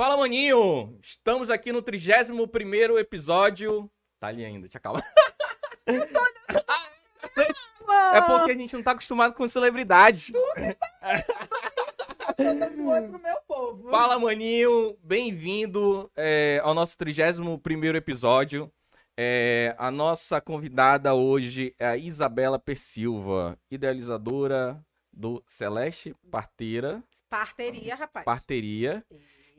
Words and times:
Fala, 0.00 0.16
maninho! 0.16 0.96
Estamos 1.02 1.50
aqui 1.50 1.72
no 1.72 1.82
31 1.82 2.98
episódio. 2.98 3.90
Tá 4.20 4.28
ali 4.28 4.44
ainda, 4.44 4.68
te 4.68 4.76
acalma. 4.76 5.02
é 8.14 8.20
porque 8.20 8.52
a 8.52 8.54
gente 8.54 8.74
não 8.74 8.82
tá 8.84 8.92
acostumado 8.92 9.34
com 9.34 9.48
celebridades. 9.48 10.30
Fala, 13.90 14.20
maninho! 14.20 14.96
Bem-vindo 15.02 16.08
é, 16.16 16.60
ao 16.62 16.74
nosso 16.74 16.96
31 16.96 17.60
episódio. 17.96 18.72
É, 19.16 19.74
a 19.76 19.90
nossa 19.90 20.40
convidada 20.40 21.12
hoje 21.12 21.74
é 21.76 21.86
a 21.88 21.96
Isabela 21.96 22.56
Persilva, 22.56 23.58
idealizadora 23.68 24.80
do 25.12 25.42
Celeste 25.44 26.14
Parteira. 26.30 27.02
Parteria, 27.28 27.96
rapaz. 27.96 28.24
Parteria. 28.24 29.04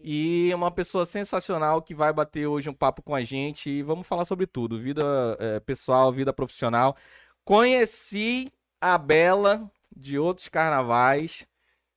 E 0.01 0.51
uma 0.53 0.71
pessoa 0.71 1.05
sensacional 1.05 1.81
que 1.81 1.93
vai 1.93 2.13
bater 2.13 2.47
hoje 2.47 2.69
um 2.69 2.73
papo 2.73 3.01
com 3.01 3.13
a 3.13 3.23
gente 3.23 3.69
e 3.69 3.83
vamos 3.83 4.07
falar 4.07 4.25
sobre 4.25 4.47
tudo: 4.47 4.79
vida 4.79 5.03
é, 5.39 5.59
pessoal, 5.59 6.11
vida 6.11 6.31
profissional. 6.31 6.95
Conheci 7.43 8.51
a 8.79 8.97
Bela 8.97 9.69
de 9.95 10.17
outros 10.17 10.47
carnavais. 10.47 11.47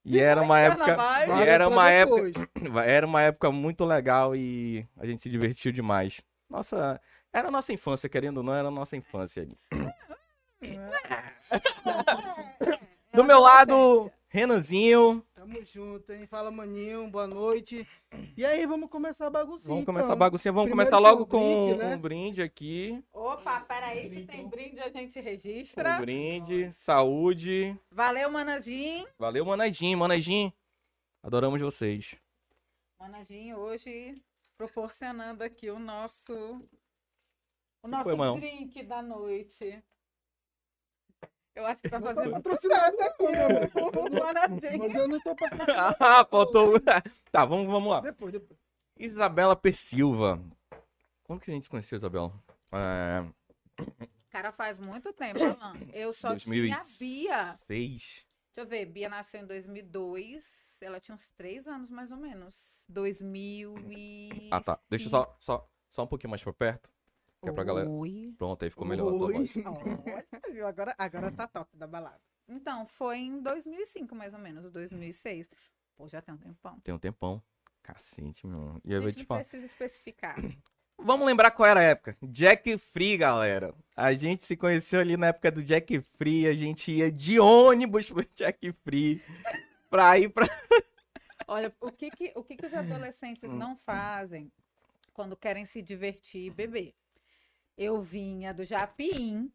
E 0.04 0.18
era 0.18 0.42
uma 0.42 0.58
época, 0.58 0.96
e 1.28 1.46
era 1.46 1.68
uma 1.68 1.88
época, 1.88 2.50
era 2.84 3.06
uma 3.06 3.22
época 3.22 3.52
muito 3.52 3.84
legal 3.84 4.34
e 4.34 4.84
a 4.96 5.06
gente 5.06 5.22
se 5.22 5.30
divertiu 5.30 5.70
demais. 5.70 6.20
Nossa, 6.50 7.00
era 7.32 7.46
a 7.46 7.52
nossa 7.52 7.72
infância, 7.72 8.08
querendo 8.08 8.38
ou 8.38 8.42
não, 8.42 8.52
era 8.52 8.66
a 8.66 8.70
nossa 8.70 8.96
infância 8.96 9.44
ali. 9.44 9.56
Do 13.14 13.22
meu 13.22 13.38
lado, 13.38 14.10
Renanzinho. 14.28 15.24
Tamo 15.42 15.64
junto, 15.64 16.12
hein? 16.12 16.24
Fala, 16.24 16.52
maninho, 16.52 17.10
boa 17.10 17.26
noite. 17.26 17.84
E 18.36 18.46
aí, 18.46 18.64
vamos 18.64 18.88
começar 18.88 19.26
a 19.26 19.30
baguncinha. 19.30 19.70
Vamos 19.70 19.84
começar 19.84 20.04
então. 20.04 20.12
a 20.12 20.16
baguncinha. 20.16 20.52
Vamos 20.52 20.68
Primeiro 20.68 20.88
começar 20.88 21.02
logo 21.02 21.26
com 21.26 21.40
com 21.40 21.64
o 21.64 21.66
brinde, 21.66 21.78
né? 21.78 21.96
um 21.96 21.98
brinde 21.98 22.42
aqui. 22.42 23.04
Opa, 23.12 23.60
peraí, 23.62 24.08
que 24.08 24.24
tem 24.24 24.46
brinde 24.46 24.78
a 24.78 24.88
gente 24.88 25.20
registra. 25.20 25.96
Um 25.96 26.00
brinde, 26.00 26.72
saúde. 26.72 27.76
Valeu, 27.90 28.30
Manajim. 28.30 29.04
Valeu, 29.18 29.44
Manajim. 29.44 29.96
Manajim, 29.96 30.52
adoramos 31.20 31.60
vocês. 31.60 32.14
Manajim 32.96 33.52
hoje 33.54 34.22
proporcionando 34.56 35.42
aqui 35.42 35.70
o 35.70 35.78
nosso 35.80 36.32
o 37.82 37.88
nosso 37.88 38.16
foi, 38.16 38.40
drink 38.40 38.80
da 38.84 39.02
noite. 39.02 39.82
Eu 41.54 41.66
acho 41.66 41.82
que 41.82 41.88
tá 41.90 42.00
fazendo 42.00 42.30
patrocinado 42.30 43.00
aqui, 43.02 43.22
né, 43.24 43.48
mano? 43.48 43.70
o 44.00 44.20
Manajim. 44.20 44.78
Mas 44.78 44.94
eu 44.94 45.08
não 45.08 45.20
tô 45.20 45.34
patrocinado. 45.36 45.96
Ah, 46.00 46.24
faltou. 46.30 46.80
Tá, 47.30 47.44
vamos, 47.44 47.66
vamos 47.66 47.90
lá. 47.90 48.00
Depois, 48.00 48.32
depois. 48.32 48.58
Isabela 48.98 49.54
P. 49.54 49.72
Silva. 49.72 50.42
Quando 51.24 51.40
que 51.40 51.50
a 51.50 51.54
gente 51.54 51.64
se 51.64 51.70
conheceu, 51.70 51.98
Isabela? 51.98 52.32
É, 52.72 53.24
Cara, 54.30 54.50
faz 54.50 54.78
muito 54.78 55.12
tempo, 55.12 55.38
Alan. 55.44 55.74
Eu 55.92 56.12
só 56.12 56.28
2006. 56.30 56.98
tinha 56.98 57.36
a 57.36 57.44
Bia. 57.44 57.56
seis. 57.56 58.24
Deixa 58.54 58.66
eu 58.66 58.66
ver, 58.66 58.86
Bia 58.86 59.08
nasceu 59.08 59.40
em 59.40 59.46
2002. 59.46 60.78
Ela 60.82 61.00
tinha 61.00 61.14
uns 61.14 61.30
três 61.30 61.66
anos, 61.66 61.90
mais 61.90 62.10
ou 62.10 62.16
menos. 62.18 62.84
2000 62.88 63.74
e... 63.90 64.48
Ah, 64.50 64.60
tá. 64.60 64.78
Deixa 64.90 65.06
eu 65.06 65.10
só, 65.10 65.36
só, 65.38 65.68
só 65.90 66.04
um 66.04 66.06
pouquinho 66.06 66.30
mais 66.30 66.42
pra 66.42 66.52
perto. 66.52 66.90
Que 67.42 67.48
é 67.48 67.52
pra 67.52 67.64
galera. 67.64 67.88
Pronto, 68.38 68.62
aí 68.62 68.70
ficou 68.70 68.86
melhor. 68.86 69.12
Olha? 69.12 70.68
Agora, 70.68 70.94
agora 70.96 71.32
tá 71.32 71.46
top 71.48 71.76
da 71.76 71.86
balada. 71.86 72.20
Então, 72.48 72.86
foi 72.86 73.18
em 73.18 73.40
2005, 73.42 74.14
mais 74.14 74.32
ou 74.32 74.38
menos, 74.38 74.70
2006. 74.70 75.50
Pô, 75.96 76.08
já 76.08 76.20
tem 76.22 76.34
um 76.34 76.38
tempão. 76.38 76.78
Tem 76.80 76.94
um 76.94 76.98
tempão. 76.98 77.42
Cacete, 77.82 78.46
meu. 78.46 78.80
E 78.84 78.92
A 78.92 78.96
eu 78.96 79.02
vou 79.02 79.10
gente 79.10 79.22
te 79.22 79.26
falar. 79.26 79.40
precisa 79.40 79.66
especificar. 79.66 80.36
Vamos 80.98 81.26
lembrar 81.26 81.50
qual 81.50 81.68
era 81.68 81.80
a 81.80 81.82
época. 81.82 82.16
Jack 82.22 82.78
Free, 82.78 83.16
galera. 83.16 83.74
A 83.96 84.12
gente 84.14 84.44
se 84.44 84.56
conheceu 84.56 85.00
ali 85.00 85.16
na 85.16 85.28
época 85.28 85.50
do 85.50 85.62
Jack 85.64 86.00
Free. 86.00 86.46
A 86.46 86.54
gente 86.54 86.92
ia 86.92 87.10
de 87.10 87.40
ônibus 87.40 88.08
pro 88.08 88.22
Jack 88.36 88.70
Free. 88.84 89.20
Pra 89.90 90.16
ir 90.16 90.28
pra. 90.28 90.46
Olha, 91.48 91.74
o 91.80 91.90
que 91.90 92.08
que, 92.10 92.32
o 92.36 92.44
que 92.44 92.56
que 92.56 92.66
os 92.66 92.72
adolescentes 92.74 93.42
não 93.50 93.76
fazem 93.76 94.52
quando 95.12 95.36
querem 95.36 95.64
se 95.64 95.82
divertir 95.82 96.46
e 96.46 96.50
beber? 96.50 96.94
Eu 97.76 98.00
vinha 98.02 98.52
do 98.52 98.64
Japim 98.64 99.50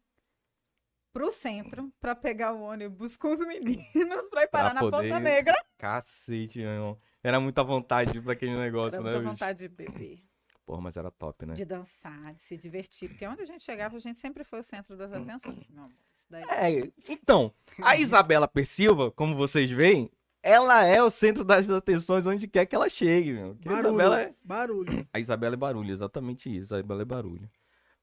pro 1.12 1.30
centro 1.32 1.92
pra 2.00 2.14
pegar 2.14 2.52
o 2.52 2.60
ônibus 2.62 3.16
com 3.16 3.32
os 3.32 3.40
meninos 3.40 3.84
pra 4.30 4.42
ir 4.42 4.48
parar 4.48 4.70
Pra 4.70 4.74
na 4.74 4.80
poder- 4.80 5.08
Ponta 5.08 5.20
Negra. 5.20 5.54
Cacete, 5.78 6.58
meu 6.58 6.68
irmão. 6.70 6.98
Era 7.22 7.40
muita 7.40 7.62
vontade 7.64 8.20
pra 8.20 8.32
aquele 8.32 8.56
negócio, 8.56 8.98
Dá 8.98 9.04
né, 9.04 9.10
muita 9.10 9.18
bicho? 9.20 9.30
vontade 9.32 9.58
de 9.58 9.68
beber. 9.68 10.22
Porra, 10.64 10.80
mas 10.82 10.96
era 10.96 11.10
top, 11.10 11.46
né? 11.46 11.54
de 11.54 11.64
dançar, 11.64 12.34
de 12.34 12.40
se 12.42 12.56
divertir, 12.56 13.08
porque 13.08 13.26
onde 13.26 13.40
a 13.40 13.46
gente 13.46 13.64
chegava, 13.64 13.96
a 13.96 14.00
gente 14.00 14.18
sempre 14.18 14.44
foi 14.44 14.60
o 14.60 14.62
centro 14.62 14.96
das 14.96 15.10
atenções, 15.12 15.68
meu 15.70 15.84
amor. 15.84 15.94
Isso 16.18 16.26
daí. 16.28 16.44
É, 16.44 16.92
então, 17.08 17.52
a 17.82 17.96
Isabela 17.96 18.46
Persilva, 18.46 19.10
como 19.10 19.34
vocês 19.34 19.70
veem, 19.70 20.10
ela 20.42 20.84
é 20.84 21.02
o 21.02 21.08
centro 21.08 21.42
das 21.42 21.70
atenções 21.70 22.26
onde 22.26 22.46
quer 22.46 22.66
que 22.66 22.76
ela 22.76 22.88
chegue, 22.90 23.32
meu. 23.32 23.54
Que 23.56 23.66
a 23.68 23.72
Barulho. 23.72 23.88
Isabela 23.94 24.20
é... 24.20 24.34
Barulho. 24.44 25.08
A 25.12 25.18
Isabela 25.18 25.54
é 25.54 25.56
barulho, 25.56 25.90
exatamente 25.90 26.54
isso. 26.54 26.74
A 26.74 26.78
Isabela 26.78 27.00
é 27.00 27.04
barulho. 27.06 27.50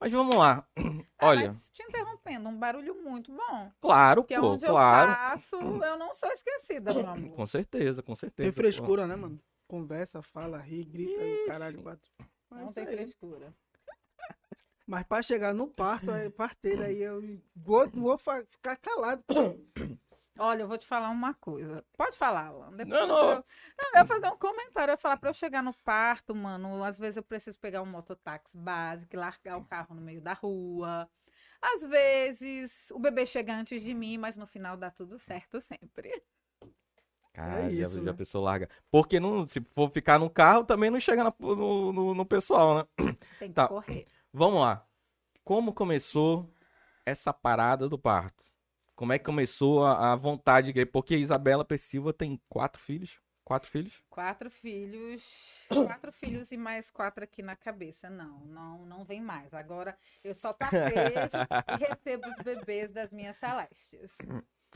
Mas 0.05 0.11
vamos 0.11 0.35
lá. 0.35 0.63
Ah, 1.17 1.27
Olha, 1.27 1.47
mas 1.47 1.69
te 1.69 1.81
interrompendo, 1.81 2.49
um 2.49 2.59
barulho 2.59 2.93
muito 3.01 3.31
bom. 3.31 3.71
claro, 3.79 4.21
Porque 4.21 4.37
pô, 4.37 4.47
onde 4.51 4.65
claro. 4.65 5.11
eu 5.11 5.15
passo, 5.15 5.55
eu 5.55 5.97
não 5.97 6.13
sou 6.13 6.29
esquecida, 6.29 6.93
meu 6.93 7.07
amor. 7.07 7.35
Com 7.37 7.45
certeza, 7.45 8.03
com 8.03 8.13
certeza. 8.17 8.47
Tem 8.47 8.51
frescura, 8.51 9.07
né, 9.07 9.15
mano? 9.15 9.39
Conversa, 9.65 10.21
fala, 10.21 10.59
ri, 10.59 10.83
grita 10.83 11.21
e 11.21 11.45
caralho, 11.47 11.81
quatro. 11.81 12.11
Mas 12.49 12.65
Não 12.65 12.73
tem 12.73 12.85
aí. 12.85 12.97
frescura. 12.97 13.53
Mas 14.85 15.07
pra 15.07 15.21
chegar 15.21 15.53
no 15.53 15.67
parto, 15.69 16.11
aí, 16.11 16.29
parteiro, 16.29 16.83
aí 16.83 17.01
eu 17.01 17.21
vou, 17.55 17.89
vou 17.89 18.17
ficar 18.17 18.75
calado. 18.75 19.23
Olha, 20.37 20.63
eu 20.63 20.67
vou 20.67 20.77
te 20.77 20.85
falar 20.85 21.09
uma 21.09 21.33
coisa. 21.33 21.83
Pode 21.97 22.17
falar, 22.17 22.47
Alan. 22.47 22.71
Depois 22.75 22.99
Não, 22.99 23.07
não. 23.07 23.29
Eu, 23.31 23.35
não, 23.35 23.91
eu 23.93 23.99
ia 23.99 24.05
fazer 24.05 24.27
um 24.27 24.37
comentário. 24.37 24.91
Eu 24.91 24.93
ia 24.93 24.97
falar 24.97 25.17
pra 25.17 25.29
eu 25.29 25.33
chegar 25.33 25.63
no 25.63 25.73
parto, 25.73 26.35
mano. 26.35 26.83
Às 26.83 26.97
vezes 26.99 27.17
eu 27.17 27.23
preciso 27.23 27.57
pegar 27.59 27.81
um 27.81 27.85
mototáxi 27.85 28.57
básico 28.57 29.15
e 29.15 29.17
largar 29.17 29.57
o 29.57 29.63
carro 29.65 29.95
no 29.95 30.01
meio 30.01 30.21
da 30.21 30.33
rua. 30.33 31.09
Às 31.61 31.81
vezes 31.83 32.91
o 32.91 32.99
bebê 32.99 33.25
chega 33.25 33.55
antes 33.55 33.81
de 33.81 33.93
mim, 33.93 34.17
mas 34.17 34.35
no 34.35 34.45
final 34.45 34.75
dá 34.75 34.91
tudo 34.91 35.17
certo 35.17 35.61
sempre. 35.61 36.21
Cara, 37.33 37.65
É 37.65 37.69
já, 37.69 37.85
a 37.99 38.01
né? 38.03 38.13
pessoa 38.13 38.43
larga. 38.45 38.69
Porque 38.89 39.19
não, 39.19 39.47
se 39.47 39.61
for 39.61 39.89
ficar 39.91 40.17
no 40.19 40.29
carro, 40.29 40.63
também 40.63 40.89
não 40.89 40.99
chega 40.99 41.23
na- 41.23 41.33
no, 41.39 41.91
no, 41.91 42.13
no 42.13 42.25
pessoal, 42.25 42.77
né? 42.77 42.85
Tem 43.39 43.49
que 43.49 43.55
Tá. 43.55 43.67
correr. 43.67 44.05
Vamos 44.31 44.61
lá. 44.61 44.85
Como 45.43 45.73
começou 45.73 46.49
essa 47.05 47.33
parada 47.33 47.89
do 47.89 47.97
parto? 47.99 48.43
Como 48.95 49.11
é 49.13 49.19
que 49.19 49.25
começou 49.25 49.85
a, 49.85 50.13
a 50.13 50.15
vontade? 50.15 50.71
de- 50.71 50.85
Porque 50.85 51.15
Isabela 51.15 51.65
P. 51.65 51.77
Silva 51.77 52.13
tem 52.13 52.39
quatro 52.49 52.81
filhos. 52.81 53.19
Quatro 53.43 53.69
filhos? 53.69 54.01
Quatro 54.09 54.49
filhos, 54.49 55.21
quatro 55.69 56.11
filhos 56.11 56.51
e 56.51 56.57
mais 56.57 56.89
quatro 56.89 57.23
aqui 57.23 57.43
na 57.43 57.55
cabeça. 57.55 58.09
Não, 58.09 58.39
não, 58.45 58.85
não 58.85 59.05
vem 59.05 59.21
mais. 59.21 59.53
Agora 59.53 59.95
eu 60.23 60.33
só 60.33 60.51
tapejo 60.53 61.37
e 61.69 61.75
recebo 61.77 62.27
os 62.29 62.43
bebês 62.43 62.91
das 62.91 63.11
minhas 63.11 63.35
celestes. 63.37 64.17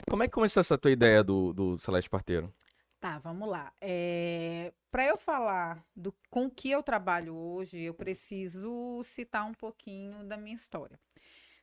Como 0.10 0.24
é 0.24 0.28
que 0.28 0.34
começou 0.34 0.62
essa 0.62 0.78
tua 0.78 0.92
ideia 0.92 1.24
do, 1.24 1.52
do 1.54 1.78
Celeste 1.80 2.10
Parteiro? 2.10 2.54
Tá, 3.00 3.18
vamos 3.18 3.48
lá. 3.48 3.72
É, 3.80 4.74
Para 4.92 5.06
eu 5.06 5.18
falar 5.18 5.84
do 5.96 6.14
com 6.30 6.46
o 6.46 6.52
que 6.52 6.70
eu 6.70 6.84
trabalho 6.84 7.34
hoje, 7.36 7.82
eu 7.82 7.94
preciso 7.94 9.02
citar 9.04 9.46
um 9.46 9.54
pouquinho 9.54 10.24
da 10.26 10.36
minha 10.38 10.56
história. 10.56 11.00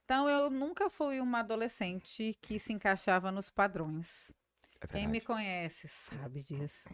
Então, 0.06 0.28
eu 0.28 0.48
nunca 0.48 0.88
fui 0.88 1.20
uma 1.20 1.40
adolescente 1.40 2.38
que 2.40 2.60
se 2.60 2.72
encaixava 2.72 3.32
nos 3.32 3.50
padrões. 3.50 4.30
É 4.80 4.86
Quem 4.86 5.08
me 5.08 5.20
conhece 5.20 5.88
sabe 5.88 6.44
disso. 6.44 6.88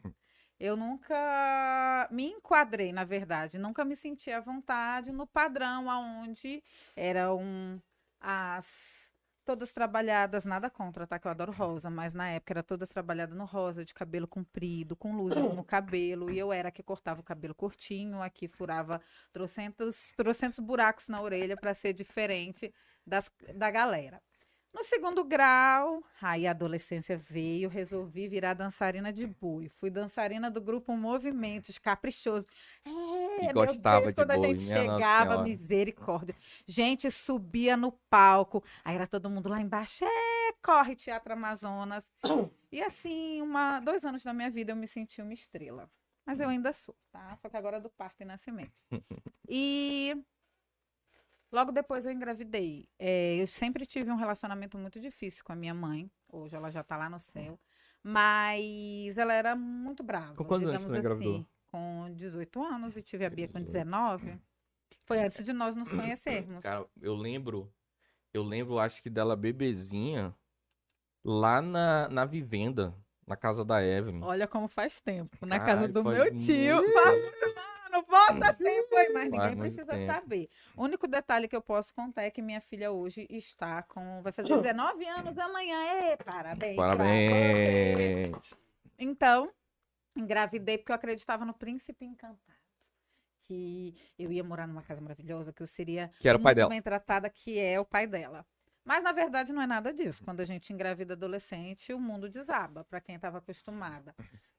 Eu 0.59 0.79
nunca 0.79 2.09
me 2.11 2.25
enquadrei, 2.25 2.91
na 2.91 3.05
verdade, 3.05 3.59
nunca 3.59 3.85
me 3.85 3.95
senti 3.95 4.31
à 4.31 4.41
vontade 4.41 5.13
no 5.13 5.27
padrão 5.27 5.91
aonde 5.91 6.63
eram 6.97 7.83
as 8.19 9.13
todas 9.45 9.73
trabalhadas, 9.73 10.45
nada 10.45 10.71
contra, 10.71 11.07
tá? 11.07 11.19
Que 11.19 11.27
eu 11.27 11.31
adoro 11.31 11.53
rosa, 11.53 11.91
mas 11.91 12.15
na 12.15 12.31
época 12.31 12.53
era 12.55 12.63
todas 12.63 12.89
trabalhadas 12.89 13.37
no 13.37 13.45
rosa, 13.45 13.85
de 13.85 13.93
cabelo 13.93 14.27
comprido, 14.27 14.97
com 14.97 15.15
luzes 15.15 15.43
no 15.43 15.65
cabelo, 15.65 16.31
e 16.31 16.39
eu 16.39 16.53
era 16.53 16.69
a 16.69 16.73
que 16.73 16.83
cortava 16.83 17.21
o 17.21 17.25
cabelo 17.25 17.55
curtinho, 17.55 18.23
a 18.23 18.31
que 18.31 18.47
furava 18.49 19.03
trocentos, 19.33 20.13
trocentos 20.17 20.61
buracos 20.61 21.09
na 21.09 21.21
orelha 21.21 21.57
para 21.57 21.75
ser 21.75 21.93
diferente 21.93 22.73
das, 23.07 23.31
da 23.55 23.71
galera. 23.71 24.21
No 24.73 24.83
segundo 24.83 25.23
grau, 25.23 26.03
aí 26.21 26.47
a 26.47 26.51
adolescência 26.51 27.19
veio, 27.19 27.69
resolvi 27.69 28.27
virar 28.27 28.55
dançarina 28.55 29.13
de 29.13 29.27
boi. 29.27 29.69
Fui 29.69 29.91
dançarina 29.91 30.51
do 30.51 30.63
grupo 30.63 30.97
Movimentos, 30.97 31.79
caprichoso. 31.79 32.47
É, 32.83 32.91
meu 32.91 33.53
gostava 33.53 34.01
Deus, 34.01 34.09
de 34.09 34.15
quando 34.15 34.31
a 34.31 34.37
boi, 34.37 34.49
gente 34.49 34.63
minha 34.63 34.85
Nossa 34.85 34.95
chegava, 34.95 35.43
misericórdia. 35.43 36.35
Gente, 36.67 37.11
subia 37.11 37.77
no 37.77 37.93
palco, 38.09 38.65
aí 38.83 38.95
era 38.95 39.07
todo 39.07 39.29
mundo 39.29 39.51
lá 39.51 39.61
embaixo, 39.61 40.07
é, 40.07 40.53
corre, 40.63 40.97
Teatro 40.97 41.35
Amazonas. 41.35 42.11
E 42.71 42.83
assim, 42.83 43.43
uma, 43.43 43.79
dois 43.79 44.03
anos 44.07 44.23
da 44.23 44.33
minha 44.33 44.49
vida 44.49 44.73
eu 44.73 44.77
me 44.77 44.89
senti 44.89 45.21
uma 45.21 45.35
estrela. 45.35 45.91
Mas 46.25 46.41
eu 46.41 46.49
ainda 46.49 46.73
sou, 46.73 46.97
tá? 47.11 47.37
Só 47.43 47.49
que 47.51 47.57
agora 47.59 47.77
é 47.77 47.81
do 47.81 47.91
parto 47.91 48.21
e 48.23 48.25
nascimento. 48.25 48.83
E 49.47 50.17
logo 51.53 51.71
depois 51.71 52.07
eu 52.07 52.13
engravidei. 52.13 52.89
É, 52.99 53.37
eu 53.37 53.47
sempre 53.47 53.87
tive 53.87 54.11
um 54.11 54.17
relacionamento 54.17 54.79
muito 54.79 54.99
difícil 54.99 55.45
com 55.45 55.53
a 55.53 55.57
minha 55.57 55.75
mãe. 55.75 56.11
Hoje 56.29 56.57
ela 56.57 56.71
já 56.71 56.83
tá 56.83 56.97
lá 56.97 57.11
no 57.11 57.19
céu. 57.19 57.61
Mas 58.03 59.17
ela 59.17 59.33
era 59.33 59.55
muito 59.55 60.03
brava. 60.03 60.35
Com 60.35 60.45
quantos 60.45 60.69
anos 60.69 60.81
digamos 60.81 60.97
tu 60.97 60.99
engravidou? 60.99 61.35
assim. 61.35 61.47
Com 61.71 62.15
18 62.15 62.63
anos 62.63 62.97
e 62.97 63.03
tive 63.03 63.25
a 63.25 63.31
Bia 63.31 63.49
com 63.49 63.61
19. 63.61 64.41
Foi 65.05 65.23
antes 65.23 65.45
de 65.45 65.53
nós 65.53 65.77
nos 65.77 65.91
conhecermos. 65.91 66.63
Cara, 66.63 66.87
eu 67.01 67.15
lembro. 67.15 67.73
Eu 68.35 68.43
lembro, 68.43 68.79
acho 68.79 69.03
que 69.03 69.11
dela 69.11 69.37
bebezinha 69.37 70.35
lá 71.25 71.61
na, 71.61 72.09
na 72.09 72.25
vivenda, 72.25 72.95
na 73.27 73.37
casa 73.37 73.65
da 73.65 73.85
Evelyn. 73.85 74.23
Olha 74.23 74.49
como 74.49 74.67
faz 74.67 75.01
tempo. 75.01 75.45
Na 75.47 75.59
Caralho, 75.59 75.79
casa 75.81 75.89
do 75.93 76.05
meu 76.05 76.25
muito 76.25 76.37
tio. 76.37 76.81
tempo. 76.83 77.42
Bota 78.41 78.55
tempo 78.55 78.97
aí, 78.97 79.13
mas 79.13 79.31
ninguém 79.31 79.57
precisa 79.57 79.87
tempo. 79.87 80.13
saber. 80.13 80.49
O 80.77 80.85
único 80.85 81.07
detalhe 81.09 81.49
que 81.49 81.57
eu 81.57 81.63
posso 81.63 81.95
contar 81.95 82.23
é 82.23 82.31
que 82.31 82.43
minha 82.43 82.61
filha 82.61 82.91
hoje 82.91 83.27
está 83.31 83.83
com. 83.83 84.23
Vai 84.23 84.33
fazer 84.33 84.49
19 84.49 85.07
anos 85.07 85.39
amanhã. 85.39 85.77
Ê, 86.13 86.17
parabéns. 86.17 86.77
Parabéns! 86.77 88.55
Então, 88.99 89.53
engravidei 90.17 90.79
porque 90.79 90.93
eu 90.93 90.97
acreditava 90.97 91.45
no 91.45 91.55
príncipe 91.55 92.05
encantado. 92.05 92.39
Que 93.47 93.95
eu 94.19 94.31
ia 94.31 94.45
morar 94.45 94.69
numa 94.69 94.83
casa 94.83 95.01
maravilhosa, 95.01 95.53
que 95.53 95.63
eu 95.63 95.67
seria 95.67 96.13
Que 96.21 96.29
era 96.29 96.39
o 96.39 96.41
pai 96.41 96.51
muito 96.53 96.57
dela. 96.59 96.71
bem 96.71 96.81
tratada, 96.83 97.29
que 97.29 97.59
é 97.59 97.79
o 97.81 97.85
pai 97.85 98.07
dela. 98.07 98.47
Mas, 98.85 99.03
na 99.05 99.13
verdade, 99.13 99.53
não 99.53 99.63
é 99.63 99.67
nada 99.67 99.93
disso. 99.93 100.23
Quando 100.25 100.41
a 100.41 100.45
gente 100.45 100.73
engravida 100.73 101.15
adolescente, 101.15 101.93
o 101.93 102.01
mundo 102.01 102.29
desaba 102.29 102.85
para 102.85 103.01
quem 103.01 103.15
estava 103.17 103.39
acostumada 103.39 104.15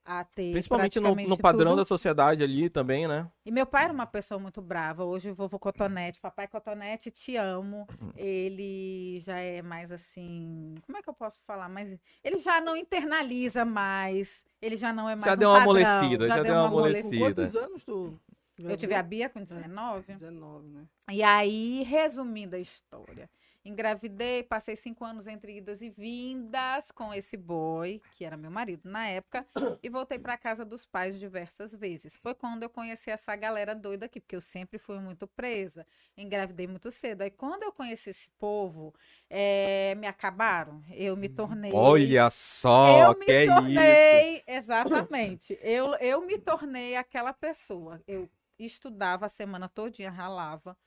a 0.05 0.23
ter. 0.23 0.51
Principalmente 0.51 0.99
no, 0.99 1.15
no 1.15 1.37
padrão 1.37 1.71
tudo. 1.71 1.79
da 1.79 1.85
sociedade 1.85 2.43
ali 2.43 2.69
também, 2.69 3.07
né? 3.07 3.29
E 3.45 3.51
meu 3.51 3.65
pai 3.65 3.85
era 3.85 3.93
uma 3.93 4.05
pessoa 4.05 4.39
muito 4.39 4.61
brava. 4.61 5.03
Hoje, 5.03 5.31
o 5.31 5.35
vovô 5.35 5.57
Cotonete, 5.57 6.19
papai 6.19 6.47
Cotonete, 6.47 7.09
te 7.09 7.35
amo. 7.37 7.87
Ele 8.15 9.19
já 9.21 9.39
é 9.39 9.61
mais 9.61 9.91
assim. 9.91 10.75
Como 10.85 10.97
é 10.97 11.01
que 11.01 11.09
eu 11.09 11.13
posso 11.13 11.39
falar? 11.45 11.69
Mas 11.69 11.97
ele 12.23 12.37
já 12.37 12.59
não 12.59 12.75
internaliza 12.75 13.63
mais. 13.63 14.45
Ele 14.61 14.75
já 14.75 14.91
não 14.91 15.09
é 15.09 15.15
mais. 15.15 15.25
Já 15.25 15.33
um 15.33 15.37
deu 15.37 15.49
uma 15.49 15.59
padrão, 15.59 15.71
amolecida, 15.71 16.27
já 16.27 16.43
deu 16.43 16.53
uma 16.53 16.69
Com 16.69 16.77
amolecida. 16.77 17.17
quantos 17.17 17.55
anos 17.55 17.83
tu? 17.83 18.19
Eu 18.59 18.77
tive 18.77 18.93
a 18.93 19.01
Bia 19.01 19.29
com 19.29 19.41
19. 19.41 20.13
19, 20.13 20.67
né? 20.69 20.83
E 21.11 21.23
aí, 21.23 21.83
resumindo 21.83 22.55
a 22.55 22.59
história, 22.59 23.29
engravidei, 23.65 24.43
passei 24.43 24.75
cinco 24.75 25.05
anos 25.05 25.27
entre 25.27 25.57
idas 25.57 25.81
e 25.81 25.89
vindas 25.89 26.91
com 26.91 27.13
esse 27.13 27.37
boy, 27.37 28.01
que 28.11 28.25
era 28.25 28.35
meu 28.35 28.51
marido 28.51 28.89
na 28.89 29.07
época, 29.07 29.45
e 29.81 29.89
voltei 29.89 30.19
para 30.19 30.37
casa 30.37 30.65
dos 30.65 30.85
pais 30.85 31.17
diversas 31.19 31.73
vezes. 31.73 32.17
Foi 32.17 32.33
quando 32.33 32.63
eu 32.63 32.69
conheci 32.69 33.09
essa 33.09 33.35
galera 33.35 33.73
doida 33.73 34.05
aqui, 34.05 34.19
porque 34.19 34.35
eu 34.35 34.41
sempre 34.41 34.77
fui 34.77 34.99
muito 34.99 35.27
presa, 35.27 35.85
engravidei 36.17 36.67
muito 36.67 36.91
cedo. 36.91 37.21
Aí, 37.21 37.31
quando 37.31 37.63
eu 37.63 37.71
conheci 37.71 38.09
esse 38.09 38.29
povo, 38.37 38.93
eh, 39.29 39.95
me 39.95 40.07
acabaram. 40.07 40.83
Eu 40.91 41.15
me 41.15 41.29
tornei. 41.29 41.71
Olha 41.73 42.29
só, 42.29 43.11
eu 43.11 43.17
me 43.17 43.25
que 43.25 43.31
é 43.31 43.43
isso. 43.45 43.53
tornei, 43.53 44.43
exatamente. 44.47 45.59
Eu, 45.61 45.95
eu 45.95 46.21
me 46.21 46.37
tornei 46.37 46.95
aquela 46.95 47.33
pessoa. 47.33 48.01
Eu 48.07 48.29
estudava 48.59 49.25
a 49.25 49.29
semana 49.29 49.67
todinha, 49.67 50.11
ralava, 50.11 50.77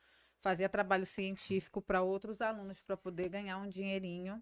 fazia 0.41 0.69
trabalho 0.69 1.05
científico 1.05 1.81
para 1.81 2.01
outros 2.01 2.41
alunos 2.41 2.81
para 2.81 2.95
poder 2.97 3.29
ganhar 3.29 3.57
um 3.57 3.67
dinheirinho, 3.67 4.41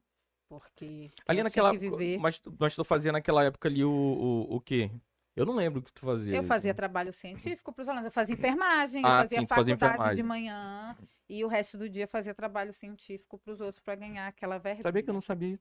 porque 0.50 1.10
Ali 1.28 1.40
eu 1.40 1.44
naquela. 1.44 1.70
tinha 1.70 1.80
que 1.80 1.90
viver. 1.98 2.20
Mas, 2.20 2.40
tu- 2.40 2.56
mas 2.60 2.76
tu 2.76 2.84
fazia 2.84 3.12
naquela 3.12 3.44
época 3.44 3.68
ali 3.68 3.84
o, 3.84 3.90
o, 3.92 4.56
o 4.56 4.62
quê? 4.62 4.92
Eu 5.36 5.46
não 5.46 5.56
lembro 5.56 5.82
o 5.82 5.84
que 5.84 5.92
tu 5.92 6.00
fazia. 6.02 6.38
Eu 6.38 6.44
fazia 6.44 6.74
trabalho 6.74 7.12
científico 7.12 7.74
para 7.74 7.82
os 7.82 7.90
alunos. 7.90 8.06
Eu 8.06 8.12
fazia 8.12 8.36
enfermagem, 8.36 9.02
eu 9.04 9.10
Ah, 9.10 9.22
fazia 9.24 9.42
sim, 9.42 9.48
fazia 9.48 9.64
faculdade 9.78 9.94
enfermagem. 9.94 10.16
de 10.16 10.24
manhã 10.24 10.98
e 11.28 11.44
o 11.44 11.48
resto 11.48 11.78
do 11.78 11.90
dia 11.90 12.08
fazia 12.08 12.34
trabalho 12.34 12.72
científico 12.72 13.38
para 13.40 13.52
os 13.52 13.60
outros 13.60 13.80
para 13.82 13.96
ganhar 13.96 14.28
aquela 14.28 14.58
verba. 14.58 14.84
Sabia 14.84 15.04
que 15.04 15.10
eu 15.10 15.14
não 15.14 15.22
sabia. 15.22 15.60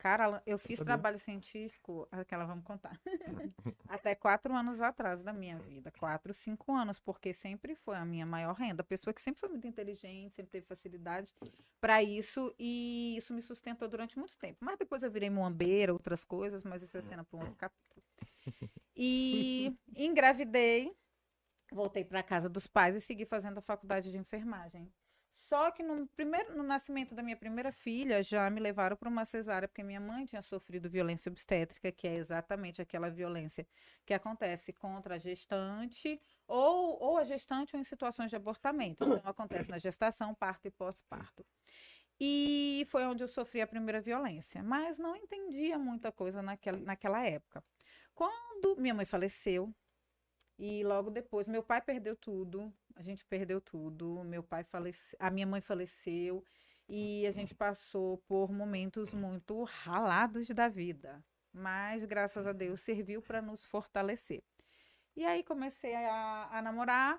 Cara, 0.00 0.42
eu 0.46 0.56
fiz 0.56 0.80
trabalho 0.80 1.18
científico, 1.18 2.08
aquela 2.10 2.46
vamos 2.46 2.64
contar, 2.64 2.98
até 3.86 4.14
quatro 4.14 4.54
anos 4.56 4.80
atrás 4.80 5.22
da 5.22 5.30
minha 5.30 5.58
vida. 5.58 5.90
Quatro, 5.90 6.32
cinco 6.32 6.72
anos, 6.72 6.98
porque 6.98 7.34
sempre 7.34 7.74
foi 7.74 7.96
a 7.96 8.04
minha 8.06 8.24
maior 8.24 8.54
renda. 8.54 8.82
Pessoa 8.82 9.12
que 9.12 9.20
sempre 9.20 9.40
foi 9.40 9.50
muito 9.50 9.66
inteligente, 9.66 10.34
sempre 10.34 10.52
teve 10.52 10.64
facilidade 10.64 11.34
para 11.82 12.02
isso, 12.02 12.54
e 12.58 13.14
isso 13.18 13.34
me 13.34 13.42
sustentou 13.42 13.86
durante 13.88 14.18
muito 14.18 14.38
tempo. 14.38 14.56
Mas 14.62 14.78
depois 14.78 15.02
eu 15.02 15.10
virei 15.10 15.28
muambeira, 15.28 15.92
outras 15.92 16.24
coisas, 16.24 16.64
mas 16.64 16.82
isso 16.82 16.96
é 16.96 17.02
cena 17.02 17.22
para 17.22 17.38
um 17.38 17.42
outro 17.42 17.56
capítulo. 17.56 18.02
E 18.96 19.76
engravidei, 19.94 20.96
voltei 21.70 22.06
para 22.06 22.22
casa 22.22 22.48
dos 22.48 22.66
pais 22.66 22.96
e 22.96 23.02
segui 23.02 23.26
fazendo 23.26 23.58
a 23.58 23.62
faculdade 23.62 24.10
de 24.10 24.16
enfermagem. 24.16 24.90
Só 25.40 25.70
que 25.70 25.82
no 25.82 26.06
primeiro 26.08 26.54
no 26.54 26.62
nascimento 26.62 27.14
da 27.14 27.22
minha 27.22 27.36
primeira 27.36 27.72
filha 27.72 28.22
já 28.22 28.48
me 28.50 28.60
levaram 28.60 28.94
para 28.94 29.08
uma 29.08 29.24
cesárea 29.24 29.66
porque 29.66 29.82
minha 29.82 29.98
mãe 29.98 30.26
tinha 30.26 30.42
sofrido 30.42 30.88
violência 30.88 31.30
obstétrica, 31.30 31.90
que 31.90 32.06
é 32.06 32.14
exatamente 32.14 32.82
aquela 32.82 33.08
violência 33.08 33.66
que 34.04 34.12
acontece 34.12 34.70
contra 34.72 35.14
a 35.14 35.18
gestante 35.18 36.20
ou, 36.46 37.02
ou 37.02 37.16
a 37.16 37.24
gestante 37.24 37.74
ou 37.74 37.80
em 37.80 37.84
situações 37.84 38.28
de 38.28 38.36
abortamento. 38.36 39.02
Então 39.02 39.22
acontece 39.24 39.70
na 39.70 39.78
gestação, 39.78 40.34
parto 40.34 40.68
e 40.68 40.70
pós-parto. 40.70 41.44
E 42.20 42.84
foi 42.88 43.06
onde 43.06 43.24
eu 43.24 43.28
sofri 43.28 43.62
a 43.62 43.66
primeira 43.66 43.98
violência, 43.98 44.62
mas 44.62 44.98
não 44.98 45.16
entendia 45.16 45.78
muita 45.78 46.12
coisa 46.12 46.42
naquela, 46.42 46.78
naquela 46.78 47.24
época. 47.26 47.64
Quando 48.14 48.76
minha 48.76 48.92
mãe 48.92 49.06
faleceu, 49.06 49.74
e 50.62 50.84
logo 50.84 51.08
depois, 51.10 51.48
meu 51.48 51.62
pai 51.62 51.80
perdeu 51.80 52.14
tudo, 52.14 52.70
a 52.94 53.00
gente 53.00 53.24
perdeu 53.24 53.62
tudo, 53.62 54.22
meu 54.24 54.42
pai 54.42 54.62
faleceu, 54.62 55.16
a 55.18 55.30
minha 55.30 55.46
mãe 55.46 55.62
faleceu, 55.62 56.44
e 56.86 57.26
a 57.26 57.30
gente 57.30 57.54
passou 57.54 58.18
por 58.28 58.52
momentos 58.52 59.14
muito 59.14 59.64
ralados 59.64 60.50
da 60.50 60.68
vida. 60.68 61.24
Mas, 61.50 62.04
graças 62.04 62.46
a 62.46 62.52
Deus, 62.52 62.82
serviu 62.82 63.22
para 63.22 63.40
nos 63.40 63.64
fortalecer. 63.64 64.42
E 65.16 65.24
aí 65.24 65.42
comecei 65.42 65.94
a, 65.94 66.50
a 66.52 66.60
namorar, 66.60 67.18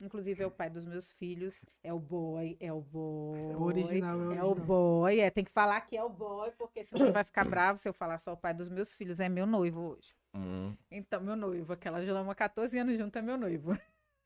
inclusive 0.00 0.42
é 0.42 0.46
o 0.46 0.50
pai 0.50 0.68
dos 0.70 0.84
meus 0.84 1.10
filhos, 1.10 1.64
é 1.82 1.92
o 1.92 1.98
boy, 1.98 2.56
é 2.60 2.72
o 2.72 2.80
boy. 2.80 3.40
É 3.40 3.56
o 3.56 3.62
original, 3.62 4.20
é 4.20 4.24
o 4.26 4.32
É 4.32 4.42
o 4.42 4.46
original. 4.48 4.66
boy, 4.66 5.20
é, 5.20 5.30
tem 5.30 5.44
que 5.44 5.50
falar 5.50 5.80
que 5.82 5.96
é 5.96 6.02
o 6.02 6.08
boy, 6.08 6.50
porque 6.58 6.84
senão 6.84 7.06
ele 7.06 7.12
vai 7.12 7.24
ficar 7.24 7.44
bravo 7.44 7.78
se 7.78 7.88
eu 7.88 7.92
falar 7.92 8.18
só 8.18 8.32
o 8.32 8.36
pai 8.36 8.52
dos 8.54 8.68
meus 8.68 8.92
filhos, 8.92 9.20
é 9.20 9.28
meu 9.28 9.46
noivo 9.46 9.80
hoje. 9.92 10.14
Hum. 10.34 10.74
Então, 10.90 11.20
meu 11.20 11.36
noivo, 11.36 11.72
aquela 11.72 12.04
já 12.04 12.18
há 12.20 12.34
14 12.34 12.78
anos 12.78 12.98
junto 12.98 13.18
é 13.18 13.22
meu 13.22 13.36
noivo. 13.38 13.76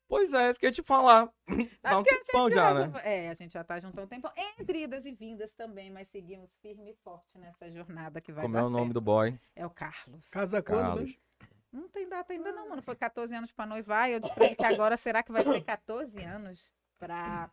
Pois 0.07 0.33
é, 0.33 0.49
isso 0.49 0.59
que 0.59 0.65
eu 0.65 0.69
ia 0.69 0.73
te 0.73 0.83
falar. 0.83 1.31
É 1.47 1.53
Dá 1.81 1.97
um 1.99 2.03
tempão 2.03 2.43
gente 2.49 2.55
já, 2.55 2.73
já- 2.73 2.87
né? 2.87 3.01
É, 3.05 3.29
a 3.29 3.33
gente 3.33 3.53
já 3.53 3.63
tá 3.63 3.79
junto 3.79 3.97
há 3.97 4.03
um 4.03 4.07
tempo. 4.07 4.29
Entre 4.59 4.83
idas 4.83 5.05
e 5.05 5.13
vindas 5.13 5.53
também, 5.53 5.89
mas 5.89 6.09
seguimos 6.09 6.53
firme 6.57 6.91
e 6.91 6.93
forte 6.95 7.37
nessa 7.37 7.71
jornada 7.71 8.19
que 8.19 8.29
vai 8.33 8.41
Como 8.43 8.57
é 8.57 8.61
o 8.61 8.69
nome 8.69 8.87
certo. 8.87 8.93
do 8.95 8.99
boy? 9.01 9.39
É 9.55 9.65
o 9.65 9.69
Carlos. 9.69 10.27
Casa 10.29 10.61
quando, 10.61 10.81
Carlos. 10.81 11.17
Não 11.71 11.87
tem 11.87 12.07
data 12.07 12.33
ainda 12.33 12.51
não, 12.51 12.69
mano. 12.69 12.81
Foi 12.81 12.95
14 12.95 13.33
anos 13.35 13.51
pra 13.51 13.65
noivar 13.65 14.09
e 14.09 14.13
eu 14.13 14.19
disse 14.19 14.33
pra 14.33 14.45
ele 14.45 14.55
que 14.55 14.65
agora 14.65 14.97
será 14.97 15.23
que 15.23 15.31
vai 15.31 15.43
ter 15.43 15.61
14 15.63 16.21
anos 16.21 16.59
pra... 16.99 17.49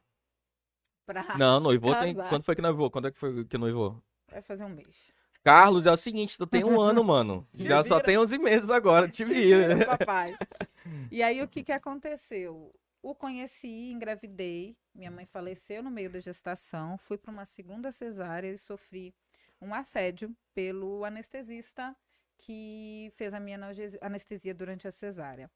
pra... 1.07 1.37
Não, 1.39 1.61
noivou 1.61 1.95
tem. 1.95 2.15
casar. 2.15 2.29
Quando 2.29 2.43
foi 2.43 2.57
que 2.57 2.63
noivou? 2.63 2.91
Quando 2.91 3.09
é 3.09 3.11
que 3.13 3.19
foi 3.19 3.45
que 3.45 3.57
noivou? 3.57 4.03
Vai 4.29 4.43
fazer 4.43 4.65
um 4.65 4.69
mês. 4.69 5.13
Carlos, 5.45 5.87
é 5.87 5.93
o 5.93 5.97
seguinte, 5.97 6.37
tu 6.37 6.47
tem 6.47 6.65
um 6.65 6.79
ano, 6.81 7.03
mano. 7.05 7.47
Já 7.55 7.83
só 7.85 7.97
vira. 7.97 8.07
tem 8.07 8.19
11 8.19 8.39
meses 8.39 8.71
agora, 8.71 9.09
te 9.09 9.25
vira. 9.25 9.87
papai. 9.87 10.37
E 11.11 11.23
aí, 11.23 11.43
o 11.43 11.49
que 11.49 11.63
que 11.63 11.73
aconteceu? 11.73 12.75
O 13.03 13.15
conheci, 13.15 13.91
engravidei, 13.91 14.75
minha 14.95 15.11
mãe 15.11 15.27
faleceu 15.27 15.83
no 15.83 15.91
meio 15.91 16.09
da 16.11 16.19
gestação, 16.19 16.97
fui 16.97 17.19
para 17.19 17.31
uma 17.31 17.45
segunda 17.45 17.93
cesárea 17.93 18.49
e 18.49 18.57
sofri 18.57 19.15
um 19.61 19.75
assédio 19.75 20.35
pelo 20.55 21.05
anestesista 21.05 21.95
que 22.39 23.11
fez 23.13 23.35
a 23.35 23.41
minha 23.41 23.59
anestesia 24.01 24.55
durante 24.55 24.87
a 24.89 24.93
cesárea. 24.93 25.51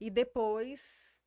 E 0.00 0.10
depois, 0.10 1.18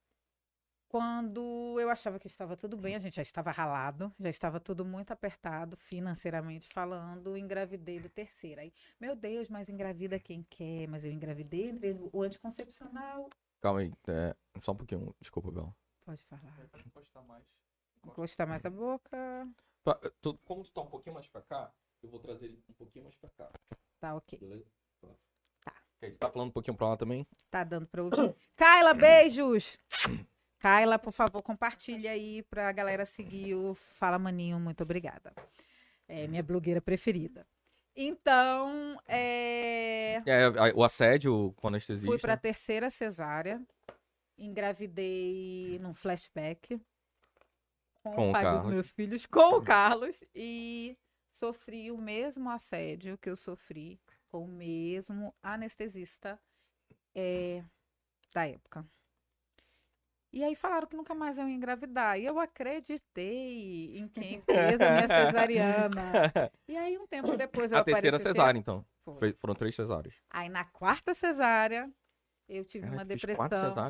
quando 0.87 1.79
eu 1.79 1.89
achava 1.89 2.19
que 2.19 2.27
estava 2.27 2.57
tudo 2.57 2.75
bem, 2.77 2.95
a 2.95 2.99
gente 2.99 3.15
já 3.15 3.21
estava 3.21 3.49
ralado, 3.51 4.13
já 4.19 4.29
estava 4.29 4.59
tudo 4.59 4.83
muito 4.83 5.11
apertado, 5.11 5.77
financeiramente 5.77 6.67
falando, 6.73 7.37
engravidei 7.37 7.99
do 7.99 8.09
terceiro. 8.09 8.59
Aí, 8.61 8.73
meu 8.99 9.15
Deus, 9.15 9.49
mas 9.49 9.69
engravida 9.69 10.19
quem 10.19 10.43
quer, 10.49 10.87
mas 10.87 11.05
eu 11.05 11.11
engravidei 11.11 11.71
o 12.11 12.21
anticoncepcional. 12.21 13.29
Calma 13.61 13.79
aí, 13.81 13.93
é, 14.07 14.35
só 14.59 14.73
um 14.73 14.75
pouquinho, 14.75 15.15
desculpa, 15.19 15.51
Bel. 15.51 15.73
Pode 16.05 16.21
falar. 16.23 16.41
Encostar 18.05 18.47
mais 18.47 18.65
a 18.65 18.69
boca. 18.69 19.47
Pra- 19.83 19.99
tu- 20.21 20.37
como 20.45 20.63
tu 20.63 20.71
tá 20.71 20.81
um 20.81 20.87
pouquinho 20.87 21.15
mais 21.15 21.27
pra 21.27 21.41
cá, 21.41 21.71
eu 22.03 22.09
vou 22.09 22.19
trazer 22.19 22.45
ele 22.45 22.63
um 22.69 22.73
pouquinho 22.73 23.05
mais 23.05 23.15
pra 23.15 23.29
cá, 23.29 23.49
Tá, 23.99 24.15
ok. 24.15 24.37
beleza? 24.39 24.65
Tá. 25.63 25.73
Tá 26.19 26.29
falando 26.31 26.49
um 26.49 26.51
pouquinho 26.51 26.75
pra 26.77 26.89
lá 26.89 26.97
também? 26.97 27.27
Tá 27.49 27.63
dando 27.63 27.87
pra 27.87 28.03
ouvir. 28.03 28.35
Kyla, 28.57 28.93
beijos! 28.93 29.77
Kyla, 30.59 30.99
por 30.99 31.11
favor, 31.11 31.41
compartilha 31.41 32.11
aí 32.11 32.43
pra 32.43 32.71
galera 32.71 33.03
seguir 33.05 33.55
o 33.55 33.73
Fala 33.73 34.19
Maninho. 34.19 34.59
Muito 34.59 34.83
obrigada. 34.83 35.33
É 36.07 36.27
minha 36.27 36.43
blogueira 36.43 36.79
preferida. 36.81 37.47
Então, 37.95 38.97
é, 39.07 40.21
É, 40.25 40.45
a- 40.45 40.73
o 40.75 40.83
assédio 40.83 41.51
com 41.57 41.67
anestesista. 41.67 42.07
fui 42.09 42.19
pra 42.19 42.37
terceira 42.37 42.89
cesárea. 42.89 43.61
Engravidei 44.37 45.77
num 45.79 45.93
flashback. 45.93 46.79
Com, 48.03 48.11
Com 48.13 48.27
o 48.27 48.29
o 48.29 48.33
pai 48.33 48.43
Carlos. 48.43 48.63
dos 48.63 48.71
meus 48.71 48.91
filhos, 48.91 49.25
com 49.25 49.57
o 49.57 49.61
Carlos. 49.63 50.23
E 50.35 50.97
sofri 51.29 51.91
o 51.91 51.97
mesmo 51.97 52.49
assédio 52.49 53.17
que 53.17 53.29
eu 53.29 53.35
sofri 53.35 53.99
com 54.31 54.45
o 54.45 54.47
mesmo 54.47 55.35
anestesista 55.43 56.39
é, 57.13 57.63
da 58.33 58.47
época. 58.47 58.85
E 60.33 60.41
aí 60.45 60.55
falaram 60.55 60.87
que 60.87 60.95
nunca 60.95 61.13
mais 61.13 61.37
eu 61.37 61.45
ia 61.47 61.53
engravidar. 61.53 62.17
E 62.17 62.23
eu 62.25 62.39
acreditei 62.39 63.97
em 63.97 64.07
quem 64.07 64.41
fez 64.41 64.79
a 64.79 64.89
minha 64.91 65.07
cesariana. 65.07 65.91
E 66.69 66.77
aí, 66.77 66.97
um 66.97 67.05
tempo 67.05 67.35
depois, 67.35 67.73
eu 67.73 67.79
a 67.79 67.83
terceira 67.83 68.15
apareci- 68.15 68.33
cesárea, 68.33 68.57
então. 68.57 68.85
Foi. 69.03 69.33
Foram 69.33 69.53
três 69.53 69.75
cesáreas. 69.75 70.15
Aí 70.29 70.47
na 70.47 70.63
quarta 70.63 71.13
cesárea, 71.13 71.91
eu 72.57 72.65
tive 72.65 72.83
Cara, 72.85 72.97
uma 72.97 73.05
depressão. 73.05 73.47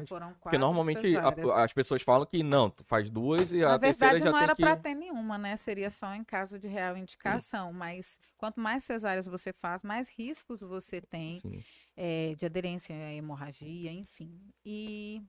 Foram 0.07 0.27
quatro 0.27 0.39
Porque 0.41 0.57
normalmente 0.57 1.17
a- 1.17 1.63
as 1.63 1.73
pessoas 1.73 2.01
falam 2.01 2.25
que 2.25 2.43
não, 2.43 2.69
tu 2.69 2.83
faz 2.83 3.09
duas 3.09 3.51
e 3.51 3.59
Na 3.59 3.75
a 3.75 3.79
terceira 3.79 4.13
verdade, 4.13 4.23
já 4.23 4.31
não 4.31 4.37
tem 4.37 4.43
era 4.43 4.55
que... 4.55 4.61
pra 4.61 4.75
ter 4.77 4.95
nenhuma, 4.95 5.37
né? 5.37 5.57
Seria 5.57 5.89
só 5.89 6.13
em 6.13 6.23
caso 6.23 6.59
de 6.59 6.67
real 6.67 6.95
indicação. 6.95 7.73
Mas 7.73 8.19
quanto 8.37 8.59
mais 8.59 8.83
cesáreas 8.83 9.25
você 9.25 9.51
faz, 9.51 9.83
mais 9.83 10.09
riscos 10.09 10.61
você 10.61 11.01
tem 11.01 11.39
Sim. 11.41 11.63
é, 11.97 12.35
de 12.35 12.45
aderência 12.45 12.95
à 12.95 13.13
hemorragia, 13.13 13.91
enfim. 13.91 14.39
E 14.65 15.21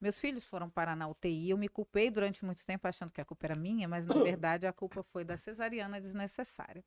meus 0.00 0.18
filhos 0.18 0.44
foram 0.44 0.68
parar 0.68 0.94
na 0.94 1.08
UTI. 1.08 1.50
Eu 1.50 1.56
me 1.56 1.68
culpei 1.68 2.10
durante 2.10 2.44
muito 2.44 2.64
tempo 2.66 2.86
achando 2.86 3.10
que 3.12 3.20
a 3.20 3.24
culpa 3.24 3.46
era 3.46 3.56
minha, 3.56 3.88
mas 3.88 4.06
na 4.06 4.14
verdade 4.22 4.66
a 4.66 4.72
culpa 4.72 5.02
foi 5.02 5.24
da 5.24 5.36
cesariana 5.36 6.00
desnecessária. 6.00 6.84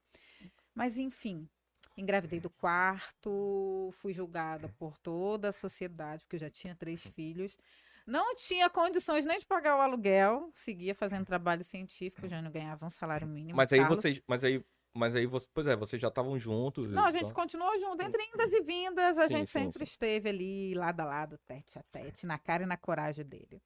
Mas 0.76 0.98
enfim, 0.98 1.50
engravidei 1.98 2.40
do 2.40 2.50
quarto, 2.50 3.90
fui 3.94 4.14
julgada 4.14 4.70
por 4.78 4.98
toda 5.00 5.50
a 5.50 5.52
sociedade, 5.52 6.24
porque 6.24 6.36
eu 6.36 6.42
já 6.42 6.50
tinha 6.50 6.76
três 6.76 7.02
filhos. 7.02 7.58
Não 8.06 8.36
tinha 8.36 8.70
condições 8.70 9.26
nem 9.26 9.38
de 9.38 9.46
pagar 9.46 9.76
o 9.76 9.82
aluguel, 9.82 10.50
seguia 10.54 10.96
fazendo 10.96 11.26
trabalho 11.26 11.64
científico, 11.64 12.28
já 12.28 12.42
não 12.42 12.50
ganhava 12.50 12.86
um 12.86 12.90
salário 12.90 13.28
mínimo. 13.28 13.58
Mas 13.58 13.74
aí 13.74 13.80
Carlos. 13.80 13.98
vocês... 13.98 14.22
Mas 14.28 14.44
aí... 14.44 14.64
Mas 14.94 15.16
aí, 15.16 15.28
você, 15.28 15.48
pois 15.54 15.68
é, 15.68 15.76
vocês 15.76 16.02
já 16.02 16.08
estavam 16.08 16.40
juntos. 16.40 16.92
Não, 16.92 17.06
a 17.06 17.12
gente 17.12 17.32
continuou 17.32 17.78
junto, 17.80 18.02
entre 18.02 18.24
indas 18.34 18.52
e 18.52 18.62
vindas, 18.64 19.20
a 19.20 19.28
Sim, 19.28 19.36
gente 19.36 19.50
sim, 19.50 19.60
sempre 19.60 19.86
sim. 19.86 19.92
esteve 19.92 20.30
ali, 20.30 20.74
lado 20.74 21.02
a 21.02 21.06
lado, 21.06 21.38
tete 21.46 21.78
a 21.78 21.84
tete, 21.84 22.26
na 22.26 22.40
cara 22.40 22.64
e 22.64 22.66
na 22.66 22.78
coragem 22.78 23.24
dele. 23.24 23.62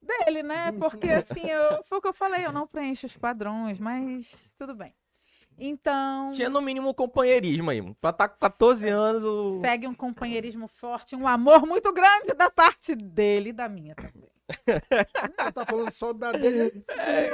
Dele, 0.00 0.44
né? 0.44 0.70
Porque 0.78 1.10
assim, 1.10 1.48
eu, 1.48 1.82
foi 1.84 1.98
o 1.98 2.00
que 2.00 2.06
eu 2.06 2.12
falei, 2.12 2.46
eu 2.46 2.52
não 2.52 2.68
preencho 2.68 3.06
os 3.06 3.16
padrões, 3.16 3.80
mas 3.80 4.32
tudo 4.56 4.76
bem. 4.76 4.94
Então, 5.58 6.32
Tinha 6.32 6.48
no 6.48 6.60
mínimo 6.60 6.88
um 6.90 6.94
companheirismo 6.94 7.70
aí. 7.70 7.82
Pra 8.00 8.10
estar 8.10 8.28
com 8.28 8.38
14 8.38 8.88
anos, 8.88 9.22
o... 9.22 9.60
pegue 9.60 9.86
um 9.86 9.94
companheirismo 9.94 10.66
forte, 10.68 11.14
um 11.14 11.26
amor 11.28 11.66
muito 11.66 11.92
grande 11.92 12.34
da 12.34 12.50
parte 12.50 12.94
dele 12.94 13.50
e 13.50 13.52
da 13.52 13.68
minha 13.68 13.94
também. 13.94 14.30
Ela 15.38 15.52
tá 15.52 15.64
falando 15.64 15.90
só 15.92 16.12
da 16.12 16.32
dele. 16.32 16.84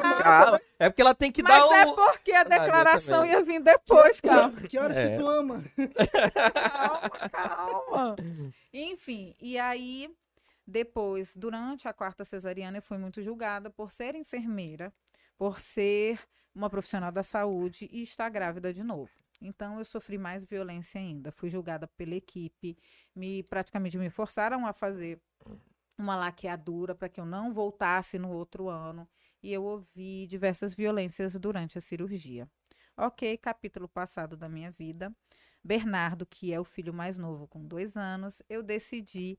Ah, 0.03 0.61
é 0.79 0.89
porque 0.89 1.03
ela 1.03 1.15
tem 1.15 1.33
que 1.33 1.43
Mas 1.43 1.69
dar 1.69 1.77
é 1.79 1.87
o... 1.87 1.95
porque 1.95 2.31
a 2.33 2.45
minha 2.45 2.61
declaração 2.61 3.25
ia 3.25 3.43
vir 3.43 3.61
depois, 3.61 4.21
calma. 4.21 4.61
Que 4.63 4.79
horas 4.79 4.97
É. 4.97 5.11
que 5.17 5.17
tu 5.23 5.29
ama? 5.29 5.63
calma, 6.63 7.11
calma. 7.31 8.17
Enfim, 8.73 9.35
e 9.41 9.59
aí, 9.59 10.09
depois, 10.67 11.35
durante 11.35 11.89
a 11.89 11.93
quarta 11.93 12.25
cesariana, 12.25 12.79
eu 12.79 12.83
fui 12.83 12.99
muito 12.99 13.23
julgada 13.23 13.71
por 13.71 13.91
ser 13.91 14.15
enfermeira, 14.15 14.93
por 15.37 15.61
ser 15.61 16.21
uma 16.59 16.69
profissional 16.69 17.13
da 17.13 17.23
saúde 17.23 17.89
e 17.93 18.03
estar 18.03 18.29
grávida 18.29 18.73
de 18.73 18.83
novo. 18.83 19.13
Então, 19.41 19.79
eu 19.79 19.85
sofri 19.85 20.19
mais 20.19 20.45
violência 20.45 21.01
ainda. 21.01 21.31
Fui 21.31 21.49
julgada 21.49 21.87
pela 21.87 22.17
equipe, 22.17 22.77
me 23.15 23.45
praticamente 23.45 23.97
me 23.97 24.11
forçaram 24.11 24.67
a 24.67 24.73
fazer 24.73 25.21
uma 25.97 26.17
laqueadura 26.17 26.95
para 26.97 27.09
que 27.09 27.21
eu 27.21 27.25
não 27.25 27.53
voltasse 27.53 28.19
no 28.19 28.31
outro 28.31 28.69
ano. 28.69 29.09
E 29.41 29.53
eu 29.53 29.63
ouvi 29.63 30.27
diversas 30.27 30.75
violências 30.75 31.39
durante 31.39 31.79
a 31.79 31.81
cirurgia. 31.81 32.51
Ok, 32.97 33.39
capítulo 33.39 33.89
passado 33.89 34.37
da 34.37 34.49
minha 34.49 34.73
vida. 34.73 35.15
Bernardo, 35.63 36.27
que 36.27 36.53
é 36.53 36.59
o 36.59 36.65
filho 36.65 36.93
mais 36.93 37.17
novo 37.17 37.47
com 37.47 37.65
dois 37.65 37.97
anos, 37.97 38.43
eu 38.49 38.65
decidi 38.65 39.39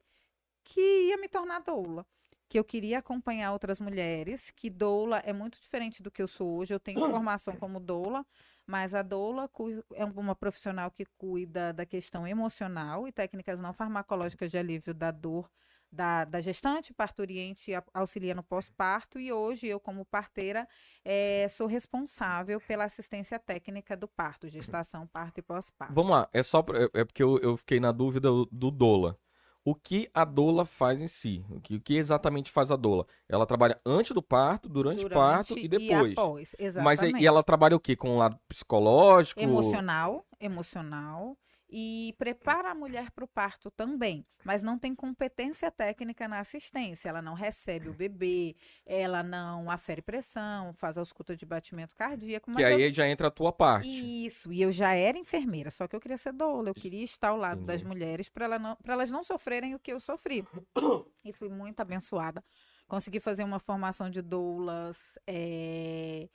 que 0.64 0.80
ia 1.10 1.18
me 1.18 1.28
tornar 1.28 1.60
doula. 1.60 2.06
Que 2.50 2.58
eu 2.60 2.64
queria 2.64 2.98
acompanhar 3.00 3.54
outras 3.54 3.80
mulheres, 3.80 4.52
que 4.52 4.70
doula 4.70 5.20
é 5.20 5.32
muito 5.32 5.60
diferente 5.62 6.02
do 6.02 6.10
que 6.10 6.22
eu 6.22 6.28
sou 6.28 6.58
hoje. 6.58 6.74
Eu 6.74 6.80
tenho 6.80 7.00
formação 7.22 7.56
como 7.56 7.80
doula, 7.80 8.26
mas 8.66 8.96
a 8.96 9.02
doula 9.04 9.50
é 9.94 10.04
uma 10.04 10.36
profissional 10.36 10.90
que 10.92 11.06
cuida 11.18 11.72
da 11.72 11.86
questão 11.86 12.26
emocional 12.28 13.08
e 13.08 13.12
técnicas 13.12 13.60
não 13.62 13.72
farmacológicas 13.74 14.50
de 14.52 14.58
alívio 14.58 14.94
da 14.94 15.12
dor 15.12 15.50
da, 15.92 16.24
da 16.24 16.40
gestante, 16.40 16.94
parturiente 16.94 17.72
e 17.72 17.84
auxilia 17.96 18.36
no 18.36 18.44
pós-parto. 18.44 19.20
E 19.20 19.32
hoje 19.32 19.66
eu, 19.68 19.80
como 19.80 20.06
parteira, 20.06 20.68
eh, 21.04 21.48
sou 21.50 21.66
responsável 21.66 22.62
pela 22.62 22.84
assistência 22.84 23.40
técnica 23.40 23.98
do 23.98 24.08
parto, 24.08 24.48
gestação, 24.48 25.08
parto 25.08 25.40
e 25.40 25.42
pós-parto. 25.42 25.94
Vamos 25.94 26.12
lá, 26.12 26.30
é 26.32 26.44
só... 26.44 26.62
pra- 26.62 26.78
É 26.84 26.90
é 27.02 27.06
porque 27.06 27.24
eu, 27.24 27.40
eu 27.40 27.58
fiquei 27.58 27.80
na 27.80 27.92
dúvida 27.92 28.30
do 28.52 28.70
doula. 28.72 29.18
O 29.66 29.76
que 29.76 30.10
a 30.14 30.24
doula 30.24 30.66
faz 30.66 31.00
em 31.00 31.08
si? 31.08 31.46
O 31.50 31.60
que, 31.60 31.76
o 31.76 31.82
que 31.82 31.96
exatamente 31.96 32.50
faz 32.50 32.72
a 32.72 32.76
doula? 32.76 33.06
Ela 33.28 33.46
trabalha 33.46 33.80
antes 33.86 34.12
do 34.12 34.22
parto, 34.22 34.70
durante, 34.70 35.06
o 35.06 35.10
parto 35.10 35.58
e 35.60 35.68
depois. 35.68 36.14
após, 36.14 36.56
Mas 36.58 36.60
aí- 36.60 36.66
exatamente. 36.68 37.24
e 37.24 37.28
ela 37.28 37.44
trabalha 37.44 37.76
o 37.76 37.80
quê? 37.80 37.96
Com 37.96 38.16
o 38.16 38.18
lado 38.18 38.40
psicológico? 38.48 39.40
Emocional, 39.42 40.26
emocional. 40.40 41.38
E 41.72 42.16
prepara 42.18 42.72
a 42.72 42.76
mulher 42.76 43.12
para 43.12 43.24
o 43.24 43.28
parto 43.28 43.70
também, 43.70 44.26
mas 44.44 44.64
não 44.64 44.78
tem 44.78 44.96
competência 44.96 45.70
técnica 45.70 46.28
na 46.28 46.40
assistência. 46.40 47.10
Ela 47.10 47.22
não 47.22 47.36
recebe 47.36 47.90
o 47.90 47.94
bebê, 47.94 48.56
ela 48.84 49.22
não 49.22 49.70
afere 49.70 50.02
pressão, 50.02 50.74
faz 50.74 50.98
a 50.98 51.02
ausculta 51.02 51.36
de 51.36 51.46
batimento 51.46 51.96
cardíaco. 51.96 52.48
Que 52.48 52.56
mas 52.64 52.72
eu 52.72 52.78
aí 52.78 52.92
já 52.92 53.08
entra 53.08 53.28
a 53.28 53.32
tua 53.32 53.52
parte. 53.52 53.88
Isso, 53.88 54.52
e 54.52 54.62
eu 54.62 54.72
já 54.72 54.94
era 54.94 55.16
enfermeira, 55.16 55.70
só 55.70 55.88
que 55.88 55.96
eu 55.96 56.00
queria 56.00 56.18
ser 56.18 56.34
doula, 56.34 56.70
eu 56.70 56.74
queria 56.74 57.04
estar 57.04 57.30
ao 57.30 57.38
lado 57.38 57.64
das 57.64 57.82
Entendi. 57.82 57.88
mulheres 57.88 58.30
para 58.30 58.46
ela 58.46 58.78
elas 58.84 59.12
não 59.12 59.24
sofrerem 59.24 59.76
o 59.76 59.80
que 59.80 59.94
eu 59.94 60.00
sofri. 60.00 60.44
E 61.24 61.34
fui 61.34 61.50
muito 61.50 61.80
abençoada. 61.82 62.44
Consegui 62.88 63.20
fazer 63.20 63.44
uma 63.44 63.60
formação 63.60 64.10
de 64.10 64.22
doulas, 64.22 65.20
eh, 65.28 66.30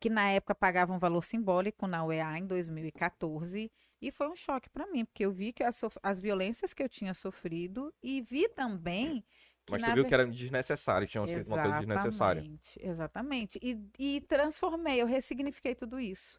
que 0.00 0.08
na 0.08 0.30
época 0.30 0.54
pagava 0.54 0.92
um 0.94 0.98
valor 0.98 1.22
simbólico 1.22 1.86
na 1.86 2.04
UEA 2.04 2.38
em 2.38 2.46
2014. 2.46 3.70
E 4.00 4.10
foi 4.10 4.28
um 4.28 4.36
choque 4.36 4.68
para 4.70 4.86
mim, 4.86 5.04
porque 5.04 5.24
eu 5.24 5.32
vi 5.32 5.52
que 5.52 5.62
as, 5.62 5.80
as 6.02 6.18
violências 6.18 6.72
que 6.72 6.82
eu 6.82 6.88
tinha 6.88 7.12
sofrido 7.14 7.92
e 8.02 8.20
vi 8.22 8.48
também 8.48 9.24
que 9.66 9.72
Mas 9.72 9.82
tu 9.82 9.92
viu 9.92 10.04
que 10.04 10.14
era 10.14 10.26
desnecessário, 10.26 11.06
tinha 11.06 11.26
sido 11.26 11.46
uma 11.48 11.58
coisa 11.58 11.78
desnecessária. 11.78 12.40
Exatamente, 12.40 12.80
exatamente. 12.82 13.58
E, 13.62 13.78
e 13.98 14.20
transformei, 14.22 15.00
eu 15.00 15.06
ressignifiquei 15.06 15.74
tudo 15.74 16.00
isso. 16.00 16.38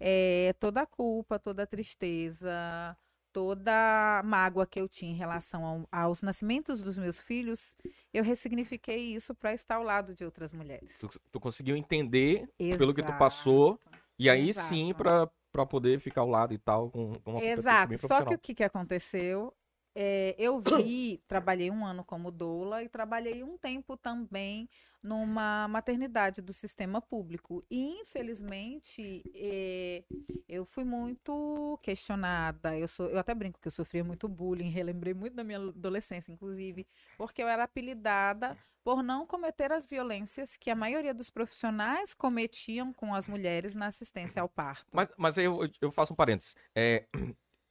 É, 0.00 0.54
toda 0.58 0.80
a 0.82 0.86
culpa, 0.86 1.38
toda 1.38 1.62
a 1.62 1.66
tristeza, 1.66 2.96
toda 3.32 4.18
a 4.18 4.22
mágoa 4.22 4.66
que 4.66 4.80
eu 4.80 4.88
tinha 4.88 5.12
em 5.12 5.14
relação 5.16 5.64
ao- 5.64 5.88
aos 5.90 6.22
nascimentos 6.22 6.82
dos 6.82 6.98
meus 6.98 7.20
filhos, 7.20 7.76
eu 8.12 8.24
ressignifiquei 8.24 9.14
isso 9.14 9.34
para 9.34 9.54
estar 9.54 9.76
ao 9.76 9.82
lado 9.82 10.14
de 10.14 10.24
outras 10.24 10.52
mulheres. 10.52 10.98
Tu, 10.98 11.08
tu 11.30 11.40
conseguiu 11.40 11.76
entender 11.76 12.48
pelo 12.76 12.94
que 12.94 13.02
tu 13.02 13.12
passou, 13.18 13.78
e 14.18 14.28
aí 14.28 14.52
sim 14.52 14.90
Exato. 14.90 15.32
Pra, 15.52 15.62
pra 15.62 15.66
poder 15.66 16.00
ficar 16.00 16.22
ao 16.22 16.28
lado 16.28 16.54
e 16.54 16.58
tal, 16.58 16.90
com, 16.90 17.14
com 17.20 17.32
uma 17.32 17.44
Exato. 17.44 17.96
Só 17.98 18.24
que 18.24 18.34
o 18.34 18.38
que, 18.38 18.54
que 18.54 18.64
aconteceu? 18.64 19.54
É, 19.94 20.34
eu 20.38 20.60
vi, 20.60 21.22
trabalhei 21.28 21.70
um 21.70 21.84
ano 21.84 22.04
como 22.04 22.30
doula 22.30 22.82
e 22.82 22.88
trabalhei 22.88 23.42
um 23.42 23.58
tempo 23.58 23.96
também 23.96 24.68
numa 25.02 25.66
maternidade 25.68 26.40
do 26.40 26.52
sistema 26.52 27.00
público. 27.02 27.64
E, 27.70 28.00
infelizmente, 28.00 29.22
é, 29.34 30.04
eu 30.48 30.64
fui 30.64 30.84
muito 30.84 31.78
questionada. 31.82 32.78
Eu, 32.78 32.86
sou, 32.86 33.08
eu 33.08 33.18
até 33.18 33.34
brinco 33.34 33.60
que 33.60 33.68
eu 33.68 33.72
sofria 33.72 34.04
muito 34.04 34.28
bullying, 34.28 34.70
relembrei 34.70 35.12
muito 35.12 35.34
da 35.34 35.42
minha 35.42 35.58
adolescência, 35.58 36.32
inclusive, 36.32 36.86
porque 37.18 37.42
eu 37.42 37.48
era 37.48 37.64
apelidada 37.64 38.56
por 38.84 39.02
não 39.02 39.26
cometer 39.26 39.70
as 39.72 39.86
violências 39.86 40.56
que 40.56 40.70
a 40.70 40.74
maioria 40.74 41.14
dos 41.14 41.30
profissionais 41.30 42.14
cometiam 42.14 42.92
com 42.92 43.14
as 43.14 43.26
mulheres 43.26 43.74
na 43.74 43.86
assistência 43.86 44.42
ao 44.42 44.48
parto. 44.48 44.86
Mas, 44.92 45.08
mas 45.16 45.38
eu, 45.38 45.68
eu 45.80 45.90
faço 45.90 46.12
um 46.12 46.16
parênteses. 46.16 46.54
É, 46.74 47.06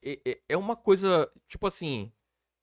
é, 0.03 0.19
é- 0.25 0.41
é 0.49 0.57
uma 0.57 0.75
coisa, 0.75 1.29
tipo 1.47 1.67
assim, 1.67 2.11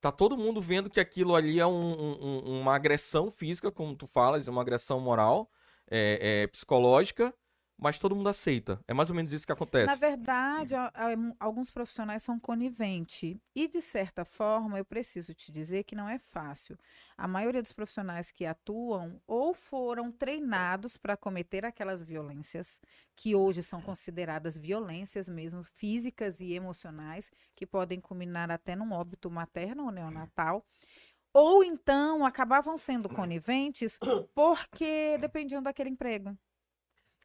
tá 0.01 0.13
todo 0.13 0.37
mundo 0.37 0.61
vendo 0.61 0.91
que 0.91 1.01
aquilo 1.01 1.35
ali 1.35 1.59
é 1.61 1.67
um- 1.67 1.71
um- 1.73 2.43
um- 2.47 2.61
uma 2.63 2.75
agressão 2.77 3.31
física, 3.31 3.71
como 3.73 3.97
tu 3.97 4.07
falas, 4.07 4.47
é 4.49 4.51
uma 4.51 4.63
agressão 4.63 5.01
moral, 5.01 5.51
é, 5.91 6.43
é, 6.45 6.47
psicológica, 6.49 7.35
mas 7.79 7.99
todo 7.99 8.17
mundo 8.17 8.29
aceita. 8.29 8.81
É 8.89 8.93
mais 8.93 9.09
ou 9.09 9.15
menos 9.15 9.33
isso 9.33 9.47
que 9.47 9.53
acontece. 9.53 9.87
Na 9.87 9.95
verdade, 9.95 10.75
alguns 11.39 11.71
profissionais 11.71 12.25
são 12.25 12.39
coniventes. 12.39 13.37
E, 13.55 13.69
de 13.69 13.81
certa 13.81 14.25
forma, 14.25 14.79
eu 14.79 14.85
preciso 14.85 15.33
te 15.33 15.53
dizer 15.53 15.85
que 15.85 15.95
não 15.95 16.09
é 16.09 16.19
fácil. 16.19 16.77
A 17.17 17.29
maioria 17.29 17.63
dos 17.63 17.73
profissionais 17.73 18.33
que 18.33 18.45
atuam 18.45 19.21
ou 19.29 19.55
foram 19.55 20.11
treinados 20.11 20.97
para 20.97 21.17
cometer 21.17 21.65
aquelas 21.65 22.03
violências, 22.03 22.81
que 23.15 23.37
hoje 23.37 23.63
são 23.63 23.81
consideradas 23.81 24.57
violências 24.57 25.29
mesmo, 25.29 25.63
físicas 25.63 26.41
e 26.41 26.55
emocionais, 26.55 27.31
que 27.55 27.65
podem 27.65 28.01
culminar 28.01 28.51
até 28.51 28.75
num 28.75 28.93
óbito 28.93 29.31
materno 29.31 29.85
ou 29.85 29.93
neonatal. 29.93 30.67
Ou 31.33 31.63
então 31.63 32.27
acabavam 32.27 32.77
sendo 32.77 33.09
coniventes 33.09 33.99
porque 34.35 35.17
dependiam 35.19 35.63
daquele 35.63 35.91
emprego. 35.91 36.37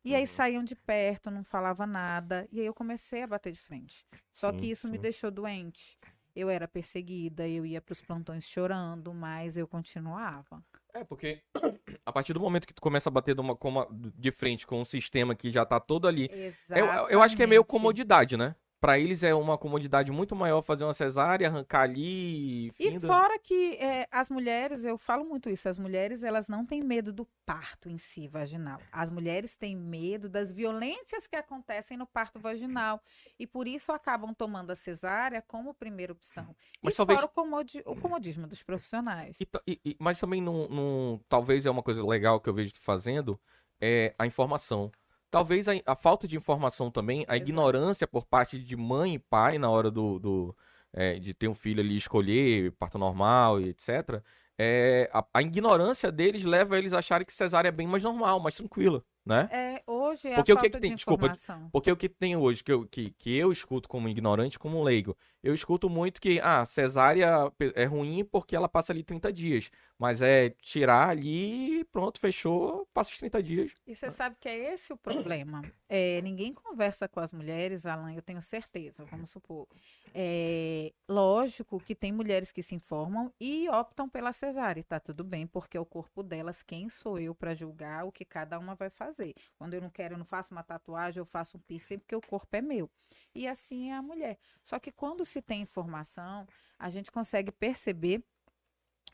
E 0.05 0.13
aí 0.15 0.21
Uhum. 0.21 0.27
saíam 0.27 0.63
de 0.63 0.75
perto, 0.75 1.31
não 1.31 1.43
falava 1.43 1.85
nada. 1.87 2.47
E 2.51 2.59
aí 2.59 2.65
eu 2.65 2.73
comecei 2.73 3.23
a 3.23 3.27
bater 3.27 3.51
de 3.51 3.59
frente. 3.59 4.05
Só 4.31 4.51
Sim, 4.51 4.57
que 4.59 4.65
isso 4.67 4.87
me 4.87 4.97
sim. 4.97 5.01
deixou 5.01 5.31
doente. 5.31 5.97
Eu 6.35 6.49
era 6.49 6.67
perseguida, 6.67 7.47
eu 7.47 7.65
ia 7.65 7.79
para 7.79 7.93
os 7.93 8.01
plantões 8.01 8.43
chorando, 8.45 9.13
mas 9.13 9.55
eu 9.55 9.67
continuava. 9.67 10.63
É, 10.93 11.03
porque 11.03 11.41
a 12.05 12.11
partir 12.11 12.33
do 12.33 12.39
momento 12.39 12.67
que 12.67 12.73
tu 12.73 12.81
começa 12.81 13.09
a 13.09 13.11
bater 13.11 13.35
de, 13.35 13.41
uma- 13.41 13.57
de 13.91 14.31
frente 14.31 14.65
com 14.67 14.81
um 14.81 14.85
sistema 14.85 15.35
que 15.35 15.49
já 15.51 15.65
tá 15.65 15.79
todo 15.79 16.07
ali. 16.07 16.29
Eu, 16.69 16.85
eu 17.09 17.21
acho 17.21 17.35
que 17.35 17.43
é 17.43 17.47
meio 17.47 17.63
comodidade, 17.63 18.35
né? 18.35 18.55
Pra 18.83 18.99
eles 18.99 19.23
é 19.23 19.33
uma 19.33 19.57
comodidade 19.57 20.11
muito 20.11 20.35
maior 20.35 20.61
fazer 20.61 20.83
uma 20.83 20.93
cesárea, 20.93 21.47
arrancar 21.47 21.83
ali. 21.83 22.69
E 22.77 22.99
fora 22.99 23.39
que 23.39 23.75
é, 23.77 24.05
as 24.11 24.29
mulheres, 24.29 24.83
eu 24.83 24.97
falo 24.97 25.23
muito 25.23 25.49
isso, 25.49 25.69
as 25.69 25.77
mulheres 25.77 26.21
elas 26.21 26.49
não 26.49 26.65
têm 26.65 26.83
medo 26.83 27.13
do 27.13 27.25
parto 27.45 27.87
em 27.87 27.97
si 27.97 28.27
vaginal. 28.27 28.81
As 28.91 29.09
mulheres 29.09 29.55
têm 29.55 29.73
medo 29.73 30.27
das 30.27 30.51
violências 30.51 31.27
que 31.27 31.37
acontecem 31.37 31.95
no 31.95 32.05
parto 32.05 32.41
vaginal. 32.41 33.01
E 33.39 33.47
por 33.47 33.69
isso 33.69 33.93
acabam 33.93 34.33
tomando 34.33 34.71
a 34.71 34.75
cesárea 34.75 35.41
como 35.41 35.73
primeira 35.73 36.11
opção. 36.11 36.53
Mas 36.81 36.93
e 36.93 36.97
talvez- 36.97 37.21
fora 37.21 37.31
o, 37.31 37.33
comodi- 37.33 37.83
o 37.85 37.95
comodismo 37.95 38.45
dos 38.47 38.61
profissionais. 38.63 39.37
E 39.39 39.47
e- 39.65 39.79
e- 39.85 39.95
mas 39.97 40.19
também 40.19 40.41
não, 40.41 40.67
não- 40.67 41.21
Talvez 41.29 41.65
é 41.65 41.71
uma 41.71 41.81
coisa 41.83 42.05
legal 42.05 42.37
que 42.41 42.49
eu 42.49 42.53
vejo 42.53 42.73
tu 42.73 42.81
fazendo, 42.81 43.39
é 43.79 44.13
a 44.19 44.25
informação. 44.27 44.91
Talvez 45.33 45.67
a, 45.67 45.71
a 45.87 45.95
falta 45.95 46.27
de 46.27 46.37
informação 46.37 46.91
também, 46.91 47.25
a 47.27 47.35
Exato. 47.35 47.49
ignorância 47.49 48.07
por 48.07 48.23
parte 48.23 48.59
de 48.59 48.75
mãe 48.77 49.15
e 49.15 49.19
pai 49.19 49.57
na 49.57 49.67
hora 49.67 49.89
do, 49.89 50.19
do, 50.19 50.55
é, 50.93 51.15
de 51.15 51.33
ter 51.33 51.47
um 51.47 51.55
filho 51.55 51.81
ali 51.81 51.97
escolher 51.97 52.71
parto 52.73 52.99
normal 52.99 53.59
e 53.59 53.69
etc. 53.69 54.21
É, 54.59 55.09
a, 55.11 55.25
a 55.33 55.41
ignorância 55.41 56.11
deles 56.11 56.45
leva 56.45 56.77
eles 56.77 56.93
a 56.93 56.99
acharem 56.99 57.25
que 57.25 57.33
cesárea 57.33 57.69
é 57.69 57.71
bem 57.71 57.87
mais 57.87 58.03
normal, 58.03 58.39
mais 58.39 58.55
tranquila, 58.55 59.03
né? 59.25 59.49
É, 59.51 59.83
hoje 59.87 60.27
é 60.27 60.35
Porque 60.35 60.51
a 60.51 60.53
o 60.53 60.57
que 60.57 60.61
falta 60.65 60.77
que 60.77 60.79
tem- 60.81 60.91
de 60.91 60.95
desculpa, 60.97 61.25
informação. 61.25 61.67
Porque 61.71 61.91
o 61.91 61.97
que 61.97 62.07
tem 62.07 62.35
hoje, 62.37 62.63
que 62.63 62.71
eu, 62.71 62.85
que, 62.85 63.09
que 63.09 63.35
eu 63.35 63.51
escuto 63.51 63.89
como 63.89 64.07
ignorante, 64.07 64.59
como 64.59 64.83
leigo, 64.83 65.17
eu 65.43 65.53
escuto 65.53 65.89
muito 65.89 66.21
que, 66.21 66.39
ah, 66.39 66.63
cesárea 66.65 67.51
é 67.75 67.83
ruim 67.83 68.23
porque 68.23 68.55
ela 68.55 68.69
passa 68.69 68.93
ali 68.93 69.03
30 69.03 69.31
dias. 69.33 69.69
Mas 69.99 70.21
é 70.21 70.49
tirar 70.49 71.09
ali, 71.09 71.83
pronto, 71.91 72.19
fechou, 72.19 72.87
passa 72.93 73.11
os 73.11 73.19
30 73.19 73.43
dias. 73.43 73.73
E 73.85 73.93
você 73.93 74.09
sabe 74.09 74.37
que 74.39 74.47
é 74.47 74.73
esse 74.73 74.93
o 74.93 74.97
problema. 74.97 75.61
É, 75.89 76.21
ninguém 76.21 76.53
conversa 76.53 77.07
com 77.07 77.19
as 77.19 77.33
mulheres, 77.33 77.85
Alan, 77.85 78.13
eu 78.13 78.21
tenho 78.21 78.41
certeza, 78.41 79.05
vamos 79.05 79.29
supor. 79.29 79.67
É, 80.15 80.93
lógico 81.09 81.79
que 81.79 81.93
tem 81.93 82.11
mulheres 82.11 82.51
que 82.51 82.63
se 82.63 82.75
informam 82.75 83.31
e 83.39 83.67
optam 83.69 84.07
pela 84.07 84.31
cesárea, 84.31 84.83
tá 84.83 84.99
tudo 84.99 85.23
bem, 85.23 85.45
porque 85.45 85.75
é 85.75 85.79
o 85.79 85.85
corpo 85.85 86.23
delas, 86.23 86.63
quem 86.63 86.87
sou 86.87 87.19
eu 87.19 87.35
para 87.35 87.53
julgar 87.53 88.05
o 88.05 88.11
que 88.11 88.23
cada 88.23 88.57
uma 88.57 88.75
vai 88.75 88.89
fazer. 88.89 89.33
Quando 89.57 89.73
eu 89.73 89.81
não 89.81 89.89
quero, 89.89 90.13
eu 90.13 90.17
não 90.17 90.25
faço 90.25 90.53
uma 90.53 90.63
tatuagem, 90.63 91.19
eu 91.19 91.25
faço 91.25 91.57
um 91.57 91.59
piercing, 91.59 91.99
porque 91.99 92.15
o 92.15 92.21
corpo 92.21 92.55
é 92.55 92.61
meu. 92.61 92.89
E 93.35 93.47
assim 93.47 93.89
é 93.89 93.95
a 93.95 94.01
mulher. 94.01 94.37
Só 94.63 94.79
que 94.79 94.91
quando 94.91 95.25
se 95.33 95.41
tem 95.41 95.61
informação, 95.61 96.47
a 96.77 96.89
gente 96.89 97.11
consegue 97.11 97.51
perceber 97.51 98.23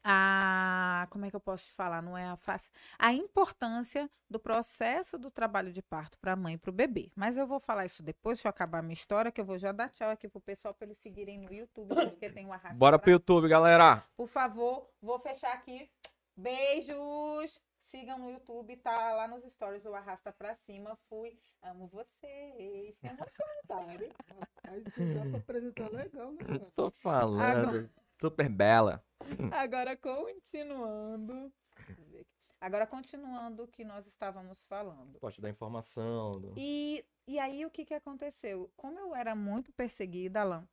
a. 0.04 1.08
Como 1.10 1.26
é 1.26 1.30
que 1.30 1.36
eu 1.36 1.40
posso 1.40 1.74
falar? 1.74 2.02
Não 2.02 2.18
é 2.18 2.26
a 2.26 2.36
face. 2.36 2.72
A 2.98 3.14
importância 3.14 4.10
do 4.30 4.40
processo 4.40 5.18
do 5.18 5.32
trabalho 5.32 5.72
de 5.74 5.82
parto 5.82 6.18
para 6.20 6.34
a 6.34 6.36
mãe 6.36 6.54
e 6.54 6.58
para 6.58 6.70
o 6.70 6.74
bebê. 6.74 7.12
Mas 7.16 7.38
eu 7.38 7.48
vou 7.48 7.60
falar 7.60 7.86
isso 7.86 8.04
depois, 8.04 8.38
deixa 8.38 8.48
eu 8.48 8.52
acabar 8.52 8.80
a 8.80 8.82
minha 8.82 8.94
história, 8.94 9.32
que 9.32 9.42
eu 9.42 9.46
vou 9.46 9.58
já 9.58 9.72
dar 9.72 9.90
tchau 9.90 10.10
aqui 10.10 10.28
pro 10.28 10.42
pessoal 10.42 10.74
para 10.74 10.88
eles 10.88 11.00
seguirem 11.00 11.40
no 11.40 11.52
YouTube, 11.52 11.96
porque 11.96 12.30
tem 12.30 12.46
um 12.46 12.54
arrasto. 12.54 12.78
Bora 12.78 13.00
pro 13.00 13.12
YouTube, 13.12 13.48
galera! 13.48 14.04
por 14.16 14.28
favor, 14.28 14.90
vou 15.02 15.20
fechar 15.20 15.54
aqui. 15.54 15.90
Beijos! 16.36 17.69
Sigam 17.90 18.20
no 18.20 18.30
YouTube, 18.30 18.78
tá 18.78 19.14
lá 19.14 19.28
nos 19.28 19.44
stories 19.52 19.84
o 19.86 19.96
Arrasta 19.96 20.32
Pra 20.32 20.54
Cima. 20.54 20.96
Fui. 21.10 21.40
Amo 21.64 21.88
vocês. 21.88 23.00
Tem 23.00 23.10
muitos 23.16 23.34
comentários. 23.36 24.14
Aí 24.64 24.84
você 24.84 25.14
dá 25.16 25.22
pra 25.30 25.40
apresentar 25.40 25.92
legal, 25.92 26.32
né, 26.32 26.44
cara? 26.44 26.60
Tô 26.76 26.92
falando. 26.92 27.42
Agora- 27.70 27.90
Super 28.22 28.50
bela. 28.50 29.04
Agora 29.52 29.96
continuando. 29.98 31.52
Agora 32.62 32.86
continuando 32.86 33.64
o 33.64 33.68
que 33.68 33.84
nós 33.84 34.06
estávamos 34.06 34.64
falando. 34.66 35.18
Pode 35.20 35.42
dar 35.42 35.50
informação. 35.50 36.34
do- 36.34 36.54
E, 36.58 37.04
e 37.28 37.40
aí 37.40 37.66
o 37.66 37.72
que, 37.72 37.86
que 37.86 37.94
aconteceu? 37.96 38.72
Como 38.76 39.00
eu 39.00 39.16
era 39.16 39.34
muito 39.34 39.72
perseguida, 39.72 40.42
Alain, 40.42 40.68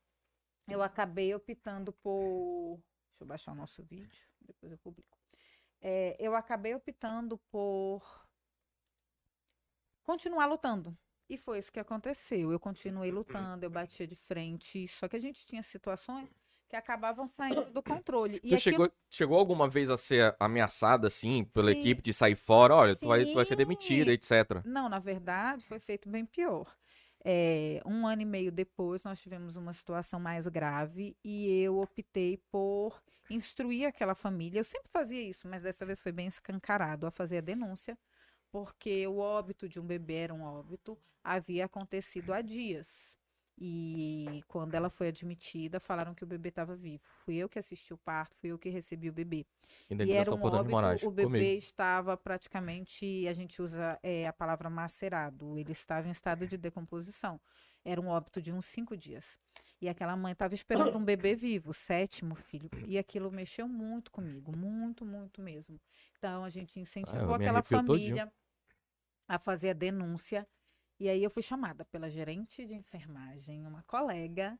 eu 0.68 0.82
acabei 0.82 1.34
optando 1.34 1.92
por. 1.94 2.76
Deixa 3.12 3.22
eu 3.22 3.26
baixar 3.26 3.52
o 3.52 3.54
nosso 3.54 3.82
vídeo, 3.84 4.26
depois 4.42 4.70
eu 4.72 4.78
publico. 4.78 5.15
É, 5.80 6.16
eu 6.18 6.34
acabei 6.34 6.74
optando 6.74 7.38
por 7.50 8.02
continuar 10.02 10.46
lutando. 10.46 10.96
E 11.28 11.36
foi 11.36 11.58
isso 11.58 11.72
que 11.72 11.80
aconteceu. 11.80 12.52
Eu 12.52 12.60
continuei 12.60 13.10
lutando, 13.10 13.64
eu 13.64 13.70
batia 13.70 14.06
de 14.06 14.14
frente. 14.14 14.86
Só 14.88 15.08
que 15.08 15.16
a 15.16 15.20
gente 15.20 15.44
tinha 15.46 15.62
situações 15.62 16.28
que 16.68 16.76
acabavam 16.76 17.26
saindo 17.26 17.64
do 17.72 17.82
controle. 17.82 18.36
E 18.36 18.40
Tu 18.40 18.44
aquilo- 18.54 18.60
chegou, 18.60 18.92
chegou 19.10 19.38
alguma 19.38 19.68
vez 19.68 19.90
a 19.90 19.96
ser 19.96 20.36
ameaçada, 20.38 21.08
assim, 21.08 21.44
pela 21.44 21.72
Sim. 21.72 21.80
equipe 21.80 22.02
de 22.02 22.12
sair 22.12 22.36
fora? 22.36 22.74
Olha, 22.74 22.96
tu 22.96 23.06
vai, 23.08 23.24
tu 23.24 23.34
vai 23.34 23.44
ser 23.44 23.56
demitida, 23.56 24.12
etc. 24.12 24.62
Não, 24.64 24.88
na 24.88 24.98
verdade, 25.00 25.64
foi 25.64 25.78
feito 25.80 26.08
bem 26.08 26.24
pior. 26.24 26.72
É, 27.28 27.80
um 27.84 28.06
ano 28.06 28.22
e 28.22 28.24
meio 28.24 28.52
depois, 28.52 29.02
nós 29.02 29.20
tivemos 29.20 29.56
uma 29.56 29.72
situação 29.72 30.20
mais 30.20 30.46
grave 30.46 31.16
e 31.24 31.60
eu 31.60 31.80
optei 31.80 32.36
por 32.52 33.02
instruir 33.28 33.88
aquela 33.88 34.14
família. 34.14 34.60
Eu 34.60 34.64
sempre 34.64 34.88
fazia 34.92 35.20
isso, 35.20 35.48
mas 35.48 35.60
dessa 35.60 35.84
vez 35.84 36.00
foi 36.00 36.12
bem 36.12 36.28
escancarado 36.28 37.04
a 37.04 37.10
fazer 37.10 37.38
a 37.38 37.40
denúncia, 37.40 37.98
porque 38.52 39.04
o 39.08 39.18
óbito 39.18 39.68
de 39.68 39.80
um 39.80 39.84
bebê 39.84 40.18
era 40.18 40.34
um 40.34 40.42
óbito, 40.42 40.96
havia 41.24 41.64
acontecido 41.64 42.32
há 42.32 42.40
dias. 42.40 43.18
E 43.58 44.42
quando 44.48 44.74
ela 44.74 44.90
foi 44.90 45.08
admitida, 45.08 45.80
falaram 45.80 46.14
que 46.14 46.22
o 46.24 46.26
bebê 46.26 46.50
estava 46.50 46.74
vivo. 46.76 47.02
Fui 47.24 47.36
eu 47.36 47.48
que 47.48 47.58
assisti 47.58 47.94
o 47.94 47.96
parto, 47.98 48.36
fui 48.36 48.50
eu 48.50 48.58
que 48.58 48.68
recebi 48.68 49.08
o 49.08 49.12
bebê. 49.12 49.46
E 49.88 50.12
era 50.12 50.30
um 50.30 50.42
óbito, 50.42 50.70
morais. 50.70 51.02
o 51.02 51.10
bebê 51.10 51.24
Comigo. 51.24 51.58
estava 51.58 52.16
praticamente, 52.18 53.26
a 53.26 53.32
gente 53.32 53.62
usa 53.62 53.98
é, 54.02 54.26
a 54.26 54.32
palavra 54.32 54.68
macerado, 54.68 55.58
ele 55.58 55.72
estava 55.72 56.06
em 56.06 56.10
estado 56.10 56.46
de 56.46 56.58
decomposição. 56.58 57.40
Era 57.84 58.00
um 58.00 58.08
óbito 58.08 58.42
de 58.42 58.52
uns 58.52 58.66
cinco 58.66 58.96
dias. 58.96 59.38
E 59.80 59.88
aquela 59.88 60.16
mãe 60.16 60.32
estava 60.32 60.54
esperando 60.54 60.96
um 60.98 61.04
bebê 61.04 61.34
vivo, 61.34 61.70
o 61.70 61.74
sétimo 61.74 62.34
filho. 62.34 62.68
E 62.86 62.98
aquilo 62.98 63.30
mexeu 63.30 63.68
muito 63.68 64.10
comigo, 64.10 64.54
muito, 64.56 65.04
muito 65.04 65.40
mesmo. 65.40 65.80
Então 66.18 66.44
a 66.44 66.50
gente 66.50 66.78
incentivou 66.80 67.34
Ah, 67.34 67.36
aquela 67.36 67.58
arrepiou 67.58 67.82
todinho. 67.84 68.16
família 68.16 68.32
a 69.28 69.38
fazer 69.38 69.70
a 69.70 69.72
denúncia. 69.72 70.46
E 70.98 71.08
aí 71.08 71.22
eu 71.22 71.30
fui 71.30 71.42
chamada 71.42 71.84
pela 71.84 72.08
gerente 72.08 72.64
de 72.64 72.74
enfermagem, 72.74 73.66
uma 73.66 73.82
colega, 73.82 74.58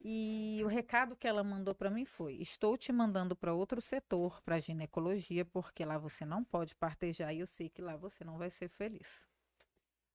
e 0.00 0.60
o 0.64 0.68
recado 0.68 1.16
que 1.16 1.26
ela 1.26 1.42
mandou 1.42 1.74
para 1.74 1.90
mim 1.90 2.04
foi: 2.04 2.34
estou 2.34 2.76
te 2.76 2.92
mandando 2.92 3.34
para 3.34 3.54
outro 3.54 3.80
setor, 3.80 4.40
para 4.42 4.58
ginecologia, 4.58 5.44
porque 5.44 5.84
lá 5.84 5.98
você 5.98 6.24
não 6.24 6.44
pode 6.44 6.74
partejar 6.74 7.34
e 7.34 7.40
eu 7.40 7.46
sei 7.46 7.68
que 7.68 7.82
lá 7.82 7.96
você 7.96 8.24
não 8.24 8.38
vai 8.38 8.50
ser 8.50 8.68
feliz. 8.68 9.26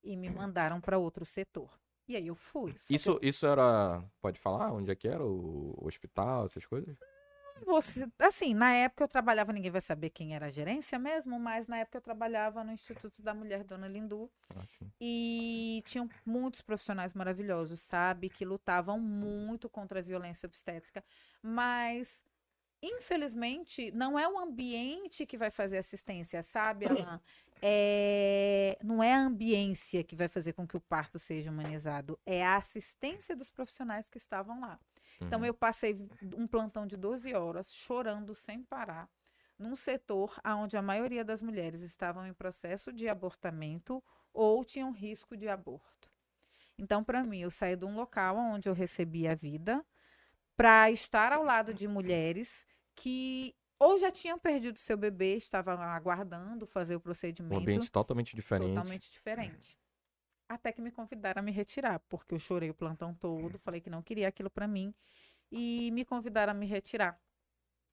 E 0.03 0.15
me 0.15 0.29
mandaram 0.29 0.81
para 0.81 0.97
outro 0.97 1.25
setor. 1.25 1.69
E 2.07 2.15
aí 2.15 2.27
eu 2.27 2.35
fui. 2.35 2.71
só 2.77 2.87
que 2.87 2.95
Isso, 2.95 3.19
isso 3.21 3.45
era. 3.45 4.03
Pode 4.19 4.39
falar 4.39 4.71
onde 4.71 4.91
é 4.91 4.95
que 4.95 5.07
era? 5.07 5.23
O 5.23 5.77
hospital, 5.85 6.45
essas 6.45 6.65
coisas? 6.65 6.97
Você, 7.65 8.07
assim, 8.19 8.53
na 8.53 8.73
época 8.73 9.03
eu 9.03 9.07
trabalhava, 9.07 9.53
ninguém 9.53 9.71
vai 9.71 9.81
saber 9.81 10.09
quem 10.09 10.35
era 10.35 10.47
a 10.47 10.49
gerência 10.49 10.97
mesmo, 10.97 11.39
mas 11.39 11.67
na 11.67 11.77
época 11.77 11.97
eu 11.97 12.01
trabalhava 12.01 12.63
no 12.63 12.71
Instituto 12.71 13.21
da 13.21 13.33
Mulher 13.33 13.63
Dona 13.63 13.87
Lindu 13.87 14.31
Ah, 14.49 14.65
e 14.99 15.83
tinham 15.85 16.09
muitos 16.25 16.61
profissionais 16.61 17.13
maravilhosos, 17.13 17.79
sabe, 17.79 18.29
que 18.29 18.43
lutavam 18.45 18.99
muito 18.99 19.69
contra 19.69 19.99
a 19.99 20.01
violência 20.01 20.47
obstétrica, 20.47 21.03
mas 21.41 22.23
infelizmente 22.81 23.91
não 23.91 24.17
é 24.17 24.27
o 24.27 24.39
ambiente 24.39 25.25
que 25.25 25.37
vai 25.37 25.51
fazer 25.51 25.77
assistência, 25.77 26.43
sabe, 26.43 26.87
Alan? 26.87 27.21
É, 27.63 28.75
não 28.83 29.03
é 29.03 29.13
a 29.13 29.19
ambiência 29.19 30.03
que 30.03 30.15
vai 30.15 30.27
fazer 30.27 30.53
com 30.53 30.65
que 30.67 30.75
o 30.75 30.81
parto 30.81 31.19
seja 31.19 31.51
humanizado, 31.51 32.19
é 32.25 32.43
a 32.43 32.55
assistência 32.57 33.35
dos 33.35 33.51
profissionais 33.51 34.09
que 34.09 34.17
estavam 34.17 34.61
lá. 34.61 34.79
Então 35.27 35.39
Uhum. 35.39 35.45
eu 35.45 35.53
passei 35.53 35.95
um 36.35 36.47
plantão 36.47 36.85
de 36.85 36.97
12 36.97 37.33
horas 37.33 37.73
chorando 37.73 38.35
sem 38.35 38.63
parar, 38.63 39.09
num 39.57 39.75
setor 39.75 40.35
onde 40.45 40.77
a 40.77 40.81
maioria 40.81 41.23
das 41.23 41.41
mulheres 41.41 41.81
estavam 41.81 42.27
em 42.27 42.33
processo 42.33 42.91
de 42.91 43.07
abortamento 43.07 44.03
ou 44.33 44.63
tinham 44.65 44.91
risco 44.91 45.37
de 45.37 45.47
aborto. 45.47 46.11
Então, 46.77 47.03
para 47.03 47.23
mim, 47.23 47.39
eu 47.41 47.51
saí 47.51 47.75
de 47.75 47.85
um 47.85 47.95
local 47.95 48.37
onde 48.37 48.67
eu 48.69 48.73
recebia 48.73 49.33
a 49.33 49.35
vida 49.35 49.85
para 50.57 50.91
estar 50.91 51.31
ao 51.33 51.43
lado 51.43 51.73
de 51.73 51.87
mulheres 51.87 52.67
que 52.95 53.55
ou 53.79 53.97
já 53.97 54.11
tinham 54.11 54.37
perdido 54.37 54.77
seu 54.77 54.95
bebê, 54.95 55.35
estavam 55.37 55.81
aguardando 55.81 56.67
fazer 56.67 56.95
o 56.95 57.01
procedimento. 57.01 57.55
Um 57.55 57.57
ambiente 57.63 57.91
totalmente 57.91 58.35
diferente. 58.35 58.75
Totalmente 58.75 59.11
diferente. 59.11 59.80
Até 60.51 60.73
que 60.73 60.81
me 60.81 60.91
convidaram 60.91 61.39
a 61.39 61.43
me 61.43 61.51
retirar, 61.51 61.99
porque 62.09 62.33
eu 62.33 62.39
chorei 62.39 62.69
o 62.69 62.73
plantão 62.73 63.13
todo, 63.13 63.57
falei 63.57 63.79
que 63.79 63.89
não 63.89 64.01
queria 64.01 64.27
aquilo 64.27 64.49
para 64.49 64.67
mim 64.67 64.93
e 65.49 65.89
me 65.91 66.03
convidaram 66.03 66.51
a 66.51 66.53
me 66.53 66.65
retirar 66.65 67.17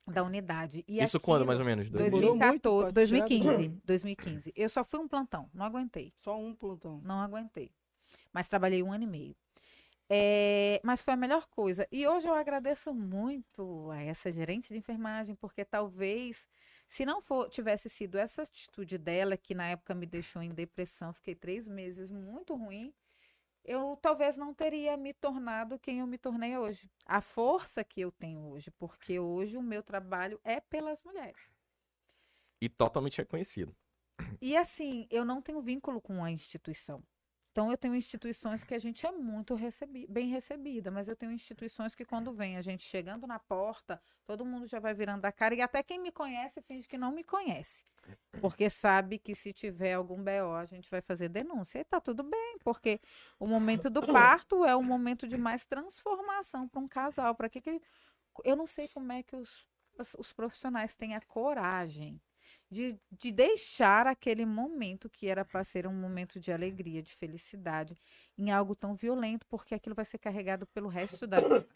da 0.04 0.24
unidade. 0.24 0.84
E 0.88 1.00
Isso 1.00 1.20
quando, 1.20 1.46
mais 1.46 1.60
ou 1.60 1.64
menos? 1.64 1.88
2014, 1.88 2.90
2015, 2.90 3.68
2015. 3.84 4.52
Eu 4.56 4.68
só 4.68 4.82
fui 4.82 4.98
um 4.98 5.06
plantão, 5.06 5.48
não 5.54 5.64
aguentei. 5.64 6.12
Só 6.16 6.36
um 6.36 6.52
plantão. 6.52 7.00
Não 7.04 7.20
aguentei. 7.20 7.70
Mas 8.32 8.48
trabalhei 8.48 8.82
um 8.82 8.92
ano 8.92 9.04
e 9.04 9.06
meio. 9.06 9.36
É, 10.10 10.80
mas 10.82 11.00
foi 11.00 11.14
a 11.14 11.16
melhor 11.16 11.46
coisa. 11.46 11.86
E 11.92 12.08
hoje 12.08 12.26
eu 12.26 12.34
agradeço 12.34 12.92
muito 12.92 13.88
a 13.92 14.02
essa 14.02 14.32
gerente 14.32 14.70
de 14.70 14.78
enfermagem, 14.78 15.36
porque 15.36 15.64
talvez, 15.64 16.48
se 16.88 17.04
não 17.04 17.20
for, 17.20 17.50
tivesse 17.50 17.90
sido 17.90 18.16
essa 18.16 18.42
atitude 18.42 18.96
dela, 18.96 19.36
que 19.36 19.54
na 19.54 19.68
época 19.68 19.94
me 19.94 20.06
deixou 20.06 20.42
em 20.42 20.48
depressão, 20.48 21.12
fiquei 21.12 21.34
três 21.34 21.68
meses 21.68 22.10
muito 22.10 22.56
ruim, 22.56 22.94
eu 23.62 23.98
talvez 24.00 24.38
não 24.38 24.54
teria 24.54 24.96
me 24.96 25.12
tornado 25.12 25.78
quem 25.78 25.98
eu 25.98 26.06
me 26.06 26.16
tornei 26.16 26.56
hoje. 26.56 26.90
A 27.04 27.20
força 27.20 27.84
que 27.84 28.00
eu 28.00 28.10
tenho 28.10 28.40
hoje, 28.48 28.70
porque 28.70 29.20
hoje 29.20 29.58
o 29.58 29.62
meu 29.62 29.82
trabalho 29.82 30.40
é 30.42 30.60
pelas 30.60 31.02
mulheres. 31.02 31.52
E 32.58 32.70
totalmente 32.70 33.18
reconhecido. 33.18 33.76
E 34.40 34.56
assim, 34.56 35.06
eu 35.10 35.26
não 35.26 35.42
tenho 35.42 35.60
vínculo 35.60 36.00
com 36.00 36.24
a 36.24 36.30
instituição. 36.30 37.04
Então, 37.58 37.72
eu 37.72 37.76
tenho 37.76 37.96
instituições 37.96 38.62
que 38.62 38.72
a 38.72 38.78
gente 38.78 39.04
é 39.04 39.10
muito 39.10 39.56
recebi 39.56 40.06
bem 40.08 40.28
recebida, 40.28 40.92
mas 40.92 41.08
eu 41.08 41.16
tenho 41.16 41.32
instituições 41.32 41.92
que, 41.92 42.04
quando 42.04 42.32
vem 42.32 42.56
a 42.56 42.60
gente 42.60 42.84
chegando 42.84 43.26
na 43.26 43.40
porta, 43.40 44.00
todo 44.24 44.46
mundo 44.46 44.64
já 44.64 44.78
vai 44.78 44.94
virando 44.94 45.24
a 45.24 45.32
cara, 45.32 45.56
e 45.56 45.60
até 45.60 45.82
quem 45.82 45.98
me 45.98 46.12
conhece 46.12 46.62
finge 46.62 46.86
que 46.86 46.96
não 46.96 47.10
me 47.10 47.24
conhece. 47.24 47.84
Porque 48.40 48.70
sabe 48.70 49.18
que 49.18 49.34
se 49.34 49.52
tiver 49.52 49.94
algum 49.94 50.22
BO, 50.22 50.54
a 50.56 50.66
gente 50.66 50.88
vai 50.88 51.00
fazer 51.00 51.28
denúncia. 51.28 51.80
E 51.80 51.84
tá 51.84 52.00
tudo 52.00 52.22
bem, 52.22 52.58
porque 52.60 53.00
o 53.40 53.46
momento 53.48 53.90
do 53.90 54.06
parto 54.06 54.64
é 54.64 54.76
o 54.76 54.82
momento 54.82 55.26
de 55.26 55.36
mais 55.36 55.66
transformação 55.66 56.68
para 56.68 56.80
um 56.80 56.86
casal. 56.86 57.34
Para 57.34 57.48
que, 57.48 57.60
que. 57.60 57.82
Eu 58.44 58.54
não 58.54 58.68
sei 58.68 58.86
como 58.86 59.10
é 59.10 59.24
que 59.24 59.34
os, 59.34 59.66
os 60.16 60.32
profissionais 60.32 60.94
têm 60.94 61.16
a 61.16 61.20
coragem 61.22 62.20
de, 62.70 62.98
de 63.10 63.32
deixar 63.32 64.06
aquele 64.06 64.44
momento 64.44 65.08
que 65.08 65.26
era 65.26 65.44
para 65.44 65.64
ser 65.64 65.86
um 65.86 65.92
momento 65.92 66.38
de 66.38 66.52
alegria, 66.52 67.02
de 67.02 67.12
felicidade, 67.12 67.96
em 68.36 68.50
algo 68.50 68.74
tão 68.74 68.94
violento, 68.94 69.46
porque 69.48 69.74
aquilo 69.74 69.94
vai 69.94 70.04
ser 70.04 70.18
carregado 70.18 70.66
pelo 70.66 70.88
resto 70.88 71.26
da 71.26 71.40
vida. 71.40 71.66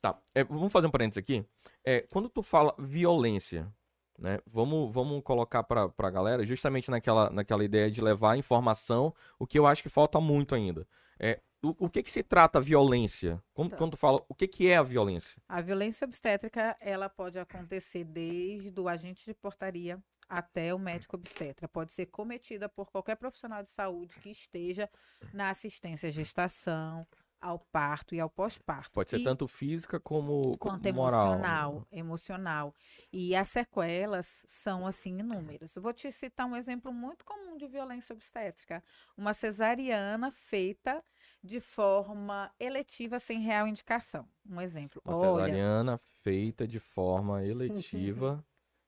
Tá, 0.00 0.18
é, 0.34 0.42
vamos 0.42 0.72
fazer 0.72 0.86
um 0.86 0.90
parênteses 0.90 1.18
aqui. 1.18 1.44
É, 1.84 2.00
quando 2.10 2.30
tu 2.30 2.42
fala 2.42 2.74
violência, 2.78 3.70
né, 4.18 4.38
vamos, 4.46 4.92
vamos 4.92 5.22
colocar 5.22 5.62
para 5.62 5.92
a 5.96 6.10
galera 6.10 6.44
justamente 6.44 6.90
naquela, 6.90 7.28
naquela 7.28 7.62
ideia 7.62 7.90
de 7.90 8.00
levar 8.00 8.38
informação, 8.38 9.14
o 9.38 9.46
que 9.46 9.58
eu 9.58 9.66
acho 9.66 9.82
que 9.82 9.90
falta 9.90 10.18
muito 10.18 10.54
ainda. 10.54 10.86
É, 11.18 11.40
o, 11.62 11.86
o 11.86 11.90
que 11.90 12.02
que 12.02 12.10
se 12.10 12.22
trata 12.22 12.58
a 12.58 12.62
violência? 12.62 13.42
Quando, 13.52 13.70
tá. 13.70 13.76
quando 13.76 13.90
tu 13.92 13.96
fala, 13.96 14.22
o 14.28 14.34
que 14.34 14.48
que 14.48 14.68
é 14.68 14.76
a 14.76 14.82
violência? 14.82 15.40
A 15.48 15.60
violência 15.60 16.04
obstétrica, 16.04 16.76
ela 16.80 17.08
pode 17.08 17.38
acontecer 17.38 18.04
desde 18.04 18.80
o 18.80 18.88
agente 18.88 19.24
de 19.26 19.34
portaria 19.34 20.02
até 20.28 20.72
o 20.72 20.78
médico 20.78 21.16
obstetra. 21.16 21.68
Pode 21.68 21.92
ser 21.92 22.06
cometida 22.06 22.68
por 22.68 22.90
qualquer 22.90 23.16
profissional 23.16 23.62
de 23.62 23.68
saúde 23.68 24.20
que 24.20 24.30
esteja 24.30 24.88
na 25.34 25.50
assistência 25.50 26.08
à 26.08 26.12
gestação, 26.12 27.06
ao 27.40 27.58
parto 27.58 28.14
e 28.14 28.20
ao 28.20 28.28
pós-parto. 28.28 28.92
Pode 28.92 29.10
ser 29.10 29.20
e, 29.20 29.24
tanto 29.24 29.48
física 29.48 29.98
como 29.98 30.56
quanto 30.58 30.92
moral. 30.92 31.26
emocional, 31.26 31.86
emocional. 31.90 32.74
E 33.12 33.34
as 33.34 33.48
sequelas 33.48 34.44
são 34.46 34.86
assim 34.86 35.18
inúmeras. 35.18 35.74
Vou 35.76 35.92
te 35.92 36.12
citar 36.12 36.46
um 36.46 36.54
exemplo 36.54 36.92
muito 36.92 37.24
comum 37.24 37.56
de 37.56 37.66
violência 37.66 38.12
obstétrica: 38.12 38.82
uma 39.16 39.32
cesariana 39.32 40.30
feita 40.30 41.02
de 41.42 41.60
forma 41.60 42.52
eletiva 42.60 43.18
sem 43.18 43.40
real 43.40 43.66
indicação. 43.66 44.28
Um 44.48 44.60
exemplo. 44.60 45.00
Uma 45.04 45.16
Olha, 45.16 45.44
cesariana 45.44 46.00
feita 46.22 46.68
de 46.68 46.78
forma 46.78 47.44
eletiva. 47.44 48.44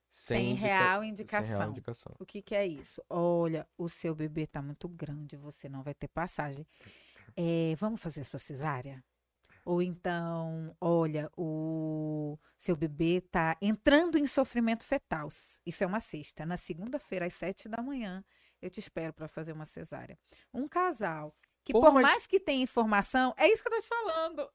Sem, 0.09 0.37
sem, 0.37 0.51
indica... 0.51 0.67
real 0.67 1.03
indicação. 1.03 1.49
sem 1.49 1.57
real 1.57 1.69
indicação. 1.71 2.15
O 2.19 2.25
que, 2.25 2.39
que 2.39 2.53
é 2.53 2.67
isso? 2.67 3.03
Olha, 3.09 3.67
o 3.75 3.89
seu 3.89 4.13
bebê 4.13 4.43
está 4.43 4.61
muito 4.61 4.87
grande, 4.87 5.35
você 5.35 5.67
não 5.67 5.81
vai 5.81 5.95
ter 5.95 6.07
passagem. 6.07 6.67
É, 7.35 7.75
vamos 7.75 8.01
fazer 8.01 8.23
sua 8.23 8.39
cesárea? 8.39 9.03
Ou 9.65 9.81
então, 9.81 10.75
olha, 10.81 11.31
o 11.37 12.37
seu 12.57 12.75
bebê 12.75 13.17
está 13.17 13.57
entrando 13.61 14.17
em 14.17 14.25
sofrimento 14.25 14.83
fetal. 14.83 15.27
Isso 15.65 15.83
é 15.83 15.87
uma 15.87 16.01
sexta. 16.01 16.45
Na 16.45 16.57
segunda-feira, 16.57 17.25
às 17.25 17.33
sete 17.33 17.69
da 17.69 17.81
manhã, 17.81 18.23
eu 18.61 18.69
te 18.69 18.79
espero 18.79 19.13
para 19.13 19.27
fazer 19.27 19.53
uma 19.53 19.65
cesárea. 19.65 20.17
Um 20.53 20.67
casal 20.67 21.33
que 21.63 21.71
Pô, 21.71 21.79
por 21.79 21.93
mas... 21.93 22.03
mais 22.03 22.27
que 22.27 22.39
tenha 22.41 22.61
informação, 22.61 23.33
é 23.37 23.47
isso 23.47 23.63
que 23.63 23.69
eu 23.69 23.73
tô 23.73 23.81
te 23.81 23.87
falando. 23.87 24.49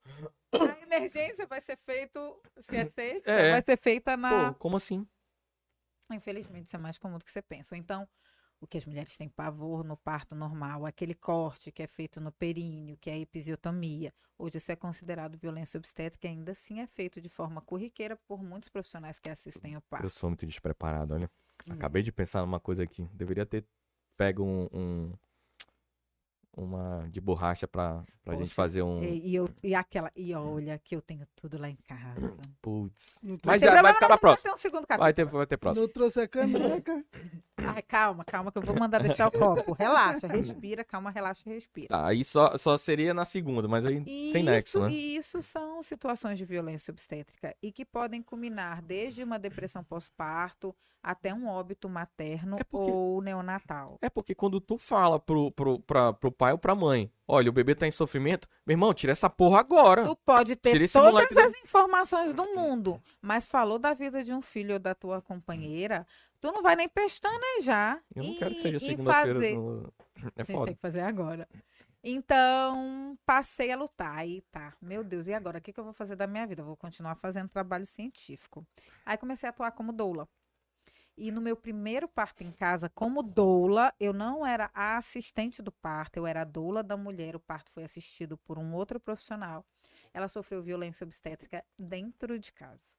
A 0.79 0.83
emergência 0.83 1.47
vai 1.47 1.61
ser 1.61 1.77
feita, 1.77 2.21
se 2.61 2.77
é 2.77 2.85
sexta, 2.85 3.31
é. 3.31 3.53
vai 3.53 3.63
ser 3.63 3.79
feita 3.79 4.17
na. 4.17 4.53
Pô, 4.53 4.59
como 4.59 4.77
assim? 4.77 5.07
Infelizmente, 6.11 6.67
isso 6.67 6.77
é 6.77 6.79
mais 6.79 6.99
comum 6.99 7.19
do 7.19 7.25
que 7.25 7.31
você 7.31 7.43
pensa. 7.43 7.75
Ou 7.75 7.79
então, 7.79 8.09
o 8.61 8.67
que 8.67 8.77
as 8.77 8.85
mulheres 8.85 9.17
têm 9.17 9.29
pavor 9.29 9.85
no 9.85 9.97
parto 9.97 10.35
normal, 10.35 10.85
aquele 10.85 11.15
corte 11.15 11.71
que 11.71 11.83
é 11.83 11.87
feito 11.87 12.21
no 12.21 12.33
períneo, 12.33 12.97
que 12.97 13.09
é 13.11 13.15
a 13.15 13.19
episiotomia. 13.19 14.13
Hoje 14.37 14.59
isso 14.59 14.73
é 14.73 14.77
considerado 14.77 15.39
violência 15.39 15.79
obstétrica 15.79 16.27
e 16.27 16.31
ainda 16.31 16.53
assim 16.53 16.81
é 16.81 16.87
feito 16.87 17.21
de 17.21 17.29
forma 17.29 17.61
corriqueira 17.61 18.17
por 18.17 18.43
muitos 18.43 18.69
profissionais 18.69 19.19
que 19.19 19.29
assistem 19.29 19.75
ao 19.75 19.83
parto. 19.83 20.05
Eu 20.05 20.11
sou 20.11 20.31
muito 20.31 20.47
despreparado, 20.47 21.15
olha. 21.15 21.31
Hum. 21.69 21.75
Acabei 21.75 22.03
de 22.03 22.13
pensar 22.13 22.41
numa 22.41 22.61
coisa 22.61 22.83
aqui. 22.83 23.09
Deveria 23.13 23.47
ter 23.47 23.65
pego 24.17 24.43
um, 24.45 24.69
um 24.73 25.13
uma 26.57 27.09
de 27.11 27.21
borracha 27.21 27.69
pra, 27.69 28.05
pra 28.25 28.35
Poxa, 28.35 28.39
gente 28.39 28.55
fazer 28.55 28.83
um. 28.83 29.03
E, 29.03 29.29
e, 29.29 29.35
eu, 29.35 29.49
e 29.63 29.75
aquela. 29.75 30.11
E 30.17 30.35
olha 30.35 30.79
que 30.79 30.97
eu 30.97 31.01
tenho 31.01 31.27
tudo 31.37 31.59
lá 31.59 31.69
em 31.69 31.79
casa. 31.87 32.35
Putz. 32.61 33.21
Mas 33.45 33.63
já, 33.63 33.81
vai 33.81 33.95
ficar 33.95 34.09
na 34.09 34.19
próxima. 34.19 34.51
Vai 34.51 34.53
ter 34.53 34.55
um 34.55 34.61
segundo 34.61 34.87
capítulo. 34.87 35.05
Vai 35.05 35.13
ter, 35.13 35.25
vai 35.25 35.47
ter 35.47 35.57
próximo. 35.57 35.87
Não 35.87 35.93
trouxe 35.93 36.21
a 36.21 36.29
caneca. 36.29 37.05
Ai, 37.57 37.83
calma, 37.83 38.25
calma, 38.25 38.53
que 38.53 38.59
eu 38.59 38.63
vou 38.63 38.79
mandar 38.79 39.03
deixar 39.03 39.29
o 39.29 39.33
copo. 39.33 39.73
Relaxa, 39.73 40.27
respira, 40.29 40.85
calma, 40.85 41.11
relaxa 41.11 41.49
e 41.49 41.53
respira. 41.53 41.89
Tá, 41.89 42.07
aí 42.07 42.25
só, 42.25 42.57
só 42.57 42.77
seria 42.77 43.13
na 43.13 43.25
segunda, 43.25 43.67
mas 43.67 43.85
aí 43.85 44.03
e 44.07 44.31
sem 44.33 44.43
nexo, 44.43 44.81
né? 44.81 44.91
E 44.91 45.17
isso 45.17 45.43
são 45.43 45.83
situações 45.83 46.39
de 46.39 46.45
violência 46.45 46.93
obstétrica 46.93 47.55
e 47.63 47.73
que 47.73 47.85
podem 47.85 48.23
culminar 48.23 48.81
desde 48.81 49.23
uma 49.23 49.39
depressão 49.39 49.83
pós-parto 49.83 50.75
até 51.03 51.33
um 51.33 51.47
óbito 51.49 51.89
materno 51.89 52.57
é 52.59 52.65
porque, 52.65 52.91
ou 52.91 53.23
neonatal. 53.23 53.99
É 54.03 54.11
porque 54.11 54.35
quando 54.35 54.61
tu 54.61 54.77
fala 54.77 55.19
pro, 55.19 55.51
pro, 55.53 55.81
pra, 55.81 56.13
pro 56.13 56.33
pai 56.33 56.48
ou 56.53 56.59
pra 56.59 56.75
mãe, 56.75 57.11
olha, 57.27 57.51
o 57.51 57.53
bebê 57.53 57.75
tá 57.75 57.87
em 57.87 57.91
sofrimento, 57.91 58.49
meu 58.67 58.75
irmão, 58.75 58.95
tira 58.95 59.13
essa 59.13 59.29
porra 59.29 59.61
agora. 59.61 60.05
Tu 60.05 60.17
pode 60.17 60.57
ter 60.57 60.91
todas 60.91 61.37
as 61.37 61.63
informações 61.63 62.33
do 62.33 62.45
mundo, 62.55 63.03
mas 63.21 63.47
falou 63.47 63.79
da 63.79 63.95
vida 63.95 64.23
de 64.23 64.33
um 64.33 64.43
filho 64.43 64.75
ou 64.75 64.79
da 64.79 64.95
tua 64.95 65.21
companheira, 65.23 66.07
tu 66.41 66.53
não 66.53 66.63
vai 66.63 66.77
nem 66.77 66.89
pestanejar. 66.89 68.01
Eu 68.15 68.25
não 68.25 68.33
e, 68.33 68.37
quero 68.37 68.55
que 68.55 68.61
seja 68.61 68.79
segunda-feira. 68.79 69.39
No... 69.55 69.93
É 70.37 70.45
foda. 70.45 70.67
tem 70.67 70.75
que 70.75 70.81
fazer 70.81 71.01
agora. 71.01 71.49
Então, 72.03 73.19
passei 73.27 73.73
a 73.73 73.77
lutar. 73.77 74.17
Aí 74.17 74.43
tá, 74.51 74.75
meu 74.81 75.03
Deus, 75.03 75.27
e 75.27 75.35
agora? 75.35 75.59
O 75.59 75.61
que, 75.61 75.73
que 75.73 75.81
eu 75.81 75.85
vou 75.85 75.93
fazer 75.93 76.17
da 76.17 76.27
minha 76.27 76.47
vida? 76.47 76.63
Eu 76.63 76.67
vou 76.67 76.77
continuar 76.77 77.15
fazendo 77.17 77.49
trabalho 77.49 77.87
científico. 77.87 78.67
Aí 79.05 79.17
comecei 79.17 79.49
a 79.49 79.51
atuar 79.51 79.73
como 79.73 79.93
doula. 79.93 80.29
E 81.21 81.33
no 81.33 81.41
meu 81.41 81.57
primeiro 81.57 82.07
parto 82.07 82.45
em 82.45 82.53
casa, 82.53 82.89
como 82.89 83.25
doula, 83.25 83.93
eu 83.99 84.13
não 84.13 84.47
era 84.47 84.71
a 84.73 84.97
assistente 84.97 85.61
do 85.61 85.73
parto, 85.73 86.17
eu 86.17 86.25
era 86.25 86.43
a 86.43 86.45
doula 86.45 86.81
da 86.81 86.97
mulher. 86.97 87.35
O 87.35 87.41
parto 87.41 87.71
foi 87.71 87.83
assistido 87.83 88.39
por 88.39 88.57
um 88.57 88.73
outro 88.73 89.01
profissional. 89.01 89.67
Ela 90.15 90.29
sofreu 90.29 90.63
violência 90.63 91.05
obstétrica 91.05 91.65
dentro 91.77 92.39
de 92.39 92.53
casa. 92.53 92.95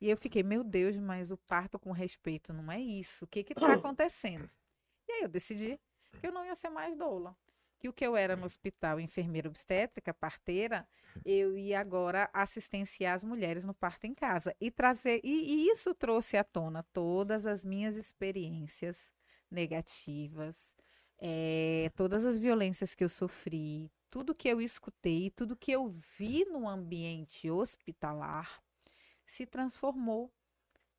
E 0.00 0.08
eu 0.08 0.16
fiquei, 0.16 0.42
meu 0.42 0.64
Deus, 0.64 0.96
mas 0.96 1.30
o 1.30 1.36
parto 1.36 1.78
com 1.78 1.92
respeito 1.92 2.54
não 2.54 2.72
é 2.72 2.80
isso. 2.80 3.26
O 3.26 3.28
que 3.28 3.44
que 3.44 3.54
tá 3.54 3.74
acontecendo? 3.74 4.48
E 5.06 5.12
aí 5.12 5.22
eu 5.24 5.28
decidi 5.28 5.78
que 6.18 6.26
eu 6.26 6.32
não 6.32 6.46
ia 6.46 6.54
ser 6.54 6.70
mais 6.70 6.96
doula 6.96 7.36
que 7.78 7.88
o 7.88 7.92
que 7.92 8.04
eu 8.04 8.16
era 8.16 8.34
no 8.34 8.44
hospital, 8.44 8.98
enfermeira 8.98 9.48
obstétrica, 9.48 10.12
parteira, 10.12 10.86
eu 11.24 11.56
ia 11.56 11.80
agora 11.80 12.28
assistenciar 12.32 13.14
as 13.14 13.24
mulheres 13.24 13.64
no 13.64 13.72
parto 13.72 14.04
em 14.06 14.14
casa 14.14 14.54
e 14.60 14.70
trazer 14.70 15.20
e, 15.22 15.66
e 15.66 15.70
isso 15.70 15.94
trouxe 15.94 16.36
à 16.36 16.44
tona 16.44 16.82
todas 16.92 17.46
as 17.46 17.64
minhas 17.64 17.96
experiências 17.96 19.12
negativas, 19.50 20.74
é, 21.18 21.90
todas 21.96 22.26
as 22.26 22.36
violências 22.36 22.94
que 22.94 23.04
eu 23.04 23.08
sofri, 23.08 23.90
tudo 24.10 24.34
que 24.34 24.48
eu 24.48 24.60
escutei, 24.60 25.30
tudo 25.30 25.56
que 25.56 25.72
eu 25.72 25.88
vi 25.88 26.44
no 26.44 26.68
ambiente 26.68 27.50
hospitalar 27.50 28.62
se 29.24 29.46
transformou 29.46 30.32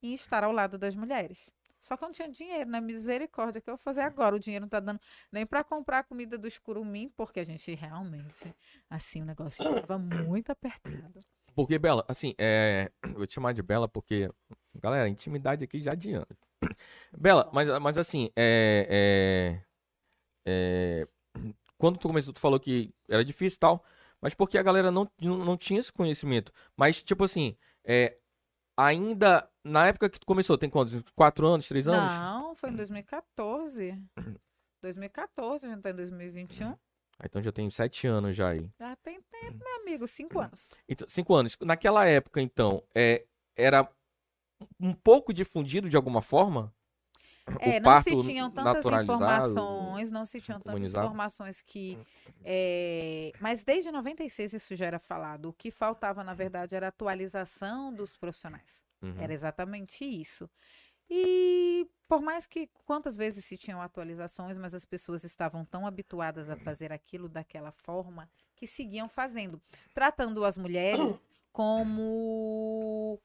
em 0.02 0.14
estar 0.14 0.44
ao 0.44 0.52
lado 0.52 0.78
das 0.78 0.96
mulheres. 0.96 1.52
Só 1.82 1.96
que 1.96 2.04
eu 2.04 2.08
não 2.08 2.14
tinha 2.14 2.30
dinheiro, 2.30 2.70
né? 2.70 2.82
Misericórdia, 2.82 3.60
o 3.60 3.62
que 3.62 3.70
eu 3.70 3.76
vou 3.76 3.84
fazer 3.84 4.02
agora? 4.02 4.36
O 4.36 4.40
dinheiro 4.40 4.64
não 4.64 4.70
tá 4.70 4.80
dando 4.80 5.00
nem 5.32 5.46
para 5.46 5.64
comprar 5.64 6.00
a 6.00 6.04
comida 6.04 6.38
dos 6.38 6.58
curumim, 6.58 7.10
porque 7.16 7.40
a 7.40 7.44
gente 7.44 7.74
realmente, 7.74 8.54
assim, 8.90 9.22
o 9.22 9.26
negócio 9.26 9.62
estava 9.64 9.98
muito 9.98 10.52
apertado. 10.52 11.24
Porque, 11.56 11.80
Bela, 11.80 12.04
assim, 12.08 12.34
é... 12.38 12.92
vou 13.14 13.26
te 13.26 13.34
chamar 13.34 13.54
de 13.54 13.62
Bela 13.62 13.88
porque, 13.88 14.30
galera, 14.76 15.10
intimidade 15.10 15.64
aqui 15.64 15.82
já 15.82 15.96
de. 15.96 16.12
Bela, 17.18 17.50
mas, 17.54 17.68
mas 17.80 17.98
assim, 17.98 18.30
é, 18.36 19.62
é, 20.46 21.02
é, 21.06 21.08
quando 21.78 21.98
tu 21.98 22.08
começou, 22.08 22.34
tu 22.34 22.40
falou 22.40 22.60
que 22.60 22.94
era 23.10 23.24
difícil 23.24 23.58
e 23.58 23.60
tal, 23.60 23.84
mas 24.22 24.34
porque 24.34 24.58
a 24.58 24.64
galera 24.64 24.92
não, 24.92 25.10
não, 25.20 25.38
não 25.38 25.58
tinha 25.58 25.80
esse 25.80 25.92
conhecimento. 25.92 26.52
Mas, 26.76 27.02
tipo 27.02 27.24
assim, 27.24 27.56
é, 27.86 28.18
ainda 28.78 29.50
na 29.64 29.88
época 29.88 30.10
que 30.10 30.20
tu 30.20 30.26
começou, 30.26 30.58
tem 30.58 30.70
quantos? 30.70 31.02
Quatro 31.14 31.48
anos, 31.48 31.68
três 31.68 31.88
anos? 31.88 32.12
Não, 32.12 32.56
foi 32.56 32.70
em 32.70 32.76
2014. 32.76 34.02
2014, 34.82 35.66
a 35.66 35.70
gente 35.70 35.82
tá 35.82 35.90
em 35.90 35.96
2021. 35.96 36.70
Ah, 36.72 37.26
Então 37.26 37.42
já 37.42 37.52
tem 37.52 37.70
sete 37.70 38.08
anos 38.08 38.36
já 38.36 38.50
aí. 38.50 38.72
Já 38.80 38.96
tem 38.98 39.22
tempo, 39.22 39.58
meu 39.64 39.82
amigo, 39.82 40.08
cinco 40.08 40.40
anos. 40.40 40.70
Então, 40.88 41.08
cinco 41.10 41.36
anos. 41.36 41.58
Naquela 41.62 42.06
época, 42.06 42.42
então, 42.42 42.82
é, 42.96 43.26
era 43.58 43.90
um 44.80 44.94
pouco 44.94 45.34
difundido 45.34 45.90
de 45.90 45.96
alguma 45.98 46.22
forma? 46.22 46.74
É, 47.60 47.80
não 47.80 47.92
se 48.04 48.10
tinham 48.28 48.50
tantas 48.52 48.84
informações, 49.56 50.12
não 50.12 50.26
se 50.26 50.42
tinham 50.42 50.60
tantas 50.60 50.82
informações 51.06 51.62
que. 51.62 51.98
é, 52.44 53.32
mas 53.40 53.64
desde 53.64 53.92
96 53.92 54.54
isso 54.54 54.76
já 54.76 54.86
era 54.86 55.00
falado. 55.00 55.50
O 55.50 55.54
que 55.54 55.72
faltava, 55.72 56.24
na 56.24 56.34
verdade, 56.34 56.76
era 56.76 56.88
a 56.88 56.90
atualização 56.90 57.94
dos 57.94 58.16
profissionais. 58.18 58.84
Uhum. 59.02 59.16
Era 59.20 59.34
exatamente 59.34 60.04
isso. 60.06 60.50
E 61.10 61.88
por 62.08 62.22
mais 62.22 62.46
que 62.46 62.70
quantas 62.86 63.16
vezes 63.16 63.44
se 63.46 63.58
tinham 63.58 63.82
atualizações, 63.82 64.58
mas 64.58 64.76
as 64.76 64.86
pessoas 64.86 65.24
estavam 65.24 65.66
tão 65.66 65.88
habituadas 65.88 66.50
a 66.50 66.56
fazer 66.58 66.92
aquilo 66.92 67.28
daquela 67.28 67.72
forma 67.72 68.30
que 68.56 68.68
seguiam 68.68 69.08
fazendo, 69.10 69.60
tratando 69.94 70.44
as 70.46 70.56
mulheres 70.58 71.00
como 71.52 73.20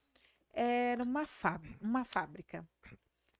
era 0.53 1.03
uma, 1.03 1.27
fá- 1.27 1.61
uma 1.81 2.05
fábrica. 2.05 2.67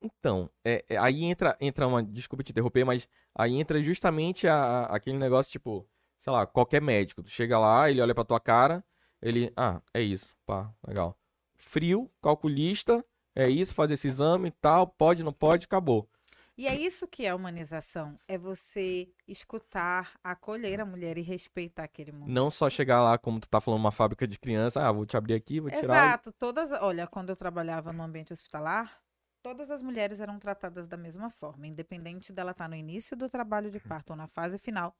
Então, 0.05 0.51
é, 0.65 0.85
é, 0.89 0.97
aí 0.99 1.25
entra, 1.25 1.57
entra 1.61 1.87
uma. 1.87 2.03
Desculpa 2.03 2.43
te 2.45 2.53
interromper, 2.53 2.85
mas 2.85 3.09
aí 3.35 3.55
entra 3.59 3.81
justamente 3.83 4.47
a- 4.47 4.55
a- 4.55 4.85
aquele 4.97 5.17
negócio, 5.19 5.51
tipo, 5.51 5.89
sei 6.19 6.33
lá, 6.33 6.47
qualquer 6.47 6.83
médico. 6.83 7.23
Tu 7.23 7.31
chega 7.31 7.59
lá, 7.59 7.91
ele 7.91 8.01
olha 8.03 8.15
pra 8.15 8.25
tua 8.25 8.39
cara, 8.41 8.85
ele. 9.23 9.53
Ah, 9.57 9.81
é 9.95 10.03
isso, 10.03 10.35
pá, 10.45 10.71
legal. 10.87 11.17
Frio, 11.57 12.07
calculista, 12.23 13.05
é 13.35 13.49
isso, 13.49 13.75
faz 13.75 13.91
esse 13.91 14.07
exame 14.09 14.49
e 14.49 14.53
tal, 14.53 14.87
pode, 14.87 15.23
não 15.23 15.33
pode, 15.33 15.65
acabou. 15.65 16.09
E 16.57 16.69
é 16.69 16.75
isso 16.77 17.09
que 17.09 17.27
é 17.27 17.35
humanização, 17.35 18.17
é 18.29 18.39
você 18.39 19.09
escutar, 19.27 20.13
acolher 20.23 20.81
a 20.81 20.85
mulher 20.87 21.19
e 21.19 21.21
respeitar 21.21 21.83
aquele 21.83 22.13
mundo. 22.13 22.31
Não 22.31 22.49
só 22.49 22.71
chegar 22.71 23.03
lá, 23.03 23.19
como 23.19 23.41
tu 23.41 23.49
tá 23.49 23.61
falando, 23.61 23.81
uma 23.81 23.91
fábrica 23.91 24.25
de 24.25 24.39
criança, 24.39 24.81
ah, 24.87 24.93
vou 24.93 25.05
te 25.05 25.17
abrir 25.17 25.35
aqui, 25.35 25.59
vou 25.59 25.69
tirar. 25.69 25.83
Exato, 25.83 26.31
todas, 26.33 26.71
olha, 26.71 27.09
quando 27.09 27.31
eu 27.31 27.37
trabalhava 27.37 27.93
no 27.93 28.05
ambiente 28.05 28.33
hospitalar, 28.33 28.97
todas 29.45 29.71
as 29.71 29.83
mulheres 29.83 30.21
eram 30.21 30.39
tratadas 30.41 30.89
da 30.89 30.97
mesma 30.97 31.31
forma, 31.31 31.67
independente 31.69 32.33
dela 32.33 32.53
estar 32.53 32.69
no 32.69 32.75
início 32.77 33.17
do 33.17 33.29
trabalho 33.29 33.71
de 33.71 33.81
parto 33.81 34.11
ou 34.13 34.17
na 34.17 34.27
fase 34.29 34.59
final. 34.59 34.97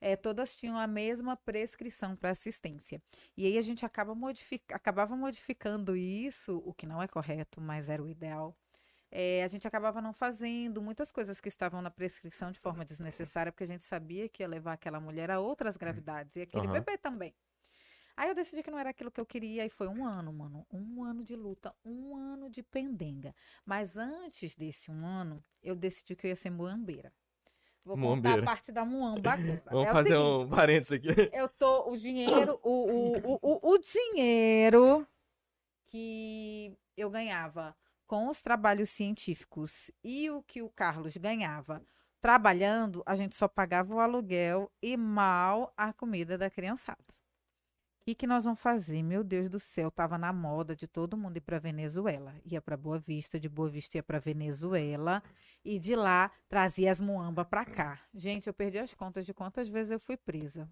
eh, 0.00 0.16
todas 0.16 0.56
tinham 0.56 0.78
a 0.78 0.86
mesma 0.86 1.36
prescrição 1.36 2.16
para 2.16 2.30
assistência. 2.30 3.02
E 3.36 3.46
aí 3.46 3.58
a 3.58 3.62
gente 3.62 3.84
acaba 3.84 4.14
modific... 4.14 4.62
acabava 4.72 5.16
modificando 5.16 5.96
isso, 5.96 6.62
o 6.64 6.72
que 6.74 6.86
não 6.86 7.02
é 7.02 7.08
correto, 7.08 7.60
mas 7.60 7.88
era 7.90 8.02
o 8.02 8.08
ideal. 8.08 8.56
Eh, 9.10 9.42
a 9.44 9.48
gente 9.48 9.66
acabava 9.68 10.00
não 10.02 10.12
fazendo 10.14 10.82
muitas 10.82 11.12
coisas 11.12 11.40
que 11.40 11.48
estavam 11.48 11.82
na 11.82 11.90
prescrição 11.90 12.52
de 12.52 12.60
forma 12.60 12.84
desnecessária, 12.84 13.52
porque 13.52 13.64
a 13.64 13.68
gente 13.68 13.84
sabia 13.84 14.28
que 14.28 14.42
ia 14.44 14.48
levar 14.48 14.74
aquela 14.74 15.00
mulher 15.00 15.30
a 15.32 15.40
outras 15.40 15.76
gravidades 15.76 16.36
e 16.36 16.42
aquele 16.42 16.66
Aham. 16.66 16.74
bebê 16.74 16.98
também. 16.98 17.34
Aí 18.18 18.28
eu 18.30 18.34
decidi 18.34 18.64
que 18.64 18.70
não 18.70 18.78
era 18.80 18.90
aquilo 18.90 19.12
que 19.12 19.20
eu 19.20 19.24
queria 19.26 19.64
e 19.64 19.70
foi 19.70 19.86
um 19.86 20.04
ano, 20.04 20.32
mano. 20.32 20.66
Um 20.72 21.04
ano 21.04 21.22
de 21.22 21.36
luta, 21.36 21.72
um 21.84 22.16
ano 22.16 22.50
de 22.50 22.64
pendenga. 22.64 23.32
Mas 23.64 23.96
antes 23.96 24.56
desse 24.56 24.90
um 24.90 25.06
ano, 25.06 25.40
eu 25.62 25.76
decidi 25.76 26.16
que 26.16 26.26
eu 26.26 26.30
ia 26.30 26.34
ser 26.36 26.50
muambeira. 26.50 27.12
Vou 27.84 27.96
contar 27.96 28.06
Muambeira. 28.06 28.40
a 28.40 28.44
parte 28.44 28.72
da 28.72 28.84
muamba 28.84 29.32
agora. 29.34 29.62
Vamos 29.70 29.86
É 29.86 29.92
fazer 29.92 30.16
seguinte, 30.16 30.46
um 30.46 30.48
parênteses 30.48 30.92
aqui. 30.92 31.08
eu 31.32 31.48
tô, 31.48 31.90
o 31.90 31.96
dinheiro, 31.96 32.58
o, 32.64 33.12
o, 33.24 33.38
o, 33.40 33.72
o 33.74 33.78
dinheiro 33.78 35.06
que 35.86 36.76
eu 36.96 37.08
ganhava 37.10 37.76
com 38.04 38.28
os 38.28 38.42
trabalhos 38.42 38.90
científicos 38.90 39.92
e 40.02 40.28
o 40.28 40.42
que 40.42 40.60
o 40.60 40.68
Carlos 40.70 41.16
ganhava 41.16 41.86
trabalhando, 42.20 43.00
a 43.06 43.14
gente 43.14 43.36
só 43.36 43.46
pagava 43.46 43.94
o 43.94 44.00
aluguel 44.00 44.70
e 44.82 44.96
mal 44.96 45.72
a 45.76 45.92
comida 45.92 46.36
da 46.36 46.50
criançada. 46.50 46.98
O 48.10 48.14
que, 48.14 48.26
nós 48.26 48.44
vamos 48.44 48.58
fazer? 48.58 49.02
Meu 49.02 49.22
Deus 49.22 49.50
do 49.50 49.60
céu, 49.60 49.90
tava 49.90 50.16
na 50.16 50.32
moda 50.32 50.74
de 50.74 50.88
todo 50.88 51.14
mundo 51.14 51.36
ir 51.36 51.42
para 51.42 51.58
Venezuela. 51.58 52.34
Ia 52.42 52.58
para 52.58 52.74
Boa 52.74 52.98
Vista, 52.98 53.38
de 53.38 53.50
Boa 53.50 53.68
Vista 53.68 53.98
ia 53.98 54.02
para 54.02 54.18
Venezuela 54.18 55.22
e 55.62 55.78
de 55.78 55.94
lá 55.94 56.30
trazia 56.48 56.90
as 56.90 57.00
muamba 57.00 57.44
para 57.44 57.66
cá. 57.66 58.00
Gente, 58.14 58.46
eu 58.46 58.54
perdi 58.54 58.78
as 58.78 58.94
contas 58.94 59.26
de 59.26 59.34
quantas 59.34 59.68
vezes 59.68 59.90
eu 59.90 60.00
fui 60.00 60.16
presa. 60.16 60.66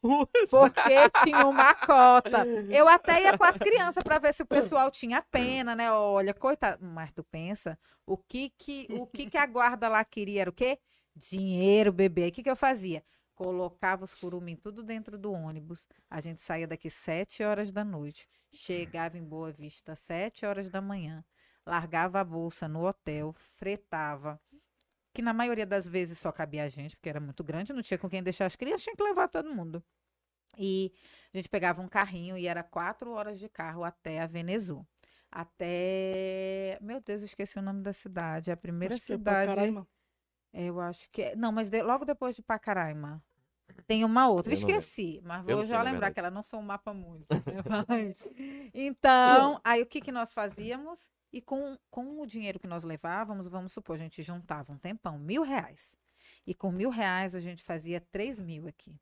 Porque 0.00 1.10
tinha 1.24 1.44
uma 1.44 1.74
cota. 1.74 2.46
Eu 2.70 2.88
até 2.88 3.24
ia 3.24 3.36
com 3.36 3.44
as 3.44 3.56
crianças 3.58 4.04
para 4.04 4.20
ver 4.20 4.32
se 4.32 4.42
o 4.42 4.46
pessoal 4.46 4.88
tinha 4.88 5.20
pena, 5.20 5.74
né? 5.74 5.90
Olha, 5.90 6.32
coitado. 6.32 6.82
Mas 6.86 7.12
tu 7.12 7.24
pensa, 7.24 7.76
o 8.06 8.16
que 8.16 8.50
que, 8.50 8.86
o 8.90 9.06
que 9.06 9.28
que 9.28 9.36
a 9.36 9.44
guarda 9.44 9.88
lá 9.88 10.02
queria 10.04 10.42
era 10.42 10.50
o 10.50 10.52
quê? 10.52 10.78
Dinheiro, 11.14 11.92
bebê. 11.92 12.28
O 12.28 12.32
que 12.32 12.44
que 12.44 12.48
eu 12.48 12.54
fazia? 12.54 13.02
Colocava 13.40 14.04
os 14.04 14.14
curumim 14.14 14.54
tudo 14.54 14.82
dentro 14.82 15.16
do 15.16 15.32
ônibus. 15.32 15.88
A 16.10 16.20
gente 16.20 16.42
saía 16.42 16.66
daqui 16.66 16.90
sete 16.90 17.42
horas 17.42 17.72
da 17.72 17.82
noite. 17.82 18.28
Chegava 18.52 19.16
em 19.16 19.24
Boa 19.24 19.50
Vista 19.50 19.96
sete 19.96 20.44
horas 20.44 20.68
da 20.68 20.82
manhã. 20.82 21.24
Largava 21.64 22.20
a 22.20 22.24
bolsa 22.24 22.68
no 22.68 22.86
hotel, 22.86 23.32
fretava. 23.32 24.38
Que 25.14 25.22
na 25.22 25.32
maioria 25.32 25.64
das 25.64 25.86
vezes 25.86 26.18
só 26.18 26.30
cabia 26.30 26.64
a 26.64 26.68
gente, 26.68 26.94
porque 26.94 27.08
era 27.08 27.18
muito 27.18 27.42
grande, 27.42 27.72
não 27.72 27.80
tinha 27.80 27.96
com 27.96 28.10
quem 28.10 28.22
deixar 28.22 28.44
as 28.44 28.56
crianças, 28.56 28.82
tinha 28.82 28.94
que 28.94 29.02
levar 29.02 29.26
todo 29.26 29.48
mundo. 29.48 29.82
E 30.58 30.92
a 31.32 31.38
gente 31.38 31.48
pegava 31.48 31.80
um 31.80 31.88
carrinho 31.88 32.36
e 32.36 32.46
era 32.46 32.62
quatro 32.62 33.10
horas 33.12 33.38
de 33.38 33.48
carro 33.48 33.84
até 33.84 34.20
a 34.20 34.26
Venezu. 34.26 34.86
Até. 35.30 36.76
Meu 36.82 37.00
Deus, 37.00 37.22
eu 37.22 37.26
esqueci 37.26 37.58
o 37.58 37.62
nome 37.62 37.82
da 37.82 37.94
cidade. 37.94 38.50
A 38.50 38.56
primeira 38.56 38.96
Acho 38.96 39.06
que 39.06 39.12
é 39.14 39.16
cidade. 39.16 39.48
Pacaraima. 39.48 39.88
É, 40.52 40.64
eu 40.66 40.78
acho 40.78 41.08
que 41.08 41.22
é. 41.22 41.36
Não, 41.36 41.50
mas 41.50 41.70
de- 41.70 41.82
logo 41.82 42.04
depois 42.04 42.36
de 42.36 42.42
Pacaraima. 42.42 43.24
Tem 43.86 44.04
uma 44.04 44.28
outra. 44.28 44.52
Eu. 44.52 44.56
Esqueci, 44.56 45.20
mas 45.24 45.44
vou 45.44 45.64
já 45.64 45.78
lembrar 45.78 45.90
verdade. 45.92 46.14
que 46.14 46.20
ela 46.20 46.30
não 46.30 46.42
são 46.42 46.60
um 46.60 46.64
mapa 46.64 46.92
muito. 46.92 47.26
né? 47.34 48.14
Então, 48.72 49.60
aí 49.64 49.82
o 49.82 49.86
que, 49.86 50.00
que 50.00 50.12
nós 50.12 50.32
fazíamos? 50.32 51.10
E 51.32 51.40
com, 51.40 51.76
com 51.90 52.20
o 52.20 52.26
dinheiro 52.26 52.58
que 52.58 52.66
nós 52.66 52.82
levávamos, 52.84 53.46
vamos 53.46 53.72
supor, 53.72 53.94
a 53.94 53.98
gente 53.98 54.22
juntava 54.22 54.72
um 54.72 54.78
tempão, 54.78 55.18
mil 55.18 55.42
reais. 55.42 55.96
E 56.46 56.54
com 56.54 56.70
mil 56.70 56.90
reais 56.90 57.34
a 57.34 57.40
gente 57.40 57.62
fazia 57.62 58.00
três 58.00 58.40
mil 58.40 58.66
aqui. 58.66 58.98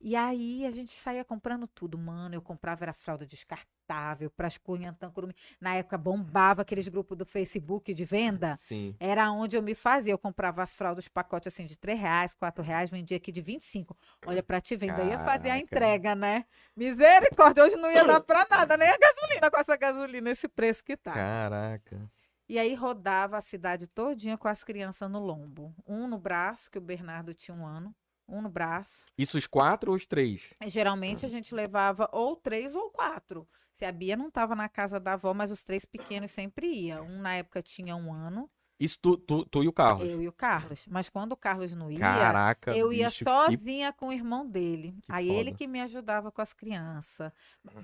E 0.00 0.14
aí 0.14 0.66
a 0.66 0.70
gente 0.70 0.90
saía 0.90 1.24
comprando 1.24 1.66
tudo, 1.66 1.96
mano. 1.96 2.34
Eu 2.34 2.42
comprava 2.42 2.84
era 2.84 2.92
fralda 2.92 3.26
descartável, 3.26 4.30
pras 4.30 4.58
cunhantã, 4.58 5.10
curumim. 5.10 5.34
Na 5.60 5.74
época 5.74 5.96
bombava 5.96 6.62
aqueles 6.62 6.86
grupos 6.88 7.16
do 7.16 7.24
Facebook 7.24 7.94
de 7.94 8.04
venda. 8.04 8.56
Sim. 8.56 8.94
Era 9.00 9.30
onde 9.30 9.56
eu 9.56 9.62
me 9.62 9.74
fazia. 9.74 10.12
Eu 10.12 10.18
comprava 10.18 10.62
as 10.62 10.74
fraldas, 10.74 11.08
pacote 11.08 11.48
assim 11.48 11.66
de 11.66 11.78
3 11.78 11.98
reais, 11.98 12.34
4 12.34 12.62
reais, 12.62 12.90
vendia 12.90 13.16
aqui 13.16 13.32
de 13.32 13.40
25. 13.40 13.96
Olha, 14.26 14.42
pra 14.42 14.60
te 14.60 14.76
vender, 14.76 15.06
ia 15.06 15.24
fazer 15.24 15.50
a 15.50 15.58
entrega, 15.58 16.14
né? 16.14 16.44
Misericórdia, 16.76 17.64
hoje 17.64 17.76
não 17.76 17.90
ia 17.90 18.04
dar 18.04 18.20
pra 18.20 18.46
nada, 18.50 18.76
nem 18.76 18.88
a 18.88 18.98
gasolina 18.98 19.50
com 19.50 19.58
essa 19.58 19.76
gasolina, 19.76 20.30
esse 20.30 20.48
preço 20.48 20.84
que 20.84 20.96
tá. 20.96 21.12
Caraca. 21.12 22.10
E 22.46 22.58
aí 22.58 22.74
rodava 22.74 23.38
a 23.38 23.40
cidade 23.40 23.86
todinha 23.86 24.36
com 24.36 24.48
as 24.48 24.62
crianças 24.62 25.10
no 25.10 25.18
lombo. 25.18 25.74
Um 25.86 26.06
no 26.06 26.18
braço, 26.18 26.70
que 26.70 26.76
o 26.76 26.80
Bernardo 26.80 27.32
tinha 27.32 27.56
um 27.56 27.64
ano. 27.66 27.94
Um 28.26 28.40
no 28.40 28.48
braço. 28.48 29.04
Isso 29.16 29.36
os 29.36 29.46
quatro 29.46 29.90
ou 29.90 29.96
os 29.96 30.06
três? 30.06 30.54
E, 30.64 30.68
geralmente 30.68 31.26
a 31.26 31.28
gente 31.28 31.54
levava 31.54 32.08
ou 32.12 32.36
três 32.36 32.74
ou 32.74 32.90
quatro. 32.90 33.46
Se 33.70 33.84
a 33.84 33.92
Bia 33.92 34.16
não 34.16 34.28
estava 34.28 34.54
na 34.54 34.68
casa 34.68 35.00
da 35.00 35.14
avó, 35.14 35.34
mas 35.34 35.50
os 35.50 35.62
três 35.62 35.84
pequenos 35.84 36.30
sempre 36.30 36.66
iam. 36.68 37.04
Um 37.06 37.20
na 37.20 37.34
época 37.34 37.60
tinha 37.60 37.96
um 37.96 38.12
ano, 38.12 38.48
Isso 38.78 38.98
tu, 39.00 39.16
tu, 39.16 39.44
tu 39.46 39.62
e 39.62 39.68
o 39.68 39.72
Carlos. 39.72 40.08
eu 40.08 40.20
e 40.20 40.26
o 40.26 40.32
Carlos. 40.32 40.84
Mas 40.88 41.08
quando 41.08 41.30
o 41.32 41.36
Carlos 41.36 41.74
não 41.76 41.90
ia, 41.92 42.00
Caraca, 42.00 42.76
eu 42.76 42.92
ia 42.92 43.06
bicho, 43.06 43.18
que- 43.18 43.24
sozinha 43.24 43.92
com 43.92 44.08
o 44.08 44.12
irmão 44.12 44.44
dele. 44.44 44.96
que 45.02 45.12
Aí 45.12 45.30
ele 45.30 45.50
foda. 45.50 45.58
que 45.58 45.66
me 45.68 45.80
ajudava 45.80 46.32
com 46.32 46.42
as 46.42 46.52
crianças. 46.52 47.30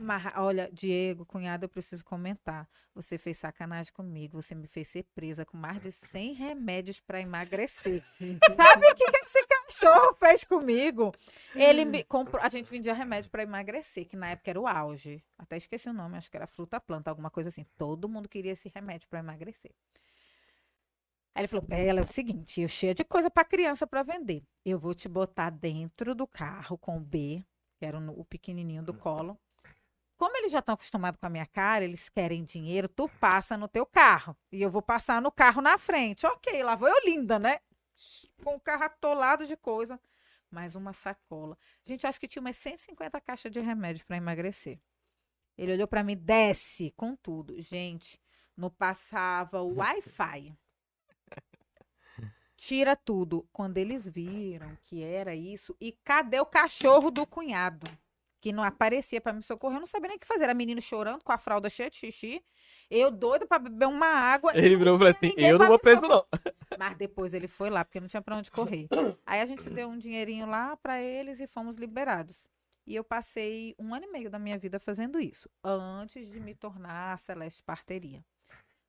Mas, 0.01 0.23
olha, 0.37 0.69
Diego, 0.73 1.25
cunhado, 1.25 1.65
eu 1.65 1.69
preciso 1.69 2.05
comentar. 2.05 2.69
Você 2.93 3.17
fez 3.19 3.39
sacanagem 3.39 3.93
comigo. 3.93 4.43
Você 4.43 4.53
me 4.55 4.67
fez 4.67 4.89
ser 4.89 5.05
presa 5.15 5.47
com 5.47 5.57
mais 5.57 5.81
de 5.81 5.93
100 5.93 6.33
remédios 6.35 6.99
para 7.01 7.21
emagrecer. 7.21 8.03
Sabe 8.57 8.87
o 8.89 8.95
que, 8.97 9.11
que 9.13 9.17
esse 9.19 9.47
cachorro 9.47 10.13
fez 10.15 10.43
comigo? 10.43 11.15
Ele 11.55 11.85
me 11.85 12.03
comprou. 12.03 12.43
A 12.43 12.49
gente 12.49 12.69
vendia 12.69 12.93
remédio 12.95 13.31
para 13.31 13.45
emagrecer, 13.45 14.07
que 14.07 14.17
na 14.17 14.31
época 14.31 14.51
era 14.51 14.61
o 14.61 14.67
auge. 14.67 15.23
Até 15.39 15.57
esqueci 15.57 15.89
o 15.89 15.93
nome, 15.93 16.17
acho 16.17 16.29
que 16.29 16.37
era 16.37 16.49
fruta 16.49 16.81
planta, 16.81 17.11
alguma 17.11 17.31
coisa 17.31 17.49
assim. 17.49 17.65
Todo 17.79 18.09
mundo 18.09 18.29
queria 18.29 18.53
esse 18.53 18.69
remédio 18.75 19.09
para 19.09 19.21
emagrecer. 19.21 19.71
Aí 21.35 21.43
ele 21.43 21.49
falou: 21.49 21.65
Bela, 21.65 22.01
é 22.01 22.03
o 22.03 22.07
seguinte, 22.07 22.61
eu 22.61 22.69
cheia 22.69 22.95
de 22.95 23.05
coisa 23.05 23.31
pra 23.31 23.45
criança 23.45 23.87
pra 23.87 24.03
vender. 24.03 24.43
Eu 24.65 24.79
vou 24.79 24.95
te 24.95 25.09
botar 25.09 25.51
dentro 25.51 26.15
do 26.15 26.27
carro 26.27 26.77
com 26.77 26.97
o 26.97 27.01
B, 27.01 27.45
que 27.79 27.87
era 27.87 27.99
o, 27.99 28.25
pequenininho 28.25 28.83
do 28.83 28.95
colo. 28.95 29.39
Como 30.17 30.37
eles 30.37 30.53
já 30.53 30.59
estão 30.59 30.75
acostumados 30.75 31.19
com 31.19 31.27
a 31.27 31.31
minha 31.31 31.47
cara, 31.47 31.83
eles 31.83 32.11
querem 32.11 32.45
dinheiro, 32.45 32.89
tu 32.89 33.09
passa 33.09 33.57
no 33.57 33.67
teu 33.67 33.87
carro. 33.87 34.37
E 34.53 34.61
eu 34.61 34.71
vou 34.71 34.83
passar 34.83 35.23
no 35.23 35.33
carro 35.33 35.63
na 35.63 35.79
frente. 35.79 36.27
Ok, 36.27 36.63
lá 36.63 36.75
vou 36.75 36.89
eu 36.89 37.05
linda, 37.07 37.39
né? 37.39 37.59
Com 38.45 38.57
o 38.57 38.61
carro 38.61 38.85
atolado 38.85 39.47
de 39.47 39.57
coisa. 39.57 39.99
Mais 40.51 40.75
uma 40.75 40.93
sacola. 40.93 41.57
Gente, 41.87 42.07
acho 42.07 42.21
que 42.21 42.29
tinha 42.29 42.43
umas 42.43 42.57
150 42.57 43.19
caixas 43.21 43.51
de 43.51 43.61
remédio 43.61 44.05
pra 44.05 44.19
emagrecer. 44.19 44.79
Ele 45.57 45.73
olhou 45.73 45.89
pra 45.89 46.03
mim, 46.03 46.17
desce 46.17 46.91
com 46.97 47.17
tudo. 47.17 47.59
Gente, 47.61 48.21
não 48.57 48.69
passava 48.69 49.63
o 49.63 49.77
Wi-Fi. 49.77 50.55
Tira 52.61 52.95
tudo. 52.95 53.49
Quando 53.55 53.79
eles 53.79 54.07
viram 54.07 54.77
que 54.83 55.03
era 55.03 55.35
isso, 55.35 55.75
e 55.81 55.93
cadê 56.05 56.39
o 56.41 56.45
cachorro 56.45 57.11
do 57.11 57.25
cunhado? 57.25 57.87
Que 58.39 58.53
não 58.53 58.63
aparecia 58.63 59.19
pra 59.19 59.33
me 59.33 59.43
socorrer, 59.43 59.77
eu 59.77 59.81
não 59.81 59.87
sabia 59.87 60.09
nem 60.09 60.19
o 60.19 60.21
que 60.21 60.27
fazer. 60.27 60.45
Era 60.45 60.53
menino 60.53 60.81
chorando 60.81 61.25
com 61.25 61.33
a 61.33 61.39
fralda 61.39 61.71
cheia 61.71 61.89
de 61.89 61.97
xixi. 61.97 62.45
Eu 62.91 63.11
doido 63.11 63.47
pra 63.47 63.59
beber 63.59 63.89
uma 63.89 64.07
água. 64.07 64.53
Ele 64.55 64.77
virou 64.77 64.97
e 64.97 64.99
falou 64.99 65.11
assim: 65.11 65.33
Eu 65.39 65.59
não 65.59 65.69
vou 65.69 65.79
preso, 65.79 66.03
não. 66.03 66.23
mas 66.79 66.99
depois 66.99 67.33
ele 67.33 67.49
foi 67.49 67.71
lá, 67.71 67.83
porque 67.83 67.99
não 67.99 68.09
tinha 68.09 68.21
pra 68.21 68.37
onde 68.37 68.51
correr. 68.51 68.89
Aí 69.25 69.41
a 69.41 69.47
gente 69.47 69.71
deu 69.71 69.89
um 69.89 69.97
dinheirinho 69.97 70.47
lá 70.47 70.77
pra 70.77 71.01
eles 71.01 71.41
e 71.41 71.47
fomos 71.47 71.77
liberados. 71.79 72.47
E 72.87 72.95
eu 72.95 73.03
passei 73.03 73.75
um 73.79 73.95
ano 73.95 74.05
e 74.05 74.13
meio 74.13 74.29
da 74.29 74.39
minha 74.39 74.59
vida 74.59 74.79
fazendo 74.79 75.19
isso, 75.19 75.49
antes 75.65 76.31
de 76.31 76.39
me 76.39 76.55
tornar 76.55 77.15
a 77.15 77.17
Celeste 77.17 77.63
Parteria. 77.63 78.23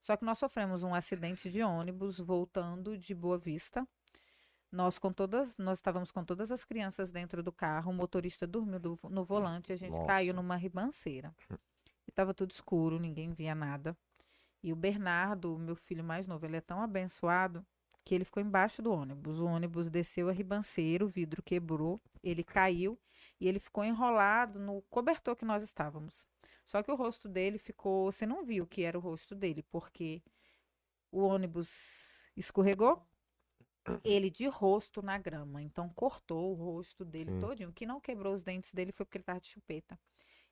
Só 0.02 0.18
que 0.18 0.26
nós 0.26 0.38
sofremos 0.40 0.84
um 0.84 0.94
acidente 0.94 1.50
de 1.50 1.62
ônibus 1.62 2.20
voltando 2.20 2.98
de 2.98 3.14
Boa 3.14 3.38
Vista. 3.38 3.88
Nós 4.72 4.98
com 4.98 5.12
todas, 5.12 5.58
nós 5.58 5.78
estávamos 5.80 6.12
com 6.12 6.24
todas 6.24 6.52
as 6.52 6.64
crianças 6.64 7.12
dentro 7.12 7.44
do 7.44 7.52
carro, 7.52 7.92
o 7.92 7.94
motorista 7.94 8.48
dormiu 8.48 8.80
do- 8.80 8.98
no 9.10 9.24
volante, 9.26 9.74
a 9.74 9.76
gente 9.76 9.92
Nossa. 9.92 10.08
caiu 10.08 10.34
numa 10.34 10.56
ribanceira. 10.56 11.34
E 11.50 12.10
estava 12.10 12.34
tudo 12.34 12.52
escuro, 12.52 12.98
ninguém 12.98 13.34
via 13.34 13.54
nada. 13.54 13.96
E 14.64 14.72
o 14.72 14.76
Bernardo, 14.76 15.58
meu 15.60 15.76
filho 15.76 16.04
mais 16.04 16.26
novo, 16.26 16.46
ele 16.46 16.56
é 16.58 16.62
tão 16.62 16.82
abençoado 16.82 17.66
que 18.06 18.16
ele 18.16 18.24
ficou 18.26 18.42
embaixo 18.42 18.82
do 18.82 18.92
ônibus. 18.92 19.40
O 19.40 19.46
ônibus 19.46 19.90
desceu 19.90 20.30
a 20.30 20.32
ribanceira, 20.32 21.04
o 21.06 21.08
vidro 21.10 21.44
quebrou, 21.44 22.00
ele 22.24 22.44
caiu 22.44 22.98
e 23.42 23.48
ele 23.48 23.58
ficou 23.58 23.84
enrolado 23.84 24.60
no 24.60 24.84
cobertor 24.84 25.36
que 25.36 25.44
nós 25.44 25.64
estávamos. 25.64 26.28
Só 26.64 26.84
que 26.84 26.92
o 26.92 26.96
rosto 26.96 27.28
dele 27.28 27.58
ficou, 27.58 28.12
você 28.12 28.24
não 28.24 28.46
viu 28.46 28.68
que 28.68 28.84
era 28.84 28.96
o 28.96 29.02
rosto 29.02 29.34
dele, 29.34 29.64
porque 29.64 30.22
o 31.12 31.22
ônibus 31.22 32.24
escorregou, 32.38 33.04
ele 34.04 34.30
de 34.30 34.46
rosto 34.46 35.02
na 35.02 35.18
grama, 35.18 35.60
então 35.60 35.90
cortou 35.90 36.52
o 36.52 36.54
rosto 36.54 37.04
dele 37.04 37.32
Sim. 37.32 37.40
todinho. 37.40 37.70
O 37.70 37.74
que 37.74 37.84
não 37.84 38.00
quebrou 38.00 38.32
os 38.32 38.44
dentes 38.44 38.76
dele 38.76 38.92
foi 38.92 39.08
porque 39.08 39.18
ele 39.18 39.24
estava 39.24 39.42
de 39.42 39.48
chupeta. 39.48 40.00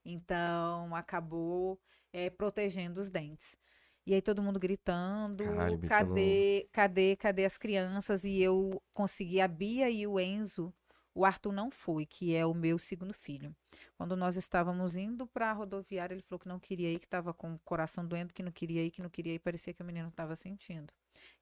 Então 0.04 0.96
acabou 0.96 1.80
eh, 2.12 2.32
protegendo 2.32 3.00
os 3.00 3.12
dentes. 3.12 3.56
E 4.04 4.16
aí 4.16 4.22
todo 4.22 4.42
mundo 4.42 4.60
gritando, 4.60 5.44
Caralho, 5.44 5.80
cadê, 5.88 6.68
cadê, 6.72 7.16
cadê 7.16 7.46
as 7.46 7.56
crianças? 7.56 8.24
E 8.24 8.42
eu 8.42 8.82
consegui 8.92 9.40
a 9.40 9.48
Bia 9.48 9.92
e 9.92 10.08
o 10.08 10.20
Enzo. 10.20 10.74
O 11.14 11.26
Arthur 11.26 11.52
não 11.52 11.72
foi, 11.72 12.06
que 12.06 12.36
é 12.36 12.46
o 12.46 12.54
meu 12.54 12.78
segundo 12.78 13.14
filho. 13.14 13.56
Quando 13.98 14.16
nós 14.16 14.38
estávamos 14.38 14.96
indo 14.96 15.26
para 15.28 15.50
a 15.50 15.54
rodoviária, 15.54 16.14
ele 16.14 16.22
falou 16.22 16.40
que 16.40 16.48
não 16.48 16.60
queria 16.60 16.92
ir, 16.92 17.00
que 17.00 17.06
estava 17.06 17.34
com 17.34 17.56
o 17.56 17.60
coração 17.60 18.06
doendo, 18.06 18.34
que 18.34 18.44
não 18.44 18.52
queria 18.52 18.84
ir, 18.84 18.92
que 18.92 19.02
não 19.02 19.10
queria 19.10 19.34
ir, 19.34 19.40
parecia 19.40 19.74
que 19.74 19.82
o 19.82 19.86
menino 19.86 20.10
estava 20.10 20.36
sentindo. 20.36 20.94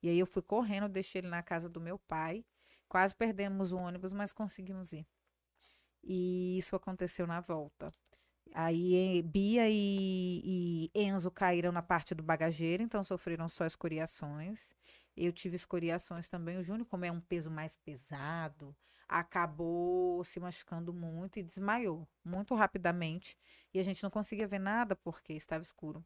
E 0.02 0.10
aí 0.10 0.18
eu 0.18 0.26
fui 0.26 0.42
correndo, 0.42 0.88
deixei 0.88 1.20
ele 1.22 1.28
na 1.28 1.44
casa 1.44 1.70
do 1.70 1.82
meu 1.82 2.00
pai. 2.00 2.46
Quase 2.88 3.14
perdemos 3.14 3.72
o 3.72 3.78
ônibus, 3.78 4.14
mas 4.14 4.32
conseguimos 4.32 4.94
ir. 4.94 5.06
E 6.04 6.58
isso 6.58 6.76
aconteceu 6.76 7.28
na 7.28 7.42
volta. 7.42 7.92
Aí 8.54 9.20
eh, 9.20 9.22
Bia 9.22 9.70
e, 9.70 10.90
e 10.96 11.02
Enzo 11.02 11.30
caíram 11.30 11.72
na 11.72 11.82
parte 11.82 12.16
do 12.16 12.24
bagageiro, 12.24 12.82
então 12.82 13.04
sofreram 13.04 13.50
só 13.50 13.66
escoriações. 13.66 14.74
Eu 15.16 15.32
tive 15.34 15.56
escoriações 15.56 16.30
também. 16.30 16.58
O 16.58 16.64
Júnior, 16.64 16.88
como 16.88 17.06
é 17.06 17.12
um 17.12 17.20
peso 17.20 17.52
mais 17.52 17.76
pesado, 17.78 18.76
acabou 19.08 20.24
se 20.24 20.40
machucando 20.40 20.94
muito 20.94 21.40
e 21.40 21.44
desmaiou 21.44 22.08
muito 22.24 22.56
rapidamente. 22.56 23.38
E 23.74 23.80
a 23.80 23.84
gente 23.84 24.04
não 24.04 24.10
conseguia 24.10 24.48
ver 24.48 24.60
nada 24.60 24.96
porque 24.96 25.34
estava 25.34 25.64
escuro. 25.64 26.04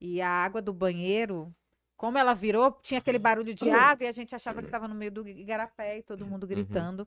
E 0.00 0.20
a 0.20 0.30
água 0.30 0.62
do 0.62 0.72
banheiro, 0.72 1.54
como 1.96 2.18
ela 2.18 2.34
virou, 2.34 2.72
tinha 2.82 2.98
aquele 2.98 3.18
barulho 3.18 3.54
de 3.54 3.68
água 3.70 4.04
e 4.04 4.08
a 4.08 4.12
gente 4.12 4.34
achava 4.34 4.60
que 4.60 4.68
estava 4.68 4.86
no 4.88 4.94
meio 4.94 5.10
do 5.10 5.26
igarapé 5.28 5.98
e 5.98 6.02
todo 6.02 6.26
mundo 6.26 6.46
gritando. 6.46 7.06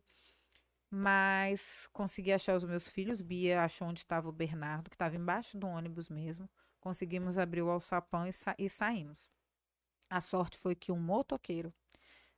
Mas 0.90 1.88
consegui 1.94 2.34
achar 2.34 2.56
os 2.56 2.66
meus 2.66 2.88
filhos. 2.88 3.22
Bia 3.22 3.64
achou 3.64 3.88
onde 3.88 4.00
estava 4.02 4.28
o 4.28 4.32
Bernardo, 4.32 4.90
que 4.90 4.96
estava 4.96 5.16
embaixo 5.16 5.58
do 5.58 5.68
ônibus 5.68 6.10
mesmo. 6.10 6.50
Conseguimos 6.82 7.38
abrir 7.38 7.62
o 7.62 7.70
alçapão 7.70 8.28
e, 8.28 8.34
sa- 8.34 8.56
e 8.58 8.70
saímos. 8.70 9.30
A 10.10 10.20
sorte 10.20 10.58
foi 10.58 10.76
que 10.76 10.92
um 10.92 11.00
motoqueiro 11.00 11.74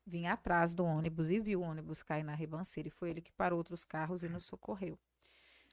vinha 0.05 0.33
atrás 0.33 0.73
do 0.73 0.83
ônibus 0.83 1.31
e 1.31 1.39
viu 1.39 1.61
o 1.61 1.63
ônibus 1.63 2.03
cair 2.03 2.23
na 2.23 2.35
ribanceira. 2.35 2.87
E 2.87 2.91
foi 2.91 3.09
ele 3.09 3.21
que 3.21 3.31
parou 3.31 3.57
outros 3.57 3.83
carros 3.85 4.23
e 4.23 4.29
nos 4.29 4.45
socorreu. 4.45 4.97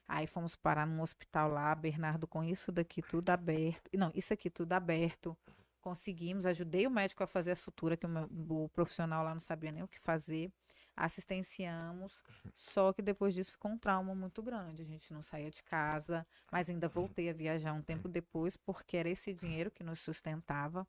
Aí 0.07 0.27
fomos 0.27 0.55
parar 0.55 0.85
num 0.85 1.01
hospital 1.01 1.49
lá, 1.49 1.73
Bernardo 1.73 2.27
com 2.27 2.43
isso 2.43 2.71
daqui 2.71 3.01
tudo 3.01 3.29
aberto. 3.29 3.89
Não, 3.97 4.11
isso 4.13 4.33
aqui 4.33 4.49
tudo 4.49 4.73
aberto. 4.73 5.37
Conseguimos, 5.79 6.45
ajudei 6.45 6.85
o 6.85 6.91
médico 6.91 7.23
a 7.23 7.27
fazer 7.27 7.51
a 7.51 7.55
sutura, 7.55 7.95
que 7.97 8.05
o, 8.05 8.09
meu- 8.09 8.29
o 8.49 8.69
profissional 8.69 9.23
lá 9.23 9.33
não 9.33 9.39
sabia 9.39 9.71
nem 9.71 9.83
o 9.83 9.87
que 9.87 9.97
fazer. 9.99 10.51
Assistenciamos, 10.95 12.21
só 12.53 12.91
que 12.91 13.01
depois 13.01 13.33
disso 13.33 13.53
ficou 13.53 13.71
um 13.71 13.77
trauma 13.77 14.13
muito 14.13 14.43
grande. 14.43 14.81
A 14.81 14.85
gente 14.85 15.13
não 15.13 15.23
saía 15.23 15.49
de 15.49 15.63
casa, 15.63 16.27
mas 16.51 16.69
ainda 16.69 16.87
voltei 16.87 17.29
a 17.29 17.33
viajar 17.33 17.73
um 17.73 17.81
tempo 17.81 18.09
depois, 18.09 18.57
porque 18.57 18.97
era 18.97 19.09
esse 19.09 19.33
dinheiro 19.33 19.71
que 19.71 19.83
nos 19.83 19.99
sustentava. 19.99 20.85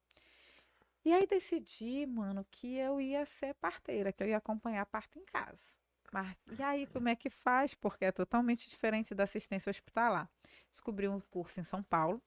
E 1.04 1.12
aí 1.12 1.26
decidi, 1.26 2.06
mano, 2.06 2.46
que 2.50 2.76
eu 2.76 3.00
ia 3.00 3.26
ser 3.26 3.54
parteira, 3.54 4.12
que 4.12 4.22
eu 4.22 4.28
ia 4.28 4.36
acompanhar 4.36 4.82
a 4.82 4.86
parto 4.86 5.18
em 5.18 5.24
casa. 5.24 5.76
Mas, 6.12 6.36
e 6.58 6.62
aí, 6.62 6.86
como 6.86 7.08
é 7.08 7.16
que 7.16 7.30
faz? 7.30 7.74
Porque 7.74 8.04
é 8.04 8.12
totalmente 8.12 8.68
diferente 8.68 9.14
da 9.14 9.24
assistência 9.24 9.70
hospitalar. 9.70 10.30
Descobri 10.68 11.08
um 11.08 11.18
curso 11.18 11.58
em 11.58 11.64
São 11.64 11.82
Paulo, 11.82 12.22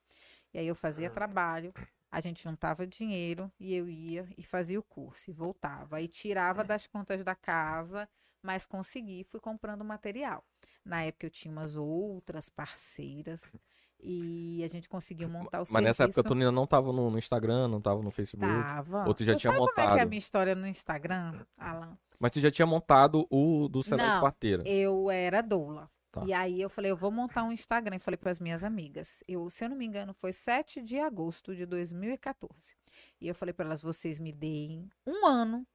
e 0.53 0.57
aí 0.57 0.67
eu 0.67 0.75
fazia 0.75 1.09
trabalho, 1.09 1.73
a 2.11 2.19
gente 2.19 2.41
juntava 2.41 2.87
dinheiro 2.87 3.51
e 3.59 3.73
eu 3.75 3.87
ia 3.89 4.27
e 4.37 4.43
fazia 4.43 4.79
o 4.79 4.83
curso 4.83 5.29
e 5.29 5.33
voltava. 5.33 5.97
Aí 5.97 6.07
tirava 6.07 6.63
das 6.63 6.87
contas 6.87 7.23
da 7.23 7.35
casa, 7.35 8.09
mas 8.41 8.65
consegui, 8.65 9.23
fui 9.23 9.39
comprando 9.39 9.83
material. 9.83 10.43
Na 10.83 11.03
época 11.03 11.25
eu 11.25 11.29
tinha 11.29 11.51
umas 11.51 11.75
outras 11.75 12.47
parceiras 12.47 13.55
e 14.01 14.63
a 14.63 14.67
gente 14.67 14.87
conseguiu 14.87 15.27
montar 15.29 15.61
o 15.61 15.65
Mas 15.71 15.83
nessa 15.83 16.03
época 16.03 16.21
serviço. 16.21 16.23
tu 16.23 16.33
ainda 16.33 16.51
não 16.51 16.67
tava 16.67 16.91
no, 16.93 17.09
no 17.09 17.17
Instagram, 17.17 17.67
não 17.67 17.81
tava 17.81 18.01
no 18.01 18.11
Facebook. 18.11 18.51
Tava. 18.51 19.07
Ou 19.07 19.13
tu 19.13 19.23
já 19.23 19.35
tinha 19.35 19.51
sabe 19.51 19.57
como 19.57 19.71
é 19.71 19.73
que 19.73 19.81
é 19.81 19.83
a 19.83 19.89
montado? 19.89 20.09
minha 20.09 20.19
história 20.19 20.55
no 20.55 20.67
Instagram, 20.67 21.45
Alan? 21.57 21.97
Mas 22.19 22.31
tu 22.31 22.39
já 22.39 22.51
tinha 22.51 22.65
montado 22.65 23.27
o 23.29 23.67
do 23.67 23.81
Não. 23.91 24.21
Parteira. 24.21 24.63
Eu 24.67 25.09
era 25.09 25.41
doula. 25.41 25.89
Tá. 26.11 26.23
E 26.25 26.31
aí 26.31 26.61
eu 26.61 26.69
falei, 26.69 26.91
eu 26.91 26.95
vou 26.95 27.11
montar 27.11 27.43
um 27.43 27.51
Instagram. 27.51 27.97
E 27.97 27.99
falei 27.99 28.17
para 28.17 28.31
as 28.31 28.39
minhas 28.39 28.63
amigas. 28.63 29.21
Eu, 29.27 29.49
se 29.49 29.65
eu 29.65 29.69
não 29.69 29.75
me 29.75 29.85
engano, 29.85 30.13
foi 30.13 30.31
7 30.31 30.81
de 30.81 30.97
agosto 30.97 31.53
de 31.53 31.65
2014. 31.65 32.73
E 33.19 33.27
eu 33.27 33.35
falei 33.35 33.53
para 33.53 33.65
elas, 33.65 33.81
vocês 33.81 34.17
me 34.17 34.31
deem 34.31 34.89
um 35.05 35.25
ano 35.25 35.67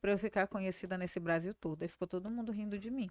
para 0.00 0.12
eu 0.12 0.18
ficar 0.18 0.46
conhecida 0.46 0.96
nesse 0.96 1.18
Brasil 1.18 1.52
todo. 1.52 1.82
Aí 1.82 1.88
ficou 1.88 2.06
todo 2.06 2.30
mundo 2.30 2.52
rindo 2.52 2.78
de 2.78 2.90
mim. 2.90 3.10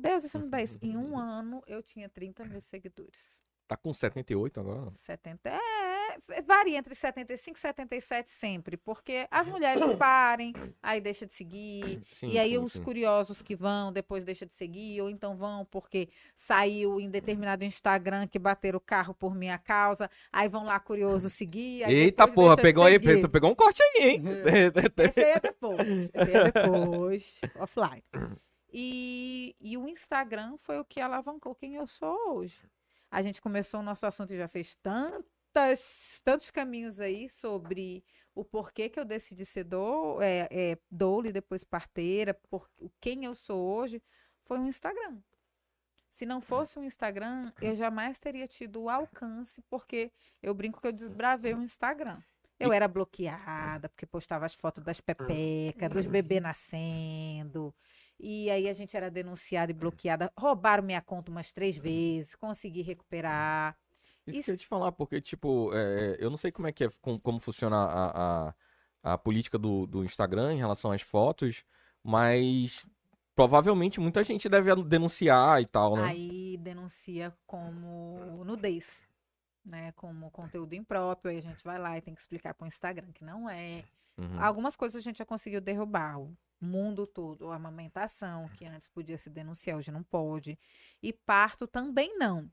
Deus, 0.00 0.24
isso 0.24 0.38
não 0.38 0.48
dá 0.48 0.62
isso. 0.62 0.78
Em 0.82 0.96
um 0.96 1.16
ano 1.18 1.62
eu 1.66 1.82
tinha 1.82 2.08
30 2.08 2.44
mil 2.44 2.60
seguidores. 2.60 3.40
Tá 3.68 3.76
com 3.76 3.94
78 3.94 4.58
agora? 4.58 4.90
70 4.90 5.48
é, 5.48 6.42
varia 6.42 6.78
entre 6.78 6.94
75 6.94 7.56
e 7.56 7.60
77 7.60 8.30
sempre, 8.30 8.76
porque 8.76 9.26
as 9.30 9.46
mulheres 9.46 9.80
parem, 9.96 10.52
aí 10.82 11.00
deixa 11.00 11.26
de 11.26 11.32
seguir, 11.32 12.02
Sim, 12.12 12.28
e 12.28 12.38
aí 12.38 12.50
sim, 12.50 12.58
os 12.58 12.72
sim. 12.72 12.82
curiosos 12.82 13.42
que 13.42 13.54
vão, 13.54 13.92
depois 13.92 14.24
deixa 14.24 14.44
de 14.44 14.52
seguir, 14.52 15.00
ou 15.00 15.08
então 15.08 15.36
vão 15.36 15.64
porque 15.64 16.08
saiu 16.34 17.00
em 17.00 17.08
determinado 17.08 17.64
Instagram 17.64 18.26
que 18.26 18.38
bateram 18.38 18.78
o 18.78 18.80
carro 18.80 19.14
por 19.14 19.34
minha 19.34 19.58
causa, 19.58 20.10
aí 20.32 20.48
vão 20.48 20.64
lá 20.64 20.78
curiosos 20.80 21.32
seguir. 21.32 21.88
Eita 21.88 22.26
porra, 22.26 22.56
pegou 22.56 22.84
aí, 22.84 22.98
pegou 22.98 23.50
um 23.50 23.54
corte 23.54 23.80
aí, 23.82 24.08
hein? 24.10 24.22
Esse 24.26 24.48
aí 25.20 25.30
é 25.30 25.40
depois. 25.40 25.88
Esse 25.88 26.12
aí 26.16 26.32
é 26.34 26.44
depois. 26.50 27.38
offline. 27.58 28.02
E, 28.72 29.56
e 29.60 29.76
o 29.76 29.88
Instagram 29.88 30.56
foi 30.56 30.78
o 30.78 30.84
que 30.84 31.00
alavancou 31.00 31.54
quem 31.54 31.74
eu 31.74 31.86
sou 31.86 32.36
hoje. 32.36 32.60
A 33.10 33.22
gente 33.22 33.40
começou 33.40 33.80
o 33.80 33.82
nosso 33.82 34.06
assunto 34.06 34.32
e 34.32 34.36
já 34.36 34.46
fez 34.46 34.76
tantas, 34.76 36.20
tantos 36.24 36.50
caminhos 36.50 37.00
aí 37.00 37.28
sobre 37.28 38.04
o 38.34 38.44
porquê 38.44 38.88
que 38.88 39.00
eu 39.00 39.04
decidi 39.04 39.44
ser 39.44 39.64
do, 39.64 40.20
é, 40.22 40.48
é, 40.50 40.78
doula 40.90 41.28
e 41.28 41.32
depois 41.32 41.64
parteira, 41.64 42.34
por, 42.34 42.70
o 42.78 42.88
quem 43.00 43.24
eu 43.24 43.34
sou 43.34 43.76
hoje, 43.76 44.00
foi 44.44 44.60
o 44.60 44.66
Instagram. 44.66 45.18
Se 46.08 46.26
não 46.26 46.40
fosse 46.40 46.78
o 46.78 46.82
Instagram, 46.82 47.52
eu 47.62 47.74
jamais 47.74 48.18
teria 48.18 48.46
tido 48.46 48.82
o 48.82 48.88
alcance, 48.88 49.62
porque 49.70 50.12
eu 50.42 50.52
brinco 50.52 50.80
que 50.80 50.86
eu 50.86 50.92
desbravei 50.92 51.54
o 51.54 51.62
Instagram. 51.62 52.20
Eu 52.58 52.72
era 52.72 52.86
bloqueada, 52.86 53.88
porque 53.88 54.04
postava 54.04 54.44
as 54.44 54.52
fotos 54.52 54.84
das 54.84 55.00
pepecas, 55.00 55.88
dos 55.88 56.06
bebês 56.06 56.42
nascendo. 56.42 57.74
E 58.22 58.50
aí 58.50 58.68
a 58.68 58.72
gente 58.72 58.96
era 58.96 59.10
denunciada 59.10 59.70
e 59.70 59.74
bloqueada. 59.74 60.32
Roubaram 60.38 60.82
minha 60.82 61.00
conta 61.00 61.30
umas 61.30 61.52
três 61.52 61.76
vezes, 61.76 62.34
consegui 62.34 62.82
recuperar. 62.82 63.76
Isso, 64.26 64.38
Isso- 64.38 64.44
que 64.44 64.50
eu 64.50 64.54
ia 64.54 64.58
te 64.58 64.66
falar, 64.66 64.92
porque, 64.92 65.20
tipo, 65.20 65.70
é, 65.74 66.16
eu 66.20 66.28
não 66.30 66.36
sei 66.36 66.52
como 66.52 66.68
é 66.68 66.72
que 66.72 66.84
é, 66.84 66.90
com- 67.00 67.18
como, 67.18 67.40
funciona 67.40 67.76
a, 67.76 68.48
a, 68.48 68.54
a 69.14 69.18
política 69.18 69.58
do, 69.58 69.86
do 69.86 70.04
Instagram 70.04 70.52
em 70.52 70.58
relação 70.58 70.92
às 70.92 71.00
fotos, 71.02 71.64
mas 72.04 72.86
provavelmente 73.34 73.98
muita 74.00 74.22
gente 74.22 74.48
deve 74.48 74.74
denunciar 74.84 75.60
e 75.60 75.64
tal, 75.64 75.96
né? 75.96 76.04
Aí 76.04 76.56
denuncia 76.58 77.34
como 77.46 78.44
nudez, 78.44 79.06
né? 79.64 79.92
Como 79.92 80.30
conteúdo 80.30 80.74
impróprio. 80.74 81.30
Aí 81.32 81.38
a 81.38 81.42
gente 81.42 81.64
vai 81.64 81.78
lá 81.78 81.96
e 81.96 82.02
tem 82.02 82.14
que 82.14 82.20
explicar 82.20 82.52
para 82.52 82.66
o 82.66 82.68
Instagram 82.68 83.10
que 83.12 83.24
não 83.24 83.48
é. 83.48 83.84
Uhum. 84.18 84.42
Algumas 84.42 84.76
coisas 84.76 85.00
a 85.00 85.02
gente 85.02 85.18
já 85.18 85.24
conseguiu 85.24 85.60
derrubar. 85.60 86.20
O 86.20 86.36
mundo 86.60 87.06
todo, 87.06 87.50
a 87.50 87.56
amamentação, 87.56 88.48
que 88.50 88.64
antes 88.64 88.88
podia 88.88 89.18
se 89.18 89.30
denunciar, 89.30 89.76
hoje 89.76 89.90
não 89.90 90.02
pode. 90.02 90.58
E 91.02 91.12
parto 91.12 91.66
também 91.66 92.16
não. 92.18 92.50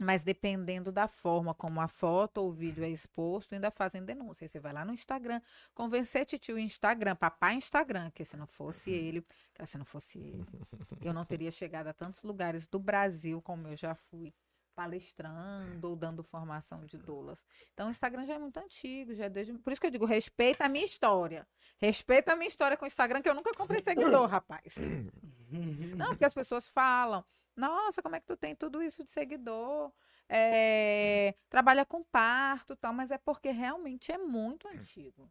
Mas 0.00 0.24
dependendo 0.24 0.90
da 0.90 1.06
forma 1.06 1.54
como 1.54 1.80
a 1.80 1.86
foto 1.86 2.38
ou 2.38 2.48
o 2.48 2.52
vídeo 2.52 2.82
é 2.82 2.88
exposto, 2.88 3.52
ainda 3.52 3.70
fazem 3.70 4.04
denúncia. 4.04 4.44
Aí 4.44 4.48
você 4.48 4.58
vai 4.58 4.72
lá 4.72 4.84
no 4.84 4.92
Instagram, 4.92 5.40
convencer 5.74 6.24
titio 6.24 6.58
Instagram, 6.58 7.14
papai 7.14 7.54
Instagram, 7.54 8.10
que 8.10 8.24
se 8.24 8.36
não 8.36 8.46
fosse 8.46 8.90
ele, 8.90 9.24
que 9.54 9.66
se 9.66 9.76
não 9.76 9.84
fosse 9.84 10.18
ele, 10.18 10.44
eu 11.00 11.12
não 11.12 11.24
teria 11.24 11.50
chegado 11.50 11.88
a 11.88 11.92
tantos 11.92 12.22
lugares 12.22 12.66
do 12.66 12.78
Brasil 12.78 13.42
como 13.42 13.68
eu 13.68 13.76
já 13.76 13.94
fui 13.94 14.32
palestrando 14.74 15.88
ou 15.88 15.96
dando 15.96 16.22
formação 16.22 16.84
de 16.84 16.98
doulas. 16.98 17.44
Então 17.72 17.88
o 17.88 17.90
Instagram 17.90 18.26
já 18.26 18.34
é 18.34 18.38
muito 18.38 18.58
antigo, 18.58 19.14
já 19.14 19.26
é 19.26 19.28
desde... 19.28 19.52
Por 19.54 19.72
isso 19.72 19.80
que 19.80 19.86
eu 19.86 19.90
digo, 19.90 20.04
respeita 20.04 20.64
a 20.64 20.68
minha 20.68 20.84
história. 20.84 21.46
Respeita 21.78 22.32
a 22.32 22.36
minha 22.36 22.48
história 22.48 22.76
com 22.76 22.84
o 22.84 22.88
Instagram, 22.88 23.22
que 23.22 23.28
eu 23.28 23.34
nunca 23.34 23.52
comprei 23.54 23.82
seguidor, 23.82 24.26
rapaz. 24.28 24.74
Não, 25.96 26.08
porque 26.08 26.24
as 26.24 26.34
pessoas 26.34 26.66
falam, 26.66 27.24
nossa, 27.56 28.02
como 28.02 28.16
é 28.16 28.20
que 28.20 28.26
tu 28.26 28.36
tem 28.36 28.54
tudo 28.54 28.82
isso 28.82 29.04
de 29.04 29.10
seguidor? 29.10 29.92
É, 30.28 31.34
trabalha 31.50 31.84
com 31.84 32.02
parto 32.02 32.72
e 32.72 32.76
tal, 32.76 32.92
mas 32.92 33.10
é 33.10 33.18
porque 33.18 33.50
realmente 33.50 34.10
é 34.10 34.18
muito 34.18 34.66
antigo. 34.68 35.30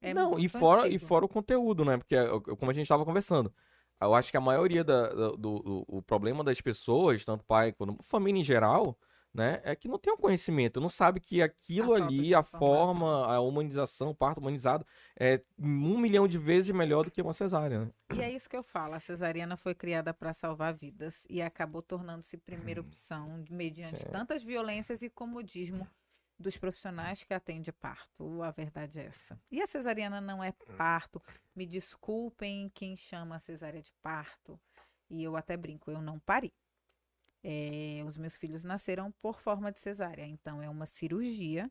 É 0.00 0.14
não, 0.14 0.32
e 0.32 0.42
muito 0.42 0.58
fora, 0.58 0.82
e 0.82 0.94
antigo. 0.94 1.06
fora 1.06 1.24
o 1.24 1.28
conteúdo, 1.28 1.84
né? 1.84 1.96
Porque, 1.96 2.14
é, 2.14 2.26
como 2.56 2.70
a 2.70 2.74
gente 2.74 2.84
estava 2.84 3.04
conversando, 3.04 3.52
eu 4.04 4.14
acho 4.14 4.30
que 4.30 4.36
a 4.36 4.40
maioria 4.40 4.82
da, 4.84 5.08
da- 5.08 5.30
do, 5.30 5.36
do- 5.36 5.84
o 5.88 6.02
problema 6.02 6.42
das 6.44 6.60
pessoas, 6.60 7.24
tanto 7.24 7.44
pai 7.44 7.72
quanto 7.72 7.96
família 8.02 8.40
em 8.40 8.44
geral, 8.44 8.96
né? 9.34 9.60
É 9.64 9.74
que 9.74 9.88
não 9.88 9.98
tem 9.98 10.12
o 10.12 10.16
conhecimento, 10.18 10.78
não 10.80 10.90
sabe 10.90 11.18
que 11.18 11.40
aquilo 11.40 11.94
A 11.94 11.96
ali, 11.96 12.34
a 12.34 12.42
forma, 12.42 13.26
a 13.26 13.40
humanização, 13.40 14.10
o 14.10 14.14
parto 14.14 14.38
humanizado, 14.40 14.86
é 15.18 15.40
um 15.58 15.96
milhão 15.96 16.28
de 16.28 16.36
vezes 16.36 16.74
melhor 16.74 17.04
do 17.04 17.10
que 17.10 17.22
uma 17.22 17.32
cesárea, 17.32 17.80
né? 17.86 17.90
E 18.14 18.20
é 18.20 18.30
isso 18.30 18.48
que 18.48 18.56
eu 18.56 18.62
falo, 18.62 18.94
a 18.94 19.00
cesariana 19.00 19.56
foi 19.56 19.74
criada 19.74 20.12
para 20.12 20.34
salvar 20.34 20.74
vidas 20.74 21.26
e 21.30 21.40
acabou 21.40 21.80
tornando-se 21.80 22.36
primeira 22.36 22.80
opção 22.82 23.42
mediante 23.50 24.04
tantas 24.12 24.42
violências 24.42 25.00
e 25.00 25.08
comodismo 25.08 25.88
dos 26.38 26.56
profissionais 26.56 27.22
que 27.24 27.34
atendem 27.34 27.72
parto. 27.80 28.42
A 28.42 28.50
verdade 28.50 29.00
é 29.00 29.06
essa. 29.06 29.40
E 29.50 29.62
a 29.62 29.66
cesariana 29.66 30.20
não 30.20 30.42
é 30.42 30.52
parto. 30.76 31.22
Me 31.54 31.66
desculpem 31.66 32.70
quem 32.74 32.96
chama 32.96 33.36
a 33.36 33.38
cesárea 33.38 33.80
de 33.80 33.92
parto. 34.02 34.60
E 35.08 35.22
eu 35.22 35.36
até 35.36 35.56
brinco, 35.56 35.90
eu 35.90 36.00
não 36.00 36.18
pari. 36.18 36.52
É, 37.44 38.02
os 38.06 38.16
meus 38.16 38.36
filhos 38.36 38.64
nasceram 38.64 39.10
por 39.20 39.40
forma 39.40 39.72
de 39.72 39.80
cesárea, 39.80 40.24
então 40.24 40.62
é 40.62 40.68
uma 40.68 40.86
cirurgia 40.86 41.70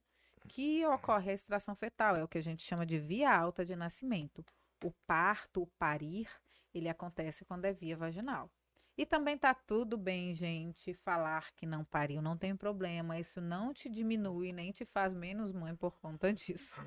que 0.50 0.86
ocorre 0.86 1.32
a 1.32 1.34
extração 1.34 1.74
fetal, 1.76 2.16
é 2.16 2.24
o 2.24 2.28
que 2.28 2.38
a 2.38 2.44
gente 2.44 2.62
chama 2.62 2.86
de 2.86 2.98
via 2.98 3.34
alta 3.34 3.64
de 3.64 3.76
nascimento. 3.76 4.46
O 4.84 4.92
parto, 5.08 5.62
o 5.62 5.68
parir, 5.80 6.28
ele 6.74 6.90
acontece 6.90 7.46
quando 7.46 7.66
é 7.66 7.72
via 7.72 7.96
vaginal. 7.96 8.52
E 8.98 9.06
também 9.06 9.38
tá 9.38 9.54
tudo 9.54 9.98
bem, 9.98 10.34
gente, 10.34 10.94
falar 10.94 11.52
que 11.56 11.66
não 11.66 11.84
pariu, 11.84 12.22
não 12.22 12.38
tem 12.38 12.56
problema. 12.56 13.20
Isso 13.20 13.40
não 13.40 13.74
te 13.74 13.90
diminui, 13.90 14.52
nem 14.52 14.72
te 14.72 14.86
faz 14.86 15.14
menos 15.14 15.52
mãe 15.52 15.76
por 15.76 16.00
conta 16.00 16.32
disso. 16.34 16.82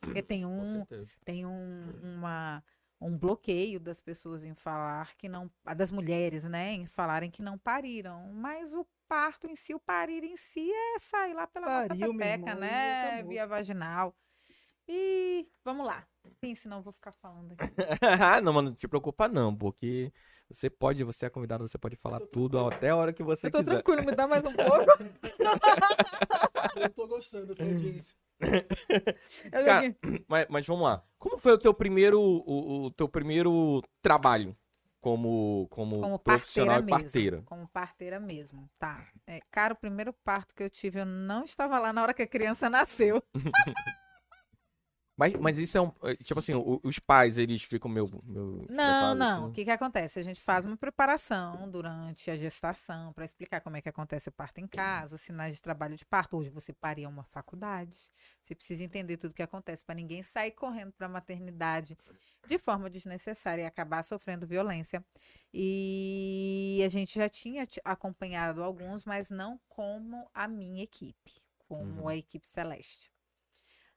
Porque 0.00 0.22
tem 0.22 0.46
um, 0.46 0.86
tem 1.24 1.44
um, 1.44 1.92
uma, 2.02 2.62
um 3.00 3.16
bloqueio 3.16 3.80
das 3.80 4.00
pessoas 4.00 4.44
em 4.44 4.54
falar 4.54 5.14
que 5.16 5.28
não. 5.28 5.50
das 5.76 5.90
mulheres, 5.90 6.44
né? 6.44 6.72
Em 6.72 6.86
falarem 6.86 7.30
que 7.30 7.42
não 7.42 7.58
pariram. 7.58 8.32
Mas 8.32 8.72
o 8.72 8.86
parto 9.08 9.48
em 9.48 9.56
si, 9.56 9.74
o 9.74 9.80
parir 9.80 10.22
em 10.22 10.36
si 10.36 10.70
é 10.70 10.98
sair 11.00 11.34
lá 11.34 11.46
pela 11.46 11.66
Pariu, 11.66 12.12
nossa 12.12 12.18
pepeca, 12.18 12.54
né? 12.54 13.22
Via 13.24 13.46
vaginal. 13.46 14.14
E 14.86 15.48
vamos 15.64 15.86
lá. 15.86 16.06
Sim, 16.40 16.54
senão 16.54 16.78
eu 16.78 16.82
vou 16.82 16.92
ficar 16.92 17.12
falando 17.12 17.52
aqui. 17.52 17.64
não, 18.42 18.52
mano, 18.52 18.70
não 18.70 18.76
te 18.76 18.88
preocupa 18.88 19.28
não, 19.28 19.54
porque 19.54 20.12
você 20.50 20.68
pode, 20.68 21.04
você 21.04 21.26
é 21.26 21.30
convidado, 21.30 21.66
você 21.66 21.78
pode 21.78 21.96
falar 21.96 22.20
tudo 22.20 22.66
até 22.66 22.90
a 22.90 22.96
hora 22.96 23.12
que 23.12 23.22
você 23.22 23.46
Eu 23.46 23.50
tô 23.50 23.58
quiser. 23.58 23.82
tranquilo, 23.82 24.04
me 24.04 24.12
dá 24.14 24.26
mais 24.26 24.44
um 24.44 24.52
pouco. 24.52 24.86
Eu 26.76 26.90
tô 26.90 27.06
gostando 27.06 27.46
dessa 27.46 27.64
audiência. 27.64 28.14
Eu 29.52 29.64
Cara. 29.64 29.96
Mas, 30.28 30.46
mas 30.48 30.66
vamos 30.66 30.84
lá. 30.84 31.04
Como 31.18 31.36
foi 31.36 31.52
o 31.52 31.58
teu 31.58 31.74
primeiro, 31.74 32.18
o, 32.20 32.86
o 32.86 32.90
teu 32.90 33.08
primeiro 33.08 33.82
trabalho 34.00 34.56
como, 35.00 35.66
como, 35.70 36.00
Como 36.00 36.18
profissional 36.18 36.76
parteira 36.76 36.90
e 36.90 36.94
mesmo. 36.94 37.04
parteira? 37.04 37.42
Como 37.46 37.68
parteira 37.68 38.20
mesmo, 38.20 38.70
tá. 38.78 39.06
É, 39.26 39.40
cara, 39.50 39.72
o 39.74 39.76
primeiro 39.76 40.12
parto 40.24 40.54
que 40.54 40.62
eu 40.62 40.70
tive, 40.70 41.00
eu 41.00 41.06
não 41.06 41.44
estava 41.44 41.78
lá 41.78 41.92
na 41.92 42.02
hora 42.02 42.14
que 42.14 42.22
a 42.22 42.26
criança 42.26 42.68
nasceu. 42.68 43.22
Mas, 45.20 45.34
mas 45.34 45.58
isso 45.58 45.76
é 45.76 45.82
um. 45.82 45.92
é, 46.02 46.16
Tipo 46.16 46.40
assim, 46.40 46.54
o- 46.54 46.80
os 46.82 46.98
pais, 46.98 47.36
eles 47.36 47.62
ficam 47.62 47.90
meio. 47.90 48.08
meio 48.24 48.66
Não, 48.70 49.14
não. 49.14 49.40
O 49.40 49.44
assim? 49.44 49.52
que, 49.52 49.64
que 49.64 49.70
acontece? 49.70 50.18
A 50.18 50.22
gente 50.22 50.40
faz 50.40 50.64
uma 50.64 50.78
preparação 50.78 51.70
durante 51.70 52.30
a 52.30 52.36
gestação 52.36 53.12
para 53.12 53.22
explicar 53.26 53.60
como 53.60 53.76
é 53.76 53.82
que 53.82 53.88
acontece 53.90 54.30
o 54.30 54.32
parto 54.32 54.58
em 54.60 54.66
casa, 54.66 55.16
os 55.16 55.20
sinais 55.20 55.54
de 55.56 55.60
trabalho 55.60 55.94
de 55.94 56.06
parto. 56.06 56.38
Hoje 56.38 56.48
você 56.48 56.72
paria 56.72 57.06
uma 57.06 57.22
faculdade. 57.24 58.10
Você 58.40 58.54
precisa 58.54 58.82
entender 58.82 59.18
tudo 59.18 59.32
o 59.32 59.34
que 59.34 59.42
acontece 59.42 59.84
para 59.84 59.94
ninguém 59.94 60.22
sair 60.22 60.52
correndo 60.52 60.92
para 60.92 61.04
a 61.06 61.10
maternidade 61.10 61.98
de 62.46 62.58
forma 62.58 62.88
desnecessária 62.88 63.62
e 63.62 63.66
acabar 63.66 64.02
sofrendo 64.02 64.46
violência. 64.46 65.04
E 65.52 66.80
a 66.82 66.88
gente 66.88 67.14
já 67.18 67.28
tinha 67.28 67.66
ti- 67.66 67.80
acompanhado 67.84 68.62
alguns, 68.62 69.04
mas 69.04 69.30
não 69.30 69.60
como 69.68 70.30
a 70.32 70.48
minha 70.48 70.82
equipe, 70.82 71.34
como 71.68 72.02
Uhum. 72.02 72.08
a 72.08 72.16
equipe 72.16 72.48
Celeste. 72.48 73.10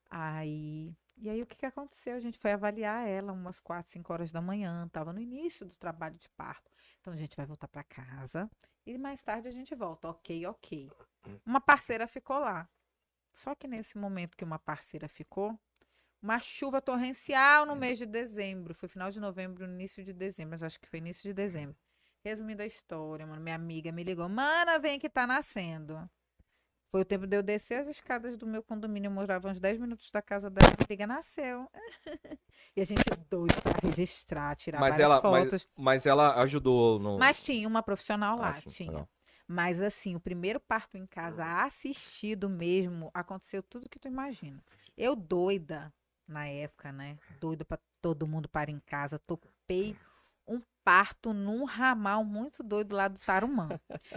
Aí, 0.09 0.93
e 1.17 1.29
aí 1.29 1.41
o 1.41 1.45
que 1.45 1.55
que 1.55 1.65
aconteceu? 1.65 2.15
A 2.15 2.19
gente 2.19 2.37
foi 2.37 2.51
avaliar 2.51 3.07
ela 3.07 3.31
umas 3.31 3.59
4, 3.59 3.91
5 3.91 4.11
horas 4.11 4.31
da 4.31 4.41
manhã, 4.41 4.85
estava 4.85 5.13
no 5.13 5.19
início 5.19 5.65
do 5.65 5.75
trabalho 5.75 6.15
de 6.15 6.29
parto. 6.29 6.71
Então 6.99 7.13
a 7.13 7.15
gente 7.15 7.35
vai 7.35 7.45
voltar 7.45 7.67
para 7.67 7.83
casa 7.83 8.49
e 8.85 8.97
mais 8.97 9.23
tarde 9.23 9.47
a 9.47 9.51
gente 9.51 9.73
volta. 9.75 10.09
OK, 10.09 10.45
OK. 10.47 10.91
Uma 11.45 11.61
parceira 11.61 12.07
ficou 12.07 12.39
lá. 12.39 12.67
Só 13.33 13.55
que 13.55 13.67
nesse 13.67 13.97
momento 13.97 14.37
que 14.37 14.43
uma 14.43 14.59
parceira 14.59 15.07
ficou, 15.07 15.57
uma 16.21 16.39
chuva 16.39 16.81
torrencial 16.81 17.65
no 17.65 17.75
mês 17.75 17.97
de 17.97 18.05
dezembro, 18.05 18.73
foi 18.73 18.87
final 18.87 19.09
de 19.09 19.19
novembro, 19.19 19.65
início 19.65 20.03
de 20.03 20.13
dezembro, 20.13 20.51
mas 20.51 20.63
acho 20.63 20.79
que 20.79 20.87
foi 20.87 20.99
início 20.99 21.23
de 21.23 21.33
dezembro. 21.33 21.75
Resumindo 22.23 22.61
a 22.61 22.65
história, 22.65 23.27
mano, 23.27 23.41
minha 23.41 23.55
amiga 23.55 23.91
me 23.91 24.03
ligou, 24.03 24.29
mana, 24.29 24.79
vem 24.79 24.97
que 24.97 25.09
tá 25.09 25.27
nascendo. 25.27 26.09
Foi 26.93 27.01
o 27.01 27.05
tempo 27.05 27.25
de 27.25 27.35
eu 27.35 27.41
descer 27.41 27.79
as 27.79 27.87
escadas 27.87 28.37
do 28.37 28.45
meu 28.45 28.61
condomínio, 28.61 29.07
eu 29.07 29.11
morava 29.11 29.49
uns 29.49 29.59
10 29.59 29.79
minutos 29.79 30.11
da 30.11 30.21
casa 30.21 30.47
dela, 30.47 30.71
a 30.79 30.85
amiga 30.85 31.07
nasceu. 31.07 31.67
e 32.77 32.81
a 32.81 32.85
gente 32.85 33.01
doido 33.31 33.59
pra 33.63 33.73
registrar, 33.81 34.55
tirar 34.55 34.79
Mas 34.79 34.91
várias 34.91 35.09
ela, 35.09 35.19
fotos. 35.19 35.67
mas, 35.75 35.85
mas 35.85 36.05
ela 36.05 36.39
ajudou 36.43 36.99
no. 36.99 37.17
Mas 37.17 37.43
tinha 37.43 37.67
uma 37.67 37.81
profissional 37.81 38.37
lá, 38.37 38.49
Ah, 38.49 38.53
sim, 38.53 38.69
tinha. 38.69 39.09
Mas 39.47 39.81
assim, 39.81 40.15
o 40.15 40.19
primeiro 40.19 40.59
parto 40.59 40.95
em 40.95 41.07
casa 41.07 41.63
assistido 41.63 42.47
mesmo, 42.47 43.09
aconteceu 43.11 43.63
tudo 43.63 43.89
que 43.89 43.97
tu 43.97 44.07
imagina. 44.07 44.63
Eu 44.95 45.15
doida 45.15 45.91
na 46.27 46.47
época, 46.47 46.91
né? 46.91 47.17
Doida 47.41 47.65
pra 47.65 47.79
todo 48.03 48.27
mundo 48.27 48.47
parar 48.47 48.69
em 48.69 48.79
casa, 48.79 49.17
topei 49.17 49.97
parto 50.83 51.33
num 51.33 51.63
ramal 51.63 52.23
muito 52.23 52.61
doido 52.61 52.95
lá 52.95 53.07
do 53.07 53.19
Tarumã. 53.19 53.69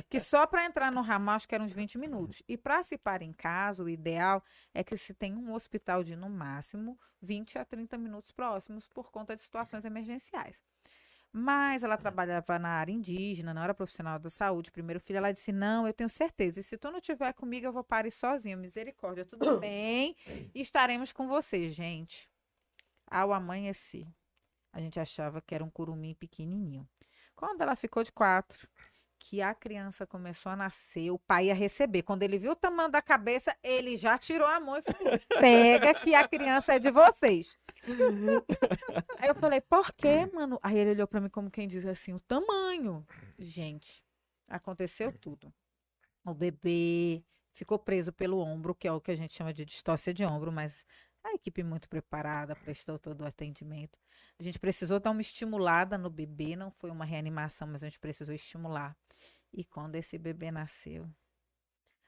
Que 0.08 0.20
só 0.20 0.46
para 0.46 0.64
entrar 0.64 0.90
no 0.90 1.00
ramal 1.00 1.36
acho 1.36 1.48
que 1.48 1.54
eram 1.54 1.64
uns 1.64 1.72
20 1.72 1.98
minutos. 1.98 2.42
E 2.48 2.56
para 2.56 2.82
se 2.82 2.98
parar 2.98 3.24
em 3.24 3.32
casa, 3.32 3.84
o 3.84 3.88
ideal 3.88 4.42
é 4.74 4.82
que 4.82 4.96
se 4.96 5.14
tenha 5.14 5.36
um 5.36 5.52
hospital 5.52 6.02
de 6.02 6.16
no 6.16 6.28
máximo 6.28 6.98
20 7.20 7.58
a 7.58 7.64
30 7.64 7.96
minutos 7.98 8.30
próximos 8.30 8.86
por 8.86 9.10
conta 9.10 9.34
de 9.34 9.42
situações 9.42 9.84
emergenciais. 9.84 10.62
Mas 11.32 11.84
ela 11.84 11.98
trabalhava 11.98 12.58
na 12.58 12.70
área 12.70 12.92
indígena, 12.92 13.52
não 13.52 13.62
era 13.62 13.74
profissional 13.74 14.18
da 14.18 14.30
saúde. 14.30 14.70
Primeiro 14.70 14.98
filho, 15.00 15.18
ela 15.18 15.32
disse: 15.32 15.52
Não, 15.52 15.86
eu 15.86 15.92
tenho 15.92 16.08
certeza. 16.08 16.60
E 16.60 16.62
se 16.62 16.78
tu 16.78 16.90
não 16.90 16.98
estiver 16.98 17.32
comigo, 17.34 17.66
eu 17.66 17.72
vou 17.72 17.84
parir 17.84 18.10
sozinha. 18.10 18.56
Misericórdia, 18.56 19.24
tudo 19.24 19.58
bem. 19.60 20.16
E 20.54 20.60
estaremos 20.62 21.12
com 21.12 21.28
você, 21.28 21.68
gente. 21.68 22.26
Ao 23.06 23.34
amanhecer, 23.34 24.06
a 24.76 24.80
gente 24.80 25.00
achava 25.00 25.40
que 25.40 25.54
era 25.54 25.64
um 25.64 25.70
curumim 25.70 26.12
pequenininho. 26.12 26.86
Quando 27.34 27.62
ela 27.62 27.74
ficou 27.74 28.04
de 28.04 28.12
quatro, 28.12 28.68
que 29.18 29.40
a 29.40 29.54
criança 29.54 30.06
começou 30.06 30.52
a 30.52 30.56
nascer, 30.56 31.10
o 31.10 31.18
pai 31.18 31.46
ia 31.46 31.54
receber. 31.54 32.02
Quando 32.02 32.22
ele 32.22 32.36
viu 32.36 32.52
o 32.52 32.56
tamanho 32.56 32.90
da 32.90 33.00
cabeça, 33.00 33.56
ele 33.62 33.96
já 33.96 34.18
tirou 34.18 34.46
a 34.46 34.60
mão 34.60 34.76
e 34.76 34.82
falou: 34.82 35.18
pega 35.40 35.94
que 35.94 36.14
a 36.14 36.28
criança 36.28 36.74
é 36.74 36.78
de 36.78 36.90
vocês. 36.90 37.56
Aí 39.18 39.28
eu 39.30 39.34
falei, 39.34 39.62
por 39.62 39.94
quê, 39.94 40.26
mano? 40.30 40.60
Aí 40.62 40.76
ele 40.76 40.90
olhou 40.90 41.08
pra 41.08 41.22
mim 41.22 41.30
como 41.30 41.50
quem 41.50 41.66
diz 41.66 41.86
assim, 41.86 42.12
o 42.12 42.20
tamanho. 42.20 43.02
Gente, 43.38 44.04
aconteceu 44.46 45.10
tudo. 45.10 45.50
O 46.22 46.34
bebê 46.34 47.24
ficou 47.50 47.78
preso 47.78 48.12
pelo 48.12 48.40
ombro, 48.40 48.74
que 48.74 48.86
é 48.86 48.92
o 48.92 49.00
que 49.00 49.10
a 49.10 49.16
gente 49.16 49.32
chama 49.32 49.54
de 49.54 49.64
distócia 49.64 50.12
de 50.12 50.22
ombro, 50.22 50.52
mas 50.52 50.84
a 51.28 51.34
equipe 51.34 51.62
muito 51.62 51.88
preparada 51.88 52.54
prestou 52.56 52.98
todo 52.98 53.22
o 53.22 53.26
atendimento. 53.26 53.98
A 54.38 54.42
gente 54.42 54.58
precisou 54.58 55.00
dar 55.00 55.10
uma 55.10 55.20
estimulada 55.20 55.96
no 55.96 56.10
bebê, 56.10 56.56
não 56.56 56.70
foi 56.70 56.90
uma 56.90 57.04
reanimação, 57.04 57.68
mas 57.68 57.82
a 57.82 57.86
gente 57.86 57.98
precisou 57.98 58.34
estimular. 58.34 58.96
E 59.52 59.64
quando 59.64 59.96
esse 59.96 60.18
bebê 60.18 60.50
nasceu, 60.50 61.08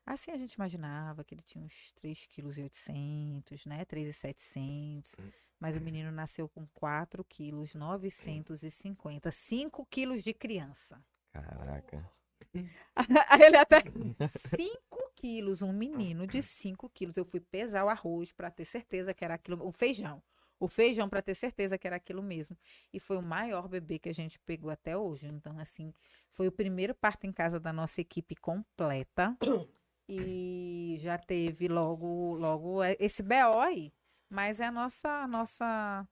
assim 0.04 0.30
a 0.30 0.36
gente 0.36 0.54
imaginava 0.54 1.24
que 1.24 1.34
ele 1.34 1.42
tinha 1.42 1.64
uns 1.64 1.92
3,8 2.02 3.42
kg, 3.42 3.68
né? 3.68 3.84
3,700. 3.84 5.16
Mas 5.60 5.76
o 5.76 5.80
menino 5.80 6.12
nasceu 6.12 6.48
com 6.48 6.66
4 6.68 7.24
quilos 7.24 7.74
950, 7.74 9.30
5 9.30 9.86
quilos 9.86 10.22
de 10.22 10.32
criança. 10.32 11.04
Caraca. 11.32 12.10
Aí 13.28 13.42
ele 13.42 13.56
até 13.56 13.82
5 14.28 15.07
quilos, 15.20 15.62
um 15.62 15.72
menino 15.72 16.26
de 16.26 16.42
5 16.42 16.88
quilos. 16.90 17.16
Eu 17.16 17.24
fui 17.24 17.40
pesar 17.40 17.84
o 17.84 17.88
arroz 17.88 18.32
para 18.32 18.50
ter 18.50 18.64
certeza 18.64 19.12
que 19.12 19.24
era 19.24 19.34
aquilo, 19.34 19.66
o 19.66 19.72
feijão. 19.72 20.22
O 20.60 20.66
feijão 20.66 21.08
para 21.08 21.22
ter 21.22 21.34
certeza 21.34 21.78
que 21.78 21.86
era 21.86 21.96
aquilo 21.96 22.22
mesmo. 22.22 22.56
E 22.92 22.98
foi 22.98 23.16
o 23.16 23.22
maior 23.22 23.68
bebê 23.68 23.98
que 23.98 24.08
a 24.08 24.14
gente 24.14 24.38
pegou 24.40 24.70
até 24.70 24.96
hoje. 24.96 25.26
Então, 25.26 25.58
assim, 25.58 25.92
foi 26.28 26.48
o 26.48 26.52
primeiro 26.52 26.94
parto 26.94 27.26
em 27.26 27.32
casa 27.32 27.60
da 27.60 27.72
nossa 27.72 28.00
equipe 28.00 28.34
completa. 28.36 29.36
E 30.10 30.96
já 31.00 31.18
teve 31.18 31.68
logo, 31.68 32.34
logo 32.36 32.82
é, 32.82 32.96
esse 32.98 33.22
BO 33.22 33.60
aí. 33.60 33.92
Mas 34.30 34.58
é 34.58 34.64
a 34.64 34.72
nossa, 34.72 35.06
a 35.06 35.28
nossa 35.28 36.08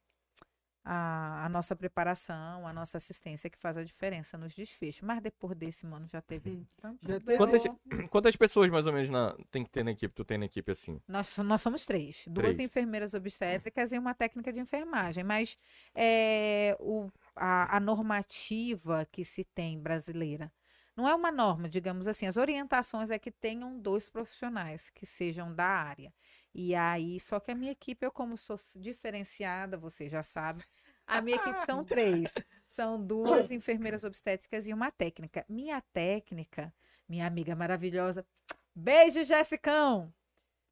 a, 0.88 1.44
a, 1.44 1.48
nossa 1.48 1.74
preparação, 1.74 2.64
a 2.66 2.72
nossa 2.72 2.96
assistência 2.96 3.50
que 3.50 3.58
faz 3.58 3.76
a 3.76 3.82
diferença 3.82 4.38
nos 4.38 4.54
desfechos. 4.54 5.02
Mas 5.02 5.20
depois 5.20 5.56
desse, 5.58 5.84
mano, 5.84 6.06
já 6.06 6.22
teve. 6.22 6.50
Hum. 6.50 6.66
tanto 6.80 6.98
Já 7.04 7.18
teve- 7.18 7.36
Quantas, 7.36 7.64
quantas 8.10 8.36
pessoas 8.36 8.70
mais 8.70 8.86
ou 8.86 8.92
menos 8.92 9.10
na- 9.10 9.36
tem 9.50 9.64
que 9.64 9.70
ter 9.70 9.84
na 9.84 9.90
equipe? 9.90 10.14
Tu 10.14 10.24
tem 10.24 10.38
na 10.38 10.44
equipe 10.44 10.70
assim? 10.70 11.00
Nós, 11.08 11.36
nós 11.38 11.60
somos 11.60 11.84
três. 11.84 12.24
Duas 12.28 12.54
Três. 12.54 12.58
enfermeiras 12.60 13.14
obstétricas 13.14 13.90
e 13.90 13.98
uma 13.98 14.14
técnica 14.14 14.52
de 14.52 14.60
enfermagem. 14.60 15.24
Mas 15.24 15.58
é, 15.94 16.76
o, 16.78 17.10
a, 17.34 17.76
a 17.76 17.80
normativa 17.80 19.06
que 19.10 19.24
se 19.24 19.44
tem 19.44 19.80
brasileira 19.80 20.52
não 20.96 21.06
é 21.06 21.14
uma 21.14 21.30
norma, 21.30 21.68
digamos 21.68 22.08
assim. 22.08 22.26
As 22.26 22.38
orientações 22.38 23.10
é 23.10 23.18
que 23.18 23.30
tenham 23.30 23.78
dois 23.78 24.08
profissionais 24.08 24.88
que 24.88 25.04
sejam 25.04 25.54
da 25.54 25.66
área. 25.66 26.10
E 26.58 26.74
aí, 26.74 27.20
só 27.20 27.38
que 27.38 27.50
a 27.50 27.54
minha 27.54 27.72
equipe, 27.72 28.06
eu 28.06 28.10
como 28.10 28.34
sou 28.38 28.58
diferenciada, 28.76 29.76
você 29.76 30.08
já 30.08 30.22
sabe, 30.22 30.64
a 31.06 31.20
minha 31.20 31.36
equipe 31.36 31.66
são 31.66 31.84
três. 31.84 32.32
São 32.66 32.98
duas 32.98 33.50
enfermeiras 33.52 34.04
obstétricas 34.04 34.66
e 34.66 34.72
uma 34.72 34.90
técnica. 34.90 35.44
Minha 35.50 35.82
técnica, 35.92 36.72
minha 37.06 37.26
amiga 37.26 37.54
maravilhosa. 37.54 38.26
Beijo, 38.74 39.22
Jessicão! 39.22 40.10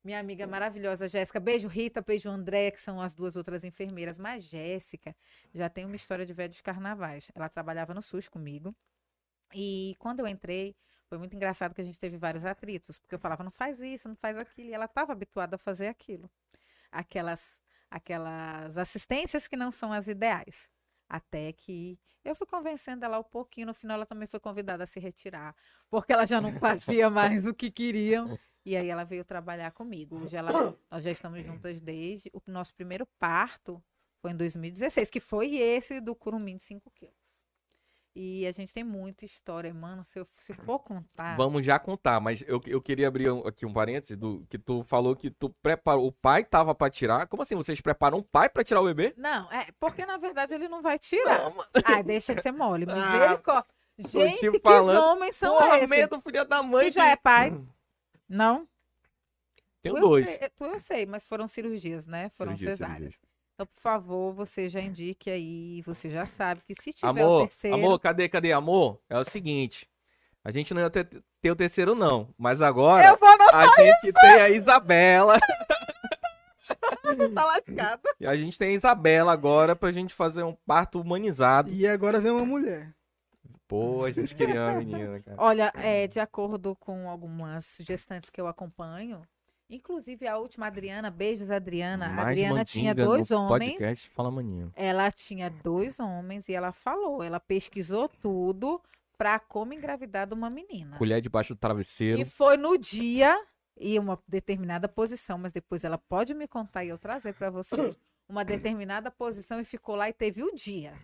Minha 0.03 0.21
amiga 0.21 0.47
maravilhosa, 0.47 1.07
Jéssica. 1.07 1.39
Beijo, 1.39 1.69
Rita. 1.69 2.01
Beijo, 2.01 2.31
André, 2.31 2.71
que 2.71 2.81
são 2.81 2.99
as 2.99 3.15
duas 3.15 3.37
outras 3.37 3.63
enfermeiras. 3.63 4.17
Mas 4.17 4.45
Jéssica 4.45 5.15
já 5.53 5.69
tem 5.69 5.85
uma 5.85 5.97
história 5.97 6.25
de 6.25 6.33
velhos 6.33 6.63
carnavais. 6.63 7.31
Ela 7.35 7.51
trabalhava 7.51 7.93
no 7.93 8.01
SUS 8.01 8.27
comigo. 8.27 8.75
E 9.55 9.95
quando 9.99 10.21
eu 10.21 10.27
entrei, 10.27 10.75
foi 11.15 11.19
muito 11.21 11.37
engraçado 11.37 11.73
que 11.73 11.81
a 11.81 11.85
gente 11.85 11.99
teve 11.99 12.17
vários 12.17 12.45
atritos, 12.45 12.99
porque 12.99 13.15
eu 13.15 13.19
falava, 13.21 13.45
não 13.45 13.51
faz 13.51 13.81
isso, 13.81 14.09
não 14.09 14.17
faz 14.17 14.37
aquilo. 14.37 14.71
E 14.71 14.75
ela 14.75 14.87
estava 14.87 15.13
habituada 15.13 15.55
a 15.55 15.59
fazer 15.59 15.87
aquilo. 15.87 16.29
Aquelas, 16.91 17.63
aquelas 17.89 18.77
assistências 18.77 19.47
que 19.47 19.57
não 19.57 19.71
são 19.71 19.93
as 19.93 20.09
ideais. 20.09 20.69
Até 21.09 21.53
que 21.53 21.97
eu 22.25 22.35
fui 22.35 22.49
convencendo 22.49 23.05
ela 23.05 23.21
um 23.21 23.23
pouquinho. 23.25 23.69
No 23.69 23.75
final, 23.75 23.95
ela 23.95 24.07
também 24.07 24.27
foi 24.27 24.41
convidada 24.41 24.83
a 24.83 24.87
se 24.87 24.99
retirar, 24.99 25.55
porque 25.89 26.13
ela 26.13 26.27
já 26.27 26.41
não 26.41 26.59
fazia 26.59 27.09
mais 27.11 27.47
o 27.47 27.55
que 27.55 27.71
queriam. 27.71 28.37
E 28.67 28.77
aí 28.77 28.89
ela 28.89 29.05
veio 29.05 29.25
trabalhar 29.25 29.71
comigo. 29.71 30.17
Hoje 30.17 30.37
ela, 30.37 30.77
nós 30.91 31.05
já 31.05 31.13
estamos 31.13 31.45
juntas 31.45 31.81
desde 31.81 32.29
o 32.33 32.43
nosso 32.47 32.75
primeiro 32.75 33.07
parto 33.21 33.81
foi 34.21 34.33
em 34.33 34.37
2016, 34.37 35.11
que 35.11 35.21
foi 35.21 35.55
esse 35.55 36.01
do 36.01 36.15
curumim 36.15 36.57
de 36.57 36.63
5 36.63 36.91
quilos. 36.93 37.45
E 38.17 38.47
a 38.47 38.53
gente 38.53 38.73
tem 38.73 38.85
muita 38.85 39.25
história, 39.25 39.75
mano. 39.75 40.05
Se 40.05 40.21
eu 40.21 40.25
se 40.25 40.55
for 40.55 40.79
contar. 40.79 41.37
Vamos 41.37 41.67
já 41.67 41.81
contar, 41.81 42.21
mas 42.21 42.45
eu, 42.47 42.61
eu 42.67 42.81
queria 42.81 43.09
abrir 43.09 43.29
aqui 43.45 43.67
um 43.67 43.73
parênteses 43.73 44.17
do 44.17 44.47
que 44.49 44.57
tu 44.57 44.85
falou 44.85 45.17
que 45.17 45.31
tu 45.31 45.51
preparou. 45.51 46.07
O 46.07 46.13
pai 46.13 46.45
tava 46.45 46.75
pra 46.77 46.89
tirar. 46.89 47.27
Como 47.27 47.43
assim? 47.43 47.57
Vocês 47.57 47.81
preparam 47.81 48.19
um 48.19 48.23
pai 48.23 48.49
pra 48.49 48.63
tirar 48.63 48.81
o 48.81 48.85
bebê? 48.85 49.13
Não, 49.17 49.51
é 49.51 49.67
porque 49.81 50.07
na 50.07 50.17
verdade 50.17 50.55
ele 50.55 50.69
não 50.69 50.81
vai 50.81 50.97
tirar. 50.97 51.41
Não, 51.41 51.51
mano. 51.51 51.71
Ai, 51.85 52.05
deixa 52.05 52.35
de 52.35 52.43
ser 52.43 52.53
mole. 52.53 52.87
Ah, 52.95 52.95
Misericórdia. 52.95 53.75
Gente, 53.99 54.51
te 54.51 54.61
que 54.61 54.69
homens 54.69 55.37
são 55.37 55.57
Porra, 55.57 55.79
esses? 55.79 55.91
medo, 55.91 56.21
filha 56.21 56.45
da 56.45 56.63
mãe. 56.63 56.87
Tu 56.89 56.95
já 56.95 57.09
é 57.09 57.17
pai? 57.17 57.57
Não? 58.29 58.69
Tenho 59.83 60.01
dois. 60.01 60.27
Eu 60.27 60.51
tu 60.57 60.65
eu 60.65 60.79
sei, 60.79 61.07
mas 61.07 61.27
foram 61.27 61.47
cirurgias, 61.47 62.07
né? 62.07 62.29
Foram 62.31 62.57
Cirurgia, 62.57 62.77
cesáreas. 62.77 63.21
Então, 63.55 63.67
por 63.67 63.81
favor, 63.81 64.35
você 64.35 64.69
já 64.69 64.81
indique 64.81 65.31
aí, 65.31 65.81
você 65.83 66.11
já 66.11 66.27
sabe 66.27 66.61
que 66.63 66.75
se 66.75 66.93
tiver 66.93 67.23
o 67.23 67.25
Amor, 67.25 67.47
terceiro... 67.47 67.77
amor, 67.77 68.01
cadê, 68.01 68.29
cadê? 68.29 68.53
Amor, 68.53 69.01
é 69.09 69.17
o 69.17 69.25
seguinte. 69.25 69.89
A 70.43 70.51
gente 70.51 70.75
não 70.75 70.83
ia 70.83 70.91
ter, 70.91 71.09
ter 71.41 71.51
o 71.53 71.57
terceiro, 71.57 71.95
não. 71.95 72.29
Mas 72.37 72.61
agora 72.61 73.07
Eu 73.07 73.17
vou 73.17 73.29
anotar, 73.29 73.71
a 73.71 73.83
gente 73.83 74.13
tem 74.13 74.31
a 74.41 74.51
Isabela. 74.51 75.39
tá 77.35 77.45
lascado. 77.45 78.03
E 78.19 78.27
a 78.27 78.37
gente 78.37 78.59
tem 78.59 78.71
a 78.71 78.73
Isabela 78.73 79.33
agora 79.33 79.77
pra 79.77 79.93
gente 79.93 80.13
fazer 80.13 80.43
um 80.43 80.57
parto 80.67 81.01
humanizado. 81.01 81.73
E 81.73 81.87
agora 81.87 82.21
vem 82.21 82.33
uma 82.33 82.45
mulher. 82.45 82.93
Pô, 83.69 84.05
a 84.05 84.11
gente 84.11 84.35
queria 84.35 84.63
uma 84.63 84.79
menina, 84.79 85.21
cara. 85.21 85.37
Olha, 85.39 85.73
é, 85.77 86.09
de 86.09 86.19
acordo 86.19 86.75
com 86.75 87.09
algumas 87.09 87.77
gestantes 87.81 88.31
que 88.31 88.41
eu 88.41 88.49
acompanho, 88.49 89.23
inclusive 89.75 90.27
a 90.27 90.39
última 90.39 90.67
Adriana, 90.67 91.11
beijos 91.11 91.51
Adriana. 91.51 92.07
A 92.07 92.11
Mais 92.11 92.29
Adriana 92.29 92.65
tinha 92.65 92.95
dois 92.95 93.29
no 93.29 93.39
homens. 93.39 93.73
Podcast 93.73 94.09
Fala 94.11 94.31
Maninho. 94.31 94.73
Ela 94.75 95.11
tinha 95.11 95.51
dois 95.51 96.01
homens 96.01 96.49
e 96.49 96.55
ela 96.55 96.73
falou, 96.73 97.23
ela 97.23 97.41
pesquisou 97.41 98.09
tudo 98.09 98.81
pra 99.17 99.39
como 99.39 99.73
engravidar 99.73 100.27
de 100.27 100.35
uma 100.35 100.51
menina. 100.51 100.97
Colher 100.97 101.21
debaixo 101.21 101.55
do 101.55 101.59
travesseiro. 101.59 102.21
E 102.21 102.25
foi 102.25 102.57
no 102.57 102.77
dia 102.77 103.35
e 103.77 103.99
uma 103.99 104.19
determinada 104.27 104.89
posição, 104.89 105.39
mas 105.39 105.53
depois 105.53 105.85
ela 105.85 105.99
pode 105.99 106.35
me 106.35 106.47
contar 106.47 106.85
e 106.85 106.89
eu 106.89 106.99
trazer 106.99 107.35
pra 107.35 107.51
você 107.51 107.75
uma 108.29 108.45
determinada 108.45 109.11
posição 109.11 109.61
e 109.61 109.65
ficou 109.65 109.95
lá 109.95 110.09
e 110.09 110.13
teve 110.13 110.43
o 110.43 110.55
dia. 110.55 110.95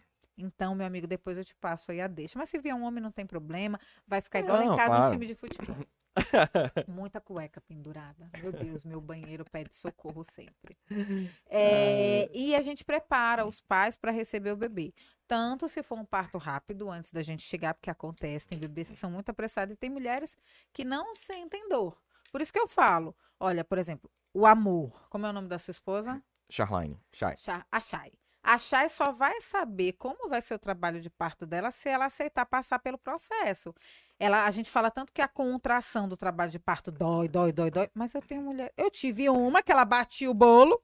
Então, 0.43 0.75
meu 0.75 0.87
amigo, 0.87 1.07
depois 1.07 1.37
eu 1.37 1.45
te 1.45 1.55
passo 1.55 1.91
aí 1.91 2.01
a 2.01 2.07
deixa. 2.07 2.39
Mas 2.39 2.49
se 2.49 2.59
vier 2.59 2.75
um 2.75 2.83
homem, 2.83 3.03
não 3.03 3.13
tem 3.13 3.27
problema. 3.27 3.79
Vai 4.07 4.23
ficar 4.23 4.41
igual 4.41 4.59
Não, 4.59 4.75
em 4.75 4.77
casa 4.77 4.89
claro. 4.89 5.09
um 5.09 5.13
time 5.13 5.27
de 5.27 5.35
futebol. 5.35 5.77
Muita 6.89 7.21
cueca 7.21 7.61
pendurada. 7.61 8.29
Meu 8.43 8.53
Deus, 8.53 8.85
meu 8.85 9.01
banheiro 9.01 9.45
pede 9.51 9.75
socorro 9.75 10.23
sempre. 10.25 10.77
É, 11.53 12.31
e 12.33 12.55
a 12.55 12.63
gente 12.63 12.85
prepara 12.85 13.45
os 13.45 13.61
pais 13.61 13.97
para 13.97 14.11
receber 14.13 14.53
o 14.53 14.57
bebê. 14.57 14.95
Tanto 15.27 15.69
se 15.69 15.83
for 15.83 15.99
um 15.99 16.05
parto 16.05 16.39
rápido 16.39 16.89
antes 16.89 17.13
da 17.13 17.23
gente 17.23 17.43
chegar, 17.43 17.75
porque 17.75 17.91
acontece, 17.91 18.47
tem 18.47 18.59
bebês 18.59 18.89
que 18.91 18.97
são 18.97 19.11
muito 19.11 19.29
apressados 19.31 19.75
e 19.75 19.77
tem 19.77 19.91
mulheres 19.91 20.37
que 20.73 20.85
não 20.85 21.15
sentem 21.15 21.69
dor. 21.69 22.01
Por 22.31 22.41
isso 22.41 22.53
que 22.53 22.59
eu 22.61 22.69
falo, 22.69 23.15
olha, 23.39 23.65
por 23.65 23.79
exemplo, 23.79 24.09
o 24.33 24.47
amor. 24.47 25.09
Como 25.11 25.27
é 25.27 25.31
o 25.31 25.33
nome 25.33 25.49
da 25.49 25.59
sua 25.59 25.73
esposa? 25.73 26.23
Charline. 26.49 27.01
Chay. 27.13 27.37
Cha- 27.37 27.67
A 27.71 27.81
Chay. 27.81 28.13
A 28.43 28.57
Chay 28.57 28.89
só 28.89 29.13
vai 29.13 29.41
saber 29.41 29.93
como 29.93 30.29
vai 30.29 30.41
ser 30.41 30.55
o 30.55 30.59
trabalho 30.59 31.01
de 31.01 31.11
parto 31.11 31.47
dela 31.47 31.71
se 31.71 31.89
ela 31.89 32.07
aceitar 32.07 32.47
passar 32.47 32.79
pelo 32.79 32.99
processo. 32.99 33.75
Ela, 34.19 34.47
a 34.47 34.51
gente 34.51 34.71
fala 34.71 34.91
tanto 34.91 35.13
que 35.13 35.23
a 35.23 35.29
contração 35.29 36.09
do 36.09 36.17
trabalho 36.17 36.51
de 36.51 36.59
parto 36.59 36.91
dói, 36.91 37.29
dói, 37.29 37.53
dói, 37.53 37.71
dói. 37.71 37.91
Mas 37.95 38.15
eu 38.15 38.23
tenho 38.23 38.43
mulher. 38.43 38.73
Eu 38.77 38.91
tive 38.91 39.29
uma 39.29 39.63
que 39.63 39.71
ela 39.73 39.85
batia 39.85 40.31
o 40.31 40.35
bolo, 40.35 40.83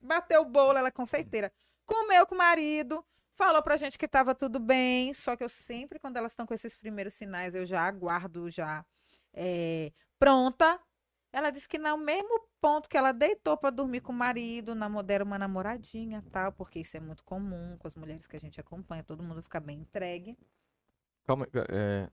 bateu 0.00 0.42
o 0.42 0.44
bolo, 0.44 0.78
ela 0.78 0.88
é 0.88 0.90
confeiteira. 0.90 1.52
Comeu 1.86 2.26
com 2.26 2.34
o 2.34 2.38
marido, 2.38 3.04
falou 3.32 3.62
pra 3.62 3.76
gente 3.76 3.98
que 3.98 4.08
tava 4.08 4.34
tudo 4.34 4.58
bem. 4.60 5.12
Só 5.14 5.36
que 5.36 5.44
eu 5.44 5.48
sempre, 5.48 5.98
quando 5.98 6.16
elas 6.16 6.32
estão 6.32 6.46
com 6.46 6.54
esses 6.54 6.76
primeiros 6.76 7.14
sinais, 7.14 7.54
eu 7.54 7.66
já 7.66 7.82
aguardo 7.82 8.48
já 8.50 8.84
é, 9.32 9.92
pronta. 10.18 10.80
Ela 11.34 11.50
disse 11.50 11.68
que 11.68 11.78
no 11.78 11.96
mesmo 11.98 12.48
ponto 12.60 12.88
que 12.88 12.96
ela 12.96 13.10
deitou 13.10 13.56
para 13.56 13.70
dormir 13.70 14.00
com 14.00 14.12
o 14.12 14.14
marido, 14.14 14.72
namor- 14.72 15.02
deram 15.02 15.26
uma 15.26 15.36
namoradinha 15.36 16.22
tal, 16.30 16.52
porque 16.52 16.78
isso 16.78 16.96
é 16.96 17.00
muito 17.00 17.24
comum 17.24 17.76
com 17.76 17.88
as 17.88 17.96
mulheres 17.96 18.24
que 18.24 18.36
a 18.36 18.38
gente 18.38 18.60
acompanha, 18.60 19.02
todo 19.02 19.20
mundo 19.20 19.42
fica 19.42 19.58
bem 19.58 19.80
entregue. 19.80 20.38
Calma 21.24 21.44
aí. 21.44 21.50
É... 21.70 22.10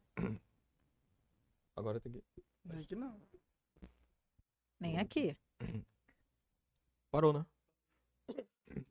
Agora 1.75 1.99
tem 1.99 2.11
que. 2.11 2.23
Aqui 2.71 2.95
não. 2.95 3.15
Nem 4.79 4.97
aqui. 4.97 5.37
Parou, 7.11 7.31
né? 7.31 7.45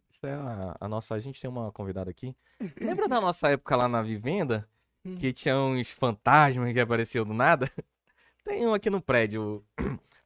Isso 0.08 0.24
é 0.26 0.34
a, 0.34 0.76
a 0.80 0.88
nossa. 0.88 1.16
A 1.16 1.18
gente 1.18 1.40
tem 1.40 1.50
uma 1.50 1.72
convidada 1.72 2.08
aqui. 2.08 2.36
Lembra 2.80 3.08
da 3.08 3.20
nossa 3.20 3.50
época 3.50 3.74
lá 3.74 3.88
na 3.88 4.00
Vivenda? 4.00 4.68
que 5.18 5.32
tinha 5.32 5.56
uns 5.56 5.90
fantasmas 5.90 6.72
que 6.72 6.78
apareciam 6.78 7.24
do 7.24 7.34
nada. 7.34 7.68
Tem 8.44 8.66
um 8.66 8.74
aqui 8.74 8.88
no 8.90 9.00
prédio. 9.02 9.64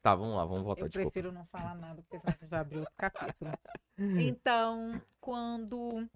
Tá, 0.04 0.14
vamos 0.14 0.36
lá, 0.36 0.44
vamos 0.44 0.64
voltar. 0.64 0.82
Eu 0.82 0.88
desculpa. 0.88 1.10
prefiro 1.12 1.32
não 1.32 1.46
falar 1.46 1.74
nada, 1.76 2.02
porque 2.02 2.18
senão 2.18 2.34
a 2.34 2.38
gente 2.38 2.50
vai 2.50 2.60
abrir 2.60 2.78
outro 2.80 2.94
capítulo. 2.94 3.50
Então, 4.36 5.00
quando. 5.18 6.06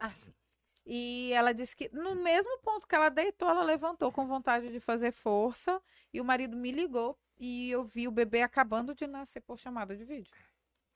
Ah, 0.00 0.14
sim. 0.14 0.32
E 0.86 1.30
ela 1.34 1.52
disse 1.52 1.76
que 1.76 1.90
no 1.92 2.14
mesmo 2.14 2.58
ponto 2.60 2.86
que 2.86 2.94
ela 2.94 3.10
deitou, 3.10 3.50
ela 3.50 3.64
levantou 3.64 4.10
com 4.10 4.26
vontade 4.26 4.70
de 4.70 4.80
fazer 4.80 5.12
força. 5.12 5.78
E 6.10 6.22
o 6.22 6.24
marido 6.24 6.56
me 6.56 6.70
ligou 6.70 7.18
e 7.38 7.70
eu 7.70 7.84
vi 7.84 8.08
o 8.08 8.12
bebê 8.12 8.40
acabando 8.40 8.94
de 8.94 9.06
nascer 9.06 9.40
por 9.42 9.58
chamada 9.58 9.94
de 9.94 10.04
vídeo. 10.04 10.32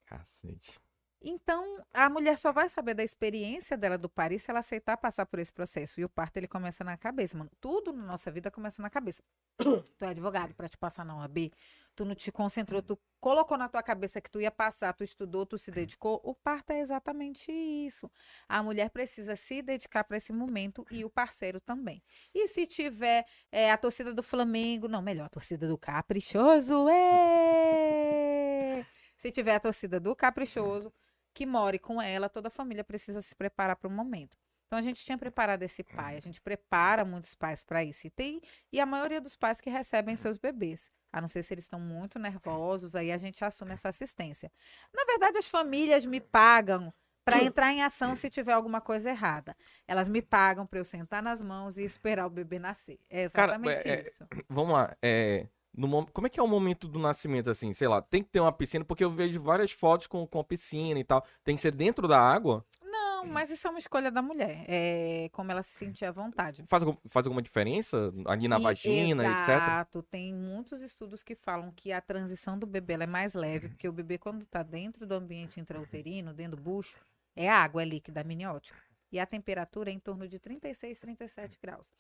Cacete. 0.07 0.81
Então, 1.21 1.85
a 1.93 2.09
mulher 2.09 2.39
só 2.39 2.53
vai 2.53 2.69
saber 2.69 2.95
da 2.95 3.03
experiência 3.03 3.77
dela 3.77 3.99
do 3.99 4.09
parto 4.09 4.39
se 4.39 4.51
ela 4.51 4.61
aceitar 4.61 4.97
passar 4.97 5.27
por 5.27 5.41
esse 5.41 5.53
processo. 5.53 6.01
E 6.01 6.05
o 6.05 6.09
parto, 6.09 6.37
ele 6.37 6.47
começa 6.47 6.85
na 6.85 6.97
cabeça, 6.97 7.37
mano. 7.37 7.51
Tudo 7.61 7.93
na 7.93 8.05
nossa 8.05 8.31
vida 8.31 8.51
começa 8.51 8.81
na 8.81 8.89
cabeça. 8.89 9.21
tu 9.59 10.05
é 10.05 10.09
advogado 10.09 10.55
para 10.55 10.69
te 10.69 10.79
passar 10.79 11.05
na 11.05 11.17
OAB, 11.17 11.51
tu 11.97 12.05
não 12.05 12.15
te 12.15 12.31
concentrou, 12.31 12.81
tu 12.81 12.97
colocou 13.19 13.59
na 13.59 13.69
tua 13.69 13.83
cabeça 13.83 14.21
que 14.21 14.31
tu 14.31 14.41
ia 14.41 14.51
passar, 14.53 14.93
tu 14.93 15.03
estudou, 15.03 15.45
tu 15.45 15.59
se 15.59 15.73
dedicou. 15.73 16.21
O 16.23 16.35
parto 16.35 16.71
é 16.71 16.81
exatamente 16.81 17.51
isso. 17.51 18.09
A 18.49 18.63
mulher 18.63 18.91
precisa 18.91 19.35
se 19.35 19.61
dedicar 19.61 20.05
para 20.05 20.17
esse 20.17 20.33
momento 20.33 20.87
e 20.91 21.05
o 21.05 21.11
parceiro 21.11 21.61
também. 21.61 22.01
E 22.33 22.47
se 22.47 22.65
tiver 22.65 23.27
é, 23.51 23.73
a 23.73 23.77
torcida 23.77 24.15
do 24.15 24.23
Flamengo, 24.23 24.87
não, 24.87 25.03
melhor, 25.03 25.25
a 25.27 25.29
torcida 25.29 25.67
do 25.67 25.77
Caprichoso, 25.77 26.89
é! 26.89 28.87
Se 29.19 29.33
tiver 29.33 29.57
a 29.57 29.61
torcida 29.61 29.99
do 29.99 30.15
Caprichoso, 30.15 30.93
que 31.39 31.47
more 31.47 31.79
com 31.79 32.03
ela, 32.03 32.29
toda 32.29 32.49
a 32.49 32.51
família 32.51 32.83
precisa 32.83 33.23
se 33.23 33.33
preparar 33.33 33.77
para 33.77 33.87
o 33.87 33.91
momento. 33.93 34.37
Então 34.67 34.77
a 34.77 34.83
gente 34.83 35.05
tinha 35.05 35.17
preparado 35.17 35.63
esse 35.63 35.85
pai, 35.85 36.17
a 36.17 36.21
gente 36.21 36.41
prepara 36.41 37.05
muitos 37.05 37.33
pais 37.33 37.63
para 37.63 37.85
isso. 37.85 38.09
E 38.09 38.11
tem 38.11 38.41
e 38.73 38.81
a 38.81 38.85
maioria 38.85 39.21
dos 39.21 39.37
pais 39.37 39.61
que 39.61 39.71
recebem 39.71 40.17
seus 40.17 40.37
bebês, 40.37 40.91
a 41.13 41.21
não 41.21 41.29
ser 41.29 41.45
se 41.45 41.55
eles 41.55 41.65
estão 41.67 41.79
muito 41.79 42.19
nervosos, 42.19 42.97
aí 42.97 43.13
a 43.13 43.17
gente 43.19 43.45
assume 43.45 43.73
essa 43.73 43.89
assistência. 43.89 44.51
Na 44.93 45.05
verdade, 45.05 45.39
as 45.39 45.47
famílias 45.47 46.05
me 46.05 46.21
pagam 46.21 46.93
para 47.25 47.41
entrar 47.41 47.73
em 47.73 47.85
ação 47.85 48.17
se 48.17 48.29
tiver 48.29 48.53
alguma 48.53 48.81
coisa 48.81 49.09
errada. 49.09 49.57
Elas 49.87 50.09
me 50.09 50.21
pagam 50.21 50.67
para 50.67 50.81
eu 50.81 50.85
sentar 50.85 51.23
nas 51.23 51.41
mãos 51.41 51.79
e 51.79 51.85
esperar 51.85 52.27
o 52.27 52.31
bebê 52.31 52.59
nascer. 52.59 52.99
É 53.09 53.29
Cara, 53.29 53.53
exatamente 53.53 53.89
é- 53.89 53.91
é- 53.91 54.11
isso. 54.11 54.27
Vamos 54.49 54.73
lá. 54.73 54.97
É, 55.01 55.47
no 55.79 56.07
como 56.07 56.27
é 56.27 56.31
que 56.31 56.41
é 56.41 56.43
o 56.43 56.49
momento 56.49 56.89
do 56.89 56.99
nascimento, 56.99 57.49
assim? 57.51 57.73
Sei 57.73 57.87
lá, 57.89 58.03
tem 58.03 58.23
que 58.23 58.31
ter 58.31 58.41
uma 58.41 58.53
piscina, 58.53 58.85
porque 58.85 59.05
eu 59.05 59.11
vejo 59.11 59.41
várias 59.41 59.71
fotos 59.71 60.07
com, 60.07 60.27
com 60.27 60.43
piscina 60.43 60.99
e 60.99 61.05
tal. 61.05 61.25
Tem 61.45 61.55
que 61.55 61.61
ser 61.63 61.71
dentro 61.73 62.09
da 62.09 62.21
água? 62.21 62.65
Não, 62.83 63.25
mas 63.27 63.51
isso 63.51 63.67
é 63.67 63.71
uma 63.71 63.79
escolha 63.79 64.11
da 64.11 64.21
mulher. 64.23 64.65
É 64.69 65.29
como 65.33 65.51
ela 65.51 65.63
se 65.63 65.71
sentir 65.71 66.05
à 66.05 66.11
vontade. 66.13 66.65
Faz, 66.67 66.83
faz 67.07 67.27
alguma 67.27 67.43
diferença 67.43 68.13
ali 68.27 68.49
na 68.49 68.59
E- 68.59 68.63
vagina, 68.63 69.25
etc? 69.25 69.49
Exato. 69.49 70.03
Tem 70.03 70.35
muitos 70.35 70.83
estudos 70.83 71.23
que 71.23 71.35
falam 71.35 71.73
que 71.73 71.93
a 71.93 72.01
transição 72.01 72.59
do 72.59 72.67
bebê 72.67 72.95
é 72.95 73.07
mais 73.07 73.35
leve, 73.35 73.69
porque 73.69 73.89
o 73.89 73.93
bebê, 73.93 74.19
quando 74.19 74.43
está 74.43 74.63
dentro 74.63 75.07
do 75.07 75.15
ambiente 75.15 75.61
intrauterino, 75.61 76.33
dentro 76.35 76.57
do 76.57 76.63
bucho, 76.63 76.99
é 77.37 77.49
água, 77.49 77.83
é 77.83 77.85
líquida, 77.85 78.21
amniótica. 78.21 78.79
E 79.11 79.19
a 79.19 79.27
temperatura 79.27 79.91
é 79.91 79.93
em 79.93 79.99
torno 79.99 80.27
de 80.29 80.39
36, 80.39 80.99
37 81.01 81.59
graus. 81.63 81.95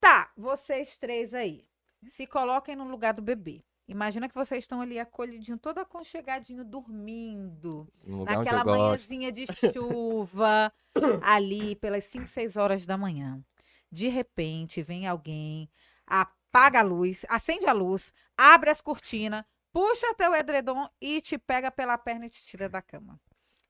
Tá, 0.00 0.30
vocês 0.36 0.96
três 0.96 1.32
aí, 1.32 1.64
se 2.06 2.26
coloquem 2.26 2.76
no 2.76 2.84
lugar 2.88 3.14
do 3.14 3.22
bebê. 3.22 3.64
Imagina 3.88 4.28
que 4.28 4.34
vocês 4.34 4.64
estão 4.64 4.80
ali 4.80 4.98
acolhidinho, 4.98 5.56
todo 5.58 5.78
aconchegadinho, 5.78 6.64
dormindo 6.64 7.86
naquela 8.24 8.64
manhãzinha 8.64 9.30
de 9.30 9.46
chuva, 9.46 10.72
ali 11.22 11.76
pelas 11.76 12.02
5, 12.04 12.26
6 12.26 12.56
horas 12.56 12.84
da 12.84 12.98
manhã. 12.98 13.40
De 13.90 14.08
repente, 14.08 14.82
vem 14.82 15.06
alguém, 15.06 15.70
apaga 16.04 16.80
a 16.80 16.82
luz, 16.82 17.24
acende 17.28 17.66
a 17.66 17.72
luz, 17.72 18.12
abre 18.36 18.70
as 18.70 18.80
cortinas, 18.80 19.44
puxa 19.72 20.12
teu 20.14 20.34
edredom 20.34 20.88
e 21.00 21.20
te 21.20 21.38
pega 21.38 21.70
pela 21.70 21.96
perna 21.96 22.26
e 22.26 22.30
te 22.30 22.42
tira 22.44 22.68
da 22.68 22.82
cama. 22.82 23.20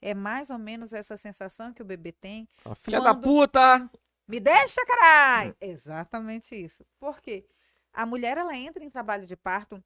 É 0.01 0.15
mais 0.15 0.49
ou 0.49 0.59
menos 0.59 0.95
essa 0.95 1.17
sensação 1.17 1.75
que 1.75 1.83
o 1.83 1.85
bebê 1.85 2.13
tem. 2.13 2.49
Ah, 2.65 2.75
Filha 2.75 3.01
da 3.01 3.13
quando- 3.15 3.23
puta! 3.23 3.91
Me 4.27 4.41
deixa, 4.41 4.85
caralho! 4.87 5.55
Exatamente 5.61 6.55
isso. 6.55 6.85
Por 6.99 7.21
quê? 7.21 7.47
A 7.97 8.05
mulher, 8.05 8.37
ela 8.37 8.55
entra 8.55 8.85
em 8.85 8.91
trabalho 8.91 9.27
de 9.27 9.35
parto 9.35 9.83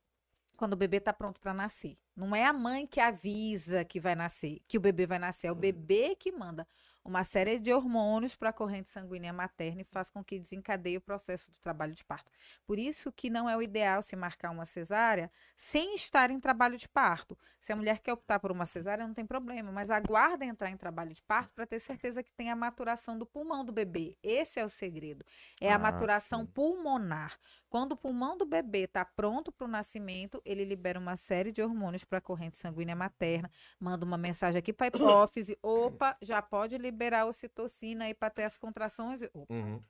quando 0.56 0.72
o 0.72 0.76
bebê 0.76 0.96
está 0.96 1.12
pronto 1.12 1.40
para 1.40 1.54
nascer. 1.54 1.96
Não 2.16 2.34
é 2.34 2.44
a 2.44 2.52
mãe 2.52 2.84
que 2.84 2.98
avisa 2.98 3.84
que 3.84 4.00
vai 4.00 4.16
nascer, 4.16 4.58
que 4.66 4.76
o 4.76 4.80
bebê 4.80 5.06
vai 5.06 5.18
nascer, 5.20 5.46
é 5.46 5.52
o 5.52 5.54
bebê 5.54 6.16
que 6.16 6.32
manda 6.32 6.66
uma 7.05 7.24
série 7.24 7.59
de 7.59 7.72
hormônios 7.72 8.36
para 8.36 8.51
a 8.51 8.53
corrente 8.53 8.88
sanguínea 8.88 9.32
materna 9.32 9.80
e 9.82 9.84
faz 9.84 10.11
com 10.11 10.22
que 10.22 10.38
desencadeie 10.38 10.96
o 10.96 11.01
processo 11.01 11.51
do 11.51 11.57
trabalho 11.61 11.94
de 11.94 12.05
parto. 12.05 12.30
Por 12.66 12.78
isso 12.78 13.11
que 13.12 13.30
não 13.30 13.48
é 13.48 13.57
o 13.57 13.62
ideal 13.62 14.03
se 14.03 14.14
marcar 14.16 14.51
uma 14.51 14.64
cesárea 14.64 15.30
sem 15.57 15.94
estar 15.94 16.30
em 16.30 16.38
trabalho 16.38 16.76
de 16.76 16.88
parto. 16.88 17.36
Se 17.59 17.72
a 17.72 17.76
mulher 17.76 18.01
quer 18.01 18.12
optar 18.12 18.38
por 18.38 18.53
uma 18.53 18.66
cesárea, 18.66 19.07
não 19.07 19.14
tem 19.14 19.26
problema, 19.26 19.72
mas 19.72 19.90
aguarda 19.90 20.44
entrar 20.44 20.70
em 20.70 20.76
trabalho 20.76 21.12
de 21.14 21.22
parto 21.22 21.55
para 21.55 21.66
ter 21.66 21.78
certeza 21.80 22.22
que 22.22 22.32
tem 22.32 22.51
a 22.51 22.57
maturação 22.57 23.18
do 23.18 23.26
pulmão 23.26 23.64
do 23.64 23.72
bebê. 23.72 24.16
Esse 24.22 24.61
é 24.61 24.64
o 24.64 24.68
segredo. 24.68 25.24
É 25.61 25.72
a 25.72 25.78
Ah, 25.78 25.78
maturação 25.78 26.44
sim. 26.44 26.46
pulmonar. 26.46 27.38
Quando 27.68 27.92
o 27.92 27.96
pulmão 27.96 28.36
do 28.36 28.44
bebê 28.44 28.80
está 28.84 29.05
pronto 29.05 29.53
para 29.53 29.64
o 29.64 29.68
nascimento, 29.68 30.40
ele 30.44 30.64
libera 30.64 30.98
uma 30.98 31.16
série 31.16 31.53
de 31.53 31.62
hormônios 31.62 32.05
para 32.05 32.18
a 32.18 32.20
corrente 32.20 32.59
sanguínea 32.59 32.96
materna, 32.96 33.51
manda 33.78 34.05
uma 34.05 34.18
mensagem 34.18 34.59
aqui 34.59 34.72
para 34.72 34.86
a 34.86 34.88
hipófise, 34.88 35.57
opa, 35.62 36.16
já 36.20 36.42
pode 36.42 36.76
liberar 36.76 36.89
ocitocina 37.26 38.05
aí 38.05 38.14
para 38.14 38.30
ter 38.30 38.45
as 38.45 38.57
contrações, 38.57 39.22
e- 39.22 39.30
Uhum. 39.34 39.82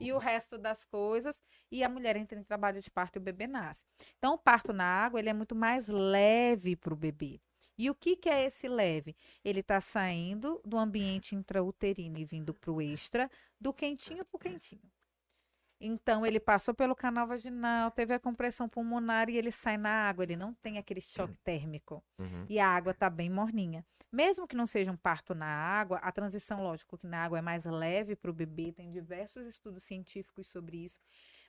e 0.00 0.12
o 0.12 0.18
resto 0.18 0.56
das 0.58 0.84
coisas, 0.84 1.40
e 1.70 1.84
a 1.84 1.88
mulher 1.88 2.16
entra 2.16 2.38
em 2.38 2.42
trabalho 2.42 2.80
de 2.80 2.90
parto 2.90 3.16
e 3.16 3.18
o 3.18 3.22
bebê 3.22 3.46
nasce. 3.46 3.84
Então, 4.18 4.34
o 4.34 4.38
parto 4.38 4.72
na 4.72 4.84
água, 4.84 5.18
ele 5.20 5.28
é 5.28 5.32
muito 5.34 5.54
mais 5.54 5.88
leve 5.88 6.76
para 6.76 6.92
o 6.94 6.96
bebê. 6.96 7.40
E 7.78 7.90
o 7.90 7.94
que, 7.94 8.16
que 8.16 8.28
é 8.30 8.44
esse 8.44 8.68
leve? 8.68 9.14
Ele 9.44 9.60
está 9.60 9.80
saindo 9.80 10.60
do 10.64 10.78
ambiente 10.78 11.34
intrauterino 11.34 12.18
e 12.18 12.24
vindo 12.24 12.54
para 12.54 12.72
o 12.72 12.80
extra, 12.80 13.30
do 13.60 13.72
quentinho 13.72 14.24
para 14.24 14.36
o 14.36 14.40
quentinho. 14.40 14.80
Então, 15.80 16.24
ele 16.24 16.40
passou 16.40 16.74
pelo 16.74 16.94
canal 16.96 17.26
vaginal, 17.26 17.90
teve 17.90 18.14
a 18.14 18.18
compressão 18.18 18.68
pulmonar 18.68 19.28
e 19.28 19.36
ele 19.36 19.52
sai 19.52 19.76
na 19.76 20.08
água. 20.08 20.24
Ele 20.24 20.36
não 20.36 20.54
tem 20.54 20.78
aquele 20.78 21.00
choque 21.00 21.36
térmico 21.38 22.02
Uhum. 22.18 22.46
e 22.48 22.58
a 22.58 22.68
água 22.68 22.92
está 22.92 23.10
bem 23.10 23.28
morninha. 23.28 23.84
Mesmo 24.10 24.46
que 24.46 24.56
não 24.56 24.66
seja 24.66 24.90
um 24.90 24.96
parto 24.96 25.34
na 25.34 25.46
água, 25.46 25.98
a 25.98 26.10
transição, 26.10 26.62
lógico, 26.62 26.96
que 26.96 27.06
na 27.06 27.24
água 27.24 27.38
é 27.38 27.42
mais 27.42 27.64
leve 27.66 28.16
para 28.16 28.30
o 28.30 28.34
bebê, 28.34 28.72
tem 28.72 28.90
diversos 28.90 29.46
estudos 29.46 29.82
científicos 29.82 30.46
sobre 30.46 30.78
isso. 30.78 30.98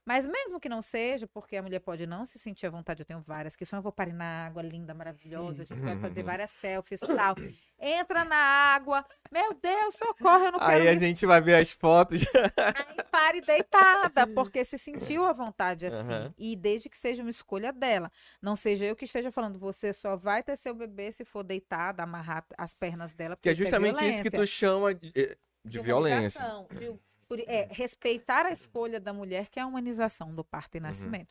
Mas 0.08 0.26
mesmo 0.26 0.58
que 0.58 0.70
não 0.70 0.82
seja, 0.82 1.28
porque 1.28 1.58
a 1.58 1.62
mulher 1.62 1.82
pode 1.82 2.08
não 2.08 2.24
se 2.24 2.40
sentir 2.40 2.66
à 2.66 2.70
vontade, 2.70 3.02
eu 3.02 3.06
tenho 3.06 3.20
várias 3.20 3.58
que 3.58 3.66
só 3.66 3.76
eu 3.76 3.82
vou 3.82 3.92
parir 3.92 4.14
na 4.14 4.46
água, 4.46 4.62
linda, 4.62 4.94
maravilhosa, 4.94 5.64
a 5.64 5.66
gente 5.66 5.82
vai 5.82 6.00
fazer 6.00 6.24
várias 6.24 6.50
selfies 6.52 7.02
e 7.02 7.08
tal. 7.14 7.36
Entra 7.78 8.24
na 8.24 8.38
água, 8.38 9.06
meu 9.30 9.54
Deus, 9.54 9.96
socorro, 9.96 10.46
eu 10.46 10.52
não 10.54 10.60
quero 10.60 10.72
Aí 10.72 10.88
a 10.88 10.94
me 10.94 11.00
gente 11.02 11.26
vai 11.26 11.42
ver 11.42 11.56
as 11.56 11.72
fotos. 11.72 12.22
Aí 12.24 13.04
pare 13.12 13.42
deitada, 13.42 14.26
porque 14.28 14.64
se 14.64 14.78
sentiu 14.80 15.26
à 15.26 15.34
vontade 15.34 15.88
assim. 15.88 15.98
Aham. 15.98 16.34
E 16.38 16.56
desde 16.56 16.88
que 16.88 16.98
seja 16.98 17.22
uma 17.22 17.30
escolha 17.30 17.74
dela. 17.74 18.10
Não 18.42 18.56
seja 18.56 18.86
eu 18.86 18.96
que 18.96 19.04
esteja 19.04 19.30
falando, 19.30 19.60
você 19.60 19.92
só 19.92 20.16
vai 20.16 20.42
ter 20.42 20.56
seu 20.56 20.74
bebê 20.74 21.12
se 21.12 21.26
for 21.26 21.44
deitada, 21.44 22.02
amarrar 22.04 22.46
as 22.58 22.74
pernas 22.74 23.14
dela. 23.14 23.38
Que 23.42 23.50
é 23.50 23.52
isso 23.52 23.62
justamente 23.64 23.96
isso 24.08 24.24
que 24.24 24.30
violência. 24.30 24.40
tu 24.40 24.48
chama 24.48 24.96
de, 24.96 25.12
eh, 25.14 25.38
de 25.66 25.80
violência. 25.82 26.40
humanização, 26.40 26.68
de- 26.80 26.98
por- 27.28 27.40
é, 27.42 27.68
respeitar 27.72 28.46
a 28.46 28.52
escolha 28.52 29.00
da 29.00 29.12
mulher, 29.14 29.50
que 29.50 29.60
é 29.60 29.62
a 29.64 29.68
humanização 29.68 30.34
do 30.34 30.44
parto 30.44 30.76
Uhum. 30.76 30.80
e 30.80 30.82
nascimento. 30.82 31.30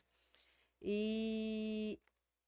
E 0.81 1.99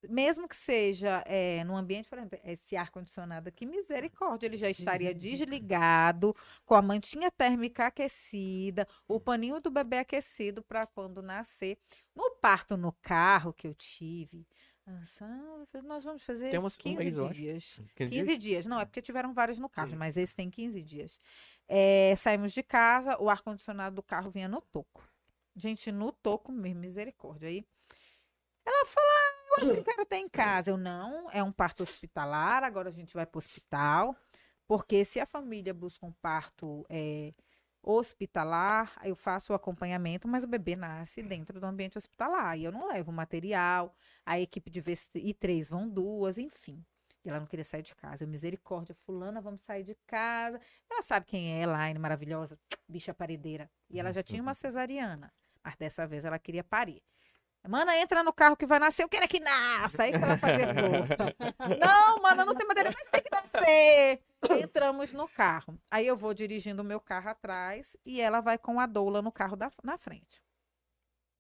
mesmo 0.08 0.48
que 0.48 0.56
seja 0.56 1.22
é, 1.26 1.62
num 1.66 1.76
ambiente, 1.76 2.08
por 2.08 2.18
exemplo, 2.20 2.40
esse 2.46 2.76
ar-condicionado 2.78 3.50
aqui, 3.50 3.66
misericórdia, 3.66 4.46
ele 4.48 4.58
já 4.58 4.70
estaria 4.70 5.14
desligado, 5.14 6.34
com 6.66 6.74
a 6.76 6.82
mantinha 6.82 7.30
térmica 7.30 7.88
aquecida, 7.88 8.88
o 9.08 9.20
paninho 9.20 9.60
do 9.60 9.70
bebê 9.70 9.98
aquecido 10.00 10.64
para 10.64 10.88
quando 10.88 11.22
nascer. 11.22 11.78
No 12.16 12.32
parto 12.36 12.78
no 12.78 12.94
carro 13.02 13.52
que 13.52 13.68
eu 13.68 13.74
tive, 13.74 14.48
nós 15.84 16.04
vamos 16.04 16.24
fazer 16.24 16.50
Tem 16.50 16.60
umas- 16.60 16.76
um 16.78 16.82
15 16.82 16.96
mês, 17.04 17.18
eu 17.18 17.26
acho. 17.26 17.34
dias. 17.34 17.82
15 17.96 18.12
15 18.12 18.26
dias? 18.38 18.40
dias. 18.44 18.66
Não, 18.66 18.80
é 18.80 18.86
porque 18.86 19.02
tiveram 19.02 19.34
vários 19.34 19.60
no 19.60 19.68
carro, 19.70 19.96
mas 19.98 20.16
esse 20.18 20.34
tem 20.36 20.50
15 20.50 20.82
dias. 20.82 21.20
É, 21.70 22.16
saímos 22.18 22.52
de 22.52 22.64
casa, 22.64 23.16
o 23.22 23.30
ar-condicionado 23.30 23.96
do 23.96 24.04
carro 24.04 24.32
vinha 24.32 24.48
no 24.48 24.60
toco. 24.60 25.08
Gente, 25.56 25.92
no 25.92 26.12
toco 26.12 26.52
mesmo, 26.52 26.80
misericórdia. 26.82 27.48
Aí 27.48 27.64
ela 28.66 28.86
fala, 28.86 29.08
"Ah, 29.08 29.46
eu 29.50 29.56
acho 29.58 29.72
que 29.74 29.80
eu 29.80 29.84
quero 29.84 30.06
ter 30.06 30.18
em 30.18 30.28
casa. 30.30 30.72
Eu, 30.72 30.78
não, 30.78 31.30
é 31.32 31.44
um 31.44 31.52
parto 31.52 31.84
hospitalar, 31.84 32.64
agora 32.64 32.90
a 32.90 32.92
gente 32.92 33.14
vai 33.14 33.26
para 33.26 33.38
o 33.38 33.40
hospital. 33.40 34.16
Porque 34.68 35.06
se 35.06 35.20
a 35.20 35.26
família 35.26 35.74
busca 35.74 36.06
um 36.06 36.12
parto 36.12 36.86
é, 36.90 37.34
hospitalar, 37.84 38.94
eu 39.04 39.16
faço 39.16 39.54
o 39.54 39.56
acompanhamento, 39.56 40.28
mas 40.28 40.44
o 40.44 40.48
bebê 40.48 40.76
nasce 40.76 41.24
dentro 41.24 41.60
do 41.60 41.66
ambiente 41.66 41.98
hospitalar. 41.98 42.58
E 42.58 42.64
eu 42.64 42.72
não 42.72 42.88
levo 42.88 43.12
material, 43.12 43.96
a 44.26 44.40
equipe 44.40 44.70
de 44.70 44.82
VI3 44.82 45.70
vão 45.70 45.90
duas, 45.90 46.38
enfim. 46.38 46.84
E 47.24 47.30
ela 47.30 47.40
não 47.40 47.48
queria 47.48 47.66
sair 47.66 47.82
de 47.82 47.94
casa. 47.96 48.24
Eu, 48.24 48.28
misericórdia, 48.28 48.96
fulana, 48.96 49.42
vamos 49.42 49.62
sair 49.62 49.84
de 49.84 49.96
casa. 50.08 50.60
Ela 50.90 51.02
sabe 51.02 51.26
quem 51.26 51.54
é, 51.54 51.64
Elaine, 51.64 52.00
maravilhosa, 52.00 52.58
bicha 52.88 53.14
paredeira. 53.14 53.70
E 53.90 54.00
ela 54.00 54.12
já 54.12 54.24
tinha 54.24 54.42
uma 54.42 54.54
cesariana. 54.54 55.32
Mas 55.64 55.76
dessa 55.76 56.08
vez 56.08 56.24
ela 56.24 56.40
queria 56.40 56.64
parir. 56.64 57.04
Mana, 57.68 57.98
entra 57.98 58.24
no 58.24 58.32
carro 58.32 58.56
que 58.56 58.66
vai 58.66 58.80
nascer. 58.80 59.04
Eu 59.04 59.10
quero 59.10 59.26
é 59.26 59.28
que 59.28 59.40
nasça. 59.40 60.04
Aí 60.04 60.12
que 60.12 60.18
ela 60.18 60.38
fazia 60.38 60.68
força. 60.74 61.36
não, 61.80 62.22
mana, 62.22 62.46
não 62.46 62.56
tem 62.56 62.66
madeira, 62.66 62.90
mas 62.94 63.10
tem 63.10 63.22
que 63.22 63.30
nascer. 63.30 64.22
Entramos 64.64 65.14
no 65.14 65.28
carro. 65.28 65.78
Aí 65.92 66.08
eu 66.08 66.16
vou 66.16 66.34
dirigindo 66.34 66.82
o 66.82 66.86
meu 66.86 67.02
carro 67.02 67.30
atrás 67.30 67.98
e 68.06 68.22
ela 68.22 68.40
vai 68.40 68.58
com 68.58 68.80
a 68.80 68.86
doula 68.86 69.22
no 69.22 69.32
carro 69.32 69.58
da, 69.58 69.70
na 69.84 69.98
frente. 69.98 70.42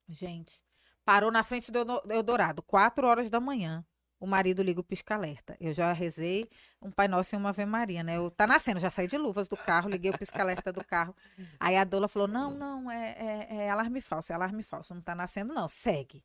Gente, 0.09 0.61
parou 1.05 1.31
na 1.31 1.43
frente 1.43 1.71
do 1.71 1.79
Eldorado, 2.11 2.61
quatro 2.61 3.07
horas 3.07 3.29
da 3.29 3.39
manhã. 3.39 3.85
O 4.19 4.27
marido 4.27 4.61
liga 4.61 4.81
o 4.81 4.83
pisca-alerta. 4.83 5.55
Eu 5.61 5.71
já 5.71 5.93
rezei 5.93 6.49
um 6.81 6.91
Pai 6.91 7.07
Nosso 7.07 7.33
e 7.33 7.37
uma 7.37 7.49
Ave 7.49 7.65
Maria, 7.65 8.03
né? 8.03 8.17
Eu, 8.17 8.29
tá 8.29 8.45
nascendo, 8.45 8.79
já 8.79 8.89
saí 8.89 9.07
de 9.07 9.17
luvas 9.17 9.47
do 9.47 9.55
carro, 9.55 9.89
liguei 9.89 10.11
o 10.11 10.17
pisca-alerta 10.17 10.73
do 10.73 10.83
carro. 10.83 11.15
Aí 11.59 11.77
a 11.77 11.83
doula 11.83 12.07
falou: 12.07 12.27
não, 12.27 12.51
não, 12.51 12.91
é, 12.91 13.47
é, 13.49 13.55
é 13.55 13.69
alarme 13.69 14.01
falso, 14.01 14.31
é 14.31 14.35
alarme 14.35 14.61
falso. 14.61 14.93
Não 14.93 15.01
tá 15.01 15.15
nascendo, 15.15 15.53
não, 15.53 15.67
segue. 15.67 16.23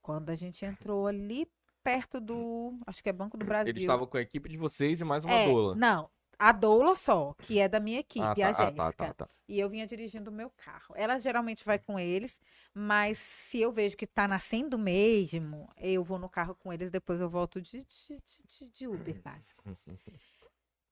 Quando 0.00 0.30
a 0.30 0.34
gente 0.34 0.64
entrou 0.64 1.06
ali 1.08 1.48
perto 1.82 2.20
do. 2.20 2.78
Acho 2.86 3.02
que 3.02 3.08
é 3.08 3.12
Banco 3.12 3.36
do 3.36 3.44
Brasil. 3.44 3.70
Eles 3.70 3.82
estavam 3.82 4.06
com 4.06 4.16
a 4.16 4.20
equipe 4.20 4.48
de 4.48 4.56
vocês 4.56 5.00
e 5.00 5.04
mais 5.04 5.24
uma 5.24 5.34
é, 5.34 5.46
doula. 5.46 5.74
Não, 5.74 6.08
a 6.38 6.52
doula 6.52 6.96
só, 6.96 7.34
que 7.42 7.58
é 7.58 7.68
da 7.68 7.80
minha 7.80 8.00
equipe, 8.00 8.24
Ah, 8.24 8.34
tá, 8.34 8.48
a 8.48 8.52
ah, 8.52 8.52
Jéssica. 8.52 8.92
tá, 8.92 8.92
tá, 8.92 9.14
tá. 9.14 9.28
E 9.48 9.60
eu 9.60 9.68
vinha 9.68 9.86
dirigindo 9.86 10.30
o 10.30 10.32
meu 10.34 10.50
carro. 10.50 10.94
Ela 10.96 11.18
geralmente 11.18 11.64
vai 11.64 11.78
com 11.78 11.98
eles, 11.98 12.40
mas 12.72 13.18
se 13.18 13.60
eu 13.60 13.70
vejo 13.70 13.96
que 13.96 14.06
tá 14.06 14.26
nascendo 14.26 14.78
mesmo, 14.78 15.68
eu 15.76 16.02
vou 16.02 16.18
no 16.18 16.28
carro 16.28 16.54
com 16.54 16.72
eles, 16.72 16.90
depois 16.90 17.20
eu 17.20 17.28
volto 17.28 17.60
de, 17.60 17.84
de, 17.84 18.22
de- 18.48 18.66
de 18.70 18.88
Uber 18.88 19.14
básico. 19.22 19.62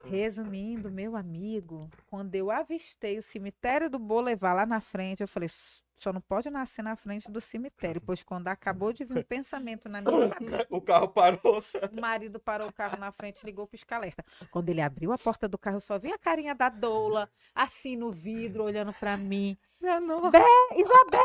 Resumindo, 0.04 0.90
meu 0.90 1.16
amigo, 1.16 1.88
quando 2.10 2.34
eu 2.34 2.50
avistei 2.50 3.18
o 3.18 3.22
cemitério 3.22 3.88
do 3.88 3.98
Bolevar 3.98 4.54
lá 4.56 4.66
na 4.66 4.80
frente, 4.80 5.20
eu 5.22 5.28
falei, 5.28 5.46
"S- 5.46 5.82
só 5.94 6.12
não 6.12 6.20
pode 6.20 6.50
nascer 6.50 6.82
na 6.82 6.96
frente 6.96 7.30
do 7.30 7.40
cemitério, 7.40 8.00
pois 8.00 8.22
quando 8.22 8.48
acabou 8.48 8.92
de 8.92 9.04
vir 9.04 9.18
um 9.18 9.22
pensamento 9.22 9.88
na 9.88 10.00
minha 10.02 10.12
cabeça, 10.64 10.66
O 10.70 10.80
carro 10.80 11.08
parou. 11.08 11.62
o 11.92 12.00
marido 12.00 12.40
parou 12.40 12.68
o 12.68 12.72
carro 12.72 12.98
na 12.98 13.12
frente 13.12 13.42
e 13.42 13.46
ligou 13.46 13.64
o 13.64 13.68
pisca-alerta. 13.68 14.24
Quando 14.50 14.68
ele 14.68 14.80
abriu 14.80 15.12
a 15.12 15.18
porta 15.18 15.48
do 15.48 15.56
carro, 15.56 15.76
eu 15.76 15.80
só 15.80 15.98
vi 15.98 16.12
a 16.12 16.18
carinha 16.18 16.54
da 16.54 16.68
doula, 16.68 17.30
assim 17.54 17.96
no 17.96 18.10
vidro, 18.12 18.64
olhando 18.64 18.92
pra 18.92 19.16
mim. 19.16 19.56
Minha. 19.80 20.00
Bé, 20.30 20.44
Isabela, 20.76 21.24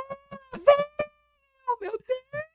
vem! 0.54 0.86
Oh, 1.70 1.78
meu 1.82 1.92
Deus! 1.92 2.47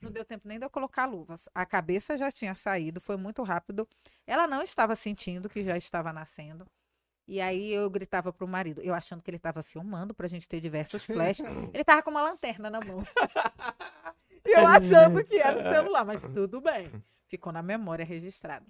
Não 0.00 0.10
deu 0.10 0.24
tempo 0.24 0.48
nem 0.48 0.58
de 0.58 0.64
eu 0.64 0.70
colocar 0.70 1.06
luvas. 1.06 1.48
A 1.54 1.66
cabeça 1.66 2.16
já 2.16 2.30
tinha 2.32 2.54
saído, 2.54 3.00
foi 3.00 3.16
muito 3.16 3.42
rápido. 3.42 3.86
Ela 4.26 4.46
não 4.46 4.62
estava 4.62 4.96
sentindo 4.96 5.48
que 5.48 5.62
já 5.62 5.76
estava 5.76 6.12
nascendo. 6.12 6.66
E 7.28 7.40
aí 7.40 7.72
eu 7.72 7.88
gritava 7.88 8.32
pro 8.32 8.48
marido, 8.48 8.80
eu 8.80 8.92
achando 8.92 9.22
que 9.22 9.30
ele 9.30 9.36
estava 9.36 9.62
filmando 9.62 10.12
pra 10.12 10.26
gente 10.26 10.48
ter 10.48 10.60
diversos 10.60 11.04
flashes. 11.04 11.46
Ele 11.72 11.84
tava 11.84 12.02
com 12.02 12.10
uma 12.10 12.22
lanterna 12.22 12.68
na 12.68 12.80
mão. 12.80 13.02
E 14.42 14.58
eu 14.58 14.66
achando 14.66 15.22
que 15.22 15.36
era 15.36 15.60
o 15.60 15.62
celular, 15.62 16.02
mas 16.02 16.22
tudo 16.22 16.62
bem. 16.62 16.90
Ficou 17.28 17.52
na 17.52 17.62
memória 17.62 18.06
registrado. 18.06 18.66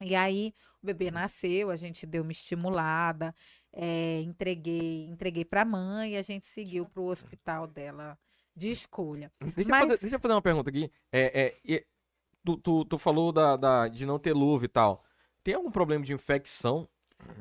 E 0.00 0.16
aí 0.16 0.54
o 0.82 0.86
bebê 0.86 1.10
nasceu, 1.10 1.70
a 1.70 1.76
gente 1.76 2.06
deu 2.06 2.22
uma 2.22 2.32
estimulada, 2.32 3.34
eh, 3.74 4.22
entreguei, 4.22 5.04
entreguei 5.04 5.44
para 5.44 5.62
a 5.62 5.64
mãe 5.66 6.14
e 6.14 6.16
a 6.16 6.22
gente 6.22 6.46
seguiu 6.46 6.86
para 6.86 7.02
o 7.02 7.06
hospital 7.06 7.66
dela 7.66 8.18
de 8.56 8.70
escolha. 8.70 9.30
Deixa, 9.54 9.70
Mas- 9.70 9.80
eu 9.82 9.86
fazer, 9.88 10.00
deixa 10.00 10.16
eu 10.16 10.20
fazer 10.20 10.34
uma 10.34 10.42
pergunta 10.42 10.70
aqui. 10.70 10.90
É, 11.12 11.40
é, 11.46 11.56
e- 11.64 11.86
tu, 12.44 12.56
tu, 12.56 12.84
tu 12.84 12.98
falou 12.98 13.30
da, 13.32 13.56
da- 13.56 13.88
de 13.88 14.06
não 14.06 14.18
ter 14.18 14.32
luva 14.32 14.64
e 14.64 14.68
tal. 14.68 15.02
Tem 15.44 15.54
algum 15.54 15.70
problema 15.70 16.04
de 16.04 16.12
infecção? 16.12 16.88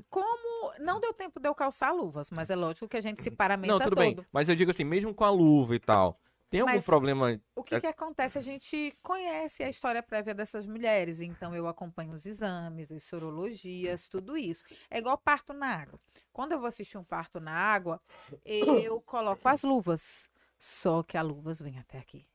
Como 0.10 0.74
não 0.80 1.00
deu 1.00 1.14
tempo 1.14 1.40
de 1.40 1.48
eu 1.48 1.56
calçar 1.56 1.92
luvas, 1.94 2.30
mas 2.32 2.50
é 2.50 2.56
lógico 2.56 2.88
que 2.88 2.98
a 2.98 3.02
gente 3.02 3.22
se 3.24 3.32
paramenta 3.32 3.74
não, 3.74 3.80
tudo 3.80 3.96
todo. 3.96 4.00
bem. 4.00 4.18
Mas 4.32 4.50
eu 4.50 4.56
digo 4.56 4.72
assim, 4.72 4.84
mesmo 4.84 5.14
com 5.14 5.24
a 5.24 5.30
luva 5.30 5.76
e 5.76 5.80
tal. 5.80 6.20
Tem 6.50 6.62
algum 6.62 6.74
Mas- 6.76 6.86
problema? 6.86 7.42
O 7.56 7.64
que, 7.64 7.80
que 7.82 7.88
acontece? 7.88 8.38
A 8.38 8.42
gente 8.42 8.96
conhece 9.02 9.64
a 9.64 9.70
história 9.70 10.02
prévia 10.04 10.34
dessas 10.34 10.66
mulheres, 10.68 11.20
então 11.20 11.56
eu 11.56 11.68
acompanho 11.68 12.14
os 12.14 12.26
exames, 12.26 12.92
as 12.92 13.04
sorologias, 13.04 14.08
tudo 14.08 14.38
isso. 14.38 14.64
É 14.90 15.00
igual 15.00 15.18
parto 15.18 15.54
na 15.54 15.68
água. 15.68 16.00
Quando 16.32 16.52
eu 16.52 16.60
vou 16.60 16.68
assistir 16.68 16.98
um 16.98 17.04
parto 17.04 17.40
na 17.40 17.52
água, 17.52 18.00
eu 18.46 19.02
coloco 19.02 19.48
as 19.50 19.64
luvas. 19.64 20.30
Só 20.58 21.04
que 21.04 21.18
as 21.18 21.26
luvas 21.26 21.62
vêm 21.62 21.78
até 21.78 21.98
aqui. 21.98 22.28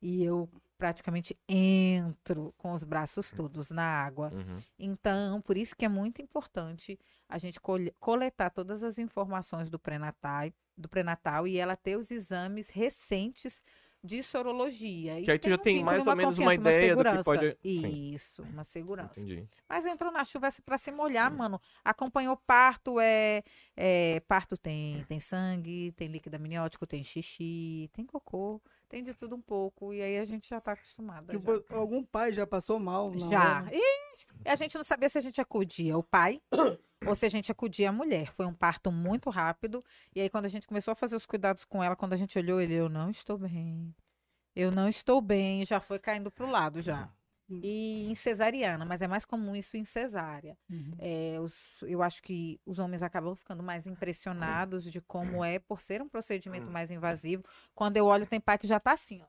E 0.00 0.22
eu 0.24 0.48
praticamente 0.78 1.38
entro 1.46 2.54
com 2.56 2.72
os 2.72 2.84
braços 2.84 3.30
todos 3.30 3.70
na 3.70 3.84
água. 3.84 4.32
Uhum. 4.32 4.56
Então, 4.78 5.40
por 5.42 5.56
isso 5.56 5.76
que 5.76 5.84
é 5.84 5.88
muito 5.88 6.22
importante 6.22 6.98
a 7.28 7.36
gente 7.36 7.60
coletar 7.98 8.50
todas 8.50 8.82
as 8.82 8.98
informações 8.98 9.68
do 9.68 9.78
pré-natal, 9.78 10.50
do 10.76 10.88
pré-natal 10.88 11.46
e 11.46 11.58
ela 11.58 11.76
ter 11.76 11.96
os 11.96 12.10
exames 12.10 12.70
recentes 12.70 13.62
de 14.02 14.22
sorologia. 14.22 15.20
E 15.20 15.24
Que 15.24 15.30
aí 15.32 15.38
tu 15.38 15.48
já 15.48 15.54
um 15.56 15.58
tem 15.58 15.84
mais 15.84 16.06
ou 16.06 16.16
menos 16.16 16.38
uma 16.38 16.54
ideia 16.54 16.96
do 16.96 17.04
que 17.04 17.22
pode- 17.24 17.56
Sim. 17.62 18.14
Isso, 18.14 18.42
uma 18.42 18.64
segurança. 18.64 19.20
Entendi. 19.20 19.46
Mas 19.68 19.84
entrou 19.86 20.10
na 20.10 20.24
chuva 20.24 20.48
para 20.64 20.78
se 20.78 20.90
molhar, 20.90 21.30
mano. 21.30 21.60
Acompanhou 21.84 22.36
parto, 22.36 22.98
é, 22.98 23.42
é 23.76 24.20
parto 24.20 24.56
tem 24.56 25.04
tem 25.08 25.20
sangue, 25.20 25.92
tem 25.92 26.08
líquido 26.08 26.36
amniótico, 26.36 26.86
tem 26.86 27.04
xixi, 27.04 27.90
tem 27.92 28.06
cocô, 28.06 28.60
tem 28.88 29.02
de 29.02 29.12
tudo 29.14 29.36
um 29.36 29.40
pouco. 29.42 29.92
E 29.92 30.00
aí 30.00 30.18
a 30.18 30.24
gente 30.24 30.48
já 30.48 30.60
tá 30.60 30.72
acostumada. 30.72 31.32
já. 31.32 31.38
Tipo, 31.38 31.64
algum 31.74 32.02
pai 32.02 32.32
já 32.32 32.46
passou 32.46 32.78
mal 32.78 33.10
na 33.10 33.18
Já. 33.30 33.60
hora? 33.62 33.70
Ixi, 33.74 34.26
a 34.46 34.56
gente 34.56 34.76
não 34.76 34.84
sabia 34.84 35.08
se 35.08 35.18
a 35.18 35.20
gente 35.20 35.40
acudia 35.40 35.96
o 35.98 36.02
pai 36.02 36.40
ou 37.06 37.14
se 37.14 37.26
a 37.26 37.28
gente 37.28 37.50
acudia 37.50 37.88
a 37.88 37.92
mulher. 37.92 38.32
Foi 38.32 38.46
um 38.46 38.54
parto 38.54 38.90
muito 38.92 39.30
rápido. 39.30 39.84
E 40.14 40.20
aí, 40.20 40.28
quando 40.30 40.44
a 40.46 40.48
gente 40.48 40.66
começou 40.66 40.92
a 40.92 40.94
fazer 40.94 41.16
os 41.16 41.26
cuidados 41.26 41.64
com 41.64 41.82
ela, 41.82 41.96
quando 41.96 42.12
a 42.12 42.16
gente 42.16 42.38
olhou 42.38 42.60
ele, 42.60 42.74
eu 42.74 42.88
não 42.88 43.10
estou 43.10 43.38
bem. 43.38 43.94
Eu 44.54 44.70
não 44.70 44.88
estou 44.88 45.20
bem. 45.20 45.64
Já 45.64 45.80
foi 45.80 45.98
caindo 45.98 46.30
pro 46.30 46.50
lado 46.50 46.82
já. 46.82 47.08
E 47.64 48.08
em 48.08 48.14
cesariana, 48.14 48.84
mas 48.84 49.02
é 49.02 49.08
mais 49.08 49.24
comum 49.24 49.56
isso 49.56 49.76
em 49.76 49.84
cesárea. 49.84 50.56
Uhum. 50.70 50.94
É, 50.98 51.36
os- 51.40 51.82
eu 51.82 52.00
acho 52.00 52.22
que 52.22 52.60
os 52.64 52.78
homens 52.78 53.02
acabam 53.02 53.34
ficando 53.34 53.60
mais 53.60 53.88
impressionados 53.88 54.84
de 54.84 55.00
como 55.00 55.44
é 55.44 55.58
por 55.58 55.80
ser 55.80 56.00
um 56.00 56.08
procedimento 56.08 56.70
mais 56.70 56.92
invasivo. 56.92 57.44
Quando 57.74 57.96
eu 57.96 58.06
olho, 58.06 58.24
tem 58.26 58.40
pai 58.40 58.56
que 58.56 58.68
já 58.68 58.78
tá 58.78 58.92
assim, 58.92 59.20
ó. 59.22 59.26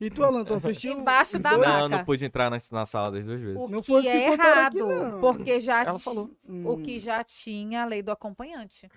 E 0.00 0.10
tu, 0.10 0.22
Alan, 0.22 0.44
tu 0.44 0.52
assistiu? 0.54 0.92
Embaixo 0.92 1.38
da 1.38 1.56
maca. 1.56 1.78
Não, 1.80 1.88
não 1.88 2.04
pude 2.04 2.24
entrar 2.24 2.50
na, 2.50 2.58
na 2.72 2.84
sala 2.86 3.10
das 3.12 3.24
duas 3.24 3.40
vezes. 3.40 3.56
O 3.56 3.66
Não 3.68 3.80
que 3.80 4.06
é 4.06 4.26
aqui, 4.28 4.32
errado, 4.42 4.86
não. 4.86 5.20
porque 5.20 5.60
já 5.60 5.82
Ela 5.84 5.98
falou. 5.98 6.30
o 6.46 6.72
Hum. 6.74 6.82
que 6.82 7.00
já 7.00 7.24
tinha 7.24 7.82
a 7.82 7.86
lei 7.86 8.02
do 8.02 8.10
acompanhante. 8.10 8.88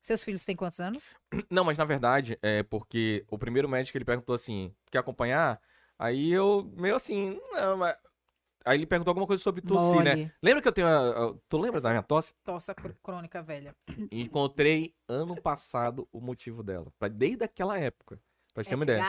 Seus 0.00 0.22
filhos 0.22 0.44
têm 0.44 0.56
quantos 0.56 0.80
anos? 0.80 1.14
Não, 1.50 1.64
mas 1.64 1.76
na 1.76 1.84
verdade, 1.84 2.38
é 2.40 2.62
porque 2.62 3.26
o 3.30 3.36
primeiro 3.36 3.68
médico 3.68 3.98
ele 3.98 4.04
perguntou 4.06 4.34
assim: 4.34 4.72
quer 4.90 4.98
acompanhar? 4.98 5.60
Aí 5.98 6.32
eu, 6.32 6.72
meio 6.78 6.94
assim, 6.96 7.38
não, 7.52 7.76
mas. 7.76 7.94
Aí 8.64 8.78
ele 8.78 8.86
perguntou 8.86 9.10
alguma 9.10 9.26
coisa 9.26 9.42
sobre 9.42 9.60
tossir, 9.60 10.02
né? 10.02 10.14
Mole. 10.16 10.32
Lembra 10.42 10.62
que 10.62 10.68
eu 10.68 10.72
tenho. 10.72 10.86
a- 10.86 11.26
a- 11.30 11.34
Tu 11.48 11.58
lembra 11.58 11.80
da 11.80 11.90
minha 11.90 12.02
tosse? 12.02 12.32
Tosse 12.44 12.72
cr- 12.74 12.92
crônica 13.02 13.42
velha. 13.42 13.74
Encontrei 14.10 14.94
ano 15.06 15.38
passado 15.40 16.08
o 16.12 16.20
motivo 16.20 16.62
dela. 16.62 16.90
Pra- 16.98 17.08
Desde 17.08 17.44
aquela 17.44 17.78
época. 17.78 18.18
Pra 18.54 18.62
te 18.64 18.68
ter 18.68 18.74
É 18.74 18.76
uma 18.76 18.84
ideia. 18.84 19.02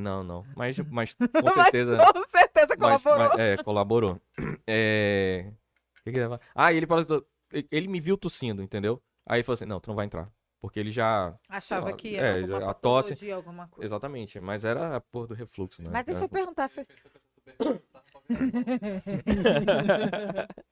Não, 0.00 0.24
não. 0.24 0.44
Mas, 0.56 0.78
mas 0.90 1.14
com 1.20 1.26
Mas 1.44 1.54
certeza. 1.54 1.96
com 2.12 2.28
certeza 2.28 2.74
mas- 2.78 3.02
colaborou. 3.02 3.28
mas- 3.28 3.38
é, 3.38 3.56
colaborou. 3.62 4.20
É. 4.66 5.52
O 6.00 6.04
que 6.04 6.12
que 6.12 6.18
ele 6.18 6.20
ia 6.20 6.24
falar? 6.28 6.40
Ah, 6.54 6.72
ele 6.72 6.86
falou. 6.86 7.26
Ele 7.70 7.88
me 7.88 8.00
viu 8.00 8.16
tossindo, 8.16 8.62
entendeu? 8.62 9.02
Aí 9.26 9.38
ele 9.38 9.44
falou 9.44 9.54
assim: 9.54 9.64
não, 9.66 9.80
tu 9.80 9.88
não 9.88 9.96
vai 9.96 10.06
entrar. 10.06 10.28
Porque 10.60 10.80
ele 10.80 10.90
já. 10.90 11.36
Achava 11.48 11.90
Ah, 11.90 11.92
que 11.92 12.16
é, 12.16 12.18
era 12.18 12.40
alguma 12.42 12.70
a 12.70 12.74
tosse- 12.74 13.30
alguma 13.32 13.68
coisa. 13.68 13.86
Exatamente. 13.86 14.40
Mas 14.40 14.64
era 14.64 14.96
a 14.96 15.00
porra 15.00 15.28
do 15.28 15.34
refluxo, 15.34 15.82
né? 15.82 15.90
Mas 15.92 16.04
deixa 16.04 16.20
eu 16.20 16.28
perguntar 16.28 16.68
se... 16.68 16.86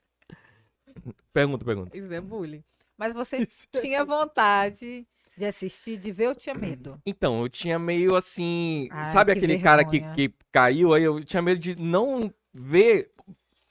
Pergunta, 1.32 1.64
pergunta. 1.64 1.96
Isso 1.96 2.12
é 2.12 2.20
bullying. 2.20 2.64
Mas 2.96 3.12
você 3.12 3.44
tinha 3.80 4.04
vontade 4.04 5.06
de 5.36 5.44
assistir, 5.44 5.96
de 5.96 6.12
ver 6.12 6.28
ou 6.28 6.34
tinha 6.34 6.54
medo? 6.54 7.00
Então, 7.06 7.42
eu 7.42 7.48
tinha 7.48 7.78
meio 7.78 8.14
assim. 8.16 8.88
Ai, 8.90 9.12
sabe 9.12 9.32
que 9.32 9.38
aquele 9.38 9.58
cara 9.58 9.84
que, 9.84 10.00
vergonha. 10.00 10.14
que 10.14 10.34
caiu? 10.50 10.94
Aí 10.94 11.02
eu 11.02 11.24
tinha 11.24 11.42
medo 11.42 11.58
de 11.58 11.76
não 11.76 12.32
ver. 12.52 13.10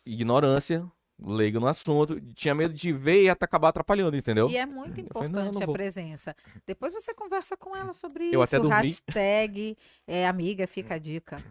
Ignorância, 0.06 0.86
leigo 1.20 1.60
no 1.60 1.68
assunto. 1.68 2.20
Tinha 2.34 2.54
medo 2.54 2.74
de 2.74 2.92
ver 2.92 3.24
e 3.24 3.30
até 3.30 3.46
acabar 3.46 3.70
atrapalhando, 3.70 4.18
entendeu? 4.18 4.50
E 4.50 4.58
é 4.58 4.66
muito 4.66 5.00
Eu 5.00 5.08
falei, 5.14 5.30
não, 5.30 5.42
importante 5.42 5.66
não 5.66 5.74
a 5.74 5.74
presença. 5.74 6.36
Depois 6.66 6.94
você 6.94 7.14
conversa 7.14 7.56
com 7.56 7.76
ela 7.76 7.94
sobre 7.94 8.30
Eu 8.34 8.42
até 8.42 8.58
isso. 8.58 8.64
dormi. 8.64 8.88
Hashtag 8.88 9.78
é, 10.06 10.28
amiga, 10.28 10.68
fica 10.68 10.96
a 10.96 10.98
dica. 10.98 11.42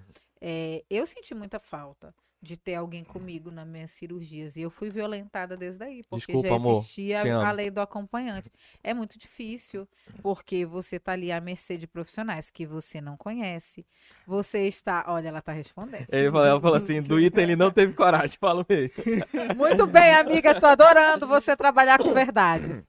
É, 0.40 0.84
eu 0.90 1.06
senti 1.06 1.34
muita 1.34 1.58
falta. 1.58 2.14
De 2.42 2.56
ter 2.56 2.74
alguém 2.74 3.04
comigo 3.04 3.52
nas 3.52 3.66
minhas 3.66 3.92
cirurgias. 3.92 4.56
E 4.56 4.62
eu 4.62 4.70
fui 4.70 4.90
violentada 4.90 5.56
desde 5.56 5.84
aí, 5.84 6.02
porque 6.02 6.26
Desculpa, 6.26 6.48
já 6.48 6.54
amor. 6.56 6.78
existia 6.80 7.22
Te 7.22 7.28
amo. 7.28 7.46
a 7.46 7.52
lei 7.52 7.70
do 7.70 7.80
acompanhante. 7.80 8.50
É 8.82 8.92
muito 8.92 9.16
difícil, 9.16 9.88
porque 10.20 10.66
você 10.66 10.98
tá 10.98 11.12
ali 11.12 11.30
à 11.30 11.40
mercê 11.40 11.78
de 11.78 11.86
profissionais 11.86 12.50
que 12.50 12.66
você 12.66 13.00
não 13.00 13.16
conhece. 13.16 13.86
Você 14.26 14.66
está. 14.66 15.04
Olha, 15.06 15.28
ela 15.28 15.40
tá 15.40 15.52
respondendo. 15.52 16.06
Ele 16.10 16.30
falou, 16.32 16.46
ela 16.46 16.60
falou 16.60 16.76
assim, 16.76 17.00
do 17.00 17.20
item 17.20 17.44
ele 17.44 17.56
não 17.56 17.70
teve 17.70 17.92
coragem, 17.94 18.36
fala 18.40 18.66
mesmo. 18.68 18.94
Muito 19.56 19.86
bem, 19.86 20.12
amiga, 20.14 20.58
tô 20.58 20.66
adorando 20.66 21.28
você 21.28 21.56
trabalhar 21.56 21.98
com 21.98 22.12
verdades. 22.12 22.82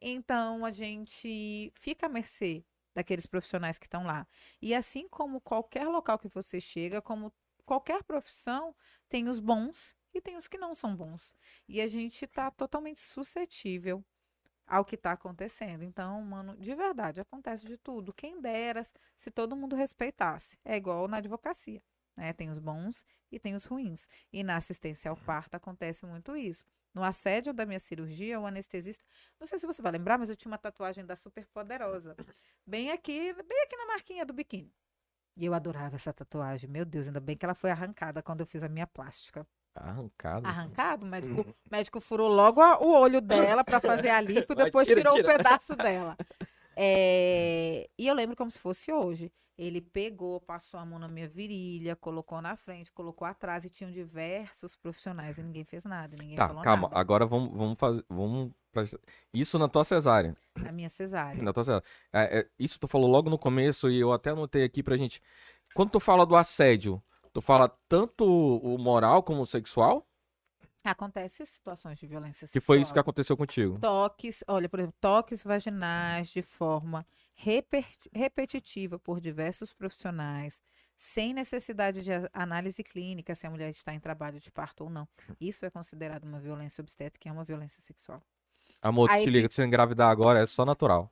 Então, 0.00 0.64
a 0.64 0.70
gente 0.70 1.70
fica 1.74 2.06
à 2.06 2.08
mercê 2.08 2.64
daqueles 2.94 3.26
profissionais 3.26 3.78
que 3.78 3.86
estão 3.86 4.04
lá. 4.04 4.26
E 4.62 4.74
assim 4.74 5.08
como 5.08 5.40
qualquer 5.40 5.86
local 5.88 6.18
que 6.18 6.28
você 6.28 6.60
chega, 6.60 7.02
como 7.02 7.32
qualquer 7.64 8.02
profissão, 8.02 8.74
tem 9.08 9.28
os 9.28 9.40
bons 9.40 9.94
e 10.12 10.20
tem 10.20 10.36
os 10.36 10.48
que 10.48 10.58
não 10.58 10.74
são 10.74 10.96
bons. 10.96 11.34
E 11.68 11.80
a 11.80 11.86
gente 11.86 12.24
está 12.24 12.50
totalmente 12.50 13.00
suscetível 13.00 14.04
ao 14.66 14.84
que 14.84 14.94
está 14.94 15.12
acontecendo. 15.12 15.82
Então, 15.82 16.22
mano, 16.22 16.56
de 16.56 16.74
verdade, 16.74 17.20
acontece 17.20 17.66
de 17.66 17.76
tudo. 17.76 18.12
Quem 18.12 18.40
dera 18.40 18.82
se 19.16 19.30
todo 19.30 19.56
mundo 19.56 19.76
respeitasse. 19.76 20.58
É 20.64 20.76
igual 20.76 21.06
na 21.08 21.18
advocacia. 21.18 21.82
Né? 22.16 22.32
Tem 22.32 22.50
os 22.50 22.58
bons 22.58 23.04
e 23.30 23.38
tem 23.38 23.54
os 23.54 23.64
ruins. 23.64 24.08
E 24.32 24.42
na 24.42 24.56
assistência 24.56 25.10
ao 25.10 25.16
parto 25.16 25.54
acontece 25.54 26.06
muito 26.06 26.36
isso. 26.36 26.64
No 26.92 27.02
assédio 27.02 27.52
da 27.52 27.66
minha 27.66 27.80
cirurgia, 27.80 28.38
o 28.38 28.46
anestesista. 28.46 29.04
Não 29.40 29.46
sei 29.46 29.58
se 29.58 29.66
você 29.66 29.82
vai 29.82 29.92
lembrar, 29.92 30.16
mas 30.16 30.30
eu 30.30 30.36
tinha 30.36 30.50
uma 30.50 30.58
tatuagem 30.58 31.04
da 31.04 31.16
super 31.16 31.46
poderosa. 31.48 32.16
Bem 32.64 32.92
aqui, 32.92 33.32
bem 33.32 33.62
aqui 33.64 33.76
na 33.76 33.86
marquinha 33.86 34.24
do 34.24 34.32
biquíni. 34.32 34.72
E 35.36 35.44
eu 35.44 35.54
adorava 35.54 35.96
essa 35.96 36.12
tatuagem. 36.12 36.70
Meu 36.70 36.84
Deus, 36.84 37.06
ainda 37.08 37.20
bem 37.20 37.36
que 37.36 37.44
ela 37.44 37.54
foi 37.54 37.70
arrancada 37.70 38.22
quando 38.22 38.40
eu 38.40 38.46
fiz 38.46 38.62
a 38.62 38.68
minha 38.68 38.86
plástica. 38.86 39.46
Arrancado. 39.74 40.46
Arrancado? 40.46 41.04
O 41.04 41.08
médico, 41.08 41.40
o 41.40 41.54
médico 41.70 42.00
furou 42.00 42.28
logo 42.28 42.60
a- 42.60 42.78
o 42.78 42.92
olho 42.92 43.20
dela 43.20 43.64
para 43.64 43.80
fazer 43.80 44.08
a 44.10 44.20
lipo 44.20 44.52
e 44.52 44.56
depois 44.56 44.86
tira, 44.86 45.00
tirou 45.00 45.16
tira. 45.16 45.32
um 45.32 45.36
pedaço 45.36 45.74
dela. 45.76 46.16
É, 46.76 47.88
E 47.96 48.06
eu 48.08 48.14
lembro 48.14 48.34
como 48.36 48.50
se 48.50 48.58
fosse 48.58 48.92
hoje. 48.92 49.32
Ele 49.56 49.80
pegou, 49.80 50.40
passou 50.40 50.80
a 50.80 50.84
mão 50.84 50.98
na 50.98 51.06
minha 51.06 51.28
virilha, 51.28 51.94
colocou 51.94 52.42
na 52.42 52.56
frente, 52.56 52.90
colocou 52.90 53.24
atrás 53.26 53.64
e 53.64 53.70
tinham 53.70 53.92
diversos 53.92 54.74
profissionais 54.74 55.38
e 55.38 55.42
ninguém 55.44 55.62
fez 55.62 55.84
nada, 55.84 56.16
ninguém 56.18 56.34
Tá, 56.36 56.48
calma. 56.48 56.88
nada. 56.88 56.98
Agora 56.98 57.24
vamos, 57.24 57.56
vamos 57.56 57.78
fazer. 57.78 58.04
Vamos 58.08 58.50
Isso 59.32 59.58
na 59.58 59.68
tua 59.68 59.84
cesárea. 59.84 60.36
A 60.66 60.72
minha 60.72 60.88
cesárea. 60.88 61.42
Na 61.42 61.52
tua 61.52 61.64
cesárea. 61.64 61.84
É, 62.12 62.40
é, 62.40 62.48
isso 62.58 62.78
tu 62.78 62.86
falou 62.88 63.10
logo 63.10 63.28
no 63.30 63.38
começo 63.38 63.90
e 63.90 63.98
eu 64.00 64.12
até 64.12 64.30
anotei 64.30 64.64
aqui 64.64 64.82
pra 64.82 64.96
gente. 64.96 65.20
Quando 65.74 65.90
tu 65.90 66.00
fala 66.00 66.24
do 66.24 66.36
assédio, 66.36 67.02
tu 67.32 67.40
fala 67.40 67.68
tanto 67.88 68.24
o 68.24 68.78
moral 68.78 69.22
como 69.22 69.42
o 69.42 69.46
sexual? 69.46 70.06
Acontece 70.84 71.46
situações 71.46 71.98
de 71.98 72.06
violência 72.06 72.46
Que 72.46 72.52
sexual. 72.52 72.66
foi 72.66 72.80
isso 72.82 72.92
que 72.92 72.98
aconteceu 72.98 73.36
contigo. 73.36 73.78
Toques, 73.78 74.44
olha, 74.46 74.68
por 74.68 74.78
exemplo, 74.80 74.94
toques 75.00 75.42
vaginais 75.42 76.28
de 76.30 76.42
forma 76.42 77.06
repetitiva 78.12 78.98
por 78.98 79.18
diversos 79.18 79.72
profissionais, 79.72 80.62
sem 80.94 81.32
necessidade 81.34 82.02
de 82.02 82.10
análise 82.32 82.84
clínica 82.84 83.34
se 83.34 83.46
a 83.46 83.50
mulher 83.50 83.70
está 83.70 83.94
em 83.94 83.98
trabalho 83.98 84.38
de 84.38 84.50
parto 84.52 84.84
ou 84.84 84.90
não. 84.90 85.08
Isso 85.40 85.64
é 85.64 85.70
considerado 85.70 86.24
uma 86.24 86.38
violência 86.38 86.82
obstétrica, 86.82 87.28
é 87.28 87.32
uma 87.32 87.44
violência 87.44 87.80
sexual. 87.82 88.22
Amor, 88.84 89.10
Aí 89.10 89.24
te 89.24 89.30
liga, 89.30 89.48
se 89.48 89.62
engravidar 89.62 90.10
agora 90.10 90.40
é 90.40 90.46
só 90.46 90.64
natural. 90.64 91.10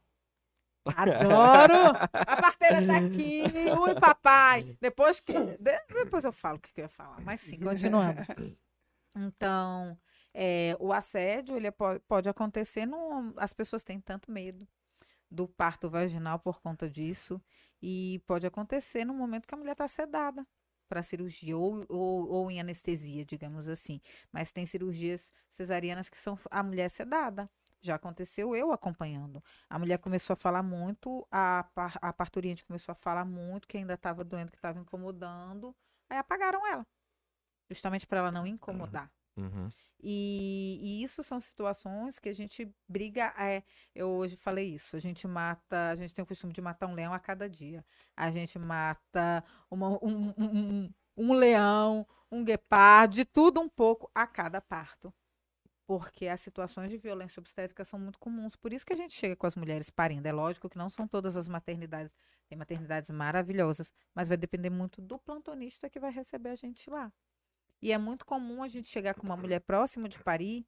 Adoro! 0.95 1.97
A 2.13 2.37
parteira 2.37 2.87
tá 2.87 2.97
aqui, 2.99 3.45
ui, 3.81 3.95
papai. 3.99 4.77
Depois 4.81 5.21
que. 5.21 5.33
de- 5.33 5.81
depois 6.05 6.25
eu 6.25 6.33
falo 6.33 6.59
o 6.59 6.61
que 6.61 6.71
eu 6.81 6.85
ia 6.85 6.89
falar. 6.89 7.19
Mas 7.23 7.41
sim, 7.41 7.59
continuando. 7.59 8.21
Então, 9.17 9.99
é, 10.35 10.77
o 10.81 10.93
assédio, 10.93 11.57
ele 11.57 11.69
é 11.69 11.71
po- 11.71 11.99
pode 12.07 12.29
acontecer. 12.29 12.85
Num, 12.85 13.33
as 13.39 13.53
pessoas 13.55 13.83
têm 13.83 13.99
tanto 14.01 14.31
medo 14.31 14.69
do 15.31 15.49
parto 15.49 15.89
vaginal 15.89 16.39
por 16.39 16.61
conta 16.61 16.91
disso. 16.91 17.41
E 17.81 18.23
pode 18.27 18.47
acontecer 18.47 19.05
no 19.07 19.15
momento 19.15 19.47
que 19.47 19.55
a 19.55 19.59
mulher 19.59 19.73
está 19.73 19.89
sedada 19.89 20.47
para 20.89 21.03
cirurgia 21.03 21.57
ou, 21.57 21.87
ou, 21.89 22.29
ou 22.29 22.51
em 22.51 22.61
anestesia, 22.61 23.25
digamos 23.25 23.67
assim. 23.69 24.01
Mas 24.31 24.53
tem 24.53 24.67
cirurgias 24.67 25.33
cesarianas 25.49 26.11
que 26.11 26.19
são 26.19 26.39
a 26.51 26.63
mulher 26.63 26.91
sedada. 26.91 27.49
Já 27.83 27.97
aconteceu 27.97 28.55
eu 28.55 28.73
acompanhando. 28.73 29.43
A 29.69 29.79
mulher 29.79 29.99
começou 29.99 30.35
a 30.35 30.37
falar 30.37 30.63
muito, 30.63 31.27
a, 31.31 31.65
par, 31.75 31.99
a 32.01 32.13
parturiente 32.13 32.65
começou 32.65 32.93
a 32.93 32.95
falar 32.97 33.25
muito, 33.25 33.67
que 33.67 33.77
ainda 33.77 33.95
estava 33.95 34.23
doendo, 34.25 34.53
que 34.53 34.57
estava 34.59 34.79
incomodando. 34.79 35.75
Aí 36.09 36.17
apagaram 36.19 36.65
ela. 36.67 36.87
Justamente 37.69 38.07
para 38.07 38.19
ela 38.19 38.31
não 38.33 38.47
incomodar. 38.47 39.11
Uhum. 39.37 39.67
E, 40.01 40.79
e 40.81 41.03
isso 41.03 41.23
são 41.23 41.41
situações 41.41 42.19
que 42.19 42.29
a 42.29 42.33
gente 42.35 42.73
briga. 42.89 43.33
É, 43.39 43.63
eu 43.95 44.11
hoje 44.11 44.37
falei 44.37 44.75
isso. 44.75 44.97
A 44.97 45.01
gente 45.01 45.27
mata, 45.27 45.91
a 45.91 45.97
gente 45.97 46.15
tem 46.15 46.23
o 46.23 46.27
costume 46.27 46.53
de 46.53 46.61
matar 46.61 46.87
um 46.87 46.95
leão 46.95 47.15
a 47.15 47.19
cada 47.19 47.49
dia. 47.49 47.85
A 48.17 48.31
gente 48.31 48.59
mata 48.59 49.45
uma- 49.71 49.91
um, 50.05 50.29
um- 50.37 50.85
um- 50.85 50.95
um 51.17 51.33
leão, 51.33 52.07
um 52.31 52.45
guepardo, 52.45 53.15
de 53.15 53.25
tudo 53.25 53.61
um 53.61 53.69
pouco 53.69 54.11
a 54.15 54.27
cada 54.27 54.61
parto. 54.61 55.13
Porque 55.87 56.29
as 56.29 56.41
situações 56.41 56.91
de 56.91 56.97
violência 56.97 57.41
obstétrica 57.41 57.85
são 57.85 57.99
muito 57.99 58.19
comuns. 58.19 58.55
Por 58.57 58.73
isso 58.73 58.87
que 58.87 58.93
a 58.93 58.97
gente 58.97 59.15
chega 59.15 59.35
com 59.37 59.47
as 59.47 59.57
mulheres 59.57 59.91
parindo. 59.91 60.27
É 60.29 60.33
lógico 60.33 60.69
que 60.69 60.79
não 60.79 60.89
são 60.89 61.07
todas 61.09 61.37
as 61.37 61.49
maternidades. 61.49 62.15
Tem 62.49 62.57
maternidades 62.57 63.11
maravilhosas, 63.11 63.93
mas 64.15 64.29
vai 64.29 64.37
depender 64.37 64.71
muito 64.71 65.03
do 65.03 65.19
plantonista 65.19 65.91
que 65.91 65.99
vai 65.99 66.13
receber 66.13 66.51
a 66.51 66.55
gente 66.55 66.89
lá. 66.89 67.13
E 67.81 67.91
é 67.93 67.99
muito 67.99 68.25
comum 68.25 68.63
a 68.63 68.69
gente 68.69 68.89
chegar 68.89 69.15
com 69.15 69.25
uma 69.27 69.37
mulher 69.37 69.61
próximo 69.61 70.09
de 70.09 70.19
parir, 70.21 70.65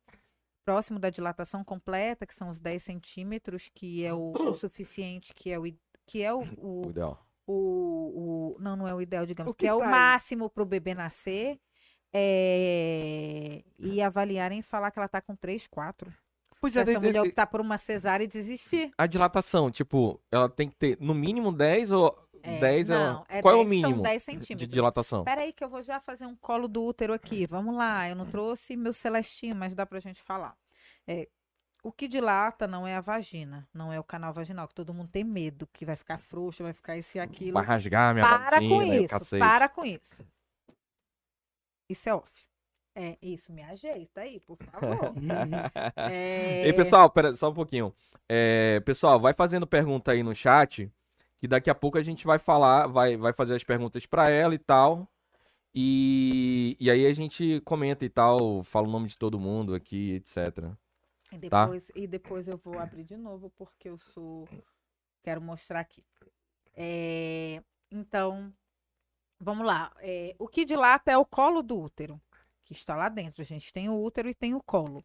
próximo 0.65 0.99
da 0.99 1.11
dilatação 1.11 1.62
completa, 1.62 2.27
que 2.27 2.35
são 2.35 2.49
os 2.51 2.59
10 2.59 2.83
centímetros, 2.83 3.71
que 3.73 4.05
é 4.05 4.12
o, 4.12 4.33
o 4.33 4.53
suficiente, 4.55 5.33
que 5.33 5.49
é 5.53 5.59
o, 5.59 5.62
que 6.05 6.23
é 6.23 6.35
o, 6.35 6.41
O 6.59 6.87
o, 6.87 6.91
ideal. 6.91 7.25
o- 7.47 8.55
o- 8.57 8.61
Não, 8.61 8.75
não 8.77 8.89
é 8.89 8.95
o 8.95 9.01
ideal, 9.01 9.25
digamos, 9.27 9.53
que, 9.55 9.59
que 9.61 9.67
é 9.69 9.75
o 9.75 9.79
tá 9.79 9.89
máximo 9.89 10.51
para 10.51 10.62
o 10.62 10.67
bebê 10.67 10.93
nascer. 10.93 11.61
É, 12.15 13.62
E 13.79 14.01
avaliarem 14.03 14.61
e 14.61 14.62
falar 14.62 14.91
que 14.91 14.99
ela 14.99 15.09
tá 15.09 15.21
com 15.21 15.35
3, 15.37 15.67
4. 15.67 16.12
Pois 16.61 16.75
Essa 16.77 16.85
de- 16.87 16.93
de- 16.99 17.07
mulher 17.07 17.23
de- 17.23 17.29
optar 17.29 17.47
por 17.47 17.61
uma 17.61 17.77
cesárea 17.77 18.25
e 18.25 18.27
desistir. 18.29 18.91
a 18.97 19.07
dilatação, 19.07 19.71
tipo, 19.71 20.19
ela 20.33 20.49
tem 20.49 20.69
que 20.69 20.75
ter 20.77 20.97
no 21.01 21.12
mínimo 21.15 21.53
10 21.53 21.91
ou 21.91 22.17
É, 22.43 22.59
10 22.59 22.89
é- 22.89 22.95
não, 22.95 23.25
é 23.29 23.43
Qual 23.43 23.55
é 23.55 23.57
o 23.57 23.61
10 23.65 23.71
mínimo 23.71 23.95
São 23.97 24.03
10 24.03 24.23
de 24.23 24.25
centímetros. 24.25 24.69
dilatação? 24.73 25.25
Peraí 25.25 25.53
que 25.53 25.62
eu 25.62 25.69
vou 25.69 25.83
já 25.83 26.01
fazer 26.01 26.25
um 26.27 26.35
colo 26.37 26.67
do 26.67 26.83
útero 26.85 27.12
aqui. 27.12 27.47
Vamos 27.47 27.75
lá, 27.77 28.09
eu 28.09 28.17
não 28.17 28.25
trouxe 28.27 28.77
meu 28.77 28.93
celestinho, 28.95 29.55
mas 29.55 29.75
dá 29.75 29.85
pra 29.85 30.01
gente 30.01 30.23
falar. 30.23 30.57
É, 31.07 31.29
o 31.83 31.93
que 31.93 32.09
dilata 32.09 32.67
não 32.67 32.87
é 32.87 32.97
a 32.97 33.01
vagina, 33.03 33.69
não 33.75 33.93
é 33.93 34.01
o 34.01 34.05
canal 34.05 34.33
vaginal, 34.33 34.67
que 34.67 34.75
todo 34.75 34.95
mundo 34.95 35.09
tem 35.11 35.23
medo, 35.25 35.67
que 35.71 35.85
vai 35.85 35.97
ficar 35.97 36.17
frouxo, 36.17 36.62
vai 36.62 36.73
ficar 36.73 36.97
isso 36.97 37.19
e 37.19 37.21
aquilo. 37.21 37.53
Vai 37.53 37.65
rasgar 37.65 38.15
minha 38.15 38.25
Para 38.27 38.59
com 38.59 38.79
vagina 38.79 38.95
o 39.01 39.05
isso, 39.05 39.39
para 39.39 39.69
com 39.69 39.85
isso. 39.85 40.27
Isso 41.89 42.09
é 42.09 42.14
off. 42.14 42.47
É, 42.97 43.18
isso, 43.20 43.53
me 43.53 43.62
ajeita 43.62 44.20
aí, 44.20 44.41
por 44.41 44.57
favor. 44.57 45.14
É, 45.97 46.66
Ei, 46.66 46.72
pessoal, 46.72 47.11
pera 47.11 47.35
só 47.35 47.51
um 47.51 47.55
pouquinho. 47.55 47.93
É, 48.28 48.80
pessoal, 48.80 49.18
vai 49.20 49.35
fazendo 49.35 49.66
pergunta 49.66 50.12
aí 50.12 50.22
no 50.22 50.35
chat, 50.35 50.91
que 51.41 51.49
daqui 51.49 51.68
a 51.70 51.74
pouco 51.74 51.99
a 51.99 52.03
gente 52.03 52.24
vai 52.24 52.39
falar, 52.39 52.87
vai, 52.87 53.16
vai 53.16 53.32
fazer 53.32 53.55
as 53.57 53.64
perguntas 53.64 54.07
pra 54.07 54.28
ela 54.30 54.55
e 54.55 54.59
tal. 54.59 55.09
E, 55.74 56.76
e 56.80 56.91
aí 56.91 57.07
a 57.07 57.14
gente 57.14 57.61
comenta 57.64 58.05
e 58.05 58.09
tal, 58.09 58.62
fala 58.62 58.87
o 58.87 58.91
nome 58.91 59.09
de 59.09 59.18
todo 59.18 59.41
mundo 59.41 59.74
aqui, 59.74 60.12
etc. 60.12 60.72
E 61.32 61.39
Tá. 61.49 61.66
depois, 61.66 61.91
e 61.97 62.07
depois 62.07 62.49
eu 62.49 62.57
vou 62.57 62.78
abrir 62.78 63.05
de 63.05 63.16
novo, 63.16 63.51
porque 63.57 63.89
eu 63.89 63.99
sou. 63.99 64.49
Quero 65.22 65.41
mostrar 65.41 65.80
aqui. 65.80 66.05
É, 66.76 67.62
então, 67.91 68.53
vamos 69.39 69.66
lá. 69.66 69.93
É, 69.99 70.35
o 70.39 70.49
que 70.49 70.64
dilata 70.64 71.11
é 71.12 71.18
o 71.18 71.24
colo 71.24 71.62
do 71.62 71.78
útero, 71.78 72.20
que 72.64 72.72
está 72.72 72.95
lá 72.95 73.09
dentro. 73.09 73.43
A 73.43 73.45
gente 73.45 73.72
tem 73.72 73.89
o 73.89 74.01
útero 74.01 74.28
e 74.28 74.35
tem 74.35 74.55
o 74.55 74.62
colo. 74.62 75.05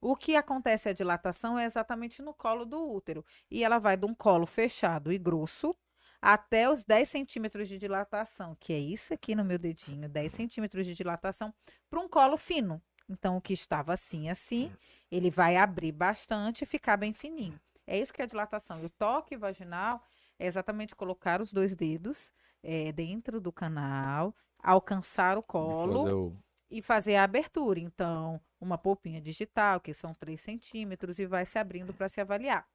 O 0.00 0.14
que 0.14 0.36
acontece 0.36 0.88
a 0.88 0.92
dilatação 0.92 1.58
é 1.58 1.64
exatamente 1.64 2.22
no 2.22 2.34
colo 2.34 2.64
do 2.64 2.90
útero. 2.90 3.24
E 3.50 3.64
ela 3.64 3.78
vai 3.78 3.96
de 3.96 4.06
um 4.06 4.14
colo 4.14 4.46
fechado 4.46 5.12
e 5.12 5.18
grosso 5.18 5.74
até 6.20 6.68
os 6.70 6.84
10 6.84 7.08
centímetros 7.08 7.68
de 7.68 7.78
dilatação, 7.78 8.56
que 8.58 8.72
é 8.72 8.78
isso 8.78 9.14
aqui 9.14 9.34
no 9.34 9.44
meu 9.44 9.58
dedinho, 9.58 10.08
10 10.08 10.32
centímetros 10.32 10.86
de 10.86 10.94
dilatação, 10.94 11.52
para 11.88 12.00
um 12.00 12.08
colo 12.08 12.36
fino. 12.36 12.82
Então, 13.08 13.36
o 13.36 13.40
que 13.40 13.52
estava 13.52 13.92
assim, 13.92 14.28
assim, 14.28 14.72
ele 15.10 15.30
vai 15.30 15.56
abrir 15.56 15.92
bastante 15.92 16.62
e 16.62 16.66
ficar 16.66 16.96
bem 16.96 17.12
fininho. 17.12 17.60
É 17.86 17.96
isso 17.96 18.12
que 18.12 18.20
é 18.20 18.24
a 18.24 18.28
dilatação. 18.28 18.82
E 18.82 18.86
o 18.86 18.90
toque 18.90 19.36
vaginal 19.36 20.02
é 20.38 20.46
exatamente 20.46 20.96
colocar 20.96 21.40
os 21.40 21.52
dois 21.52 21.74
dedos 21.76 22.32
eh, 22.66 22.92
dentro 22.92 23.40
do 23.40 23.52
canal, 23.52 24.34
alcançar 24.62 25.38
o 25.38 25.42
colo 25.42 26.00
Fazer 26.02 26.14
o- 26.14 26.36
e 26.70 26.82
fazer 26.82 27.16
a 27.16 27.24
abertura. 27.24 27.80
Então, 27.80 28.40
uma 28.60 28.78
polpinha 28.78 29.20
digital, 29.20 29.80
que 29.80 29.94
são 29.94 30.14
3 30.14 30.40
centímetros, 30.42 31.18
e 31.18 31.26
vai 31.26 31.46
se 31.46 31.58
abrindo 31.58 31.94
para 31.94 32.08
se 32.08 32.20
avaliar. 32.20 32.66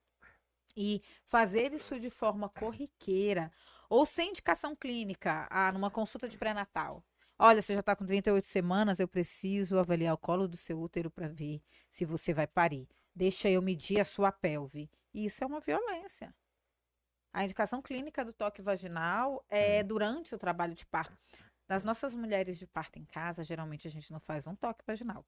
E 0.75 1.01
fazer 1.25 1.73
isso 1.73 1.99
de 1.99 2.09
forma 2.09 2.49
corriqueira 2.49 3.51
ou 3.89 4.05
sem 4.05 4.29
indicação 4.29 4.75
clínica, 4.75 5.47
ah, 5.51 5.71
numa 5.71 5.91
consulta 5.91 6.29
de 6.29 6.37
pré-natal. 6.37 7.03
Olha, 7.37 7.61
você 7.61 7.73
já 7.73 7.81
está 7.81 7.95
com 7.95 8.05
38 8.05 8.45
semanas, 8.47 8.99
eu 8.99 9.07
preciso 9.07 9.77
avaliar 9.79 10.13
o 10.13 10.17
colo 10.17 10.47
do 10.47 10.55
seu 10.57 10.79
útero 10.79 11.11
para 11.11 11.27
ver 11.27 11.61
se 11.89 12.05
você 12.05 12.33
vai 12.33 12.47
parir. 12.47 12.87
Deixa 13.13 13.49
eu 13.49 13.61
medir 13.61 13.99
a 13.99 14.05
sua 14.05 14.31
pelve. 14.31 14.89
Isso 15.13 15.43
é 15.43 15.47
uma 15.47 15.59
violência. 15.59 16.33
A 17.33 17.43
indicação 17.43 17.81
clínica 17.81 18.25
do 18.25 18.33
toque 18.33 18.61
vaginal 18.61 19.43
é 19.49 19.81
durante 19.83 20.35
o 20.35 20.37
trabalho 20.37 20.73
de 20.73 20.85
parto. 20.85 21.17
Das 21.67 21.83
nossas 21.83 22.13
mulheres 22.13 22.57
de 22.59 22.67
parto 22.67 22.99
em 22.99 23.05
casa, 23.05 23.43
geralmente 23.43 23.87
a 23.87 23.91
gente 23.91 24.11
não 24.11 24.19
faz 24.19 24.45
um 24.47 24.55
toque 24.55 24.83
vaginal. 24.85 25.25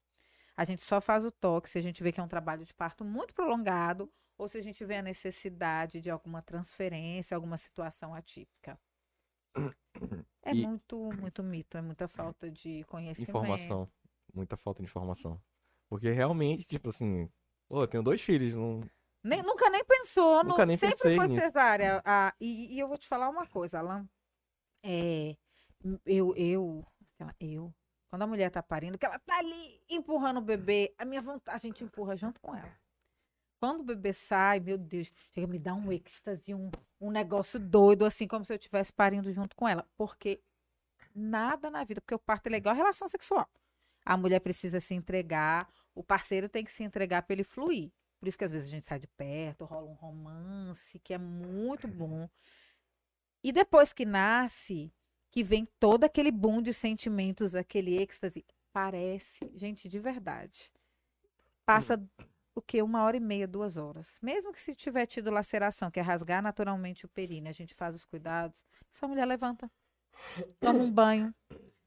A 0.56 0.64
gente 0.64 0.82
só 0.82 1.00
faz 1.00 1.24
o 1.24 1.30
toque 1.32 1.68
se 1.70 1.78
a 1.78 1.80
gente 1.80 2.02
vê 2.02 2.12
que 2.12 2.20
é 2.20 2.22
um 2.22 2.28
trabalho 2.28 2.64
de 2.64 2.74
parto 2.74 3.04
muito 3.04 3.32
prolongado 3.34 4.12
ou 4.36 4.46
se 4.48 4.58
a 4.58 4.62
gente 4.62 4.84
vê 4.84 4.96
a 4.96 5.02
necessidade 5.02 6.00
de 6.00 6.10
alguma 6.10 6.42
transferência, 6.42 7.34
alguma 7.34 7.56
situação 7.56 8.14
atípica. 8.14 8.78
É 10.42 10.52
E- 10.52 10.66
muito, 10.66 10.98
muito 11.14 11.42
mito, 11.42 11.78
é 11.78 11.82
muita 11.82 12.06
falta 12.06 12.50
de 12.50 12.84
conhecimento. 12.84 13.30
Informação. 13.30 13.88
Muita 14.34 14.56
falta 14.56 14.82
de 14.82 14.88
informação. 14.88 15.40
Porque 15.88 16.10
realmente, 16.10 16.64
tipo 16.66 16.90
assim, 16.90 17.30
pô, 17.68 17.82
eu 17.82 17.88
tenho 17.88 18.02
dois 18.02 18.20
filhos, 18.20 18.52
não. 18.54 18.80
Nem- 19.22 19.42
nunca 19.42 19.70
pensou, 20.04 20.44
Nunca 20.44 20.66
nem 20.66 20.76
sempre 20.76 21.16
foi 21.16 21.26
nisso. 21.28 21.40
cesárea. 21.40 22.02
Ah, 22.04 22.34
e, 22.40 22.74
e 22.74 22.78
eu 22.78 22.88
vou 22.88 22.98
te 22.98 23.06
falar 23.06 23.28
uma 23.28 23.46
coisa, 23.46 23.78
Alan. 23.78 24.08
É, 24.82 25.36
eu, 26.04 26.34
eu, 26.36 26.86
aquela- 27.14 27.34
eu, 27.40 27.74
quando 28.08 28.22
a 28.22 28.26
mulher 28.26 28.50
tá 28.50 28.62
parindo, 28.62 28.98
que 28.98 29.06
ela 29.06 29.18
tá 29.18 29.38
ali 29.38 29.80
empurrando 29.88 30.38
o 30.38 30.42
bebê, 30.42 30.94
a 30.98 31.04
minha 31.04 31.20
vontade, 31.20 31.56
a 31.56 31.58
gente 31.58 31.82
empurra 31.82 32.16
junto 32.16 32.40
com 32.40 32.54
ela. 32.54 32.72
Quando 33.60 33.80
o 33.80 33.84
bebê 33.84 34.12
sai, 34.12 34.60
meu 34.60 34.76
Deus, 34.76 35.10
chega 35.32 35.46
a 35.46 35.50
me 35.50 35.58
dar 35.58 35.74
um 35.74 35.90
êxtase, 35.90 36.54
um, 36.54 36.70
um 37.00 37.10
negócio 37.10 37.58
doido, 37.58 38.04
assim, 38.04 38.26
como 38.28 38.44
se 38.44 38.52
eu 38.52 38.56
estivesse 38.56 38.92
parindo 38.92 39.32
junto 39.32 39.56
com 39.56 39.66
ela. 39.66 39.88
Porque 39.96 40.42
nada 41.14 41.70
na 41.70 41.82
vida, 41.82 42.00
porque 42.00 42.14
o 42.14 42.18
parto 42.18 42.48
é 42.48 42.56
igual 42.56 42.74
a 42.74 42.76
relação 42.76 43.08
sexual. 43.08 43.48
A 44.04 44.18
mulher 44.18 44.40
precisa 44.40 44.80
se 44.80 44.92
entregar, 44.92 45.66
o 45.94 46.04
parceiro 46.04 46.46
tem 46.48 46.62
que 46.62 46.70
se 46.70 46.82
entregar 46.82 47.22
para 47.22 47.32
ele 47.34 47.44
fluir. 47.44 47.90
Por 48.24 48.28
isso 48.28 48.38
que 48.38 48.44
às 48.44 48.50
vezes 48.50 48.68
a 48.68 48.70
gente 48.70 48.86
sai 48.86 48.98
de 48.98 49.06
perto, 49.06 49.66
rola 49.66 49.86
um 49.86 49.92
romance, 49.92 50.98
que 50.98 51.12
é 51.12 51.18
muito 51.18 51.86
bom. 51.86 52.26
E 53.42 53.52
depois 53.52 53.92
que 53.92 54.06
nasce, 54.06 54.90
que 55.30 55.44
vem 55.44 55.68
todo 55.78 56.04
aquele 56.04 56.30
boom 56.30 56.62
de 56.62 56.72
sentimentos, 56.72 57.54
aquele 57.54 57.98
êxtase, 57.98 58.42
parece, 58.72 59.52
gente, 59.54 59.90
de 59.90 59.98
verdade. 59.98 60.72
Passa 61.66 62.02
o 62.54 62.62
quê? 62.62 62.80
Uma 62.80 63.02
hora 63.02 63.18
e 63.18 63.20
meia, 63.20 63.46
duas 63.46 63.76
horas. 63.76 64.18
Mesmo 64.22 64.54
que 64.54 64.60
se 64.62 64.74
tiver 64.74 65.04
tido 65.04 65.30
laceração, 65.30 65.90
que 65.90 66.00
é 66.00 66.02
rasgar 66.02 66.42
naturalmente 66.42 67.04
o 67.04 67.10
períneo, 67.10 67.50
a 67.50 67.52
gente 67.52 67.74
faz 67.74 67.94
os 67.94 68.06
cuidados, 68.06 68.64
essa 68.90 69.06
mulher 69.06 69.26
levanta, 69.26 69.70
toma 70.58 70.78
um 70.78 70.90
banho, 70.90 71.34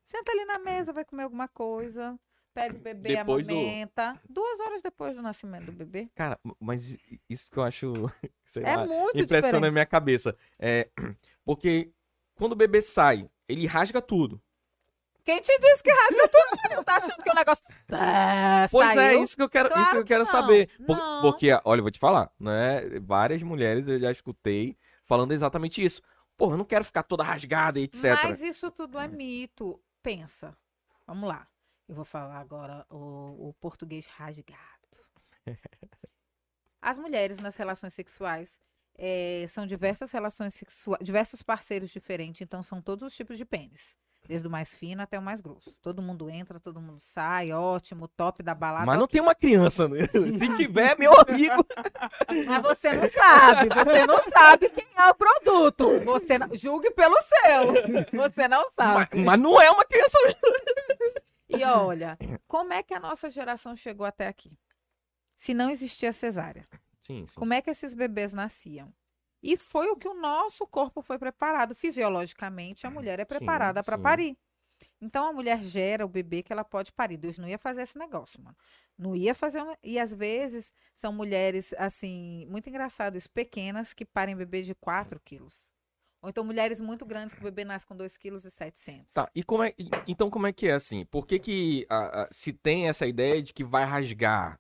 senta 0.03 0.31
ali 0.31 0.45
na 0.45 0.59
mesa, 0.59 0.93
vai 0.93 1.03
comer 1.03 1.23
alguma 1.23 1.47
coisa, 1.47 2.15
pega 2.57 2.75
o 2.75 2.79
bebê, 2.79 3.15
Depois 3.17 3.47
do- 3.47 3.53
amamenta. 3.53 4.19
Duas 4.27 4.59
horas 4.59 4.81
depois 4.81 5.15
do 5.15 5.21
nascimento 5.21 5.65
do 5.65 5.71
bebê. 5.71 6.09
Cara, 6.15 6.39
mas 6.59 6.97
isso 7.29 7.51
que 7.51 7.57
eu 7.57 7.63
acho, 7.63 7.93
sei 8.45 8.63
É 8.63 8.75
lá, 8.75 8.85
muito 8.85 9.09
impressiona 9.19 9.47
a 9.47 9.51
diferente. 9.51 9.73
minha 9.73 9.85
cabeça. 9.85 10.35
É, 10.57 10.89
porque 11.45 11.91
quando 12.35 12.53
o 12.53 12.55
bebê 12.55 12.81
sai, 12.81 13.29
ele 13.47 13.67
rasga 13.67 14.01
tudo. 14.01 14.41
Quem 15.23 15.41
te 15.41 15.59
disse 15.59 15.83
que 15.83 15.91
rasga 15.91 16.27
tudo, 16.29 16.61
menino? 16.63 16.83
Tá 16.85 16.95
achando 16.95 17.21
que 17.21 17.29
o 17.29 17.35
negócio. 17.35 17.63
Ah, 17.91 18.65
Pois 18.71 18.89
é, 18.91 18.93
saiu? 18.93 19.23
isso 19.23 19.35
que 19.35 19.43
eu 19.43 19.49
quero, 19.49 19.67
isso 19.67 19.73
Claro 19.75 19.91
que 19.91 19.97
eu 19.97 20.03
que 20.03 20.07
quero 20.07 20.23
não, 20.23 20.31
saber. 20.31 20.69
Por- 20.85 20.95
não. 20.97 21.21
Porque, 21.21 21.49
olha, 21.65 21.79
eu 21.79 21.83
vou 21.83 21.91
te 21.91 21.99
falar, 21.99 22.31
né? 22.39 22.81
Várias 23.01 23.43
mulheres 23.43 23.87
eu 23.89 23.99
já 23.99 24.09
escutei 24.09 24.77
falando 25.03 25.33
exatamente 25.33 25.83
isso. 25.83 26.01
Porra, 26.37 26.53
eu 26.53 26.57
não 26.57 26.63
quero 26.65 26.85
ficar 26.85 27.03
toda 27.03 27.23
rasgada 27.25 27.77
e 27.77 27.83
etc. 27.83 28.17
Mas 28.23 28.41
isso 28.41 28.71
tudo 28.71 28.97
é 28.97 29.07
mito. 29.07 29.77
Pensa. 30.01 30.55
Vamos 31.05 31.27
lá. 31.27 31.45
Eu 31.87 31.95
vou 31.95 32.05
falar 32.05 32.39
agora 32.39 32.85
o, 32.89 33.49
o 33.49 33.53
português 33.59 34.05
rasgado. 34.07 34.57
As 36.81 36.97
mulheres 36.97 37.39
nas 37.39 37.55
relações 37.55 37.93
sexuais 37.93 38.59
eh, 38.97 39.45
são 39.47 39.65
diversas 39.65 40.11
relações 40.11 40.53
sexuais, 40.53 41.03
diversos 41.03 41.41
parceiros 41.41 41.89
diferentes, 41.89 42.41
então 42.41 42.61
são 42.61 42.81
todos 42.81 43.07
os 43.07 43.15
tipos 43.15 43.37
de 43.37 43.45
pênis. 43.45 43.95
Desde 44.27 44.45
o 44.45 44.51
mais 44.51 44.75
fino 44.75 45.01
até 45.01 45.17
o 45.17 45.21
mais 45.21 45.39
grosso. 45.39 45.73
Todo 45.81 46.01
mundo 46.01 46.29
entra, 46.29 46.59
todo 46.59 46.81
mundo 46.81 46.99
sai, 46.99 47.53
ótimo, 47.53 48.09
top 48.09 48.43
da 48.43 48.53
balada. 48.53 48.85
Mas 48.85 48.97
não 48.97 49.05
ok. 49.05 49.13
tem 49.13 49.21
uma 49.21 49.33
criança, 49.33 49.87
né? 49.87 49.99
Se 50.37 50.57
tiver, 50.57 50.99
meu 50.99 51.13
amigo. 51.13 51.65
Mas 52.45 52.61
você 52.61 52.91
não 52.91 53.09
sabe, 53.09 53.69
você 53.69 54.05
não 54.05 54.21
sabe 54.29 54.69
quem 54.69 54.87
é 54.97 55.09
o 55.09 55.15
produto. 55.15 56.01
Você 56.03 56.37
não, 56.37 56.53
julgue 56.53 56.91
pelo 56.91 57.15
seu. 57.21 58.19
Você 58.19 58.49
não 58.49 58.69
sabe. 58.71 59.15
mas, 59.15 59.23
mas 59.23 59.39
não 59.39 59.61
é 59.61 59.71
uma 59.71 59.85
criança. 59.85 60.17
E 61.49 61.63
olha, 61.63 62.17
como 62.47 62.73
é 62.73 62.83
que 62.83 62.93
a 62.93 62.99
nossa 62.99 63.29
geração 63.29 63.75
chegou 63.75 64.05
até 64.05 64.27
aqui? 64.27 64.57
Se 65.35 65.53
não 65.53 65.69
existia 65.69 66.11
cesárea, 66.11 66.67
Sim, 66.99 67.25
sim. 67.27 67.35
como 67.35 67.53
é 67.53 67.61
que 67.61 67.69
esses 67.69 67.93
bebês 67.93 68.33
nasciam? 68.33 68.93
E 69.41 69.55
foi 69.55 69.87
o 69.89 69.95
que 69.95 70.07
o 70.07 70.15
nosso 70.15 70.65
corpo 70.65 71.01
foi 71.01 71.17
preparado. 71.19 71.75
Fisiologicamente, 71.75 72.87
a 72.87 72.89
mulher 72.91 73.19
é 73.19 73.25
preparada 73.25 73.83
para 73.83 73.97
parir. 73.97 74.35
Então 74.99 75.25
a 75.25 75.33
mulher 75.33 75.61
gera 75.61 76.05
o 76.05 76.09
bebê 76.09 76.43
que 76.43 76.51
ela 76.51 76.63
pode 76.63 76.91
parir. 76.91 77.17
Deus 77.17 77.37
não 77.37 77.47
ia 77.47 77.57
fazer 77.57 77.83
esse 77.83 77.97
negócio, 77.97 78.41
mano. 78.41 78.57
Não 78.97 79.15
ia 79.15 79.33
fazer. 79.35 79.61
um- 79.61 79.75
E 79.83 79.99
às 79.99 80.11
vezes 80.13 80.73
são 80.93 81.13
mulheres, 81.13 81.73
assim, 81.77 82.45
muito 82.47 82.67
engraçado 82.69 83.15
isso, 83.17 83.29
pequenas 83.29 83.93
que 83.93 84.03
parem 84.05 84.35
bebês 84.35 84.65
de 84.65 84.75
4 84.75 85.19
quilos. 85.19 85.71
Ou 86.21 86.29
então 86.29 86.43
mulheres 86.43 86.79
muito 86.79 87.05
grandes 87.05 87.33
que 87.35 87.41
o 87.41 87.43
bebê 87.43 87.63
nasce 87.63 87.85
com 87.85 87.95
2,7 87.95 88.17
kg. 88.73 89.05
Tá, 89.13 89.29
e 89.35 89.43
como 89.43 89.63
é, 89.63 89.73
então 90.07 90.29
como 90.29 90.47
é 90.47 90.53
que 90.53 90.67
é 90.67 90.73
assim? 90.73 91.05
Por 91.05 91.25
que 91.27 91.37
que 91.39 91.85
a- 91.89 92.23
a- 92.23 92.27
se 92.31 92.51
tem 92.51 92.87
essa 92.89 93.05
ideia 93.05 93.41
de 93.41 93.53
que 93.53 93.63
vai 93.63 93.83
rasgar, 93.83 94.59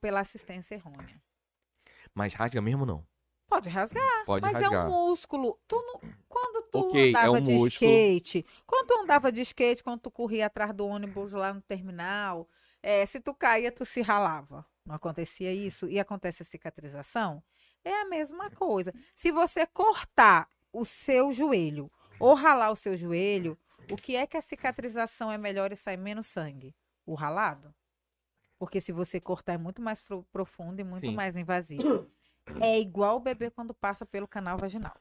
Pela 0.00 0.20
assistência 0.20 0.74
errônea. 0.74 1.20
mas 2.14 2.34
rasga 2.34 2.60
mesmo 2.60 2.84
não? 2.86 3.06
Pode 3.48 3.68
rasgar. 3.68 4.24
Pode 4.24 4.42
Mas 4.42 4.54
rasgar. 4.54 4.72
é 4.72 4.88
um 4.88 4.90
músculo. 4.90 5.58
Tu 5.68 5.76
não- 5.76 6.00
quando 6.28 6.62
tu 6.68 6.78
Ok, 6.80 7.00
é 7.06 7.08
andava 7.10 7.30
um 7.38 7.40
de 7.40 7.52
músculo. 7.52 7.90
skate, 7.90 8.44
quando 8.66 8.86
tu 8.88 8.94
andava 9.02 9.30
de 9.30 9.40
skate, 9.42 9.84
quando 9.84 10.00
tu 10.00 10.10
corria 10.10 10.46
atrás 10.46 10.74
do 10.74 10.84
ônibus 10.86 11.32
lá 11.32 11.54
no 11.54 11.60
terminal, 11.62 12.48
é, 12.82 13.06
se 13.06 13.20
tu 13.20 13.32
caía, 13.32 13.70
tu 13.70 13.84
se 13.84 14.02
ralava. 14.02 14.66
Não 14.84 14.96
acontecia 14.96 15.52
isso? 15.52 15.88
E 15.88 15.98
acontece 16.00 16.42
a 16.42 16.44
cicatrização? 16.46 17.42
É 17.84 18.00
a 18.02 18.04
mesma 18.08 18.50
coisa. 18.50 18.92
Se 19.14 19.30
você 19.30 19.64
cortar 19.66 20.48
o 20.76 20.84
seu 20.84 21.32
joelho 21.32 21.90
ou 22.20 22.34
ralar 22.34 22.70
o 22.70 22.76
seu 22.76 22.96
joelho, 22.96 23.58
o 23.90 23.96
que 23.96 24.14
é 24.14 24.26
que 24.26 24.36
a 24.36 24.42
cicatrização 24.42 25.32
é 25.32 25.38
melhor 25.38 25.72
e 25.72 25.76
sai 25.76 25.96
menos 25.96 26.26
sangue? 26.26 26.74
O 27.06 27.14
ralado? 27.14 27.74
Porque 28.58 28.80
se 28.80 28.92
você 28.92 29.18
cortar 29.18 29.54
é 29.54 29.58
muito 29.58 29.80
mais 29.80 30.02
profundo 30.30 30.80
e 30.80 30.84
muito 30.84 31.06
Sim. 31.08 31.14
mais 31.14 31.36
invasivo. 31.36 32.06
É 32.60 32.78
igual 32.78 33.16
o 33.16 33.20
bebê 33.20 33.50
quando 33.50 33.74
passa 33.74 34.06
pelo 34.06 34.28
canal 34.28 34.56
vaginal. 34.56 34.94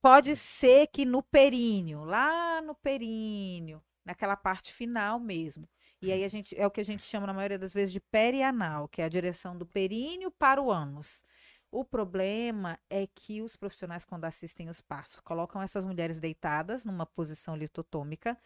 Pode 0.00 0.36
ser 0.36 0.86
que 0.86 1.04
no 1.04 1.20
períneo, 1.20 2.04
lá 2.04 2.62
no 2.62 2.76
períneo, 2.76 3.82
naquela 4.04 4.36
parte 4.36 4.72
final 4.72 5.18
mesmo. 5.18 5.68
E 6.00 6.12
aí 6.12 6.22
a 6.22 6.28
gente 6.28 6.56
é 6.56 6.64
o 6.64 6.70
que 6.70 6.80
a 6.80 6.84
gente 6.84 7.02
chama 7.02 7.26
na 7.26 7.32
maioria 7.32 7.58
das 7.58 7.72
vezes 7.72 7.92
de 7.92 7.98
perianal, 7.98 8.86
que 8.86 9.02
é 9.02 9.04
a 9.04 9.08
direção 9.08 9.58
do 9.58 9.66
períneo 9.66 10.30
para 10.30 10.62
o 10.62 10.70
ânus. 10.70 11.24
O 11.72 11.86
problema 11.86 12.78
é 12.90 13.06
que 13.06 13.40
os 13.40 13.56
profissionais, 13.56 14.04
quando 14.04 14.26
assistem 14.26 14.68
os 14.68 14.82
passos, 14.82 15.20
colocam 15.20 15.62
essas 15.62 15.86
mulheres 15.86 16.18
deitadas 16.20 16.84
numa 16.84 17.06
posição 17.06 17.56
litotômica, 17.56 18.36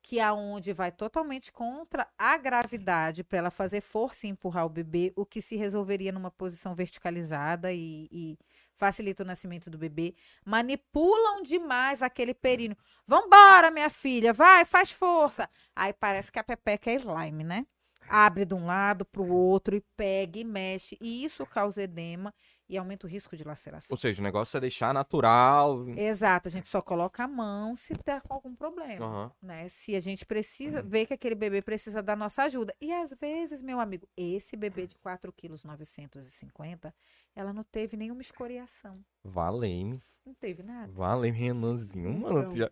que 0.00 0.20
é 0.20 0.30
onde 0.30 0.72
vai 0.72 0.92
totalmente 0.92 1.50
contra 1.50 2.06
a 2.16 2.38
gravidade 2.38 3.24
para 3.24 3.38
ela 3.38 3.50
fazer 3.50 3.80
força 3.80 4.28
e 4.28 4.30
empurrar 4.30 4.64
o 4.64 4.68
bebê, 4.68 5.12
o 5.16 5.26
que 5.26 5.42
se 5.42 5.56
resolveria 5.56 6.12
numa 6.12 6.30
posição 6.30 6.76
verticalizada 6.76 7.72
e, 7.72 8.06
e 8.12 8.38
facilita 8.72 9.24
o 9.24 9.26
nascimento 9.26 9.68
do 9.68 9.76
bebê. 9.76 10.14
Manipulam 10.44 11.42
demais 11.42 12.04
aquele 12.04 12.34
períneo. 12.34 12.76
Vambora, 13.04 13.68
minha 13.68 13.90
filha, 13.90 14.32
vai, 14.32 14.64
faz 14.64 14.92
força. 14.92 15.50
Aí 15.74 15.92
parece 15.92 16.30
que 16.30 16.38
a 16.38 16.44
pepeca 16.44 16.88
é 16.88 16.94
slime, 16.94 17.42
né? 17.42 17.66
Abre 18.08 18.44
de 18.44 18.54
um 18.54 18.64
lado 18.64 19.04
para 19.04 19.22
o 19.22 19.32
outro 19.32 19.74
e 19.74 19.80
pega 19.96 20.38
e 20.38 20.44
mexe. 20.44 20.96
E 21.00 21.24
isso 21.24 21.44
causa 21.44 21.82
edema 21.82 22.32
e 22.68 22.76
aumenta 22.76 23.06
o 23.06 23.10
risco 23.10 23.36
de 23.36 23.44
laceração. 23.44 23.88
Ou 23.94 23.96
seja, 23.96 24.20
o 24.20 24.24
negócio 24.24 24.56
é 24.56 24.60
deixar 24.60 24.92
natural. 24.92 25.88
Exato, 25.90 26.48
a 26.48 26.50
gente 26.52 26.68
só 26.68 26.82
coloca 26.82 27.24
a 27.24 27.28
mão 27.28 27.76
se 27.76 27.94
der 28.04 28.20
com 28.22 28.34
algum 28.34 28.54
problema 28.54 29.04
Aham. 29.06 29.32
né? 29.42 29.68
Se 29.68 29.94
a 29.94 30.00
gente 30.00 30.26
precisa 30.26 30.82
ver 30.82 31.06
que 31.06 31.14
aquele 31.14 31.34
bebê 31.34 31.62
precisa 31.62 32.02
da 32.02 32.16
nossa 32.16 32.42
ajuda. 32.42 32.74
E 32.80 32.92
às 32.92 33.12
vezes, 33.20 33.62
meu 33.62 33.78
amigo, 33.80 34.08
esse 34.16 34.56
bebê 34.56 34.86
de 34.86 34.96
4 34.96 35.32
quilos 35.32 35.64
950, 35.64 36.94
ela 37.34 37.52
não 37.52 37.62
teve 37.62 37.96
nenhuma 37.96 38.20
escoriação. 38.22 38.98
Valeme. 39.24 40.02
Não 40.24 40.34
teve 40.34 40.60
nada. 40.64 40.90
Valeme, 40.92 41.38
Renanzinho. 41.38 42.18
Mano, 42.18 42.48
tu 42.50 42.56
já... 42.58 42.68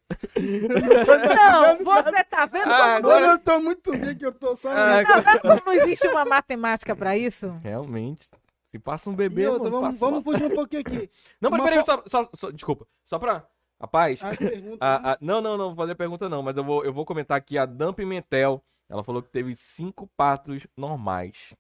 Não, 1.37 1.85
você 1.85 2.25
tá 2.25 2.47
vendo 2.47 2.69
Ah, 2.69 2.97
como, 2.97 3.13
Agora 3.13 3.27
eu 3.27 3.39
tô 3.39 3.61
muito 3.61 3.93
rico, 3.93 4.25
eu 4.25 4.33
tô 4.33 4.57
só. 4.57 4.71
Ah, 4.71 5.05
tá 5.05 5.21
vendo 5.21 5.41
como 5.41 5.63
não 5.65 5.73
existe 5.73 6.09
uma 6.09 6.25
matemática 6.25 6.97
pra 6.97 7.17
isso? 7.17 7.49
Realmente. 7.63 8.29
Se 8.75 8.79
passa 8.81 9.09
um 9.09 9.15
bebê, 9.15 9.47
outra, 9.47 9.71
mano, 9.71 9.83
vamos, 9.83 10.01
vamos 10.01 10.25
fugir 10.25 10.47
um 10.51 10.55
pouquinho 10.57 10.81
aqui. 10.81 11.09
Não, 11.41 11.49
peraí, 11.49 11.79
fo- 11.79 11.85
só, 11.85 12.03
só, 12.07 12.31
só- 12.35 12.51
desculpa. 12.51 12.85
Só 13.07 13.21
pra... 13.21 13.47
Rapaz, 13.81 14.21
As 14.25 14.37
perguntas, 14.37 14.79
a- 14.81 14.99
né? 14.99 15.09
a- 15.11 15.19
não, 15.21 15.41
não, 15.41 15.57
não 15.57 15.67
vou 15.67 15.77
fazer 15.77 15.95
pergunta 15.95 16.29
não, 16.29 16.43
mas 16.43 16.57
eu 16.57 16.65
vou, 16.65 16.85
eu 16.85 16.93
vou 16.93 17.05
comentar 17.05 17.37
aqui 17.37 17.57
a 17.57 17.67
Dan 17.67 17.93
Pimentel. 17.93 18.61
Ela 18.89 19.05
falou 19.05 19.23
que 19.23 19.29
teve 19.29 19.55
cinco 19.55 20.09
partos 20.17 20.67
normais. 20.77 21.55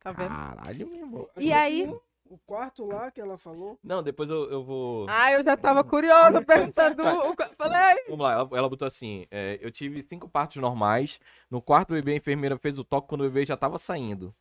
Tá 0.00 0.12
vendo? 0.12 0.28
Caralho, 0.28 0.86
meu 0.88 0.98
irmão. 0.98 1.28
E 1.36 1.52
aí? 1.52 1.92
O 2.28 2.38
quarto 2.38 2.84
lá 2.84 3.10
que 3.10 3.20
ela 3.20 3.36
falou. 3.38 3.76
Não, 3.82 4.02
depois 4.04 4.28
eu, 4.30 4.48
eu 4.50 4.62
vou. 4.64 5.06
Ah, 5.08 5.32
eu 5.32 5.42
já 5.42 5.56
tava 5.56 5.82
curiosa 5.82 6.42
perguntando. 6.46 7.02
o 7.02 7.34
Falei. 7.56 8.04
Vamos 8.08 8.20
lá, 8.24 8.32
ela, 8.34 8.48
ela 8.52 8.68
botou 8.68 8.86
assim: 8.86 9.26
é, 9.30 9.58
eu 9.60 9.70
tive 9.72 10.00
cinco 10.02 10.28
partos 10.28 10.60
normais. 10.62 11.18
No 11.50 11.60
quarto 11.62 11.92
bebê, 11.92 12.12
a 12.12 12.16
enfermeira 12.16 12.56
fez 12.58 12.78
o 12.78 12.84
toque 12.84 13.08
quando 13.08 13.22
o 13.22 13.24
bebê 13.24 13.44
já 13.46 13.56
tava 13.56 13.78
saindo. 13.78 14.32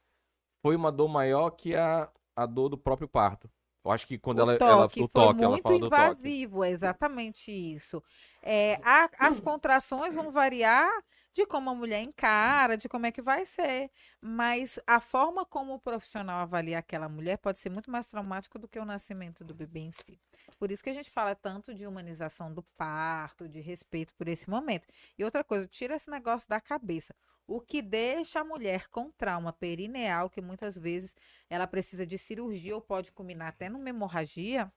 Foi 0.65 0.75
uma 0.75 0.91
dor 0.91 1.07
maior 1.07 1.51
que 1.51 1.75
a, 1.75 2.09
a 2.35 2.47
dor 2.47 2.69
do 2.69 2.77
próprio 2.77 3.07
parto. 3.07 3.47
Eu 3.83 3.91
acho 3.91 4.07
que 4.07 4.17
quando 4.17 4.39
o 4.39 4.47
ela, 4.49 4.53
toque 4.57 4.99
ela. 4.99 5.03
O 5.03 5.07
foi 5.07 5.07
toque, 5.07 5.43
ela 5.43 5.57
muito 5.57 5.59
fala 5.59 5.77
do 5.77 5.91
toque. 5.91 6.33
invasivo, 6.33 6.63
é 6.63 6.69
exatamente 6.71 7.51
isso. 7.51 8.03
É, 8.41 8.79
a- 8.83 9.09
as 9.19 9.39
contrações 9.39 10.13
vão 10.13 10.31
variar 10.31 10.89
de 11.33 11.45
como 11.45 11.69
a 11.69 11.75
mulher 11.75 12.01
encara, 12.01 12.77
de 12.77 12.89
como 12.89 13.05
é 13.05 13.11
que 13.11 13.21
vai 13.21 13.45
ser. 13.45 13.91
Mas 14.23 14.79
a 14.87 14.99
forma 14.99 15.45
como 15.45 15.75
o 15.75 15.79
profissional 15.79 16.39
avalia 16.39 16.79
aquela 16.79 17.07
mulher 17.07 17.37
pode 17.37 17.59
ser 17.59 17.69
muito 17.69 17.91
mais 17.91 18.07
traumático 18.07 18.57
do 18.57 18.67
que 18.67 18.79
o 18.79 18.85
nascimento 18.85 19.43
do 19.43 19.53
bebê 19.53 19.81
em 19.81 19.91
si. 19.91 20.19
Por 20.57 20.71
isso 20.71 20.83
que 20.83 20.89
a 20.89 20.93
gente 20.93 21.11
fala 21.11 21.35
tanto 21.35 21.73
de 21.73 21.85
humanização 21.85 22.51
do 22.53 22.63
parto, 22.77 23.47
de 23.47 23.59
respeito 23.61 24.13
por 24.15 24.27
esse 24.27 24.49
momento. 24.49 24.87
E 25.17 25.23
outra 25.23 25.43
coisa, 25.43 25.67
tira 25.67 25.95
esse 25.95 26.09
negócio 26.09 26.49
da 26.49 26.59
cabeça. 26.59 27.13
O 27.47 27.61
que 27.61 27.81
deixa 27.81 28.39
a 28.39 28.43
mulher 28.43 28.87
com 28.89 29.11
trauma 29.11 29.53
perineal, 29.53 30.29
que 30.29 30.41
muitas 30.41 30.77
vezes 30.77 31.15
ela 31.49 31.67
precisa 31.67 32.05
de 32.05 32.17
cirurgia 32.17 32.75
ou 32.75 32.81
pode 32.81 33.11
culminar 33.11 33.49
até 33.49 33.69
numa 33.69 33.89
hemorragia, 33.89 34.71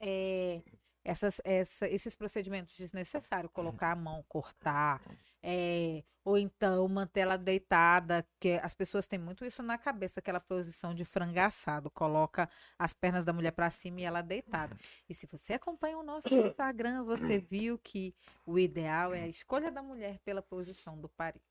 é, 0.00 0.62
essas, 1.04 1.40
essa- 1.44 1.88
esses 1.88 2.14
procedimentos 2.14 2.76
desnecessários, 2.76 3.52
colocar 3.52 3.92
a 3.92 3.96
mão, 3.96 4.22
cortar, 4.28 5.02
é, 5.46 6.02
ou 6.24 6.38
então 6.38 6.88
manter 6.88 7.20
ela 7.20 7.36
deitada, 7.36 8.26
que 8.40 8.58
as 8.62 8.72
pessoas 8.72 9.06
têm 9.06 9.18
muito 9.18 9.44
isso 9.44 9.62
na 9.62 9.76
cabeça, 9.76 10.20
aquela 10.20 10.40
posição 10.40 10.94
de 10.94 11.04
frangaçado, 11.04 11.90
coloca 11.90 12.48
as 12.78 12.94
pernas 12.94 13.26
da 13.26 13.32
mulher 13.32 13.50
para 13.50 13.68
cima 13.68 14.00
e 14.00 14.04
ela 14.04 14.22
deitada. 14.22 14.74
E 15.06 15.14
se 15.14 15.26
você 15.26 15.52
acompanha 15.52 15.98
o 15.98 16.02
nosso 16.02 16.34
Instagram, 16.34 17.04
você 17.04 17.38
viu 17.38 17.78
que 17.78 18.14
o 18.46 18.58
ideal 18.58 19.12
é 19.12 19.20
a 19.20 19.28
escolha 19.28 19.70
da 19.70 19.82
mulher 19.82 20.18
pela 20.24 20.40
posição 20.40 20.98
do 20.98 21.10
pari. 21.10 21.42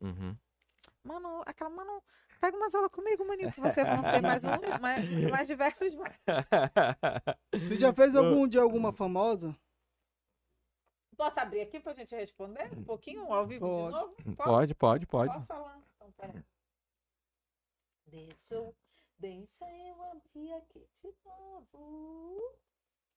Uhum. 0.00 0.36
Mano, 1.02 1.42
aquela 1.44 1.68
mano, 1.68 2.00
pega 2.40 2.56
umas 2.56 2.72
aulas 2.76 2.92
comigo, 2.92 3.26
maninho, 3.26 3.50
que 3.50 3.60
você 3.60 3.82
vai 3.82 4.12
ter 4.12 4.22
mais 4.22 4.44
um, 4.44 4.48
mais, 4.80 5.30
mais 5.30 5.48
diversos. 5.48 5.88
Tu 7.50 7.76
já 7.76 7.92
fez 7.92 8.14
algum 8.14 8.46
de 8.46 8.56
alguma 8.56 8.92
famosa? 8.92 9.56
Posso 11.22 11.38
abrir 11.38 11.60
aqui 11.60 11.78
pra 11.78 11.94
gente 11.94 12.16
responder 12.16 12.68
um 12.76 12.82
pouquinho 12.82 13.32
ao 13.32 13.46
vivo 13.46 13.64
Pode. 13.64 13.84
de 13.84 14.00
novo? 14.00 14.36
Pode, 14.36 14.74
pode, 14.74 15.06
pode. 15.06 15.32
Posso 15.32 15.46
falar? 15.46 15.80
Então. 16.04 16.44
Deixa 18.08 18.54
eu, 18.56 18.74
deixa 19.20 19.64
eu 19.70 20.02
abrir 20.02 20.52
aqui 20.54 20.84
de 21.00 21.14
novo. 21.24 22.58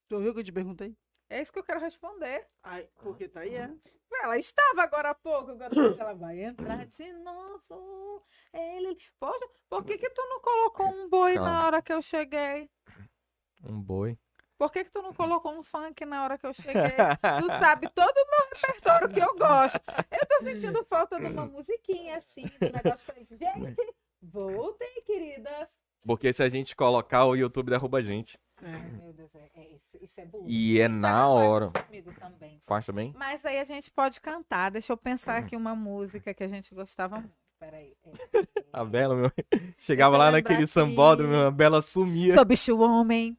Tu 0.08 0.16
ouviu 0.16 0.30
o 0.30 0.34
que 0.36 0.42
eu 0.42 0.44
te 0.44 0.52
perguntei? 0.52 0.96
É 1.32 1.42
isso 1.42 1.52
que 1.52 1.58
eu 1.58 1.64
quero 1.64 1.80
responder. 1.80 2.48
Ai, 2.62 2.88
porque 3.02 3.28
tá 3.28 3.40
aí, 3.40 3.56
é? 3.56 3.76
Ela 4.22 4.38
estava 4.38 4.84
agora 4.84 5.10
há 5.10 5.16
pouco, 5.16 5.50
agora 5.50 5.72
que 5.72 6.00
ela 6.00 6.14
vai 6.14 6.44
entrar 6.44 6.86
de 6.86 7.12
novo. 7.12 8.24
Ele... 8.54 8.96
Poxa, 9.20 9.50
por 9.68 9.84
que 9.84 9.98
que 9.98 10.12
tu 10.12 10.22
não 10.30 10.42
colocou 10.42 10.86
um 10.90 11.10
boi 11.10 11.34
na 11.34 11.46
Calma. 11.46 11.66
hora 11.66 11.82
que 11.82 11.92
eu 11.92 12.04
cheguei? 12.04 12.70
Um 13.64 13.82
boi. 13.82 14.16
Por 14.66 14.72
que 14.72 14.84
que 14.84 14.92
tu 14.92 15.00
não 15.00 15.14
colocou 15.14 15.56
um 15.56 15.62
funk 15.62 16.04
na 16.06 16.24
hora 16.24 16.40
que 16.40 16.48
eu 16.48 16.52
cheguei? 16.52 16.74
Tu 16.74 17.48
sabe 17.60 17.88
todo 17.94 18.18
o 18.18 18.26
meu 18.32 18.50
repertório 18.56 19.10
que 19.10 19.20
eu 19.20 19.38
gosto. 19.38 19.80
Eu 20.12 20.26
tô 20.26 20.44
sentindo 20.44 20.84
falta 20.86 21.20
de 21.20 21.28
uma 21.28 21.46
musiquinha 21.46 22.18
assim, 22.18 22.42
do 22.42 22.72
negócio. 22.72 23.06
Falei, 23.06 23.28
gente, 23.30 23.94
voltem, 24.24 25.04
queridas. 25.06 25.80
Porque 26.04 26.34
se 26.34 26.42
a 26.42 26.50
gente 26.50 26.76
colocar, 26.76 27.26
o 27.26 27.36
YouTube 27.36 27.70
derruba 27.70 28.00
a 28.00 28.02
gente. 28.02 28.40
É. 28.60 28.72
Meu 29.04 29.14
Deus, 29.14 29.36
é, 29.36 29.52
é 29.54 29.68
isso, 29.76 30.00
isso 30.02 30.20
é 30.20 30.26
burro. 30.26 30.46
E 30.48 30.82
é 30.82 30.88
Isso 30.88 30.96
na 30.96 31.28
hora. 31.28 31.70
também. 32.20 32.60
Faz 32.64 32.88
também? 32.88 33.14
Mas 33.16 33.46
aí 33.46 33.60
a 33.60 33.66
gente 33.66 33.92
pode 33.92 34.20
cantar. 34.20 34.72
Deixa 34.72 34.92
eu 34.92 34.98
pensar 34.98 35.38
aqui 35.38 35.56
uma 35.56 35.76
música 35.76 36.34
que 36.34 36.44
a 36.44 36.48
gente 36.48 36.74
gostava 36.74 37.20
muito. 37.20 37.46
Peraí. 37.60 37.96
É. 38.04 38.12
A 38.74 38.84
Bela, 38.84 39.16
meu. 39.16 39.32
Chegava 39.78 40.18
lá 40.18 40.32
naquele 40.32 40.64
aqui. 40.64 40.68
sambódromo, 40.68 41.36
a 41.36 41.52
Bela 41.52 41.82
sumia. 41.82 42.36
Sou 42.36 42.44
bicho 42.44 42.78
homem, 42.78 43.38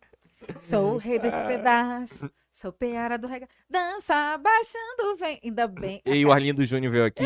sou 0.59 0.95
o 0.95 0.97
rei 0.97 1.19
desse 1.19 1.39
pedaço, 1.47 2.31
sou 2.51 2.73
peara 2.73 3.19
do 3.19 3.27
rega. 3.27 3.49
Dança 3.69 4.39
baixando 4.39 5.17
vem. 5.19 5.41
Ainda 5.43 5.67
bem. 5.69 6.01
E 6.05 6.25
o 6.25 6.33
Arlindo 6.33 6.65
Júnior 6.65 6.93
veio 6.93 7.05
aqui. 7.05 7.25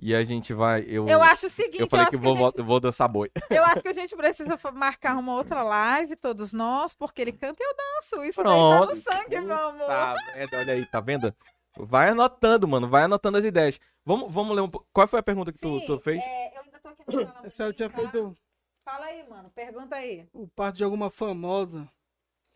E 0.00 0.14
a 0.14 0.22
gente 0.22 0.54
vai. 0.54 0.84
Eu, 0.86 1.08
Eu 1.08 1.20
acho 1.22 1.46
o 1.46 1.50
seguinte, 1.50 1.80
eu 1.80 1.86
eu, 1.86 1.90
falei 1.90 2.02
acho 2.04 2.10
que 2.12 2.18
que, 2.18 2.22
vou, 2.22 2.36
gente, 2.36 2.62
vou 2.62 2.78
dançar 2.78 3.08
boi. 3.08 3.28
eu 3.50 3.64
acho 3.64 3.80
que 3.82 3.88
a 3.88 3.92
gente 3.92 4.14
precisa 4.16 4.56
marcar 4.72 5.16
uma 5.18 5.34
outra 5.34 5.62
live, 5.62 6.14
todos 6.14 6.52
nós, 6.52 6.94
porque 6.94 7.20
ele 7.20 7.32
canta 7.32 7.60
e 7.60 7.66
eu 7.66 7.74
danço. 7.76 8.24
Isso 8.24 8.42
daí 8.42 8.52
tá 8.52 8.76
Pronto. 8.78 8.94
no 8.94 9.02
sangue, 9.02 9.40
meu 9.40 9.56
amor. 9.56 9.86
Tá, 9.88 10.14
vendo? 10.34 10.56
olha 10.56 10.72
aí, 10.74 10.86
tá 10.86 11.00
vendo? 11.00 11.34
Vai 11.76 12.10
anotando, 12.10 12.68
mano. 12.68 12.88
Vai 12.88 13.04
anotando 13.04 13.38
as 13.38 13.44
ideias. 13.44 13.80
Vamos, 14.04 14.32
vamos 14.32 14.54
ler 14.54 14.62
um 14.62 14.68
pouco. 14.70 14.86
Qual 14.92 15.06
foi 15.08 15.18
a 15.18 15.22
pergunta 15.22 15.52
que 15.52 15.58
tu, 15.58 15.80
Sim, 15.80 15.86
tu 15.86 15.98
fez? 15.98 16.22
é, 16.22 16.56
eu 16.56 16.62
ainda 16.62 16.78
tô 16.78 16.88
aqui 16.88 17.04
na 17.16 17.26
sala 17.26 17.40
Essa 17.46 17.62
ela 17.64 17.72
tinha 17.72 17.90
feito 17.90 18.36
Fala 18.84 19.04
aí, 19.04 19.28
mano, 19.28 19.50
pergunta 19.50 19.96
aí. 19.96 20.26
o 20.32 20.46
parto 20.48 20.76
de 20.76 20.84
alguma 20.84 21.10
famosa. 21.10 21.86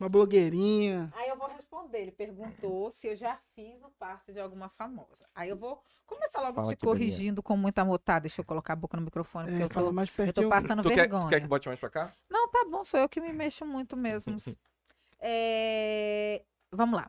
Uma 0.02 0.08
blogueirinha. 0.08 1.12
Aí 1.14 1.28
eu 1.28 1.36
vou 1.36 1.46
responder. 1.46 1.98
Ele 1.98 2.10
perguntou 2.10 2.90
se 2.90 3.06
eu 3.06 3.14
já 3.14 3.38
fiz 3.54 3.80
o 3.84 3.90
parto 3.90 4.32
de 4.32 4.40
alguma 4.40 4.68
famosa. 4.68 5.24
Aí 5.32 5.48
eu 5.48 5.56
vou 5.56 5.80
começar 6.04 6.40
logo 6.40 6.54
Fala 6.54 6.74
te 6.74 6.84
corrigindo 6.84 7.40
com 7.40 7.56
muita 7.56 7.82
amor. 7.82 8.00
Tá, 8.00 8.18
deixa 8.18 8.40
eu 8.40 8.44
colocar 8.44 8.72
a 8.72 8.76
boca 8.76 8.96
no 8.96 9.04
microfone, 9.04 9.46
porque 9.46 9.62
É, 9.62 9.64
eu 9.64 9.68
tô, 9.68 9.92
mais 9.92 10.10
eu 10.18 10.32
tô 10.32 10.48
passando 10.48 10.82
Tu 10.82 10.88
quer, 10.88 10.96
vergonha. 10.96 11.22
tu 11.22 11.28
quer 11.28 11.40
que 11.40 11.46
bote 11.46 11.68
mais 11.68 11.78
pra 11.78 11.88
cá? 11.88 12.12
Não, 12.28 12.48
tá 12.48 12.66
bom, 12.68 12.82
sou 12.82 12.98
eu 12.98 13.08
que 13.08 13.20
me 13.20 13.32
mexo 13.32 13.64
muito 13.64 13.96
mesmo. 13.96 14.36
É, 15.24 16.42
Vamos 16.72 16.96
lá. 16.96 17.08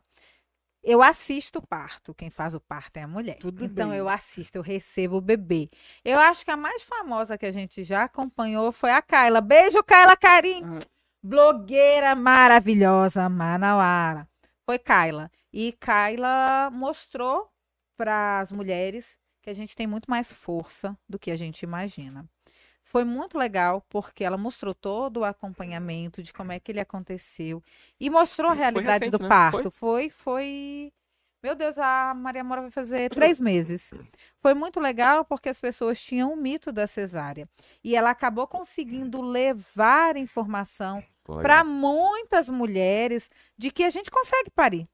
Eu 0.84 1.02
assisto 1.02 1.58
o 1.58 1.66
parto. 1.66 2.14
Quem 2.14 2.30
faz 2.30 2.54
o 2.54 2.60
parto 2.60 2.98
é 2.98 3.02
a 3.02 3.08
mulher. 3.08 3.38
Tudo 3.39 3.66
então 3.66 3.89
bem. 3.89 3.98
eu 3.98 4.08
assisto, 4.08 4.58
eu 4.58 4.62
recebo 4.62 5.18
o 5.18 5.22
bebê. 5.22 5.68
Eu 6.06 6.20
acho 6.20 6.46
que 6.46 6.52
a 6.52 6.58
mais 6.58 6.84
famosa 6.84 7.39
que 7.39 7.46
a 7.48 7.52
gente 7.52 7.84
já 7.84 8.04
acompanhou 8.04 8.72
foi 8.72 8.91
a 8.91 9.02
Kyla. 9.02 9.41
Beijo, 9.41 9.82
Kyla 9.84 10.16
Karim. 10.16 10.64
Ah. 10.64 10.93
Blogueira 11.24 12.16
maravilhosa, 12.16 13.30
Manauara. 13.30 14.28
Foi 14.66 14.78
Kyla. 14.78 15.32
E 15.54 15.72
Kyla 15.72 16.70
mostrou 16.70 17.50
para 17.96 18.42
as 18.42 18.52
mulheres 18.52 19.18
que 19.42 19.50
a 19.50 19.54
gente 19.54 19.74
tem 19.74 19.88
muito 19.88 20.10
mais 20.10 20.34
força 20.34 20.98
do 21.08 21.18
que 21.18 21.32
a 21.32 21.38
gente 21.38 21.64
imagina. 21.64 22.28
Foi 22.84 23.06
muito 23.06 23.38
legal 23.38 23.82
porque 23.88 24.24
ela 24.26 24.38
mostrou 24.38 24.74
todo 24.74 25.22
o 25.22 25.26
acompanhamento 25.26 26.22
de 26.22 26.34
como 26.34 26.52
é 26.52 26.60
que 26.60 26.72
ele 26.74 26.82
aconteceu 26.82 27.64
e 27.98 28.10
mostrou 28.10 28.52
a 28.52 28.56
Foi 28.56 28.60
realidade 28.60 29.06
recente, 29.06 29.18
do 29.18 29.24
né? 29.24 29.30
parto. 29.30 29.72
Foi, 29.72 30.10
foi. 30.10 30.92
Meu 31.44 31.56
Deus, 31.56 31.78
a 31.78 32.14
Maria 32.14 32.41
Mora 32.41 32.62
vai 32.62 32.72
fazer 32.72 33.10
três 33.10 33.38
meses. 33.38 33.94
Foi 34.39 34.54
muito 34.54 34.80
legal 34.80 35.26
porque 35.26 35.50
as 35.50 35.60
pessoas 35.60 36.02
tinham 36.02 36.32
o 36.32 36.38
mito 36.38 36.72
da 36.72 36.88
cesárea 36.88 37.50
e 37.84 37.98
ela 37.98 38.12
acabou 38.12 38.48
conseguindo 38.48 39.20
levar 39.22 40.16
informação 40.16 41.04
para 41.41 41.62
muitas 41.66 42.48
mulheres 42.48 43.30
de 43.58 43.72
que 43.72 43.84
a 43.84 43.89
gente 43.89 44.10
consegue 44.10 44.50
parir. 44.52 44.88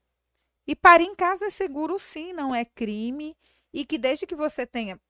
E 0.66 0.74
parir 0.74 1.04
em 1.04 1.14
casa 1.14 1.46
é 1.46 1.50
seguro 1.50 2.00
sim, 2.00 2.32
não 2.32 2.52
é 2.52 2.64
crime. 2.64 3.36
E 3.72 3.84
que 3.84 3.96
desde 3.96 4.26
que 4.26 4.34
você 4.34 4.66
tenha 4.66 5.00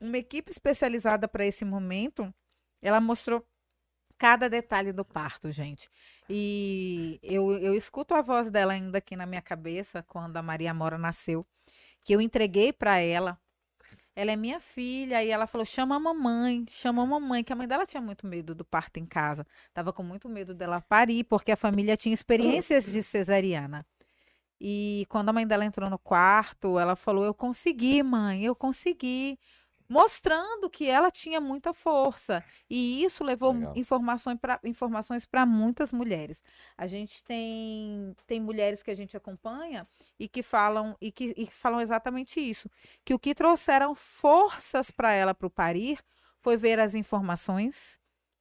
uma 0.00 0.18
equipe 0.18 0.50
especializada 0.50 1.28
para 1.28 1.46
esse 1.46 1.64
momento, 1.64 2.34
ela 2.82 3.00
mostrou 3.00 3.46
cada 4.18 4.48
detalhe 4.48 4.92
do 4.92 5.04
parto, 5.04 5.50
gente. 5.52 5.88
E 6.28 7.18
eu, 7.22 7.52
eu 7.58 7.74
escuto 7.74 8.14
a 8.14 8.20
voz 8.20 8.50
dela 8.50 8.72
ainda 8.72 8.98
aqui 8.98 9.16
na 9.16 9.24
minha 9.24 9.40
cabeça 9.40 10.02
quando 10.02 10.36
a 10.36 10.42
Maria 10.42 10.74
Mora 10.74 10.98
nasceu, 10.98 11.46
que 12.04 12.14
eu 12.14 12.20
entreguei 12.20 12.72
para 12.72 12.98
ela. 12.98 13.38
Ela 14.14 14.32
é 14.32 14.36
minha 14.36 14.58
filha 14.58 15.22
e 15.22 15.30
ela 15.30 15.46
falou: 15.46 15.64
chama 15.64 15.94
a 15.96 16.00
mamãe, 16.00 16.66
chama 16.68 17.02
a 17.04 17.06
mamãe, 17.06 17.44
que 17.44 17.52
a 17.52 17.56
mãe 17.56 17.68
dela 17.68 17.86
tinha 17.86 18.00
muito 18.00 18.26
medo 18.26 18.54
do 18.54 18.64
parto 18.64 18.98
em 18.98 19.06
casa. 19.06 19.46
Tava 19.72 19.92
com 19.92 20.02
muito 20.02 20.28
medo 20.28 20.52
dela 20.52 20.80
parir, 20.80 21.22
porque 21.24 21.52
a 21.52 21.56
família 21.56 21.96
tinha 21.96 22.12
experiências 22.12 22.84
de 22.86 23.02
cesariana. 23.02 23.86
E 24.60 25.06
quando 25.08 25.28
a 25.28 25.32
mãe 25.32 25.46
dela 25.46 25.64
entrou 25.64 25.88
no 25.88 25.98
quarto, 25.98 26.78
ela 26.78 26.96
falou: 26.96 27.24
Eu 27.24 27.32
consegui, 27.34 28.02
mãe, 28.02 28.44
eu 28.44 28.56
consegui. 28.56 29.38
Mostrando 29.88 30.68
que 30.68 30.88
ela 30.88 31.10
tinha 31.10 31.40
muita 31.40 31.72
força. 31.72 32.44
E 32.68 33.02
isso 33.02 33.24
levou 33.24 33.52
Legal. 33.52 33.72
informações 33.76 34.38
para 34.38 34.60
informações 34.64 35.26
muitas 35.46 35.92
mulheres. 35.92 36.42
A 36.76 36.86
gente 36.86 37.24
tem, 37.24 38.14
tem 38.26 38.40
mulheres 38.40 38.82
que 38.82 38.90
a 38.90 38.94
gente 38.94 39.16
acompanha 39.16 39.88
e 40.18 40.28
que 40.28 40.42
falam 40.42 40.96
e 41.00 41.10
que, 41.10 41.32
e 41.36 41.46
que 41.46 41.54
falam 41.54 41.80
exatamente 41.80 42.38
isso. 42.38 42.68
Que 43.04 43.14
o 43.14 43.18
que 43.18 43.34
trouxeram 43.34 43.94
forças 43.94 44.90
para 44.90 45.12
ela 45.12 45.34
para 45.34 45.46
o 45.46 45.50
parir 45.50 45.98
foi 46.38 46.56
ver 46.56 46.78
as 46.78 46.94
informações, 46.94 47.98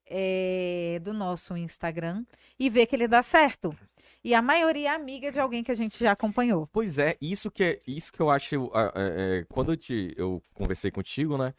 é, 0.09 0.99
do 1.01 1.13
nosso 1.13 1.55
Instagram 1.55 2.25
e 2.59 2.69
ver 2.69 2.85
que 2.85 2.95
ele 2.95 3.07
dá 3.07 3.21
certo. 3.21 3.75
E 4.23 4.33
a 4.33 4.41
maioria 4.41 4.89
é 4.89 4.95
amiga 4.95 5.31
de 5.31 5.39
alguém 5.39 5.63
que 5.63 5.71
a 5.71 5.75
gente 5.75 5.97
já 5.99 6.11
acompanhou. 6.11 6.65
Pois 6.71 6.97
é, 6.97 7.15
isso 7.21 7.51
que, 7.51 7.63
é, 7.63 7.79
isso 7.87 8.11
que 8.11 8.19
eu 8.19 8.29
acho. 8.29 8.55
é, 8.73 9.39
é, 9.39 9.45
quando 9.49 9.71
eu, 9.71 9.77
te, 9.77 10.13
eu 10.17 10.41
conversei 10.53 10.91
contigo, 10.91 11.37
né? 11.37 11.53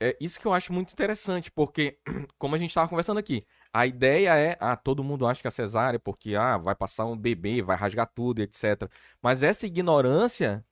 É 0.00 0.16
isso 0.20 0.40
que 0.40 0.46
eu 0.46 0.52
acho 0.52 0.72
muito 0.72 0.92
interessante, 0.92 1.48
porque, 1.50 1.96
como 2.36 2.56
a 2.56 2.58
gente 2.58 2.70
estava 2.70 2.88
conversando 2.88 3.18
aqui, 3.18 3.46
a 3.72 3.86
ideia 3.86 4.36
é, 4.36 4.56
ah, 4.58 4.76
todo 4.76 5.04
mundo 5.04 5.26
acha 5.26 5.40
que 5.40 5.46
é 5.46 5.50
cesárea, 5.50 5.98
porque 5.98 6.34
ah, 6.34 6.58
vai 6.58 6.74
passar 6.74 7.06
um 7.06 7.16
bebê, 7.16 7.62
vai 7.62 7.76
rasgar 7.76 8.10
tudo, 8.12 8.40
etc. 8.40 8.90
Mas 9.22 9.44
essa 9.44 9.64
ignorância 9.64 10.64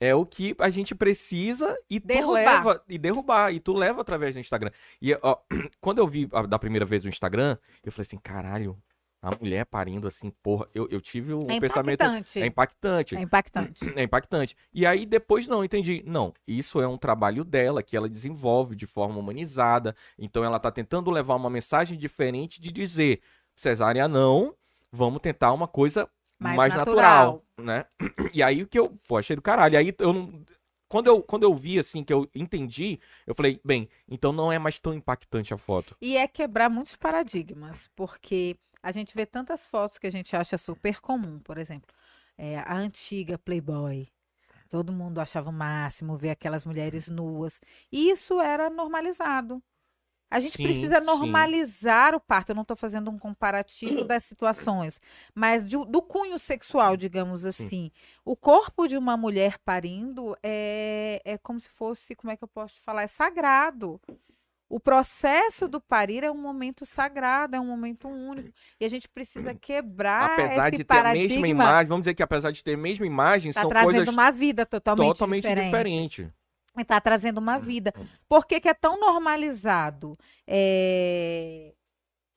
é 0.00 0.14
o 0.14 0.24
que 0.24 0.56
a 0.58 0.70
gente 0.70 0.94
precisa 0.94 1.78
e 1.88 2.00
tu 2.00 2.06
Derrubar. 2.06 2.32
leva 2.34 2.84
e 2.88 2.98
derrubar 2.98 3.52
e 3.52 3.60
tu 3.60 3.74
leva 3.74 4.00
através 4.00 4.34
do 4.34 4.40
Instagram. 4.40 4.70
E 5.00 5.14
ó, 5.22 5.36
quando 5.80 5.98
eu 5.98 6.08
vi 6.08 6.28
a- 6.32 6.42
da 6.46 6.58
primeira 6.58 6.86
vez 6.86 7.04
o 7.04 7.08
Instagram, 7.08 7.56
eu 7.84 7.92
falei 7.92 8.02
assim, 8.06 8.18
caralho, 8.18 8.76
a 9.22 9.36
mulher 9.38 9.66
parindo 9.66 10.08
assim, 10.08 10.30
porra, 10.42 10.66
eu, 10.74 10.88
eu 10.90 10.98
tive 10.98 11.34
um 11.34 11.50
É 11.50 11.60
pensamento 11.60 12.00
impactante. 12.02 12.40
é 12.42 12.46
impactante. 12.46 13.16
É 13.16 13.20
impactante. 13.20 13.80
É 13.94 14.02
impactante. 14.02 14.56
E 14.72 14.86
aí 14.86 15.04
depois 15.04 15.46
não, 15.46 15.62
entendi. 15.62 16.02
Não, 16.06 16.32
isso 16.48 16.80
é 16.80 16.88
um 16.88 16.96
trabalho 16.96 17.44
dela 17.44 17.82
que 17.82 17.94
ela 17.94 18.08
desenvolve 18.08 18.74
de 18.74 18.86
forma 18.86 19.18
humanizada. 19.18 19.94
Então 20.18 20.42
ela 20.42 20.58
tá 20.58 20.70
tentando 20.70 21.10
levar 21.10 21.34
uma 21.36 21.50
mensagem 21.50 21.98
diferente 21.98 22.58
de 22.62 22.72
dizer, 22.72 23.20
cesárea 23.54 24.08
não, 24.08 24.54
vamos 24.90 25.20
tentar 25.20 25.52
uma 25.52 25.68
coisa 25.68 26.08
Mais 26.40 26.56
mais, 26.56 26.74
natural. 26.74 27.44
né? 27.58 27.84
E 28.32 28.42
aí 28.42 28.62
o 28.62 28.66
que 28.66 28.78
eu, 28.78 28.98
pô, 29.06 29.18
achei 29.18 29.36
do 29.36 29.42
caralho. 29.42 29.78
Aí 29.78 29.94
eu 29.98 30.12
não 30.12 30.44
quando 30.90 31.06
eu, 31.06 31.22
quando 31.22 31.44
eu 31.44 31.54
vi, 31.54 31.78
assim, 31.78 32.02
que 32.02 32.12
eu 32.12 32.28
entendi, 32.34 32.98
eu 33.24 33.32
falei, 33.32 33.60
bem, 33.64 33.88
então 34.08 34.32
não 34.32 34.50
é 34.50 34.58
mais 34.58 34.80
tão 34.80 34.92
impactante 34.92 35.54
a 35.54 35.56
foto. 35.56 35.96
E 36.02 36.16
é 36.16 36.26
quebrar 36.26 36.68
muitos 36.68 36.96
paradigmas, 36.96 37.88
porque 37.94 38.56
a 38.82 38.90
gente 38.90 39.14
vê 39.14 39.24
tantas 39.24 39.64
fotos 39.64 39.98
que 39.98 40.08
a 40.08 40.10
gente 40.10 40.34
acha 40.34 40.58
super 40.58 41.00
comum, 41.00 41.38
por 41.38 41.58
exemplo, 41.58 41.94
é, 42.36 42.58
a 42.58 42.74
antiga 42.74 43.38
Playboy. 43.38 44.08
Todo 44.68 44.92
mundo 44.92 45.20
achava 45.20 45.50
o 45.50 45.52
máximo 45.52 46.16
ver 46.16 46.30
aquelas 46.30 46.64
mulheres 46.64 47.08
nuas. 47.08 47.60
E 47.92 48.10
isso 48.10 48.40
era 48.40 48.68
normalizado. 48.68 49.62
A 50.30 50.38
gente 50.38 50.56
Sim, 50.56 50.62
precisa 50.62 51.00
sim. 51.00 51.06
normalizar 51.06 52.14
o 52.14 52.20
parto. 52.20 52.50
Eu 52.50 52.54
não 52.54 52.62
estou 52.62 52.76
fazendo 52.76 53.10
um 53.10 53.18
comparativo 53.18 54.04
das 54.04 54.22
situações, 54.24 55.00
mas 55.34 55.66
de- 55.66 55.84
do 55.86 56.00
cunho 56.00 56.38
sexual, 56.38 56.96
digamos 56.96 57.44
assim. 57.44 57.90
O 58.24 58.36
corpo 58.36 58.86
de 58.86 58.96
uma 58.96 59.16
mulher 59.16 59.58
parindo 59.58 60.36
é, 60.42 61.20
é 61.24 61.36
como 61.38 61.58
se 61.60 61.68
fosse, 61.68 62.14
como 62.14 62.30
é 62.30 62.36
que 62.36 62.44
eu 62.44 62.48
posso 62.48 62.80
falar? 62.84 63.02
É 63.02 63.06
sagrado. 63.08 64.00
O 64.68 64.78
processo 64.78 65.66
do 65.66 65.80
parir 65.80 66.22
é 66.22 66.30
um 66.30 66.38
momento 66.40 66.86
sagrado, 66.86 67.56
é 67.56 67.60
um 67.60 67.66
momento 67.66 68.06
único. 68.06 68.50
E 68.78 68.84
a 68.84 68.88
gente 68.88 69.08
precisa 69.08 69.52
quebrar 69.60 70.38
apesar 70.38 70.68
esse 70.68 70.78
de 70.78 70.84
ter 70.84 70.98
a 70.98 71.12
mesma 71.12 71.48
imagem, 71.48 71.88
vamos 71.88 72.02
dizer 72.02 72.14
que 72.14 72.22
apesar 72.22 72.52
de 72.52 72.62
ter 72.62 72.74
a 72.74 72.76
mesma 72.76 73.04
imagem, 73.04 73.50
Está 73.50 73.62
são 73.62 73.68
trazendo 73.68 73.94
coisas 73.96 74.14
uma 74.14 74.30
vida 74.30 74.64
totalmente, 74.64 75.08
totalmente 75.08 75.42
diferente. 75.42 75.64
diferentes. 75.64 76.28
Está 76.78 77.00
trazendo 77.00 77.38
uma 77.38 77.58
vida. 77.58 77.92
Por 78.28 78.46
que, 78.46 78.60
que 78.60 78.68
é 78.68 78.74
tão 78.74 78.98
normalizado? 78.98 80.16
É, 80.46 81.74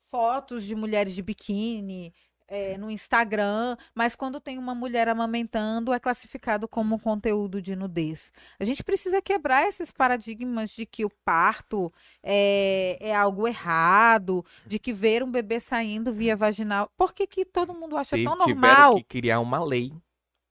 Fotos 0.02 0.64
de 0.64 0.74
mulheres 0.74 1.14
de 1.14 1.22
biquíni 1.22 2.12
é, 2.46 2.76
no 2.78 2.90
Instagram, 2.90 3.76
mas 3.94 4.14
quando 4.14 4.40
tem 4.40 4.58
uma 4.58 4.74
mulher 4.74 5.08
amamentando, 5.08 5.92
é 5.92 5.98
classificado 5.98 6.68
como 6.68 7.00
conteúdo 7.00 7.60
de 7.60 7.74
nudez. 7.74 8.30
A 8.60 8.64
gente 8.64 8.84
precisa 8.84 9.20
quebrar 9.22 9.66
esses 9.66 9.90
paradigmas 9.90 10.70
de 10.70 10.86
que 10.86 11.04
o 11.04 11.10
parto 11.24 11.92
é, 12.22 12.98
é 13.00 13.14
algo 13.14 13.48
errado, 13.48 14.44
de 14.66 14.78
que 14.78 14.92
ver 14.92 15.22
um 15.22 15.30
bebê 15.30 15.58
saindo 15.58 16.12
via 16.12 16.36
vaginal. 16.36 16.90
Por 16.96 17.12
que, 17.12 17.26
que 17.26 17.44
todo 17.44 17.74
mundo 17.74 17.96
acha 17.96 18.16
tão 18.22 18.38
tiveram 18.38 18.54
normal? 18.54 18.94
que 18.96 19.04
criar 19.04 19.40
uma 19.40 19.64
lei 19.64 19.92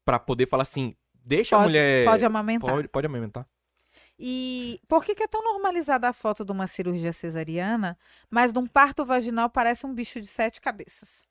pra 0.03 0.19
poder 0.19 0.47
falar 0.47 0.64
assim, 0.64 0.95
deixa 1.14 1.55
a 1.55 1.60
Pode, 1.60 1.69
mulher 1.69 2.05
pode 2.05 2.26
amamentar. 2.26 2.69
pode, 2.69 2.88
pode 2.89 3.07
amamentar. 3.07 3.45
E 4.18 4.80
por 4.88 5.03
que, 5.03 5.15
que 5.15 5.23
é 5.23 5.27
tão 5.27 5.44
normalizada 5.44 6.07
a 6.07 6.14
foto 6.14 6.45
de 6.45 6.52
uma 6.52 6.68
cirurgia 6.68 7.11
cesariana, 7.11 7.98
mas 8.30 8.53
de 8.53 8.60
um 8.60 8.68
parto 8.68 9.06
vaginal 9.06 9.49
parece 9.49 9.85
um 9.85 9.94
bicho 9.94 10.22
de 10.22 10.27
sete 10.27 10.61
cabeças? 10.61 11.27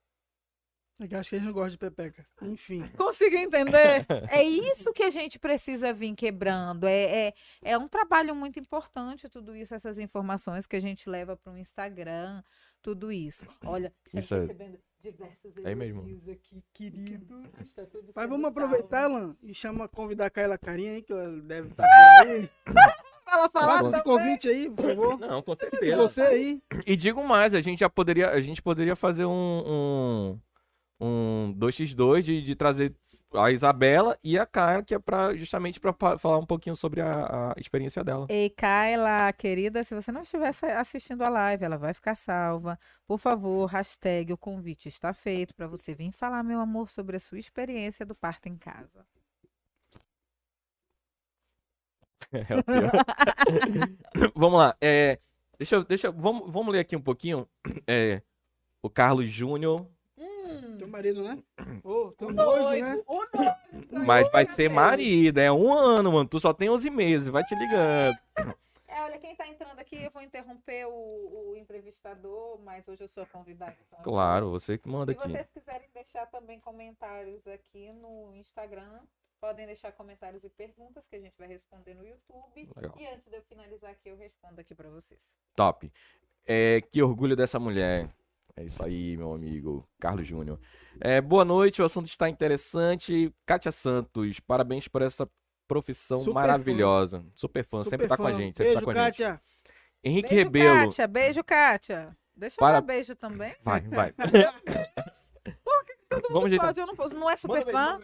É 1.01 1.09
que 1.09 1.15
eu 1.15 1.19
acho 1.19 1.31
que 1.31 1.37
eles 1.37 1.47
não 1.47 1.53
gostam 1.53 1.71
de 1.71 1.79
pepeca. 1.79 2.27
Enfim. 2.43 2.87
Consigo 2.97 3.35
entender? 3.35 4.07
é 4.31 4.43
isso 4.43 4.93
que 4.93 5.03
a 5.03 5.11
gente 5.11 5.39
precisa 5.39 5.93
vir 5.93 6.15
quebrando. 6.15 6.87
É, 6.87 7.29
é, 7.29 7.35
é 7.63 7.79
um 7.79 7.89
trabalho 7.89 8.37
muito 8.37 8.59
importante, 8.61 9.29
tudo 9.29 9.57
isso, 9.57 9.75
essas 9.75 9.99
informações 9.99 10.67
que 10.67 10.77
a 10.77 10.81
gente 10.81 11.09
leva 11.09 11.37
para 11.37 11.53
o 11.53 11.59
Instagram, 11.59 12.43
tudo 12.81 13.11
isso. 13.11 13.47
Olha, 13.65 13.93
Isso 14.15 14.35
é- 14.35 14.41
recebendo 14.41 14.79
diversos 15.03 15.57
É 15.59 15.75
mesmo. 15.75 16.01
elogios 16.01 16.29
aqui, 16.29 16.63
querido. 16.73 17.43
Está 17.61 17.85
tudo 17.87 18.11
Mas 18.15 18.29
vamos 18.29 18.45
aproveitar, 18.47 19.07
Lan, 19.09 19.37
e 19.43 19.53
chama 19.53 19.89
convidar 19.89 20.27
a 20.27 20.31
Kaila 20.31 20.57
Carinha 20.57 20.93
aí, 20.93 21.03
que 21.03 21.13
ela 21.13 21.29
deve 21.43 21.69
estar 21.69 21.83
por 21.85 22.29
aí. 22.29 22.51
Ela 23.33 23.49
fala 23.49 23.73
Faça 23.79 23.97
esse 23.97 24.05
convite 24.05 24.49
aí, 24.49 24.69
por 24.69 24.85
favor. 24.85 25.19
Não, 25.19 25.43
com 25.43 25.53
E 25.55 25.57
certeza. 25.59 25.97
você 25.97 26.21
aí. 26.21 26.63
E 26.87 26.95
digo 26.95 27.27
mais, 27.27 27.55
a 27.55 27.63
gente 27.63 27.81
já 27.81 27.89
poderia, 27.89 28.29
a 28.29 28.41
gente 28.41 28.61
poderia 28.61 28.95
fazer 28.95 29.25
um 29.25 30.39
um, 31.01 31.07
um 31.51 31.55
2x2 31.59 32.21
de, 32.21 32.43
de 32.43 32.55
trazer 32.55 32.95
a 33.35 33.51
Isabela 33.51 34.17
e 34.23 34.39
a 34.39 34.47
Cara, 34.47 34.83
que 34.83 34.95
é 34.95 34.99
pra, 34.99 35.35
justamente 35.35 35.81
para 35.81 35.93
falar 36.19 36.39
um 36.39 36.47
pouquinho 36.47 36.77
sobre 36.77 37.01
a, 37.01 37.53
a 37.53 37.55
experiência 37.59 38.03
dela. 38.05 38.27
Ei, 38.29 38.51
Kaila, 38.51 39.33
querida, 39.33 39.83
se 39.85 39.95
você 39.95 40.13
não 40.13 40.23
estiver 40.23 40.53
assistindo 40.77 41.23
a 41.23 41.29
live, 41.29 41.65
ela 41.65 41.79
vai 41.79 41.93
ficar 41.95 42.15
salva. 42.15 42.79
Por 43.07 43.19
favor, 43.19 43.67
hashtag 43.67 44.33
o 44.33 44.39
convite 44.39 44.89
está 44.89 45.13
feito 45.13 45.55
para 45.55 45.67
você 45.67 45.95
vir 45.95 46.13
falar, 46.13 46.43
meu 46.43 46.61
amor, 46.61 46.91
sobre 46.91 47.17
a 47.17 47.21
sua 47.21 47.39
experiência 47.39 48.05
do 48.07 48.15
parto 48.15 48.49
em 48.49 48.57
casa. 48.57 49.05
É 52.33 52.57
o 52.57 52.63
pior. 52.63 53.05
vamos 54.35 54.59
lá. 54.59 54.77
É, 54.81 55.19
deixa, 55.59 55.77
eu- 55.77 55.85
deixa, 55.85 56.11
vamos, 56.11 56.51
vamos 56.53 56.73
ler 56.73 56.81
aqui 56.81 56.97
um 56.97 57.01
pouquinho. 57.03 57.49
É, 57.87 58.23
o 58.83 58.91
Carlos 58.91 59.31
Júnior, 59.31 59.87
Teu 60.79 60.89
marido, 60.89 61.23
né? 61.23 61.43
Ô, 61.85 62.13
teu 62.13 62.31
noivo, 62.31 62.71
né? 62.71 63.03
o 63.07 63.15
noivo. 63.35 63.57
mas 64.07 64.31
vai 64.31 64.45
ser 64.47 64.69
marido. 64.71 65.39
É 65.39 65.51
um 65.53 65.73
ano, 65.73 66.13
mano. 66.13 66.29
Tu 66.29 66.41
só 66.41 66.53
tem 66.53 66.69
11 66.71 66.91
meses. 66.91 67.29
Vai 67.29 67.45
te 67.45 67.55
ligando. 67.55 68.17
É, 68.93 69.01
olha, 69.03 69.19
quem 69.19 69.35
tá 69.35 69.49
entrando 69.49 69.79
aqui, 69.79 70.03
eu 70.03 70.11
vou 70.11 70.21
interromper 70.23 70.87
o, 70.87 71.53
o 71.53 71.57
entrevistador, 71.57 72.61
mas 72.63 72.87
hoje 72.87 73.03
eu 73.03 73.09
sou 73.09 73.23
a 73.23 73.27
convidada. 73.27 73.75
então 73.87 74.03
Claro, 74.03 74.51
você 74.51 74.77
que 74.77 74.87
manda 74.87 75.13
Se 75.13 75.19
aqui. 75.19 75.29
vocês 75.31 75.49
quiserem 75.49 75.89
deixar 75.95 76.27
também 76.27 76.61
comentários 76.61 77.47
aqui 77.47 77.91
no 77.95 78.35
Instagram, 78.35 79.01
podem 79.41 79.65
deixar 79.67 79.93
comentários 79.93 80.45
e 80.45 80.51
perguntas 80.51 81.07
que 81.09 81.17
a 81.17 81.21
gente 81.21 81.35
vai 81.39 81.49
responder 81.49 81.95
no 81.95 82.07
YouTube. 82.07 82.69
Legal. 82.77 82.95
E 82.99 83.07
antes 83.07 83.27
de 83.27 83.35
eu 83.35 83.43
finalizar 83.43 83.91
aqui, 83.93 84.11
eu 84.11 84.17
respondo 84.17 84.61
aqui 84.61 84.75
para 84.75 84.91
vocês. 84.91 85.21
Top. 85.57 85.91
É, 86.47 86.83
que 86.83 87.03
orgulho 87.03 87.35
dessa 87.35 87.59
mulher. 87.59 88.11
É 88.57 88.65
isso 88.65 88.83
aí, 88.85 89.17
meu 89.17 89.33
amigo 89.33 89.89
Carlos 89.99 90.27
Júnior. 90.27 90.61
É, 91.01 91.21
boa 91.21 91.45
noite, 91.45 91.81
o 91.81 91.85
assunto 91.85 92.07
está 92.07 92.29
interessante. 92.29 93.33
Kátia 93.47 93.73
Santos, 93.73 94.41
parabéns 94.41 94.87
por 94.89 95.01
essa 95.03 95.29
profissão 95.67 96.19
Super 96.19 96.35
maravilhosa. 96.35 97.25
Super 97.35 97.65
fã, 97.65 97.83
sempre 97.83 98.07
Super 98.07 98.09
tá 98.09 98.17
com 98.17 98.27
a 98.27 98.31
fã. 98.31 98.37
gente, 98.39 98.57
sempre 98.59 98.65
Beijo, 98.75 98.81
tá 98.81 98.85
com 98.85 98.91
a 98.91 98.95
gente. 98.95 99.05
Kátia. 99.23 99.41
Henrique 100.05 100.29
beijo, 100.29 100.45
Rebelo. 100.45 100.85
Kátia. 100.89 101.07
Beijo, 101.09 101.45
Kátia. 101.45 102.17
Deixa 102.37 102.57
Para- 102.59 102.77
eu 102.79 102.81
dar 102.83 102.87
beijo 102.87 103.15
também. 103.17 103.55
Vai, 103.63 103.81
vai. 103.83 104.13
Todo 106.09 106.23
Vamos 106.29 106.31
mundo 106.31 106.47
ajeitar. 106.47 106.67
pode, 106.67 106.81
eu 106.81 106.87
não 106.87 106.95
posso. 106.97 107.15
Não 107.15 107.31
é 107.31 107.37
super 107.37 107.65
Manda 107.65 107.65
beijo, 107.65 107.79
fã? 107.79 108.01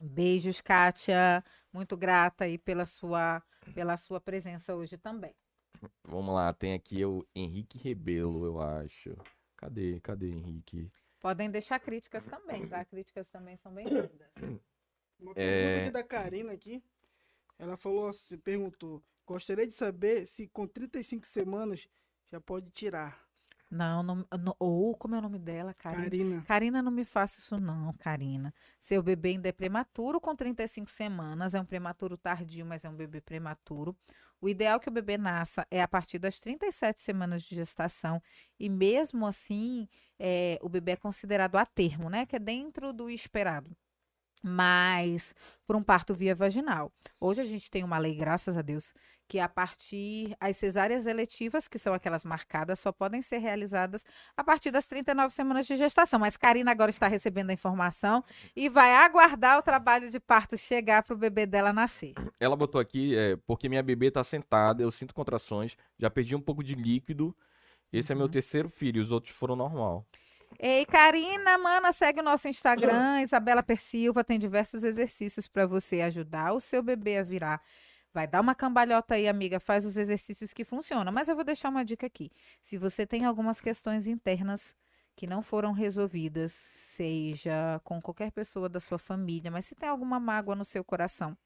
Beijos, 0.00 0.60
Kátia. 0.60 1.44
Muito 1.72 1.96
grata 1.96 2.44
aí 2.44 2.58
pela 2.58 2.84
sua, 2.86 3.42
pela 3.74 3.96
sua 3.96 4.20
presença 4.20 4.74
hoje 4.74 4.96
também. 4.96 5.34
Vamos 6.04 6.34
lá, 6.34 6.52
tem 6.52 6.74
aqui 6.74 7.04
o 7.04 7.26
Henrique 7.34 7.78
Rebelo, 7.78 8.44
eu 8.44 8.60
acho. 8.60 9.16
Cadê? 9.56 10.00
Cadê 10.00 10.28
Henrique? 10.30 10.90
Podem 11.20 11.50
deixar 11.50 11.80
críticas 11.80 12.24
também, 12.26 12.66
tá? 12.68 12.84
Críticas 12.84 13.28
também 13.30 13.56
são 13.56 13.72
bem-vindas. 13.72 14.10
Uma 15.18 15.32
É. 15.32 15.34
pergunta 15.34 15.78
aqui 15.82 15.90
da 15.90 16.04
Karina 16.04 16.52
aqui. 16.52 16.82
Ela 17.58 17.76
falou 17.76 18.08
assim, 18.08 18.38
perguntou. 18.38 19.02
Gostaria 19.26 19.66
de 19.66 19.74
saber 19.74 20.26
se 20.26 20.46
com 20.48 20.66
35 20.66 21.26
semanas 21.26 21.88
já 22.30 22.40
pode 22.40 22.70
tirar. 22.70 23.26
Não, 23.70 24.02
não, 24.02 24.26
não- 24.40 24.56
ou 24.58 24.96
como 24.96 25.14
é 25.14 25.18
o 25.18 25.22
nome 25.22 25.38
dela, 25.38 25.74
Karina? 25.74 26.04
Karina. 26.04 26.42
Karina, 26.46 26.82
não 26.82 26.90
me 26.90 27.04
faça 27.04 27.38
isso 27.38 27.60
não, 27.60 27.92
Karina. 27.94 28.54
Seu 28.78 29.02
bebê 29.02 29.30
ainda 29.30 29.48
é 29.48 29.52
prematuro 29.52 30.18
com 30.18 30.34
35 30.34 30.90
semanas, 30.90 31.54
é 31.54 31.60
um 31.60 31.66
prematuro 31.66 32.16
tardio, 32.16 32.64
mas 32.64 32.84
é 32.86 32.88
um 32.88 32.96
bebê 32.96 33.20
prematuro. 33.20 33.94
O 34.40 34.48
ideal 34.48 34.78
que 34.78 34.88
o 34.88 34.92
bebê 34.92 35.18
nasça 35.18 35.66
é 35.70 35.82
a 35.82 35.88
partir 35.88 36.18
das 36.18 36.38
37 36.38 37.00
semanas 37.00 37.42
de 37.42 37.54
gestação 37.54 38.22
e 38.58 38.68
mesmo 38.68 39.26
assim, 39.26 39.88
é, 40.18 40.58
o 40.62 40.68
bebê 40.68 40.92
é 40.92 40.96
considerado 40.96 41.56
a 41.56 41.66
termo, 41.66 42.08
né? 42.08 42.24
Que 42.24 42.36
é 42.36 42.38
dentro 42.38 42.92
do 42.92 43.10
esperado. 43.10 43.76
Mas 44.42 45.34
por 45.66 45.74
um 45.74 45.82
parto 45.82 46.14
via 46.14 46.34
vaginal. 46.34 46.92
Hoje 47.20 47.40
a 47.40 47.44
gente 47.44 47.70
tem 47.70 47.82
uma 47.82 47.98
lei, 47.98 48.14
graças 48.14 48.56
a 48.56 48.62
Deus, 48.62 48.94
que 49.28 49.38
a 49.38 49.48
partir 49.48 50.34
as 50.40 50.56
cesáreas 50.56 51.06
eletivas, 51.06 51.68
que 51.68 51.78
são 51.78 51.92
aquelas 51.92 52.24
marcadas, 52.24 52.80
só 52.80 52.90
podem 52.90 53.20
ser 53.20 53.38
realizadas 53.38 54.02
a 54.36 54.42
partir 54.42 54.70
das 54.70 54.86
39 54.86 55.34
semanas 55.34 55.66
de 55.66 55.76
gestação. 55.76 56.18
Mas 56.18 56.36
Karina 56.36 56.70
agora 56.70 56.90
está 56.90 57.06
recebendo 57.06 57.50
a 57.50 57.52
informação 57.52 58.24
e 58.56 58.68
vai 58.70 58.94
aguardar 58.94 59.58
o 59.58 59.62
trabalho 59.62 60.10
de 60.10 60.18
parto 60.18 60.56
chegar 60.56 61.02
para 61.02 61.14
o 61.14 61.18
bebê 61.18 61.44
dela 61.44 61.72
nascer. 61.72 62.14
Ela 62.40 62.56
botou 62.56 62.80
aqui, 62.80 63.14
é, 63.16 63.36
porque 63.46 63.68
minha 63.68 63.82
bebê 63.82 64.10
tá 64.10 64.24
sentada, 64.24 64.82
eu 64.82 64.90
sinto 64.90 65.14
contrações, 65.14 65.76
já 65.98 66.08
perdi 66.08 66.34
um 66.34 66.40
pouco 66.40 66.64
de 66.64 66.74
líquido. 66.74 67.36
Esse 67.92 68.12
é 68.12 68.14
meu 68.14 68.24
Uhum. 68.26 68.30
terceiro 68.30 68.68
filho, 68.70 69.02
os 69.02 69.12
outros 69.12 69.34
foram 69.34 69.54
normal. 69.54 70.06
Ei, 70.58 70.84
Karina, 70.86 71.58
mana, 71.58 71.92
segue 71.92 72.20
o 72.20 72.22
nosso 72.22 72.48
Instagram, 72.48 73.20
Isabela 73.22 73.62
Persilva, 73.62 74.24
tem 74.24 74.38
diversos 74.38 74.82
exercícios 74.82 75.46
para 75.46 75.66
você 75.66 76.00
ajudar 76.00 76.52
o 76.52 76.60
seu 76.60 76.82
bebê 76.82 77.18
a 77.18 77.22
virar. 77.22 77.62
Vai 78.12 78.26
dar 78.26 78.40
uma 78.40 78.54
cambalhota 78.54 79.14
aí, 79.14 79.28
amiga, 79.28 79.60
faz 79.60 79.84
os 79.84 79.96
exercícios 79.96 80.52
que 80.52 80.64
funcionam. 80.64 81.12
Mas 81.12 81.28
eu 81.28 81.34
vou 81.34 81.44
deixar 81.44 81.68
uma 81.68 81.84
dica 81.84 82.06
aqui. 82.06 82.30
Se 82.60 82.78
você 82.78 83.06
tem 83.06 83.24
algumas 83.24 83.60
questões 83.60 84.06
internas 84.06 84.74
que 85.14 85.26
não 85.26 85.42
foram 85.42 85.72
resolvidas, 85.72 86.52
seja 86.52 87.80
com 87.82 88.00
qualquer 88.00 88.30
pessoa 88.30 88.68
da 88.68 88.78
sua 88.78 88.98
família, 88.98 89.50
mas 89.50 89.64
se 89.66 89.74
tem 89.74 89.88
alguma 89.88 90.20
mágoa 90.20 90.54
no 90.54 90.64
seu 90.64 90.84
coração, 90.84 91.36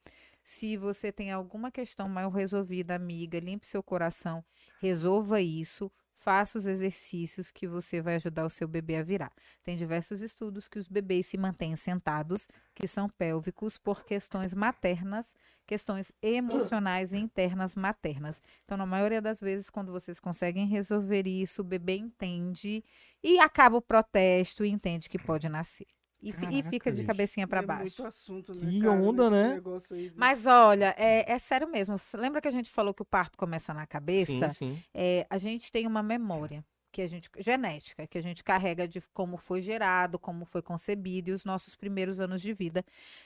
se 0.42 0.76
você 0.76 1.10
tem 1.10 1.32
alguma 1.32 1.70
questão 1.70 2.08
mal 2.08 2.30
resolvida, 2.30 2.94
amiga, 2.94 3.40
limpe 3.40 3.66
seu 3.66 3.82
coração, 3.82 4.44
resolva 4.78 5.40
isso, 5.40 5.90
faça 6.22 6.56
os 6.56 6.68
exercícios 6.68 7.50
que 7.50 7.66
você 7.66 8.00
vai 8.00 8.14
ajudar 8.14 8.44
o 8.44 8.50
seu 8.50 8.68
bebê 8.68 8.96
a 8.96 9.02
virar. 9.02 9.32
Tem 9.64 9.76
diversos 9.76 10.22
estudos 10.22 10.68
que 10.68 10.78
os 10.78 10.86
bebês 10.86 11.26
se 11.26 11.36
mantêm 11.36 11.74
sentados, 11.74 12.46
que 12.74 12.86
são 12.86 13.08
pélvicos, 13.08 13.76
por 13.76 14.04
questões 14.04 14.54
maternas, 14.54 15.34
questões 15.66 16.12
emocionais 16.22 17.12
e 17.12 17.18
internas 17.18 17.74
maternas. 17.74 18.40
Então, 18.64 18.78
na 18.78 18.86
maioria 18.86 19.20
das 19.20 19.40
vezes, 19.40 19.68
quando 19.68 19.90
vocês 19.90 20.20
conseguem 20.20 20.68
resolver 20.68 21.26
isso, 21.26 21.62
o 21.62 21.64
bebê 21.64 21.96
entende 21.96 22.84
e 23.22 23.40
acaba 23.40 23.76
o 23.76 23.82
protesto 23.82 24.64
e 24.64 24.68
entende 24.68 25.08
que 25.08 25.18
pode 25.18 25.48
nascer. 25.48 25.88
E, 26.22 26.32
fi- 26.32 26.38
e 26.42 26.46
Caraca, 26.46 26.70
fica 26.70 26.92
de 26.92 27.02
cabecinha 27.04 27.46
para 27.48 27.60
É 27.60 27.66
baixo. 27.66 27.82
muito 27.82 28.06
assunto, 28.06 28.54
né, 28.54 28.70
Que 28.70 28.86
cara, 28.86 28.92
onda, 28.92 29.28
né? 29.30 29.60
aí? 29.92 30.12
Mas 30.16 30.46
olha, 30.46 30.94
é, 30.96 31.30
é 31.32 31.38
sério 31.38 31.68
mesmo. 31.68 31.96
Lembra 32.14 32.40
que 32.40 32.48
a 32.48 32.50
gente 32.52 32.70
falou 32.70 32.94
que 32.94 33.02
o 33.02 33.04
parto 33.04 33.36
começa 33.36 33.74
na 33.74 33.86
cabeça? 33.86 34.48
Sim, 34.50 34.76
sim. 34.76 34.82
É, 34.94 35.26
a 35.28 35.36
gente 35.38 35.70
tem 35.72 35.86
uma 35.86 36.02
memória 36.02 36.64
que 36.92 37.00
a 37.00 37.06
gente 37.08 37.30
genética 37.38 38.06
que 38.06 38.18
a 38.18 38.22
gente 38.22 38.44
carrega 38.44 38.86
de 38.86 39.00
como 39.14 39.38
foi 39.38 39.62
gerado, 39.62 40.18
como 40.18 40.44
foi 40.44 40.60
concebido 40.60 41.30
e 41.30 41.32
os 41.32 41.42
nossos 41.42 41.74
primeiros 41.74 42.20
anos 42.20 42.42
de 42.42 42.52
vida 42.52 42.84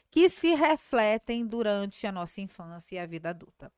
que 0.09 0.29
se 0.29 0.55
refletem 0.55 1.45
durante 1.45 2.07
a 2.07 2.13
nossa 2.13 2.41
infância 2.41 2.95
e 2.95 2.99
a 3.01 3.05
vida 3.07 3.31
adulta. 3.31 3.73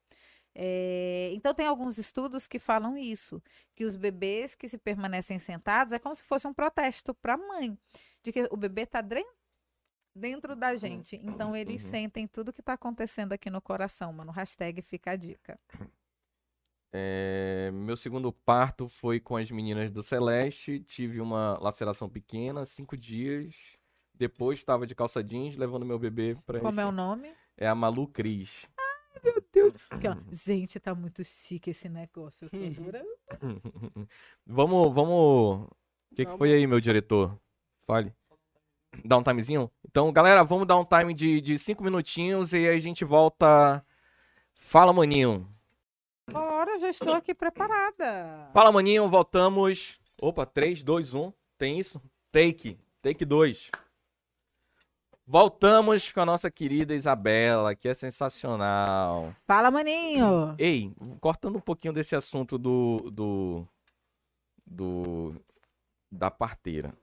É, 0.60 1.30
então 1.34 1.54
tem 1.54 1.66
alguns 1.66 1.98
estudos 1.98 2.48
que 2.48 2.58
falam 2.58 2.98
isso, 2.98 3.40
que 3.76 3.84
os 3.84 3.94
bebês 3.94 4.56
que 4.56 4.68
se 4.68 4.76
permanecem 4.76 5.38
sentados 5.38 5.92
é 5.92 6.00
como 6.00 6.12
se 6.16 6.24
fosse 6.24 6.48
um 6.48 6.52
protesto 6.52 7.14
para 7.14 7.34
a 7.34 7.38
mãe, 7.38 7.78
de 8.24 8.32
que 8.32 8.48
o 8.50 8.56
bebê 8.56 8.82
está 8.82 9.00
dentro 10.12 10.56
da 10.56 10.74
gente. 10.74 11.14
Então 11.22 11.54
eles 11.54 11.84
Uhum. 11.84 11.90
sentem 11.90 12.26
tudo 12.26 12.52
que 12.52 12.58
está 12.60 12.72
acontecendo 12.72 13.32
aqui 13.34 13.48
no 13.48 13.60
coração, 13.62 14.12
mano. 14.12 14.32
Hashtag 14.32 14.82
fica 14.82 15.12
a 15.12 15.16
dica. 15.16 15.56
É, 16.92 17.70
meu 17.72 17.96
segundo 17.96 18.32
parto 18.32 18.88
foi 18.88 19.20
com 19.20 19.36
as 19.36 19.50
meninas 19.52 19.92
do 19.92 20.02
Celeste. 20.02 20.80
Tive 20.80 21.20
uma 21.20 21.56
laceração 21.60 22.08
pequena, 22.08 22.64
cinco 22.64 22.96
dias. 22.96 23.54
Depois 24.12 24.58
estava 24.58 24.88
de 24.88 24.94
calça 24.96 25.22
jeans, 25.22 25.56
levando 25.56 25.86
meu 25.86 26.00
bebê 26.00 26.36
para 26.44 26.58
Como 26.58 26.80
é 26.80 26.86
o 26.86 26.90
nome? 26.90 27.32
É 27.56 27.68
a 27.68 27.74
Malu 27.76 28.08
Cris. 28.08 28.66
Meu 29.24 29.44
Deus. 29.52 29.74
Aquela, 29.90 30.18
gente, 30.30 30.78
tá 30.80 30.94
muito 30.94 31.22
chique 31.24 31.70
esse 31.70 31.88
negócio. 31.88 32.46
Eu 32.46 32.50
tô 32.50 32.56
Uhum. 32.56 32.66
adorando. 32.78 34.08
vamos, 34.46 34.94
vamos. 34.94 35.66
O 36.10 36.14
que, 36.14 36.24
que 36.26 36.36
foi 36.36 36.52
aí, 36.52 36.66
meu 36.66 36.80
diretor? 36.80 37.38
Fale. 37.86 38.14
Dá 39.04 39.16
um 39.18 39.22
timezinho? 39.22 39.70
Então, 39.86 40.10
galera, 40.12 40.42
vamos 40.42 40.66
dar 40.66 40.78
um 40.78 40.84
time 40.84 41.12
de, 41.12 41.40
de 41.40 41.58
cinco 41.58 41.84
minutinhos 41.84 42.52
e 42.52 42.56
aí 42.56 42.68
a 42.76 42.80
gente 42.80 43.04
volta. 43.04 43.84
Fala, 44.54 44.92
maninho. 44.92 45.46
Bora, 46.30 46.78
já 46.78 46.88
estou 46.90 47.14
aqui 47.14 47.34
preparada. 47.34 48.50
Fala, 48.52 48.72
maninho, 48.72 49.08
voltamos. 49.08 50.00
Opa, 50.20 50.44
3, 50.44 50.82
2, 50.82 51.14
1. 51.14 51.32
Tem 51.56 51.78
isso? 51.78 52.02
Take. 52.32 52.78
Take 53.00 53.24
2. 53.24 53.70
Voltamos 55.30 56.10
com 56.10 56.20
a 56.22 56.24
nossa 56.24 56.50
querida 56.50 56.94
Isabela, 56.94 57.74
que 57.74 57.86
é 57.86 57.92
sensacional. 57.92 59.34
Fala, 59.46 59.70
maninho. 59.70 60.54
Ei, 60.58 60.90
cortando 61.20 61.56
um 61.56 61.60
pouquinho 61.60 61.92
desse 61.92 62.16
assunto 62.16 62.56
do. 62.56 63.10
do. 63.10 63.66
do 64.66 65.34
da 66.10 66.30
parteira. 66.30 66.94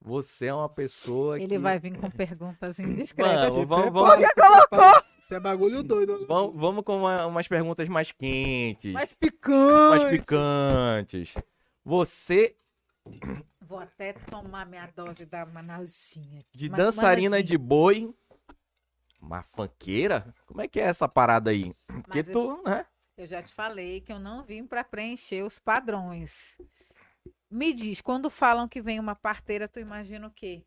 Você 0.00 0.46
é 0.46 0.54
uma 0.54 0.70
pessoa 0.70 1.36
Ele 1.38 1.46
que. 1.48 1.58
vai 1.58 1.78
vir 1.78 1.96
com 1.98 2.10
perguntas 2.10 2.78
indiscretas. 2.78 3.50
Vamos, 3.50 3.60
Se 3.60 3.66
vamos, 3.66 3.92
vamos, 3.92 5.04
Isso 5.18 5.34
é 5.34 5.38
bagulho 5.38 5.82
doido. 5.82 6.24
vamos, 6.26 6.56
vamos 6.58 6.82
com 6.82 6.96
uma- 7.00 7.26
umas 7.26 7.46
perguntas 7.46 7.86
mais 7.90 8.10
quentes, 8.10 8.92
Mais 8.94 9.12
picante. 9.12 10.02
mais 10.02 10.04
picantes. 10.18 11.34
Você, 11.84 12.56
Vou 13.72 13.80
até 13.80 14.12
tomar 14.12 14.66
minha 14.66 14.86
dose 14.94 15.24
da 15.24 15.46
Manauzinha. 15.46 16.40
aqui. 16.40 16.58
de 16.58 16.68
dançarina 16.68 17.30
Manauzinha. 17.30 17.42
de 17.42 17.56
boi, 17.56 18.14
uma 19.18 19.42
fanqueira? 19.42 20.34
Como 20.44 20.60
é 20.60 20.68
que 20.68 20.78
é 20.78 20.82
essa 20.82 21.08
parada 21.08 21.48
aí? 21.50 21.72
Porque 21.86 22.18
Mas 22.18 22.28
eu- 22.28 22.34
tu, 22.58 22.62
né? 22.68 22.84
Eu 23.16 23.26
já 23.26 23.42
te 23.42 23.50
falei 23.50 24.02
que 24.02 24.12
eu 24.12 24.18
não 24.18 24.44
vim 24.44 24.66
para 24.66 24.84
preencher 24.84 25.42
os 25.42 25.58
padrões. 25.58 26.58
Me 27.50 27.72
diz, 27.72 28.02
quando 28.02 28.28
falam 28.28 28.68
que 28.68 28.82
vem 28.82 29.00
uma 29.00 29.14
parteira, 29.14 29.66
tu 29.66 29.80
imagina 29.80 30.26
o 30.26 30.30
quê? 30.30 30.66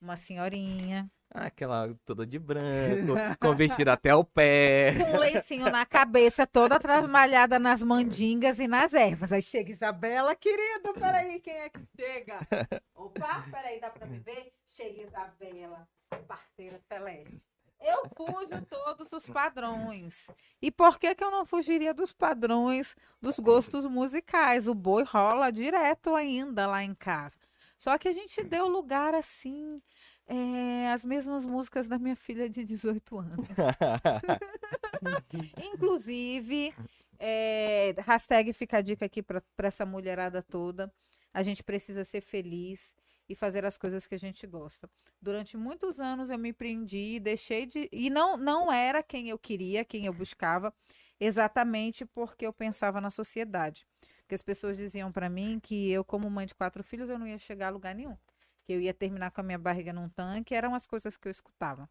Uma 0.00 0.16
senhorinha, 0.16 1.10
Aquela 1.34 1.94
toda 2.04 2.26
de 2.26 2.38
branco, 2.38 3.14
com 3.40 3.56
vestido 3.56 3.88
até 3.88 4.14
o 4.14 4.22
pé. 4.22 4.94
com 4.98 5.16
um 5.16 5.18
lencinho 5.18 5.70
na 5.70 5.86
cabeça, 5.86 6.46
toda 6.46 6.78
trabalhada 6.78 7.58
nas 7.58 7.82
mandingas 7.82 8.58
e 8.60 8.68
nas 8.68 8.92
ervas. 8.92 9.32
Aí 9.32 9.42
chega 9.42 9.70
Isabela, 9.70 10.34
querida, 10.34 10.92
peraí, 10.92 11.40
quem 11.40 11.54
é 11.54 11.70
que 11.70 11.80
chega? 11.98 12.38
Opa, 12.94 13.46
peraí, 13.50 13.80
dá 13.80 13.88
pra 13.88 14.06
beber? 14.06 14.52
Chega 14.66 15.02
Isabela, 15.02 15.88
parteira 16.28 16.78
celeste. 16.86 17.42
Eu 17.80 18.08
fujo 18.14 18.64
todos 18.68 19.12
os 19.12 19.28
padrões. 19.28 20.30
E 20.60 20.70
por 20.70 20.98
que 21.00 21.14
que 21.16 21.24
eu 21.24 21.32
não 21.32 21.44
fugiria 21.44 21.92
dos 21.92 22.12
padrões 22.12 22.94
dos 23.20 23.40
gostos 23.40 23.84
musicais? 23.86 24.68
O 24.68 24.74
boi 24.74 25.02
rola 25.02 25.50
direto 25.50 26.14
ainda 26.14 26.66
lá 26.66 26.84
em 26.84 26.94
casa. 26.94 27.38
Só 27.76 27.98
que 27.98 28.06
a 28.06 28.12
gente 28.12 28.44
deu 28.44 28.68
lugar 28.68 29.12
assim, 29.12 29.82
é, 30.26 30.90
as 30.90 31.04
mesmas 31.04 31.44
músicas 31.44 31.88
da 31.88 31.98
minha 31.98 32.16
filha 32.16 32.48
de 32.48 32.64
18 32.64 33.18
anos. 33.18 33.48
Inclusive, 35.74 36.74
é, 37.18 37.94
hashtag 37.98 38.52
fica 38.52 38.78
a 38.78 38.80
dica 38.80 39.06
aqui 39.06 39.22
para 39.22 39.42
essa 39.58 39.84
mulherada 39.84 40.42
toda. 40.42 40.92
A 41.32 41.42
gente 41.42 41.62
precisa 41.62 42.04
ser 42.04 42.20
feliz 42.20 42.94
e 43.28 43.34
fazer 43.34 43.64
as 43.64 43.78
coisas 43.78 44.06
que 44.06 44.14
a 44.14 44.18
gente 44.18 44.46
gosta. 44.46 44.90
Durante 45.20 45.56
muitos 45.56 46.00
anos 46.00 46.30
eu 46.30 46.38
me 46.38 46.52
prendi, 46.52 47.20
deixei 47.20 47.66
de. 47.66 47.88
E 47.92 48.10
não, 48.10 48.36
não 48.36 48.72
era 48.72 49.02
quem 49.02 49.28
eu 49.28 49.38
queria, 49.38 49.84
quem 49.84 50.06
eu 50.06 50.12
buscava, 50.12 50.74
exatamente 51.18 52.04
porque 52.04 52.46
eu 52.46 52.52
pensava 52.52 53.00
na 53.00 53.10
sociedade. 53.10 53.86
Porque 54.18 54.34
as 54.34 54.42
pessoas 54.42 54.76
diziam 54.76 55.12
para 55.12 55.30
mim 55.30 55.60
que 55.62 55.90
eu, 55.90 56.04
como 56.04 56.28
mãe 56.28 56.46
de 56.46 56.54
quatro 56.54 56.82
filhos, 56.82 57.08
eu 57.08 57.18
não 57.18 57.26
ia 57.26 57.38
chegar 57.38 57.68
a 57.68 57.70
lugar 57.70 57.94
nenhum. 57.94 58.16
Que 58.64 58.72
eu 58.72 58.80
ia 58.80 58.94
terminar 58.94 59.30
com 59.30 59.40
a 59.40 59.44
minha 59.44 59.58
barriga 59.58 59.92
num 59.92 60.08
tanque, 60.08 60.54
eram 60.54 60.74
as 60.74 60.86
coisas 60.86 61.16
que 61.16 61.28
eu 61.28 61.30
escutava 61.30 61.88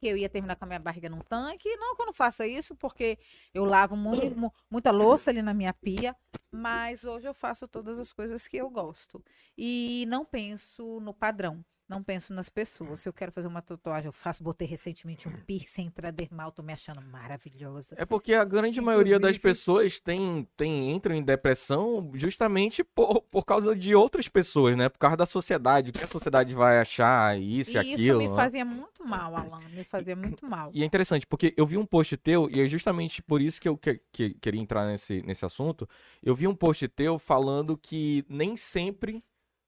que 0.00 0.06
eu 0.06 0.16
ia 0.16 0.28
terminar 0.28 0.56
com 0.56 0.64
a 0.64 0.68
minha 0.68 0.78
barriga 0.78 1.08
num 1.08 1.20
tanque. 1.20 1.68
Não 1.76 1.96
que 1.96 2.02
eu 2.02 2.06
não 2.06 2.12
faça 2.12 2.46
isso, 2.46 2.74
porque 2.76 3.18
eu 3.52 3.64
lavo 3.64 3.96
mui- 3.96 4.30
mu- 4.30 4.52
muita 4.70 4.90
louça 4.90 5.30
ali 5.30 5.42
na 5.42 5.52
minha 5.52 5.74
pia, 5.74 6.14
mas 6.52 7.04
hoje 7.04 7.28
eu 7.28 7.34
faço 7.34 7.66
todas 7.66 7.98
as 7.98 8.12
coisas 8.12 8.46
que 8.46 8.56
eu 8.56 8.70
gosto. 8.70 9.20
E 9.56 10.04
não 10.08 10.24
penso 10.24 11.00
no 11.00 11.12
padrão, 11.12 11.64
não 11.88 12.02
penso 12.02 12.34
nas 12.34 12.48
pessoas. 12.48 13.00
Se 13.00 13.08
eu 13.08 13.12
quero 13.12 13.32
fazer 13.32 13.48
uma 13.48 13.62
tatuagem, 13.62 14.06
eu 14.08 14.12
faço. 14.12 14.42
Botei 14.42 14.66
recentemente 14.68 15.26
um 15.28 15.32
piercing 15.46 15.84
intradermal, 15.86 16.52
tô 16.52 16.62
me 16.62 16.72
achando 16.72 17.00
maravilhosa. 17.00 17.94
É 17.98 18.04
porque 18.04 18.34
a 18.34 18.44
grande 18.44 18.80
maioria 18.80 19.18
das 19.18 19.36
Inclusive- 19.36 19.42
pessoas 19.42 20.00
tem, 20.00 20.46
tem, 20.56 20.90
entram 20.92 21.14
em 21.14 21.22
depressão 21.22 22.10
justamente 22.14 22.84
por, 22.84 23.22
por 23.22 23.44
causa 23.44 23.74
de 23.74 23.94
outras 23.94 24.28
pessoas, 24.28 24.76
né? 24.76 24.88
Por 24.88 24.98
causa 24.98 25.16
da 25.16 25.26
sociedade. 25.26 25.90
O 25.90 25.92
que 25.92 26.04
a 26.04 26.08
sociedade 26.08 26.54
vai 26.54 26.78
achar, 26.78 27.38
isso 27.40 27.70
e, 27.70 27.74
E 27.74 27.78
aquilo. 27.78 27.94
isso 28.02 28.18
me 28.18 28.28
né? 28.28 28.36
fazia 28.36 28.64
muito 28.64 29.04
mal, 29.06 29.34
Alan, 29.34 29.60
me 29.70 29.84
fazia 29.84 30.14
muito 30.14 30.44
mal. 30.46 30.70
E 30.74 30.82
é 30.82 30.86
interessante, 30.86 31.26
porque 31.26 31.54
eu 31.56 31.66
vi 31.66 31.78
um 31.78 31.86
post 31.86 32.16
teu, 32.18 32.50
e 32.50 32.60
é 32.60 32.68
justamente 32.68 33.22
por 33.22 33.40
isso 33.40 33.60
que 33.60 33.68
eu 33.68 33.76
que- 33.78 34.00
que- 34.12 34.34
queria 34.34 34.60
entrar 34.60 34.86
nesse, 34.86 35.22
nesse 35.22 35.44
assunto. 35.44 35.88
Eu 36.22 36.34
vi 36.34 36.46
um 36.46 36.54
post 36.54 36.86
teu 36.88 37.18
falando 37.18 37.76
que 37.78 38.24
nem 38.28 38.56
sempre 38.56 39.24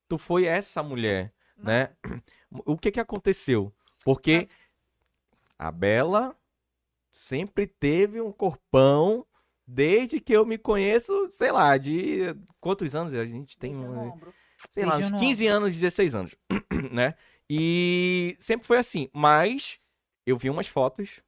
tu 0.08 0.18
foi 0.18 0.44
essa 0.44 0.82
mulher, 0.82 1.32
né? 1.62 1.90
O 2.50 2.76
que 2.76 2.90
que 2.90 3.00
aconteceu? 3.00 3.72
Porque 4.04 4.48
a 5.58 5.70
Bela 5.70 6.36
sempre 7.10 7.66
teve 7.66 8.20
um 8.20 8.32
corpão 8.32 9.26
desde 9.66 10.20
que 10.20 10.32
eu 10.32 10.44
me 10.44 10.58
conheço, 10.58 11.28
sei 11.30 11.52
lá, 11.52 11.76
de 11.76 12.34
quantos 12.60 12.94
anos 12.94 13.14
a 13.14 13.24
gente 13.24 13.56
tem? 13.56 13.76
Um, 13.76 14.12
sei 14.70 14.84
lá, 14.84 14.96
uns 14.96 15.10
no 15.10 15.18
15 15.18 15.46
anos, 15.46 15.74
16 15.76 16.14
anos, 16.14 16.36
né? 16.90 17.14
E 17.48 18.36
sempre 18.40 18.66
foi 18.66 18.78
assim, 18.78 19.08
mas 19.12 19.78
eu 20.26 20.36
vi 20.36 20.50
umas 20.50 20.66
fotos. 20.66 21.20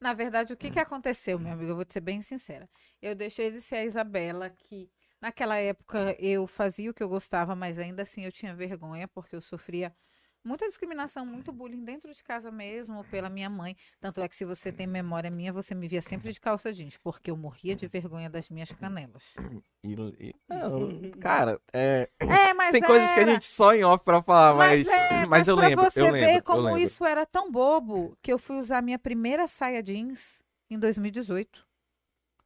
Na 0.00 0.14
verdade, 0.14 0.52
o 0.52 0.56
que, 0.56 0.70
que 0.70 0.78
aconteceu, 0.78 1.38
meu 1.38 1.52
amigo? 1.52 1.72
Eu 1.72 1.76
vou 1.76 1.84
te 1.84 1.92
ser 1.92 2.00
bem 2.00 2.22
sincera. 2.22 2.68
Eu 3.02 3.14
deixei 3.14 3.50
de 3.50 3.60
ser 3.60 3.76
a 3.76 3.84
Isabela, 3.84 4.48
que 4.48 4.90
naquela 5.20 5.58
época 5.58 6.16
eu 6.18 6.46
fazia 6.46 6.90
o 6.90 6.94
que 6.94 7.02
eu 7.02 7.08
gostava, 7.08 7.54
mas 7.54 7.78
ainda 7.78 8.02
assim 8.02 8.24
eu 8.24 8.32
tinha 8.32 8.54
vergonha, 8.54 9.06
porque 9.08 9.36
eu 9.36 9.40
sofria 9.40 9.94
muita 10.42 10.66
discriminação, 10.66 11.26
muito 11.26 11.52
bullying 11.52 11.84
dentro 11.84 12.12
de 12.14 12.22
casa 12.24 12.50
mesmo, 12.50 13.04
pela 13.04 13.28
minha 13.28 13.50
mãe. 13.50 13.76
Tanto 14.00 14.20
é 14.20 14.28
que 14.28 14.34
se 14.34 14.44
você 14.44 14.72
tem 14.72 14.86
memória 14.86 15.30
minha, 15.30 15.52
você 15.52 15.74
me 15.74 15.86
via 15.86 16.00
sempre 16.02 16.32
de 16.32 16.40
calça 16.40 16.72
jeans, 16.72 16.96
porque 16.96 17.30
eu 17.30 17.36
morria 17.36 17.76
de 17.76 17.86
vergonha 17.86 18.30
das 18.30 18.48
minhas 18.48 18.72
canelas. 18.72 19.34
E, 19.82 19.94
e- 20.28 20.34
não, 20.46 21.10
cara, 21.20 21.58
é, 21.72 22.06
É, 22.20 22.52
mas 22.52 22.72
tem 22.72 22.82
coisas 22.82 23.10
que 23.14 23.20
a 23.20 23.22
era. 23.22 23.32
gente 23.32 23.46
só 23.46 23.74
em 23.74 23.82
off 23.82 24.04
pra 24.04 24.22
falar, 24.22 24.54
mas, 24.54 24.86
é, 24.86 25.26
mas 25.26 25.48
eu 25.48 25.56
pra 25.56 25.68
lembro, 25.68 25.86
você 25.90 26.00
eu 26.00 26.10
ver 26.10 26.12
lembro, 26.12 26.42
como 26.44 26.62
lembro. 26.62 26.80
isso 26.82 27.04
era 27.04 27.24
tão 27.24 27.50
bobo 27.50 28.14
que 28.20 28.30
eu 28.30 28.38
fui 28.38 28.56
usar 28.58 28.82
minha 28.82 28.98
primeira 28.98 29.46
saia 29.48 29.82
jeans 29.82 30.42
em 30.68 30.78
2018. 30.78 31.66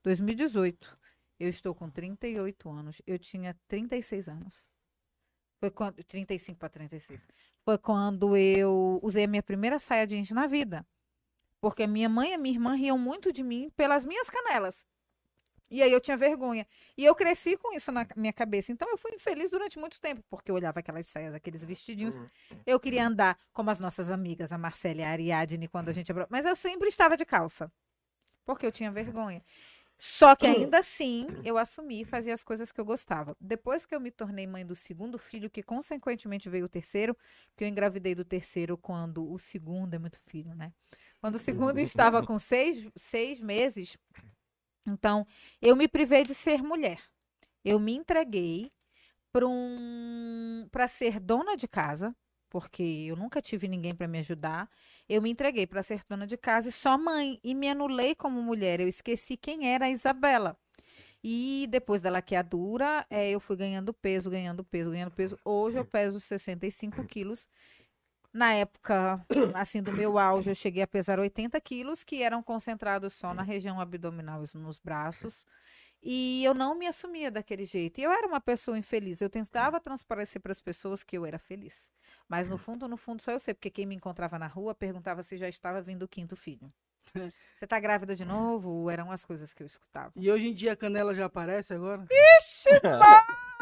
2018. 0.04 0.96
Eu 1.38 1.48
estou 1.48 1.74
com 1.74 1.90
38 1.90 2.68
anos. 2.70 3.02
Eu 3.06 3.18
tinha 3.18 3.56
36 3.68 4.28
anos. 4.28 4.68
Foi 5.58 5.70
quando 5.70 6.02
35 6.04 6.58
para 6.58 6.68
36. 6.68 7.26
Foi 7.64 7.78
quando 7.78 8.36
eu 8.36 9.00
usei 9.02 9.24
a 9.24 9.28
minha 9.28 9.42
primeira 9.42 9.78
saia 9.78 10.06
jeans 10.06 10.30
na 10.30 10.46
vida. 10.46 10.86
Porque 11.60 11.86
minha 11.86 12.08
mãe 12.08 12.32
e 12.34 12.36
minha 12.36 12.54
irmã 12.54 12.74
riam 12.74 12.98
muito 12.98 13.32
de 13.32 13.42
mim 13.42 13.70
pelas 13.76 14.04
minhas 14.04 14.28
canelas. 14.28 14.86
E 15.70 15.82
aí 15.82 15.90
eu 15.90 16.00
tinha 16.00 16.16
vergonha. 16.16 16.66
E 16.96 17.04
eu 17.04 17.14
cresci 17.14 17.56
com 17.56 17.72
isso 17.74 17.90
na 17.90 18.06
minha 18.16 18.32
cabeça. 18.32 18.70
Então 18.70 18.88
eu 18.90 18.98
fui 18.98 19.12
infeliz 19.14 19.50
durante 19.50 19.78
muito 19.78 19.98
tempo, 20.00 20.22
porque 20.28 20.50
eu 20.50 20.54
olhava 20.54 20.80
aquelas 20.80 21.06
saias, 21.06 21.34
aqueles 21.34 21.64
vestidinhos. 21.64 22.16
Eu 22.66 22.78
queria 22.78 23.06
andar 23.06 23.38
como 23.52 23.70
as 23.70 23.80
nossas 23.80 24.10
amigas, 24.10 24.52
a 24.52 24.58
Marcela 24.58 25.00
e 25.00 25.04
a 25.04 25.08
Ariadne, 25.08 25.66
quando 25.66 25.88
a 25.88 25.92
gente 25.92 26.12
abra- 26.12 26.26
Mas 26.30 26.44
eu 26.44 26.54
sempre 26.54 26.88
estava 26.88 27.16
de 27.16 27.24
calça. 27.24 27.72
Porque 28.44 28.66
eu 28.66 28.70
tinha 28.70 28.90
vergonha. 28.92 29.42
Só 29.96 30.34
que 30.36 30.46
ainda 30.46 30.80
assim, 30.80 31.26
eu 31.44 31.56
assumi 31.56 32.02
e 32.02 32.04
fazia 32.04 32.34
as 32.34 32.44
coisas 32.44 32.72
que 32.72 32.80
eu 32.80 32.84
gostava. 32.84 33.36
Depois 33.40 33.86
que 33.86 33.94
eu 33.94 34.00
me 34.00 34.10
tornei 34.10 34.46
mãe 34.46 34.66
do 34.66 34.74
segundo 34.74 35.18
filho, 35.18 35.48
que 35.48 35.62
consequentemente 35.62 36.48
veio 36.48 36.66
o 36.66 36.68
terceiro, 36.68 37.16
porque 37.50 37.64
eu 37.64 37.68
engravidei 37.68 38.14
do 38.14 38.24
terceiro 38.24 38.76
quando 38.76 39.30
o 39.30 39.38
segundo 39.38 39.94
é 39.94 39.98
muito 39.98 40.18
filho, 40.20 40.54
né? 40.54 40.72
Quando 41.20 41.36
o 41.36 41.38
segundo 41.38 41.78
estava 41.78 42.22
com 42.22 42.38
seis, 42.38 42.86
seis 42.96 43.40
meses, 43.40 43.96
então 44.86 45.26
eu 45.62 45.74
me 45.76 45.88
privei 45.88 46.24
de 46.24 46.34
ser 46.34 46.62
mulher. 46.62 47.00
Eu 47.64 47.78
me 47.80 47.94
entreguei 47.94 48.70
para 49.32 49.46
um, 49.48 50.68
para 50.70 50.86
ser 50.86 51.18
dona 51.18 51.56
de 51.56 51.66
casa, 51.66 52.14
porque 52.50 52.82
eu 52.82 53.16
nunca 53.16 53.42
tive 53.42 53.66
ninguém 53.66 53.94
para 53.94 54.06
me 54.06 54.18
ajudar. 54.18 54.68
Eu 55.08 55.20
me 55.20 55.30
entreguei 55.30 55.66
para 55.66 55.82
ser 55.82 56.02
dona 56.08 56.26
de 56.26 56.36
casa 56.36 56.68
e 56.68 56.72
só 56.72 56.96
mãe 56.96 57.38
e 57.44 57.54
me 57.54 57.68
anulei 57.68 58.14
como 58.14 58.42
mulher. 58.42 58.80
Eu 58.80 58.88
esqueci 58.88 59.36
quem 59.36 59.68
era 59.68 59.86
a 59.86 59.90
Isabela. 59.90 60.56
E 61.22 61.66
depois 61.70 62.02
da 62.02 62.10
laqueadura, 62.10 63.06
eh, 63.08 63.30
eu 63.30 63.40
fui 63.40 63.56
ganhando 63.56 63.94
peso, 63.94 64.30
ganhando 64.30 64.62
peso, 64.62 64.90
ganhando 64.90 65.10
peso. 65.10 65.38
Hoje 65.44 65.78
eu 65.78 65.84
peso 65.84 66.20
65 66.20 67.04
quilos. 67.06 67.48
Na 68.32 68.52
época, 68.52 69.24
assim, 69.54 69.82
do 69.82 69.92
meu 69.92 70.18
auge, 70.18 70.50
eu 70.50 70.54
cheguei 70.54 70.82
a 70.82 70.86
pesar 70.86 71.18
80 71.18 71.58
quilos, 71.60 72.04
que 72.04 72.22
eram 72.22 72.42
concentrados 72.42 73.14
só 73.14 73.32
na 73.32 73.42
região 73.42 73.80
abdominal 73.80 74.44
e 74.44 74.58
nos 74.58 74.78
braços. 74.78 75.46
E 76.02 76.44
eu 76.44 76.52
não 76.52 76.74
me 76.74 76.86
assumia 76.86 77.30
daquele 77.30 77.64
jeito. 77.64 77.98
E 78.00 78.04
eu 78.04 78.12
era 78.12 78.26
uma 78.26 78.40
pessoa 78.40 78.76
infeliz. 78.76 79.22
Eu 79.22 79.30
tentava 79.30 79.80
transparecer 79.80 80.42
para 80.42 80.52
as 80.52 80.60
pessoas 80.60 81.02
que 81.02 81.16
eu 81.16 81.24
era 81.24 81.38
feliz. 81.38 81.88
Mas 82.28 82.48
no 82.48 82.56
fundo, 82.58 82.88
no 82.88 82.96
fundo, 82.96 83.20
só 83.22 83.30
eu 83.32 83.38
sei, 83.38 83.54
porque 83.54 83.70
quem 83.70 83.86
me 83.86 83.94
encontrava 83.94 84.38
na 84.38 84.46
rua 84.46 84.74
perguntava 84.74 85.22
se 85.22 85.36
já 85.36 85.48
estava 85.48 85.80
vindo 85.82 86.04
o 86.04 86.08
quinto 86.08 86.34
filho. 86.34 86.72
Você 87.54 87.66
tá 87.66 87.78
grávida 87.78 88.16
de 88.16 88.24
novo? 88.24 88.88
Eram 88.90 89.10
as 89.12 89.24
coisas 89.24 89.52
que 89.52 89.62
eu 89.62 89.66
escutava. 89.66 90.10
E 90.16 90.30
hoje 90.30 90.48
em 90.48 90.54
dia 90.54 90.72
a 90.72 90.76
canela 90.76 91.14
já 91.14 91.26
aparece 91.26 91.74
agora? 91.74 92.06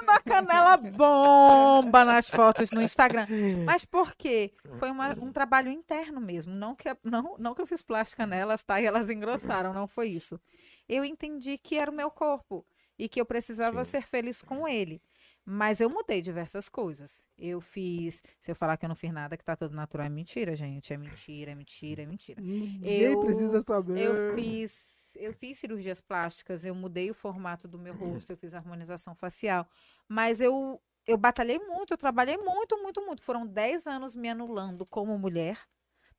A 0.09 0.21
canela 0.25 0.77
bomba 0.77 2.05
nas 2.05 2.29
fotos 2.29 2.71
no 2.71 2.81
Instagram. 2.81 3.27
Mas 3.67 3.85
por 3.85 4.15
quê? 4.15 4.53
Foi 4.79 4.91
uma- 4.91 5.15
um 5.21 5.33
trabalho 5.33 5.71
interno 5.71 6.21
mesmo. 6.21 6.55
Não 6.55 6.75
que, 6.75 6.89
não, 7.03 7.37
não 7.39 7.55
que 7.55 7.61
eu 7.63 7.67
fiz 7.67 7.83
plástica 7.83 8.27
nelas, 8.27 8.63
tá? 8.63 8.81
E 8.81 8.87
elas 8.87 9.11
engrossaram, 9.11 9.73
não 9.73 9.87
foi 9.87 10.09
isso. 10.09 10.41
Eu 10.89 11.05
entendi 11.05 11.59
que 11.59 11.77
era 11.79 11.91
o 11.91 11.95
meu 11.95 12.11
corpo 12.11 12.65
e 12.99 13.09
que 13.09 13.21
eu 13.21 13.27
precisava 13.27 13.85
Sim. 13.85 13.91
ser 13.91 14.07
feliz 14.07 14.43
com 14.43 14.67
ele. 14.69 15.03
Mas 15.45 15.81
eu 15.81 15.91
mudei 15.91 16.23
diversas 16.23 16.69
coisas. 16.69 17.27
Eu 17.37 17.61
fiz. 17.61 18.23
Se 18.41 18.51
eu 18.51 18.55
falar 18.55 18.77
que 18.77 18.85
eu 18.85 18.89
não 18.89 18.95
fiz 18.95 19.13
nada, 19.13 19.37
que 19.37 19.45
tá 19.45 19.57
tudo 19.57 19.75
natural, 19.75 20.07
é 20.07 20.09
mentira, 20.09 20.55
gente. 20.55 20.93
É 20.93 20.97
mentira, 20.97 21.51
é 21.51 21.55
mentira, 21.55 22.03
é 22.03 22.07
mentira. 22.07 22.41
Ninguém 22.41 23.03
Eu- 23.03 23.21
precisa 23.21 23.63
saber. 23.63 23.99
Eu 24.01 24.37
fiz, 24.37 25.17
eu 25.19 25.33
fiz 25.33 25.59
cirurgias 25.59 26.01
plásticas, 26.01 26.65
eu 26.65 26.75
mudei 26.75 27.11
o 27.11 27.15
formato 27.15 27.67
do 27.67 27.79
meu 27.79 27.95
rosto, 27.95 28.31
eu 28.31 28.37
fiz 28.37 28.55
harmonização 28.55 29.15
facial. 29.17 29.67
Mas 30.09 30.41
eu, 30.41 30.81
eu 31.07 31.17
batalhei 31.19 31.59
muito, 31.59 31.93
eu 31.93 31.99
trabalhei 31.99 32.37
muito, 32.39 32.81
muito, 32.81 33.05
muito. 33.05 33.23
Foram 33.23 33.45
10 33.47 33.87
anos 33.89 34.15
me 34.15 34.29
anulando 34.29 34.87
como 34.87 35.19
mulher 35.19 35.59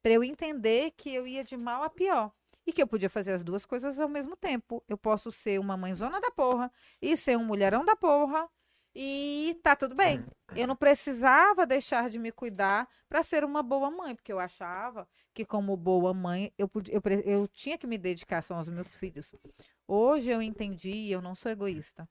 para 0.01 0.11
eu 0.11 0.23
entender 0.23 0.91
que 0.97 1.13
eu 1.13 1.25
ia 1.25 1.45
de 1.45 1.55
mal 1.55 1.81
a 1.81 1.89
pior. 1.89 2.31
E 2.67 2.71
que 2.71 2.81
eu 2.81 2.87
podia 2.87 3.09
fazer 3.09 3.31
as 3.33 3.43
duas 3.43 3.65
coisas 3.65 3.99
ao 3.99 4.07
mesmo 4.09 4.35
tempo. 4.37 4.83
Eu 4.87 4.97
posso 4.97 5.31
ser 5.31 5.59
uma 5.59 5.75
mãezona 5.77 6.19
da 6.21 6.31
porra 6.31 6.71
e 7.01 7.15
ser 7.17 7.37
um 7.37 7.43
mulherão 7.43 7.83
da 7.85 7.95
porra. 7.95 8.49
E 8.95 9.59
tá 9.63 9.75
tudo 9.75 9.95
bem. 9.95 10.23
Eu 10.55 10.67
não 10.67 10.75
precisava 10.75 11.65
deixar 11.65 12.09
de 12.09 12.19
me 12.19 12.31
cuidar 12.31 12.87
para 13.09 13.23
ser 13.23 13.43
uma 13.43 13.63
boa 13.63 13.89
mãe, 13.89 14.15
porque 14.15 14.31
eu 14.31 14.39
achava 14.39 15.07
que 15.33 15.43
como 15.43 15.75
boa 15.75 16.13
mãe 16.13 16.53
eu, 16.57 16.67
podia, 16.67 16.93
eu, 16.93 17.01
eu 17.25 17.47
tinha 17.47 17.77
que 17.77 17.87
me 17.87 17.97
dedicar 17.97 18.41
só 18.43 18.55
aos 18.55 18.67
meus 18.67 18.93
filhos. 18.93 19.33
Hoje 19.87 20.29
eu 20.29 20.41
entendi, 20.41 20.91
e 20.91 21.11
eu 21.11 21.21
não 21.21 21.33
sou 21.33 21.51
egoísta, 21.51 22.07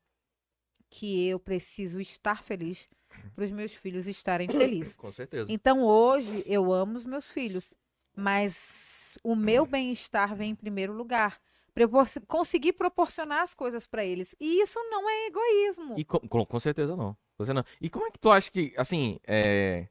que 0.91 1.27
eu 1.29 1.39
preciso 1.39 2.01
estar 2.01 2.43
feliz 2.43 2.89
para 3.35 3.45
os 3.45 3.51
meus 3.51 3.73
filhos 3.73 4.09
estarem 4.09 4.49
felizes. 4.49 4.97
Com 4.97 5.13
certeza. 5.13 5.47
Então 5.51 5.83
hoje 5.83 6.43
eu 6.47 6.73
amo 6.73 6.97
os 6.97 7.05
meus 7.05 7.31
filhos, 7.31 7.75
mas 8.17 9.17
o 9.23 9.37
meu 9.37 9.65
bem-estar 9.65 10.35
vem 10.35 10.51
em 10.51 10.57
primeiro 10.57 10.93
lugar. 10.93 11.41
Para 11.75 11.85
eu 11.85 11.91
conseguir 12.27 12.75
proporcionar 12.75 13.43
as 13.43 13.55
coisas 13.55 13.87
para 13.87 14.05
eles. 14.05 14.35
E 14.39 14.61
isso 14.61 14.79
não 14.91 15.09
é 15.09 15.27
egoísmo. 15.27 15.95
E 15.99 16.05
com, 16.05 16.45
com, 16.45 16.61
certeza 16.61 16.95
não. 16.97 17.17
Você 17.39 17.53
não. 17.53 17.65
E 17.81 17.89
como 17.89 18.07
é 18.07 18.11
que 18.11 18.19
tu 18.19 18.31
acha 18.31 18.51
que, 18.51 18.75
assim, 18.77 19.19
é. 19.27 19.89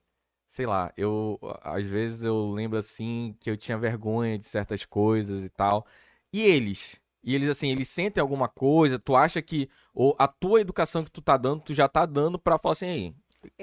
Sei 0.47 0.65
lá, 0.65 0.91
eu. 0.97 1.39
Às 1.63 1.85
vezes 1.85 2.23
eu 2.23 2.51
lembro 2.51 2.77
assim 2.77 3.35
que 3.39 3.49
eu 3.49 3.57
tinha 3.57 3.77
vergonha 3.77 4.37
de 4.37 4.45
certas 4.45 4.85
coisas 4.85 5.43
e 5.43 5.49
tal. 5.49 5.85
E 6.31 6.41
eles? 6.41 6.99
E 7.23 7.35
eles, 7.35 7.49
assim, 7.49 7.69
eles 7.69 7.87
sentem 7.87 8.21
alguma 8.21 8.47
coisa? 8.47 8.99
Tu 8.99 9.15
acha 9.15 9.41
que 9.41 9.69
ou 9.93 10.15
a 10.19 10.27
tua 10.27 10.59
educação 10.61 11.03
que 11.03 11.11
tu 11.11 11.21
tá 11.21 11.37
dando, 11.37 11.61
tu 11.61 11.73
já 11.73 11.87
tá 11.87 12.05
dando 12.05 12.39
pra 12.39 12.57
falar 12.57 12.73
assim, 12.73 12.85
aí, 12.87 13.15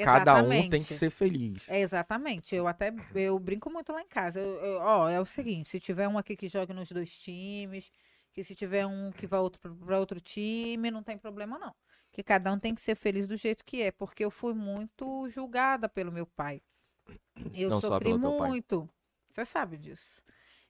cada 0.04 0.36
um 0.42 0.68
tem 0.68 0.82
que 0.82 0.94
ser 0.94 1.10
feliz. 1.10 1.68
É, 1.68 1.80
exatamente. 1.80 2.54
Eu 2.54 2.66
até 2.66 2.92
eu 3.14 3.38
brinco 3.38 3.70
muito 3.70 3.92
lá 3.92 4.00
em 4.00 4.08
casa. 4.08 4.40
Eu- 4.40 4.56
eu- 4.64 4.78
ó, 4.80 5.08
é 5.08 5.20
o 5.20 5.24
seguinte, 5.24 5.68
se 5.68 5.80
tiver 5.80 6.08
um 6.08 6.18
aqui 6.18 6.36
que 6.36 6.48
jogue 6.48 6.72
nos 6.72 6.90
dois 6.90 7.12
times, 7.18 7.90
que 8.38 8.44
se 8.44 8.54
tiver 8.54 8.86
um 8.86 9.10
que 9.10 9.26
vá 9.26 9.40
outro 9.40 9.60
para 9.60 9.98
outro 9.98 10.20
time, 10.20 10.92
não 10.92 11.02
tem 11.02 11.18
problema 11.18 11.58
não. 11.58 11.74
Que 12.12 12.22
cada 12.22 12.52
um 12.52 12.58
tem 12.58 12.72
que 12.72 12.80
ser 12.80 12.94
feliz 12.94 13.26
do 13.26 13.36
jeito 13.36 13.64
que 13.64 13.82
é, 13.82 13.90
porque 13.90 14.24
eu 14.24 14.30
fui 14.30 14.54
muito 14.54 15.28
julgada 15.28 15.88
pelo 15.88 16.12
meu 16.12 16.24
pai. 16.24 16.62
Eu 17.52 17.68
Não 17.68 17.80
sofri 17.80 18.14
muito. 18.16 18.88
Você 19.28 19.44
sabe 19.44 19.76
disso. 19.76 20.22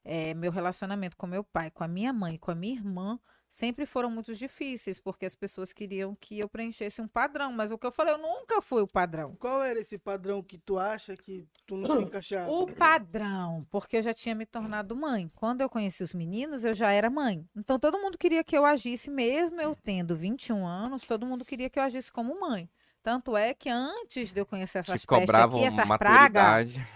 É, 0.02 0.32
meu 0.32 0.50
relacionamento 0.50 1.14
com 1.14 1.26
meu 1.26 1.44
pai, 1.44 1.70
com 1.70 1.84
a 1.84 1.88
minha 1.88 2.10
mãe, 2.10 2.38
com 2.38 2.50
a 2.50 2.54
minha 2.54 2.74
irmã, 2.74 3.20
sempre 3.48 3.86
foram 3.86 4.10
muito 4.10 4.34
difíceis, 4.34 4.98
porque 4.98 5.24
as 5.24 5.34
pessoas 5.34 5.72
queriam 5.72 6.14
que 6.20 6.38
eu 6.38 6.48
preenchesse 6.48 7.00
um 7.00 7.08
padrão, 7.08 7.52
mas 7.52 7.70
o 7.70 7.78
que 7.78 7.86
eu 7.86 7.90
falei, 7.92 8.14
eu 8.14 8.18
nunca 8.18 8.60
fui 8.60 8.82
o 8.82 8.86
padrão. 8.86 9.34
Qual 9.38 9.62
era 9.62 9.78
esse 9.78 9.98
padrão 9.98 10.42
que 10.42 10.58
tu 10.58 10.78
acha 10.78 11.16
que 11.16 11.46
tu 11.66 11.76
não 11.76 12.02
encaixava? 12.02 12.50
O 12.50 12.66
padrão, 12.66 13.66
porque 13.70 13.96
eu 13.96 14.02
já 14.02 14.12
tinha 14.12 14.34
me 14.34 14.44
tornado 14.44 14.94
mãe. 14.94 15.30
Quando 15.34 15.60
eu 15.60 15.70
conheci 15.70 16.02
os 16.02 16.12
meninos, 16.12 16.64
eu 16.64 16.74
já 16.74 16.92
era 16.92 17.08
mãe. 17.08 17.48
Então 17.56 17.78
todo 17.78 17.98
mundo 17.98 18.18
queria 18.18 18.44
que 18.44 18.56
eu 18.56 18.64
agisse, 18.64 19.10
mesmo 19.10 19.60
eu 19.60 19.74
tendo 19.74 20.14
21 20.14 20.66
anos, 20.66 21.04
todo 21.04 21.26
mundo 21.26 21.44
queria 21.44 21.70
que 21.70 21.78
eu 21.78 21.82
agisse 21.82 22.12
como 22.12 22.38
mãe. 22.38 22.68
Tanto 23.02 23.36
é 23.36 23.54
que 23.54 23.70
antes 23.70 24.32
de 24.32 24.40
eu 24.40 24.44
conhecer 24.46 24.78
essas 24.80 25.00
Te 25.00 25.06
pestes 25.06 25.30
aqui, 25.34 25.64
essas 25.64 25.84
pragas, 25.84 26.74
maturidade. 26.74 26.88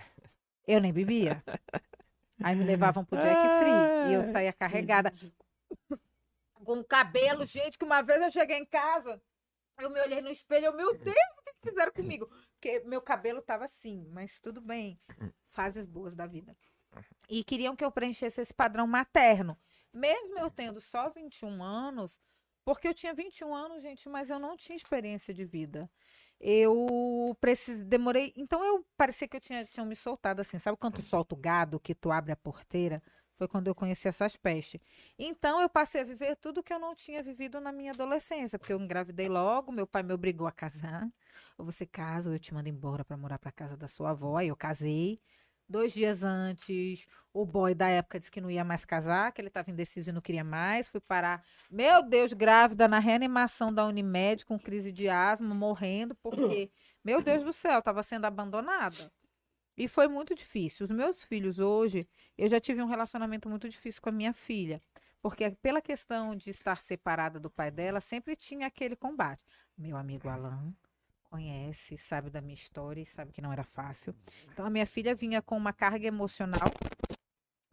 eu 0.67 0.81
nem 0.81 0.93
bebia. 0.93 1.43
Aí 2.43 2.57
me 2.57 2.65
levavam 2.65 3.05
pro 3.05 3.19
Jack 3.19 3.41
Free 3.41 4.11
e 4.11 4.15
eu 4.15 4.25
saía 4.27 4.53
carregada 4.53 5.13
com 6.65 6.79
o 6.79 6.85
cabelo, 6.85 7.45
gente, 7.45 7.79
que 7.79 7.85
uma 7.85 8.03
vez 8.03 8.21
eu 8.21 8.31
cheguei 8.31 8.59
em 8.59 8.67
casa, 8.67 9.21
eu 9.79 9.91
me 9.91 10.01
olhei 10.01 10.21
no 10.21 10.31
espelho, 10.31 10.67
eu, 10.67 10.77
meu 10.77 10.97
Deus, 10.97 11.17
o 11.39 11.43
que 11.43 11.53
que 11.55 11.71
fizeram 11.71 11.93
comigo? 11.93 12.27
Porque 12.53 12.81
meu 12.81 13.01
cabelo 13.01 13.43
tava 13.43 13.65
assim, 13.65 14.07
mas 14.11 14.41
tudo 14.41 14.61
bem. 14.61 15.01
Fases 15.45 15.85
boas 15.85 16.15
da 16.15 16.27
vida. 16.27 16.57
E 17.29 17.43
queriam 17.43 17.75
que 17.75 17.85
eu 17.85 17.91
preenchesse 17.91 18.41
esse 18.41 18.55
padrão 18.55 18.87
materno. 18.87 19.59
Mesmo 19.93 20.39
eu 20.39 20.51
tendo 20.51 20.81
só 20.81 21.11
21 21.11 21.63
anos, 21.63 22.21
porque 22.65 22.89
eu 22.89 22.95
tinha 22.95 23.13
21 23.13 23.55
anos, 23.55 23.83
gente, 23.83 24.09
mas 24.09 24.31
eu 24.31 24.39
não 24.39 24.57
tinha 24.57 24.77
experiência 24.77 25.35
de 25.35 25.45
vida. 25.45 25.91
Eu 26.39 27.37
precisei, 27.41 27.85
demorei. 27.85 28.33
Então 28.37 28.65
eu 28.65 28.85
parecia 28.97 29.29
que 29.29 29.37
eu 29.37 29.41
tinha, 29.41 29.65
tinha 29.65 29.85
me 29.85 29.95
soltado 29.95 30.41
assim. 30.41 30.59
Sabe 30.59 30.77
quando 30.77 30.97
tu 30.97 31.03
solta 31.03 31.35
o 31.35 31.39
gado, 31.39 31.81
que 31.81 31.95
tu 31.95 32.11
abre 32.11 32.33
a 32.33 32.37
porteira? 32.37 33.03
Foi 33.43 33.49
quando 33.49 33.67
eu 33.67 33.75
conheci 33.75 34.07
essas 34.07 34.37
pestes. 34.37 34.81
Então 35.19 35.61
eu 35.61 35.69
passei 35.69 36.03
a 36.03 36.05
viver 36.05 36.37
tudo 36.37 36.63
que 36.63 36.73
eu 36.73 36.79
não 36.79 36.95
tinha 36.95 37.25
vivido 37.25 37.61
na 37.61 37.73
minha 37.73 37.91
adolescência, 37.91 38.57
porque 38.57 38.73
eu 38.73 38.81
engravidei 38.81 39.29
logo, 39.29 39.73
meu 39.73 39.85
pai 39.85 40.05
me 40.05 40.13
obrigou 40.15 40.47
a 40.47 40.53
casar. 40.53 41.09
Ou 41.59 41.65
você 41.65 41.85
casa 41.85 42.29
ou 42.29 42.37
eu 42.37 42.39
te 42.39 42.55
mando 42.55 42.69
embora 42.69 43.05
para 43.05 43.17
morar 43.17 43.41
para 43.41 43.51
casa 43.51 43.77
da 43.77 43.89
sua 43.89 44.11
avó. 44.11 44.37
Aí 44.37 44.47
eu 44.47 44.55
casei. 44.55 45.21
Dois 45.69 45.93
dias 45.93 46.23
antes, 46.23 47.05
o 47.33 47.45
boy 47.45 47.75
da 47.75 47.89
época 47.89 48.17
disse 48.17 48.31
que 48.31 48.41
não 48.41 48.49
ia 48.49 48.63
mais 48.63 48.85
casar, 48.85 49.33
que 49.33 49.41
ele 49.41 49.49
estava 49.49 49.73
indeciso 49.73 50.11
e 50.11 50.13
não 50.13 50.21
queria 50.21 50.45
mais. 50.45 50.87
Fui 50.87 51.01
parar, 51.01 51.43
meu 51.69 52.01
Deus, 52.01 52.33
grávida 52.33 52.87
na 52.87 53.01
reanimação 53.01 53.75
da 53.75 53.85
Unimed 53.85 54.47
com 54.47 54.57
crise 54.57 54.93
de 54.93 55.09
asma, 55.09 55.53
morrendo, 55.53 56.15
porque, 56.23 56.71
meu 57.03 57.21
Deus 57.21 57.43
do 57.43 57.53
céu, 57.53 57.81
estava 57.81 58.05
sendo 58.05 58.25
abandonada. 58.25 59.11
E 59.77 59.89
foi 59.89 60.09
muito 60.09 60.35
difícil. 60.35 60.85
Os 60.85 60.91
meus 60.91 61.23
filhos 61.23 61.59
hoje, 61.59 62.07
eu 62.37 62.49
já 62.49 62.61
tive 62.61 62.83
um 62.83 62.87
relacionamento 62.87 63.49
muito 63.49 63.69
difícil 63.69 64.03
com 64.03 64.09
a 64.09 64.13
minha 64.13 64.33
filha. 64.33 64.81
Porque 65.21 65.51
pela 65.63 65.81
questão 65.81 66.35
de 66.35 66.51
estar 66.51 66.81
separada 66.81 67.39
do 67.39 67.49
pai 67.49 67.71
dela, 67.71 68.01
sempre 68.01 68.35
tinha 68.35 68.67
aquele 68.67 68.97
combate. 68.97 69.41
Meu 69.79 69.97
amigo 69.97 70.29
Alain 70.29 70.75
conhece, 71.25 71.97
sabe 71.97 72.29
da 72.29 72.43
minha 72.43 72.55
história 72.55 73.01
e 73.01 73.07
sabe 73.07 73.33
que 73.33 73.41
não 73.41 73.53
era 73.53 73.65
fácil. 73.65 74.15
Então 74.53 74.67
a 74.67 74.71
minha 74.71 74.87
filha 74.87 75.15
vinha 75.15 75.41
com 75.41 75.57
uma 75.57 75.73
carga 75.73 76.07
emocional 76.07 76.71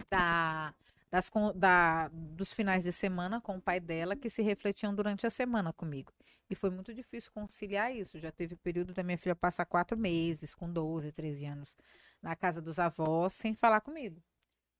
da, 0.09 0.73
das, 1.11 1.31
da, 1.55 2.09
dos 2.09 2.53
finais 2.53 2.83
de 2.83 2.91
semana 2.91 3.41
com 3.41 3.57
o 3.57 3.61
pai 3.61 3.79
dela 3.79 4.15
que 4.15 4.29
se 4.29 4.41
refletiam 4.41 4.93
durante 4.93 5.25
a 5.25 5.29
semana 5.29 5.73
comigo. 5.73 6.13
E 6.49 6.55
foi 6.55 6.69
muito 6.69 6.93
difícil 6.93 7.31
conciliar 7.31 7.93
isso. 7.95 8.17
Já 8.17 8.31
teve 8.31 8.55
período 8.55 8.93
da 8.93 9.03
minha 9.03 9.17
filha 9.17 9.35
passar 9.35 9.65
quatro 9.65 9.97
meses, 9.97 10.55
com 10.55 10.71
12, 10.71 11.11
13 11.11 11.45
anos, 11.45 11.75
na 12.21 12.35
casa 12.35 12.61
dos 12.61 12.79
avós, 12.79 13.33
sem 13.33 13.53
falar 13.53 13.81
comigo. 13.81 14.21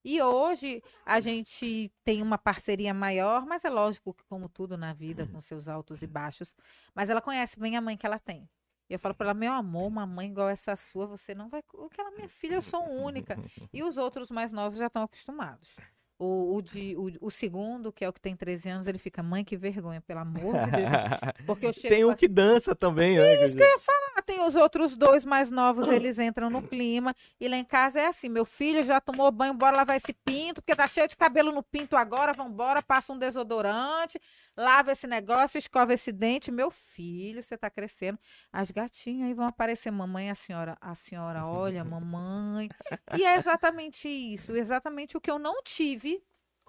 E 0.04 0.22
hoje 0.22 0.82
a 1.06 1.20
gente 1.20 1.92
tem 2.04 2.22
uma 2.22 2.38
parceria 2.38 2.94
maior, 2.94 3.46
mas 3.46 3.66
é 3.66 3.70
lógico 3.70 4.14
que, 4.14 4.24
como 4.26 4.48
tudo 4.48 4.78
na 4.78 4.94
vida, 4.94 5.28
com 5.28 5.42
seus 5.42 5.68
altos 5.68 6.02
e 6.02 6.08
baixos, 6.08 6.56
mas 6.96 7.10
ela 7.10 7.22
conhece 7.22 7.60
bem 7.60 7.76
a 7.76 7.82
mãe 7.82 7.98
que 7.98 8.06
ela 8.06 8.18
tem. 8.18 8.50
E 8.90 8.94
eu 8.94 9.00
falo 9.00 9.14
para 9.14 9.28
ela, 9.28 9.34
meu 9.34 9.52
amor, 9.54 9.88
uma 9.88 10.06
mãe 10.06 10.30
igual 10.30 10.50
essa 10.50 10.76
sua, 10.76 11.06
você 11.06 11.36
não 11.36 11.50
vai. 11.50 11.62
O 11.74 11.90
que 11.90 12.02
ela, 12.02 12.10
minha 12.12 12.30
filha, 12.30 12.56
eu 12.56 12.62
sou 12.62 12.82
única. 12.90 13.38
E 13.72 13.84
os 13.84 13.98
outros 13.98 14.32
mais 14.32 14.52
novos 14.52 14.80
já 14.80 14.88
estão 14.88 15.04
acostumados. 15.04 15.76
O, 16.22 16.58
o, 16.58 16.62
de, 16.62 16.98
o, 16.98 17.28
o, 17.28 17.32
segundo, 17.32 17.94
que 17.94 18.04
é 18.04 18.10
o 18.10 18.12
que 18.12 18.20
tem 18.20 18.36
13 18.36 18.70
anos, 18.70 18.88
ele 18.88 18.98
fica, 18.98 19.24
mãe, 19.24 19.41
que 19.41 19.56
vergonha, 19.56 20.02
pelo 20.02 20.20
amor 20.20 20.54
de 20.54 20.72
Deus. 20.72 20.91
Porque 21.48 21.66
eu 21.66 21.72
chego 21.72 21.96
tem 21.96 22.04
um 22.04 22.14
que 22.14 22.28
dança 22.28 22.76
também, 22.76 23.18
né? 23.18 23.46
Isso 23.46 23.56
que 23.56 23.64
eu 23.64 23.68
ia 23.68 23.80
falar. 23.80 24.22
Tem 24.26 24.46
os 24.46 24.54
outros 24.58 24.98
dois 24.98 25.24
mais 25.24 25.50
novos, 25.50 25.88
eles 25.88 26.20
entram 26.20 26.50
no 26.50 26.62
clima. 26.62 27.16
E 27.40 27.48
lá 27.48 27.56
em 27.56 27.64
casa 27.64 28.02
é 28.02 28.08
assim: 28.08 28.28
meu 28.28 28.44
filho 28.44 28.84
já 28.84 29.00
tomou 29.00 29.32
banho, 29.32 29.54
bora 29.54 29.78
lavar 29.78 29.96
esse 29.96 30.12
pinto, 30.12 30.62
porque 30.62 30.76
tá 30.76 30.90
cheio 30.90 31.08
de 31.08 31.16
cabelo 31.16 31.54
no 31.54 31.64
pinto 31.64 31.96
agora, 31.96 32.34
vambora, 32.34 32.84
passa 32.84 33.14
um 33.14 33.18
desodorante, 33.18 34.20
lava 34.58 34.91
esse 34.91 35.08
negócio, 35.08 35.58
escova 35.58 35.94
esse 35.94 36.12
dente. 36.12 36.52
Meu 36.52 36.70
filho, 36.70 37.41
você 37.41 37.58
tá 37.58 37.70
crescendo. 37.70 38.20
As 38.52 38.70
gatinhas 38.72 39.30
aí 39.30 39.34
vão 39.34 39.48
aparecer, 39.48 39.90
mamãe, 39.90 40.30
a 40.30 40.36
senhora, 40.36 40.78
a 40.82 40.94
senhora, 40.94 41.46
olha, 41.46 41.82
mamãe. 41.86 42.70
E 43.18 43.24
é 43.24 43.36
exatamente 43.36 44.10
isso, 44.10 44.52
exatamente 44.52 45.16
o 45.16 45.22
que 45.22 45.32
eu 45.32 45.40
não 45.40 45.64
tive 45.64 46.09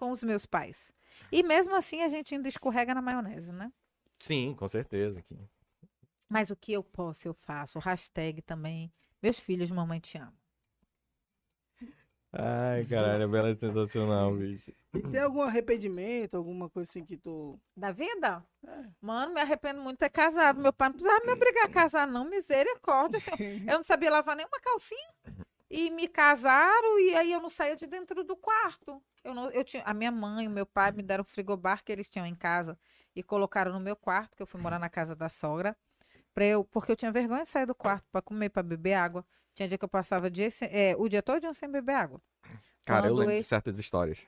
com 0.00 0.10
os 0.10 0.22
meus 0.22 0.46
pais. 0.46 0.94
E 1.30 1.42
mesmo 1.42 1.76
assim 1.76 2.00
a 2.02 2.08
gente 2.08 2.34
ainda 2.34 2.48
escorrega 2.48 2.94
na 2.94 3.02
maionese, 3.02 3.52
né? 3.52 3.70
Sim, 4.18 4.54
com 4.54 4.66
certeza. 4.66 5.22
Mas 6.26 6.48
o 6.48 6.56
que 6.56 6.72
eu 6.72 6.82
posso, 6.82 7.28
eu 7.28 7.34
faço. 7.34 7.78
Hashtag 7.78 8.40
também. 8.40 8.90
Meus 9.22 9.38
filhos, 9.38 9.70
mamãe 9.70 10.00
te 10.00 10.16
ama. 10.16 10.32
Ai, 12.32 12.84
caralho, 12.86 13.24
a 13.24 13.28
Bela 13.28 13.50
é 13.50 13.56
sensacional, 13.56 14.32
bicho. 14.38 14.72
E 14.94 15.02
tem 15.02 15.20
algum 15.20 15.42
arrependimento, 15.42 16.36
alguma 16.36 16.70
coisa 16.70 16.88
assim 16.88 17.04
que 17.04 17.18
tu. 17.18 17.60
Da 17.76 17.92
vida? 17.92 18.42
É. 18.66 18.84
Mano, 19.02 19.34
me 19.34 19.40
arrependo 19.40 19.82
muito 19.82 19.96
de 19.96 20.06
ter 20.06 20.10
casado. 20.10 20.62
Meu 20.62 20.72
pai 20.72 20.88
não 20.88 20.94
precisava 20.94 21.26
me 21.26 21.32
obrigar 21.32 21.66
a 21.66 21.68
casar, 21.68 22.06
não. 22.06 22.24
Misericórdia. 22.24 23.18
Assim, 23.18 23.32
eu 23.68 23.76
não 23.76 23.84
sabia 23.84 24.10
lavar 24.10 24.34
nenhuma 24.34 24.60
calcinha. 24.60 25.12
E 25.70 25.88
me 25.90 26.08
casaram 26.08 26.98
e 26.98 27.14
aí 27.14 27.32
eu 27.32 27.40
não 27.40 27.48
saía 27.48 27.76
de 27.76 27.86
dentro 27.86 28.24
do 28.24 28.36
quarto. 28.36 29.00
Eu 29.22 29.32
não, 29.32 29.50
eu 29.50 29.62
tinha, 29.62 29.84
a 29.84 29.94
minha 29.94 30.10
mãe 30.10 30.44
e 30.44 30.48
o 30.48 30.50
meu 30.50 30.66
pai 30.66 30.90
me 30.90 31.02
deram 31.02 31.22
um 31.22 31.24
frigobar 31.24 31.84
que 31.84 31.92
eles 31.92 32.08
tinham 32.08 32.26
em 32.26 32.34
casa 32.34 32.76
e 33.14 33.22
colocaram 33.22 33.72
no 33.72 33.78
meu 33.78 33.94
quarto, 33.94 34.36
que 34.36 34.42
eu 34.42 34.46
fui 34.46 34.60
morar 34.60 34.80
na 34.80 34.88
casa 34.88 35.14
da 35.14 35.28
sogra, 35.28 35.76
para 36.34 36.44
eu, 36.44 36.64
porque 36.64 36.90
eu 36.90 36.96
tinha 36.96 37.12
vergonha 37.12 37.42
de 37.42 37.48
sair 37.48 37.66
do 37.66 37.74
quarto 37.74 38.08
para 38.10 38.20
comer, 38.20 38.48
para 38.48 38.62
beber 38.62 38.94
água. 38.94 39.24
Tinha 39.54 39.68
dia 39.68 39.78
que 39.78 39.84
eu 39.84 39.88
passava 39.88 40.30
dia, 40.30 40.48
é, 40.62 40.96
o 40.96 41.08
dia 41.08 41.22
todo 41.22 41.52
sem 41.54 41.70
beber 41.70 41.94
água. 41.94 42.20
Cara, 42.84 43.02
Quando 43.02 43.06
eu 43.06 43.14
lembro 43.14 43.36
de 43.36 43.42
certas 43.42 43.78
histórias. 43.78 44.18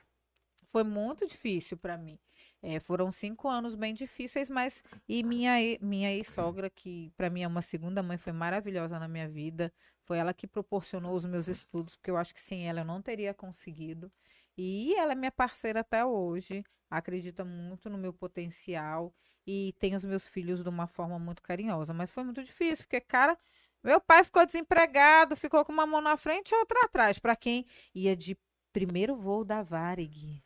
Foi 0.65 0.83
muito 0.83 1.27
difícil 1.27 1.77
para 1.77 1.97
mim. 1.97 2.17
É, 2.61 2.79
foram 2.79 3.11
cinco 3.11 3.49
anos 3.49 3.75
bem 3.75 3.93
difíceis, 3.93 4.49
mas 4.49 4.81
e 5.07 5.21
minha 5.21 5.55
minha 5.81 6.09
ex-sogra, 6.11 6.69
que 6.69 7.11
para 7.17 7.29
mim 7.29 7.43
é 7.43 7.47
uma 7.47 7.61
segunda 7.61 8.01
mãe, 8.01 8.17
foi 8.17 8.31
maravilhosa 8.31 8.97
na 8.97 9.07
minha 9.07 9.27
vida. 9.27 9.73
Foi 10.05 10.17
ela 10.17 10.33
que 10.33 10.47
proporcionou 10.47 11.15
os 11.15 11.25
meus 11.25 11.47
estudos, 11.47 11.95
porque 11.95 12.11
eu 12.11 12.17
acho 12.17 12.33
que 12.33 12.41
sem 12.41 12.67
ela 12.67 12.81
eu 12.81 12.85
não 12.85 13.01
teria 13.01 13.33
conseguido. 13.33 14.11
E 14.57 14.93
ela 14.95 15.13
é 15.13 15.15
minha 15.15 15.31
parceira 15.31 15.79
até 15.79 16.05
hoje, 16.05 16.63
acredita 16.89 17.43
muito 17.43 17.89
no 17.89 17.97
meu 17.97 18.13
potencial 18.13 19.13
e 19.47 19.73
tem 19.79 19.95
os 19.95 20.03
meus 20.03 20.27
filhos 20.27 20.61
de 20.61 20.69
uma 20.69 20.87
forma 20.87 21.17
muito 21.17 21.41
carinhosa. 21.41 21.93
Mas 21.93 22.11
foi 22.11 22.23
muito 22.23 22.43
difícil, 22.43 22.85
porque, 22.85 23.01
cara, 23.01 23.37
meu 23.83 23.99
pai 23.99 24.23
ficou 24.23 24.45
desempregado, 24.45 25.35
ficou 25.35 25.65
com 25.65 25.71
uma 25.71 25.85
mão 25.85 26.01
na 26.01 26.15
frente 26.17 26.51
e 26.51 26.55
outra 26.55 26.85
atrás. 26.85 27.19
Para 27.19 27.35
quem 27.35 27.65
ia 27.95 28.15
de 28.15 28.37
primeiro 28.71 29.15
voo 29.15 29.43
da 29.43 29.61
Varig 29.61 30.43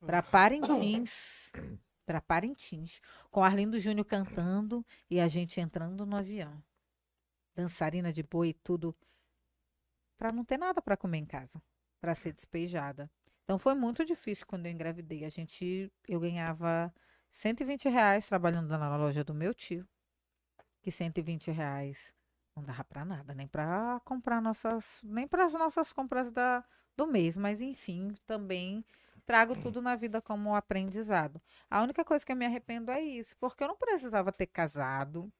para 0.00 0.22
Parintins. 0.22 1.52
Para 2.06 2.20
Parintins. 2.20 3.00
Com 3.30 3.42
Arlindo 3.42 3.78
Júnior 3.78 4.06
cantando 4.06 4.84
e 5.10 5.20
a 5.20 5.28
gente 5.28 5.60
entrando 5.60 6.06
no 6.06 6.16
avião. 6.16 6.62
Dançarina 7.58 8.12
de 8.12 8.22
boi, 8.22 8.52
tudo. 8.52 8.94
Para 10.16 10.30
não 10.30 10.44
ter 10.44 10.56
nada 10.56 10.80
para 10.80 10.96
comer 10.96 11.18
em 11.18 11.26
casa. 11.26 11.60
Para 12.00 12.14
ser 12.14 12.32
despejada. 12.32 13.10
Então 13.42 13.58
foi 13.58 13.74
muito 13.74 14.04
difícil 14.04 14.46
quando 14.46 14.66
eu 14.66 14.70
engravidei. 14.70 15.24
A 15.24 15.28
gente, 15.28 15.90
eu 16.06 16.20
ganhava 16.20 16.94
120 17.28 17.88
reais 17.88 18.28
trabalhando 18.28 18.68
na 18.68 18.96
loja 18.96 19.24
do 19.24 19.34
meu 19.34 19.52
tio. 19.52 19.84
Que 20.80 20.92
120 20.92 21.50
reais 21.50 22.14
não 22.54 22.62
dava 22.62 22.84
para 22.84 23.04
nada, 23.04 23.34
nem 23.34 23.48
para 23.48 24.00
comprar 24.04 24.40
nossas, 24.40 25.00
nem 25.02 25.26
para 25.26 25.44
as 25.44 25.52
nossas 25.54 25.92
compras 25.92 26.30
da, 26.30 26.64
do 26.96 27.08
mês, 27.08 27.36
mas 27.36 27.60
enfim, 27.60 28.14
também 28.24 28.84
trago 29.26 29.56
tudo 29.60 29.82
na 29.82 29.96
vida 29.96 30.22
como 30.22 30.54
aprendizado. 30.54 31.42
A 31.68 31.82
única 31.82 32.04
coisa 32.04 32.24
que 32.24 32.30
eu 32.30 32.36
me 32.36 32.46
arrependo 32.46 32.92
é 32.92 33.00
isso, 33.00 33.36
porque 33.40 33.64
eu 33.64 33.68
não 33.68 33.76
precisava 33.76 34.30
ter 34.30 34.46
casado. 34.46 35.32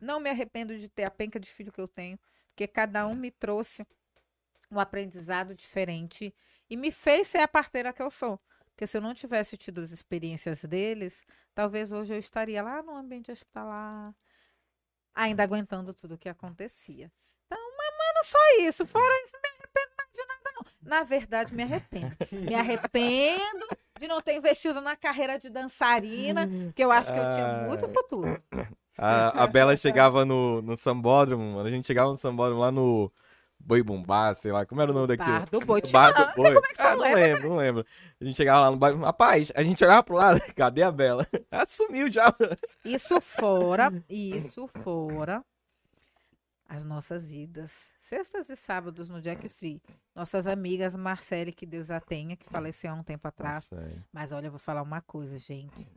Não 0.00 0.20
me 0.20 0.30
arrependo 0.30 0.76
de 0.76 0.88
ter 0.88 1.04
a 1.04 1.10
penca 1.10 1.38
de 1.38 1.48
filho 1.48 1.72
que 1.72 1.80
eu 1.80 1.88
tenho, 1.88 2.18
porque 2.50 2.66
cada 2.66 3.06
um 3.06 3.14
me 3.14 3.30
trouxe 3.30 3.86
um 4.70 4.78
aprendizado 4.78 5.54
diferente 5.54 6.34
e 6.68 6.76
me 6.76 6.92
fez 6.92 7.28
ser 7.28 7.38
a 7.38 7.48
parteira 7.48 7.92
que 7.92 8.02
eu 8.02 8.10
sou. 8.10 8.38
Porque 8.78 8.86
se 8.86 8.96
eu 8.96 9.00
não 9.00 9.14
tivesse 9.14 9.56
tido 9.56 9.80
as 9.80 9.90
experiências 9.90 10.64
deles, 10.64 11.24
talvez 11.54 11.90
hoje 11.90 12.14
eu 12.14 12.18
estaria 12.18 12.62
lá 12.62 12.82
no 12.82 12.94
ambiente 12.94 13.32
hospitalar, 13.32 14.14
ainda 15.14 15.42
aguentando 15.42 15.92
tudo 15.92 16.14
o 16.14 16.18
que 16.18 16.28
acontecia. 16.28 17.10
Então, 17.46 17.58
mas, 17.76 17.90
mano, 17.90 18.24
só 18.24 18.38
isso. 18.60 18.86
Fora 18.86 19.12
isso, 19.24 19.32
me 19.42 19.48
arrependo 19.48 19.94
mais 19.98 20.10
de 20.12 20.26
nada, 20.26 20.52
não. 20.54 20.88
Na 20.88 21.02
verdade, 21.02 21.54
me 21.54 21.62
arrependo. 21.64 22.16
Me 22.30 22.54
arrependo 22.54 23.66
de 23.98 24.06
não 24.06 24.22
ter 24.22 24.36
investido 24.36 24.80
na 24.80 24.94
carreira 24.94 25.38
de 25.40 25.50
dançarina, 25.50 26.46
que 26.72 26.84
eu 26.84 26.92
acho 26.92 27.12
que 27.12 27.18
eu 27.18 27.24
tinha 27.34 27.46
muito 27.66 27.88
futuro. 27.88 28.40
A, 28.96 29.44
a 29.44 29.46
Bela 29.46 29.76
chegava 29.76 30.24
no, 30.24 30.62
no 30.62 30.76
sambódromo, 30.76 31.54
mano. 31.54 31.68
A 31.68 31.70
gente 31.70 31.86
chegava 31.86 32.10
no 32.10 32.16
sambódromo 32.16 32.60
lá 32.60 32.70
no 32.70 33.12
Boi 33.58 33.82
Bumbá, 33.82 34.32
sei 34.34 34.52
lá, 34.52 34.64
como 34.64 34.80
era 34.80 34.90
o 34.90 34.94
nome 34.94 35.08
daquilo? 35.08 35.38
Bar 35.38 35.50
do 35.50 35.60
Boi. 35.60 35.82
Bar 35.92 36.12
do 36.12 36.34
Boi. 36.34 36.54
Como 36.54 36.66
é 36.66 36.74
que 36.74 36.82
ah, 36.82 36.96
não 36.96 37.02
lembra, 37.02 37.20
lembro, 37.20 37.48
não 37.48 37.56
lembro. 37.56 37.86
A 38.20 38.24
gente 38.24 38.36
chegava 38.36 38.60
lá 38.62 38.70
no 38.70 38.76
bairro, 38.76 39.00
rapaz, 39.00 39.52
a 39.54 39.62
gente 39.62 39.84
olhava 39.84 40.02
pro 40.02 40.16
lado, 40.16 40.40
cadê 40.54 40.82
a 40.82 40.90
Bela? 40.90 41.26
Ela 41.50 41.66
sumiu 41.66 42.10
já. 42.10 42.34
Isso 42.84 43.20
fora, 43.20 43.92
isso 44.08 44.66
fora 44.68 45.44
as 46.68 46.84
nossas 46.84 47.32
idas, 47.32 47.90
sextas 47.98 48.50
e 48.50 48.56
sábados 48.56 49.08
no 49.08 49.22
Jack 49.22 49.48
Free. 49.48 49.80
Nossas 50.14 50.46
amigas 50.46 50.94
Marcele, 50.94 51.50
que 51.50 51.64
Deus 51.64 51.90
a 51.90 51.98
tenha, 51.98 52.36
que 52.36 52.44
faleceu 52.44 52.90
há 52.90 52.94
um 52.94 53.02
tempo 53.02 53.26
atrás. 53.26 53.72
É. 53.72 54.02
Mas 54.12 54.32
olha, 54.32 54.48
eu 54.48 54.50
vou 54.50 54.58
falar 54.58 54.82
uma 54.82 55.00
coisa, 55.00 55.38
gente. 55.38 55.88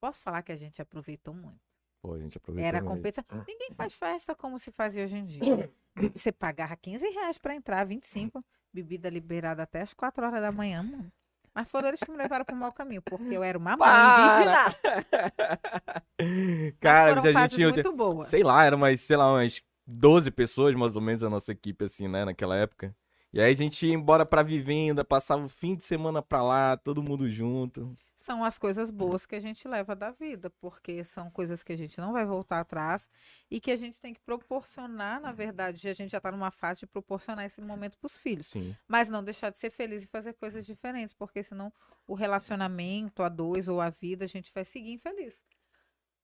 Posso 0.00 0.20
falar 0.20 0.42
que 0.42 0.50
a 0.50 0.56
gente 0.56 0.82
aproveitou 0.82 1.32
muito. 1.32 1.65
Pô, 2.00 2.14
a 2.14 2.18
gente 2.18 2.36
aproveitou 2.36 2.68
Era 2.68 2.82
competição. 2.82 3.24
Ninguém 3.46 3.70
faz 3.76 3.94
festa 3.94 4.34
como 4.34 4.58
se 4.58 4.70
fazia 4.70 5.04
hoje 5.04 5.16
em 5.16 5.24
dia. 5.24 5.70
Você 6.14 6.30
pagava 6.30 6.76
15 6.76 7.08
reais 7.08 7.38
para 7.38 7.54
entrar, 7.54 7.84
25. 7.84 8.44
bebida 8.72 9.08
liberada 9.08 9.62
até 9.62 9.80
as 9.80 9.94
4 9.94 10.26
horas 10.26 10.40
da 10.40 10.52
manhã, 10.52 10.82
mano. 10.82 11.10
Mas 11.54 11.70
foram 11.70 11.88
eles 11.88 12.00
que 12.00 12.10
me 12.10 12.18
levaram 12.18 12.44
pro 12.44 12.54
mau 12.54 12.70
caminho, 12.70 13.00
porque 13.00 13.34
eu 13.34 13.42
era 13.42 13.56
uma 13.56 13.78
mãe 13.78 13.88
vigilada. 14.36 14.76
Cara, 16.78 17.16
foram 17.16 17.22
a 17.22 17.42
gente 17.42 17.54
tinha. 17.54 17.70
muito 17.70 17.92
boas. 17.92 18.26
Sei 18.26 18.42
lá, 18.42 18.62
eram 18.62 18.76
umas, 18.76 19.00
sei 19.00 19.16
lá, 19.16 19.32
umas 19.32 19.62
12 19.86 20.30
pessoas 20.30 20.74
mais 20.74 20.96
ou 20.96 21.00
menos 21.00 21.22
a 21.22 21.30
nossa 21.30 21.52
equipe, 21.52 21.86
assim, 21.86 22.08
né, 22.08 22.26
naquela 22.26 22.56
época. 22.56 22.94
E 23.36 23.40
aí 23.42 23.50
a 23.50 23.54
gente 23.54 23.86
ia 23.86 23.92
embora 23.92 24.24
pra 24.24 24.42
vivenda, 24.42 25.04
passava 25.04 25.44
o 25.44 25.48
fim 25.48 25.76
de 25.76 25.84
semana 25.84 26.22
pra 26.22 26.42
lá, 26.42 26.74
todo 26.74 27.02
mundo 27.02 27.28
junto. 27.28 27.94
São 28.14 28.42
as 28.42 28.56
coisas 28.56 28.90
boas 28.90 29.26
que 29.26 29.34
a 29.34 29.40
gente 29.40 29.68
leva 29.68 29.94
da 29.94 30.10
vida, 30.10 30.48
porque 30.48 31.04
são 31.04 31.30
coisas 31.30 31.62
que 31.62 31.70
a 31.70 31.76
gente 31.76 32.00
não 32.00 32.14
vai 32.14 32.24
voltar 32.24 32.60
atrás 32.60 33.10
e 33.50 33.60
que 33.60 33.70
a 33.70 33.76
gente 33.76 34.00
tem 34.00 34.14
que 34.14 34.20
proporcionar, 34.20 35.20
na 35.20 35.32
verdade, 35.32 35.86
a 35.86 35.92
gente 35.92 36.12
já 36.12 36.18
tá 36.18 36.32
numa 36.32 36.50
fase 36.50 36.80
de 36.80 36.86
proporcionar 36.86 37.44
esse 37.44 37.60
momento 37.60 37.98
pros 37.98 38.16
filhos. 38.16 38.46
Sim. 38.46 38.74
Mas 38.88 39.10
não 39.10 39.22
deixar 39.22 39.50
de 39.50 39.58
ser 39.58 39.68
feliz 39.68 40.02
e 40.02 40.06
fazer 40.06 40.32
coisas 40.32 40.64
diferentes, 40.64 41.12
porque 41.12 41.42
senão 41.42 41.70
o 42.06 42.14
relacionamento 42.14 43.22
a 43.22 43.28
dois 43.28 43.68
ou 43.68 43.82
a 43.82 43.90
vida 43.90 44.24
a 44.24 44.28
gente 44.28 44.50
vai 44.50 44.64
seguir 44.64 44.92
infeliz. 44.92 45.44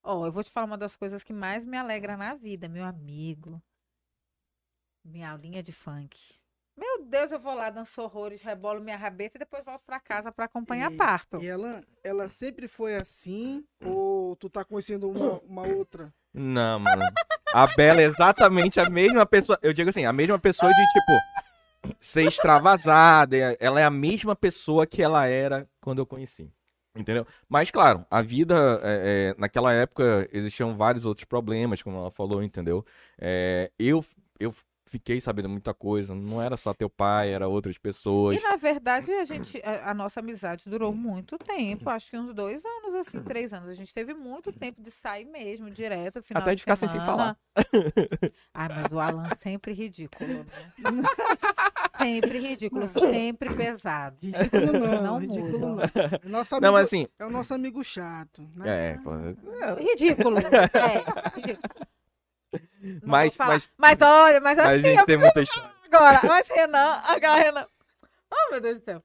Ó, 0.02 0.24
eu 0.24 0.32
vou 0.32 0.42
te 0.42 0.50
falar 0.50 0.64
uma 0.64 0.78
das 0.78 0.96
coisas 0.96 1.22
que 1.22 1.34
mais 1.34 1.66
me 1.66 1.76
alegra 1.76 2.16
na 2.16 2.34
vida, 2.34 2.70
meu 2.70 2.86
amigo. 2.86 3.62
Minha 5.04 5.32
aulinha 5.32 5.62
de 5.62 5.72
funk. 5.72 6.41
Meu 6.76 7.04
Deus, 7.04 7.30
eu 7.30 7.38
vou 7.38 7.54
lá, 7.54 7.68
danço 7.70 8.00
horrores, 8.02 8.40
rebolo 8.40 8.80
minha 8.80 8.96
rabeta 8.96 9.36
e 9.36 9.40
depois 9.40 9.64
volto 9.64 9.82
pra 9.84 10.00
casa 10.00 10.32
pra 10.32 10.46
acompanhar 10.46 10.90
E- 10.90 10.96
parto. 10.96 11.38
E 11.42 11.46
ela, 11.46 11.82
ela 12.02 12.28
sempre 12.28 12.66
foi 12.66 12.94
assim? 12.94 13.64
Ou 13.84 14.34
tu 14.36 14.48
tá 14.48 14.64
conhecendo 14.64 15.10
uma, 15.10 15.38
uma 15.40 15.62
outra? 15.62 16.12
Não, 16.32 16.80
mano. 16.80 17.02
A 17.52 17.66
Bela 17.66 18.00
é 18.00 18.04
exatamente 18.04 18.80
a 18.80 18.88
mesma 18.88 19.26
pessoa. 19.26 19.58
Eu 19.62 19.74
digo 19.74 19.90
assim, 19.90 20.06
a 20.06 20.12
mesma 20.12 20.38
pessoa 20.38 20.72
de, 20.72 20.82
tipo, 20.92 21.94
ser 22.00 22.22
extravasada. 22.26 23.36
Ela 23.60 23.80
é 23.80 23.84
a 23.84 23.90
mesma 23.90 24.34
pessoa 24.34 24.86
que 24.86 25.02
ela 25.02 25.26
era 25.26 25.68
quando 25.80 25.98
eu 25.98 26.06
conheci. 26.06 26.50
Entendeu? 26.96 27.26
Mas, 27.48 27.70
claro, 27.70 28.06
a 28.10 28.20
vida, 28.22 28.80
é, 28.82 29.30
é, 29.30 29.40
naquela 29.40 29.72
época, 29.72 30.26
existiam 30.32 30.74
vários 30.76 31.04
outros 31.06 31.24
problemas, 31.24 31.82
como 31.82 31.98
ela 31.98 32.10
falou, 32.10 32.42
entendeu? 32.42 32.84
É, 33.18 33.70
eu, 33.78 34.04
eu 34.40 34.54
fiquei 34.92 35.20
sabendo 35.20 35.48
muita 35.48 35.72
coisa. 35.72 36.14
Não 36.14 36.40
era 36.40 36.56
só 36.56 36.74
teu 36.74 36.88
pai, 36.90 37.32
era 37.32 37.48
outras 37.48 37.78
pessoas. 37.78 38.38
E 38.38 38.42
na 38.42 38.56
verdade, 38.56 39.10
a 39.10 39.24
gente, 39.24 39.60
a, 39.64 39.90
a 39.90 39.94
nossa 39.94 40.20
amizade 40.20 40.68
durou 40.68 40.94
muito 40.94 41.38
tempo, 41.38 41.88
acho 41.88 42.10
que 42.10 42.16
uns 42.16 42.32
dois 42.34 42.62
anos, 42.64 42.94
assim, 42.94 43.22
três 43.22 43.52
anos. 43.54 43.68
A 43.68 43.74
gente 43.74 43.92
teve 43.92 44.12
muito 44.12 44.52
tempo 44.52 44.82
de 44.82 44.90
sair 44.90 45.24
mesmo, 45.24 45.70
direto, 45.70 46.22
final 46.22 46.42
Até 46.42 46.50
de 46.50 46.56
de 46.56 46.60
ficar 46.62 46.76
sem 46.76 46.88
se 46.88 46.98
semana. 46.98 47.36
Ah, 48.52 48.68
mas 48.68 48.92
o 48.92 49.00
Alan 49.00 49.30
sempre 49.38 49.72
ridículo, 49.72 50.28
né? 50.28 50.44
Sempre 51.98 52.38
ridículo, 52.40 52.88
sempre 52.88 53.54
pesado. 53.54 54.18
Ridículo 54.20 54.72
não, 54.72 55.02
Não 55.02 55.18
ridículo 55.20 55.58
não. 55.58 55.68
muda. 55.70 55.92
É, 55.94 56.28
nosso 56.28 56.54
amigo, 56.56 56.66
Não, 56.66 56.76
assim. 56.76 57.06
é 57.18 57.24
o 57.24 57.30
nosso 57.30 57.54
amigo 57.54 57.84
chato, 57.84 58.42
né? 58.56 58.92
É, 58.92 58.98
pô, 58.98 59.10
Ridículo. 59.78 60.38
É, 60.42 61.36
ridículo. 61.38 61.86
Não 62.82 63.00
mas, 63.04 63.36
mas, 63.38 63.70
Mas 63.76 63.98
olha, 64.02 64.40
mas 64.40 64.58
mas 64.58 64.58
a 64.58 64.70
assim, 64.70 64.80
gente 64.82 65.06
tem 65.06 65.16
muita 65.16 65.40
história. 65.42 65.70
agora, 65.84 66.20
mas 66.26 66.48
Renan, 66.48 67.00
agora 67.04 67.42
Renan. 67.42 67.66
Oh, 68.30 68.50
meu 68.50 68.60
Deus 68.60 68.80
do 68.80 68.84
céu. 68.84 69.02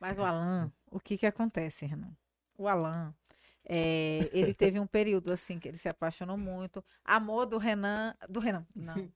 Mas 0.00 0.18
o 0.18 0.22
Alan, 0.22 0.72
o 0.90 1.00
que 1.00 1.16
que 1.18 1.26
acontece, 1.26 1.86
Renan? 1.86 2.12
O 2.58 2.68
Alan, 2.68 3.14
é, 3.64 4.28
ele 4.32 4.54
teve 4.54 4.80
um 4.80 4.86
período 4.86 5.32
assim 5.32 5.58
que 5.58 5.68
ele 5.68 5.78
se 5.78 5.88
apaixonou 5.88 6.36
muito. 6.36 6.84
Amor 7.04 7.46
do 7.46 7.58
Renan, 7.58 8.14
do 8.28 8.40
Renan, 8.40 8.64
não. 8.74 9.10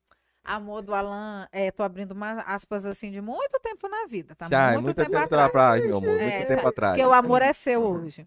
Amor 0.44 0.82
do 0.82 0.94
Alan, 0.94 1.46
é, 1.52 1.70
tô 1.70 1.82
abrindo 1.82 2.12
uma 2.12 2.40
aspas 2.42 2.86
assim 2.86 3.10
de 3.10 3.20
muito 3.20 3.60
tempo 3.60 3.88
na 3.88 4.06
vida, 4.06 4.34
tá? 4.34 4.48
Já, 4.48 4.72
é 4.72 4.78
muito, 4.78 4.84
muito 4.84 4.96
tempo, 4.96 5.10
tempo 5.10 5.24
atrás. 5.24 5.48
atrás, 5.48 5.84
meu 5.84 5.98
amor. 5.98 6.20
Muito 6.20 6.22
É, 6.22 6.44
tempo 6.44 6.66
atrás. 6.66 6.92
Porque 6.92 7.06
o 7.06 7.12
amor 7.12 7.42
é 7.42 7.52
seu 7.52 7.82
hoje. 7.84 8.26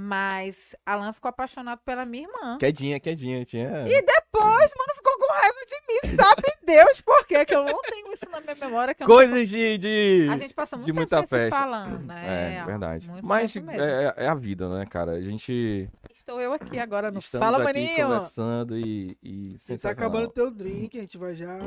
Mas 0.00 0.76
Alan 0.86 1.12
ficou 1.12 1.28
apaixonado 1.28 1.80
pela 1.84 2.06
minha 2.06 2.28
irmã. 2.28 2.56
Quedinha, 2.58 3.00
quedinha. 3.00 3.44
Tinha... 3.44 3.84
E 3.84 4.00
depois, 4.00 4.72
mano, 4.78 4.94
ficou 4.94 5.18
com 5.18 5.32
raiva 5.32 5.58
de 5.66 5.74
mim. 5.88 6.16
Sabe 6.16 6.42
Deus 6.64 7.00
por 7.00 7.26
quê? 7.26 7.44
Que 7.44 7.52
eu 7.56 7.64
não 7.64 7.82
tenho 7.82 8.12
isso 8.12 8.30
na 8.30 8.40
minha 8.40 8.54
memória. 8.54 8.94
Que 8.94 9.02
eu 9.02 9.08
não 9.08 9.14
Coisas 9.16 9.48
de. 9.48 9.76
de... 9.76 10.28
a 10.30 10.36
gente 10.36 10.54
passa 10.54 10.76
muito 10.76 10.86
de 10.86 10.92
tempo 10.92 11.00
muita 11.00 11.16
sem 11.16 11.26
se 11.26 11.28
festa. 11.30 11.58
falando, 11.58 12.06
né? 12.06 12.58
É, 12.58 12.64
verdade. 12.64 13.08
Muito 13.08 13.26
Mas 13.26 13.52
mesmo. 13.56 13.70
é, 13.72 14.14
é 14.16 14.28
a 14.28 14.34
vida, 14.36 14.68
né, 14.68 14.86
cara? 14.86 15.12
A 15.12 15.20
gente. 15.20 15.90
Estou 16.14 16.40
eu 16.40 16.52
aqui 16.52 16.78
agora 16.78 17.10
no 17.10 17.18
Estamos 17.18 17.44
Fala 17.44 17.58
aqui 17.64 17.80
Maninho. 17.80 18.06
conversando 18.06 18.78
e. 18.78 19.18
e 19.20 19.58
Você 19.58 19.76
tá 19.78 19.90
acabando 19.90 20.26
o 20.26 20.32
teu 20.32 20.48
drink, 20.48 20.96
a 20.96 21.00
gente 21.00 21.18
vai 21.18 21.34
já 21.34 21.58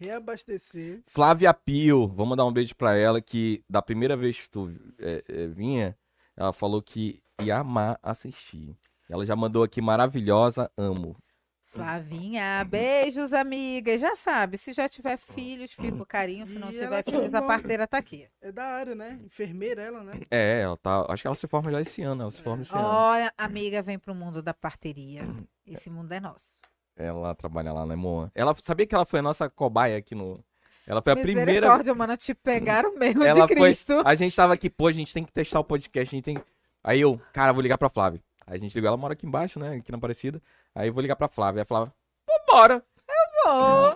reabastecer. 0.00 1.02
Flávia 1.06 1.54
Pio, 1.54 2.08
vamos 2.08 2.36
dar 2.36 2.46
um 2.46 2.52
beijo 2.52 2.74
pra 2.74 2.96
ela, 2.96 3.20
que 3.20 3.62
da 3.70 3.80
primeira 3.80 4.16
vez 4.16 4.40
que 4.40 4.50
tu 4.50 4.74
é, 4.98 5.22
é, 5.28 5.46
vinha, 5.46 5.96
ela 6.36 6.52
falou 6.52 6.82
que 6.82 7.20
ia 7.40 7.58
amar 7.58 7.98
assistir. 8.02 8.76
Ela 9.08 9.24
já 9.24 9.34
mandou 9.34 9.62
aqui 9.62 9.80
maravilhosa, 9.80 10.70
amo. 10.76 11.16
Flavinha, 11.64 12.64
beijos, 12.68 13.32
amigas. 13.32 14.00
Já 14.00 14.16
sabe, 14.16 14.58
se 14.58 14.72
já 14.72 14.88
tiver 14.88 15.16
filhos, 15.16 15.72
fica 15.72 16.02
o 16.02 16.06
carinho. 16.06 16.44
Se 16.44 16.58
não 16.58 16.68
E 16.70 16.72
tiver 16.72 17.04
filhos, 17.04 17.32
a 17.32 17.38
formou- 17.38 17.46
parteira 17.56 17.86
tá 17.86 17.96
aqui. 17.98 18.26
É 18.42 18.50
da 18.50 18.64
área, 18.64 18.94
né? 18.94 19.20
Enfermeira 19.24 19.80
ela, 19.80 20.02
né? 20.02 20.20
É, 20.30 20.62
ela 20.62 20.76
tá. 20.76 21.06
Acho 21.08 21.22
que 21.22 21.26
ela 21.28 21.36
se 21.36 21.46
forma 21.46 21.70
já 21.70 21.80
esse 21.80 22.02
ano. 22.02 22.22
Ela 22.22 22.30
se 22.32 22.42
forma 22.42 22.62
esse 22.62 22.74
ano. 22.74 22.84
Olha, 22.84 23.32
amiga, 23.38 23.80
vem 23.82 24.00
pro 24.00 24.14
mundo 24.14 24.42
da 24.42 24.52
parteria. 24.52 25.22
Esse 25.64 25.88
mundo 25.88 26.10
é 26.10 26.18
nosso. 26.18 26.58
Ela 26.96 27.32
trabalha 27.36 27.72
lá 27.72 27.86
na 27.86 27.94
Moa. 27.96 28.32
Ela 28.34 28.52
sabia 28.60 28.84
que 28.84 28.92
ela 28.92 29.04
foi 29.06 29.20
a 29.20 29.22
nossa 29.22 29.48
cobaia 29.48 29.96
aqui 29.98 30.16
no. 30.16 30.44
Ela 30.84 31.00
foi 31.00 31.12
a 31.12 31.16
primeira. 31.16 31.94
Mano, 31.94 32.16
te 32.16 32.34
pegaram 32.34 32.96
mesmo 32.96 33.22
Ela 33.22 33.46
de 33.46 33.54
foi. 33.54 33.68
Cristo. 33.68 34.02
A 34.04 34.16
gente 34.16 34.34
tava 34.34 34.54
aqui, 34.54 34.68
pô, 34.68 34.88
a 34.88 34.92
gente 34.92 35.14
tem 35.14 35.22
que 35.22 35.32
testar 35.32 35.60
o 35.60 35.64
podcast, 35.64 36.12
a 36.12 36.16
gente 36.16 36.24
tem. 36.24 36.42
Aí 36.82 37.00
eu, 37.00 37.20
cara, 37.32 37.52
vou 37.52 37.62
ligar 37.62 37.78
pra 37.78 37.88
Flávia. 37.88 38.22
Aí 38.46 38.56
a 38.56 38.58
gente 38.58 38.74
ligou, 38.74 38.88
ela 38.88 38.96
mora 38.96 39.12
aqui 39.12 39.26
embaixo, 39.26 39.58
né? 39.60 39.76
Aqui 39.76 39.92
na 39.92 39.98
Aparecida. 39.98 40.42
Aí 40.74 40.88
eu 40.88 40.92
vou 40.92 41.02
ligar 41.02 41.16
pra 41.16 41.28
Flávia. 41.28 41.60
Aí 41.60 41.62
a 41.62 41.66
Flávia, 41.66 41.92
vambora. 42.26 42.84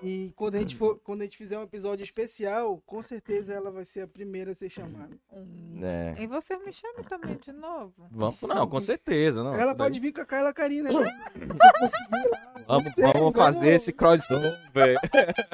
E 0.02 0.32
quando 0.36 0.56
a, 0.56 0.58
gente 0.58 0.76
for, 0.76 0.98
quando 1.00 1.22
a 1.22 1.24
gente 1.24 1.36
fizer 1.36 1.58
um 1.58 1.62
episódio 1.62 2.02
especial, 2.02 2.82
com 2.86 3.02
certeza 3.02 3.52
ela 3.52 3.70
vai 3.70 3.84
ser 3.84 4.02
a 4.02 4.06
primeira 4.06 4.52
a 4.52 4.54
ser 4.54 4.68
chamada. 4.68 5.16
É. 5.82 6.22
E 6.22 6.26
você 6.26 6.56
me 6.56 6.72
chama 6.72 7.02
também 7.08 7.36
de 7.36 7.52
novo. 7.52 7.92
Vamos, 8.10 8.40
não, 8.42 8.66
com 8.66 8.80
certeza. 8.80 9.42
Não, 9.42 9.54
ela 9.54 9.74
pode 9.74 10.00
vir 10.00 10.12
com 10.12 10.20
a 10.20 10.24
Carla 10.24 10.52
Karina. 10.52 10.90
Né? 10.90 11.30
Vamos, 12.66 12.92
Vamos, 12.94 12.94
vamos 12.96 13.36
fazer 13.36 13.74
esse 13.74 13.92
crossover. 13.92 14.98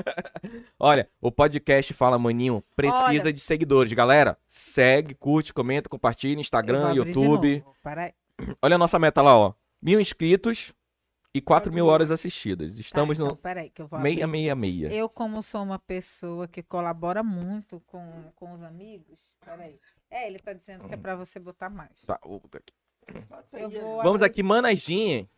Olha, 0.79 1.09
o 1.21 1.33
podcast 1.33 1.93
Fala 1.93 2.19
Maninho 2.19 2.63
precisa 2.77 3.25
Olha. 3.25 3.33
de 3.33 3.41
seguidores, 3.41 3.93
galera. 3.93 4.39
Segue, 4.47 5.15
curte, 5.15 5.53
comenta, 5.53 5.89
compartilha, 5.89 6.41
Instagram, 6.41 6.95
YouTube. 6.95 7.65
Peraí. 7.83 8.13
Olha 8.63 8.77
a 8.77 8.79
nossa 8.79 8.99
meta 8.99 9.21
lá, 9.23 9.37
ó. 9.37 9.55
Mil 9.83 10.01
inscritos 10.01 10.73
e 11.35 11.41
quatro 11.41 11.73
mil 11.73 11.87
horas 11.87 12.11
assistidas. 12.11 12.79
Estamos 12.79 13.19
Tá, 13.19 13.25
então, 13.25 13.35
no 13.37 13.41
peraí, 13.41 13.71
que 13.71 13.83
eu 13.83 13.87
vou 13.87 13.99
abrir. 13.99 14.15
666. 14.17 14.93
Eu, 14.93 15.09
como 15.09 15.43
sou 15.43 15.63
uma 15.63 15.79
pessoa 15.79 16.49
que 16.49 16.63
colabora 16.63 17.23
muito 17.23 17.81
com, 17.87 18.03
com 18.35 18.53
os 18.53 18.63
amigos, 18.63 19.19
peraí. 19.45 19.79
É, 20.11 20.27
ele 20.27 20.39
tá 20.41 20.53
dizendo 20.53 20.89
que 20.89 20.95
é 20.95 20.97
pra 20.97 21.15
você 21.15 21.39
botar 21.39 21.71
mais. 21.71 21.91
Tá, 22.07 22.19
vou 22.25 22.41
botar 22.41 22.59
aqui. 22.59 22.75
Eu 23.53 23.71
vou 23.71 23.97
Vamos 24.03 24.23
abrir- 24.23 24.27
aqui, 24.33 24.43
Manajinha. 24.43 25.29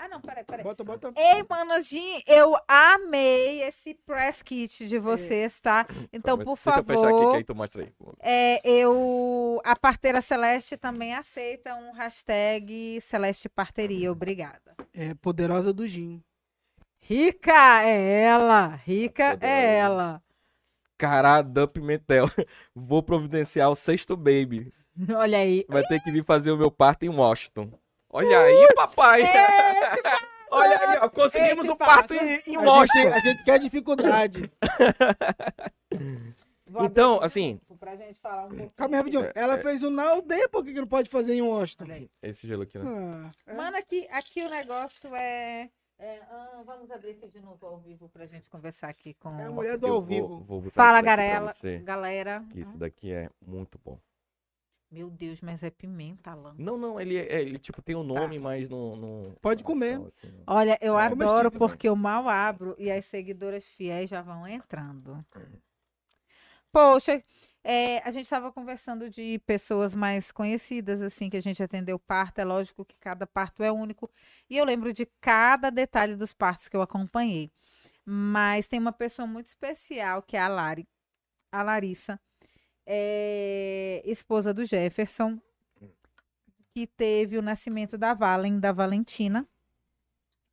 Ah, 0.00 0.06
não, 0.08 0.20
peraí, 0.20 0.44
peraí. 0.44 0.62
Bota, 0.62 0.84
bota. 0.84 1.12
Ei, 1.16 1.44
Manajinho, 1.50 2.22
eu 2.28 2.56
amei 2.68 3.62
esse 3.62 3.94
press 4.06 4.42
kit 4.44 4.86
de 4.86 4.96
vocês, 4.96 5.60
tá? 5.60 5.84
Então, 6.12 6.38
por 6.38 6.56
Deixa 6.56 6.78
eu 6.78 6.84
fechar 6.84 7.08
aqui, 7.08 7.16
que 7.16 7.22
favor, 7.24 7.36
aí 7.36 7.44
tu 7.44 7.54
mostra 7.54 7.82
aí. 7.82 7.92
é, 8.20 8.60
eu, 8.64 9.60
a 9.64 9.74
parteira 9.74 10.20
Celeste 10.20 10.76
também 10.76 11.14
aceita 11.14 11.74
um 11.74 11.90
hashtag 11.90 13.00
Celeste 13.00 13.48
Parteria. 13.48 14.12
Obrigada. 14.12 14.76
É 14.94 15.14
poderosa 15.14 15.72
do 15.72 15.84
Gin. 15.84 16.22
Rica 17.00 17.82
é 17.82 18.22
ela, 18.22 18.68
rica 18.84 19.30
Poderosa. 19.30 19.52
é 19.52 19.74
ela. 19.78 20.22
Carada 20.96 21.66
Pimentel. 21.66 22.26
Vou 22.74 23.02
providenciar 23.02 23.68
o 23.68 23.74
sexto 23.74 24.16
baby. 24.16 24.72
Olha 25.16 25.38
aí. 25.38 25.64
Vai 25.68 25.82
ter 25.84 26.00
que 26.00 26.10
vir 26.12 26.24
fazer 26.24 26.52
o 26.52 26.56
meu 26.56 26.70
parto 26.70 27.04
em 27.04 27.08
Washington. 27.08 27.72
Olha 28.10 28.40
aí, 28.40 28.68
papai. 28.74 29.22
Olha 30.50 30.78
aí, 30.90 30.98
ó. 31.02 31.08
Conseguimos 31.10 31.64
Esse 31.64 31.72
um 31.72 31.76
parto 31.76 32.14
em, 32.14 32.42
em 32.46 32.56
A 32.56 32.60
Washington. 32.60 33.12
gente, 33.12 33.14
a 33.14 33.18
gente 33.20 33.44
quer 33.44 33.58
dificuldade. 33.58 34.50
Vou 36.66 36.84
Então, 36.84 37.20
assim- 37.22 37.60
Pra 37.78 37.96
gente 37.96 38.18
falar 38.18 38.44
um 38.44 38.48
pouquinho. 38.48 38.70
Calma 38.76 38.96
aí, 38.96 38.98
rapidinho. 38.98 39.30
Ela 39.34 39.58
fez 39.58 39.82
um 39.82 39.90
na 39.90 40.10
aldeia, 40.10 40.48
por 40.48 40.64
que, 40.64 40.72
que 40.74 40.80
não 40.80 40.86
pode 40.88 41.08
fazer 41.08 41.34
em 41.34 41.42
Washington? 41.42 41.86
Esse 42.22 42.46
gelo 42.46 42.62
aqui, 42.64 42.78
né? 42.78 42.84
Ah, 42.86 43.30
é. 43.46 43.54
Mano, 43.54 43.76
aqui, 43.76 44.06
aqui 44.10 44.42
o 44.44 44.50
negócio 44.50 45.14
é. 45.14 45.70
é, 45.98 46.20
ah, 46.30 46.62
vamos 46.66 46.90
abrir 46.90 47.10
aqui 47.12 47.28
de 47.28 47.40
novo 47.40 47.64
ao 47.66 47.78
vivo 47.78 48.08
pra 48.08 48.26
gente 48.26 48.50
conversar 48.50 48.88
aqui 48.88 49.14
com. 49.14 49.38
É 49.38 49.44
a 49.44 49.50
mulher 49.50 49.78
do 49.78 49.86
Eu 49.86 49.94
ao 49.94 50.00
vou- 50.00 50.08
vivo. 50.08 50.44
vou 50.46 50.62
Fala, 50.72 51.00
garela, 51.00 51.52
galera. 51.84 52.44
que 52.50 52.60
isso 52.60 52.76
daqui 52.76 53.12
é 53.12 53.30
muito 53.46 53.78
bom. 53.82 53.98
Meu 54.90 55.10
Deus, 55.10 55.40
mas 55.42 55.62
é 55.62 55.70
pimenta, 55.70 56.30
Alan. 56.30 56.54
Não, 56.58 56.78
não, 56.78 56.98
ele, 57.00 57.16
é- 57.16 57.42
ele 57.42 57.58
tipo, 57.58 57.82
tem 57.82 57.94
o 57.94 58.02
nome, 58.02 58.38
mas 58.38 58.68
não... 58.68 58.96
não 58.96 59.34
Pode 59.40 59.62
comer. 59.62 59.98
não, 59.98 60.06
assim, 60.06 60.28
não. 60.28 60.44
Olha, 60.46 60.78
eu 60.80 60.98
É 60.98 61.02
adoro 61.02 61.50
porque 61.50 61.88
eu 61.88 61.94
mal 61.96 62.28
abro 62.28 62.74
e 62.78 62.90
as 62.90 63.04
seguidoras 63.04 63.64
fiéis 63.64 64.08
já 64.08 64.22
vão 64.22 64.46
entrando. 64.46 65.22
Poxa, 66.70 67.22
é, 67.64 67.98
a 67.98 68.10
gente 68.10 68.24
estava 68.24 68.52
conversando 68.52 69.08
de 69.08 69.38
pessoas 69.46 69.94
mais 69.94 70.30
conhecidas, 70.30 71.02
assim, 71.02 71.30
que 71.30 71.36
a 71.36 71.40
gente 71.42 71.62
atendeu 71.62 71.98
parto. 71.98 72.40
É 72.40 72.44
lógico 72.44 72.84
que 72.84 72.98
cada 72.98 73.26
parto 73.26 73.62
é 73.62 73.72
único. 73.72 74.10
E 74.48 74.56
eu 74.56 74.64
lembro 74.64 74.92
de 74.92 75.06
cada 75.20 75.70
detalhe 75.70 76.14
dos 76.14 76.32
partos 76.32 76.68
que 76.68 76.76
eu 76.76 76.82
acompanhei. 76.82 77.50
Mas 78.04 78.68
tem 78.68 78.78
uma 78.80 78.92
pessoa 78.92 79.26
muito 79.26 79.48
especial, 79.48 80.22
que 80.22 80.36
é 80.36 80.40
a 80.40 80.48
Lari, 80.48 80.88
a 81.52 81.62
Larissa, 81.62 82.20
é, 82.90 84.00
esposa 84.06 84.54
do 84.54 84.64
Jefferson, 84.64 85.38
que 86.72 86.86
teve 86.86 87.36
o 87.36 87.42
nascimento 87.42 87.98
da 87.98 88.14
Valen, 88.14 88.58
da 88.58 88.72
Valentina. 88.72 89.46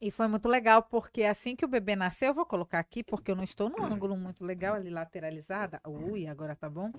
E 0.02 0.12
foi 0.12 0.28
muito 0.28 0.50
legal, 0.50 0.84
porque 0.84 1.24
assim 1.24 1.56
que 1.56 1.64
o 1.64 1.68
bebê 1.68 1.96
nasceu, 1.96 2.28
eu 2.28 2.34
vou 2.34 2.46
colocar 2.46 2.80
aqui, 2.80 3.02
porque 3.02 3.32
eu 3.32 3.36
não 3.36 3.44
estou 3.44 3.70
num 3.70 3.86
ângulo 3.86 4.18
muito 4.18 4.44
legal 4.44 4.76
ali, 4.76 4.90
lateralizada. 4.90 5.80
Ui, 5.88 6.28
agora 6.28 6.56
tá 6.56 6.70
bom. 6.70 6.92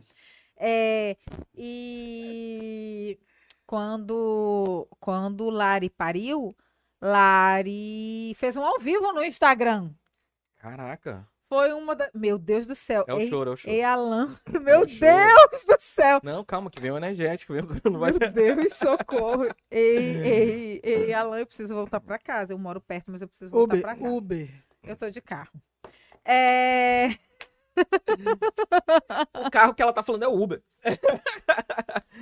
É, 0.56 1.18
e 1.54 3.18
quando, 3.66 4.88
quando 4.98 5.50
Lari 5.50 5.90
pariu, 5.90 6.56
Lari 6.98 8.32
fez 8.36 8.56
um 8.56 8.62
ao 8.62 8.78
vivo 8.78 9.12
no 9.12 9.22
Instagram. 9.22 9.92
Caraca. 10.56 11.28
Foi 11.48 11.73
uma 11.73 11.94
da... 11.94 12.10
Meu 12.12 12.39
Deus 12.39 12.66
do 12.66 12.74
céu. 12.74 13.05
É 13.06 13.14
o 13.14 13.20
Ei, 13.20 13.31
choro, 13.31 13.51
é 13.51 13.52
o 13.55 13.56
choro. 13.56 13.73
Ei, 13.73 13.82
Alan. 13.82 14.36
Meu 14.62 14.81
o 14.81 14.89
choro. 14.89 15.01
Deus 15.51 15.64
do 15.64 15.77
céu. 15.78 16.20
Não, 16.23 16.44
calma, 16.44 16.68
que 16.68 16.81
vem 16.81 16.90
o 16.90 16.97
energético. 16.97 17.52
Vem... 17.52 17.62
Não 17.85 18.01
vai 18.01 18.10
Meu. 18.18 18.32
Deus, 18.32 18.73
socorro. 18.73 19.44
Ei, 19.70 20.16
ei, 20.27 20.81
ei, 20.82 21.12
Alan, 21.14 21.39
eu 21.39 21.47
preciso 21.47 21.73
voltar 21.73 22.01
pra 22.01 22.18
casa. 22.18 22.52
Eu 22.52 22.59
moro 22.59 22.81
perto, 22.81 23.12
mas 23.12 23.23
eu 23.23 23.28
preciso 23.28 23.51
voltar 23.51 23.74
Uber, 23.74 23.81
pra 23.81 23.94
casa. 23.94 24.09
Uber. 24.09 24.64
Eu 24.82 24.97
tô 24.97 25.09
de 25.09 25.20
carro. 25.20 25.52
É... 26.24 27.10
O 29.47 29.51
carro 29.51 29.74
que 29.74 29.82
ela 29.82 29.93
tá 29.93 30.02
falando 30.02 30.24
é 30.24 30.28
o 30.28 30.40
Uber. 30.40 30.60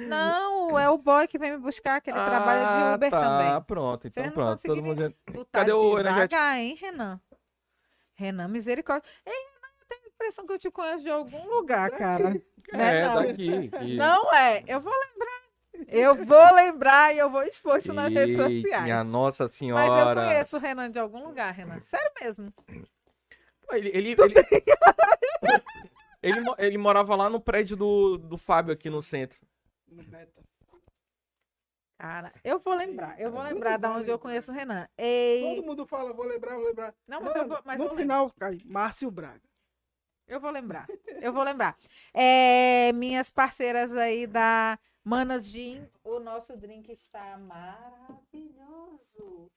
Não, 0.09 0.79
é 0.79 0.91
o 0.91 0.99
boy 0.99 1.27
que 1.29 1.39
vem 1.39 1.53
me 1.53 1.59
buscar, 1.59 2.01
que 2.01 2.11
ele 2.11 2.19
trabalha 2.19 2.91
de 2.91 2.97
Uber 2.97 3.11
tá, 3.11 3.21
também. 3.21 3.63
pronto. 3.63 4.07
Então 4.07 4.31
pronto. 4.31 4.63
Todo 4.63 4.83
mundo... 4.83 5.11
Tá 5.11 5.61
Cadê 5.61 5.73
o 5.73 5.97
devagar, 5.97 6.13
energético? 6.13 6.43
hein, 6.43 6.79
Renan? 6.81 7.21
Renan, 8.15 8.49
misericórdia. 8.49 9.09
Ei, 9.27 9.33
tenho 9.89 10.03
a 10.05 10.09
impressão 10.09 10.47
que 10.47 10.53
eu 10.53 10.59
te 10.59 10.71
conheço 10.71 11.03
de 11.03 11.11
algum 11.11 11.49
lugar, 11.51 11.91
cara. 11.91 12.41
Não 12.73 12.81
É, 12.81 12.99
é, 13.01 13.07
não. 13.07 13.15
daqui. 13.27 13.69
que- 13.69 13.97
Não 13.97 14.33
é, 14.35 14.65
eu 14.67 14.81
vou 14.81 14.93
lembrar. 14.93 15.45
Eu 15.89 16.25
vou 16.25 16.55
lembrar 16.55 17.15
e 17.15 17.19
eu 17.19 17.29
vou 17.29 17.43
expor 17.43 17.79
isso 17.79 17.93
nas 17.93 18.11
redes 18.13 18.37
sociais. 18.37 18.85
Minha 18.85 19.05
Nossa 19.05 19.45
Mas 19.45 19.53
eu 19.53 19.59
Senhora. 19.59 20.25
conheço 20.25 20.57
o 20.57 20.61
Renan 20.61 20.91
de 20.91 20.99
algum 20.99 21.27
lugar, 21.27 21.53
Renan. 21.53 21.81
Sério 21.81 22.11
mesmo. 22.21 22.53
Ele, 23.73 23.89
ele, 23.93 24.13
ele... 24.13 24.17
ele, 26.23 26.41
ele 26.59 26.79
morava 26.79 27.15
lá 27.17 27.29
no 27.29 27.41
prédio 27.41 27.77
do, 27.77 28.17
do 28.19 28.39
Fábio 28.39 28.73
aqui 28.73 28.89
no 28.89 29.03
centro. 29.03 29.39
No 29.89 30.03
beta. 30.05 30.43
Cara, 32.05 32.31
eu 32.45 32.59
vou 32.59 32.75
lembrar. 32.75 33.19
Eu 33.19 33.33
vou 33.33 33.43
lembrar 33.43 33.81
vai 33.81 33.91
onde 33.93 34.11
eu 34.11 34.19
conheço 34.19 34.53
o 34.53 34.55
Renan. 34.55 34.87
Ei, 34.99 35.55
Todo 35.57 35.65
mundo 35.65 35.87
fala, 35.87 36.13
vou 36.13 36.27
lembrar, 36.27 36.55
vou 36.57 36.67
lembrar. 36.67 36.95
Não, 37.09 37.19
mas 37.23 37.35
eu 37.35 37.49
vou- 37.49 37.63
mas 37.65 37.79
no 37.79 37.89
vou 37.89 37.97
final, 37.97 38.31
cai, 38.39 38.61
Márcio 38.67 39.11
Braga. 39.11 39.41
eu 40.29 40.39
vou 40.39 40.51
lembrar. 40.51 40.87
Eu 41.23 41.33
vou 41.33 41.43
lembrar. 41.43 41.75
É, 42.13 42.93
minhas 42.93 43.31
parceiras 43.31 43.97
aí 43.97 44.27
da 44.27 44.79
Manas 45.03 45.47
Gin, 45.47 45.89
o 46.05 46.21
nosso 46.21 46.55
drink 46.59 46.93
está 46.93 47.39
maravilhoso. 47.39 49.51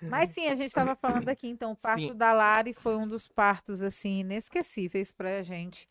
Mas 0.00 0.30
sim, 0.30 0.48
a 0.48 0.56
gente 0.56 0.68
estava 0.68 0.96
falando 0.96 1.28
aqui, 1.28 1.48
então, 1.48 1.72
o 1.72 1.76
parto 1.76 2.00
Sim. 2.00 2.16
da 2.16 2.32
Lari 2.32 2.72
foi 2.72 2.96
um 2.96 3.06
dos 3.06 3.28
partos, 3.28 3.82
assim, 3.82 4.20
inesquecíveis 4.20 5.12
pra 5.12 5.42
gente. 5.42 5.86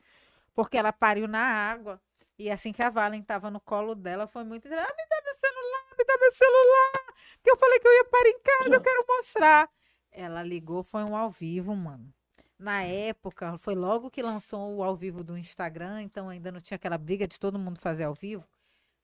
Porque 0.56 0.76
ela 0.76 0.92
pariu 0.92 1.28
na 1.28 1.44
água. 1.44 2.02
E 2.40 2.50
assim 2.50 2.72
que 2.72 2.82
a 2.82 2.90
Valen 2.90 3.20
estava 3.20 3.52
no 3.52 3.60
colo 3.60 3.94
dela, 3.94 4.26
foi 4.26 4.46
muito. 4.46 4.66
Ah, 4.68 4.70
me 4.70 4.74
dá 5.10 5.22
meu 5.26 5.34
celular, 5.36 5.98
me 5.98 6.06
dá 6.06 6.18
meu 6.18 6.32
celular. 6.32 7.16
Porque 7.36 7.52
eu 7.52 7.58
falei 7.58 7.80
que 7.80 7.88
eu 7.88 7.94
ia 7.94 8.06
parar 8.06 8.30
em 8.30 8.40
casa, 8.40 8.76
eu 8.76 8.82
quero 8.82 9.06
mostrar. 9.06 9.70
Ela 10.10 10.42
ligou, 10.42 10.82
foi 10.82 11.04
um 11.04 11.18
ao 11.18 11.30
vivo, 11.30 11.76
mano. 11.76 12.14
Na 12.58 12.82
época, 12.84 13.58
foi 13.58 13.76
logo 13.76 14.10
que 14.10 14.22
lançou 14.22 14.78
o 14.78 14.84
ao 14.84 14.96
vivo 14.96 15.22
do 15.22 15.38
Instagram, 15.38 16.02
então 16.02 16.30
ainda 16.30 16.50
não 16.50 16.62
tinha 16.62 16.78
aquela 16.78 16.98
briga 16.98 17.28
de 17.28 17.38
todo 17.38 17.60
mundo 17.60 17.78
fazer 17.78 18.06
ao 18.06 18.14
vivo. 18.14 18.48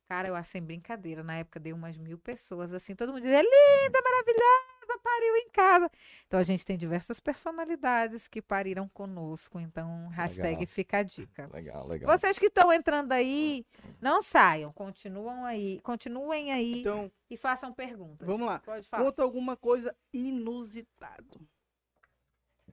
Cara, 0.07 0.27
eu 0.27 0.35
achei 0.35 0.61
brincadeira. 0.61 1.23
Na 1.23 1.37
época 1.37 1.59
deu 1.59 1.75
umas 1.75 1.97
mil 1.97 2.17
pessoas, 2.17 2.73
assim, 2.73 2.95
todo 2.95 3.11
mundo 3.11 3.23
dizia, 3.23 3.41
linda, 3.41 3.99
maravilhosa, 4.03 4.99
pariu 5.01 5.35
em 5.37 5.49
casa. 5.49 5.89
Então 6.27 6.39
a 6.39 6.43
gente 6.43 6.63
tem 6.63 6.77
diversas 6.77 7.19
personalidades 7.19 8.27
que 8.27 8.39
pariram 8.41 8.87
conosco. 8.89 9.59
Então, 9.59 10.07
hashtag 10.09 10.59
Legal. 10.59 10.67
fica 10.67 10.97
a 10.99 11.03
dica. 11.03 11.49
Legal, 11.51 11.87
legal. 11.89 12.17
Vocês 12.17 12.37
que 12.37 12.45
estão 12.47 12.71
entrando 12.71 13.11
aí, 13.13 13.65
não 13.99 14.21
saiam, 14.21 14.71
continuam 14.71 15.43
aí, 15.43 15.79
continuem 15.81 16.51
aí 16.51 16.81
Então, 16.81 17.11
e 17.29 17.35
façam 17.35 17.73
perguntas. 17.73 18.27
vamos 18.27 18.45
lá. 18.45 18.59
Pode 18.59 18.87
falar. 18.87 19.03
Conta 19.03 19.23
alguma 19.23 19.57
coisa 19.57 19.95
inusitado. 20.13 21.41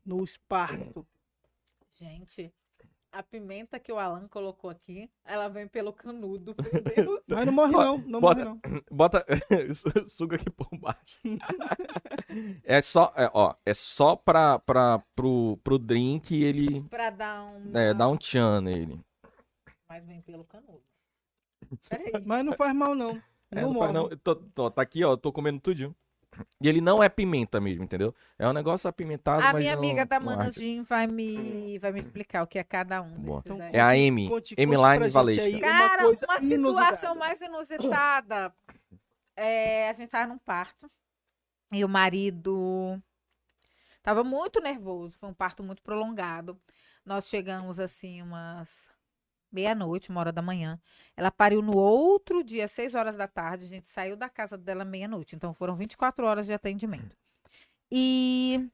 Nos 0.05 0.37
partos. 0.37 1.05
Gente, 1.95 2.53
a 3.13 3.23
pimenta 3.23 3.79
que 3.79 3.93
o 3.93 3.99
Alan 3.99 4.27
colocou 4.29 4.71
aqui, 4.71 5.11
ela 5.25 5.47
vem 5.49 5.69
pelo 5.69 5.93
canudo. 5.93 6.55
Meu 6.73 6.83
Deus. 6.83 7.21
Mas 7.29 7.47
não 7.47 7.53
morre 7.53 7.73
não, 7.73 7.99
não 7.99 8.21
bota- 8.21 8.45
morre 8.45 8.61
não. 8.65 8.83
Bota. 8.91 9.27
Suga 10.09 10.37
aqui 10.37 10.51
por 10.51 10.69
baixo. 10.79 11.21
é 12.65 12.81
só, 12.81 13.13
é, 13.17 13.31
ó, 13.35 13.55
é 13.65 13.75
só 13.75 14.17
pra, 14.17 14.59
pra, 14.59 14.99
pro, 15.15 15.59
pro 15.63 15.79
drink 15.79 16.35
ele 16.35 16.83
pra 16.89 17.11
dar 17.11 17.45
um. 17.45 17.71
é, 17.77 17.93
dar 17.95 18.09
um 18.09 18.17
tchan 18.17 18.61
nele. 18.63 19.01
Mas 19.89 20.05
vem 20.07 20.21
pelo 20.23 20.45
canudo. 20.45 20.83
Peraí. 21.89 22.13
Mas 22.25 22.45
não 22.45 22.53
faz 22.55 22.75
mal 22.75 22.95
não. 22.95 23.21
É, 23.51 23.61
não 23.61 23.73
não 23.73 23.81
faz 23.81 23.93
morre. 23.93 24.11
não. 24.11 24.17
Tô- 24.19 24.35
tô- 24.37 24.71
tá 24.71 24.83
aqui, 24.83 25.05
ó, 25.05 25.17
tô 25.17 25.31
comendo 25.31 25.61
tudinho. 25.61 25.95
E 26.61 26.69
ele 26.69 26.81
não 26.81 27.03
é 27.03 27.09
pimenta 27.09 27.61
mesmo, 27.61 27.85
entendeu? 27.85 28.15
É 28.39 28.49
um 28.49 28.53
negócio 28.53 28.89
apimentado, 28.89 29.43
A 29.43 29.53
mas 29.53 29.63
minha 29.63 29.73
não- 29.77 29.79
amiga 29.83 30.07
da 30.07 30.19
não 30.19 30.31
arde. 30.41 30.81
Vai 30.83 31.07
me, 31.07 31.79
vai 31.79 31.93
me 31.93 32.01
explicar 32.01 32.43
o 32.43 32.47
que 32.47 32.59
é 32.59 32.65
cada 32.65 33.03
um 33.03 33.15
Boa. 33.19 33.43
desses 33.43 33.61
aí. 33.61 33.71
É 33.75 33.81
a 33.81 33.89
Amy, 33.91 34.29
Conte- 34.29 34.57
conte 34.57 34.67
pra 34.67 34.93
Line 34.95 35.05
gente 35.05 35.13
Valesca. 35.13 35.43
aí. 35.43 35.53
uma 35.57 35.61
Cara, 35.61 36.03
coisa 36.05 36.27
uma 36.27 36.39
situação 36.39 36.59
inusitada. 36.59 37.15
mais 37.15 37.41
inusitada. 37.41 38.55
É, 39.37 39.89
a 39.91 39.93
gente 39.93 40.09
tava 40.11 40.27
num 40.29 40.39
parto 40.39 40.91
e 41.73 41.85
o 41.85 41.89
marido 41.89 43.03
tava 44.03 44.25
muito 44.25 44.61
nervoso. 44.61 45.17
Foi 45.19 45.29
um 45.29 45.35
parto 45.35 45.63
muito 45.63 45.83
prolongado. 45.83 46.59
Nós 47.05 47.29
chegamos 47.29 47.79
assim 47.81 48.23
umas 48.23 48.89
meia-noite, 49.53 50.11
uma 50.11 50.21
hora 50.21 50.33
da 50.33 50.43
manhã. 50.43 50.81
Ela 51.17 51.31
pariu 51.31 51.63
no 51.63 51.77
outro 51.77 52.43
dia, 52.43 52.67
seis 52.69 52.95
horas 52.95 53.17
da 53.17 53.29
tarde. 53.29 53.65
A 53.67 53.69
gente 53.69 53.89
saiu 53.89 54.17
da 54.17 54.29
casa 54.29 54.57
dela 54.59 54.85
meia-noite. 54.85 55.37
Então 55.37 55.55
foram 55.55 55.77
24 55.77 56.27
horas 56.27 56.47
de 56.47 56.53
atendimento. 56.53 57.17
E 57.91 58.71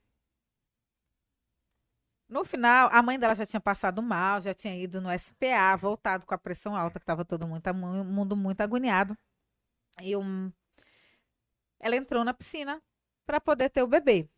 no 2.29 2.45
final, 2.45 2.91
a 2.93 3.03
mãe 3.03 3.19
dela 3.19 3.35
já 3.35 3.47
tinha 3.47 3.61
passado 3.61 4.03
mal, 4.03 4.41
já 4.41 4.53
tinha 4.53 4.77
ido 4.77 5.01
no 5.01 5.11
SPA, 5.19 5.77
voltado 5.77 6.27
com 6.27 6.35
a 6.35 6.39
pressão 6.39 6.77
alta, 6.77 6.99
que 7.01 7.05
estava 7.05 7.25
todo 7.25 7.47
mundo, 7.49 7.63
tá 7.63 7.73
mu- 7.73 8.05
mundo 8.05 8.37
muito 8.37 8.61
agoniado. 8.61 9.17
E 10.03 10.17
um, 10.17 10.53
ela 11.81 11.97
entrou 11.97 12.25
na 12.25 12.35
piscina 12.35 12.83
para 13.27 13.41
poder 13.41 13.71
ter 13.71 13.83
o 13.83 13.87
bebê. 13.87 14.29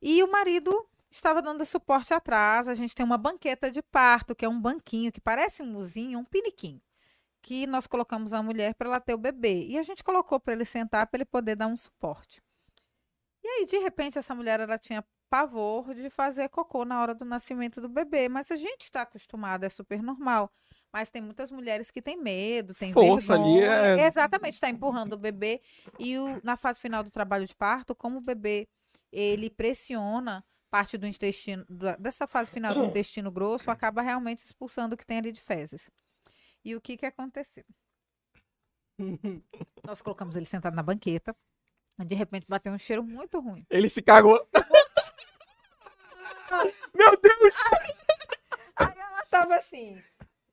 E 0.00 0.22
o 0.22 0.30
marido 0.30 0.88
estava 1.16 1.40
dando 1.42 1.64
suporte 1.64 2.12
atrás. 2.14 2.68
A 2.68 2.74
gente 2.74 2.94
tem 2.94 3.04
uma 3.04 3.18
banqueta 3.18 3.70
de 3.70 3.82
parto, 3.82 4.34
que 4.34 4.44
é 4.44 4.48
um 4.48 4.60
banquinho 4.60 5.12
que 5.12 5.20
parece 5.20 5.62
um 5.62 5.66
muzinho, 5.66 6.18
um 6.18 6.24
piniquinho, 6.24 6.80
que 7.40 7.66
nós 7.66 7.86
colocamos 7.86 8.32
a 8.32 8.42
mulher 8.42 8.74
para 8.74 8.88
ela 8.88 9.00
ter 9.00 9.14
o 9.14 9.18
bebê. 9.18 9.66
E 9.66 9.78
a 9.78 9.82
gente 9.82 10.02
colocou 10.02 10.38
para 10.40 10.52
ele 10.54 10.64
sentar 10.64 11.06
para 11.06 11.18
ele 11.18 11.24
poder 11.24 11.56
dar 11.56 11.66
um 11.66 11.76
suporte. 11.76 12.42
E 13.44 13.48
aí, 13.48 13.66
de 13.66 13.78
repente, 13.78 14.18
essa 14.18 14.34
mulher 14.34 14.60
ela 14.60 14.78
tinha 14.78 15.04
pavor 15.28 15.94
de 15.94 16.10
fazer 16.10 16.48
cocô 16.50 16.84
na 16.84 17.00
hora 17.00 17.14
do 17.14 17.24
nascimento 17.24 17.80
do 17.80 17.88
bebê, 17.88 18.28
mas 18.28 18.50
a 18.50 18.56
gente 18.56 18.82
está 18.82 19.02
acostumado, 19.02 19.64
é 19.64 19.68
super 19.68 20.02
normal. 20.02 20.52
Mas 20.92 21.10
tem 21.10 21.22
muitas 21.22 21.50
mulheres 21.50 21.90
que 21.90 22.02
têm 22.02 22.18
medo, 22.18 22.74
têm 22.74 22.92
Força 22.92 23.34
ali 23.34 23.60
vergonha. 23.60 23.74
é- 24.02 24.06
Exatamente, 24.06 24.54
está 24.54 24.68
empurrando 24.68 25.14
o 25.14 25.18
bebê. 25.18 25.62
E 25.98 26.18
o- 26.18 26.38
na 26.44 26.54
fase 26.56 26.78
final 26.78 27.02
do 27.02 27.10
trabalho 27.10 27.46
de 27.46 27.54
parto, 27.54 27.94
como 27.94 28.18
o 28.18 28.20
bebê 28.20 28.68
ele 29.10 29.48
pressiona 29.48 30.44
parte 30.72 30.96
do 30.96 31.06
intestino, 31.06 31.66
dessa 31.98 32.26
fase 32.26 32.50
final 32.50 32.72
do 32.72 32.86
intestino 32.86 33.30
grosso, 33.30 33.70
acaba 33.70 34.00
realmente 34.00 34.38
expulsando 34.38 34.94
o 34.94 34.98
que 34.98 35.04
tem 35.04 35.18
ali 35.18 35.30
de 35.30 35.38
fezes. 35.38 35.90
E 36.64 36.74
o 36.74 36.80
que 36.80 36.96
que 36.96 37.04
aconteceu? 37.04 37.62
Nós 39.84 40.00
colocamos 40.00 40.34
ele 40.34 40.46
sentado 40.46 40.74
na 40.74 40.82
banqueta, 40.82 41.36
de 41.98 42.14
repente 42.14 42.46
bateu 42.48 42.72
um 42.72 42.78
cheiro 42.78 43.04
muito 43.04 43.38
ruim. 43.38 43.66
Ele 43.68 43.90
se 43.90 44.00
cagou. 44.00 44.48
Meu 46.94 47.20
Deus! 47.20 47.54
Aí 48.76 48.98
ela 48.98 49.26
tava 49.26 49.56
assim. 49.56 50.02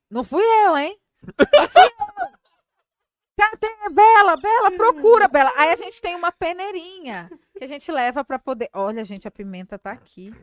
Não 0.09 0.25
fui 0.25 0.43
eu, 0.65 0.77
hein? 0.77 0.99
Não 1.37 1.69
fui 1.69 1.81
eu. 1.81 2.38
Cadê? 3.39 3.89
Bela, 3.91 4.35
Bela, 4.35 4.71
procura, 4.75 5.27
Bela. 5.29 5.51
Aí 5.55 5.71
a 5.71 5.75
gente 5.77 6.01
tem 6.01 6.13
uma 6.13 6.31
peneirinha 6.31 7.29
que 7.57 7.63
a 7.63 7.67
gente 7.67 7.89
leva 7.89 8.23
pra 8.23 8.37
poder. 8.37 8.69
Olha, 8.73 9.05
gente, 9.05 9.27
a 9.27 9.31
pimenta 9.31 9.79
tá 9.79 9.91
aqui. 9.91 10.33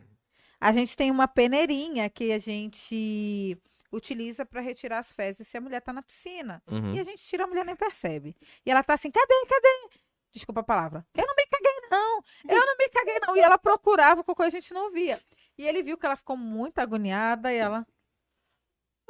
A 0.59 0.71
gente 0.71 0.97
tem 0.97 1.11
uma 1.11 1.27
peneirinha 1.27 2.09
que 2.09 2.31
a 2.31 2.39
gente 2.39 3.55
utiliza 3.91 4.45
para 4.45 4.61
retirar 4.61 4.97
as 4.97 5.11
fezes 5.11 5.47
se 5.47 5.55
a 5.55 5.61
mulher 5.61 5.79
tá 5.81 5.93
na 5.93 6.01
piscina. 6.01 6.61
Uhum. 6.69 6.95
E 6.95 6.99
a 6.99 7.03
gente 7.03 7.21
tira, 7.21 7.43
a 7.43 7.47
mulher 7.47 7.63
nem 7.63 7.75
percebe. 7.75 8.35
E 8.65 8.71
ela 8.71 8.83
tá 8.83 8.95
assim, 8.95 9.11
cadê, 9.11 9.33
cadê? 9.47 9.95
Desculpa 10.31 10.61
a 10.61 10.63
palavra. 10.63 11.05
Eu 11.13 11.25
não 11.27 11.35
me 11.35 11.45
caguei, 11.45 11.89
não. 11.91 12.23
Eu 12.49 12.65
não 12.65 12.77
me 12.77 12.89
caguei, 12.89 13.19
não. 13.27 13.37
E 13.37 13.39
ela 13.39 13.59
procurava, 13.59 14.21
o 14.21 14.23
cocô 14.23 14.41
a 14.41 14.49
gente 14.49 14.73
não 14.73 14.91
via. 14.91 15.21
E 15.55 15.65
ele 15.65 15.83
viu 15.83 15.97
que 15.97 16.05
ela 16.05 16.15
ficou 16.15 16.35
muito 16.35 16.79
agoniada 16.79 17.53
e 17.53 17.57
ela. 17.57 17.85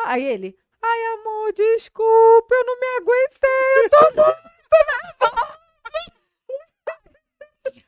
Aí 0.05 0.23
ele, 0.23 0.57
ai 0.88 1.05
amor, 1.19 1.53
desculpa, 1.53 2.55
eu 2.55 2.65
não 2.65 2.80
me 2.80 2.88
aguentei, 2.97 3.84
eu 3.84 3.89
tô 3.89 3.99
muito 4.15 4.38
nervosa. 4.72 5.57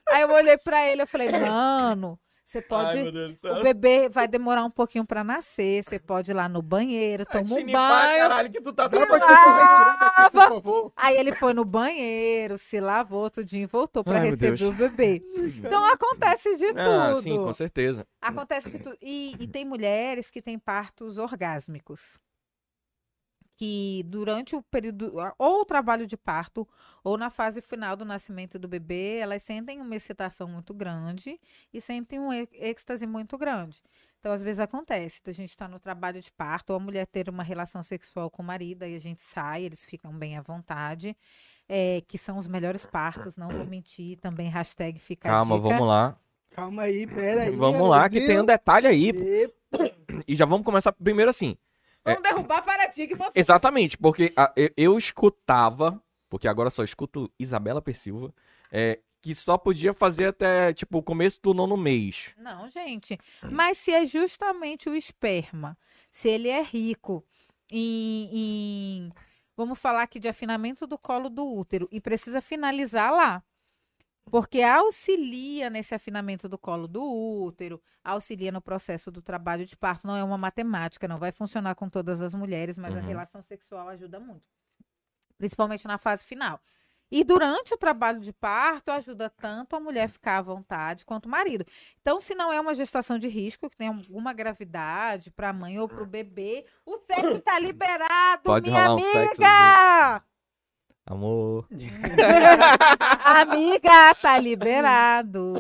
Aí 0.10 0.22
eu 0.22 0.32
olhei 0.32 0.58
pra 0.58 0.86
ele, 0.88 1.04
eu 1.04 1.08
falei, 1.08 1.32
mano, 1.32 2.20
você 2.50 2.64
pode. 2.64 2.98
Ai, 2.98 3.04
meu 3.04 3.12
Deus 3.12 3.42
do 3.42 3.52
o 3.52 3.62
bebê 3.62 4.10
vai 4.10 4.28
demorar 4.28 4.64
um 4.64 4.72
pouquinho 4.72 5.06
pra 5.06 5.24
nascer. 5.24 5.84
Você 5.84 6.00
pode 6.00 6.32
ir 6.32 6.34
lá 6.34 6.50
no 6.50 6.64
banheiro, 6.64 7.24
toma 7.24 7.44
um 7.44 7.48
banho. 7.48 7.72
caralho, 7.72 8.50
que 8.50 8.60
tu 8.60 8.74
tá 8.74 8.88
doido. 8.88 9.06
te 9.06 10.32
por 10.32 10.42
favor. 10.42 10.94
Aí 10.96 11.16
ele 11.16 11.32
foi 11.32 11.54
no 11.54 11.64
banheiro, 11.64 12.58
se 12.58 12.80
lavou 12.80 13.30
tudinho 13.30 13.66
e 13.66 13.68
voltou 13.68 14.04
pra 14.04 14.20
Ai, 14.20 14.32
receber 14.32 14.66
o 14.66 14.72
bebê. 14.72 15.22
Então 15.64 15.86
acontece 15.86 16.56
de 16.58 16.70
tudo. 16.70 16.80
Ah, 16.80 17.22
sim, 17.22 17.38
com 17.38 17.54
certeza. 17.54 18.08
Acontece 18.20 18.72
de 18.72 18.80
tudo. 18.80 18.98
E, 19.00 19.36
e 19.40 19.48
tem 19.48 19.64
mulheres 19.64 20.32
que 20.32 20.42
têm 20.42 20.58
partos 20.58 21.20
orgásmicos. 21.20 22.18
Que 23.60 24.04
durante 24.08 24.56
o 24.56 24.62
período, 24.62 25.12
ou 25.38 25.62
o 25.62 25.66
trabalho 25.66 26.08
de 26.08 26.16
parto, 26.16 26.66
ou 27.04 27.18
na 27.18 27.30
fase 27.30 27.62
final 27.62 27.98
do 27.98 28.06
nascimento 28.06 28.58
do 28.58 28.70
bebê, 28.70 29.18
elas 29.18 29.44
sentem 29.44 29.82
uma 29.82 29.94
excitação 29.94 30.48
muito 30.48 30.74
grande 30.74 31.38
e 31.74 31.82
sentem 31.82 32.22
um 32.22 32.32
êxtase 32.54 33.06
muito 33.06 33.38
grande. 33.38 33.82
Então, 34.18 34.32
às 34.32 34.42
vezes 34.42 34.62
acontece, 34.62 35.22
a 35.28 35.32
gente 35.34 35.50
está 35.50 35.68
no 35.68 35.78
trabalho 35.78 36.22
de 36.22 36.32
parto, 36.32 36.70
ou 36.70 36.78
a 36.78 36.80
mulher 36.80 37.06
ter 37.06 37.28
uma 37.28 37.44
relação 37.44 37.84
sexual 37.84 38.30
com 38.30 38.42
o 38.42 38.46
marido, 38.46 38.84
aí 38.84 38.96
a 38.96 39.00
gente 39.00 39.22
sai, 39.22 39.64
eles 39.64 39.84
ficam 39.84 40.14
bem 40.14 40.38
à 40.38 40.42
vontade, 40.42 41.18
é, 41.68 42.02
que 42.08 42.18
são 42.18 42.38
os 42.38 42.48
melhores 42.48 42.86
partos, 42.86 43.36
não 43.36 43.50
vou 43.50 43.66
mentir, 43.66 44.18
também 44.22 44.48
hashtag 44.48 44.98
fica 45.00 45.28
a 45.28 45.32
Calma, 45.34 45.58
dica. 45.58 45.68
vamos 45.68 45.86
lá. 45.86 46.18
Calma 46.52 46.84
aí, 46.84 47.06
pera 47.06 47.42
aí. 47.42 47.56
Vamos 47.58 47.90
lá, 47.90 48.10
que 48.10 48.26
tem 48.26 48.40
um 48.40 48.46
detalhe 48.46 48.88
aí. 48.88 49.10
Epa, 49.10 49.54
E 50.26 50.34
já 50.34 50.46
vamos 50.46 50.64
começar 50.66 50.94
primeiro 50.94 51.30
assim. 51.30 51.58
Vamos 52.16 52.24
derrubar 52.24 52.62
paradigmas. 52.64 53.32
Exatamente, 53.36 53.98
porque 53.98 54.32
a- 54.36 54.52
eu, 54.56 54.70
eu 54.78 54.98
escutava, 54.98 56.02
porque 56.30 56.48
agora 56.48 56.70
só 56.70 56.84
escuto 56.84 57.32
Isabela 57.40 57.82
Persilva, 57.82 58.34
é, 58.72 59.00
que 59.22 59.36
só 59.36 59.58
podia 59.58 59.94
fazer 59.94 60.28
até, 60.28 60.74
tipo, 60.74 60.98
o 61.00 61.04
começo 61.04 61.40
do 61.42 61.54
nono 61.54 61.76
mês. 61.76 62.34
Não, 62.38 62.68
gente. 62.70 63.18
Mas 63.52 63.78
se 63.78 63.92
é 63.92 64.06
justamente 64.06 64.90
o 64.90 64.96
esperma, 64.96 65.78
se 66.10 66.30
ele 66.30 66.48
é 66.48 66.62
rico 66.62 67.24
em, 67.72 68.30
em- 68.32 69.12
vamos 69.58 69.78
falar 69.80 70.04
aqui 70.04 70.20
de 70.20 70.28
afinamento 70.30 70.88
do 70.88 70.98
colo 70.98 71.30
do 71.30 71.46
útero 71.46 71.88
e 71.92 72.00
precisa 72.00 72.40
finalizar 72.42 73.12
lá. 73.12 73.44
Porque 74.30 74.62
auxilia 74.62 75.70
nesse 75.70 75.96
afinamento 75.96 76.48
do 76.48 76.58
colo 76.58 76.88
do 76.88 77.04
útero, 77.04 77.82
auxilia 78.04 78.52
no 78.52 78.62
processo 78.62 79.12
do 79.12 79.22
trabalho 79.22 79.66
de 79.66 79.76
parto. 79.76 80.06
Não 80.08 80.16
é 80.16 80.24
uma 80.24 80.38
matemática, 80.38 81.08
não 81.08 81.18
vai 81.18 81.32
funcionar 81.32 81.76
com 81.76 81.90
todas 81.90 82.22
as 82.22 82.34
mulheres, 82.34 82.78
mas 82.78 82.96
a 82.96 83.00
Uhum. 83.00 83.06
relação 83.08 83.42
sexual 83.42 83.90
ajuda 83.90 84.20
muito. 84.20 84.44
Principalmente 85.38 85.88
na 85.88 85.98
fase 85.98 86.24
final. 86.24 86.60
E 87.12 87.24
durante 87.24 87.74
o 87.74 87.78
trabalho 87.78 88.20
de 88.20 88.32
parto, 88.32 88.92
ajuda 88.92 89.32
tanto 89.32 89.76
a 89.76 89.80
mulher 89.80 90.08
ficar 90.08 90.38
à 90.38 90.42
vontade 90.44 91.04
quanto 91.06 91.26
o 91.26 91.30
marido. 91.30 91.66
Então, 92.02 92.22
se 92.22 92.36
não 92.36 92.54
é 92.54 92.62
uma 92.62 92.76
gestação 92.76 93.18
de 93.18 93.28
risco, 93.28 93.68
que 93.68 93.76
tem 93.76 93.88
alguma 93.88 94.32
gravidade 94.32 95.32
para 95.32 95.50
a 95.50 95.54
mãe 95.54 95.80
ou 95.80 95.88
para 95.88 96.04
o 96.04 96.06
bebê, 96.06 96.66
o 96.86 96.98
sexo 97.00 97.38
está 97.38 97.58
liberado, 97.58 98.44
Pode 98.44 98.70
minha 98.70 98.84
rolar 98.88 98.96
um 98.96 99.12
sexo, 99.12 99.44
amiga! 99.44 100.24
Amor. 101.10 101.68
amiga, 103.26 104.14
tá 104.22 104.38
liberado. 104.40 105.54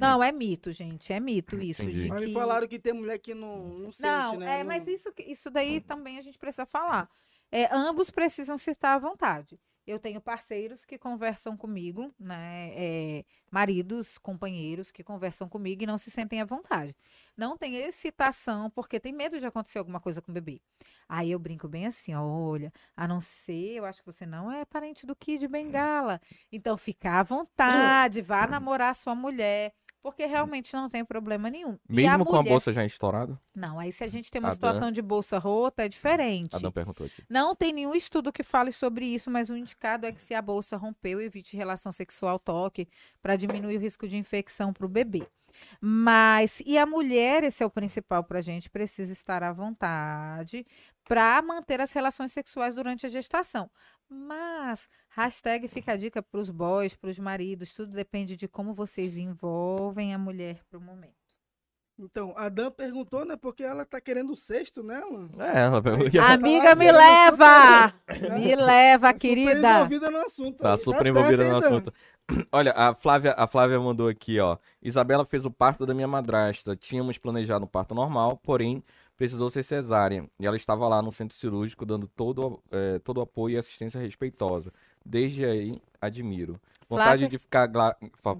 Não, 0.00 0.20
é 0.22 0.32
mito, 0.32 0.72
gente. 0.72 1.12
É 1.12 1.20
mito 1.20 1.60
isso. 1.60 1.82
Entendi. 1.82 2.02
De 2.04 2.08
Mas 2.08 2.20
me 2.22 2.26
que... 2.26 2.32
falaram 2.32 2.66
que 2.66 2.78
tem 2.78 2.92
mulher 2.92 3.18
que 3.18 3.32
não, 3.32 3.68
não 3.68 3.92
sente, 3.92 4.02
Não, 4.08 4.36
né? 4.38 4.60
é, 4.60 4.64
mas 4.64 4.84
Não- 4.84 4.92
isso, 4.92 5.12
que- 5.12 5.22
isso 5.22 5.48
daí 5.50 5.80
também 5.80 6.18
a 6.18 6.22
gente 6.22 6.38
precisa 6.38 6.66
falar. 6.66 7.08
É, 7.52 7.68
ambos 7.72 8.10
precisam 8.10 8.58
se 8.58 8.72
estar 8.72 8.94
à 8.94 8.98
vontade. 8.98 9.58
Eu 9.90 9.98
tenho 9.98 10.20
parceiros 10.20 10.84
que 10.84 10.96
conversam 10.96 11.56
comigo, 11.56 12.14
né? 12.16 12.70
é, 12.76 13.24
maridos, 13.50 14.16
companheiros 14.18 14.92
que 14.92 15.02
conversam 15.02 15.48
comigo 15.48 15.82
e 15.82 15.86
não 15.86 15.98
se 15.98 16.12
sentem 16.12 16.40
à 16.40 16.44
vontade. 16.44 16.94
Não 17.36 17.56
tem 17.56 17.74
excitação 17.74 18.70
porque 18.70 19.00
tem 19.00 19.12
medo 19.12 19.40
de 19.40 19.46
acontecer 19.46 19.80
alguma 19.80 19.98
coisa 19.98 20.22
com 20.22 20.30
o 20.30 20.34
bebê. 20.34 20.60
Aí 21.08 21.32
eu 21.32 21.40
brinco 21.40 21.66
bem 21.66 21.86
assim, 21.86 22.14
olha, 22.14 22.72
a 22.96 23.08
não 23.08 23.20
ser, 23.20 23.78
eu 23.78 23.84
acho 23.84 23.98
que 23.98 24.06
você 24.06 24.24
não 24.24 24.52
é 24.52 24.64
parente 24.64 25.04
do 25.04 25.16
Kid 25.16 25.48
Bengala. 25.48 26.20
Então 26.52 26.76
fica 26.76 27.18
à 27.18 27.22
vontade, 27.24 28.22
vá 28.22 28.46
namorar 28.46 28.94
sua 28.94 29.16
mulher, 29.16 29.74
porque 30.02 30.24
realmente 30.26 30.72
não 30.74 30.88
tem 30.88 31.04
problema 31.04 31.50
nenhum. 31.50 31.78
Mesmo 31.88 32.24
com 32.24 32.34
a 32.36 32.38
mulher- 32.38 32.50
bolsa 32.50 32.72
já 32.72 32.84
estourada? 32.84 33.38
não, 33.54 33.78
aí 33.78 33.92
se 33.92 34.02
a 34.04 34.08
gente 34.08 34.30
tem 34.30 34.40
uma 34.40 34.48
Adam. 34.48 34.54
situação 34.54 34.90
de 34.90 35.02
bolsa 35.02 35.38
rota, 35.38 35.84
é 35.84 35.88
diferente. 35.88 36.56
Adão 36.56 36.72
perguntou 36.72 37.06
aqui. 37.06 37.22
Não 37.28 37.54
tem 37.54 37.72
nenhum 37.72 37.94
estudo 37.94 38.32
que 38.32 38.42
fale 38.42 38.72
sobre 38.72 39.04
isso, 39.06 39.30
mas 39.30 39.50
o 39.50 39.56
indicado 39.56 40.06
é 40.06 40.12
que 40.12 40.20
se 40.20 40.34
a 40.34 40.42
bolsa 40.42 40.76
rompeu, 40.76 41.20
evite 41.20 41.56
relação 41.56 41.92
sexual 41.92 42.38
toque 42.38 42.88
para 43.22 43.36
diminuir 43.36 43.76
o 43.76 43.80
risco 43.80 44.08
de 44.08 44.16
infecção 44.16 44.72
para 44.72 44.86
o 44.86 44.88
bebê. 44.88 45.26
Mas, 45.80 46.62
e 46.64 46.78
a 46.78 46.86
mulher, 46.86 47.42
esse 47.44 47.62
é 47.62 47.66
o 47.66 47.70
principal 47.70 48.24
para 48.24 48.38
a 48.38 48.42
gente, 48.42 48.70
precisa 48.70 49.12
estar 49.12 49.42
à 49.42 49.52
vontade 49.52 50.64
para 51.10 51.42
manter 51.42 51.80
as 51.80 51.90
relações 51.90 52.30
sexuais 52.32 52.72
durante 52.72 53.04
a 53.04 53.08
gestação. 53.08 53.68
Mas, 54.08 54.88
hashtag 55.08 55.66
fica 55.66 55.90
a 55.92 55.96
dica 55.96 56.22
para 56.22 56.38
os 56.38 56.50
boys, 56.50 56.94
para 56.94 57.10
os 57.10 57.18
maridos, 57.18 57.72
tudo 57.72 57.90
depende 57.96 58.36
de 58.36 58.46
como 58.46 58.72
vocês 58.72 59.16
envolvem 59.16 60.14
a 60.14 60.18
mulher 60.18 60.60
para 60.70 60.78
o 60.78 60.80
momento. 60.80 61.10
Então, 61.98 62.32
a 62.36 62.48
Dan 62.48 62.70
perguntou, 62.70 63.24
né? 63.24 63.36
Porque 63.36 63.64
ela 63.64 63.84
tá 63.84 64.00
querendo 64.00 64.30
o 64.30 64.36
sexto, 64.36 64.84
né, 64.84 65.02
Alan? 65.02 65.28
É, 65.40 65.62
ela 65.62 65.82
perguntou. 65.82 66.20
Amiga, 66.22 66.74
me 66.76 66.84
querendo 66.86 66.96
leva! 66.96 67.94
super- 68.14 68.32
Me 68.38 68.56
leva, 68.56 69.06
Tá 69.08 69.18
super 69.18 69.20
querida! 69.20 69.68
envolvida 69.74 70.10
no 70.12 70.18
assunto. 70.18 70.58
Tá 70.62 70.72
aí. 70.72 70.78
super 70.78 71.06
envolvida 71.06 71.44
no 71.48 71.56
assunto. 71.56 71.92
Olha, 72.52 72.72
a 72.72 72.94
Flávia, 72.94 73.34
a 73.36 73.48
Flávia 73.48 73.80
mandou 73.80 74.06
aqui, 74.08 74.38
ó. 74.38 74.56
Isabela 74.80 75.24
fez 75.24 75.44
o 75.44 75.50
parto 75.50 75.84
da 75.84 75.92
minha 75.92 76.06
madrasta. 76.08 76.76
Tínhamos 76.76 77.18
planejado 77.18 77.64
um 77.64 77.68
parto 77.68 77.94
normal, 77.96 78.36
porém 78.36 78.82
precisou 79.20 79.50
ser 79.50 79.62
cesárea. 79.62 80.26
E 80.40 80.46
ela 80.46 80.56
estava 80.56 80.88
lá 80.88 81.02
no 81.02 81.12
centro 81.12 81.36
cirúrgico 81.36 81.84
dando 81.84 82.08
todo, 82.08 82.58
eh, 82.72 82.98
todo 83.04 83.18
o 83.18 83.20
apoio 83.20 83.52
e 83.52 83.58
assistência 83.58 84.00
respeitosa. 84.00 84.72
Desde 85.04 85.44
aí, 85.44 85.78
admiro. 86.00 86.58
Vontade 86.88 87.08
Flávia- 87.10 87.28
de 87.28 87.38
ficar... 87.38 87.66
gla- 87.66 87.94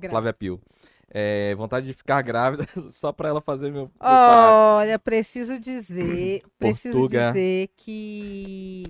Flávia 0.08 0.32
Pio. 0.32 0.58
É, 1.10 1.54
vontade 1.54 1.84
de 1.84 1.92
ficar 1.92 2.22
grávida 2.22 2.66
só 2.90 3.12
pra 3.12 3.28
ela 3.28 3.42
fazer 3.42 3.70
meu... 3.70 3.90
Olha, 4.00 4.98
preciso 4.98 5.60
dizer, 5.60 6.40
preciso 6.58 6.96
Portuga. 6.96 7.26
dizer 7.30 7.68
que 7.76 8.84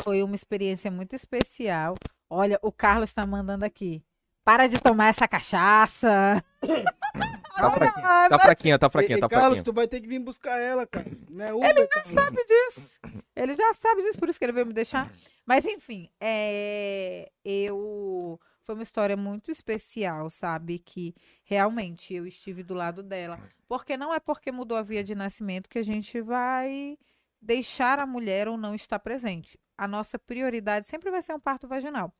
foi 0.00 0.24
uma 0.24 0.34
experiência 0.34 0.90
muito 0.90 1.14
especial. 1.14 1.94
Olha, 2.28 2.58
o 2.60 2.72
Carlos 2.72 3.14
tá 3.14 3.24
mandando 3.24 3.64
aqui. 3.64 4.02
Para 4.46 4.68
de 4.68 4.78
tomar 4.78 5.08
essa 5.08 5.26
cachaça. 5.26 6.40
Tá 6.60 7.70
fraquinha, 7.72 8.28
tá 8.28 8.38
fraquinha, 8.38 8.78
tá 8.78 8.90
fraquinha, 8.90 9.18
tá 9.18 9.28
Carlos, 9.28 9.58
fraquinha. 9.58 9.64
tu 9.64 9.72
vai 9.72 9.88
ter 9.88 10.00
que 10.00 10.06
vir 10.06 10.20
buscar 10.20 10.56
ela, 10.56 10.86
cara. 10.86 11.04
Não 11.28 11.44
é 11.44 11.52
Uber, 11.52 11.88
cara. 11.88 12.06
sabe 12.06 12.36
disso. 12.44 13.00
Ele 13.34 13.54
já 13.54 13.74
sabe 13.74 14.02
disso, 14.02 14.18
por 14.18 14.28
isso 14.28 14.38
que 14.38 14.44
ele 14.44 14.52
veio 14.52 14.66
me 14.66 14.72
deixar. 14.72 15.10
Mas 15.44 15.66
enfim, 15.66 16.08
é, 16.20 17.28
eu 17.44 18.38
foi 18.62 18.76
uma 18.76 18.84
história 18.84 19.16
muito 19.16 19.50
especial, 19.50 20.30
sabe? 20.30 20.78
Que 20.78 21.12
realmente 21.42 22.14
eu 22.14 22.24
estive 22.24 22.62
do 22.62 22.74
lado 22.74 23.02
dela. 23.02 23.40
Porque 23.66 23.96
não 23.96 24.14
é 24.14 24.20
porque 24.20 24.52
mudou 24.52 24.78
a 24.78 24.82
via 24.82 25.02
de 25.02 25.16
nascimento 25.16 25.68
que 25.68 25.78
a 25.80 25.84
gente 25.84 26.20
vai 26.20 26.96
deixar 27.42 27.98
a 27.98 28.06
mulher 28.06 28.46
ou 28.46 28.56
não 28.56 28.76
estar 28.76 29.00
presente. 29.00 29.58
A 29.76 29.88
nossa 29.88 30.18
prioridade 30.18 30.86
sempre 30.86 31.10
vai 31.10 31.20
ser 31.20 31.34
um 31.34 31.40
parto 31.40 31.66
vaginal. 31.66 32.12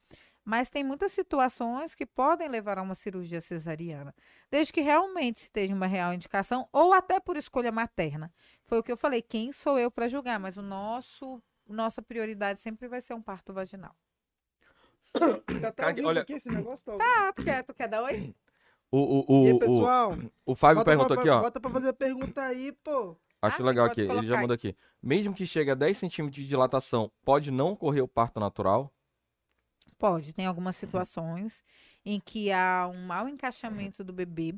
Mas 0.49 0.69
tem 0.69 0.81
muitas 0.81 1.11
situações 1.11 1.93
que 1.93 2.05
podem 2.05 2.47
levar 2.47 2.77
a 2.77 2.81
uma 2.81 2.95
cirurgia 2.95 3.41
cesariana, 3.41 4.15
desde 4.49 4.71
que 4.71 4.79
realmente 4.79 5.39
se 5.39 5.51
tenha 5.51 5.75
uma 5.75 5.87
real 5.87 6.13
indicação 6.13 6.69
ou 6.71 6.93
até 6.93 7.19
por 7.19 7.35
escolha 7.35 7.69
materna. 7.69 8.33
Foi 8.63 8.79
o 8.79 8.83
que 8.83 8.89
eu 8.89 8.95
falei, 8.95 9.21
quem 9.21 9.51
sou 9.51 9.77
eu 9.77 9.91
para 9.91 10.07
julgar, 10.07 10.39
mas 10.39 10.55
o 10.55 10.61
nosso 10.61 11.43
nossa 11.67 12.01
prioridade 12.01 12.61
sempre 12.61 12.87
vai 12.87 13.01
ser 13.01 13.13
um 13.13 13.21
parto 13.21 13.51
vaginal. 13.51 13.93
Tá, 15.61 15.71
tá 15.73 15.87
ouvindo 15.89 16.07
olha- 16.07 16.21
aqui 16.21 16.33
esse 16.35 16.49
negócio? 16.49 16.85
Tá? 16.85 16.97
Ah, 16.97 17.33
tu 17.33 17.43
quer, 17.43 17.63
tu 17.65 17.73
quer 17.73 17.89
dar 17.89 18.03
oi? 18.03 18.33
O, 18.89 18.99
o, 18.99 19.19
E 19.19 19.33
o, 19.33 19.47
aí, 19.47 19.53
o, 19.53 19.59
pessoal? 19.59 20.17
o 20.45 20.55
Fábio 20.55 20.77
bota 20.77 20.91
perguntou 20.91 21.17
pra, 21.17 21.19
aqui, 21.19 21.29
ó. 21.29 21.41
Bota 21.41 21.59
pra 21.59 21.71
fazer 21.71 21.89
a 21.89 21.93
pergunta 21.93 22.41
aí, 22.41 22.71
pô. 22.71 23.17
Acho 23.41 23.57
sim, 23.57 23.63
legal 23.63 23.85
aqui. 23.87 23.99
Ele 23.99 24.25
já 24.25 24.37
mandou 24.39 24.55
aqui. 24.55 24.77
Mesmo 25.03 25.33
que 25.33 25.45
chegue 25.45 25.71
a 25.71 25.75
10 25.75 25.97
centímetros 25.97 26.41
de 26.41 26.47
dilatação, 26.47 27.11
pode 27.25 27.51
não 27.51 27.73
ocorrer 27.73 28.01
o 28.01 28.07
parto 28.07 28.39
natural? 28.39 28.89
Pode, 29.97 30.33
tem 30.33 30.45
algumas 30.45 30.75
situações 30.75 31.63
em 32.05 32.19
que 32.19 32.51
há 32.51 32.87
um 32.91 33.05
mau 33.05 33.27
encaixamento 33.27 34.03
do 34.03 34.13
bebê. 34.13 34.53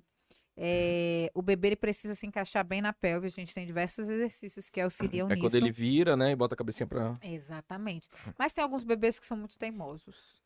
É, 0.61 1.31
o 1.33 1.41
bebê 1.41 1.69
ele 1.69 1.75
precisa 1.77 2.13
se 2.15 2.27
encaixar 2.27 2.65
bem 2.65 2.81
na 2.81 2.91
pelve. 2.91 3.27
A 3.27 3.29
gente 3.31 3.53
tem 3.53 3.65
diversos 3.65 4.09
exercícios 4.09 4.69
que 4.69 4.81
auxiliam 4.81 5.27
É 5.27 5.35
nisso. 5.35 5.41
quando 5.41 5.55
ele 5.55 5.71
vira, 5.71 6.17
né? 6.17 6.31
E 6.31 6.35
bota 6.35 6.53
a 6.53 6.57
cabecinha 6.57 6.85
pra. 6.85 7.13
Exatamente. 7.21 8.09
Mas 8.37 8.51
tem 8.51 8.61
alguns 8.61 8.83
bebês 8.83 9.17
que 9.17 9.25
são 9.25 9.37
muito 9.37 9.57
teimosos. 9.57 10.41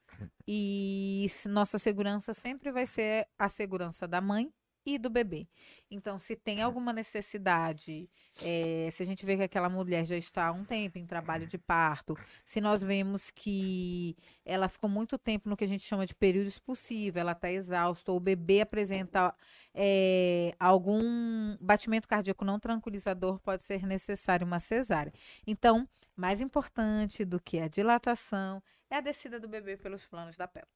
E 0.48 1.26
se- 1.30 1.50
nossa 1.50 1.80
segurança 1.80 2.32
sempre 2.34 2.72
vai 2.72 2.86
ser 2.86 3.28
a 3.40 3.50
segurança 3.50 4.08
da 4.08 4.22
mãe 4.22 4.54
e 4.86 4.98
do 4.98 5.10
bebê. 5.10 5.48
Então, 5.90 6.18
se 6.18 6.36
tem 6.36 6.62
alguma 6.62 6.92
necessidade, 6.92 8.10
eh, 8.42 8.90
se 8.92 9.04
a 9.04 9.06
gente 9.06 9.26
vê 9.26 9.38
que 9.38 9.44
aquela 9.44 9.70
mulher 9.70 10.06
já 10.06 10.18
está 10.18 10.48
há 10.48 10.52
um 10.52 10.66
tempo 10.66 10.98
em 10.98 11.06
trabalho 11.06 11.48
de 11.48 11.58
parto, 11.58 12.18
se 12.46 12.60
nós 12.60 12.84
vemos 12.84 13.32
que 13.32 14.16
ela 14.46 14.68
ficou 14.68 14.90
muito 14.90 15.18
tempo 15.18 15.50
no 15.50 15.56
que 15.56 15.64
a 15.64 15.68
gente 15.68 15.84
chama 15.84 16.06
de 16.06 16.14
período 16.16 16.48
expulsivo, 16.48 17.20
ela 17.20 17.32
está 17.32 17.52
exausta, 17.52 18.12
ou 18.12 18.18
o 18.18 18.22
bebê 18.22 18.62
apresenta 18.62 19.34
eh, 19.74 20.54
algum 20.60 21.56
batimento 21.62 22.08
cardíaco 22.08 22.44
não 22.44 22.60
tranquilizador, 22.60 23.40
pode 23.40 23.64
ser 23.64 23.86
necessário 23.86 24.46
uma 24.46 24.60
cesárea. 24.60 25.14
Então, 25.48 25.88
mais 26.16 26.42
importante 26.42 27.26
do 27.26 27.40
que 27.40 27.60
a 27.60 27.68
dilatação 27.68 28.62
é 28.90 28.98
a 28.98 29.02
descida 29.02 29.40
do 29.40 29.48
bebê 29.48 29.78
pelos 29.78 30.06
planos 30.06 30.38
da 30.38 30.48
pelve. 30.48 30.68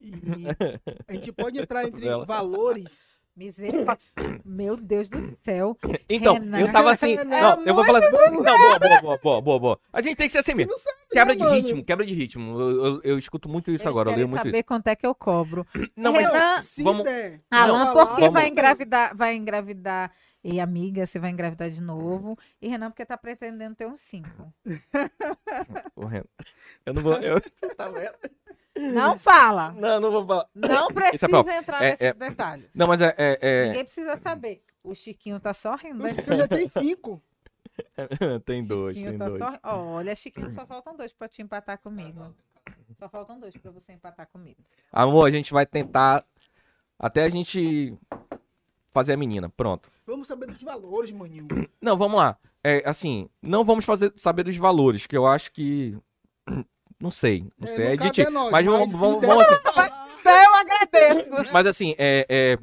E 0.00 0.12
a 1.06 1.14
gente 1.14 1.32
pode 1.32 1.58
entrar 1.60 1.84
entre 1.84 2.06
valores. 2.24 3.18
Misericórdia. 3.36 4.06
Meu 4.44 4.76
Deus 4.76 5.08
do 5.08 5.36
céu. 5.44 5.76
Então, 6.08 6.34
Renan. 6.34 6.60
eu 6.60 6.72
tava 6.72 6.92
assim. 6.92 7.16
É 7.16 7.24
Não, 7.24 7.64
eu 7.64 7.74
vou 7.74 7.84
falar 7.84 7.98
assim. 7.98 8.10
Não, 8.12 8.42
boa, 8.42 8.78
boa, 8.78 9.00
boa, 9.00 9.18
boa, 9.18 9.40
boa, 9.42 9.58
boa. 9.58 9.80
A 9.92 10.00
gente 10.00 10.16
tem 10.16 10.26
que 10.28 10.32
ser 10.32 10.38
assim 10.38 10.54
mesmo. 10.54 10.72
sabe, 10.78 10.96
Quebra 11.10 11.34
né, 11.34 11.34
de 11.34 11.42
mano? 11.42 11.54
ritmo, 11.56 11.84
quebra 11.84 12.06
de 12.06 12.14
ritmo. 12.14 12.60
Eu, 12.60 12.84
eu- 12.86 13.00
eu 13.02 13.18
escuto 13.18 13.48
muito 13.48 13.70
isso 13.72 13.88
agora, 13.88 14.08
eu 14.10 14.12
leio 14.12 14.22
Eles 14.22 14.30
muito 14.30 14.42
querem 14.42 14.50
isso. 14.50 14.56
saber 14.58 14.62
quanto 14.62 14.86
é 14.88 14.94
que 14.96 15.06
eu 15.06 15.14
cobro. 15.14 15.66
Não, 15.96 16.12
mas 16.12 16.28
Renan, 16.28 16.60
vamos- 16.84 17.04
der, 17.04 17.40
Alan, 17.50 17.92
porque 17.92 18.20
vamos- 18.20 18.34
vai 18.34 18.48
engravidar, 18.48 19.16
vai 19.16 19.34
engravidar. 19.34 20.12
E 20.46 20.60
amiga, 20.60 21.06
você 21.06 21.18
vai 21.18 21.30
engravidar 21.30 21.70
de 21.70 21.80
novo. 21.80 22.38
E 22.60 22.68
Renan, 22.68 22.90
porque 22.90 23.04
tá 23.06 23.16
pretendendo 23.16 23.74
ter 23.74 23.86
uns 23.86 24.00
cinco. 24.00 24.52
correndo. 25.94 26.28
Eu 26.84 26.94
não 26.94 27.02
vou. 27.02 27.14
Eu... 27.14 27.40
Tá 27.76 27.88
vendo? 27.88 28.14
Não 28.76 29.18
fala. 29.18 29.72
Não, 29.72 30.00
não 30.00 30.10
vou 30.10 30.26
falar. 30.26 30.48
Não 30.54 30.88
precisa 30.92 31.26
entrar 31.56 31.82
É- 31.82 31.90
nesses 31.90 32.00
é- 32.02 32.12
detalhes. 32.14 32.66
Não, 32.74 32.86
mas 32.88 33.00
é. 33.00 33.14
é- 33.16 33.38
é- 33.40 33.66
Ninguém 33.68 33.84
precisa 33.84 34.16
saber. 34.16 34.62
O 34.82 34.94
Chiquinho 34.94 35.38
tá 35.40 35.54
só 35.54 35.76
rindo. 35.76 36.02
né? 36.02 36.10
Eu 36.26 36.36
já 36.38 36.48
tenho 36.48 36.70
cinco. 36.70 37.22
tem 38.44 38.64
dois, 38.64 38.96
Chiquinho 38.96 39.12
tem 39.12 39.18
tá 39.18 39.28
dois. 39.28 39.40
só... 39.42 39.58
Olha, 39.64 40.14
Chiquinho, 40.14 40.52
só 40.52 40.66
faltam 40.66 40.96
dois 40.96 41.12
pra 41.12 41.28
te 41.28 41.40
empatar 41.42 41.78
comigo. 41.78 42.34
Só 42.98 43.08
faltam 43.08 43.38
dois 43.40 43.56
pra 43.56 43.70
você 43.70 43.92
empatar 43.92 44.28
comigo. 44.28 44.60
Amor, 44.92 45.26
a 45.26 45.30
gente 45.30 45.52
vai 45.52 45.64
tentar. 45.66 46.24
Até 46.98 47.24
a 47.24 47.28
gente 47.28 47.96
fazer 48.90 49.14
a 49.14 49.16
menina. 49.16 49.48
Pronto. 49.48 49.90
Vamos 50.06 50.28
saber 50.28 50.46
dos 50.46 50.62
valores, 50.62 51.10
maninho. 51.10 51.48
Não, 51.80 51.96
vamos 51.96 52.16
lá. 52.18 52.36
É, 52.62 52.82
assim, 52.88 53.28
não 53.42 53.64
vamos 53.64 53.84
fazer, 53.84 54.12
saber 54.16 54.42
dos 54.44 54.56
valores, 54.56 55.06
que 55.06 55.16
eu 55.16 55.26
acho 55.26 55.50
que. 55.52 55.96
Não 57.04 57.10
sei. 57.10 57.44
Não 57.60 57.68
É, 57.68 57.74
sei. 57.76 57.84
não 57.84 57.92
É 57.92 57.96
de 57.98 58.10
ti. 58.10 58.24
nós, 58.30 58.50
Mas 58.50 58.64
vamos, 58.64 58.92
mas 58.92 58.98
vamos, 59.00 59.20
der- 59.20 59.28
vamos 59.28 59.46
assim. 59.46 59.90
Eu 60.24 60.54
agradeço. 60.54 61.52
Mas 61.52 61.66
assim, 61.66 61.94
é, 61.98 62.26
é, 62.30 62.58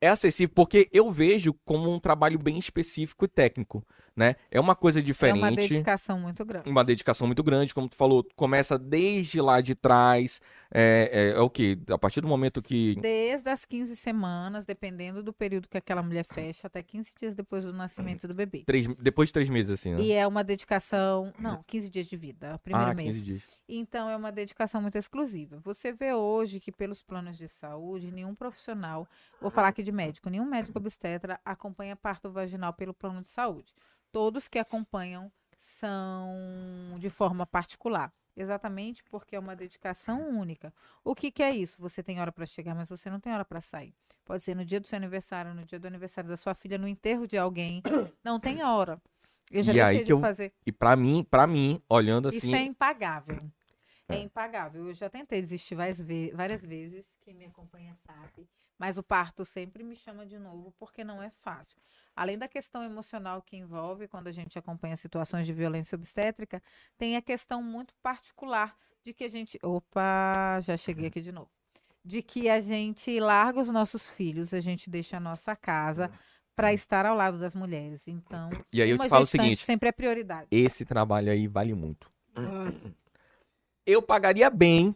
é 0.00 0.08
acessível 0.08 0.52
porque 0.52 0.88
eu 0.92 1.08
vejo 1.12 1.54
como 1.64 1.88
um 1.92 2.00
trabalho 2.00 2.40
bem 2.40 2.58
específico 2.58 3.24
e 3.24 3.28
técnico, 3.28 3.86
né? 4.16 4.36
É 4.50 4.60
uma 4.60 4.74
coisa 4.74 4.98
É 4.98 5.02
diferente. 5.02 5.38
uma 5.38 5.50
dedicação 5.50 6.18
muito 6.18 6.44
grande. 6.44 6.68
uma 6.68 6.84
dedicação 6.84 7.26
muito 7.26 7.42
grande, 7.42 7.74
como 7.74 7.88
tu 7.88 7.96
falou, 7.96 8.24
começa 8.36 8.78
desde 8.78 9.40
lá 9.40 9.60
de 9.60 9.74
trás. 9.74 10.40
É, 10.74 11.32
é, 11.34 11.38
é 11.38 11.40
o 11.40 11.50
quê? 11.50 11.78
A 11.90 11.98
partir 11.98 12.20
do 12.20 12.28
momento 12.28 12.62
que. 12.62 12.96
Desde 13.00 13.48
as 13.50 13.64
15 13.64 13.94
semanas, 13.96 14.64
dependendo 14.64 15.22
do 15.22 15.32
período 15.32 15.68
que 15.68 15.76
aquela 15.76 16.02
mulher 16.02 16.24
fecha, 16.24 16.66
até 16.66 16.82
15 16.82 17.12
dias 17.18 17.34
depois 17.34 17.64
do 17.64 17.72
nascimento 17.72 18.26
do 18.26 18.34
bebê. 18.34 18.62
Três, 18.64 18.86
depois 18.96 19.28
de 19.28 19.34
três 19.34 19.48
meses, 19.48 19.70
assim, 19.70 19.94
né? 19.94 20.00
E 20.00 20.12
é 20.12 20.26
uma 20.26 20.42
dedicação. 20.42 21.32
Não, 21.38 21.62
15 21.66 21.90
dias 21.90 22.06
de 22.06 22.16
vida, 22.16 22.58
primeiro 22.64 22.90
ah, 22.90 22.94
mês. 22.94 23.08
15 23.08 23.22
dias. 23.22 23.42
Então 23.68 24.08
é 24.08 24.16
uma 24.16 24.32
dedicação 24.32 24.80
muito 24.80 24.96
exclusiva. 24.96 25.58
Você 25.62 25.92
vê 25.92 26.14
hoje 26.14 26.58
que 26.58 26.72
pelos 26.72 27.02
planos 27.02 27.36
de 27.36 27.48
saúde, 27.48 28.10
nenhum 28.10 28.34
profissional, 28.34 29.06
vou 29.40 29.50
falar 29.50 29.68
aqui 29.68 29.82
de 29.82 29.92
médico, 29.92 30.30
nenhum 30.30 30.46
médico 30.46 30.78
obstetra 30.78 31.38
acompanha 31.44 31.94
parto 31.94 32.30
vaginal 32.30 32.72
pelo 32.72 32.94
plano 32.94 33.20
de 33.20 33.28
saúde. 33.28 33.72
Todos 34.12 34.46
que 34.46 34.58
acompanham 34.58 35.32
são 35.56 36.96
de 36.98 37.10
forma 37.10 37.46
particular. 37.46 38.12
Exatamente 38.36 39.02
porque 39.04 39.36
é 39.36 39.38
uma 39.38 39.54
dedicação 39.54 40.28
única. 40.30 40.72
O 41.04 41.14
que, 41.14 41.30
que 41.30 41.42
é 41.42 41.50
isso? 41.50 41.76
Você 41.80 42.02
tem 42.02 42.20
hora 42.20 42.32
para 42.32 42.46
chegar, 42.46 42.74
mas 42.74 42.88
você 42.88 43.10
não 43.10 43.20
tem 43.20 43.32
hora 43.32 43.44
para 43.44 43.60
sair. 43.60 43.94
Pode 44.24 44.42
ser 44.42 44.54
no 44.54 44.64
dia 44.64 44.80
do 44.80 44.86
seu 44.86 44.96
aniversário, 44.96 45.52
no 45.52 45.64
dia 45.64 45.78
do 45.78 45.86
aniversário 45.86 46.30
da 46.30 46.36
sua 46.36 46.54
filha, 46.54 46.78
no 46.78 46.88
enterro 46.88 47.26
de 47.26 47.36
alguém. 47.36 47.82
Não 48.24 48.38
tem 48.40 48.62
hora. 48.62 49.00
Eu 49.50 49.62
já 49.62 49.72
E 49.72 49.80
aí 49.80 49.86
deixei 49.86 49.98
que 49.98 50.04
de 50.06 50.12
eu- 50.12 50.20
fazer. 50.20 50.52
E 50.64 50.72
pra 50.72 50.94
mim, 50.96 51.26
para 51.28 51.46
mim, 51.46 51.82
olhando 51.88 52.28
assim. 52.28 52.36
Isso 52.48 52.54
é 52.56 52.62
impagável. 52.62 53.38
É 54.08 54.14
É. 54.16 54.18
impagável. 54.22 54.86
Eu 54.88 54.94
já 54.94 55.10
tentei 55.10 55.40
desistir 55.42 55.74
várias, 55.74 56.00
várias 56.32 56.62
vezes, 56.64 57.06
quem 57.20 57.34
me 57.34 57.44
acompanha 57.44 57.92
sabe. 58.06 58.48
Mas 58.78 58.98
o 58.98 59.02
parto 59.02 59.44
sempre 59.44 59.82
me 59.84 59.94
chama 59.94 60.26
de 60.26 60.38
novo, 60.38 60.72
porque 60.78 61.04
não 61.04 61.22
é 61.22 61.30
fácil. 61.30 61.76
Além 62.16 62.36
da 62.36 62.48
questão 62.48 62.82
emocional 62.82 63.40
que 63.40 63.56
envolve 63.56 64.08
quando 64.08 64.26
a 64.26 64.32
gente 64.32 64.58
acompanha 64.58 64.96
situações 64.96 65.46
de 65.46 65.52
violência 65.52 65.94
obstétrica, 65.96 66.60
tem 66.98 67.16
a 67.16 67.22
questão 67.22 67.62
muito 67.62 67.94
particular 68.02 68.76
de 69.04 69.12
que 69.14 69.24
a 69.24 69.28
gente. 69.28 69.58
Opa, 69.62 70.60
já 70.62 70.76
cheguei 70.76 71.06
aqui 71.06 71.20
de 71.20 71.30
novo. 71.32 71.48
De 72.04 72.20
que 72.22 72.48
a 72.48 72.60
gente 72.60 73.18
larga 73.20 73.60
os 73.60 73.70
nossos 73.70 74.08
filhos, 74.08 74.52
a 74.52 74.58
gente 74.60 74.90
deixa 74.90 75.16
a 75.18 75.20
nossa 75.20 75.54
casa 75.54 76.10
para 76.56 76.72
estar 76.72 77.06
ao 77.06 77.16
lado 77.16 77.38
das 77.38 77.54
mulheres. 77.54 78.08
Então, 78.08 78.50
E 78.72 78.82
aí 78.82 78.90
eu 78.90 78.96
uma 78.96 79.04
te 79.06 79.10
falo 79.10 79.22
o 79.22 79.24
gestante 79.24 79.42
seguinte: 79.44 79.64
sempre 79.64 79.88
é 79.88 79.92
prioridade. 79.92 80.48
esse 80.50 80.84
trabalho 80.84 81.30
aí 81.30 81.46
vale 81.46 81.72
muito. 81.74 82.10
Ah, 82.34 82.72
Eu 83.86 84.02
pagaria 84.02 84.50
bem, 84.50 84.94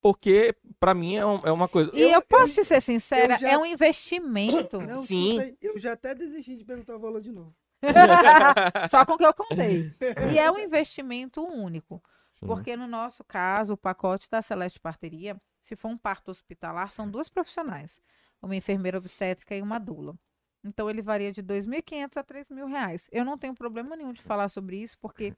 porque 0.00 0.54
pra 0.80 0.94
mim 0.94 1.16
é, 1.16 1.24
um- 1.26 1.40
é 1.44 1.52
uma 1.52 1.68
coisa. 1.68 1.90
E 1.94 2.00
Eu- 2.00 2.08
eu, 2.08 2.14
eu- 2.14 2.22
posso 2.26 2.54
te 2.54 2.64
ser 2.64 2.80
sincera, 2.80 3.34
eu 3.34 3.38
já- 3.38 3.48
é 3.50 3.58
um 3.58 3.66
investimento. 3.66 4.78
não, 4.80 5.04
Sim. 5.04 5.38
escuta 5.40 5.56
Eu 5.60 5.78
já 5.78 5.92
até 5.92 6.14
desisti 6.14 6.56
de 6.56 6.64
perguntar 6.64 6.96
o 6.96 6.98
valor 7.00 7.20
de 7.20 7.30
novo. 7.32 7.54
Só 8.90 9.04
com 9.04 9.12
o 9.12 9.18
que 9.18 9.24
eu 9.26 9.34
contei. 9.34 9.94
E 10.32 10.38
é 10.38 10.50
um 10.50 10.58
investimento 10.58 11.42
único. 11.42 12.02
Sim. 12.30 12.46
Porque 12.46 12.76
no 12.76 12.86
nosso 12.86 13.24
caso, 13.24 13.72
o 13.72 13.76
pacote 13.76 14.28
da 14.30 14.42
Celeste 14.42 14.78
Parteria, 14.80 15.36
se 15.62 15.74
for 15.76 15.88
um 15.88 15.96
parto 15.98 16.30
hospitalar, 16.30 16.90
são 16.92 17.08
duas 17.10 17.28
profissionais. 17.28 18.00
Uma 18.42 18.54
enfermeira 18.56 18.98
obstétrica 18.98 19.54
e 19.56 19.62
uma 19.62 19.78
dula. 19.78 20.14
Então 20.62 20.90
ele 20.90 21.00
varia 21.00 21.32
de 21.32 21.40
R$ 21.40 21.46
2.500 21.46 22.16
a 22.16 22.22
3.000 22.24 22.66
reais. 22.66 23.08
Eu 23.10 23.24
não 23.24 23.38
tenho 23.38 23.54
problema 23.54 23.96
nenhum 23.96 24.12
de 24.12 24.20
falar 24.22 24.48
sobre 24.48 24.76
isso, 24.76 24.96
porque 24.98 25.34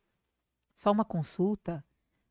só 0.75 0.91
uma 0.91 1.05
consulta, 1.05 1.85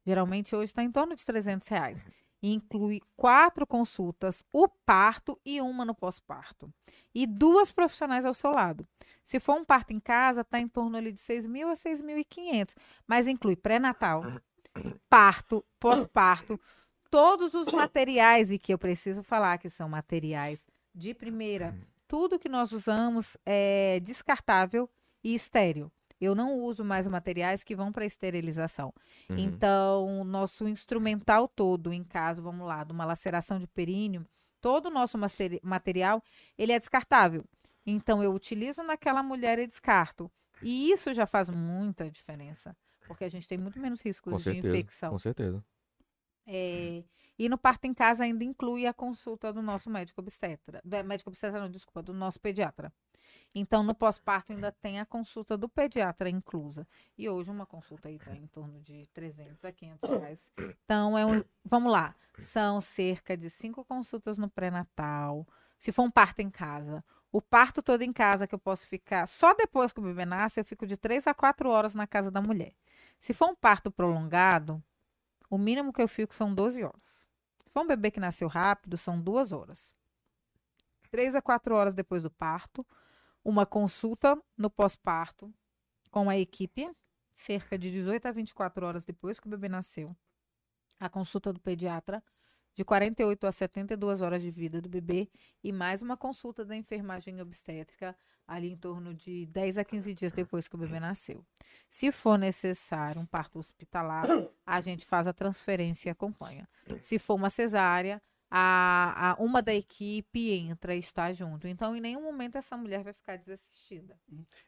geralmente 0.09 0.55
hoje 0.55 0.71
está 0.71 0.83
em 0.83 0.91
torno 0.91 1.15
de 1.15 1.23
300 1.23 1.67
reais. 1.67 2.05
E 2.41 2.53
inclui 2.53 3.01
quatro 3.15 3.67
consultas, 3.67 4.43
o 4.51 4.67
parto 4.67 5.39
e 5.45 5.61
uma 5.61 5.85
no 5.85 5.93
pós-parto. 5.93 6.73
E 7.13 7.27
duas 7.27 7.71
profissionais 7.71 8.25
ao 8.25 8.33
seu 8.33 8.51
lado. 8.51 8.87
Se 9.23 9.39
for 9.39 9.55
um 9.55 9.65
parto 9.65 9.91
em 9.91 9.99
casa, 9.99 10.41
está 10.41 10.57
em 10.59 10.67
torno 10.67 10.97
ali 10.97 11.11
de 11.11 11.19
6 11.19 11.45
mil 11.45 11.67
a 11.69 11.73
6.500. 11.73 12.75
Mas 13.05 13.27
inclui 13.27 13.55
pré-natal, 13.55 14.23
parto, 15.09 15.63
pós-parto, 15.79 16.59
todos 17.11 17.53
os 17.53 17.71
materiais, 17.73 18.51
e 18.51 18.57
que 18.57 18.73
eu 18.73 18.77
preciso 18.77 19.21
falar 19.21 19.57
que 19.57 19.69
são 19.69 19.89
materiais 19.89 20.65
de 20.95 21.13
primeira. 21.13 21.77
Tudo 22.07 22.39
que 22.39 22.49
nós 22.49 22.71
usamos 22.71 23.37
é 23.45 23.99
descartável 23.99 24.89
e 25.23 25.35
estéreo. 25.35 25.91
Eu 26.19 26.35
não 26.35 26.57
uso 26.57 26.83
mais 26.83 27.07
materiais 27.07 27.63
que 27.63 27.75
vão 27.75 27.91
para 27.91 28.05
esterilização. 28.05 28.93
Uhum. 29.29 29.37
Então, 29.37 30.21
o 30.21 30.23
nosso 30.23 30.67
instrumental 30.67 31.47
todo, 31.47 31.93
em 31.93 32.03
caso, 32.03 32.41
vamos 32.41 32.67
lá, 32.67 32.83
de 32.83 32.91
uma 32.91 33.05
laceração 33.05 33.57
de 33.57 33.67
períneo, 33.67 34.25
todo 34.59 34.87
o 34.87 34.91
nosso 34.91 35.17
material, 35.63 36.21
ele 36.57 36.71
é 36.71 36.79
descartável. 36.79 37.45
Então, 37.85 38.21
eu 38.21 38.33
utilizo 38.33 38.83
naquela 38.83 39.23
mulher 39.23 39.59
e 39.59 39.65
descarto. 39.67 40.29
E 40.61 40.91
isso 40.91 41.13
já 41.13 41.25
faz 41.25 41.49
muita 41.49 42.11
diferença, 42.11 42.75
porque 43.07 43.23
a 43.23 43.29
gente 43.29 43.47
tem 43.47 43.57
muito 43.57 43.79
menos 43.79 44.01
riscos 44.01 44.31
com 44.31 44.37
de 44.37 44.43
certeza. 44.43 44.67
infecção. 44.67 45.09
Com 45.11 45.17
certeza. 45.17 45.63
É, 46.45 47.03
e 47.39 47.47
no 47.47 47.57
parto 47.57 47.85
em 47.85 47.93
casa 47.93 48.25
ainda 48.25 48.43
inclui 48.43 48.85
a 48.85 48.93
consulta 48.93 49.53
do 49.53 49.61
nosso 49.61 49.89
médico 49.89 50.19
obstetra. 50.19 50.81
Do 50.83 51.03
médico 51.05 51.29
obstetra, 51.29 51.61
não, 51.61 51.69
desculpa, 51.69 52.03
do 52.03 52.13
nosso 52.13 52.37
pediatra. 52.37 52.91
Então, 53.55 53.81
no 53.81 53.95
pós-parto 53.95 54.51
ainda 54.51 54.73
tem 54.73 54.99
a 54.99 55.05
consulta 55.05 55.57
do 55.57 55.69
pediatra 55.69 56.29
inclusa. 56.29 56.85
E 57.17 57.29
hoje 57.29 57.49
uma 57.49 57.65
consulta 57.65 58.09
aí 58.09 58.17
está 58.17 58.35
em 58.35 58.45
torno 58.47 58.81
de 58.81 59.07
300 59.13 59.63
a 59.63 59.71
500 59.71 60.09
reais. 60.09 60.51
Então, 60.83 61.17
é 61.17 61.25
um, 61.25 61.41
vamos 61.63 61.91
lá, 61.91 62.13
são 62.37 62.81
cerca 62.81 63.37
de 63.37 63.49
cinco 63.49 63.85
consultas 63.85 64.37
no 64.37 64.49
pré-natal. 64.49 65.47
Se 65.77 65.93
for 65.93 66.03
um 66.03 66.11
parto 66.11 66.41
em 66.41 66.49
casa, 66.49 67.01
o 67.31 67.41
parto 67.41 67.81
todo 67.81 68.01
em 68.01 68.11
casa 68.11 68.45
que 68.45 68.53
eu 68.53 68.59
posso 68.59 68.85
ficar, 68.85 69.27
só 69.27 69.53
depois 69.53 69.93
que 69.93 69.99
o 70.01 70.03
bebê 70.03 70.25
nasce, 70.25 70.59
eu 70.59 70.65
fico 70.65 70.85
de 70.85 70.97
3 70.97 71.25
a 71.27 71.33
4 71.33 71.69
horas 71.69 71.95
na 71.95 72.05
casa 72.05 72.29
da 72.29 72.41
mulher. 72.41 72.73
Se 73.17 73.33
for 73.33 73.47
um 73.47 73.55
parto 73.55 73.89
prolongado, 73.89 74.83
o 75.49 75.57
mínimo 75.57 75.93
que 75.93 76.01
eu 76.01 76.07
fico 76.07 76.35
são 76.35 76.53
12 76.53 76.83
horas. 76.83 77.28
Se 77.69 77.73
for 77.73 77.83
um 77.83 77.87
bebê 77.87 78.09
que 78.09 78.19
nasceu 78.19 78.47
rápido, 78.47 78.97
são 78.97 79.21
duas 79.21 79.51
horas. 79.51 79.93
três 81.11 81.35
a 81.35 81.41
quatro 81.41 81.75
horas 81.75 81.93
depois 81.93 82.23
do 82.23 82.31
parto, 82.31 82.83
uma 83.45 83.63
consulta 83.63 84.35
no 84.57 84.71
pós-parto 84.71 85.53
com 86.09 86.31
a 86.31 86.35
equipe, 86.35 86.91
cerca 87.31 87.77
de 87.77 87.91
18 87.91 88.27
a 88.27 88.31
24 88.31 88.83
horas 88.87 89.05
depois 89.05 89.39
que 89.39 89.45
o 89.45 89.51
bebê 89.51 89.69
nasceu. 89.69 90.17
A 90.99 91.07
consulta 91.07 91.53
do 91.53 91.59
pediatra 91.59 92.23
de 92.73 92.83
48 92.83 93.47
a 93.47 93.51
72 93.51 94.21
horas 94.21 94.41
de 94.41 94.51
vida 94.51 94.81
do 94.81 94.89
bebê 94.89 95.29
e 95.63 95.71
mais 95.71 96.01
uma 96.01 96.15
consulta 96.15 96.63
da 96.63 96.75
enfermagem 96.75 97.41
obstétrica 97.41 98.15
ali 98.47 98.71
em 98.71 98.77
torno 98.77 99.13
de 99.13 99.45
10 99.45 99.77
a 99.77 99.83
15 99.83 100.13
dias 100.13 100.33
depois 100.33 100.67
que 100.67 100.75
o 100.75 100.77
bebê 100.77 100.99
nasceu. 100.99 101.45
Se 101.87 102.11
for 102.11 102.37
necessário 102.37 103.21
um 103.21 103.25
parto 103.25 103.59
hospitalar, 103.59 104.25
a 104.65 104.81
gente 104.81 105.05
faz 105.05 105.27
a 105.27 105.33
transferência 105.33 106.09
e 106.09 106.11
acompanha. 106.11 106.67
Se 106.99 107.19
for 107.19 107.35
uma 107.35 107.49
cesárea, 107.49 108.21
a, 108.49 109.31
a, 109.31 109.35
uma 109.35 109.61
da 109.61 109.73
equipe 109.73 110.51
entra 110.51 110.95
e 110.95 110.99
está 110.99 111.31
junto. 111.31 111.67
Então, 111.67 111.95
em 111.95 112.01
nenhum 112.01 112.23
momento 112.23 112.57
essa 112.57 112.75
mulher 112.75 113.03
vai 113.03 113.13
ficar 113.13 113.37
desassistida. 113.37 114.19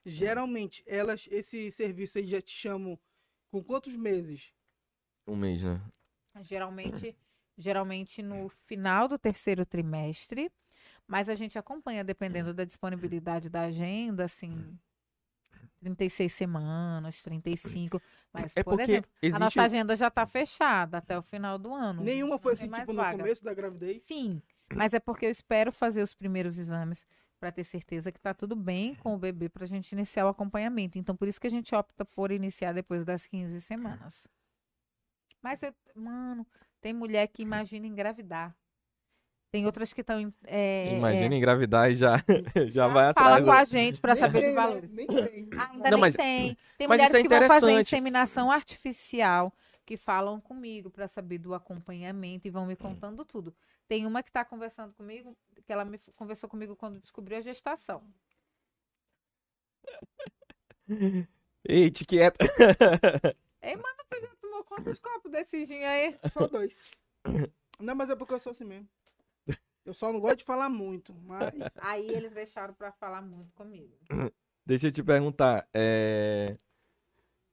Geralmente, 0.06 0.84
elas, 0.86 1.28
esse 1.32 1.72
serviço 1.72 2.20
aí 2.20 2.28
já 2.28 2.42
te 2.42 2.52
chamam 2.52 3.00
com 3.50 3.64
quantos 3.64 3.96
meses? 3.96 4.54
Um 5.28 5.36
mês, 5.36 5.64
né? 5.64 5.82
Geralmente, 6.42 7.18
geralmente 7.58 8.22
no 8.22 8.50
final 8.66 9.08
do 9.08 9.18
terceiro 9.18 9.66
trimestre, 9.66 10.52
mas 11.08 11.30
a 11.30 11.36
gente 11.36 11.58
acompanha 11.58 12.04
dependendo 12.04 12.54
da 12.54 12.64
disponibilidade 12.64 13.50
da 13.50 13.62
agenda, 13.62 14.26
assim, 14.26 14.78
36 15.80 16.32
semanas, 16.34 17.22
35. 17.24 18.02
Mas, 18.32 18.54
É 18.56 18.64
por 18.64 18.72
porque 18.78 18.84
exemplo, 18.92 19.12
a 19.22 19.26
existe 19.26 19.40
nossa 19.40 19.62
o- 19.62 19.64
agem 19.66 19.96
já 19.96 20.08
está 20.08 20.26
fechada 20.26 20.98
até 21.00 21.18
o 21.18 21.22
final 21.22 21.58
do 21.58 21.74
ano. 21.74 22.04
Nenhuma 22.04 22.38
foi 22.38 22.54
assim, 22.54 22.70
tipo, 22.70 22.94
vaga. 22.94 23.18
no 23.18 23.24
começo 23.24 23.44
da 23.44 23.54
gravidez? 23.54 24.02
Sim, 24.08 24.42
mas 24.76 24.94
é 24.94 25.00
porque 25.00 25.26
eu 25.26 25.30
espero 25.30 25.72
fazer 25.72 26.02
os 26.04 26.14
primeiros 26.14 26.58
exames 26.58 27.06
para 27.40 27.52
ter 27.52 27.64
certeza 27.64 28.12
que 28.12 28.20
está 28.20 28.34
tudo 28.36 28.56
bem 28.56 28.94
com 28.96 29.16
o 29.16 29.18
bebê 29.18 29.50
para 29.50 29.64
a 29.64 29.68
gente 29.68 29.92
iniciar 29.94 30.26
o 30.26 30.30
acompanhamento. 30.30 31.00
Então, 31.00 31.16
por 31.16 31.28
isso 31.28 31.42
que 31.42 31.48
a 31.48 31.50
gente 31.52 31.74
opta 31.74 32.06
por 32.06 32.32
iniciar 32.32 32.72
depois 32.74 33.04
das 33.04 33.26
15 33.26 33.60
semanas. 33.60 34.28
Mas, 35.42 35.64
eu- 35.64 35.74
mano, 35.96 36.46
tem 36.82 36.94
mulher 36.94 37.28
que 37.28 37.42
imagina 37.42 37.86
engravidar. 37.88 38.56
Tem 39.52 39.66
outras 39.66 39.92
que 39.92 40.00
estão. 40.00 40.34
É, 40.46 40.96
Imagina 40.96 41.36
é, 41.36 41.38
engravidar 41.38 41.92
e 41.92 41.96
já, 41.96 42.16
já 42.72 42.88
vai 42.88 43.14
fala 43.14 43.36
atrás. 43.38 43.46
com 43.46 43.52
a 43.52 43.64
do- 43.66 43.70
gente 43.70 44.00
para 44.00 44.16
saber 44.16 44.40
tem, 44.40 44.50
dos 44.50 44.56
né? 44.56 44.62
valores. 44.62 44.90
Nem 44.92 45.08
tem. 45.08 45.50
Ainda 45.52 45.90
Não, 45.92 45.92
nem 45.92 46.00
mas- 46.00 46.16
tem. 46.16 46.58
Tem 46.78 46.88
mas 46.88 46.98
mulheres 47.02 47.16
é 47.16 47.22
que 47.22 47.28
vão 47.28 47.48
fazer 47.50 47.82
inseminação 47.82 48.50
artificial, 48.50 49.54
que 49.86 49.98
falam 49.98 50.40
comigo 50.40 50.90
para 50.90 51.06
saber 51.06 51.38
do 51.38 51.54
acompanhamento 51.54 52.48
e 52.48 52.52
vão 52.52 52.66
me 52.66 52.78
contando 52.78 53.26
tudo. 53.26 53.54
Tem 53.90 54.06
uma 54.06 54.24
que 54.24 54.30
está 54.30 54.46
conversando 54.46 54.94
comigo, 54.94 55.36
que 55.66 55.74
ela 55.74 55.84
me 55.84 56.00
conversou 56.16 56.48
comigo 56.50 56.74
quando 56.74 57.02
descobriu 57.02 57.38
a 57.38 57.42
gestação. 57.42 58.02
Ei, 61.68 61.92
te 61.92 62.06
quieta. 62.06 62.44
Ei, 63.62 63.76
mano, 63.76 63.98
quantos 64.72 65.00
copos 65.00 65.32
desse 65.32 65.66
gin 65.66 65.84
aí? 65.84 66.18
Só 66.30 66.48
dois. 66.48 66.90
Não, 67.80 67.94
mas 67.94 68.10
é 68.10 68.16
porque 68.16 68.34
eu 68.34 68.40
sou 68.40 68.52
assim 68.52 68.64
mesmo. 68.64 68.88
Eu 69.84 69.94
só 69.94 70.14
não 70.14 70.20
gosto 70.20 70.40
de 70.40 70.46
falar 70.46 70.70
muito, 70.70 71.14
mas... 71.24 71.52
Aí 71.78 72.08
eles 72.08 72.32
deixaram 72.32 72.74
para 72.74 72.92
falar 72.92 73.22
muito 73.22 73.52
comigo. 73.54 73.98
Deixa 74.66 74.88
eu 74.88 74.92
te 74.92 75.04
perguntar. 75.04 75.68
é, 75.74 76.56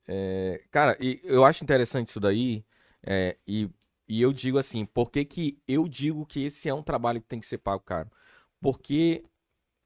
é, 0.06 0.62
cara, 0.70 0.96
e 1.00 1.20
eu 1.24 1.44
acho 1.44 1.64
interessante 1.64 2.08
isso 2.08 2.20
daí. 2.20 2.64
é, 3.02 3.36
e, 3.46 3.68
e 4.06 4.22
eu 4.22 4.32
digo 4.32 4.58
assim, 4.58 4.86
por 4.86 5.10
que 5.10 5.24
que 5.24 5.58
eu 5.66 5.88
digo 5.88 6.24
que 6.24 6.44
esse 6.44 6.68
é 6.68 6.74
um 6.74 6.82
trabalho 6.82 7.20
que 7.20 7.28
tem 7.28 7.40
que 7.40 7.46
ser 7.46 7.58
pago 7.58 7.82
caro? 7.82 8.10
Porque 8.60 9.24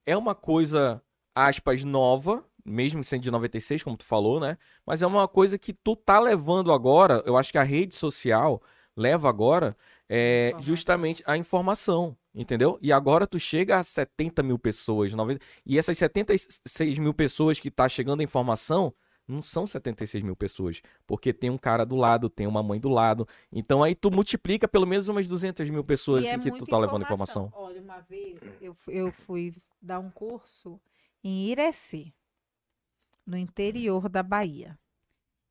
é 0.04 0.16
uma 0.16 0.34
coisa, 0.34 1.02
aspas, 1.34 1.84
nova, 1.84 2.44
mesmo 2.64 3.02
sendo 3.02 3.22
de 3.22 3.30
96, 3.30 3.82
como 3.82 3.97
tu 3.97 4.05
falou, 4.05 4.40
né? 4.40 4.56
Mas 4.86 5.02
é 5.02 5.06
uma 5.06 5.26
coisa 5.26 5.59
que 5.59 5.72
tu 5.72 5.97
tá 5.97 6.20
levando 6.20 6.72
agora, 6.72 7.22
eu 7.26 7.36
acho 7.36 7.51
que 7.52 7.59
a 7.59 7.62
rede 7.62 7.94
social 7.94 8.62
leva 8.97 9.28
agora 9.28 9.76
é, 10.09 10.52
justamente 10.60 11.22
a 11.26 11.36
informação, 11.36 12.16
entendeu? 12.34 12.78
E 12.82 12.93
agora 12.93 13.26
tu 13.26 13.39
chega 13.39 13.78
a 13.78 13.82
70 13.82 14.43
mil 14.43 14.59
pessoas, 14.59 15.12
90, 15.12 15.40
e 15.64 15.78
essas 15.78 15.97
76 15.98 16.98
mil 16.98 17.14
pessoas 17.14 17.59
que 17.59 17.70
tá 17.70 17.89
chegando 17.89 18.20
a 18.20 18.24
informação 18.24 18.93
não 19.26 19.40
são 19.40 19.66
76 19.66 20.22
mil 20.22 20.36
pessoas, 20.36 20.82
porque 21.06 21.32
tem 21.32 21.48
um 21.48 21.56
cara 21.56 21.84
do 21.86 21.97
lado, 21.97 22.28
tem 22.28 22.47
uma 22.47 22.62
mãe 22.62 22.80
do 22.80 22.89
lado. 22.89 23.26
Então 23.51 23.82
aí 23.82 23.94
tu 23.94 24.10
multiplica 24.10 24.68
pelo 24.68 24.86
menos 24.86 25.09
umas 25.09 25.26
200 25.26 25.68
mil 25.70 25.84
pessoas 25.84 26.26
é 26.26 26.39
que 26.39 26.51
tu 26.51 26.66
tá 26.66 26.78
levando 26.78 27.02
informação. 27.02 27.51
Olha, 27.55 27.80
uma 27.80 28.01
vez 28.01 28.39
eu, 28.60 28.76
eu 28.89 29.12
fui 29.12 29.55
dar 29.80 30.01
um 30.01 30.10
curso 30.10 30.80
em 31.24 31.51
Irecê, 31.51 32.12
no 33.27 33.36
interior 33.36 34.09
da 34.09 34.23
Bahia. 34.23 34.78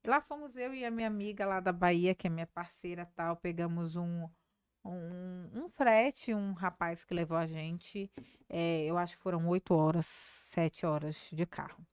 Lá 0.06 0.19
fomos 0.19 0.56
eu 0.56 0.73
e 0.73 0.84
a 0.84 0.91
minha 0.91 1.07
amiga 1.07 1.45
lá 1.45 1.60
da 1.60 1.72
Bahia, 1.72 2.15
que 2.15 2.27
é 2.27 2.30
minha 2.30 2.48
parceira 2.48 3.06
tal, 3.15 3.35
pegamos 3.35 3.95
um, 3.95 4.27
um, 4.84 5.49
um 5.53 5.69
frete, 5.69 6.34
um 6.34 6.53
rapaz 6.53 7.03
que 7.03 7.14
levou 7.14 7.38
a 7.38 7.45
gente, 7.45 8.11
é, 8.49 8.84
eu 8.85 8.98
acho 8.98 9.15
que 9.15 9.23
foram 9.23 9.48
oito 9.48 9.73
horas, 9.73 10.06
sete 10.06 10.85
horas 10.85 11.30
de 11.31 11.45
carro. 11.45 11.85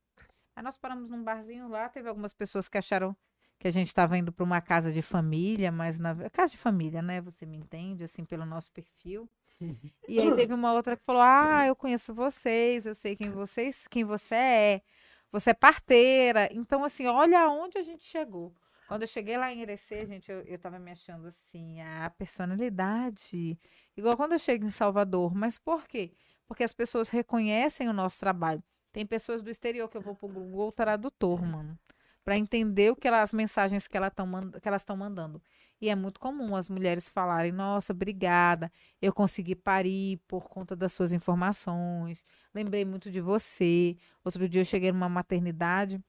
Aí 0.57 0.63
nós 0.63 0.77
paramos 0.77 1.09
num 1.11 1.23
barzinho 1.23 1.69
lá, 1.69 1.89
teve 1.89 2.09
algumas 2.09 2.33
pessoas 2.33 2.69
que 2.69 2.79
acharam 2.79 3.17
que 3.59 3.67
a 3.67 3.71
gente 3.71 3.89
estava 3.89 4.17
indo 4.17 4.33
para 4.33 4.45
uma 4.45 4.61
casa 4.61 4.93
de 4.93 5.03
família, 5.03 5.71
mas 5.73 5.99
na 5.99 6.31
casa 6.31 6.53
de 6.53 6.59
família, 6.59 7.03
né? 7.03 7.21
Você 7.21 7.45
me 7.45 7.57
entende, 7.57 8.05
assim, 8.05 8.25
pelo 8.25 8.47
nosso 8.47 8.71
perfil. 8.73 9.29
E 10.09 10.21
aí 10.21 10.35
teve 10.37 10.55
uma 10.55 10.73
outra 10.73 10.97
que 10.97 11.05
falou: 11.05 11.21
Ah, 11.21 11.67
eu 11.67 11.77
conheço 11.77 12.15
vocês, 12.15 12.87
eu 12.87 12.95
sei 12.95 13.17
quem 13.17 13.31
vocês, 13.31 13.87
quem 13.89 14.05
você 14.05 14.35
é. 14.35 14.83
Você 15.31 15.51
é 15.51 15.55
parteira. 15.55 16.49
Então, 16.53 16.85
assim, 16.85 17.07
olha 17.07 17.41
aonde 17.41 17.79
a 17.79 17.83
gente 17.83 18.05
chegou. 18.05 18.55
Quando 18.89 19.03
eu 19.03 19.09
cheguei 19.09 19.37
lá 19.37 19.53
em 19.53 19.61
Irecê, 19.61 20.07
gente, 20.07 20.33
eu, 20.33 20.41
eu 20.41 20.59
tava 20.59 20.79
me 20.79 20.91
achando 20.91 21.29
assim, 21.29 21.81
a 21.83 22.09
personalidade. 22.09 23.59
Igual 23.95 24.17
quando 24.17 24.33
eu 24.33 24.39
chego 24.39 24.65
em 24.65 24.71
Salvador. 24.71 25.35
Mas 25.35 25.59
por 25.59 25.87
quê? 25.87 26.13
Porque 26.47 26.65
as 26.65 26.73
pessoas 26.73 27.11
reconhecem 27.11 27.89
o 27.89 27.93
nosso 27.93 28.19
trabalho. 28.19 28.63
Tem 28.91 29.05
pessoas 29.05 29.43
do 29.43 29.51
exterior 29.51 29.89
que 29.91 29.97
eu 29.99 30.01
vou 30.01 30.15
pro 30.15 30.27
Google 30.27 30.73
Tradutor, 30.73 31.43
mano. 31.43 31.79
Pra 32.25 32.39
entender 32.39 32.91
o 32.91 32.97
que 32.97 33.07
elas, 33.07 33.25
as 33.25 33.33
mensagens 33.33 33.87
que, 33.87 33.97
ela 33.97 34.11
tão 34.11 34.51
que 34.61 34.67
elas 34.67 34.81
estão 34.81 34.97
mandando. 34.97 35.43
E 35.81 35.89
é 35.89 35.95
muito 35.95 36.19
comum 36.19 36.57
as 36.57 36.69
mulheres 36.69 37.09
falarem: 37.09 37.53
Nossa, 37.53 37.93
obrigada, 37.93 38.71
eu 39.01 39.13
consegui 39.13 39.55
parir 39.55 40.19
por 40.27 40.49
conta 40.49 40.75
das 40.75 40.93
suas 40.93 41.13
informações. 41.13 42.25
Lembrei 42.55 42.85
muito 42.85 43.11
de 43.11 43.21
você. 43.21 43.97
Outro 44.25 44.49
dia 44.49 44.61
eu 44.63 44.65
cheguei 44.65 44.91
numa 44.91 45.09
maternidade 45.09 46.03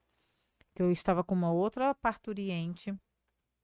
que 0.74 0.82
eu 0.82 0.90
estava 0.90 1.22
com 1.22 1.34
uma 1.34 1.52
outra 1.52 1.94
parturiente. 1.94 2.94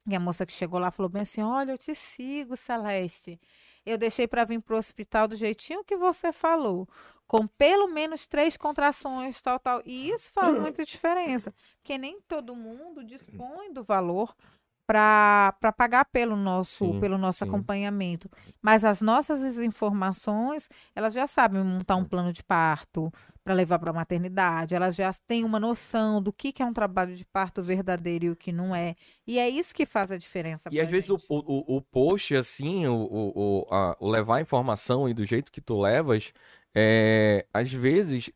E 0.09 0.15
a 0.15 0.21
moça 0.21 0.47
que 0.47 0.53
chegou 0.53 0.79
lá 0.79 0.91
falou 0.91 1.11
bem 1.11 1.23
assim: 1.23 1.43
Olha, 1.43 1.73
eu 1.73 1.79
te 1.79 1.95
sigo, 1.95 2.57
Celeste. 2.57 3.41
Eu 3.85 3.99
deixei 3.99 4.27
para 4.27 4.45
vir 4.45 4.61
pro 4.61 4.77
hospital 4.77 5.29
do 5.29 5.37
jeitinho 5.37 5.85
que 5.85 5.97
você 5.97 6.33
falou, 6.33 6.89
com 7.27 7.47
pelo 7.47 7.87
menos 7.89 8.27
três 8.27 8.57
contrações, 8.57 9.41
tal, 9.41 9.59
tal. 9.61 9.83
E 9.85 10.11
isso 10.11 10.31
faz 10.33 10.59
muita 10.59 10.85
diferença, 10.85 11.55
porque 11.79 11.97
nem 11.97 12.21
todo 12.23 12.55
mundo 12.55 13.05
dispõe 13.05 13.73
do 13.73 13.85
valor 13.85 14.35
para 14.87 15.53
pagar 15.77 16.05
pelo 16.07 16.37
nosso, 16.37 16.93
Sim, 16.93 17.01
pelo 17.01 17.19
nosso 17.19 17.45
sim. 17.45 17.49
acompanhamento. 17.49 18.31
Mas 18.63 18.85
as 18.85 19.01
nossas 19.03 19.59
informações, 19.59 20.69
elas 20.95 21.13
já 21.13 21.27
sabem 21.27 21.63
montar 21.65 21.97
um 21.97 22.05
plano 22.05 22.33
de 22.33 22.43
parto 22.43 23.13
para 23.43 23.55
levar 23.55 23.79
para 23.79 23.91
a 23.91 23.95
maternidade, 23.95 24.75
elas 24.75 24.97
já 24.97 25.13
têm 25.27 25.45
uma 25.45 25.61
noção 25.61 26.21
do 26.21 26.33
que, 26.33 26.53
que 26.53 26.63
é 26.63 26.67
um 26.67 26.73
trabalho 26.73 27.15
de 27.15 27.25
parto 27.25 27.63
verdadeiro 27.63 28.25
e 28.25 28.31
o 28.31 28.37
que 28.37 28.51
não 28.51 28.75
é. 28.75 28.97
E 29.27 29.39
é 29.39 29.49
isso 29.49 29.73
que 29.75 29.87
faz 29.87 30.11
a 30.11 30.17
diferença. 30.17 30.69
E 30.71 30.81
às 30.81 30.89
pra 30.89 30.93
vezes 30.97 31.11
o, 31.11 31.17
gente. 31.17 31.27
o, 31.29 31.77
o- 31.77 31.83
post, 31.83 32.35
assim, 32.35 32.87
o, 32.87 32.95
o, 32.95 33.63
o, 33.69 33.75
a- 33.75 33.97
o 34.01 34.09
levar 34.09 34.37
a 34.37 34.41
informação 34.41 35.09
e 35.09 35.15
do 35.15 35.25
jeito 35.25 35.53
que 35.53 35.61
tu 35.61 35.81
levas, 35.81 36.33
é, 36.75 37.47
às 37.55 37.73
vezes, 37.73 38.31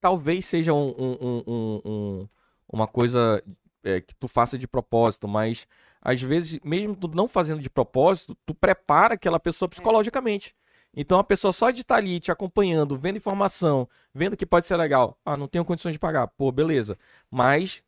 talvez 0.00 0.46
seja 0.46 0.72
um- 0.72 0.94
um- 0.98 1.42
um- 1.46 1.80
um- 1.84 2.28
uma 2.72 2.86
coisa 2.86 3.42
é, 3.84 4.00
que 4.00 4.14
tu 4.14 4.28
faça 4.28 4.58
de 4.58 4.66
propósito, 4.68 5.26
mas 5.28 5.66
às 6.00 6.20
vezes, 6.22 6.60
mesmo 6.64 6.94
tu 6.96 7.08
não 7.08 7.26
fazendo 7.28 7.60
de 7.60 7.68
propósito, 7.70 8.36
tu 8.46 8.54
prepara 8.54 9.14
aquela 9.14 9.40
pessoa 9.40 9.68
psicologicamente. 9.68 10.54
Então 10.94 11.18
a 11.18 11.24
pessoa 11.24 11.52
só 11.52 11.70
de 11.70 11.82
estar 11.82 11.96
ali 11.96 12.18
te 12.18 12.30
acompanhando, 12.32 12.96
vendo 12.96 13.16
informação, 13.18 13.88
vendo 14.14 14.36
que 14.36 14.46
pode 14.46 14.66
ser 14.66 14.76
legal. 14.76 15.18
Ah, 15.24 15.36
não 15.36 15.46
tenho 15.46 15.64
condições 15.64 15.92
de 15.92 15.98
pagar. 15.98 16.26
Pô, 16.28 16.50
beleza. 16.50 16.98
Mas 17.30 17.82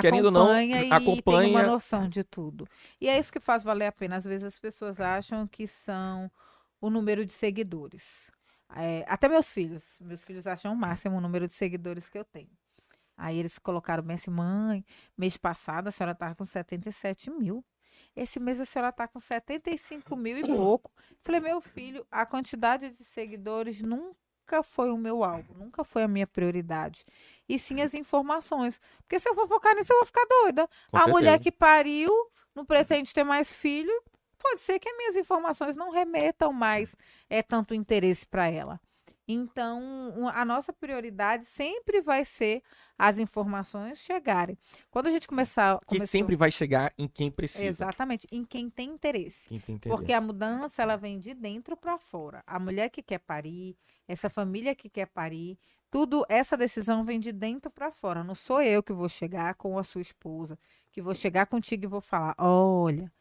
querendo 0.00 0.26
ou 0.26 0.30
não, 0.30 0.42
acompanha 0.46 0.76
e 0.78 0.80
tem 0.80 0.90
uma 0.90 0.96
acompanha- 0.96 1.66
noção 1.66 2.08
de 2.08 2.24
tudo. 2.24 2.66
E 3.00 3.08
é 3.08 3.18
isso 3.18 3.32
que 3.32 3.40
faz 3.40 3.62
valer 3.62 3.86
a 3.86 3.92
pena. 3.92 4.16
Às 4.16 4.24
vezes 4.24 4.44
as 4.54 4.58
pessoas 4.58 5.00
acham 5.00 5.46
que 5.46 5.66
são 5.66 6.30
o 6.80 6.88
número 6.90 7.24
de 7.26 7.32
seguidores. 7.32 8.02
É, 8.74 9.04
até 9.06 9.28
meus 9.28 9.48
filhos. 9.48 9.94
Meus 10.00 10.24
filhos 10.24 10.46
acham 10.46 10.72
o 10.72 10.76
máximo 10.76 11.16
o 11.18 11.20
número 11.20 11.46
de 11.46 11.52
seguidores 11.54 12.08
que 12.08 12.18
eu 12.18 12.24
tenho. 12.24 12.50
Aí 13.16 13.38
eles 13.38 13.58
colocaram 13.58 14.02
bem 14.02 14.14
assim, 14.14 14.30
mãe, 14.30 14.84
mês 15.16 15.36
passado 15.36 15.88
a 15.88 15.90
senhora 15.90 16.12
estava 16.12 16.34
com 16.34 16.44
77 16.44 17.30
mil. 17.30 17.64
Esse 18.14 18.40
mês 18.40 18.60
a 18.60 18.64
senhora 18.64 18.90
está 18.90 19.06
com 19.06 19.20
75 19.20 20.16
mil 20.16 20.38
e 20.38 20.46
pouco. 20.46 20.90
Falei, 21.20 21.40
meu 21.40 21.60
filho, 21.60 22.06
a 22.10 22.24
quantidade 22.24 22.90
de 22.90 23.04
seguidores 23.04 23.82
nunca 23.82 24.62
foi 24.62 24.90
o 24.90 24.96
meu 24.96 25.22
alvo, 25.22 25.54
nunca 25.54 25.84
foi 25.84 26.02
a 26.02 26.08
minha 26.08 26.26
prioridade. 26.26 27.04
E 27.48 27.58
sim 27.58 27.82
as 27.82 27.94
informações. 27.94 28.80
Porque 29.02 29.18
se 29.18 29.28
eu 29.28 29.34
for 29.34 29.46
focar 29.46 29.74
nisso, 29.74 29.92
eu 29.92 29.98
vou 29.98 30.06
ficar 30.06 30.24
doida. 30.28 30.68
Com 30.90 30.96
a 30.96 31.06
mulher 31.08 31.32
certeza. 31.32 31.42
que 31.42 31.52
pariu, 31.52 32.10
não 32.54 32.64
pretende 32.64 33.12
ter 33.12 33.24
mais 33.24 33.52
filho, 33.52 33.92
pode 34.38 34.60
ser 34.60 34.78
que 34.78 34.88
as 34.88 34.96
minhas 34.96 35.16
informações 35.16 35.76
não 35.76 35.90
remetam 35.90 36.52
mais 36.52 36.96
é, 37.28 37.42
tanto 37.42 37.74
interesse 37.74 38.26
para 38.26 38.48
ela. 38.48 38.80
Então, 39.28 40.28
a 40.32 40.44
nossa 40.44 40.72
prioridade 40.72 41.44
sempre 41.44 42.00
vai 42.00 42.24
ser 42.24 42.62
as 42.98 43.18
informações 43.18 43.98
chegarem. 43.98 44.56
Quando 44.90 45.08
a 45.08 45.10
gente 45.10 45.26
começar. 45.26 45.78
Que 45.80 45.86
começou- 45.86 46.06
sempre 46.06 46.36
vai 46.36 46.50
chegar 46.50 46.92
em 46.96 47.08
quem 47.08 47.30
precisa. 47.30 47.64
Exatamente, 47.66 48.26
em 48.30 48.44
quem 48.44 48.70
tem 48.70 48.90
interesse. 48.90 49.48
Quem 49.48 49.60
tem 49.60 49.74
interesse. 49.74 49.96
Porque 49.96 50.12
a 50.12 50.20
mudança 50.20 50.82
ela 50.82 50.96
vem 50.96 51.18
de 51.18 51.34
dentro 51.34 51.76
para 51.76 51.98
fora. 51.98 52.42
A 52.46 52.58
mulher 52.58 52.88
que 52.88 53.02
quer 53.02 53.18
parir, 53.18 53.76
essa 54.06 54.28
família 54.30 54.74
que 54.74 54.88
quer 54.88 55.06
parir, 55.06 55.58
tudo 55.90 56.24
essa 56.28 56.56
decisão 56.56 57.04
vem 57.04 57.18
de 57.18 57.32
dentro 57.32 57.70
para 57.70 57.90
fora. 57.90 58.22
Não 58.22 58.34
sou 58.34 58.62
eu 58.62 58.82
que 58.82 58.92
vou 58.92 59.08
chegar 59.08 59.54
com 59.54 59.78
a 59.78 59.82
sua 59.84 60.00
esposa, 60.02 60.58
que 60.92 61.02
vou 61.02 61.14
chegar 61.14 61.46
contigo 61.46 61.84
e 61.84 61.88
vou 61.88 62.00
falar: 62.00 62.34
"Olha, 62.38 63.12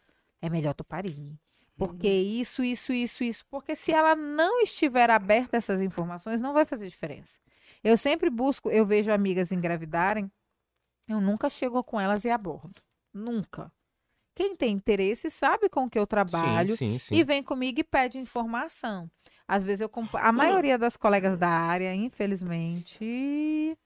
é 0.41 0.49
melhor 0.49 0.73
tu 0.73 0.83
parir". 0.83 1.39
Porque 1.77 2.07
isso, 2.07 2.63
isso, 2.63 2.93
isso, 2.93 3.23
isso. 3.23 3.45
Porque 3.49 3.75
se 3.75 3.91
ela 3.91 4.15
não 4.15 4.61
estiver 4.61 5.09
aberta 5.09 5.57
a 5.57 5.59
essas 5.59 5.81
informações, 5.81 6.39
não 6.39 6.53
vai 6.53 6.65
fazer 6.65 6.87
diferença. 6.87 7.39
Eu 7.83 7.97
sempre 7.97 8.29
busco, 8.29 8.69
eu 8.71 8.85
vejo 8.85 9.11
amigas 9.11 9.51
engravidarem, 9.51 10.31
eu 11.07 11.19
nunca 11.19 11.49
chego 11.49 11.83
com 11.83 11.99
elas 11.99 12.23
e 12.25 12.29
abordo. 12.29 12.81
Nunca. 13.13 13.71
Quem 14.33 14.55
tem 14.55 14.73
interesse 14.73 15.29
sabe 15.29 15.69
com 15.69 15.89
que 15.89 15.97
eu 15.97 16.05
trabalho 16.07 16.75
Sim, 16.75 16.97
sim, 16.97 16.99
sim. 16.99 17.15
e 17.15 17.23
vem 17.23 17.41
comigo 17.43 17.79
e 17.79 17.83
pede 17.83 18.17
informação. 18.17 19.09
Às 19.47 19.63
vezes 19.63 19.81
eu 19.81 19.87
compa- 19.87 20.19
a 20.19 20.31
maioria 20.31 20.77
das 20.77 20.97
colegas 20.97 21.37
da 21.37 21.49
área, 21.49 21.93
infelizmente, 21.93 23.77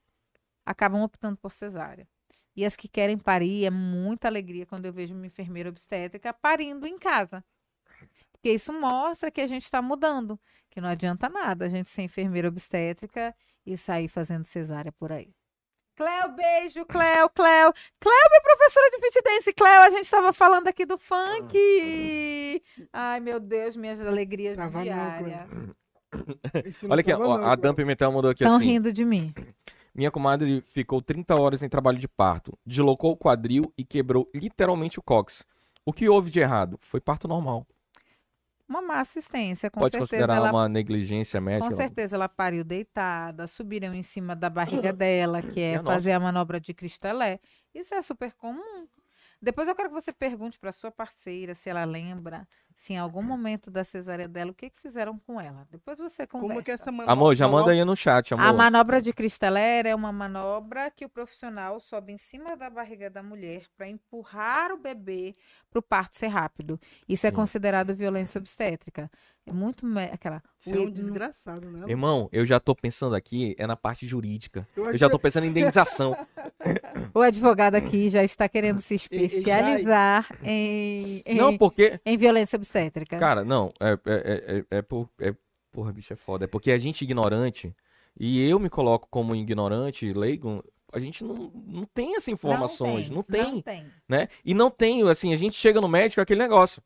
acabam 0.66 1.03
optando 1.03 1.38
por 1.38 1.52
cesárea. 1.52 2.07
E 2.56 2.66
as 2.66 2.76
que 2.76 2.88
querem 2.88 3.18
parir, 3.18 3.66
é 3.66 3.70
muita 3.70 4.28
alegria 4.28 4.66
quando 4.66 4.86
eu 4.86 4.94
vejo 4.94 5.14
uma 5.14 5.28
enfermeira 5.28 5.70
obstétrica 5.70 6.34
parindo 6.34 6.88
em 6.88 6.98
casa. 6.98 7.44
Porque 8.40 8.53
isso 8.53 8.72
mostra 8.72 9.30
que 9.30 9.41
a 9.41 9.48
gente 9.48 9.64
está 9.64 9.82
mudando, 9.82 10.40
que 10.70 10.80
não 10.80 10.88
adianta 10.88 11.28
nada 11.28 11.66
a 11.66 11.68
gente 11.68 11.90
ser 11.90 12.03
enfermeira 12.03 12.48
obstétrica 12.48 13.36
e 13.66 13.78
sair 13.78 14.07
fazendo 14.07 14.45
cesárea 14.45 14.94
por 14.94 15.11
aí. 15.11 15.34
Cléo, 15.94 16.34
beijo, 16.34 16.86
Cléo, 16.86 17.30
Cléo. 17.30 17.74
Cléo, 17.99 18.30
minha 18.30 18.41
professora 18.41 18.90
de 18.91 18.99
fit 19.02 19.22
dance. 19.22 19.53
Cléo, 19.53 19.82
a 19.82 19.90
gente 19.90 20.03
estava 20.03 20.32
falando 20.32 20.70
aqui 20.70 20.86
do 20.86 20.98
funk. 20.98 22.64
Ai, 22.94 23.20
meu 23.20 23.41
Deus, 23.41 23.76
minhas 23.76 23.99
alegrias 23.99 24.56
Tava 24.56 24.82
diárias. 24.82 25.49
Olha 26.90 27.02
aqui, 27.02 27.11
ó, 27.11 27.44
a. 27.44 27.56
Dan 27.57 27.74
Pimentel 27.74 28.14
mandou 28.14 28.32
aqui 28.32 28.45
Estão 28.45 28.56
assim. 28.56 28.66
rindo 28.66 28.94
de 28.94 29.03
mim. 29.03 29.34
Minha 29.94 30.11
comadre 30.11 30.64
ficou 30.68 31.02
30 31.02 31.38
horas 31.38 31.61
em 31.61 31.68
trabalho 31.68 31.98
de 31.98 32.07
parto, 32.07 32.57
deslocou 32.66 33.11
o 33.11 33.18
quadril 33.18 33.74
e 33.78 33.84
quebrou 33.84 34.30
literalmente 34.34 34.99
o 34.99 35.02
cox. 35.02 35.45
O 35.86 35.91
que 35.91 36.07
houve 36.07 36.32
de 36.32 36.40
errado? 36.40 36.78
Foi 36.80 37.02
parto 37.02 37.28
normal. 37.28 37.68
Uma 38.70 38.84
má 38.84 39.00
assistência, 39.00 39.72
com 39.72 39.80
Pode 39.80 39.94
certeza 39.94 40.12
considerar 40.12 40.36
ela 40.36 40.52
uma 40.52 40.70
negligência 40.70 41.41
médica? 41.41 41.72
Com 41.72 41.76
certeza 41.76 42.16
ela 42.16 42.30
pariu 42.30 42.64
deitada, 42.64 43.48
subiram 43.48 43.96
em 43.96 44.04
cima 44.04 44.36
da 44.36 44.48
barriga 44.48 44.94
dela, 44.94 45.41
que 45.41 45.60
é 45.60 45.70
Minha 45.70 45.82
nossa. 45.82 45.96
fazer 45.96 46.12
a 46.12 46.20
manobra 46.20 46.60
de 46.60 46.72
cristalé. 46.72 47.40
Isso 47.74 47.96
é 47.96 48.02
super 48.04 48.32
comum. 48.34 48.88
Depois 49.41 49.68
eu 49.68 49.76
quero 49.76 49.90
que 49.90 49.96
você 49.96 50.14
pergunte 50.14 50.60
para 50.60 50.72
sua 50.72 50.91
parceira 50.91 51.56
se 51.56 51.68
ela 51.68 51.84
lembra, 51.84 52.48
se 52.80 52.94
em 52.94 52.98
algum 52.98 53.22
momento 53.22 53.70
da 53.70 53.84
cesárea 53.84 54.26
dela, 54.26 54.52
o 54.52 54.54
que, 54.54 54.70
que 54.70 54.80
fizeram 54.80 55.20
com 55.28 55.40
ela. 55.40 55.68
Depois 55.70 56.00
você 56.00 56.26
conversa. 56.26 56.54
Como 56.54 56.64
que 56.64 56.72
é 56.72 56.76
essa 56.76 56.90
manobra? 56.94 57.12
Amor, 57.12 57.36
já 57.36 57.46
manda 57.46 57.72
aí 57.72 57.84
no 57.84 57.94
chat, 57.94 58.34
amor. 58.34 58.46
A 58.46 58.54
manobra 58.54 59.02
de 59.02 59.12
cristalé 59.12 59.82
é 59.86 59.94
uma 59.94 60.14
manobra 60.14 60.90
que 60.90 61.04
o 61.04 61.10
profissional 61.10 61.78
sobe 61.82 62.14
em 62.14 62.18
cima 62.18 62.56
da 62.56 62.70
barriga 62.70 63.10
da 63.10 63.22
mulher 63.22 63.64
para 63.76 63.86
empurrar 63.90 64.72
o 64.72 64.78
bebê 64.78 65.36
para 65.70 65.80
o 65.80 65.82
parto 65.82 66.16
ser 66.16 66.28
rápido. 66.28 66.80
Isso 67.08 67.28
é 67.28 67.30
Sim. 67.32 67.36
considerado 67.36 67.94
violência 67.94 68.40
obstétrica. 68.40 69.12
É 69.46 69.52
muito 69.52 69.86
me- 69.86 70.06
aquela. 70.06 70.42
Você 70.58 70.78
é 70.78 70.80
um 70.80 70.90
desgraçado, 70.92 71.70
né? 71.70 71.86
Irmão, 71.88 72.30
eu 72.32 72.46
já 72.46 72.60
tô 72.60 72.74
pensando 72.76 73.16
aqui, 73.16 73.56
é 73.58 73.66
na 73.68 73.76
parte 73.76 74.06
jurídica. 74.08 74.66
Eu 74.76 74.92
Eu 74.92 74.98
já 74.98 75.10
tô 75.10 75.20
pensando 75.20 75.46
em 75.46 75.50
indenização. 75.50 76.14
O 77.14 77.22
advogado 77.22 77.76
aqui 77.76 78.10
já 78.10 78.24
está 78.24 78.48
querendo 78.48 78.80
se 78.80 78.94
e- 78.94 78.96
especializar 78.98 80.28
em, 80.44 81.22
em, 81.26 81.38
Não, 81.38 81.58
porque. 81.58 82.00
em 82.06 82.18
violência 82.18 82.56
obstétrica. 82.58 82.69
Cara, 83.20 83.44
não, 83.44 83.72
é, 83.80 83.91
é, 83.91 83.98
é, 84.06 84.58
é, 84.72 84.78
é 84.78 84.82
por. 84.82 85.10
É, 85.20 85.34
porra, 85.72 85.91
bicho, 85.94 86.14
é 86.14 86.16
foda. 86.16 86.46
É 86.46 86.48
porque 86.48 86.72
a 86.72 86.78
gente 86.78 87.04
ignorante, 87.04 87.76
e 88.20 88.48
eu 88.48 88.60
me 88.60 88.70
coloco 88.70 89.08
como 89.10 89.36
ignorante, 89.36 90.12
leigo, 90.14 90.64
a 90.91 91.00
gente 91.00 91.24
não, 91.24 91.52
não 91.68 91.86
tem 91.86 92.16
essas 92.16 92.30
informações. 92.30 93.10
Não 93.10 93.24
tem, 93.24 93.44
Não 93.56 93.62
tem. 93.62 93.86
né? 94.08 94.28
E 94.44 94.54
não 94.54 94.72
tem, 94.72 95.08
assim, 95.10 95.34
a 95.34 95.36
gente 95.36 95.56
chega 95.56 95.80
no 95.80 95.88
médico, 95.88 96.20
é 96.20 96.24
aquele 96.24 96.41
negócio. 96.41 96.82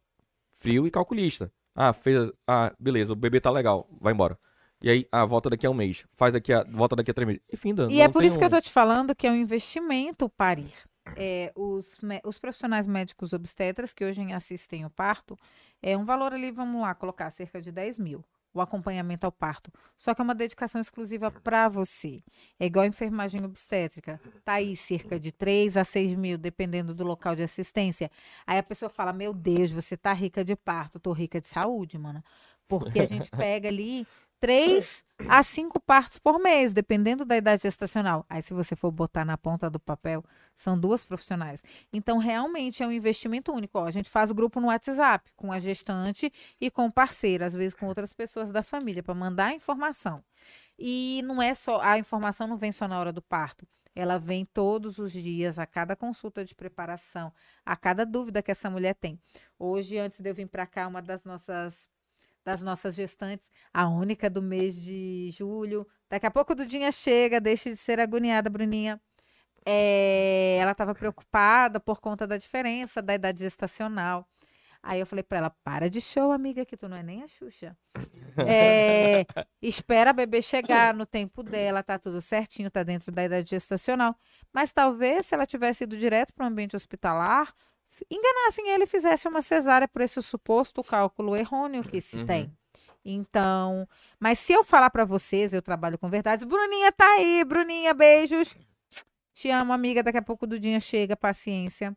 Frio 0.53 0.85
e 0.87 0.91
calculista. 0.91 1.51
Ah, 1.75 1.91
fez. 1.93 2.31
Ah, 2.47 2.73
beleza, 2.79 3.13
o 3.13 3.15
bebê 3.15 3.39
tá 3.41 3.49
legal, 3.49 3.87
vai 3.99 4.13
embora. 4.13 4.37
E 4.81 4.89
aí, 4.89 5.07
ah, 5.11 5.25
volta 5.25 5.49
daqui 5.49 5.65
a 5.65 5.69
um 5.69 5.73
mês. 5.73 6.03
Faz 6.13 6.33
daqui 6.33 6.51
a. 6.53 6.63
Volta 6.65 6.95
daqui 6.95 7.09
a 7.09 7.13
três 7.13 7.25
meses. 7.27 7.41
Enfim, 7.51 7.73
Dan, 7.73 7.89
E 7.89 7.95
não 7.95 8.01
é 8.03 8.09
por 8.09 8.19
tem 8.19 8.27
isso 8.27 8.37
que 8.37 8.43
eu 8.43 8.47
um- 8.47 8.51
tô 8.51 8.61
te 8.61 8.69
falando 8.69 9.15
que 9.15 9.25
é 9.25 9.31
um 9.31 9.35
investimento 9.35 10.27
parir. 10.29 10.73
É, 11.17 11.51
os, 11.55 11.97
os 12.23 12.37
profissionais 12.39 12.87
médicos 12.87 13.33
obstetras 13.33 13.93
que 13.93 14.05
hoje 14.05 14.21
assistem 14.31 14.85
o 14.85 14.89
parto, 14.89 15.37
é 15.83 15.97
um 15.97 16.05
valor 16.05 16.33
ali, 16.33 16.49
vamos 16.49 16.81
lá, 16.81 16.95
colocar 16.95 17.29
cerca 17.29 17.61
de 17.61 17.71
10 17.71 17.99
mil. 17.99 18.23
O 18.53 18.61
acompanhamento 18.61 19.25
ao 19.25 19.31
parto. 19.31 19.71
Só 19.97 20.13
que 20.13 20.21
é 20.21 20.23
uma 20.23 20.35
dedicação 20.35 20.79
exclusiva 20.79 21.31
para 21.31 21.67
você. 21.67 22.21
É 22.59 22.67
igual 22.67 22.83
a 22.83 22.87
enfermagem 22.87 23.43
obstétrica. 23.43 24.21
Tá 24.45 24.53
aí 24.53 24.75
cerca 24.77 25.19
de 25.19 25.31
3 25.31 25.75
a 25.75 25.83
6 25.83 26.13
mil, 26.13 26.37
dependendo 26.37 26.93
do 26.93 27.03
local 27.03 27.35
de 27.35 27.41
assistência. 27.41 28.11
Aí 28.45 28.59
a 28.59 28.63
pessoa 28.63 28.89
fala: 28.89 29.11
Meu 29.11 29.33
Deus, 29.33 29.71
você 29.71 29.97
tá 29.97 30.13
rica 30.13 30.45
de 30.45 30.55
parto. 30.55 30.99
Tô 30.99 31.11
rica 31.13 31.41
de 31.41 31.47
saúde, 31.47 31.97
mano. 31.97 32.23
Porque 32.67 32.99
a 32.99 33.07
gente 33.07 33.31
pega 33.35 33.69
ali 33.69 34.05
três 34.43 35.05
a 35.29 35.41
cinco 35.41 35.79
partos 35.79 36.19
por 36.19 36.37
mês, 36.37 36.73
dependendo 36.73 37.23
da 37.23 37.37
idade 37.37 37.61
gestacional. 37.61 38.25
Aí, 38.29 38.41
se 38.41 38.53
você 38.53 38.75
for 38.75 38.91
botar 38.91 39.23
na 39.23 39.37
ponta 39.37 39.69
do 39.69 39.79
papel, 39.79 40.21
são 40.53 40.77
duas 40.77 41.01
profissionais. 41.01 41.63
Então, 41.93 42.17
realmente 42.17 42.83
é 42.83 42.87
um 42.87 42.91
investimento 42.91 43.53
único. 43.53 43.79
Ó, 43.79 43.85
a 43.85 43.91
gente 43.91 44.09
faz 44.09 44.31
o 44.31 44.35
grupo 44.35 44.59
no 44.59 44.67
WhatsApp 44.67 45.31
com 45.37 45.53
a 45.53 45.59
gestante 45.59 46.29
e 46.59 46.69
com 46.69 46.87
o 46.87 46.91
parceiro, 46.91 47.45
às 47.45 47.53
vezes 47.53 47.73
com 47.73 47.87
outras 47.87 48.11
pessoas 48.11 48.51
da 48.51 48.61
família, 48.61 49.01
para 49.01 49.15
mandar 49.15 49.45
a 49.45 49.53
informação. 49.53 50.21
E 50.77 51.21
não 51.23 51.41
é 51.41 51.53
só, 51.53 51.79
a 51.79 51.97
informação 51.97 52.45
não 52.45 52.57
vem 52.57 52.73
só 52.73 52.85
na 52.85 52.99
hora 52.99 53.13
do 53.13 53.21
parto. 53.21 53.65
Ela 53.95 54.17
vem 54.17 54.43
todos 54.43 54.97
os 54.97 55.13
dias, 55.13 55.57
a 55.57 55.65
cada 55.65 55.95
consulta 55.95 56.43
de 56.43 56.53
preparação, 56.53 57.31
a 57.65 57.77
cada 57.77 58.05
dúvida 58.05 58.43
que 58.43 58.51
essa 58.51 58.69
mulher 58.69 58.95
tem. 58.95 59.17
Hoje, 59.57 59.97
antes 59.97 60.19
de 60.19 60.29
eu 60.29 60.35
vir 60.35 60.49
para 60.49 60.67
cá, 60.67 60.85
uma 60.85 61.01
das 61.01 61.23
nossas 61.23 61.87
das 62.43 62.61
nossas 62.61 62.95
gestantes, 62.95 63.49
a 63.73 63.87
única 63.87 64.29
do 64.29 64.41
mês 64.41 64.75
de 64.75 65.29
julho. 65.31 65.87
Daqui 66.09 66.25
a 66.25 66.31
pouco 66.31 66.53
o 66.53 66.55
Dudinha 66.55 66.91
chega, 66.91 67.39
deixa 67.39 67.69
de 67.69 67.77
ser 67.77 67.99
agoniada, 67.99 68.49
Bruninha. 68.49 68.99
É, 69.65 70.57
ela 70.59 70.71
estava 70.71 70.93
preocupada 70.93 71.79
por 71.79 72.01
conta 72.01 72.27
da 72.27 72.37
diferença 72.37 73.01
da 73.01 73.15
idade 73.15 73.39
gestacional. 73.39 74.27
Aí 74.81 74.99
eu 74.99 75.05
falei 75.05 75.23
para 75.23 75.37
ela: 75.37 75.49
para 75.63 75.89
de 75.89 76.01
show, 76.01 76.33
amiga, 76.33 76.65
que 76.65 76.75
tu 76.75 76.89
não 76.89 76.97
é 76.97 77.01
nem 77.03 77.23
a 77.23 77.27
Xuxa. 77.27 77.77
É, 78.45 79.25
espera 79.61 80.09
a 80.09 80.13
bebê 80.13 80.41
chegar 80.41 80.93
no 80.93 81.05
tempo 81.05 81.41
dela, 81.41 81.81
tá 81.81 81.97
tudo 81.97 82.19
certinho, 82.19 82.69
tá 82.69 82.83
dentro 82.83 83.09
da 83.09 83.23
idade 83.23 83.49
gestacional. 83.49 84.13
Mas 84.51 84.73
talvez, 84.73 85.27
se 85.27 85.33
ela 85.33 85.45
tivesse 85.45 85.85
ido 85.85 85.97
direto 85.97 86.33
para 86.33 86.43
o 86.43 86.47
ambiente 86.47 86.75
hospitalar, 86.75 87.53
enganassem 88.09 88.69
ele 88.69 88.83
e 88.83 88.87
fizesse 88.87 89.27
uma 89.27 89.41
cesárea 89.41 89.87
por 89.87 90.01
esse 90.01 90.21
suposto 90.21 90.83
cálculo 90.83 91.35
errôneo 91.35 91.83
que 91.83 91.99
se 92.01 92.17
Uhum. 92.17 92.25
tem. 92.25 92.57
Então, 93.05 93.87
mas 94.19 94.39
se 94.39 94.53
eu 94.53 94.63
falar 94.63 94.89
para 94.89 95.03
vocês, 95.03 95.53
eu 95.53 95.61
trabalho 95.61 95.97
com 95.97 96.09
verdades. 96.09 96.43
Bruninha 96.45 96.91
tá 96.91 97.05
aí, 97.05 97.43
Bruninha, 97.43 97.93
beijos. 97.93 98.55
Te 99.33 99.49
amo, 99.49 99.73
amiga. 99.73 100.01
Daqui 100.01 100.17
a 100.17 100.21
pouco 100.21 100.45
o 100.45 100.47
Dudinha 100.47 100.79
chega, 100.79 101.15
paciência. 101.15 101.95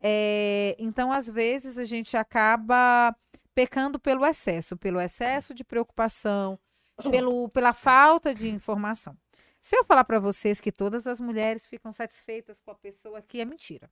É, 0.00 0.76
então, 0.78 1.10
às 1.10 1.28
vezes, 1.30 1.78
a 1.78 1.84
gente 1.84 2.14
acaba 2.16 3.16
pecando 3.54 3.98
pelo 3.98 4.26
excesso, 4.26 4.76
pelo 4.76 5.00
excesso 5.00 5.54
de 5.54 5.64
preocupação, 5.64 6.58
pelo, 7.10 7.48
pela 7.48 7.72
falta 7.72 8.34
de 8.34 8.48
informação. 8.50 9.16
Se 9.62 9.74
eu 9.76 9.84
falar 9.84 10.04
para 10.04 10.18
vocês 10.18 10.60
que 10.60 10.70
todas 10.70 11.06
as 11.06 11.18
mulheres 11.20 11.64
ficam 11.64 11.90
satisfeitas 11.90 12.60
com 12.60 12.70
a 12.70 12.74
pessoa 12.74 13.18
aqui, 13.20 13.40
é 13.40 13.44
mentira. 13.46 13.88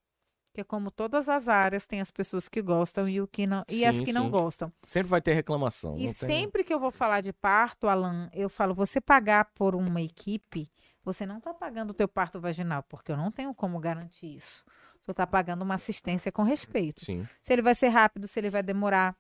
Porque 0.53 0.65
como 0.65 0.91
todas 0.91 1.31
as 1.31 1.49
áreas, 1.49 1.87
tem 1.87 1.99
as 2.03 2.11
pessoas 2.11 2.47
que 2.47 2.61
gostam 2.61 3.09
e, 3.09 3.23
o 3.23 3.27
que 3.27 3.47
não, 3.47 3.65
e 3.71 3.87
as 3.87 3.97
Sim, 3.97 4.05
que 4.05 4.13
não 4.13 4.27
sim. 4.27 4.31
gostam. 4.31 4.71
Sempre 4.87 5.09
vai 5.09 5.23
ter 5.23 5.33
reclamação. 5.33 5.97
E 5.97 6.05
não 6.09 6.13
tem- 6.13 6.29
sempre 6.29 6.63
que 6.63 6.75
eu 6.75 6.79
vou 6.79 6.91
falar 6.91 7.23
de 7.23 7.33
parto, 7.33 7.89
Alan, 7.89 8.29
eu 8.35 8.51
falo, 8.51 8.75
você 8.75 9.01
pagar 9.01 9.47
por 9.55 9.75
uma 9.75 10.03
equipe, 10.03 10.71
você 11.03 11.25
não 11.25 11.39
está 11.39 11.55
pagando 11.55 11.93
o 11.93 11.95
teu 11.95 12.07
parto 12.07 12.39
vaginal, 12.39 12.83
porque 12.83 13.11
eu 13.11 13.17
não 13.17 13.33
tenho 13.33 13.55
como 13.55 13.79
garantir 13.81 14.37
isso. 14.37 14.63
Tu 15.05 15.15
tá 15.15 15.27
pagando 15.27 15.63
uma 15.63 15.75
assistência 15.75 16.31
com 16.31 16.43
respeito. 16.43 17.03
Sim. 17.03 17.27
Se 17.41 17.51
ele 17.55 17.63
vai 17.63 17.75
ser 17.75 17.89
rápido, 17.89 18.29
se 18.29 18.39
ele 18.39 18.51
vai 18.51 18.63
demorar, 18.63 19.17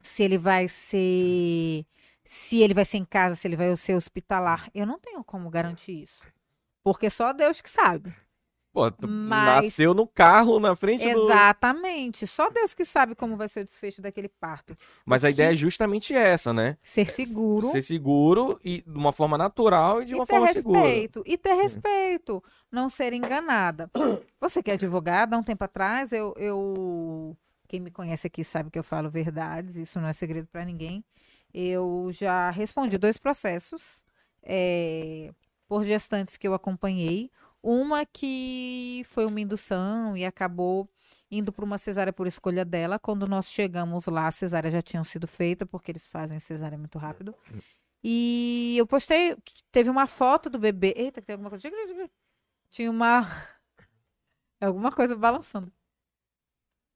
se 0.00 0.22
ele 0.22 0.36
vai 0.36 0.68
ser. 0.68 1.86
Se 2.22 2.60
ele 2.60 2.74
vai 2.74 2.84
ser 2.84 2.98
em 2.98 3.04
casa, 3.06 3.34
se 3.34 3.48
ele 3.48 3.56
vai 3.56 3.74
ser 3.76 3.94
hospitalar. 3.94 4.70
Eu 4.74 4.84
não 4.86 4.98
tenho 4.98 5.24
como 5.24 5.48
garantir 5.48 6.02
isso. 6.02 6.22
Porque 6.84 7.08
só 7.08 7.32
Deus 7.32 7.62
que 7.62 7.70
sabe. 7.70 8.14
Pô, 8.72 8.82
Mas- 9.08 9.64
nasceu 9.64 9.94
no 9.94 10.06
carro 10.06 10.60
na 10.60 10.76
frente 10.76 11.10
do. 11.12 11.24
Exatamente. 11.24 12.26
Só 12.26 12.50
Deus 12.50 12.74
que 12.74 12.84
sabe 12.84 13.14
como 13.14 13.36
vai 13.36 13.48
ser 13.48 13.60
o 13.60 13.64
desfecho 13.64 14.02
daquele 14.02 14.28
parto. 14.28 14.76
Mas 15.04 15.24
a 15.24 15.30
ideia 15.30 15.52
é 15.52 15.56
justamente 15.56 16.14
essa, 16.14 16.52
né? 16.52 16.76
Ser 16.84 17.10
seguro. 17.10 17.70
Ser 17.70 17.82
seguro 17.82 18.60
e 18.62 18.82
de 18.82 18.98
uma 18.98 19.12
forma 19.12 19.38
natural 19.38 20.02
e 20.02 20.04
de 20.04 20.12
e 20.12 20.14
uma 20.14 20.26
forma 20.26 20.52
segura. 20.52 20.80
respeito. 20.80 21.22
E 21.26 21.36
ter 21.38 21.54
respeito. 21.54 22.42
Não 22.70 22.88
ser 22.88 23.12
enganada. 23.14 23.90
Você 24.40 24.62
que 24.62 24.70
é 24.70 24.74
advogada, 24.74 25.34
há 25.34 25.38
um 25.38 25.42
tempo 25.42 25.64
atrás, 25.64 26.12
eu, 26.12 26.34
eu. 26.36 27.36
Quem 27.66 27.80
me 27.80 27.90
conhece 27.90 28.26
aqui 28.26 28.44
sabe 28.44 28.70
que 28.70 28.78
eu 28.78 28.84
falo 28.84 29.10
verdades, 29.10 29.76
isso 29.76 30.00
não 30.00 30.08
é 30.08 30.12
segredo 30.12 30.46
para 30.52 30.64
ninguém. 30.64 31.04
Eu 31.52 32.10
já 32.12 32.50
respondi 32.50 32.96
dois 32.98 33.16
processos 33.16 34.04
eh, 34.42 35.32
por 35.66 35.84
gestantes 35.84 36.36
que 36.36 36.46
eu 36.46 36.54
acompanhei. 36.54 37.30
Uma 37.62 38.06
que 38.06 39.02
foi 39.06 39.26
uma 39.26 39.40
indução 39.40 40.16
e 40.16 40.24
acabou 40.24 40.88
indo 41.30 41.52
para 41.52 41.64
uma 41.64 41.78
cesárea 41.78 42.12
por 42.12 42.26
escolha 42.26 42.64
dela. 42.64 42.98
Quando 42.98 43.26
nós 43.26 43.50
chegamos 43.50 44.06
lá, 44.06 44.28
a 44.28 44.30
cesárea 44.30 44.70
já 44.70 44.82
tinha 44.82 45.02
sido 45.04 45.26
feita, 45.26 45.66
porque 45.66 45.90
eles 45.90 46.06
fazem 46.06 46.38
cesárea 46.38 46.78
muito 46.78 46.98
rápido. 46.98 47.34
E 48.02 48.76
eu 48.78 48.86
postei, 48.86 49.36
teve 49.72 49.90
uma 49.90 50.06
foto 50.06 50.48
do 50.48 50.58
bebê. 50.58 50.94
Eita, 50.96 51.20
que 51.20 51.26
tem 51.26 51.34
alguma 51.34 51.50
coisa. 51.50 51.68
Tinha 52.70 52.90
uma. 52.90 53.22
Alguma 54.60 54.90
coisa 54.90 55.14
balançando. 55.14 55.72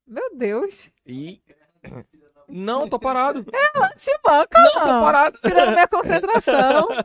Meu 0.07 0.37
Deus. 0.37 0.91
E. 1.07 1.41
Não, 2.53 2.89
tô 2.89 2.99
parado. 2.99 3.45
Te 3.97 4.11
banca, 4.25 4.59
Não, 4.59 4.73
tô 4.81 4.87
não. 4.87 5.01
parado. 5.01 5.39
Tirando 5.41 5.73
minha 5.73 5.89
concentração. 5.89 6.89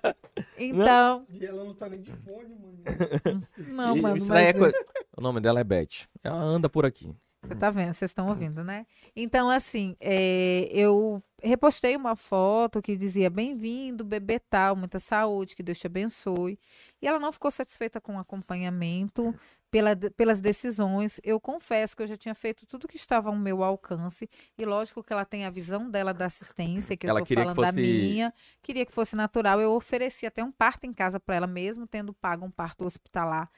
Então. 0.59 1.25
E 1.29 1.45
ela 1.45 1.63
não 1.63 1.73
tá 1.73 1.87
nem 1.87 2.01
de 2.01 2.11
fone, 2.11 2.55
mano. 2.55 3.47
Não, 3.57 3.95
mano. 3.97 4.17
Isso 4.17 4.29
daí 4.29 4.45
é 4.45 4.53
mas- 4.53 4.59
coisa. 4.59 4.85
O 5.15 5.21
nome 5.21 5.39
dela 5.39 5.59
é 5.59 5.63
Beth. 5.63 6.07
Ela 6.23 6.37
anda 6.37 6.67
por 6.69 6.85
aqui. 6.85 7.15
Você 7.43 7.53
tá 7.55 7.69
vendo, 7.69 7.93
vocês 7.93 8.09
estão 8.11 8.27
ouvindo, 8.27 8.63
né? 8.63 8.85
Então, 9.15 9.49
assim, 9.49 9.95
é, 10.01 10.67
eu 10.71 11.21
repostei 11.41 11.95
uma 11.95 12.15
foto 12.15 12.81
que 12.81 12.95
dizia 12.97 13.29
bem-vindo, 13.29 14.03
bebê 14.03 14.39
tal, 14.39 14.75
muita 14.75 14.97
saúde, 14.99 15.55
que 15.55 15.61
Deus 15.63 15.77
te 15.79 15.85
abençoe. 15.87 16.59
E 17.01 17.07
ela 17.07 17.19
não 17.19 17.31
ficou 17.31 17.51
satisfeita 17.51 18.01
com 18.01 18.15
o 18.15 18.19
acompanhamento, 18.19 19.33
pela, 19.69 19.95
pelas 19.95 20.39
decisões. 20.39 21.19
Eu 21.23 21.39
confesso 21.39 21.95
que 21.95 22.03
eu 22.03 22.07
já 22.07 22.17
tinha 22.17 22.33
feito 22.35 22.65
tudo 22.65 22.87
que 22.87 22.95
estava 22.97 23.29
ao 23.29 23.35
meu 23.35 23.63
alcance. 23.63 24.29
E 24.57 24.65
lógico 24.65 25.03
que 25.03 25.11
ela 25.13 25.25
tem 25.25 25.45
a 25.45 25.49
visão 25.49 25.89
dela 25.89 26.13
da 26.13 26.25
assistência, 26.25 26.95
que 26.95 27.05
eu 27.05 27.09
Ela 27.09 27.19
tô 27.19 27.25
queria 27.25 27.43
que 27.45 27.51
falando 27.53 27.61
da 27.61 27.67
fosse- 27.73 27.81
minha. 27.81 28.33
Queria 28.61 28.85
que 28.85 28.91
fosse 28.93 29.15
natural. 29.15 29.59
Eu 29.61 29.73
ofereci 29.73 30.25
até 30.25 30.43
um 30.43 30.51
parto 30.51 30.85
em 30.85 30.93
casa 30.93 31.19
para 31.19 31.35
ela, 31.35 31.47
mesmo 31.47 31.85
tendo 31.87 32.13
pago 32.13 32.45
um 32.45 32.51
parto 32.51 32.85
hospitalar. 32.85 33.49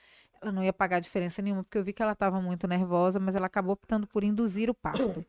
Ela 0.42 0.54
não 0.54 0.64
ia 0.64 0.72
pagar 0.72 1.02
diferença 1.02 1.42
nenhuma, 1.42 1.66
porque 1.66 1.78
eu 1.78 1.84
vi 1.84 1.92
que 1.92 2.02
ela 2.02 2.14
estava 2.14 2.40
muito 2.42 2.66
nervosa, 2.66 3.20
mas 3.20 3.36
ela 3.36 3.48
acabou 3.48 3.74
optando 3.74 4.08
por 4.08 4.24
induzir 4.24 4.70
o 4.70 4.74
parto. 4.74 5.26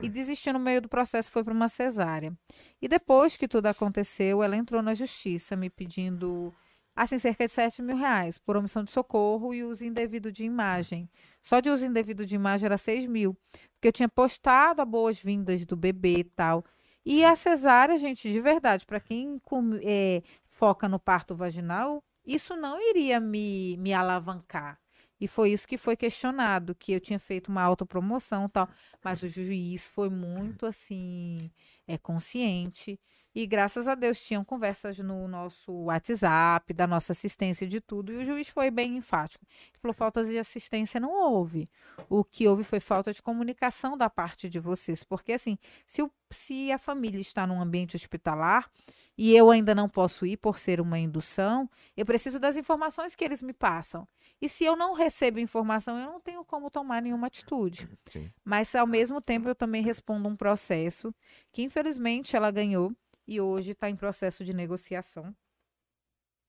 E 0.00 0.08
desistiu 0.08 0.52
no 0.52 0.60
meio 0.60 0.80
do 0.80 0.88
processo, 0.88 1.32
foi 1.32 1.42
para 1.42 1.52
uma 1.52 1.68
cesárea. 1.68 2.32
E 2.80 2.86
depois 2.86 3.36
que 3.36 3.48
tudo 3.48 3.66
aconteceu, 3.66 4.40
ela 4.40 4.56
entrou 4.56 4.80
na 4.80 4.94
justiça 4.94 5.56
me 5.56 5.68
pedindo, 5.68 6.54
assim, 6.94 7.18
cerca 7.18 7.46
de 7.46 7.52
7 7.52 7.82
mil 7.82 7.96
reais 7.96 8.38
por 8.38 8.56
omissão 8.56 8.84
de 8.84 8.90
socorro 8.90 9.54
e 9.54 9.64
uso 9.64 9.84
indevido 9.84 10.30
de 10.30 10.44
imagem. 10.44 11.08
Só 11.42 11.60
de 11.60 11.70
uso 11.70 11.84
indevido 11.84 12.24
de 12.26 12.34
imagem 12.34 12.66
era 12.66 12.78
6 12.78 13.06
mil. 13.06 13.36
Porque 13.74 13.88
eu 13.88 13.92
tinha 13.92 14.08
postado 14.08 14.80
a 14.82 14.84
boas-vindas 14.84 15.64
do 15.66 15.76
bebê 15.76 16.18
e 16.18 16.24
tal. 16.24 16.64
E 17.04 17.24
a 17.24 17.34
cesárea, 17.34 17.98
gente, 17.98 18.30
de 18.30 18.40
verdade, 18.40 18.86
para 18.86 19.00
quem 19.00 19.40
eh, 19.82 20.22
foca 20.46 20.88
no 20.88 21.00
parto 21.00 21.34
vaginal, 21.34 22.02
isso 22.24 22.54
não 22.56 22.80
iria 22.80 23.18
me, 23.18 23.76
me 23.78 23.92
alavancar. 23.92 24.78
E 25.20 25.28
foi 25.28 25.52
isso 25.52 25.68
que 25.68 25.76
foi 25.76 25.96
questionado, 25.96 26.74
que 26.74 26.92
eu 26.92 27.00
tinha 27.00 27.18
feito 27.18 27.48
uma 27.48 27.62
autopromoção 27.62 28.46
e 28.46 28.48
tal. 28.48 28.68
Mas 29.04 29.22
o 29.22 29.28
juiz 29.28 29.88
foi 29.88 30.10
muito, 30.10 30.66
assim, 30.66 31.50
é, 31.86 31.96
consciente. 31.96 32.98
E 33.34 33.46
graças 33.46 33.88
a 33.88 33.94
Deus 33.94 34.22
tinham 34.22 34.44
conversas 34.44 34.98
no 34.98 35.26
nosso 35.26 35.72
WhatsApp, 35.72 36.72
da 36.74 36.86
nossa 36.86 37.12
assistência 37.12 37.66
de 37.66 37.80
tudo. 37.80 38.12
E 38.12 38.16
o 38.16 38.24
juiz 38.24 38.48
foi 38.48 38.70
bem 38.70 38.96
enfático. 38.96 39.44
Ele 39.48 39.78
falou: 39.80 39.94
falta 39.94 40.22
de 40.22 40.38
assistência 40.38 41.00
não 41.00 41.12
houve. 41.12 41.68
O 42.10 42.22
que 42.22 42.46
houve 42.46 42.62
foi 42.62 42.78
falta 42.78 43.12
de 43.12 43.22
comunicação 43.22 43.96
da 43.96 44.10
parte 44.10 44.48
de 44.48 44.58
vocês. 44.58 45.02
Porque, 45.02 45.32
assim, 45.32 45.56
se, 45.86 46.02
o, 46.02 46.10
se 46.30 46.70
a 46.70 46.78
família 46.78 47.20
está 47.20 47.46
num 47.46 47.60
ambiente 47.60 47.96
hospitalar 47.96 48.70
e 49.16 49.34
eu 49.34 49.50
ainda 49.50 49.74
não 49.74 49.88
posso 49.88 50.26
ir 50.26 50.36
por 50.36 50.58
ser 50.58 50.80
uma 50.80 50.98
indução, 50.98 51.68
eu 51.96 52.04
preciso 52.04 52.38
das 52.38 52.56
informações 52.56 53.14
que 53.14 53.24
eles 53.24 53.40
me 53.40 53.54
passam. 53.54 54.06
E 54.42 54.48
se 54.48 54.64
eu 54.64 54.76
não 54.76 54.92
recebo 54.92 55.38
informação, 55.38 55.98
eu 55.98 56.06
não 56.06 56.20
tenho 56.20 56.44
como 56.44 56.70
tomar 56.70 57.00
nenhuma 57.00 57.28
atitude. 57.28 57.88
Sim. 58.10 58.30
Mas, 58.44 58.74
ao 58.74 58.86
mesmo 58.86 59.22
tempo, 59.22 59.48
eu 59.48 59.54
também 59.54 59.82
respondo 59.82 60.28
um 60.28 60.36
processo 60.36 61.14
que, 61.50 61.62
infelizmente, 61.62 62.36
ela 62.36 62.50
ganhou 62.50 62.92
e 63.26 63.40
hoje 63.40 63.72
está 63.72 63.88
em 63.88 63.96
processo 63.96 64.44
de 64.44 64.52
negociação. 64.52 65.34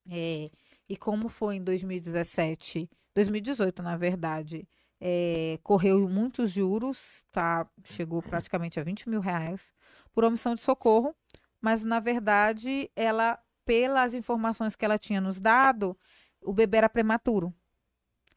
É, 0.10 0.50
e 0.90 0.98
como 0.98 1.30
foi 1.30 1.56
em 1.56 1.64
2017, 1.64 2.90
2018, 3.16 3.82
na 3.82 3.96
verdade, 3.96 4.68
é, 5.00 5.60
correu 5.64 6.08
muitos 6.10 6.52
juros, 6.52 7.24
tá? 7.32 7.68
Chegou 7.84 8.22
praticamente 8.22 8.80
a 8.80 8.84
20 8.84 9.10
mil 9.10 9.22
reais 9.22 9.74
por 10.14 10.24
omissão 10.24 10.56
de 10.56 10.62
socorro, 10.62 11.16
mas 11.62 11.84
na 11.84 12.00
verdade, 12.00 12.90
ela, 12.96 13.40
pelas 13.66 14.14
informações 14.14 14.76
que 14.76 14.86
ela 14.86 14.98
tinha 14.98 15.22
nos 15.22 15.40
dado, 15.40 15.98
o 16.42 16.54
bebê 16.54 16.78
era 16.78 16.90
prematuro. 16.90 17.54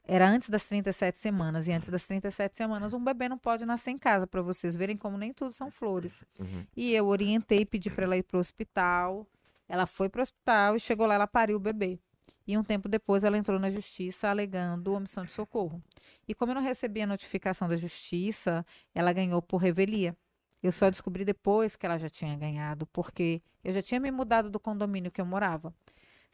Era 0.07 0.29
antes 0.29 0.49
das 0.49 0.65
37 0.67 1.19
semanas. 1.19 1.67
E 1.67 1.73
antes 1.73 1.89
das 1.89 2.07
37 2.07 2.57
semanas, 2.57 2.95
um 2.95 3.03
bebê 3.03 3.29
não 3.29 3.37
pode 3.37 3.67
nascer 3.67 3.91
em 3.91 3.99
casa, 3.99 4.27
para 4.27 4.41
vocês 4.41 4.77
verem 4.77 4.97
como 4.97 5.19
nem 5.19 5.33
tudo 5.33 5.53
são 5.53 5.71
flores. 5.71 6.23
Uhum. 6.39 6.65
E 6.77 6.95
eu 6.95 7.07
orientei, 7.07 7.67
pedi 7.67 7.91
para 7.91 8.05
ela 8.05 8.17
ir 8.17 8.23
para 8.23 8.37
o 8.37 8.41
hospital. 8.41 9.27
Ela 9.69 9.87
foi 9.87 10.09
para 10.09 10.21
o 10.21 10.23
hospital 10.23 10.77
e 10.77 10.81
chegou 10.81 11.07
lá, 11.07 11.15
ela 11.15 11.27
pariu 11.27 11.57
o 11.57 11.61
bebê. 11.61 11.99
E 12.47 12.57
um 12.57 12.63
tempo 12.63 12.89
depois 12.89 13.25
ela 13.25 13.37
entrou 13.37 13.59
na 13.59 13.71
justiça 13.71 14.29
alegando 14.29 14.95
omissão 14.95 15.25
de 15.25 15.33
socorro. 15.33 15.83
E 16.29 16.35
como 16.35 16.53
eu 16.53 16.55
não 16.55 16.63
recebi 16.63 17.03
a 17.03 17.07
notificação 17.07 17.69
da 17.69 17.77
justiça, 17.77 18.65
ela 18.95 19.13
ganhou 19.13 19.43
por 19.43 19.57
revelia. 19.57 20.17
Eu 20.63 20.71
só 20.71 20.89
descobri 20.89 21.25
depois 21.25 21.75
que 21.75 21.85
ela 21.85 21.99
já 21.99 22.09
tinha 22.09 22.37
ganhado, 22.37 22.87
porque 22.87 23.43
eu 23.65 23.73
já 23.73 23.83
tinha 23.83 24.01
me 24.01 24.11
mudado 24.11 24.49
do 24.51 24.61
condomínio 24.61 25.11
que 25.11 25.21
eu 25.21 25.27
morava. 25.27 25.75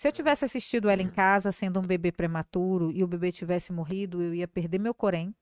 Se 0.02 0.08
eu 0.08 0.12
tivesse 0.12 0.44
assistido 0.44 0.90
ela 0.90 1.00
em 1.00 1.08
casa 1.08 1.52
sendo 1.52 1.78
um 1.78 1.82
bebê 1.86 2.10
prematuro 2.10 2.90
e 2.90 3.04
o 3.04 3.06
bebê 3.06 3.30
tivesse 3.30 3.72
morrido, 3.72 4.20
eu 4.20 4.34
ia 4.34 4.48
perder 4.48 4.80
meu 4.80 4.92
corém 4.92 5.32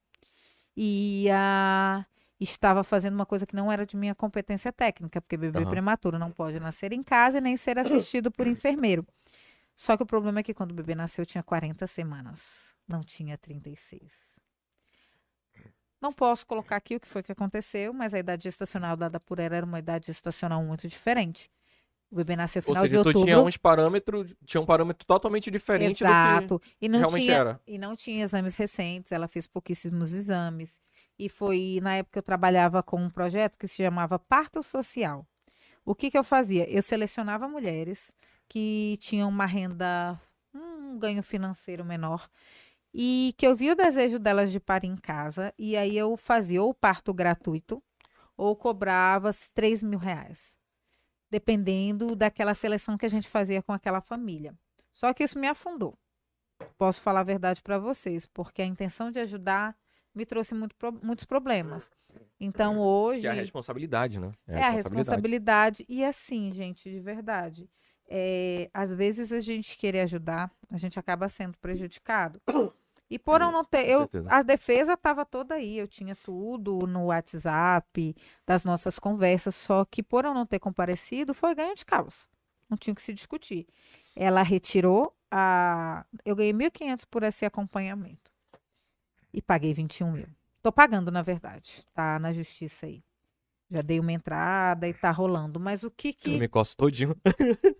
e 0.76 1.22
ia 1.24 2.06
estava 2.38 2.84
fazendo 2.84 3.14
uma 3.14 3.24
coisa 3.24 3.46
que 3.46 3.56
não 3.56 3.72
era 3.72 3.86
de 3.86 3.96
minha 3.96 4.14
competência 4.14 4.70
técnica, 4.70 5.18
porque 5.18 5.38
bebê 5.38 5.60
Aham. 5.60 5.70
prematuro 5.70 6.18
não 6.18 6.30
pode 6.30 6.60
nascer 6.60 6.92
em 6.92 7.02
casa 7.02 7.38
e 7.38 7.40
nem 7.40 7.56
ser 7.56 7.78
assistido 7.78 8.30
por 8.30 8.46
enfermeiro. 8.46 9.06
Só 9.74 9.96
que 9.96 10.02
o 10.02 10.06
problema 10.06 10.40
é 10.40 10.42
que 10.42 10.52
quando 10.52 10.72
o 10.72 10.74
bebê 10.74 10.94
nasceu 10.94 11.24
tinha 11.24 11.42
40 11.42 11.86
semanas, 11.86 12.74
não 12.86 13.00
tinha 13.00 13.38
36. 13.38 14.38
Não 16.02 16.12
posso 16.12 16.46
colocar 16.46 16.76
aqui 16.76 16.96
o 16.96 17.00
que 17.00 17.08
foi 17.08 17.22
que 17.22 17.32
aconteceu, 17.32 17.94
mas 17.94 18.12
a 18.12 18.18
idade 18.18 18.42
gestacional 18.42 18.94
dada 18.94 19.18
por 19.18 19.38
ela 19.38 19.56
era 19.56 19.64
uma 19.64 19.78
idade 19.78 20.08
gestacional 20.08 20.62
muito 20.62 20.86
diferente. 20.86 21.50
O 22.10 22.16
bebê 22.16 22.34
nasceu 22.34 22.60
no 22.60 22.68
Ou 22.68 22.74
final 22.74 22.84
de 22.84 22.90
seja, 22.90 23.02
tu 23.02 23.06
outubro. 23.06 23.26
tinha 23.26 23.40
uns 23.40 23.56
parâmetros, 23.56 24.34
tinha 24.44 24.60
um 24.60 24.66
parâmetro 24.66 25.06
totalmente 25.06 25.50
diferente 25.50 26.02
do 26.02 26.08
Exato. 26.08 26.62
E 26.80 26.88
não 26.88 26.98
realmente 26.98 27.24
tinha, 27.24 27.36
era. 27.36 27.60
E 27.66 27.78
não 27.78 27.94
tinha 27.94 28.24
exames 28.24 28.56
recentes, 28.56 29.12
ela 29.12 29.28
fez 29.28 29.46
pouquíssimos 29.46 30.12
exames. 30.12 30.80
E 31.18 31.28
foi 31.28 31.78
na 31.82 31.96
época 31.96 32.14
que 32.14 32.18
eu 32.18 32.22
trabalhava 32.22 32.82
com 32.82 33.00
um 33.00 33.10
projeto 33.10 33.56
que 33.56 33.68
se 33.68 33.76
chamava 33.76 34.18
Parto 34.18 34.62
Social. 34.62 35.24
O 35.84 35.94
que, 35.94 36.10
que 36.10 36.18
eu 36.18 36.24
fazia? 36.24 36.68
Eu 36.68 36.82
selecionava 36.82 37.48
mulheres 37.48 38.12
que 38.48 38.98
tinham 39.00 39.28
uma 39.28 39.46
renda, 39.46 40.18
um 40.52 40.98
ganho 40.98 41.22
financeiro 41.22 41.84
menor, 41.84 42.28
e 42.92 43.32
que 43.38 43.46
eu 43.46 43.54
via 43.54 43.72
o 43.72 43.76
desejo 43.76 44.18
delas 44.18 44.50
de 44.50 44.58
parir 44.58 44.88
em 44.88 44.96
casa, 44.96 45.54
e 45.56 45.76
aí 45.76 45.96
eu 45.96 46.16
fazia 46.16 46.62
ou 46.62 46.74
parto 46.74 47.14
gratuito, 47.14 47.80
ou 48.36 48.56
cobrava 48.56 49.30
3 49.54 49.82
mil 49.82 49.98
reais, 49.98 50.56
dependendo 51.30 52.16
daquela 52.16 52.54
seleção 52.54 52.98
que 52.98 53.06
a 53.06 53.10
gente 53.10 53.28
fazia 53.28 53.62
com 53.62 53.72
aquela 53.72 54.00
família. 54.00 54.54
Só 54.92 55.12
que 55.14 55.22
isso 55.22 55.38
me 55.38 55.46
afundou. 55.46 55.96
Posso 56.76 57.00
falar 57.00 57.20
a 57.20 57.24
verdade 57.24 57.62
para 57.62 57.78
vocês, 57.78 58.26
porque 58.26 58.60
a 58.60 58.66
intenção 58.66 59.10
de 59.10 59.18
ajudar 59.20 59.76
me 60.14 60.26
trouxe 60.26 60.54
muito 60.54 60.74
muitos 61.02 61.24
problemas. 61.24 61.90
Então 62.38 62.78
hoje 62.78 63.22
que 63.22 63.26
é 63.26 63.30
a 63.30 63.34
responsabilidade, 63.34 64.18
né? 64.18 64.32
é 64.46 64.62
a 64.62 64.70
responsabilidade. 64.70 65.84
E 65.88 66.04
assim, 66.04 66.52
gente, 66.52 66.90
de 66.90 67.00
verdade, 67.00 67.70
é, 68.08 68.68
às 68.74 68.92
vezes 68.92 69.32
a 69.32 69.38
gente 69.38 69.78
querer 69.78 70.00
ajudar, 70.00 70.50
a 70.68 70.76
gente 70.76 70.98
acaba 70.98 71.28
sendo 71.28 71.56
prejudicado. 71.58 72.40
E 73.10 73.18
por 73.18 73.40
eu 73.40 73.50
não 73.50 73.64
ter, 73.64 73.88
eu, 73.88 74.08
a 74.28 74.40
defesa 74.42 74.92
estava 74.92 75.26
toda 75.26 75.56
aí, 75.56 75.76
eu 75.76 75.88
tinha 75.88 76.14
tudo 76.14 76.86
no 76.86 77.06
WhatsApp, 77.06 78.14
das 78.46 78.64
nossas 78.64 79.00
conversas, 79.00 79.56
só 79.56 79.84
que 79.84 80.00
por 80.00 80.24
eu 80.24 80.32
não 80.32 80.46
ter 80.46 80.60
comparecido, 80.60 81.34
foi 81.34 81.52
ganho 81.52 81.74
de 81.74 81.84
causa. 81.84 82.28
Não 82.68 82.78
tinha 82.78 82.92
o 82.92 82.94
que 82.94 83.02
se 83.02 83.12
discutir. 83.12 83.66
Ela 84.14 84.42
retirou 84.42 85.12
a. 85.28 86.06
Eu 86.24 86.36
ganhei 86.36 86.52
1.500 86.52 87.04
por 87.10 87.24
esse 87.24 87.44
acompanhamento. 87.44 88.30
E 89.34 89.42
paguei 89.42 89.74
21 89.74 90.12
mil. 90.12 90.28
Tô 90.62 90.70
pagando, 90.70 91.10
na 91.10 91.20
verdade. 91.20 91.84
Tá 91.92 92.16
na 92.20 92.32
justiça 92.32 92.86
aí. 92.86 93.02
Já 93.68 93.82
dei 93.82 93.98
uma 93.98 94.12
entrada 94.12 94.86
e 94.86 94.94
tá 94.94 95.10
rolando. 95.10 95.58
Mas 95.58 95.82
o 95.82 95.90
que 95.90 96.12
que. 96.12 96.34
Eu 96.34 96.38
me 96.38 96.48
costo 96.48 96.76
todinho. 96.76 97.16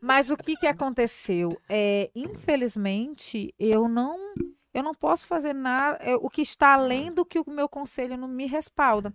Mas 0.02 0.28
o 0.28 0.36
que 0.36 0.56
que 0.56 0.66
aconteceu? 0.66 1.60
É, 1.68 2.10
infelizmente, 2.14 3.54
eu 3.58 3.88
não 3.88 4.34
eu 4.72 4.82
não 4.82 4.94
posso 4.94 5.26
fazer 5.26 5.52
nada, 5.52 5.98
é, 6.02 6.14
o 6.16 6.28
que 6.30 6.42
está 6.42 6.74
além 6.74 7.12
do 7.12 7.24
que 7.24 7.38
o 7.40 7.44
meu 7.48 7.68
conselho 7.68 8.16
não 8.16 8.28
me 8.28 8.46
respalda. 8.46 9.12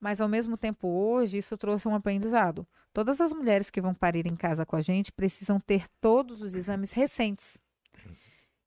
Mas 0.00 0.20
ao 0.20 0.28
mesmo 0.28 0.56
tempo, 0.56 0.86
hoje, 0.88 1.38
isso 1.38 1.56
trouxe 1.56 1.88
um 1.88 1.94
aprendizado. 1.94 2.66
Todas 2.92 3.20
as 3.20 3.32
mulheres 3.32 3.70
que 3.70 3.80
vão 3.80 3.94
parir 3.94 4.26
em 4.26 4.36
casa 4.36 4.64
com 4.66 4.76
a 4.76 4.80
gente 4.82 5.12
precisam 5.12 5.58
ter 5.60 5.86
todos 6.00 6.42
os 6.42 6.54
exames 6.54 6.92
recentes. 6.92 7.58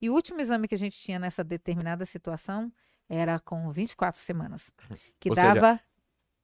E 0.01 0.09
o 0.09 0.13
último 0.13 0.39
exame 0.39 0.67
que 0.67 0.75
a 0.75 0.77
gente 0.77 0.97
tinha 0.97 1.19
nessa 1.19 1.43
determinada 1.43 2.05
situação 2.05 2.71
era 3.07 3.39
com 3.39 3.69
24 3.69 4.19
semanas, 4.21 4.71
que 5.19 5.29
Ou 5.29 5.35
seja- 5.35 5.53
dava 5.53 5.79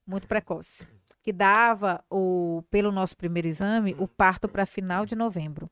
muito 0.05 0.27
precoce, 0.27 0.85
que 1.23 1.31
dava 1.33 2.03
o 2.09 2.63
pelo 2.69 2.91
nosso 2.91 3.15
primeiro 3.17 3.47
exame 3.47 3.95
o 3.97 4.07
parto 4.07 4.47
para 4.47 4.65
final 4.65 5.05
de 5.05 5.15
novembro. 5.15 5.69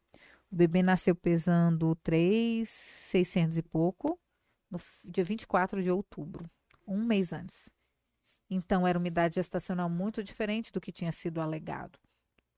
O 0.53 0.55
bebê 0.55 0.83
nasceu 0.83 1.15
pesando 1.15 1.95
3,600 2.03 3.57
e 3.57 3.63
pouco, 3.63 4.19
no 4.69 4.79
dia 5.03 5.23
24 5.23 5.81
de 5.81 5.89
outubro, 5.89 6.47
um 6.85 7.03
mês 7.03 7.33
antes. 7.33 7.71
Então, 8.47 8.85
era 8.85 8.99
uma 8.99 9.07
idade 9.07 9.33
gestacional 9.33 9.89
muito 9.89 10.23
diferente 10.23 10.71
do 10.71 10.79
que 10.79 10.91
tinha 10.91 11.11
sido 11.11 11.41
alegado. 11.41 11.97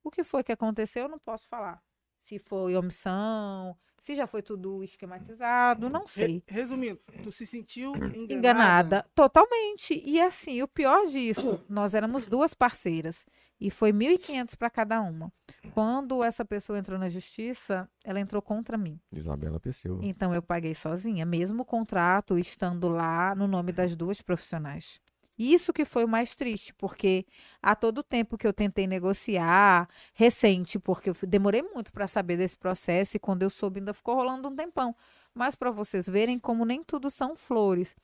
O 0.03 0.11
que 0.11 0.25
foi 0.25 0.43
que 0.43 0.51
aconteceu, 0.51 1.03
eu 1.03 1.09
não 1.09 1.17
posso 1.17 1.47
falar. 1.47 1.81
Se 2.25 2.39
foi 2.39 2.75
omissão, 2.75 3.77
se 3.99 4.15
já 4.15 4.25
foi 4.25 4.41
tudo 4.41 4.83
esquematizado, 4.83 5.91
não 5.91 6.07
sei 6.07 6.43
Re- 6.47 6.59
resumindo, 6.61 6.99
tu 7.21 7.31
se 7.31 7.45
sentiu 7.45 7.93
enganada. 8.17 8.33
enganada 8.33 9.05
totalmente. 9.13 10.01
E 10.03 10.19
assim, 10.19 10.59
o 10.63 10.67
pior 10.67 11.05
disso, 11.05 11.63
nós 11.69 11.93
éramos 11.93 12.25
duas 12.25 12.51
parceiras 12.55 13.27
e 13.61 13.69
foi 13.69 13.93
1.500 13.93 14.57
para 14.57 14.71
cada 14.71 14.99
uma. 15.01 15.31
Quando 15.71 16.23
essa 16.23 16.43
pessoa 16.43 16.79
entrou 16.79 16.97
na 16.97 17.09
justiça, 17.09 17.87
ela 18.03 18.19
entrou 18.19 18.41
contra 18.41 18.75
mim. 18.75 18.99
Isabela 19.11 19.59
Pessoa. 19.59 19.99
Então 20.01 20.33
eu 20.33 20.41
paguei 20.41 20.73
sozinha, 20.73 21.27
mesmo 21.27 21.61
o 21.61 21.65
contrato 21.65 22.39
estando 22.39 22.89
lá 22.89 23.35
no 23.35 23.47
nome 23.47 23.71
das 23.71 23.95
duas 23.95 24.19
profissionais. 24.19 24.99
Isso 25.37 25.73
que 25.73 25.83
foi 25.83 26.05
o 26.05 26.07
mais 26.07 26.35
triste, 26.35 26.73
porque 26.73 27.25
a 27.61 27.75
todo 27.75 28.01
tempo 28.03 28.37
que 28.37 28.47
eu 28.47 28.53
tentei 28.53 28.87
negociar, 28.87 29.89
recente, 30.13 30.79
porque 30.79 31.09
eu 31.09 31.15
demorei 31.27 31.61
muito 31.61 31.91
para 31.91 32.07
saber 32.07 32.37
desse 32.37 32.57
processo 32.57 33.17
e 33.17 33.19
quando 33.19 33.43
eu 33.43 33.49
soube 33.49 33.79
ainda 33.79 33.93
ficou 33.93 34.15
rolando 34.15 34.47
um 34.47 34.55
tempão. 34.55 34.95
Mas 35.33 35.53
para 35.55 35.71
vocês 35.71 36.07
verem 36.07 36.39
como 36.39 36.63
nem 36.63 36.83
tudo 36.83 37.09
são 37.09 37.35
flores. 37.35 37.95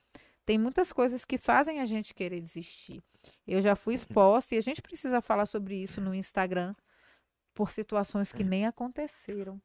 Tem 0.46 0.58
muitas 0.58 0.92
coisas 0.92 1.24
que 1.24 1.38
fazem 1.38 1.80
a 1.80 1.86
gente 1.86 2.14
querer 2.14 2.42
desistir. 2.42 3.02
Eu 3.48 3.62
já 3.62 3.76
fui 3.76 3.94
exposta 3.94 4.56
e 4.56 4.58
a 4.58 4.62
gente 4.62 4.82
precisa 4.82 5.22
falar 5.22 5.46
sobre 5.46 5.76
isso 5.76 6.02
no 6.02 6.14
Instagram 6.14 6.76
por 7.54 7.72
situações 7.72 8.32
que 8.32 8.44
nem 8.44 8.66
aconteceram. 8.66 9.62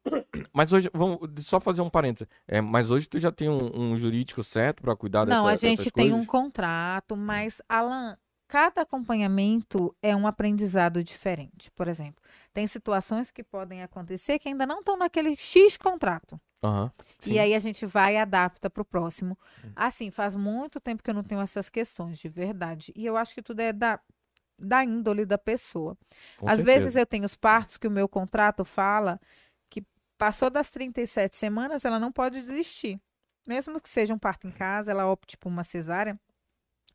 Mas 0.53 0.73
hoje, 0.73 0.91
vamos 0.93 1.19
só 1.45 1.61
fazer 1.61 1.81
um 1.83 1.91
parênteses. 1.91 2.29
É, 2.47 2.61
mas 2.61 2.91
hoje 2.91 3.09
tu 3.09 3.19
já 3.19 3.31
tem 3.31 3.49
um, 3.49 3.71
um 3.75 3.97
jurídico 3.97 4.43
certo 4.43 4.83
pra 4.83 4.97
cuidar 4.97 5.25
dessa, 5.25 5.39
Não, 5.39 5.47
a 5.47 5.55
gente 5.55 5.91
tem 5.91 6.13
um 6.13 6.25
contrato, 6.25 7.17
mas, 7.17 7.63
Alan, 7.69 8.17
cada 8.49 8.83
acompanhamento 8.83 9.95
é 10.03 10.15
um 10.15 10.27
aprendizado 10.27 11.03
diferente. 11.03 11.71
Por 11.73 11.89
exemplo, 11.89 12.23
tem 12.53 12.67
situações 12.67 13.31
que 13.31 13.43
podem 13.43 13.83
acontecer 13.83 14.39
que 14.39 14.49
ainda 14.49 14.67
não 14.67 14.81
estão 14.81 14.97
naquele 14.97 15.37
X 15.37 15.77
contrato. 15.77 16.41
Aham. 16.63 16.91
E 17.27 17.39
aí 17.39 17.55
a 17.55 17.59
gente 17.59 17.85
vai 17.87 18.15
e 18.15 18.19
adapta 18.19 18.71
para 18.71 18.83
o 18.83 18.85
próximo. 18.85 19.39
Assim, 19.75 20.11
faz 20.11 20.35
muito 20.35 20.81
tempo 20.81 21.03
que 21.03 21.11
eu 21.11 21.15
não 21.15 21.23
tenho 21.23 21.41
essas 21.41 21.69
questões, 21.69 22.19
de 22.19 22.29
verdade. 22.29 22.93
E 22.97 23.05
eu 23.05 23.17
acho 23.17 23.35
que 23.35 23.43
tudo 23.43 23.61
é 23.61 23.73
da, 23.73 24.01
da 24.59 24.83
índole 24.85 25.25
da 25.27 25.37
pessoa. 25.39 25.97
Com 26.37 26.49
Às 26.49 26.57
certeza. 26.59 26.65
vezes 26.81 26.97
eu 26.97 27.07
tenho 27.07 27.25
os 27.25 27.35
partos 27.35 27.77
que 27.77 27.87
o 27.87 27.91
meu 27.91 28.09
contrato 28.09 28.65
fala 28.65 29.21
que 29.69 29.85
passou 30.19 30.49
das 30.51 30.71
37 30.71 31.37
semanas, 31.37 31.85
ela 31.85 31.99
não 32.01 32.11
pode 32.13 32.41
desistir. 32.41 33.01
Mesmo 33.47 33.81
que 33.81 33.89
seja 33.89 34.13
um 34.15 34.19
parto 34.19 34.47
em 34.49 34.51
casa, 34.51 34.91
ela 34.91 35.07
opte 35.07 35.37
por 35.37 35.49
uma 35.49 35.63
cesárea, 35.63 36.19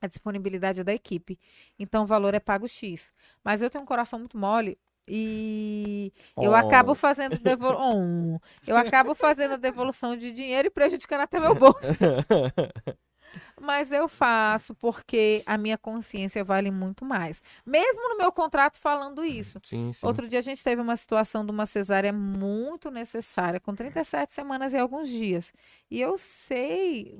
a 0.01 0.07
disponibilidade 0.07 0.81
é 0.81 0.83
da 0.83 0.93
equipe. 0.93 1.39
Então 1.79 2.03
o 2.03 2.07
valor 2.07 2.33
é 2.33 2.39
pago 2.39 2.67
X. 2.67 3.13
Mas 3.43 3.61
eu 3.61 3.69
tenho 3.69 3.83
um 3.83 3.87
coração 3.87 4.17
muito 4.19 4.37
mole 4.37 4.77
e 5.07 6.11
eu 6.37 6.51
Oh. 6.51 6.55
acabo 6.55 6.95
fazendo 6.95 7.37
devol... 7.39 7.75
Oh, 7.79 8.39
eu 8.67 8.75
acabo 8.75 9.13
fazendo 9.15 9.53
a 9.53 9.57
devolução 9.57 10.15
de 10.17 10.31
dinheiro 10.31 10.67
e 10.67 10.71
prejudicando 10.71 11.21
até 11.21 11.39
meu 11.39 11.53
bolso. 11.55 11.77
Mas 13.59 13.91
eu 13.91 14.07
faço 14.07 14.73
porque 14.75 15.43
a 15.45 15.57
minha 15.57 15.77
consciência 15.77 16.43
vale 16.43 16.71
muito 16.71 17.05
mais. 17.05 17.41
Mesmo 17.65 18.09
no 18.09 18.17
meu 18.17 18.31
contrato 18.31 18.77
falando 18.77 19.23
isso. 19.23 19.59
Sim, 19.63 19.93
sim. 19.93 20.05
Outro 20.05 20.27
dia 20.27 20.39
a 20.39 20.41
gente 20.41 20.63
teve 20.63 20.81
uma 20.81 20.95
situação 20.95 21.45
de 21.45 21.51
uma 21.51 21.65
cesárea 21.65 22.11
muito 22.11 22.89
necessária, 22.89 23.59
com 23.59 23.75
37 23.75 24.31
semanas 24.31 24.73
e 24.73 24.77
alguns 24.77 25.09
dias. 25.09 25.53
E 25.89 25.99
eu 26.01 26.17
sei, 26.17 27.15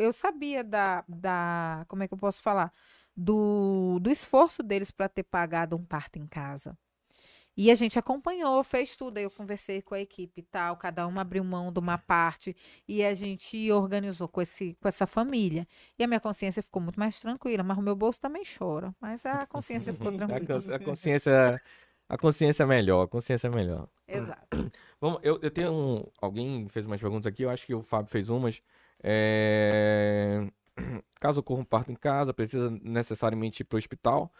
eu 0.00 0.12
sabia 0.12 0.64
da, 0.64 1.04
da. 1.08 1.84
Como 1.88 2.02
é 2.02 2.08
que 2.08 2.14
eu 2.14 2.18
posso 2.18 2.42
falar? 2.42 2.72
Do, 3.16 3.98
do 4.00 4.10
esforço 4.10 4.62
deles 4.62 4.90
para 4.90 5.08
ter 5.08 5.22
pagado 5.22 5.76
um 5.76 5.84
parto 5.84 6.18
em 6.18 6.26
casa. 6.26 6.76
E 7.56 7.70
a 7.70 7.74
gente 7.74 7.98
acompanhou, 7.98 8.62
fez 8.64 8.96
tudo. 8.96 9.18
Aí 9.18 9.24
eu 9.24 9.30
conversei 9.30 9.80
com 9.80 9.94
a 9.94 10.00
equipe 10.00 10.40
e 10.40 10.42
tal, 10.42 10.76
cada 10.76 11.06
uma 11.06 11.22
abriu 11.22 11.44
mão 11.44 11.72
de 11.72 11.78
uma 11.78 11.98
parte 11.98 12.56
e 12.88 13.04
a 13.04 13.14
gente 13.14 13.70
organizou 13.70 14.28
com, 14.28 14.40
esse, 14.40 14.76
com 14.80 14.88
essa 14.88 15.06
família. 15.06 15.66
E 15.98 16.04
a 16.04 16.06
minha 16.06 16.20
consciência 16.20 16.62
ficou 16.62 16.82
muito 16.82 16.98
mais 16.98 17.20
tranquila, 17.20 17.62
mas 17.62 17.78
o 17.78 17.82
meu 17.82 17.94
bolso 17.94 18.20
também 18.20 18.42
chora. 18.44 18.94
Mas 19.00 19.24
a 19.24 19.46
consciência 19.46 19.92
ficou 19.92 20.12
tranquila. 20.12 20.76
a 20.76 20.78
consciência. 20.78 21.60
A 22.06 22.18
consciência 22.18 22.64
é 22.64 22.66
melhor, 22.66 23.02
a 23.02 23.08
consciência 23.08 23.46
é 23.46 23.50
melhor. 23.50 23.88
Exato. 24.06 24.46
Vamos, 25.00 25.20
eu, 25.22 25.38
eu 25.40 25.50
tenho 25.50 25.72
um, 25.72 26.04
alguém 26.20 26.68
fez 26.68 26.84
umas 26.86 27.00
perguntas 27.00 27.26
aqui, 27.26 27.42
eu 27.44 27.50
acho 27.50 27.64
que 27.64 27.74
o 27.74 27.82
Fábio 27.82 28.10
fez 28.10 28.28
umas. 28.28 28.60
É, 29.02 30.46
Caso 31.18 31.40
ocorra 31.40 31.60
um 31.60 31.64
parto 31.64 31.90
em 31.90 31.94
casa, 31.94 32.34
precisa 32.34 32.70
necessariamente 32.82 33.62
ir 33.62 33.64
para 33.64 33.76
o 33.76 33.78
hospital. 33.78 34.30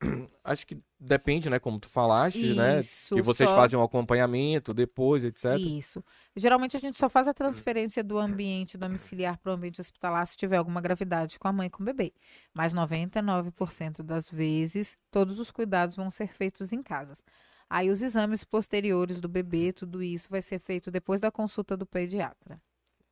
Acho 0.44 0.66
que 0.66 0.76
depende, 1.00 1.48
né? 1.48 1.58
Como 1.58 1.78
tu 1.78 1.88
falaste, 1.88 2.54
né? 2.54 2.80
Isso, 2.80 3.14
Que 3.14 3.22
vocês 3.22 3.48
só- 3.48 3.56
fazem 3.56 3.78
um 3.78 3.82
acompanhamento 3.82 4.72
depois, 4.74 5.24
etc. 5.24 5.56
Isso. 5.58 6.04
Geralmente 6.36 6.76
a 6.76 6.80
gente 6.80 6.98
só 6.98 7.08
faz 7.08 7.26
a 7.28 7.34
transferência 7.34 8.04
do 8.04 8.18
ambiente 8.18 8.76
domiciliar 8.76 9.38
para 9.38 9.50
o 9.52 9.54
ambiente 9.54 9.80
hospitalar 9.80 10.26
se 10.26 10.36
tiver 10.36 10.56
alguma 10.56 10.80
gravidade 10.80 11.38
com 11.38 11.48
a 11.48 11.52
mãe 11.52 11.66
e 11.66 11.70
com 11.70 11.82
o 11.82 11.86
bebê. 11.86 12.12
Mas 12.52 12.72
99% 12.74 14.02
das 14.02 14.30
vezes, 14.30 14.96
todos 15.10 15.38
os 15.38 15.50
cuidados 15.50 15.96
vão 15.96 16.10
ser 16.10 16.32
feitos 16.34 16.72
em 16.72 16.82
casa. 16.82 17.22
Aí 17.68 17.90
os 17.90 18.02
exames 18.02 18.44
posteriores 18.44 19.20
do 19.20 19.28
bebê, 19.28 19.72
tudo 19.72 20.02
isso 20.02 20.28
vai 20.30 20.42
ser 20.42 20.58
feito 20.58 20.90
depois 20.90 21.20
da 21.20 21.30
consulta 21.30 21.76
do 21.76 21.86
pediatra. 21.86 22.60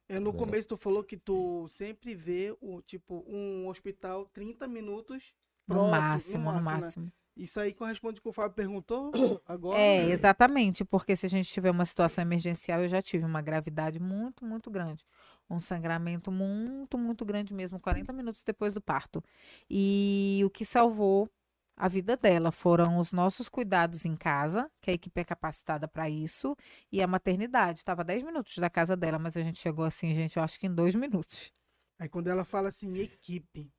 É, 0.09 0.19
no 0.21 0.33
começo 0.33 0.69
tu 0.69 0.77
falou 0.77 1.03
que 1.03 1.17
tu 1.17 1.67
sempre 1.69 2.15
vê 2.15 2.55
o 2.61 2.83
tipo 2.83 3.25
um 3.27 3.67
hospital 3.69 4.27
30 4.27 4.69
minutos 4.69 5.33
No 5.67 5.75
próximo, 5.75 5.91
máximo, 5.91 6.53
no 6.53 6.59
né? 6.59 6.63
máximo. 6.63 7.13
Isso 7.37 7.59
aí 7.59 7.73
corresponde 7.73 8.21
com 8.21 8.29
o 8.29 8.33
que 8.33 8.39
o 8.39 8.43
Fábio 8.43 8.55
perguntou 8.55 9.11
agora. 9.47 9.79
É, 9.79 10.05
né? 10.05 10.13
exatamente, 10.13 10.85
porque 10.85 11.17
se 11.17 11.27
a 11.27 11.29
gente 11.29 11.51
tiver 11.51 11.71
uma 11.71 11.85
situação 11.85 12.23
emergencial, 12.23 12.83
eu 12.83 12.89
já 12.89 13.01
tive 13.01 13.25
uma 13.25 13.41
gravidade 13.41 13.99
muito, 13.99 14.45
muito 14.45 14.71
grande. 14.71 15.05
Um 15.49 15.59
sangramento 15.59 16.31
muito, 16.31 16.99
muito 16.99 17.25
grande 17.25 17.55
mesmo, 17.55 17.81
40 17.81 18.13
minutos 18.13 18.43
depois 18.45 18.75
do 18.75 18.81
parto. 18.81 19.23
E 19.69 20.43
o 20.45 20.51
que 20.51 20.65
salvou 20.65 21.29
a 21.77 21.89
vida 21.89 22.17
dela 22.17 22.53
foram 22.53 22.99
os 22.99 23.13
nossos 23.13 23.49
cuidados 23.49 24.05
em 24.05 24.15
casa, 24.15 24.71
que 24.81 24.91
a 24.91 24.95
equipe 24.95 25.21
é 25.21 25.25
capacitada 25.25 25.89
para 25.89 26.09
isso, 26.09 26.55
e 26.91 27.03
a 27.03 27.07
maternidade. 27.07 27.79
Estava 27.79 28.05
10 28.05 28.23
minutos 28.23 28.59
da 28.59 28.69
casa 28.69 28.97
dela, 28.97 29.19
mas 29.19 29.37
a 29.37 29.43
gente 29.43 29.59
chegou 29.59 29.85
assim, 29.85 30.15
gente, 30.15 30.37
eu 30.37 30.43
acho 30.43 30.61
que 30.61 30.67
em 30.67 30.75
dois 30.75 30.95
minutos. 30.95 31.51
Aí 31.99 32.09
quando 32.09 32.29
ela 32.29 32.45
fala 32.45 32.69
assim, 32.69 32.95
equipe. 32.99 33.73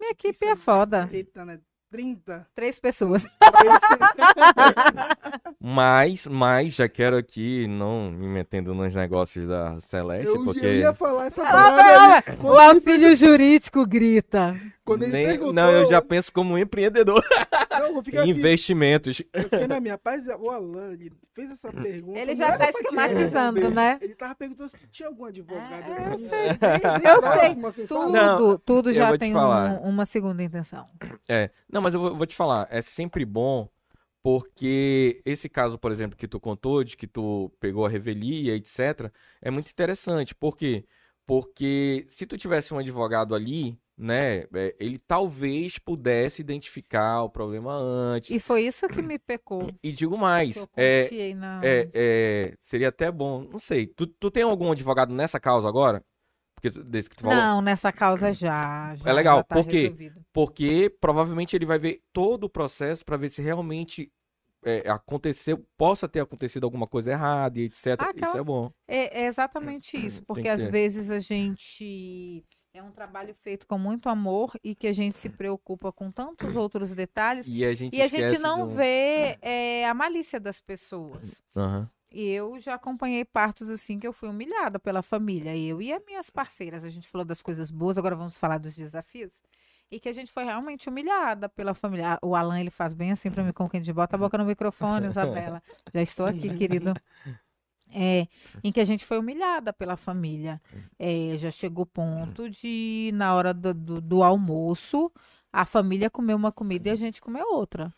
Minha 0.00 0.10
equipe 0.12 0.34
isso 0.34 0.44
é 0.44 0.56
foda. 0.56 1.02
caceta, 1.02 1.44
né? 1.44 1.60
30. 1.90 2.46
Três 2.54 2.78
pessoas. 2.78 3.24
Mas, 5.60 6.26
mas 6.26 6.74
já 6.74 6.88
quero 6.88 7.16
aqui, 7.16 7.66
não 7.66 8.10
me 8.10 8.26
metendo 8.28 8.74
nos 8.74 8.94
negócios 8.94 9.46
da 9.48 9.78
Celeste, 9.80 10.26
Eu, 10.28 10.44
porque. 10.44 10.64
eu 10.64 10.74
ia 10.74 10.94
falar 10.94 11.26
essa 11.26 11.42
Ah, 11.42 11.50
palavra. 11.50 12.32
aí. 12.32 12.38
O 12.40 12.58
auxílio 12.58 13.14
jurídico 13.16 13.84
grita. 13.86 14.54
Quando 14.84 15.02
ele 15.02 15.12
nem- 15.12 15.26
perguntou, 15.26 15.52
Não, 15.52 15.70
eu 15.70 15.86
já 15.88 16.00
penso 16.00 16.32
como 16.32 16.54
um 16.54 16.58
empreendedor. 16.58 17.22
Não, 17.70 17.86
eu 17.88 17.92
vou 17.94 18.02
ficar 18.02 18.22
assim. 18.22 18.30
Investimentos. 18.30 19.20
Eu 19.32 19.42
fiquei 19.42 19.66
na 19.66 19.80
minha 19.80 19.98
paz, 19.98 20.26
o 20.28 20.48
Alan, 20.48 20.92
ele 20.92 21.12
fez 21.34 21.50
essa 21.50 21.70
pergunta. 21.70 22.18
Ele 22.18 22.34
já 22.34 22.56
tá 22.56 22.66
te 22.72 22.80
esquematizando, 22.80 23.70
né? 23.70 23.98
Ele 24.00 24.14
tava 24.14 24.34
perguntando 24.34 24.70
se 24.70 24.76
tinha 24.90 25.08
algum 25.08 25.26
advogado. 25.26 25.92
É, 25.92 26.14
eu 26.14 26.18
sei. 26.18 26.48
Eu 27.04 27.72
sei. 27.72 27.86
Tudo, 27.86 28.08
Não, 28.12 28.58
tudo 28.58 28.92
já 28.94 29.12
te 29.12 29.18
tem 29.18 29.32
falar. 29.34 29.72
um- 29.82 29.88
uma 29.90 30.06
segunda 30.06 30.42
intenção. 30.42 30.86
É. 31.28 31.50
Não, 31.70 31.77
mas 31.80 31.94
eu 31.94 32.00
vou, 32.00 32.16
vou 32.16 32.26
te 32.26 32.34
falar, 32.34 32.66
é 32.70 32.80
sempre 32.80 33.24
bom 33.24 33.68
porque 34.22 35.22
esse 35.24 35.48
caso, 35.48 35.78
por 35.78 35.92
exemplo, 35.92 36.16
que 36.16 36.28
tu 36.28 36.40
contou, 36.40 36.82
de 36.82 36.96
que 36.96 37.06
tu 37.06 37.50
pegou 37.60 37.86
a 37.86 37.88
revelia, 37.88 38.54
etc., 38.54 39.10
é 39.40 39.50
muito 39.50 39.70
interessante. 39.70 40.34
Por 40.34 40.56
quê? 40.56 40.84
Porque 41.26 42.04
se 42.08 42.26
tu 42.26 42.36
tivesse 42.36 42.74
um 42.74 42.78
advogado 42.78 43.34
ali, 43.34 43.78
né, 43.96 44.44
é, 44.54 44.76
ele 44.78 44.98
talvez 44.98 45.78
pudesse 45.78 46.40
identificar 46.40 47.22
o 47.22 47.30
problema 47.30 47.72
antes. 47.74 48.30
E 48.30 48.40
foi 48.40 48.62
isso 48.62 48.88
que 48.88 49.02
me 49.02 49.18
pecou. 49.18 49.68
E 49.82 49.92
digo 49.92 50.16
mais, 50.16 50.56
eu 50.56 50.68
é, 50.76 51.04
confiei 51.04 51.34
na. 51.34 51.60
é, 51.62 51.88
é, 51.94 52.54
seria 52.60 52.88
até 52.88 53.10
bom, 53.10 53.42
não 53.42 53.58
sei, 53.58 53.86
tu, 53.86 54.06
tu 54.06 54.30
tem 54.30 54.42
algum 54.42 54.72
advogado 54.72 55.14
nessa 55.14 55.38
causa 55.38 55.68
agora? 55.68 56.04
Porque 56.60 56.70
desse 56.82 57.08
que 57.08 57.16
tu 57.16 57.22
falou? 57.22 57.36
Não, 57.36 57.62
nessa 57.62 57.92
causa 57.92 58.32
já. 58.32 58.94
já 58.96 59.10
É 59.10 59.12
legal, 59.12 59.38
já 59.38 59.44
tá 59.44 59.54
por 59.56 59.66
quê? 59.66 59.82
resolvido. 59.82 60.20
Porque 60.32 60.90
provavelmente 61.00 61.54
ele 61.56 61.66
vai 61.66 61.78
ver 61.78 62.00
todo 62.12 62.44
o 62.44 62.50
processo 62.50 63.04
para 63.04 63.16
ver 63.16 63.28
se 63.28 63.40
realmente 63.40 64.10
é, 64.64 64.88
aconteceu, 64.90 65.64
possa 65.76 66.08
ter 66.08 66.20
acontecido 66.20 66.64
alguma 66.64 66.86
coisa 66.86 67.12
errada 67.12 67.58
e 67.60 67.64
etc. 67.64 67.96
Ah, 67.98 68.10
Isso 68.14 68.18
claro. 68.18 68.38
é 68.38 68.42
bom. 68.42 68.72
É, 68.88 69.22
é 69.22 69.26
exatamente 69.26 69.96
isso, 69.96 70.18
Tem 70.18 70.24
porque 70.26 70.42
que 70.42 70.48
às 70.48 70.60
ter. 70.60 70.70
vezes 70.70 71.10
a 71.10 71.18
gente. 71.18 72.44
É 72.74 72.82
um 72.82 72.92
trabalho 72.92 73.34
feito 73.34 73.66
com 73.66 73.78
muito 73.78 74.08
amor 74.08 74.52
e 74.62 74.74
que 74.74 74.86
a 74.86 74.92
gente 74.92 75.16
se 75.16 75.28
preocupa 75.28 75.90
com 75.90 76.10
tantos 76.10 76.38
outros 76.54 76.92
detalhes 76.92 77.46
E 77.48 77.64
a 77.64 77.74
gente 77.74 77.96
e 77.96 78.02
a 78.02 78.06
gente 78.06 78.38
não 78.40 78.64
um- 78.64 78.74
vê 78.76 79.36
é, 79.40 79.86
a 79.88 79.94
malícia 79.94 80.38
das 80.38 80.60
pessoas. 80.60 81.42
Aham. 81.56 81.90
Eu 82.10 82.58
já 82.58 82.74
acompanhei 82.74 83.24
partos 83.24 83.68
assim 83.68 83.98
que 83.98 84.06
eu 84.06 84.12
fui 84.12 84.28
humilhada 84.28 84.78
pela 84.78 85.02
família. 85.02 85.56
Eu 85.56 85.82
e 85.82 85.92
as 85.92 86.02
minhas 86.06 86.30
parceiras. 86.30 86.84
A 86.84 86.88
gente 86.88 87.08
falou 87.08 87.24
das 87.24 87.42
coisas 87.42 87.70
boas, 87.70 87.98
agora 87.98 88.16
vamos 88.16 88.36
falar 88.36 88.58
dos 88.58 88.74
desafios. 88.74 89.42
E 89.90 89.98
que 89.98 90.08
a 90.08 90.12
gente 90.12 90.30
foi 90.30 90.44
realmente 90.44 90.88
humilhada 90.88 91.48
pela 91.48 91.74
família. 91.74 92.18
O 92.22 92.34
Alan, 92.34 92.60
ele 92.60 92.70
faz 92.70 92.92
bem 92.92 93.10
assim 93.12 93.30
pra 93.30 93.42
mim, 93.42 93.52
como 93.52 93.68
que 93.70 93.76
a 93.76 93.80
gente 93.80 93.92
bota 93.92 94.16
a 94.16 94.18
boca 94.18 94.36
no 94.38 94.44
microfone, 94.44 95.06
Isabela. 95.08 95.62
Já 95.92 96.02
estou 96.02 96.26
aqui, 96.26 96.54
querido. 96.54 96.94
É, 97.90 98.26
em 98.62 98.70
que 98.70 98.80
a 98.80 98.84
gente 98.84 99.04
foi 99.04 99.18
humilhada 99.18 99.72
pela 99.72 99.96
família. 99.96 100.60
É, 100.98 101.36
já 101.36 101.50
chegou 101.50 101.84
o 101.84 101.86
ponto 101.86 102.48
de, 102.50 103.10
na 103.14 103.34
hora 103.34 103.54
do, 103.54 103.72
do, 103.72 104.00
do 104.00 104.22
almoço, 104.22 105.10
a 105.52 105.64
família 105.64 106.10
comer 106.10 106.34
uma 106.34 106.52
comida 106.52 106.88
e 106.88 106.92
a 106.92 106.96
gente 106.96 107.20
comer 107.20 107.42
outra. 107.42 107.92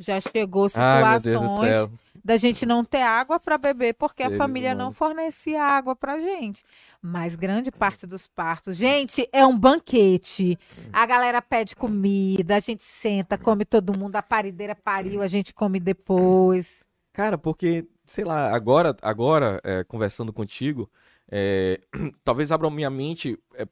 Já 0.00 0.18
chegou 0.18 0.66
Ai, 0.74 1.20
situações 1.20 1.68
céu. 1.70 1.90
da 2.24 2.38
gente 2.38 2.64
não 2.64 2.82
ter 2.82 3.02
água 3.02 3.38
para 3.38 3.58
beber 3.58 3.94
porque 3.94 4.22
a 4.22 4.26
Seres 4.26 4.38
família 4.38 4.74
não 4.74 4.86
humanos. 4.86 4.96
fornecia 4.96 5.62
água 5.62 5.94
pra 5.94 6.18
gente. 6.18 6.64
Mas 7.02 7.34
grande 7.34 7.70
parte 7.70 8.06
dos 8.06 8.26
partos, 8.26 8.76
gente, 8.78 9.28
é 9.30 9.44
um 9.44 9.58
banquete. 9.58 10.58
A 10.90 11.04
galera 11.04 11.42
pede 11.42 11.76
comida, 11.76 12.56
a 12.56 12.60
gente 12.60 12.82
senta, 12.82 13.36
come 13.36 13.64
todo 13.66 13.96
mundo, 13.98 14.16
a 14.16 14.22
parideira 14.22 14.74
pariu, 14.74 15.20
a 15.20 15.26
gente 15.26 15.52
come 15.52 15.78
depois. 15.78 16.82
Cara, 17.12 17.36
porque, 17.36 17.86
sei 18.06 18.24
lá, 18.24 18.54
agora, 18.54 18.96
agora 19.02 19.60
é, 19.62 19.84
conversando 19.84 20.32
contigo, 20.32 20.90
é, 21.30 21.78
talvez 22.24 22.50
abra 22.50 22.70
minha 22.70 22.90
mente 22.90 23.38
é, 23.54 23.66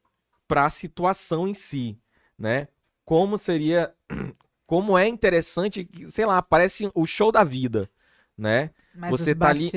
para 0.47 0.67
a 0.67 0.71
situação 0.71 1.49
em 1.49 1.55
si, 1.55 1.99
né? 2.39 2.69
Como 3.05 3.39
seria, 3.39 3.95
como 4.69 4.99
é 4.99 5.09
interessante, 5.09 5.89
sei 6.11 6.27
lá, 6.27 6.43
parece 6.43 6.93
o 6.95 7.07
show 7.07 7.33
da 7.33 7.43
vida, 7.45 7.91
né? 8.39 8.71
Mas 8.95 9.11
Você 9.11 9.35
tá 9.35 9.49
ali. 9.49 9.73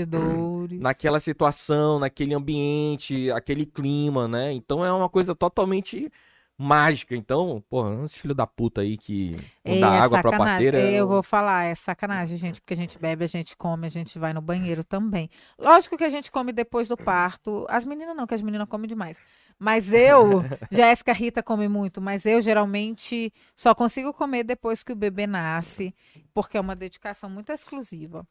Naquela 0.80 1.20
situação, 1.20 2.00
naquele 2.00 2.34
ambiente, 2.36 3.32
aquele 3.32 3.66
clima, 3.66 4.28
né? 4.28 4.52
Então 4.54 4.86
é 4.86 4.92
uma 4.92 5.10
coisa 5.10 5.36
totalmente 5.36 6.12
mágica. 6.58 7.16
Então, 7.16 7.64
porra, 7.70 7.90
uns 7.92 8.16
filhos 8.16 8.38
da 8.38 8.48
puta 8.48 8.82
aí 8.82 8.98
que 8.98 9.36
não 9.66 9.76
É, 9.76 9.80
dá 9.80 9.96
é 9.96 10.00
água 10.00 10.20
pra 10.20 10.32
sacanagem. 10.32 10.72
parteira. 10.72 10.78
É, 10.80 10.94
Eu 10.94 11.08
vou 11.08 11.24
falar, 11.24 11.66
é 11.66 11.76
sacanagem, 11.76 12.38
gente, 12.38 12.62
porque 12.62 12.74
a 12.74 12.78
gente 12.78 13.00
bebe, 13.00 13.24
a 13.24 13.28
gente 13.28 13.56
come, 13.58 13.88
a 13.88 13.90
gente 13.90 14.20
vai 14.20 14.34
no 14.34 14.42
banheiro 14.42 14.84
também. 14.84 15.30
Lógico 15.60 15.98
que 15.98 16.04
a 16.04 16.10
gente 16.10 16.32
come 16.32 16.52
depois 16.54 16.88
do 16.88 16.98
parto. 16.98 17.66
As 17.70 17.84
meninas 17.86 18.16
não, 18.16 18.28
que 18.28 18.34
as 18.36 18.42
meninas 18.42 18.68
comem 18.68 18.88
demais. 18.88 19.20
Mas 19.64 19.94
eu, 19.94 20.42
Jéssica 20.72 21.14
Rita 21.14 21.44
come 21.44 21.68
muito, 21.68 22.02
mas 22.02 22.26
eu 22.26 22.42
geralmente 22.42 23.32
só 23.56 23.76
consigo 23.76 24.12
comer 24.12 24.44
depois 24.44 24.82
que 24.82 24.92
o 24.92 24.96
bebê 24.96 25.28
nasce, 25.28 25.94
porque 26.34 26.58
é 26.58 26.60
uma 26.60 26.76
dedicação 26.76 27.30
muito 27.30 27.52
exclusiva. 27.52 28.28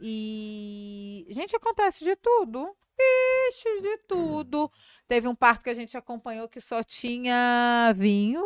E, 0.00 1.26
gente, 1.28 1.54
acontece 1.54 2.02
de 2.02 2.16
tudo. 2.16 2.74
Ixi, 2.98 3.82
de 3.82 3.98
tudo. 4.08 4.72
Teve 5.06 5.28
um 5.28 5.34
parto 5.34 5.64
que 5.64 5.68
a 5.68 5.74
gente 5.74 5.98
acompanhou 5.98 6.48
que 6.48 6.62
só 6.62 6.82
tinha 6.82 7.92
vinho 7.94 8.42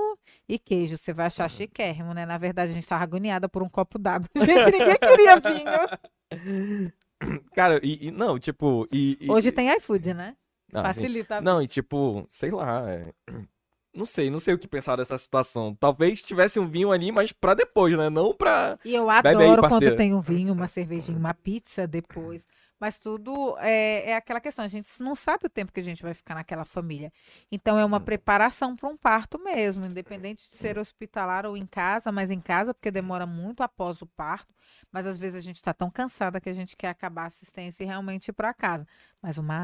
e 0.48 0.59
queijo. 0.59 0.97
Você 0.97 1.12
vai 1.12 1.27
achar 1.27 1.48
chiquérrimo, 1.48 2.12
né? 2.12 2.27
Na 2.27 2.36
verdade, 2.36 2.73
a 2.73 2.74
gente 2.74 2.86
tava 2.86 3.05
agoniada 3.05 3.48
por 3.48 3.62
um 3.62 3.69
copo 3.69 3.97
d'água. 3.97 4.28
Gente, 4.36 4.73
ninguém 4.77 4.98
queria 4.98 5.39
vinho. 5.39 7.32
Cara, 7.55 7.78
e, 7.81 8.09
e 8.09 8.11
não, 8.11 8.40
tipo. 8.40 8.89
E, 8.93 9.19
e- 9.20 9.31
Hoje 9.31 9.52
tem 9.52 9.69
iFood, 9.77 10.15
né? 10.15 10.35
Ah. 10.74 10.82
Facilita. 10.82 11.38
a 11.38 11.40
Não, 11.40 11.62
e 11.62 11.68
tipo, 11.68 12.26
sei 12.28 12.51
lá. 12.51 12.90
é, 12.90 13.12
Não 13.94 14.05
sei, 14.05 14.28
não 14.28 14.40
sei 14.40 14.55
o 14.55 14.59
que 14.59 14.66
pensar 14.66 14.96
dessa 14.96 15.16
situação. 15.16 15.72
Talvez 15.78 16.20
tivesse 16.20 16.59
um 16.59 16.66
vinho 16.66 16.90
ali, 16.90 17.12
mas 17.12 17.30
pra 17.30 17.55
depois, 17.55 17.96
né? 17.96 18.10
Não 18.10 18.34
pra. 18.34 18.76
E 18.84 18.92
eu 18.92 19.06
Bebe 19.06 19.28
aí, 19.28 19.34
adoro 19.51 19.68
quando 19.68 19.94
tem 19.94 20.12
um 20.12 20.20
vinho, 20.20 20.52
uma 20.52 20.66
cervejinha, 20.66 21.16
uma 21.16 21.32
pizza 21.32 21.86
depois. 21.86 22.44
Mas 22.80 22.98
tudo 22.98 23.56
é, 23.59 24.10
é 24.10 24.16
aquela 24.16 24.40
questão, 24.40 24.64
a 24.64 24.68
gente 24.68 24.88
não 25.01 25.14
sabe 25.14 25.46
o 25.46 25.51
tempo 25.51 25.72
que 25.72 25.80
a 25.80 25.82
gente 25.82 26.02
vai 26.02 26.14
ficar 26.14 26.34
naquela 26.34 26.64
família. 26.64 27.12
Então 27.51 27.78
é 27.78 27.84
uma 27.84 28.01
preparação 28.01 28.74
para 28.74 28.88
um 28.88 28.96
parto 28.96 29.38
mesmo, 29.38 29.84
independente 29.84 30.48
de 30.48 30.56
ser 30.56 30.78
hospitalar 30.78 31.46
ou 31.46 31.56
em 31.56 31.66
casa, 31.66 32.10
mas 32.10 32.30
em 32.30 32.40
casa, 32.40 32.72
porque 32.72 32.90
demora 32.90 33.26
muito 33.26 33.62
após 33.62 34.01
o 34.02 34.06
parto. 34.06 34.52
Mas 34.90 35.06
às 35.06 35.16
vezes 35.16 35.36
a 35.36 35.42
gente 35.42 35.56
está 35.56 35.74
tão 35.74 35.90
cansada 35.90 36.40
que 36.40 36.48
a 36.48 36.55
gente 36.55 36.76
quer 36.76 36.88
acabar 36.88 37.22
a 37.22 37.26
assistência 37.26 37.84
e 37.84 37.86
realmente 37.86 38.28
ir 38.28 38.32
para 38.32 38.55
casa. 38.55 38.86
Mas 39.22 39.38
uma 39.38 39.56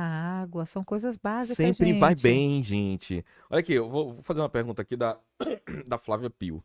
água, 0.43 0.67
são 0.67 0.83
coisas 0.83 1.17
básicas. 1.17 1.57
Sempre 1.57 1.93
vai 1.95 2.11
gente. 2.11 2.23
bem, 2.23 2.63
gente. 2.63 3.25
Olha 3.49 3.61
aqui, 3.61 3.75
eu 3.75 3.89
vou 3.89 4.01
vou 4.15 4.23
fazer 4.23 4.41
uma 4.41 4.49
pergunta 4.49 4.83
aqui 4.83 4.97
da, 4.97 5.19
da 5.87 5.99
Flávia 5.99 6.31
Pio. 6.31 6.63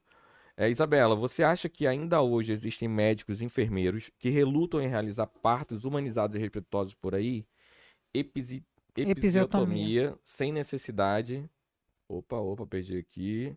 É, 0.57 0.69
Isabela, 0.69 1.15
você 1.15 1.43
acha 1.43 1.67
que 1.67 1.85
ainda 1.85 2.21
hoje 2.21 2.51
existem 2.53 2.87
médicos 2.87 3.41
e 3.41 3.45
enfermeiros 3.45 4.09
que 4.17 4.29
relutam 4.29 4.81
em 4.81 4.87
realizar 4.87 5.27
partos 5.27 5.83
humanizados 5.83 6.35
e 6.35 6.39
respeitosos 6.39 6.93
por 6.93 7.13
aí? 7.13 7.45
Episi, 8.13 8.63
episiotomia 8.95 10.17
sem 10.23 10.53
necessidade. 10.53 11.49
Opa, 12.09 12.37
opa, 12.37 12.65
perdi 12.65 12.97
aqui. 12.97 13.55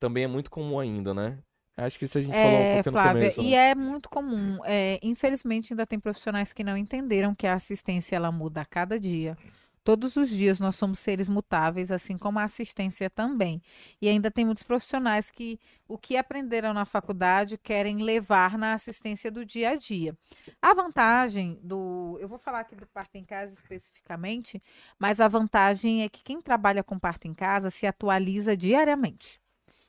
Também 0.00 0.24
é 0.24 0.28
muito 0.28 0.50
comum 0.50 0.78
ainda, 0.80 1.14
né? 1.14 1.38
Acho 1.76 1.98
que 1.98 2.04
isso 2.04 2.18
a 2.18 2.22
gente 2.22 2.40
falou 2.40 2.50
um 2.50 2.54
É, 2.62 2.74
pouquinho 2.74 2.92
no 2.94 3.00
Flávia, 3.02 3.12
começo. 3.12 3.40
e 3.40 3.50
né? 3.50 3.56
é 3.70 3.74
muito 3.74 4.08
comum. 4.08 4.58
É, 4.64 4.98
infelizmente, 5.02 5.72
ainda 5.72 5.86
tem 5.86 5.98
profissionais 6.00 6.52
que 6.52 6.64
não 6.64 6.76
entenderam 6.76 7.34
que 7.34 7.46
a 7.46 7.54
assistência 7.54 8.16
ela 8.16 8.30
muda 8.32 8.60
a 8.60 8.64
cada 8.64 8.98
dia. 8.98 9.36
Todos 9.84 10.16
os 10.16 10.30
dias 10.30 10.58
nós 10.58 10.76
somos 10.76 10.98
seres 10.98 11.28
mutáveis, 11.28 11.92
assim 11.92 12.16
como 12.16 12.38
a 12.38 12.44
assistência 12.44 13.10
também. 13.10 13.60
E 14.00 14.08
ainda 14.08 14.30
tem 14.30 14.42
muitos 14.42 14.62
profissionais 14.62 15.30
que 15.30 15.60
o 15.86 15.98
que 15.98 16.16
aprenderam 16.16 16.72
na 16.72 16.86
faculdade 16.86 17.58
querem 17.58 18.02
levar 18.02 18.56
na 18.56 18.72
assistência 18.72 19.30
do 19.30 19.44
dia 19.44 19.70
a 19.70 19.76
dia. 19.76 20.16
A 20.62 20.72
vantagem 20.72 21.60
do. 21.62 22.16
Eu 22.18 22.26
vou 22.26 22.38
falar 22.38 22.60
aqui 22.60 22.74
do 22.74 22.86
parto 22.86 23.16
em 23.16 23.24
casa 23.24 23.52
especificamente, 23.52 24.62
mas 24.98 25.20
a 25.20 25.28
vantagem 25.28 26.02
é 26.02 26.08
que 26.08 26.24
quem 26.24 26.40
trabalha 26.40 26.82
com 26.82 26.98
parto 26.98 27.28
em 27.28 27.34
casa 27.34 27.68
se 27.68 27.86
atualiza 27.86 28.56
diariamente. 28.56 29.38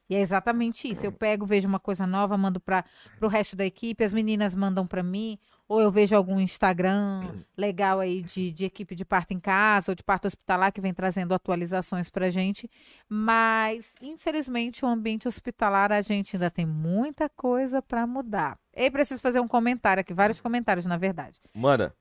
E 0.10 0.16
é 0.16 0.20
exatamente 0.20 0.92
isso. 0.92 1.06
Eu 1.06 1.12
pego, 1.12 1.46
vejo 1.46 1.68
uma 1.68 1.80
coisa 1.80 2.06
nova, 2.06 2.38
mando 2.38 2.60
para 2.60 2.86
o 3.22 3.28
resto 3.28 3.56
da 3.56 3.66
equipe, 3.66 4.04
as 4.04 4.14
meninas 4.14 4.54
mandam 4.54 4.86
para 4.86 5.02
mim, 5.02 5.40
ou 5.68 5.82
eu 5.82 5.90
vejo 5.90 6.16
algum 6.16 6.40
Instagram 6.40 7.22
legal 7.58 8.00
aí 8.00 8.22
de, 8.22 8.52
de 8.52 8.66
equipe 8.66 8.96
de 8.96 9.04
parto 9.04 9.34
em 9.34 9.40
casa 9.40 9.92
ou 9.92 9.96
de 9.96 10.04
parto 10.04 10.28
hospitalar 10.28 10.72
que 10.72 10.82
vem 10.82 10.94
trazendo 10.94 11.34
atualizações 11.34 12.10
para 12.10 12.30
gente. 12.30 12.70
Mas, 13.10 13.94
infelizmente, 14.02 14.86
o 14.86 14.88
ambiente 14.88 15.28
hospitalar 15.28 15.92
a 15.92 16.02
gente 16.02 16.36
ainda 16.36 16.52
tem 16.52 16.66
muita 16.66 17.28
coisa 17.30 17.82
para 17.82 18.06
mudar. 18.06 18.58
E 18.76 18.92
preciso 18.92 19.22
fazer 19.22 19.40
um 19.40 19.48
comentário 19.48 20.02
aqui, 20.02 20.14
vários 20.14 20.40
comentários, 20.40 20.86
na 20.86 20.98
verdade. 20.98 21.40
Manda. 21.54 21.96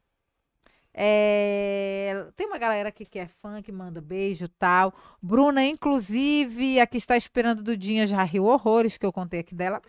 É, 0.97 2.27
Tem 2.37 2.47
uma 2.47 2.57
galera 2.57 2.91
aqui 2.91 3.05
que 3.05 3.19
é 3.19 3.27
fã, 3.27 3.61
que 3.61 3.73
manda 3.73 4.01
beijo 4.01 4.49
tal. 4.49 4.95
Bruna, 5.21 5.65
inclusive, 5.65 6.79
aqui 6.79 6.99
está 6.99 7.17
esperando 7.17 7.65
Dudinha, 7.65 8.07
já 8.07 8.23
riu 8.23 8.45
horrores 8.45 8.97
que 8.97 9.05
eu 9.05 9.13
contei 9.13 9.41
aqui 9.41 9.55
dela. 9.55 9.83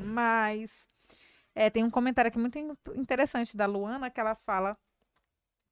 Mas 0.00 0.91
é, 1.54 1.68
tem 1.70 1.84
um 1.84 1.90
comentário 1.90 2.28
aqui 2.28 2.38
muito 2.38 2.58
in- 2.58 2.76
interessante 2.94 3.56
da 3.56 3.66
Luana 3.66 4.10
que 4.10 4.20
ela 4.20 4.34
fala 4.34 4.76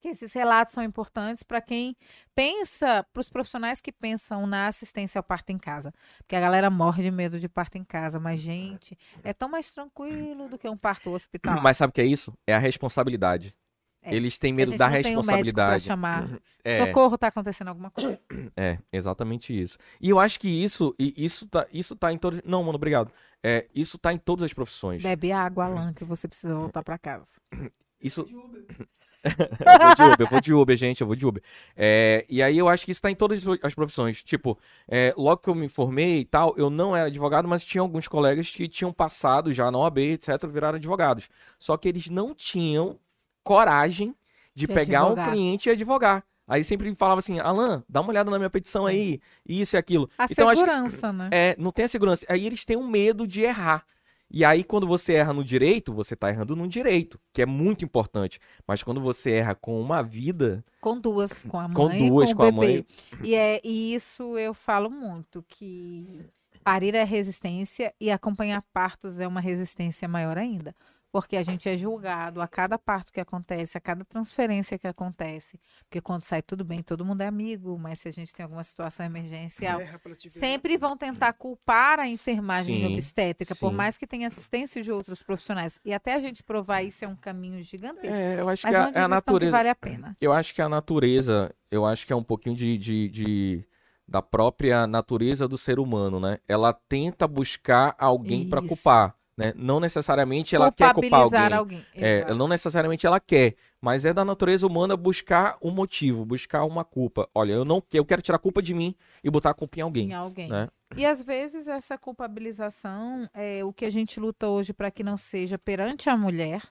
que 0.00 0.08
esses 0.08 0.32
relatos 0.32 0.72
são 0.72 0.82
importantes 0.82 1.42
para 1.42 1.60
quem 1.60 1.94
pensa, 2.34 3.04
para 3.12 3.20
os 3.20 3.28
profissionais 3.28 3.82
que 3.82 3.92
pensam 3.92 4.46
na 4.46 4.66
assistência 4.66 5.18
ao 5.18 5.22
parto 5.22 5.50
em 5.50 5.58
casa. 5.58 5.92
Porque 6.18 6.34
a 6.34 6.40
galera 6.40 6.70
morre 6.70 7.02
de 7.02 7.10
medo 7.10 7.38
de 7.38 7.48
parto 7.50 7.76
em 7.76 7.84
casa, 7.84 8.18
mas, 8.18 8.40
gente, 8.40 8.98
é 9.22 9.34
tão 9.34 9.48
mais 9.48 9.70
tranquilo 9.70 10.48
do 10.48 10.56
que 10.56 10.66
um 10.68 10.76
parto 10.76 11.10
hospitalar. 11.10 11.62
Mas 11.62 11.76
sabe 11.76 11.90
o 11.90 11.94
que 11.94 12.00
é 12.00 12.06
isso? 12.06 12.32
É 12.46 12.54
a 12.54 12.58
responsabilidade. 12.58 13.54
É. 14.02 14.14
Eles 14.14 14.38
têm 14.38 14.52
medo 14.52 14.76
da 14.76 14.88
responsabilidade. 14.88 15.84
chamar. 15.84 16.26
É, 16.64 16.86
Socorro, 16.86 17.18
tá 17.18 17.26
acontecendo 17.26 17.68
alguma 17.68 17.90
coisa. 17.90 18.18
é, 18.56 18.78
exatamente 18.92 19.58
isso. 19.58 19.78
E 20.00 20.08
eu 20.08 20.18
acho 20.18 20.40
que 20.40 20.48
isso, 20.48 20.94
isso 20.98 21.46
tá, 21.46 21.66
isso 21.72 21.94
tá 21.94 22.12
em 22.12 22.18
todos. 22.18 22.40
Não, 22.44 22.62
mano, 22.62 22.76
obrigado. 22.76 23.12
É, 23.42 23.66
isso 23.74 23.98
tá 23.98 24.12
em 24.12 24.18
todas 24.18 24.44
as 24.44 24.52
profissões. 24.52 25.02
Bebe 25.02 25.32
água, 25.32 25.64
Alan, 25.64 25.92
que 25.92 26.04
você 26.04 26.28
precisa 26.28 26.54
voltar 26.54 26.82
para 26.82 26.98
casa. 26.98 27.30
Isso. 28.02 28.26
eu 29.22 29.78
vou 29.78 29.94
de 29.94 30.02
Uber, 30.02 30.20
eu 30.20 30.26
vou 30.26 30.40
de 30.40 30.54
Uber, 30.54 30.76
gente, 30.76 31.00
eu 31.02 31.06
vou 31.06 31.14
de 31.14 31.26
Uber. 31.26 31.42
É, 31.76 32.24
e 32.30 32.42
aí 32.42 32.56
eu 32.56 32.66
acho 32.66 32.86
que 32.86 32.92
isso 32.92 33.02
tá 33.02 33.10
em 33.10 33.14
todas 33.14 33.44
as 33.62 33.74
profissões. 33.74 34.22
Tipo, 34.22 34.58
é, 34.88 35.12
logo 35.18 35.42
que 35.42 35.50
eu 35.50 35.54
me 35.54 35.68
formei 35.68 36.20
e 36.20 36.24
tal, 36.24 36.54
eu 36.56 36.70
não 36.70 36.96
era 36.96 37.08
advogado, 37.08 37.46
mas 37.46 37.62
tinha 37.62 37.82
alguns 37.82 38.08
colegas 38.08 38.50
que 38.50 38.66
tinham 38.66 38.90
passado 38.90 39.52
já 39.52 39.70
na 39.70 39.76
OAB, 39.76 39.98
etc., 39.98 40.46
viraram 40.46 40.76
advogados. 40.76 41.28
Só 41.58 41.76
que 41.76 41.88
eles 41.88 42.08
não 42.08 42.34
tinham 42.34 42.98
coragem 43.42 44.14
de 44.54 44.66
De 44.66 44.72
pegar 44.74 45.04
um 45.04 45.12
advogar. 45.12 45.30
cliente 45.30 45.68
e 45.68 45.72
advogar. 45.72 46.24
Aí 46.46 46.64
sempre 46.64 46.92
falava 46.96 47.20
assim, 47.20 47.38
Alan, 47.38 47.84
dá 47.88 48.00
uma 48.00 48.10
olhada 48.10 48.28
na 48.30 48.36
minha 48.38 48.50
petição 48.50 48.84
aí, 48.84 49.20
isso 49.46 49.76
e 49.76 49.78
aquilo. 49.78 50.10
A 50.18 50.24
então, 50.28 50.48
acho 50.48 50.60
segurança, 50.60 51.12
né? 51.12 51.28
é, 51.32 51.56
não 51.56 51.70
tem 51.70 51.84
a 51.84 51.88
segurança. 51.88 52.26
Aí 52.28 52.44
eles 52.44 52.64
têm 52.64 52.76
um 52.76 52.88
medo 52.88 53.26
de 53.26 53.40
errar. 53.42 53.84
E 54.32 54.44
aí, 54.44 54.62
quando 54.62 54.86
você 54.86 55.14
erra 55.14 55.32
no 55.32 55.42
direito, 55.44 55.92
você 55.92 56.14
tá 56.14 56.28
errando 56.28 56.54
no 56.54 56.66
direito, 56.68 57.20
que 57.32 57.42
é 57.42 57.46
muito 57.46 57.84
importante. 57.84 58.38
Mas 58.66 58.82
quando 58.82 59.00
você 59.00 59.32
erra 59.32 59.54
com 59.56 59.80
uma 59.80 60.02
vida, 60.02 60.64
Com 60.80 60.98
duas, 61.00 61.44
com 61.44 61.58
a 61.58 61.66
mãe 61.68 61.74
Com 61.74 62.08
duas, 62.08 62.30
com, 62.30 62.36
com 62.36 62.42
a 62.44 62.48
o 62.48 62.52
bebê. 62.52 62.66
mãe. 62.74 62.86
E, 63.24 63.34
é, 63.34 63.60
e 63.64 63.94
isso 63.94 64.36
eu 64.38 64.54
falo 64.54 64.88
muito, 64.90 65.44
que 65.48 66.26
parir 66.62 66.94
é 66.94 67.02
resistência 67.04 67.92
e 68.00 68.10
acompanhar 68.10 68.62
partos 68.72 69.18
é 69.20 69.26
uma 69.26 69.40
resistência 69.40 70.06
maior 70.08 70.38
ainda. 70.38 70.74
Porque 71.12 71.36
a 71.36 71.42
gente 71.42 71.68
é 71.68 71.76
julgado 71.76 72.40
a 72.40 72.46
cada 72.46 72.78
parto 72.78 73.12
que 73.12 73.20
acontece, 73.20 73.76
a 73.76 73.80
cada 73.80 74.04
transferência 74.04 74.78
que 74.78 74.86
acontece. 74.86 75.58
Porque 75.84 76.00
quando 76.00 76.22
sai 76.22 76.40
tudo 76.42 76.64
bem, 76.64 76.82
todo 76.82 77.04
mundo 77.04 77.20
é 77.22 77.26
amigo, 77.26 77.76
mas 77.78 77.98
se 78.00 78.08
a 78.08 78.12
gente 78.12 78.32
tem 78.32 78.44
alguma 78.44 78.62
situação 78.62 79.04
emergencial, 79.04 79.78
ver. 79.78 80.00
sempre 80.28 80.76
vão 80.76 80.96
tentar 80.96 81.32
culpar 81.32 81.98
a 81.98 82.06
enfermagem 82.06 82.76
Sim, 82.76 82.86
obstétrica, 82.86 83.54
por 83.56 83.70
sim. 83.70 83.76
mais 83.76 83.96
que 83.98 84.06
tenha 84.06 84.26
assistência 84.28 84.82
de 84.82 84.92
outros 84.92 85.22
profissionais. 85.22 85.78
E 85.84 85.92
até 85.92 86.14
a 86.14 86.20
gente 86.20 86.42
provar 86.44 86.82
isso 86.82 87.04
é 87.04 87.08
um 87.08 87.16
caminho 87.16 87.60
gigantesco. 87.62 88.06
é, 88.06 88.40
eu 88.40 88.48
acho 88.48 88.62
Mas 88.64 88.72
que 88.72 88.78
não 88.78 88.84
a, 88.84 88.84
é 88.86 88.88
a 89.04 89.08
desistam 89.08 89.08
que 89.08 89.16
natureza. 89.16 89.56
vale 89.56 89.68
a 89.68 89.74
pena. 89.74 90.16
Eu 90.20 90.32
acho 90.32 90.54
que 90.54 90.62
a 90.62 90.68
natureza, 90.68 91.54
eu 91.70 91.84
acho 91.86 92.06
que 92.06 92.12
é 92.12 92.16
um 92.16 92.22
pouquinho 92.22 92.54
de, 92.54 92.76
de, 92.78 93.08
de- 93.08 93.64
da 94.06 94.20
própria 94.20 94.86
natureza 94.86 95.48
do 95.48 95.56
ser 95.56 95.78
humano, 95.78 96.20
né? 96.20 96.38
Ela 96.48 96.72
tenta 96.72 97.26
buscar 97.28 97.94
alguém 97.98 98.44
Isso. 98.64 98.66
culpar, 98.66 99.16
né? 99.40 99.54
Não 99.56 99.80
necessariamente 99.80 100.54
ela 100.54 100.70
quer 100.70 100.92
culpar 100.92 101.20
alguém. 101.20 101.52
alguém. 101.52 101.86
É, 101.94 102.34
não 102.34 102.46
necessariamente 102.46 103.06
ela 103.06 103.18
quer, 103.18 103.54
mas 103.80 104.04
é 104.04 104.12
da 104.12 104.22
natureza 104.22 104.66
humana 104.66 104.98
buscar 104.98 105.56
um 105.62 105.70
motivo, 105.70 106.26
buscar 106.26 106.64
uma 106.64 106.84
culpa. 106.84 107.26
Olha, 107.34 107.54
eu 107.54 107.64
não 107.64 107.82
eu 107.92 108.04
quero 108.04 108.20
tirar 108.20 108.36
a 108.36 108.38
culpa 108.38 108.60
de 108.60 108.74
mim 108.74 108.94
e 109.24 109.30
botar 109.30 109.50
a 109.50 109.54
culpa 109.54 109.78
em 109.78 109.82
alguém, 109.82 110.10
em 110.10 110.12
alguém. 110.12 110.48
né? 110.48 110.68
E 110.94 111.06
às 111.06 111.22
vezes 111.22 111.68
essa 111.68 111.96
culpabilização 111.96 113.26
é 113.32 113.64
o 113.64 113.72
que 113.72 113.86
a 113.86 113.90
gente 113.90 114.20
luta 114.20 114.46
hoje 114.46 114.74
para 114.74 114.90
que 114.90 115.02
não 115.02 115.16
seja 115.16 115.56
perante 115.56 116.10
a 116.10 116.16
mulher, 116.16 116.62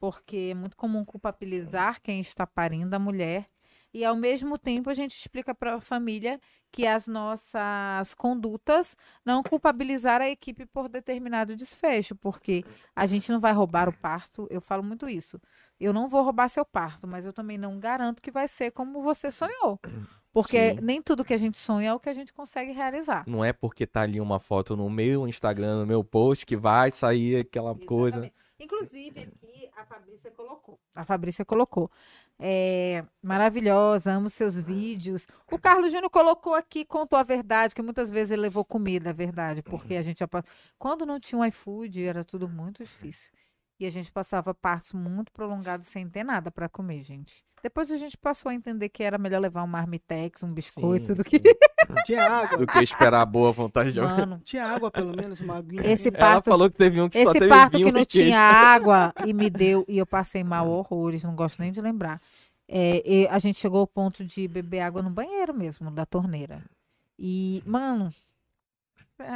porque 0.00 0.48
é 0.52 0.54
muito 0.54 0.76
comum 0.76 1.04
culpabilizar 1.04 2.00
quem 2.00 2.20
está 2.20 2.46
parindo 2.46 2.96
a 2.96 2.98
mulher. 2.98 3.46
E 3.92 4.04
ao 4.04 4.14
mesmo 4.14 4.58
tempo 4.58 4.90
a 4.90 4.94
gente 4.94 5.16
explica 5.16 5.54
para 5.54 5.76
a 5.76 5.80
família 5.80 6.40
que 6.70 6.86
as 6.86 7.06
nossas 7.06 8.14
condutas 8.14 8.96
não 9.24 9.42
culpabilizar 9.42 10.20
a 10.20 10.28
equipe 10.28 10.66
por 10.66 10.88
determinado 10.88 11.56
desfecho, 11.56 12.14
porque 12.14 12.64
a 12.94 13.06
gente 13.06 13.32
não 13.32 13.40
vai 13.40 13.52
roubar 13.52 13.88
o 13.88 13.92
parto. 13.92 14.46
Eu 14.50 14.60
falo 14.60 14.82
muito 14.82 15.08
isso. 15.08 15.40
Eu 15.80 15.92
não 15.92 16.08
vou 16.08 16.22
roubar 16.22 16.48
seu 16.48 16.64
parto, 16.64 17.06
mas 17.06 17.24
eu 17.24 17.32
também 17.32 17.56
não 17.56 17.78
garanto 17.78 18.20
que 18.20 18.30
vai 18.30 18.46
ser 18.46 18.70
como 18.72 19.02
você 19.02 19.30
sonhou. 19.30 19.80
Porque 20.32 20.74
Sim. 20.74 20.80
nem 20.82 21.00
tudo 21.00 21.24
que 21.24 21.32
a 21.32 21.38
gente 21.38 21.56
sonha 21.56 21.90
é 21.90 21.94
o 21.94 21.98
que 21.98 22.08
a 22.08 22.14
gente 22.14 22.32
consegue 22.32 22.72
realizar. 22.72 23.24
Não 23.26 23.44
é 23.44 23.52
porque 23.52 23.86
tá 23.86 24.02
ali 24.02 24.20
uma 24.20 24.38
foto 24.38 24.76
no 24.76 24.90
meu 24.90 25.26
Instagram, 25.26 25.80
no 25.80 25.86
meu 25.86 26.04
post, 26.04 26.44
que 26.44 26.56
vai 26.56 26.90
sair 26.90 27.36
aquela 27.36 27.74
coisa. 27.74 28.18
Exatamente. 28.18 28.34
Inclusive, 28.60 29.20
aqui 29.20 29.70
a 29.76 29.84
Fabrícia 29.84 30.30
colocou. 30.32 30.80
A 30.94 31.04
Fabrícia 31.04 31.44
colocou. 31.44 31.90
É, 32.40 33.04
maravilhosa, 33.20 34.12
amo 34.12 34.30
seus 34.30 34.58
vídeos. 34.60 35.26
O 35.50 35.58
Carlos 35.58 35.90
Júnior 35.90 36.10
colocou 36.10 36.54
aqui, 36.54 36.84
contou 36.84 37.18
a 37.18 37.22
verdade, 37.24 37.74
que 37.74 37.82
muitas 37.82 38.10
vezes 38.10 38.30
ele 38.32 38.42
levou 38.42 38.64
comida, 38.64 39.10
é 39.10 39.12
verdade, 39.12 39.62
porque 39.62 39.96
a 39.96 40.02
gente. 40.02 40.22
Quando 40.78 41.04
não 41.04 41.18
tinha 41.18 41.40
um 41.40 41.44
iFood, 41.44 42.04
era 42.04 42.24
tudo 42.24 42.48
muito 42.48 42.84
difícil. 42.84 43.30
E 43.80 43.86
a 43.86 43.90
gente 43.90 44.10
passava 44.10 44.52
partos 44.52 44.92
muito 44.92 45.30
prolongados 45.32 45.86
sem 45.86 46.08
ter 46.08 46.24
nada 46.24 46.50
para 46.50 46.68
comer, 46.68 47.02
gente. 47.02 47.44
Depois 47.62 47.90
a 47.90 47.96
gente 47.96 48.16
passou 48.16 48.50
a 48.50 48.54
entender 48.54 48.88
que 48.88 49.02
era 49.02 49.18
melhor 49.18 49.40
levar 49.40 49.64
um 49.64 49.66
marmitex, 49.66 50.42
um 50.42 50.52
biscoito, 50.52 51.08
Sim, 51.08 51.14
do 51.14 51.24
que. 51.24 51.36
sim. 51.42 51.94
Tinha 52.04 52.22
água. 52.24 52.58
Do 52.58 52.66
que 52.66 52.78
esperar 52.80 53.20
a 53.20 53.26
boa 53.26 53.52
vontade 53.52 53.92
de 53.92 54.00
alguém. 54.00 54.16
Mano, 54.16 54.40
Tinha 54.44 54.66
água, 54.66 54.90
pelo 54.90 55.14
menos, 55.16 55.40
uma 55.40 55.56
aguinha. 55.58 55.86
esse 55.86 56.08
Ela 56.08 56.18
parto 56.18 56.50
falou 56.50 56.70
que 56.70 56.76
teve 56.76 57.00
um 57.00 57.08
que 57.08 57.22
só 57.22 57.30
Esse 57.30 57.38
teve 57.38 57.48
parto 57.48 57.76
vinho 57.76 57.88
que 57.88 57.92
não 57.92 58.00
e 58.00 58.06
tinha 58.06 58.38
água 58.40 59.12
e 59.26 59.32
me 59.32 59.50
deu, 59.50 59.84
e 59.88 59.98
eu 59.98 60.06
passei 60.06 60.44
mal 60.44 60.68
horrores, 60.68 61.24
não 61.24 61.34
gosto 61.34 61.60
nem 61.60 61.72
de 61.72 61.80
lembrar. 61.80 62.20
É, 62.68 63.02
e 63.04 63.26
a 63.28 63.38
gente 63.38 63.58
chegou 63.58 63.80
ao 63.80 63.86
ponto 63.86 64.24
de 64.24 64.46
beber 64.46 64.80
água 64.80 65.02
no 65.02 65.10
banheiro 65.10 65.54
mesmo, 65.54 65.90
da 65.90 66.04
torneira. 66.04 66.62
E, 67.18 67.62
mano, 67.66 68.12
é, 68.12 68.27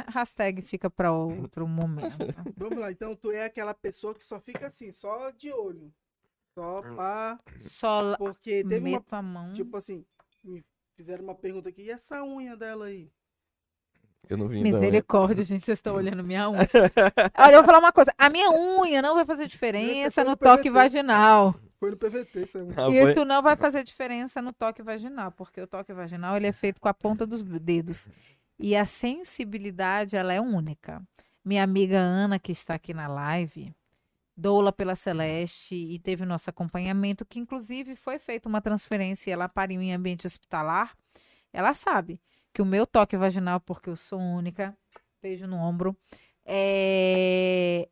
hashtag 0.07 0.61
fica 0.61 0.89
para 0.89 1.11
outro 1.11 1.67
momento. 1.67 2.17
Vamos 2.57 2.77
lá, 2.77 2.91
então 2.91 3.15
tu 3.15 3.31
é 3.31 3.45
aquela 3.45 3.73
pessoa 3.73 4.13
que 4.15 4.23
só 4.23 4.39
fica 4.39 4.67
assim, 4.67 4.91
só 4.91 5.29
de 5.31 5.51
olho. 5.51 5.91
Só 6.53 6.81
pá. 6.95 7.39
Só 7.61 8.01
lá- 8.01 8.17
Porque 8.17 8.63
teve 8.63 8.77
uma. 8.79 8.89
meto 8.99 9.13
a 9.13 9.21
mão. 9.21 9.53
Tipo 9.53 9.77
assim, 9.77 10.05
me 10.43 10.63
fizeram 10.95 11.23
uma 11.23 11.35
pergunta 11.35 11.69
aqui, 11.69 11.83
e 11.83 11.89
essa 11.91 12.23
unha 12.23 12.55
dela 12.55 12.85
aí? 12.85 13.09
Eu 14.29 14.37
não 14.37 14.47
vi 14.47 14.57
né? 14.57 14.63
Misericórdia, 14.71 15.43
gente, 15.43 15.65
vocês 15.65 15.79
estão 15.79 15.95
olhando 15.95 16.23
minha 16.23 16.49
unha. 16.49 16.61
Olha, 17.37 17.53
eu 17.55 17.59
vou 17.59 17.65
falar 17.65 17.79
uma 17.79 17.91
coisa. 17.91 18.13
A 18.17 18.29
minha 18.29 18.49
unha 18.51 19.01
não 19.01 19.15
vai 19.15 19.25
fazer 19.25 19.47
diferença 19.47 20.11
foi 20.21 20.23
no 20.23 20.29
no 20.31 20.37
toque 20.37 20.63
PVT. 20.63 20.69
vaginal. 20.69 21.55
Foi 21.77 21.91
no 21.91 21.97
PVT, 21.97 22.43
essa 22.43 22.59
unha. 22.59 22.71
Ah, 22.71 22.85
foi? 22.85 23.11
Isso 23.11 23.25
não 23.25 23.41
vai 23.41 23.57
fazer 23.57 23.83
diferença 23.83 24.41
no 24.41 24.53
toque 24.53 24.81
vaginal, 24.81 25.29
porque 25.33 25.59
o 25.59 25.67
toque 25.67 25.91
vaginal 25.91 26.37
ele 26.37 26.47
é 26.47 26.53
feito 26.53 26.79
com 26.79 26.87
a 26.87 26.93
ponta 26.93 27.27
dos 27.27 27.41
dedos. 27.43 28.07
E 28.65 28.77
a 28.77 28.85
sensibilidade, 28.85 30.15
ela 30.15 30.33
é 30.33 30.39
única. 30.39 31.05
Minha 31.43 31.65
amiga 31.65 31.99
Ana, 31.99 32.39
que 32.39 32.53
está 32.53 32.75
aqui 32.75 32.93
na 32.93 33.09
live, 33.09 33.75
doula 34.37 34.71
pela 34.71 34.95
Celeste 34.95 35.75
e 35.75 35.99
teve 35.99 36.23
nosso 36.23 36.49
acompanhamento, 36.49 37.25
que 37.25 37.39
inclusive 37.39 37.93
foi 37.93 38.17
feita 38.17 38.47
uma 38.47 38.61
transferência 38.61 39.29
e 39.29 39.33
ela 39.33 39.49
pariu 39.49 39.81
em 39.81 39.93
ambiente 39.93 40.25
hospitalar. 40.25 40.95
Ela 41.51 41.73
sabe 41.73 42.21
que 42.53 42.61
o 42.61 42.65
meu 42.65 42.87
toque 42.87 43.17
vaginal, 43.17 43.59
porque 43.59 43.89
eu 43.89 43.97
sou 43.97 44.17
única, 44.17 44.73
beijo 45.21 45.45
no 45.45 45.57
ombro, 45.57 45.93
é 46.45 47.89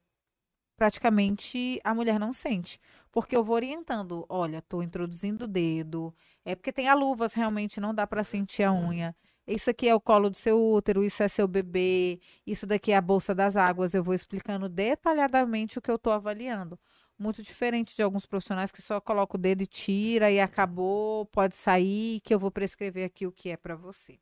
praticamente 0.78 1.82
a 1.84 1.94
mulher 1.94 2.18
não 2.18 2.32
sente. 2.32 2.80
Porque 3.12 3.36
eu 3.36 3.44
vou 3.44 3.58
orientando, 3.58 4.26
olha, 4.30 4.62
tô 4.62 4.82
introduzindo 4.82 5.44
o 5.44 5.48
dedo. 5.50 6.16
É 6.46 6.56
porque 6.56 6.72
tem 6.72 6.88
a 6.88 6.94
luvas, 6.94 7.34
realmente 7.34 7.82
não 7.82 7.94
dá 7.94 8.08
para 8.08 8.24
sentir 8.24 8.64
a 8.64 8.72
unha. 8.72 9.14
Isso 9.52 9.70
aqui 9.70 9.88
é 9.88 9.94
o 9.94 10.00
colo 10.00 10.30
do 10.30 10.38
seu 10.38 10.60
útero, 10.60 11.04
isso 11.04 11.22
é 11.22 11.28
seu 11.28 11.48
bebê, 11.48 12.20
isso 12.48 12.66
daqui 12.66 12.92
é 12.92 12.96
a 12.96 13.02
bolsa 13.02 13.36
das 13.36 13.58
águas. 13.58 13.94
Eu 13.94 14.04
vou 14.04 14.14
explicando 14.14 14.70
detalhadamente 14.70 15.78
o 15.78 15.82
que 15.82 15.92
eu 15.92 16.00
tô 16.00 16.10
avaliando. 16.10 16.80
Muito 17.20 17.44
diferente 17.44 17.96
de 17.96 18.02
alguns 18.02 18.26
profissionais 18.26 18.72
que 18.72 18.82
só 18.82 19.00
colocam 19.00 19.38
o 19.38 19.42
dedo 19.42 19.62
e 19.62 19.68
tira 19.68 20.32
e 20.32 20.40
acabou, 20.40 21.26
pode 21.28 21.56
sair, 21.56 22.20
que 22.22 22.34
eu 22.34 22.40
vou 22.40 22.50
prescrever 22.50 23.06
aqui 23.06 23.28
o 23.28 23.32
que 23.32 23.50
é 23.50 23.58
para 23.58 23.76
você. 23.76 24.20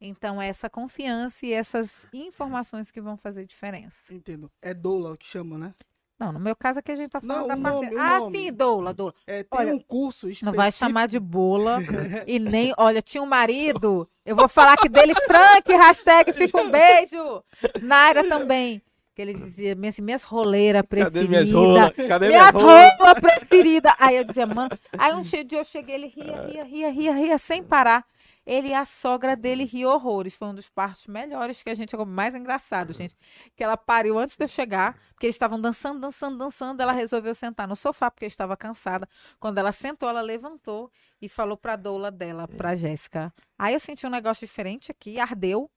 Então, 0.00 0.42
é 0.42 0.48
essa 0.48 0.68
confiança 0.68 1.46
e 1.46 1.52
essas 1.52 2.06
informações 2.12 2.90
que 2.90 3.00
vão 3.00 3.16
fazer 3.16 3.46
diferença. 3.46 4.12
Entendo. 4.12 4.50
É 4.60 4.74
doula 4.74 5.16
que 5.16 5.24
chama, 5.24 5.56
né? 5.56 5.74
Não, 6.18 6.32
no 6.32 6.38
meu 6.38 6.54
caso 6.54 6.78
aqui 6.78 6.92
a 6.92 6.94
gente 6.94 7.08
tá 7.08 7.20
falando 7.20 7.40
Não, 7.40 7.48
da 7.48 7.54
o 7.56 7.60
parte. 7.60 7.74
nome, 7.74 7.96
ah, 7.98 8.18
nome. 8.20 8.38
sim, 8.38 8.52
doula, 8.52 8.94
doula. 8.94 9.14
É, 9.26 9.42
tem 9.42 9.48
Olha, 9.60 9.74
um 9.74 9.80
curso 9.80 10.28
específico. 10.28 10.46
Não 10.46 10.52
vai 10.52 10.70
chamar 10.70 11.08
de 11.08 11.18
bula 11.18 11.78
e 12.26 12.38
nem. 12.38 12.72
Olha, 12.78 13.02
tinha 13.02 13.22
um 13.22 13.26
marido. 13.26 14.08
Eu 14.24 14.36
vou 14.36 14.48
falar 14.48 14.76
que 14.76 14.88
dele, 14.88 15.14
Frank, 15.14 15.72
hashtag 15.72 16.32
fica 16.32 16.58
um 16.60 16.70
beijo. 16.70 17.42
Naira 17.82 18.28
também. 18.28 18.80
Que 19.14 19.22
ele 19.22 19.34
dizia, 19.34 19.76
minhas, 19.76 19.96
minhas 20.00 20.22
roleiras 20.24 20.82
Cadê 20.82 21.04
preferidas. 21.04 21.28
minhas 21.28 21.50
rolas? 21.52 21.92
Cadê 22.08 22.28
Minha 22.28 22.50
rola 22.50 23.14
preferida. 23.20 23.94
Aí 23.98 24.16
eu 24.16 24.24
dizia, 24.24 24.46
mano. 24.46 24.70
Aí 24.98 25.14
um 25.14 25.20
dia 25.20 25.46
eu 25.52 25.64
cheguei, 25.64 25.94
ele 25.94 26.08
ria, 26.08 26.46
ria, 26.46 26.64
ria, 26.64 26.90
ria, 26.90 27.12
ria, 27.14 27.38
sem 27.38 27.62
parar. 27.62 28.04
Ele 28.46 28.68
e 28.68 28.74
a 28.74 28.84
sogra 28.84 29.34
dele 29.34 29.64
riu 29.64 29.88
horrores. 29.88 30.34
Foi 30.34 30.48
um 30.48 30.54
dos 30.54 30.68
partos 30.68 31.06
melhores 31.06 31.62
que 31.62 31.70
a 31.70 31.74
gente. 31.74 31.96
Mais 32.06 32.34
engraçado, 32.34 32.92
gente. 32.92 33.16
Que 33.56 33.64
ela 33.64 33.76
pariu 33.76 34.18
antes 34.18 34.36
de 34.36 34.44
eu 34.44 34.48
chegar, 34.48 34.98
porque 35.12 35.26
eles 35.26 35.34
estavam 35.34 35.60
dançando, 35.60 36.00
dançando, 36.00 36.36
dançando. 36.36 36.82
Ela 36.82 36.92
resolveu 36.92 37.34
sentar 37.34 37.66
no 37.66 37.74
sofá, 37.74 38.10
porque 38.10 38.26
estava 38.26 38.56
cansada. 38.56 39.08
Quando 39.40 39.58
ela 39.58 39.72
sentou, 39.72 40.08
ela 40.08 40.20
levantou 40.20 40.90
e 41.20 41.28
falou 41.28 41.56
pra 41.56 41.76
doula 41.76 42.10
dela, 42.10 42.46
pra 42.46 42.74
Jéssica. 42.74 43.32
Aí 43.58 43.72
eu 43.72 43.80
senti 43.80 44.06
um 44.06 44.10
negócio 44.10 44.46
diferente 44.46 44.90
aqui, 44.90 45.18
ardeu. 45.18 45.70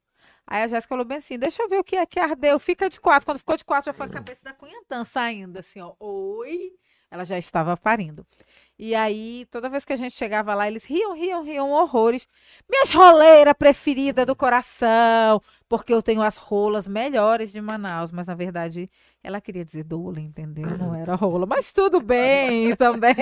Aí 0.45 0.63
a 0.63 0.67
Jéssica 0.67 0.89
falou 0.89 1.05
bem 1.05 1.17
assim: 1.17 1.37
deixa 1.37 1.61
eu 1.63 1.69
ver 1.69 1.79
o 1.79 1.83
que 1.83 1.95
é 1.95 2.05
que 2.05 2.19
ardeu. 2.19 2.59
Fica 2.59 2.89
de 2.89 2.99
quatro. 2.99 3.25
Quando 3.25 3.39
ficou 3.39 3.55
de 3.55 3.63
quatro, 3.63 3.85
já 3.85 3.93
foi 3.93 4.07
a 4.07 4.09
cabeça 4.09 4.43
da 4.43 4.53
Cunhantã 4.53 5.03
saindo, 5.03 5.57
assim, 5.57 5.81
ó. 5.81 5.93
Oi. 5.99 6.73
Ela 7.09 7.23
já 7.23 7.37
estava 7.37 7.77
parindo. 7.77 8.25
E 8.79 8.93
aí, 8.93 9.45
toda 9.49 9.69
vez 9.69 9.83
que 9.83 9.91
a 9.93 9.95
gente 9.95 10.13
chegava 10.13 10.53
lá, 10.53 10.67
eles 10.67 10.85
riam, 10.85 11.13
riam, 11.15 11.43
riam 11.43 11.71
horrores. 11.71 12.27
Minhas 12.69 12.91
roleiras 12.91 13.55
preferidas 13.57 14.23
do 14.25 14.35
coração, 14.35 15.41
porque 15.67 15.91
eu 15.91 16.01
tenho 16.01 16.21
as 16.21 16.37
rolas 16.37 16.87
melhores 16.87 17.51
de 17.51 17.59
Manaus, 17.59 18.11
mas 18.11 18.27
na 18.27 18.35
verdade 18.35 18.87
ela 19.23 19.41
queria 19.41 19.65
dizer 19.65 19.83
doula, 19.83 20.19
entendeu? 20.19 20.67
Não 20.77 20.93
era 20.93 21.15
rola, 21.15 21.45
mas 21.47 21.71
tudo 21.71 21.99
bem 21.99 22.75
também. 22.77 23.15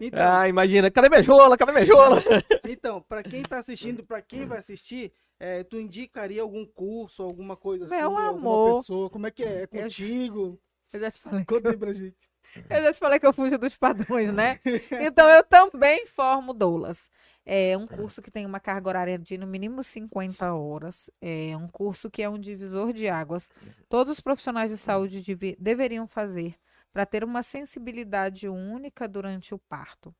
Então, 0.00 0.18
Ah, 0.20 0.48
imagina, 0.48 0.90
cadê 0.90 1.08
minha 1.08 1.22
jola? 1.22 1.56
Cadê 1.56 1.70
minha 1.72 1.84
jola? 1.86 2.20
então 2.68 3.00
para 3.00 3.22
quem 3.22 3.42
tá 3.42 3.58
assistindo, 3.60 4.02
para 4.04 4.20
quem 4.20 4.46
vai 4.46 4.58
assistir, 4.58 5.12
é, 5.38 5.62
tu 5.62 5.78
indicaria 5.78 6.42
algum 6.42 6.66
curso, 6.66 7.22
alguma 7.22 7.56
coisa 7.56 7.84
assim, 7.84 7.94
Meu 7.94 8.06
alguma 8.18 8.30
amor. 8.30 8.80
pessoa? 8.80 9.08
Como 9.10 9.28
é 9.28 9.30
que 9.30 9.44
é? 9.44 9.60
É 9.60 9.62
Eu- 9.62 9.68
contigo? 9.68 10.58
Eu 10.92 11.00
já 11.00 11.10
te 11.10 11.20
falei. 11.20 11.44
Conta 11.44 11.70
aí 11.70 11.76
pra 11.76 11.92
gente. 11.94 12.16
Eu 12.70 12.82
já 12.82 12.92
te 12.92 12.98
falei 12.98 13.18
que 13.18 13.26
eu 13.26 13.32
fujo 13.32 13.58
dos 13.58 13.76
padrões, 13.76 14.32
né? 14.32 14.58
Então 15.00 15.28
eu 15.28 15.42
também 15.44 16.06
formo 16.06 16.52
doulas. 16.52 17.10
É 17.44 17.76
um 17.76 17.86
curso 17.86 18.20
que 18.20 18.30
tem 18.30 18.44
uma 18.44 18.60
carga 18.60 18.88
horária 18.88 19.18
de 19.18 19.38
no 19.38 19.46
mínimo 19.46 19.82
50 19.82 20.52
horas. 20.54 21.10
É 21.20 21.56
um 21.56 21.66
curso 21.68 22.10
que 22.10 22.22
é 22.22 22.28
um 22.28 22.38
divisor 22.38 22.92
de 22.92 23.08
águas. 23.08 23.48
Todos 23.88 24.12
os 24.12 24.20
profissionais 24.20 24.70
de 24.70 24.76
saúde 24.76 25.22
deve- 25.22 25.56
deveriam 25.58 26.06
fazer 26.06 26.56
para 26.92 27.06
ter 27.06 27.22
uma 27.24 27.42
sensibilidade 27.42 28.48
única 28.48 29.06
durante 29.08 29.54
o 29.54 29.58
parto. 29.58 30.14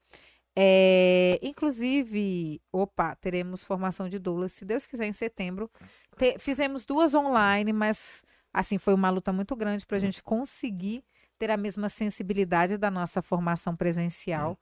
É, 0.60 1.38
inclusive, 1.42 2.60
opa, 2.72 3.14
teremos 3.16 3.62
formação 3.62 4.08
de 4.08 4.18
doulas, 4.18 4.52
se 4.52 4.64
Deus 4.64 4.86
quiser, 4.86 5.06
em 5.06 5.12
setembro. 5.12 5.70
Te- 6.16 6.38
fizemos 6.38 6.84
duas 6.84 7.14
online, 7.14 7.72
mas 7.72 8.24
assim 8.52 8.76
foi 8.78 8.92
uma 8.94 9.10
luta 9.10 9.32
muito 9.32 9.54
grande 9.54 9.86
para 9.86 9.96
a 9.98 10.00
gente 10.00 10.22
conseguir 10.22 11.04
ter 11.38 11.50
a 11.50 11.56
mesma 11.56 11.88
sensibilidade 11.88 12.76
da 12.76 12.90
nossa 12.90 13.22
formação 13.22 13.76
presencial. 13.76 14.58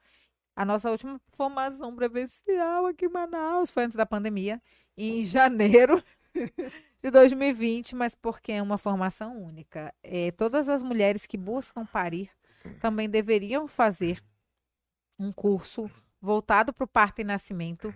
A 0.54 0.64
nossa 0.64 0.90
última 0.90 1.20
formação 1.28 1.94
presencial 1.94 2.86
aqui 2.86 3.06
em 3.06 3.10
Manaus 3.10 3.70
foi 3.70 3.84
antes 3.84 3.96
da 3.96 4.06
pandemia, 4.06 4.60
em 4.96 5.22
janeiro 5.24 6.02
de 7.02 7.10
2020, 7.10 7.94
mas 7.94 8.14
porque 8.14 8.52
é 8.52 8.62
uma 8.62 8.78
formação 8.78 9.42
única. 9.42 9.92
É, 10.02 10.30
todas 10.30 10.68
as 10.68 10.82
mulheres 10.82 11.26
que 11.26 11.36
buscam 11.36 11.84
parir 11.84 12.30
também 12.80 13.08
deveriam 13.08 13.68
fazer 13.68 14.22
um 15.18 15.32
curso 15.32 15.90
voltado 16.20 16.72
para 16.72 16.84
o 16.84 16.88
parto 16.88 17.20
e 17.20 17.24
nascimento 17.24 17.94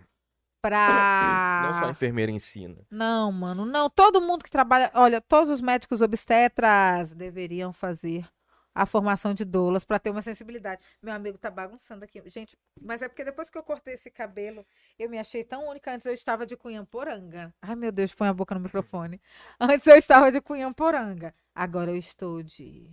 para 0.62 1.62
Não 1.72 1.80
só 1.80 1.86
a 1.86 1.90
enfermeira 1.90 2.30
ensina. 2.30 2.86
não, 2.90 3.32
mano, 3.32 3.64
não. 3.64 3.88
Todo 3.88 4.20
mundo 4.20 4.44
que 4.44 4.50
trabalha, 4.50 4.90
olha, 4.94 5.20
todos 5.20 5.50
os 5.50 5.60
médicos 5.60 6.02
obstetras 6.02 7.14
deveriam 7.14 7.72
fazer 7.72 8.28
a 8.74 8.86
formação 8.86 9.34
de 9.34 9.44
doulas 9.44 9.84
para 9.84 9.98
ter 9.98 10.10
uma 10.10 10.22
sensibilidade. 10.22 10.82
Meu 11.02 11.12
amigo 11.14 11.38
tá 11.38 11.50
bagunçando 11.50 12.04
aqui. 12.04 12.22
Gente, 12.30 12.56
mas 12.80 13.02
é 13.02 13.08
porque 13.08 13.24
depois 13.24 13.50
que 13.50 13.58
eu 13.58 13.62
cortei 13.62 13.94
esse 13.94 14.10
cabelo, 14.10 14.64
eu 14.98 15.08
me 15.08 15.18
achei 15.18 15.44
tão 15.44 15.68
única. 15.68 15.92
Antes 15.92 16.06
eu 16.06 16.12
estava 16.14 16.46
de 16.46 16.56
Cunhamporanga. 16.56 17.54
Ai, 17.62 17.74
meu 17.76 17.92
Deus, 17.92 18.14
põe 18.14 18.28
a 18.28 18.32
boca 18.34 18.54
no 18.54 18.60
microfone. 18.60 19.20
Antes 19.58 19.86
eu 19.86 19.96
estava 19.96 20.30
de 20.32 20.40
Cunhamporanga. 20.40 21.34
Agora 21.54 21.90
eu 21.90 21.96
estou 21.96 22.42
de 22.42 22.90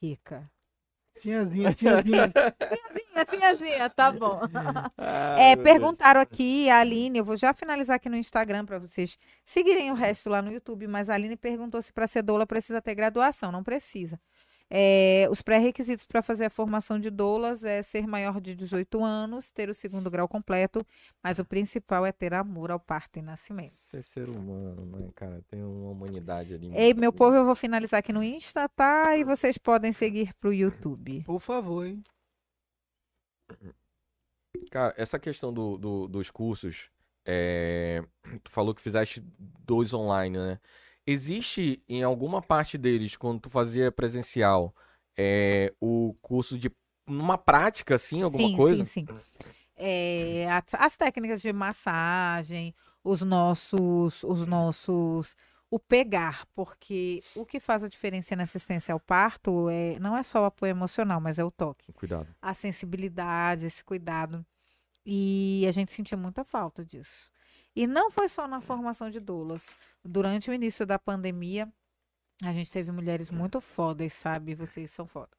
rica. 0.00 0.50
Sinhazinha, 1.14 1.72
sinhazinha. 1.76 2.32
Sinhazinha, 2.68 3.26
sinhazinha, 3.26 3.90
tá 3.90 4.12
bom. 4.12 4.40
Ai, 4.98 5.52
É, 5.52 5.54
meu 5.54 5.66
Deus. 5.68 5.92
perguntaram 5.96 6.20
aqui, 6.20 6.68
a 6.70 6.80
Aline, 6.80 7.18
eu 7.18 7.24
vou 7.24 7.36
já 7.36 7.54
finalizar 7.54 7.96
aqui 7.96 8.08
no 8.08 8.16
Instagram 8.16 8.66
para 8.66 8.78
vocês 8.78 9.18
seguirem 9.44 9.90
o 9.90 9.94
resto 9.94 10.28
lá 10.30 10.42
no 10.42 10.50
YouTube, 10.52 10.86
mas 10.86 11.08
a 11.08 11.14
Aline 11.14 11.36
perguntou 11.36 11.80
se 11.82 11.92
para 11.92 12.06
ser 12.06 12.22
doula 12.22 12.46
precisa 12.46 12.82
ter 12.82 12.94
graduação. 12.94 13.50
Não 13.52 13.62
precisa. 13.64 14.20
É, 14.68 15.28
os 15.30 15.42
pré-requisitos 15.42 16.04
para 16.04 16.20
fazer 16.22 16.46
a 16.46 16.50
formação 16.50 16.98
de 16.98 17.08
doulas 17.08 17.64
é 17.64 17.82
ser 17.82 18.06
maior 18.06 18.40
de 18.40 18.54
18 18.54 19.02
anos, 19.04 19.50
ter 19.52 19.68
o 19.68 19.74
segundo 19.74 20.10
grau 20.10 20.26
completo, 20.26 20.84
mas 21.22 21.38
o 21.38 21.44
principal 21.44 22.04
é 22.04 22.10
ter 22.10 22.34
amor 22.34 22.72
ao 22.72 22.80
parto 22.80 23.18
e 23.18 23.22
nascimento. 23.22 23.70
Você 23.70 23.98
é 23.98 24.02
ser 24.02 24.28
humano, 24.28 24.84
né, 24.86 25.08
cara? 25.14 25.40
Tem 25.48 25.62
uma 25.62 25.90
humanidade 25.90 26.54
ali. 26.54 26.70
Ei, 26.76 26.92
meu 26.94 27.12
boa. 27.12 27.18
povo, 27.30 27.36
eu 27.36 27.44
vou 27.44 27.54
finalizar 27.54 28.00
aqui 28.00 28.12
no 28.12 28.24
Insta, 28.24 28.68
tá? 28.70 29.16
E 29.16 29.22
vocês 29.22 29.56
podem 29.56 29.92
seguir 29.92 30.34
pro 30.40 30.52
YouTube. 30.52 31.22
Por 31.22 31.38
favor, 31.40 31.86
hein? 31.86 32.02
Cara, 34.70 34.94
essa 34.96 35.18
questão 35.18 35.52
do, 35.52 35.76
do- 35.78 36.08
dos 36.08 36.30
cursos, 36.30 36.90
é, 37.24 38.02
tu 38.42 38.50
falou 38.50 38.74
que 38.74 38.82
fizeste 38.82 39.22
dois 39.64 39.92
online, 39.94 40.36
né? 40.36 40.60
Existe 41.06 41.80
em 41.88 42.02
alguma 42.02 42.42
parte 42.42 42.76
deles, 42.76 43.16
quando 43.16 43.40
tu 43.40 43.50
fazia 43.50 43.92
presencial, 43.92 44.74
é, 45.16 45.72
o 45.80 46.14
curso 46.20 46.58
de 46.58 46.70
uma 47.06 47.38
prática, 47.38 47.94
assim, 47.94 48.22
alguma 48.22 48.48
sim, 48.48 48.56
coisa? 48.56 48.84
Sim, 48.84 49.06
sim. 49.06 49.14
É, 49.76 50.48
as, 50.50 50.74
as 50.74 50.96
técnicas 50.96 51.40
de 51.40 51.52
massagem, 51.52 52.74
os 53.04 53.22
nossos, 53.22 54.24
os 54.24 54.46
nossos, 54.46 55.36
o 55.70 55.78
pegar, 55.78 56.44
porque 56.54 57.22
o 57.34 57.46
que 57.46 57.60
faz 57.60 57.84
a 57.84 57.88
diferença 57.88 58.34
na 58.34 58.42
assistência 58.42 58.92
ao 58.92 58.98
parto 58.98 59.68
é, 59.68 59.98
não 60.00 60.16
é 60.16 60.22
só 60.22 60.42
o 60.42 60.46
apoio 60.46 60.70
emocional, 60.70 61.20
mas 61.20 61.38
é 61.38 61.44
o 61.44 61.50
toque, 61.50 61.92
Cuidado. 61.92 62.26
a 62.42 62.52
sensibilidade, 62.52 63.66
esse 63.66 63.84
cuidado. 63.84 64.44
E 65.04 65.64
a 65.68 65.72
gente 65.72 65.92
sentia 65.92 66.18
muita 66.18 66.42
falta 66.42 66.84
disso. 66.84 67.30
E 67.76 67.86
não 67.86 68.10
foi 68.10 68.26
só 68.26 68.48
na 68.48 68.58
formação 68.58 69.10
de 69.10 69.20
doulas. 69.20 69.74
Durante 70.02 70.50
o 70.50 70.54
início 70.54 70.86
da 70.86 70.98
pandemia, 70.98 71.70
a 72.42 72.50
gente 72.50 72.70
teve 72.70 72.90
mulheres 72.90 73.30
muito 73.30 73.60
fodas, 73.60 74.14
sabe? 74.14 74.54
Vocês 74.54 74.90
são 74.90 75.06
foda. 75.06 75.36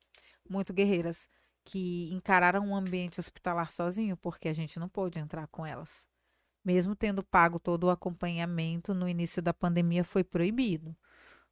Muito 0.47 0.71
guerreiras 0.71 1.27
que 1.65 2.13
encararam 2.13 2.63
um 2.63 2.75
ambiente 2.75 3.19
hospitalar 3.19 3.71
sozinho, 3.71 4.15
porque 4.15 4.47
a 4.47 4.53
gente 4.53 4.79
não 4.79 4.87
pôde 4.87 5.17
entrar 5.17 5.47
com 5.47 5.65
elas. 5.65 6.07
Mesmo 6.63 6.95
tendo 6.95 7.23
pago 7.23 7.59
todo 7.59 7.85
o 7.85 7.89
acompanhamento, 7.89 8.93
no 8.93 9.09
início 9.09 9.41
da 9.41 9.51
pandemia 9.53 10.03
foi 10.03 10.23
proibido. 10.23 10.95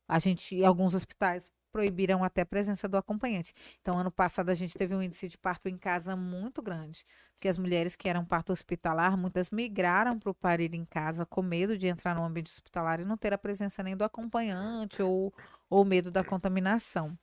A 0.08 0.20
gente, 0.20 0.64
alguns 0.64 0.94
hospitais 0.94 1.52
proibiram 1.76 2.24
até 2.24 2.40
a 2.40 2.46
presença 2.46 2.88
do 2.88 2.96
acompanhante. 2.96 3.54
Então, 3.82 3.98
ano 4.00 4.10
passado, 4.10 4.50
a 4.50 4.54
gente 4.54 4.78
teve 4.78 4.96
um 4.96 5.04
índice 5.04 5.28
de 5.28 5.38
parto 5.38 5.68
em 5.68 5.78
casa 5.78 6.16
muito 6.16 6.62
grande, 6.62 7.04
porque 7.34 7.50
as 7.50 7.58
mulheres 7.58 7.98
que 7.98 8.08
eram 8.08 8.24
parto 8.24 8.54
hospitalar, 8.54 9.18
muitas 9.18 9.50
migraram 9.50 10.18
para 10.18 10.30
o 10.30 10.34
parir 10.34 10.74
em 10.74 10.86
casa 10.86 11.26
com 11.26 11.42
medo 11.42 11.78
de 11.78 11.88
entrar 11.88 12.16
no 12.16 12.24
ambiente 12.24 12.50
hospitalar 12.50 13.02
e 13.02 13.04
não 13.04 13.18
ter 13.18 13.34
a 13.34 13.38
presença 13.38 13.84
nem 13.84 13.94
do 13.94 14.06
acompanhante 14.06 15.04
ou, 15.04 15.34
ou 15.70 15.84
medo 15.84 16.10
da 16.10 16.24
contaminação. 16.24 17.20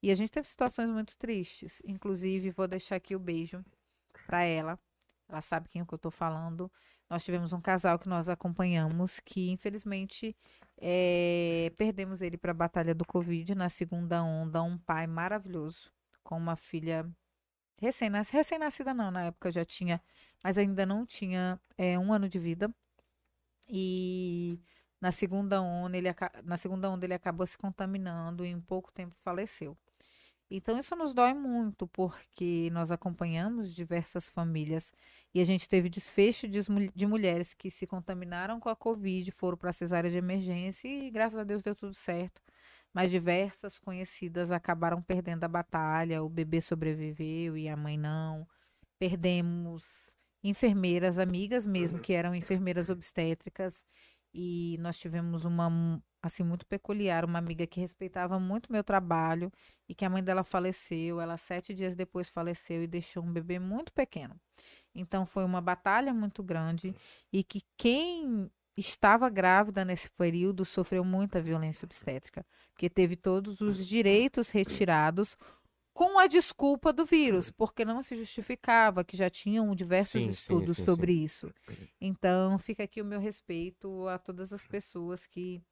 E 0.00 0.12
a 0.12 0.14
gente 0.14 0.30
teve 0.30 0.46
situações 0.46 0.88
muito 0.88 1.18
tristes. 1.18 1.82
Inclusive, 1.84 2.52
vou 2.52 2.68
deixar 2.68 2.94
aqui 2.94 3.16
o 3.16 3.18
beijo 3.18 3.64
para 4.24 4.44
ela. 4.44 4.78
Ela 5.28 5.40
sabe 5.40 5.68
quem 5.68 5.82
é 5.82 5.84
que 5.84 5.92
eu 5.92 5.96
estou 5.96 6.12
falando. 6.12 6.70
Nós 7.10 7.24
tivemos 7.24 7.52
um 7.52 7.60
casal 7.60 7.98
que 7.98 8.08
nós 8.08 8.28
acompanhamos 8.28 9.18
que, 9.18 9.50
infelizmente, 9.50 10.36
eh, 10.78 11.72
perdemos 11.76 12.22
ele 12.22 12.36
para 12.36 12.50
a 12.52 12.54
batalha 12.54 12.94
do 12.94 13.04
Covid 13.04 13.54
na 13.54 13.68
segunda 13.68 14.22
onda. 14.22 14.62
Um 14.62 14.78
pai 14.78 15.06
maravilhoso, 15.06 15.92
com 16.22 16.36
uma 16.36 16.56
filha 16.56 17.08
recém-nascida. 17.80 18.38
Recém-nascida, 18.38 18.94
não, 18.94 19.10
na 19.10 19.26
época 19.26 19.50
já 19.50 19.64
tinha, 19.64 20.00
mas 20.42 20.58
ainda 20.58 20.86
não 20.86 21.06
tinha 21.06 21.60
eh, 21.78 21.98
um 21.98 22.12
ano 22.12 22.28
de 22.28 22.38
vida. 22.38 22.72
E 23.68 24.60
na 25.00 25.12
segunda 25.12 25.60
onda 25.60 25.96
ele, 25.96 26.08
na 26.44 26.56
segunda 26.56 26.90
onda 26.90 27.06
ele 27.06 27.14
acabou 27.14 27.46
se 27.46 27.58
contaminando 27.58 28.44
e 28.44 28.48
em 28.50 28.60
pouco 28.60 28.92
tempo 28.92 29.14
faleceu. 29.20 29.76
Então 30.50 30.78
isso 30.78 30.94
nos 30.94 31.12
dói 31.12 31.34
muito, 31.34 31.88
porque 31.88 32.70
nós 32.72 32.92
acompanhamos 32.92 33.74
diversas 33.74 34.30
famílias 34.30 34.92
e 35.34 35.40
a 35.40 35.44
gente 35.44 35.68
teve 35.68 35.88
desfecho 35.88 36.46
de, 36.48 36.60
de 36.94 37.06
mulheres 37.06 37.52
que 37.52 37.70
se 37.70 37.86
contaminaram 37.86 38.60
com 38.60 38.68
a 38.68 38.76
Covid, 38.76 39.32
foram 39.32 39.58
para 39.58 39.70
a 39.70 39.72
cesárea 39.72 40.10
de 40.10 40.16
emergência 40.16 40.88
e 40.88 41.10
graças 41.10 41.38
a 41.38 41.44
Deus 41.44 41.62
deu 41.62 41.74
tudo 41.74 41.94
certo. 41.94 42.40
Mas 42.92 43.10
diversas 43.10 43.78
conhecidas 43.78 44.50
acabaram 44.52 45.02
perdendo 45.02 45.44
a 45.44 45.48
batalha, 45.48 46.22
o 46.22 46.28
bebê 46.28 46.60
sobreviveu 46.60 47.56
e 47.56 47.68
a 47.68 47.76
mãe 47.76 47.98
não. 47.98 48.46
Perdemos 48.98 50.14
enfermeiras, 50.42 51.18
amigas 51.18 51.66
mesmo, 51.66 51.98
que 52.00 52.12
eram 52.12 52.34
enfermeiras 52.34 52.88
obstétricas 52.90 53.84
E 54.34 54.76
nós 54.80 54.98
tivemos 54.98 55.44
uma, 55.46 56.02
assim, 56.22 56.42
muito 56.42 56.66
peculiar, 56.66 57.24
uma 57.24 57.38
amiga 57.38 57.66
que 57.66 57.80
respeitava 57.80 58.38
muito 58.38 58.72
meu 58.72 58.82
trabalho 58.82 59.52
e 59.88 59.94
que 59.94 60.04
a 60.04 60.10
mãe 60.10 60.22
dela 60.22 60.42
faleceu. 60.42 61.20
Ela, 61.20 61.36
sete 61.36 61.74
dias 61.74 61.94
depois, 61.94 62.28
faleceu 62.28 62.82
e 62.82 62.86
deixou 62.86 63.22
um 63.22 63.32
bebê 63.32 63.58
muito 63.58 63.92
pequeno. 63.92 64.34
Então, 64.94 65.26
foi 65.26 65.44
uma 65.44 65.60
batalha 65.60 66.12
muito 66.12 66.42
grande 66.42 66.94
e 67.32 67.44
que 67.44 67.62
quem 67.76 68.50
estava 68.76 69.28
grávida 69.30 69.84
nesse 69.84 70.10
período 70.10 70.64
sofreu 70.64 71.04
muita 71.04 71.40
violência 71.40 71.86
obstétrica, 71.86 72.44
porque 72.72 72.90
teve 72.90 73.16
todos 73.16 73.60
os 73.60 73.86
direitos 73.86 74.50
retirados 74.50 75.36
com 75.94 76.18
a 76.18 76.26
desculpa 76.26 76.92
do 76.92 77.06
vírus, 77.06 77.50
porque 77.50 77.82
não 77.82 78.02
se 78.02 78.14
justificava 78.16 79.02
que 79.02 79.16
já 79.16 79.30
tinham 79.30 79.74
diversos 79.74 80.20
Sim, 80.20 80.28
sim, 80.28 80.34
estudos 80.34 80.76
sim, 80.76 80.84
sobre 80.84 81.12
isso. 81.12 81.50
Então, 81.98 82.58
fica 82.58 82.84
aqui 82.84 83.00
o 83.00 83.04
meu 83.04 83.18
respeito 83.18 84.06
a 84.06 84.18
todas 84.18 84.52
as 84.52 84.62
pessoas 84.62 85.26
que 85.26 85.62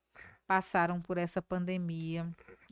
passaram 0.47 1.01
por 1.01 1.19
essa 1.19 1.41
pandemia. 1.43 2.27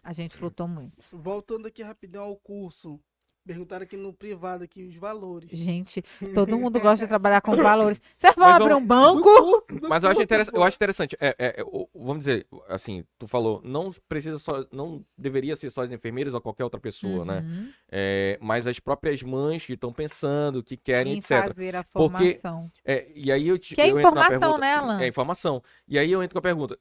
A 0.05 0.13
gente 0.13 0.41
lutou 0.43 0.67
muito. 0.69 0.97
Voltando 1.13 1.67
aqui 1.67 1.83
rapidão 1.83 2.25
ao 2.25 2.37
curso. 2.37 2.99
Perguntaram 3.45 3.83
aqui 3.83 3.97
no 3.97 4.13
privado 4.13 4.63
aqui 4.63 4.85
os 4.85 4.95
valores. 4.95 5.51
Gente, 5.51 6.01
todo 6.33 6.57
mundo 6.57 6.79
gosta 6.79 7.05
de 7.05 7.09
trabalhar 7.09 7.41
com 7.41 7.57
valores. 7.57 8.01
Vocês 8.17 8.33
vão 8.37 8.47
Mas 8.47 8.61
abrir 8.61 8.75
um 8.75 8.87
banco? 8.87 9.17
Do 9.19 9.23
curso, 9.25 9.81
do 9.81 9.89
Mas 9.89 10.05
eu 10.05 10.11
acho, 10.11 10.27
curso, 10.29 10.51
eu 10.55 10.63
acho 10.63 10.77
interessante. 10.77 11.17
É, 11.21 11.29
é, 11.37 11.47
é, 11.61 11.65
vamos 11.93 12.21
dizer, 12.21 12.47
assim, 12.69 13.05
tu 13.19 13.27
falou, 13.27 13.61
não 13.65 13.91
precisa 14.09 14.39
só. 14.39 14.65
Não 14.71 15.05
deveria 15.19 15.57
ser 15.57 15.71
só 15.71 15.83
as 15.83 15.91
enfermeiras 15.91 16.35
ou 16.35 16.41
qualquer 16.41 16.63
outra 16.63 16.79
pessoa, 16.79 17.25
né? 17.25 17.41
Uhum. 17.41 17.73
É, 17.91 18.39
mas 18.41 18.69
as 18.69 18.79
próprias 18.79 19.21
mães 19.25 19.67
que 19.67 19.73
estão 19.73 19.93
pensando, 19.93 20.63
que 20.63 20.77
querem, 20.77 21.15
Em 21.15 21.19
etc. 21.19 21.49
fazer 21.49 21.75
a 21.75 21.83
Porque- 21.83 22.39
formação. 22.39 22.71
É, 22.85 23.11
e 23.13 23.33
aí 23.33 23.49
eu 23.49 23.59
te. 23.59 23.75
Que 23.75 23.81
é 23.81 23.91
eu 23.91 23.99
entro 23.99 24.15
na 24.15 24.21
informação, 24.21 24.39
pergunta- 24.41 24.59
né, 24.61 24.75
Alan? 24.75 25.01
É 25.03 25.09
informação. 25.09 25.61
E 25.89 25.99
aí 25.99 26.13
eu 26.13 26.23
entro 26.23 26.35
com 26.35 26.39
a 26.39 26.43
pergunta: 26.43 26.79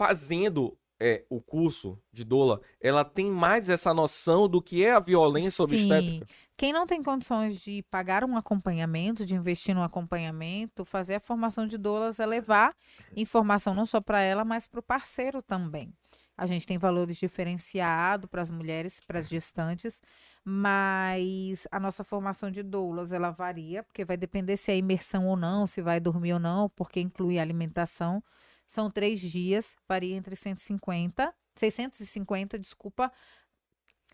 fazendo 0.00 0.78
é, 0.98 1.26
o 1.28 1.42
curso 1.42 1.98
de 2.10 2.24
doula, 2.24 2.62
ela 2.80 3.04
tem 3.04 3.30
mais 3.30 3.68
essa 3.68 3.92
noção 3.92 4.48
do 4.48 4.62
que 4.62 4.82
é 4.82 4.92
a 4.92 4.98
violência 4.98 5.62
obstétrica? 5.62 6.26
Quem 6.56 6.72
não 6.72 6.86
tem 6.86 7.02
condições 7.02 7.60
de 7.60 7.82
pagar 7.90 8.24
um 8.24 8.34
acompanhamento, 8.34 9.26
de 9.26 9.34
investir 9.34 9.74
num 9.74 9.82
acompanhamento, 9.82 10.86
fazer 10.86 11.16
a 11.16 11.20
formação 11.20 11.66
de 11.66 11.76
doulas 11.76 12.18
é 12.18 12.24
levar 12.24 12.74
informação 13.14 13.74
não 13.74 13.84
só 13.84 14.00
para 14.00 14.22
ela, 14.22 14.42
mas 14.42 14.66
para 14.66 14.80
o 14.80 14.82
parceiro 14.82 15.42
também. 15.42 15.92
A 16.34 16.46
gente 16.46 16.66
tem 16.66 16.78
valores 16.78 17.18
diferenciados 17.18 18.30
para 18.30 18.40
as 18.40 18.48
mulheres, 18.48 19.00
para 19.06 19.18
as 19.18 19.28
gestantes, 19.28 20.00
mas 20.42 21.66
a 21.70 21.78
nossa 21.78 22.02
formação 22.02 22.50
de 22.50 22.62
doulas 22.62 23.12
ela 23.12 23.30
varia, 23.30 23.82
porque 23.82 24.02
vai 24.02 24.16
depender 24.16 24.56
se 24.56 24.72
é 24.72 24.78
imersão 24.78 25.26
ou 25.26 25.36
não, 25.36 25.66
se 25.66 25.82
vai 25.82 26.00
dormir 26.00 26.32
ou 26.32 26.38
não, 26.38 26.70
porque 26.70 27.00
inclui 27.00 27.38
alimentação. 27.38 28.22
São 28.70 28.88
três 28.88 29.20
dias, 29.20 29.74
varia 29.88 30.14
entre 30.14 30.36
150, 30.36 31.34
650, 31.56 32.56
desculpa, 32.56 33.10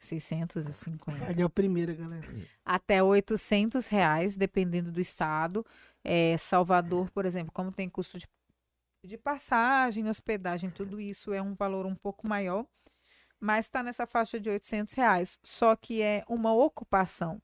650 0.00 1.26
Ali 1.26 1.42
é 1.42 1.44
a 1.44 1.48
primeira, 1.50 1.92
galera. 1.92 2.26
até 2.64 3.02
800 3.02 3.86
reais, 3.86 4.38
dependendo 4.38 4.90
do 4.90 4.98
estado. 4.98 5.62
É, 6.02 6.38
Salvador, 6.38 7.10
por 7.10 7.26
exemplo, 7.26 7.52
como 7.52 7.70
tem 7.70 7.86
custo 7.86 8.16
de, 8.16 8.26
de 9.04 9.18
passagem, 9.18 10.08
hospedagem, 10.08 10.70
tudo 10.70 10.98
isso 10.98 11.34
é 11.34 11.42
um 11.42 11.54
valor 11.54 11.84
um 11.84 11.94
pouco 11.94 12.26
maior, 12.26 12.66
mas 13.38 13.66
está 13.66 13.82
nessa 13.82 14.06
faixa 14.06 14.40
de 14.40 14.48
800 14.48 14.94
reais. 14.94 15.38
Só 15.44 15.76
que 15.76 16.00
é 16.00 16.24
uma 16.26 16.54
ocupação. 16.54 17.42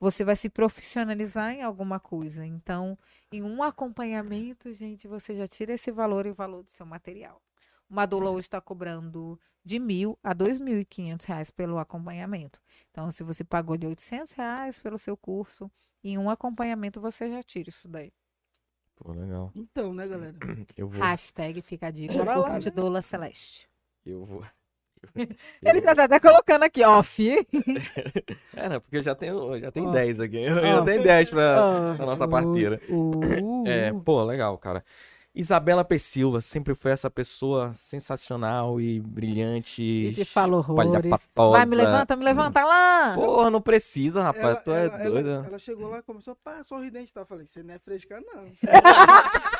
Você 0.00 0.22
vai 0.24 0.36
se 0.36 0.48
profissionalizar 0.48 1.52
em 1.52 1.62
alguma 1.62 1.98
coisa. 1.98 2.46
Então, 2.46 2.96
em 3.32 3.42
um 3.42 3.62
acompanhamento, 3.62 4.72
gente, 4.72 5.08
você 5.08 5.34
já 5.34 5.46
tira 5.46 5.74
esse 5.74 5.90
valor 5.90 6.26
e 6.26 6.30
o 6.30 6.34
valor 6.34 6.62
do 6.62 6.70
seu 6.70 6.86
material. 6.86 7.42
Uma 7.90 8.06
doula 8.06 8.30
hoje 8.30 8.46
está 8.46 8.60
cobrando 8.60 9.40
de 9.64 9.78
mil 9.78 10.18
a 10.22 10.32
dois 10.32 10.58
mil 10.58 10.78
e 10.78 10.84
quinhentos 10.84 11.26
reais 11.26 11.50
pelo 11.50 11.78
acompanhamento. 11.78 12.60
Então, 12.90 13.10
se 13.10 13.22
você 13.22 13.42
pagou 13.42 13.76
de 13.76 13.86
800 13.86 14.32
reais 14.32 14.78
pelo 14.78 14.98
seu 14.98 15.16
curso, 15.16 15.70
em 16.04 16.16
um 16.16 16.30
acompanhamento 16.30 17.00
você 17.00 17.30
já 17.30 17.42
tira 17.42 17.68
isso 17.70 17.88
daí. 17.88 18.12
Pô, 18.96 19.12
legal. 19.12 19.50
Então, 19.54 19.94
né, 19.94 20.06
galera? 20.06 20.36
Eu 20.76 20.88
vou. 20.88 21.00
Hashtag 21.00 21.62
fica 21.62 21.86
a 21.86 21.90
dica, 21.90 22.12
Bora 22.14 22.36
lá, 22.36 22.50
curso 22.50 22.60
de 22.60 22.76
né? 22.76 22.82
doula 22.82 23.02
celeste. 23.02 23.68
Eu 24.04 24.24
vou. 24.24 24.44
Ele 25.64 25.80
já 25.80 25.94
tá 25.94 26.04
até 26.04 26.20
colocando 26.20 26.62
aqui, 26.64 26.84
off. 26.84 27.28
É, 28.56 28.68
né? 28.68 28.78
Porque 28.80 28.96
eu 28.98 29.02
já 29.02 29.14
tenho, 29.14 29.58
já 29.58 29.70
tenho 29.70 29.88
Ó. 29.88 29.92
10 29.92 30.20
aqui. 30.20 30.36
Eu 30.38 30.60
já 30.60 30.82
tenho 30.82 31.02
10 31.02 31.30
pra, 31.30 31.58
Ah, 31.58 31.94
pra 31.96 32.06
nossa 32.06 32.26
parteira. 32.28 32.80
Uh, 32.88 33.18
É, 33.66 33.92
pô, 34.04 34.22
legal, 34.24 34.56
cara. 34.58 34.84
Isabela 35.34 35.84
P. 35.84 35.98
Silva 36.00 36.40
sempre 36.40 36.74
foi 36.74 36.90
essa 36.90 37.08
pessoa 37.08 37.72
sensacional 37.72 38.80
e 38.80 38.98
brilhante. 38.98 39.82
e 39.82 40.12
te 40.12 40.24
fala 40.24 40.56
horrores. 40.56 40.90
Vai, 41.36 41.64
me 41.64 41.76
levanta, 41.76 42.16
me 42.16 42.24
levanta 42.24 42.64
lá. 42.64 43.12
Porra, 43.14 43.48
não 43.48 43.60
precisa, 43.60 44.22
rapaz. 44.22 44.44
ela, 44.44 44.56
tu 44.56 44.72
é 44.72 44.86
ela- 44.86 44.94
ela- 45.00 45.10
doida. 45.10 45.44
ela 45.46 45.58
chegou 45.58 45.88
lá 45.90 45.98
e 45.98 46.02
começou, 46.02 46.34
pá, 46.42 46.60
sorridente, 46.64 47.14
tá? 47.14 47.20
Eu 47.20 47.26
falei, 47.26 47.46
você 47.46 47.62
não 47.62 47.74
é 47.74 47.78
fresca, 47.78 48.20
não. 48.20 48.46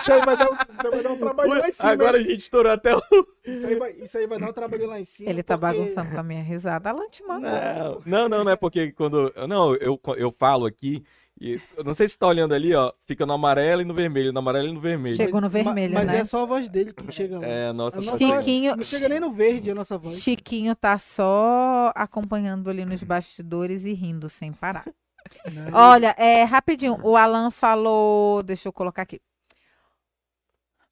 Isso 0.00 0.12
aí, 0.12 0.24
vai 0.24 0.36
dar 0.36 0.50
um, 0.50 0.54
isso 0.54 0.64
aí 0.84 0.90
vai 0.90 1.02
dar 1.02 1.10
um 1.12 1.18
trabalho 1.18 1.50
lá 1.54 1.68
em 1.68 1.72
cima. 1.72 1.90
Agora 1.90 2.18
a 2.18 2.22
gente 2.22 2.38
estourou 2.38 2.72
até 2.72 2.94
o. 2.96 3.02
Isso 3.44 3.66
aí, 3.66 3.74
vai, 3.76 3.90
isso 3.92 4.18
aí 4.18 4.26
vai 4.26 4.38
dar 4.38 4.50
um 4.50 4.52
trabalho 4.52 4.86
lá 4.86 5.00
em 5.00 5.04
cima. 5.04 5.30
Ele 5.30 5.42
tá 5.42 5.56
porque- 5.58 5.78
bagunçando 5.78 6.10
com 6.10 6.20
a 6.20 6.22
minha 6.22 6.42
risada. 6.42 6.90
Alan 6.90 7.08
te 7.08 7.22
manda. 7.24 7.48
Não, 7.50 8.02
não, 8.04 8.28
não, 8.28 8.44
não 8.44 8.52
é 8.52 8.56
porque 8.56 8.92
quando. 8.92 9.32
Não, 9.48 9.74
eu, 9.76 10.00
eu 10.16 10.34
falo 10.38 10.66
aqui. 10.66 11.02
E 11.42 11.58
eu 11.74 11.82
não 11.82 11.94
sei 11.94 12.06
se 12.06 12.18
tá 12.18 12.26
olhando 12.26 12.52
ali, 12.52 12.74
ó. 12.74 12.92
Fica 13.06 13.24
no 13.24 13.32
amarelo 13.32 13.80
e 13.80 13.84
no 13.86 13.94
vermelho, 13.94 14.30
no 14.30 14.40
amarelo 14.40 14.68
e 14.68 14.72
no 14.72 14.80
vermelho. 14.80 15.16
Chegou 15.16 15.40
no 15.40 15.48
vermelho, 15.48 15.94
Mas 15.94 16.06
né? 16.06 16.18
é 16.18 16.24
só 16.24 16.42
a 16.42 16.44
voz 16.44 16.68
dele 16.68 16.92
que 16.92 17.10
chega 17.10 17.38
lá. 17.38 17.46
É, 17.46 17.72
nossa, 17.72 17.98
A 17.98 18.02
só 18.02 18.10
nossa 18.12 18.18
que- 18.18 18.26
voz 18.26 18.38
Chiquinho, 18.44 18.76
Não 18.76 18.84
chega 18.84 19.08
nem 19.08 19.18
no 19.20 19.32
verde 19.32 19.70
a 19.70 19.74
nossa 19.74 19.96
voz. 19.96 20.20
Chiquinho 20.20 20.76
tá 20.76 20.98
só 20.98 21.90
acompanhando 21.94 22.68
ali 22.68 22.84
nos 22.84 23.02
bastidores 23.02 23.86
e 23.86 23.94
rindo 23.94 24.28
sem 24.28 24.52
parar. 24.52 24.84
Não. 25.50 25.72
Olha, 25.78 26.14
é 26.18 26.42
rapidinho. 26.42 26.98
O 27.02 27.16
Alan 27.16 27.50
falou. 27.50 28.42
Deixa 28.42 28.68
eu 28.68 28.72
colocar 28.72 29.02
aqui. 29.02 29.18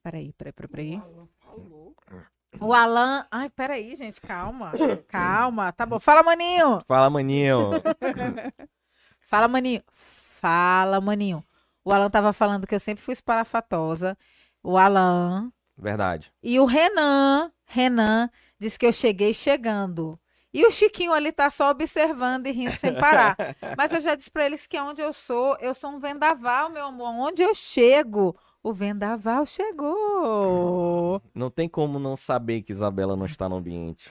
Peraí, 0.08 0.32
peraí, 0.32 0.52
peraí. 0.54 1.02
O 2.58 2.72
Alan. 2.72 3.26
Ai, 3.30 3.50
peraí, 3.50 3.94
gente, 3.94 4.22
calma. 4.22 4.70
Calma, 5.06 5.70
tá 5.70 5.84
bom. 5.84 6.00
Fala, 6.00 6.22
maninho. 6.22 6.80
Fala, 6.86 7.10
maninho. 7.10 7.72
Fala, 9.20 9.46
maninho. 9.46 9.82
Fala, 9.92 10.98
maninho. 10.98 11.44
O 11.84 11.92
Alan 11.92 12.08
tava 12.08 12.32
falando 12.32 12.66
que 12.66 12.74
eu 12.74 12.80
sempre 12.80 13.04
fui 13.04 13.12
esparafatosa. 13.12 14.16
O 14.62 14.78
Alan. 14.78 15.52
Verdade. 15.76 16.32
E 16.42 16.58
o 16.58 16.64
Renan. 16.64 17.52
Renan 17.66 18.30
disse 18.58 18.78
que 18.78 18.86
eu 18.86 18.92
cheguei 18.94 19.34
chegando. 19.34 20.18
E 20.54 20.64
o 20.66 20.72
Chiquinho 20.72 21.12
ali 21.12 21.30
tá 21.30 21.50
só 21.50 21.68
observando 21.68 22.46
e 22.46 22.52
rindo 22.52 22.74
sem 22.76 22.94
parar. 22.94 23.36
Mas 23.76 23.92
eu 23.92 24.00
já 24.00 24.14
disse 24.14 24.30
pra 24.30 24.46
eles 24.46 24.66
que 24.66 24.80
onde 24.80 25.02
eu 25.02 25.12
sou, 25.12 25.54
eu 25.60 25.74
sou 25.74 25.90
um 25.90 25.98
vendaval, 25.98 26.70
meu 26.70 26.86
amor. 26.86 27.10
Onde 27.10 27.42
eu 27.42 27.54
chego, 27.54 28.34
o 28.62 28.72
vendaval 28.72 29.46
chegou. 29.46 31.22
Não 31.34 31.50
tem 31.50 31.68
como 31.68 31.98
não 31.98 32.16
saber 32.16 32.62
que 32.62 32.72
Isabela 32.72 33.16
não 33.16 33.26
está 33.26 33.48
no 33.48 33.56
ambiente. 33.56 34.10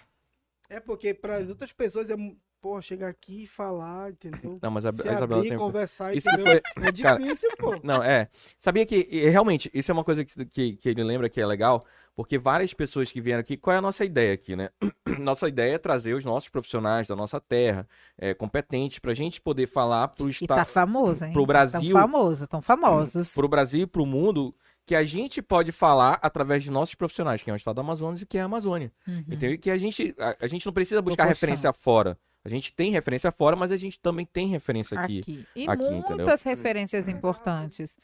É 0.69 0.79
porque 0.79 1.13
para 1.13 1.37
as 1.37 1.49
outras 1.49 1.71
pessoas 1.71 2.09
é, 2.09 2.15
pô, 2.61 2.81
chegar 2.81 3.07
aqui 3.09 3.43
e 3.43 3.47
falar, 3.47 4.11
entendeu? 4.11 4.59
Não, 4.61 4.71
mas 4.71 4.85
a, 4.85 4.89
a 4.89 4.93
Se 4.93 4.99
Isabela 5.01 5.23
abrir, 5.23 5.41
sempre. 5.43 5.57
conversar, 5.57 6.15
Isso 6.15 6.27
entendeu? 6.29 6.45
foi- 6.75 6.85
É 6.87 6.91
cara, 7.01 7.17
difícil, 7.19 7.49
pô. 7.57 7.79
Não, 7.83 8.03
é. 8.03 8.27
Sabia 8.57 8.85
que, 8.85 9.03
realmente, 9.29 9.69
isso 9.73 9.91
é 9.91 9.93
uma 9.93 10.03
coisa 10.03 10.25
que, 10.25 10.45
que, 10.45 10.75
que 10.75 10.89
ele 10.89 11.03
lembra 11.03 11.29
que 11.29 11.39
é 11.39 11.45
legal, 11.45 11.85
porque 12.17 12.39
várias 12.39 12.73
pessoas 12.73 13.11
que 13.11 13.21
vieram 13.21 13.41
aqui, 13.41 13.55
qual 13.55 13.75
é 13.75 13.77
a 13.77 13.81
nossa 13.81 14.03
ideia 14.03 14.33
aqui, 14.33 14.55
né? 14.55 14.69
Nossa 15.19 15.47
ideia 15.47 15.75
é 15.75 15.77
trazer 15.77 16.15
os 16.15 16.25
nossos 16.25 16.49
profissionais 16.49 17.07
da 17.07 17.15
nossa 17.15 17.39
terra, 17.39 17.87
é, 18.17 18.33
competentes, 18.33 18.97
pra 18.97 19.13
gente 19.13 19.39
poder 19.39 19.67
falar 19.67 20.11
E 20.19 20.23
tá 20.23 20.29
estado, 20.29 20.65
famoso, 20.65 21.25
hein? 21.25 21.31
pro 21.31 21.45
Brasil- 21.45 21.93
Tão 21.93 22.01
famoso, 22.01 22.47
tão 22.47 22.61
famosos. 22.61 23.33
pro 23.33 23.47
Brasil 23.47 23.81
e 23.81 23.87
pro 23.87 24.05
mundo, 24.05 24.53
que 24.83 24.95
a 24.95 25.03
gente 25.03 25.43
pode 25.43 25.71
falar 25.71 26.17
através 26.19 26.63
de 26.63 26.71
nossos 26.71 26.95
profissionais, 26.95 27.43
que 27.43 27.51
é 27.51 27.53
o 27.53 27.55
estado 27.55 27.75
do 27.75 27.81
Amazonas 27.81 28.19
e 28.21 28.25
que 28.25 28.37
é 28.37 28.41
a 28.41 28.45
Amazônia. 28.45 28.91
Uhum. 29.07 29.19
Entendeu? 29.19 29.51
E 29.51 29.57
que 29.59 29.69
a 29.69 29.77
gente, 29.77 30.15
a, 30.17 30.35
a 30.41 30.47
gente 30.47 30.65
não 30.65 30.73
precisa 30.73 31.03
buscar 31.03 31.25
referência 31.25 31.71
fora. 31.71 32.17
A 32.43 32.49
gente 32.49 32.73
tem 32.73 32.91
referência 32.91 33.31
fora, 33.31 33.55
mas 33.55 33.71
a 33.71 33.77
gente 33.77 33.99
também 33.99 34.25
tem 34.25 34.47
referência 34.47 34.99
aqui. 34.99 35.19
Aqui. 35.19 35.47
E 35.55 35.69
aqui, 35.69 35.83
entendeu? 35.83 36.17
muitas 36.17 36.41
referências 36.41 37.07
importantes. 37.07 37.97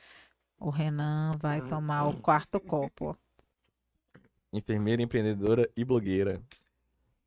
O 0.59 0.69
Renan 0.69 1.35
vai 1.39 1.61
tomar 1.61 2.07
o 2.07 2.13
quarto 2.13 2.59
copo. 2.59 3.17
Enfermeira, 4.53 5.01
empreendedora 5.01 5.69
e 5.75 5.83
blogueira. 5.83 6.39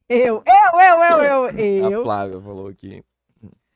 Eu, 0.09 0.43
eu, 0.47 0.81
eu, 0.81 1.03
eu, 1.03 1.51
eu, 1.51 1.87
A 1.87 1.91
eu. 1.91 2.03
Flávia 2.05 2.41
falou 2.41 2.69
aqui. 2.69 3.05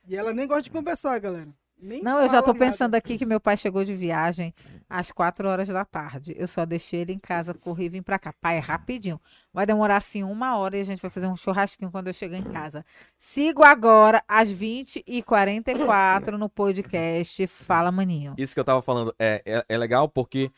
E 0.06 0.16
ela 0.16 0.32
nem 0.32 0.46
gosta 0.46 0.62
de 0.62 0.70
conversar, 0.70 1.18
galera. 1.18 1.48
Nem 1.82 2.02
Não, 2.02 2.20
eu 2.20 2.28
já 2.28 2.42
tô 2.42 2.52
nada. 2.52 2.58
pensando 2.58 2.94
aqui 2.94 3.16
que 3.16 3.24
meu 3.24 3.40
pai 3.40 3.56
chegou 3.56 3.82
de 3.84 3.94
viagem 3.94 4.54
às 4.88 5.10
quatro 5.10 5.48
horas 5.48 5.66
da 5.68 5.84
tarde. 5.84 6.34
Eu 6.36 6.46
só 6.46 6.66
deixei 6.66 7.00
ele 7.00 7.12
em 7.12 7.18
casa, 7.18 7.54
corri 7.54 7.86
e 7.86 7.88
vim 7.88 8.02
pra 8.02 8.18
cá. 8.18 8.32
Pai, 8.38 8.58
é 8.58 8.60
rapidinho. 8.60 9.18
Vai 9.52 9.64
demorar 9.64 9.96
assim 9.96 10.22
uma 10.22 10.58
hora 10.58 10.76
e 10.76 10.80
a 10.80 10.84
gente 10.84 11.00
vai 11.00 11.10
fazer 11.10 11.26
um 11.26 11.34
churrasquinho 11.36 11.90
quando 11.90 12.08
eu 12.08 12.12
chegar 12.12 12.36
em 12.36 12.42
casa. 12.44 12.84
Sigo 13.16 13.62
agora 13.64 14.22
às 14.28 14.50
20h44 14.50 16.32
no 16.32 16.48
podcast 16.48 17.46
Fala 17.46 17.90
Maninho. 17.90 18.34
Isso 18.36 18.52
que 18.52 18.60
eu 18.60 18.64
tava 18.64 18.82
falando 18.82 19.14
é, 19.18 19.42
é, 19.46 19.64
é 19.68 19.78
legal 19.78 20.08
porque 20.08 20.50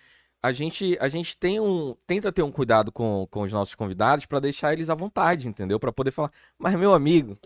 a 0.43 0.51
gente, 0.53 0.97
a 1.01 1.09
gente 1.09 1.37
tem 1.37 1.61
um, 1.61 1.95
tenta 2.07 2.33
ter 2.33 2.43
um 2.43 2.51
cuidado 2.51 2.91
com, 2.91 3.27
com 3.31 3.43
os 3.43 3.53
nossos 3.53 3.75
convidados 3.75 4.27
pra 4.27 4.41
deixar 4.41 4.73
eles 4.73 4.91
à 4.91 4.95
vontade, 4.95 5.47
entendeu? 5.47 5.79
Pra 5.79 5.93
poder 5.93 6.11
falar, 6.11 6.31
mas 6.59 6.75
meu 6.75 6.93
amigo, 6.95 7.39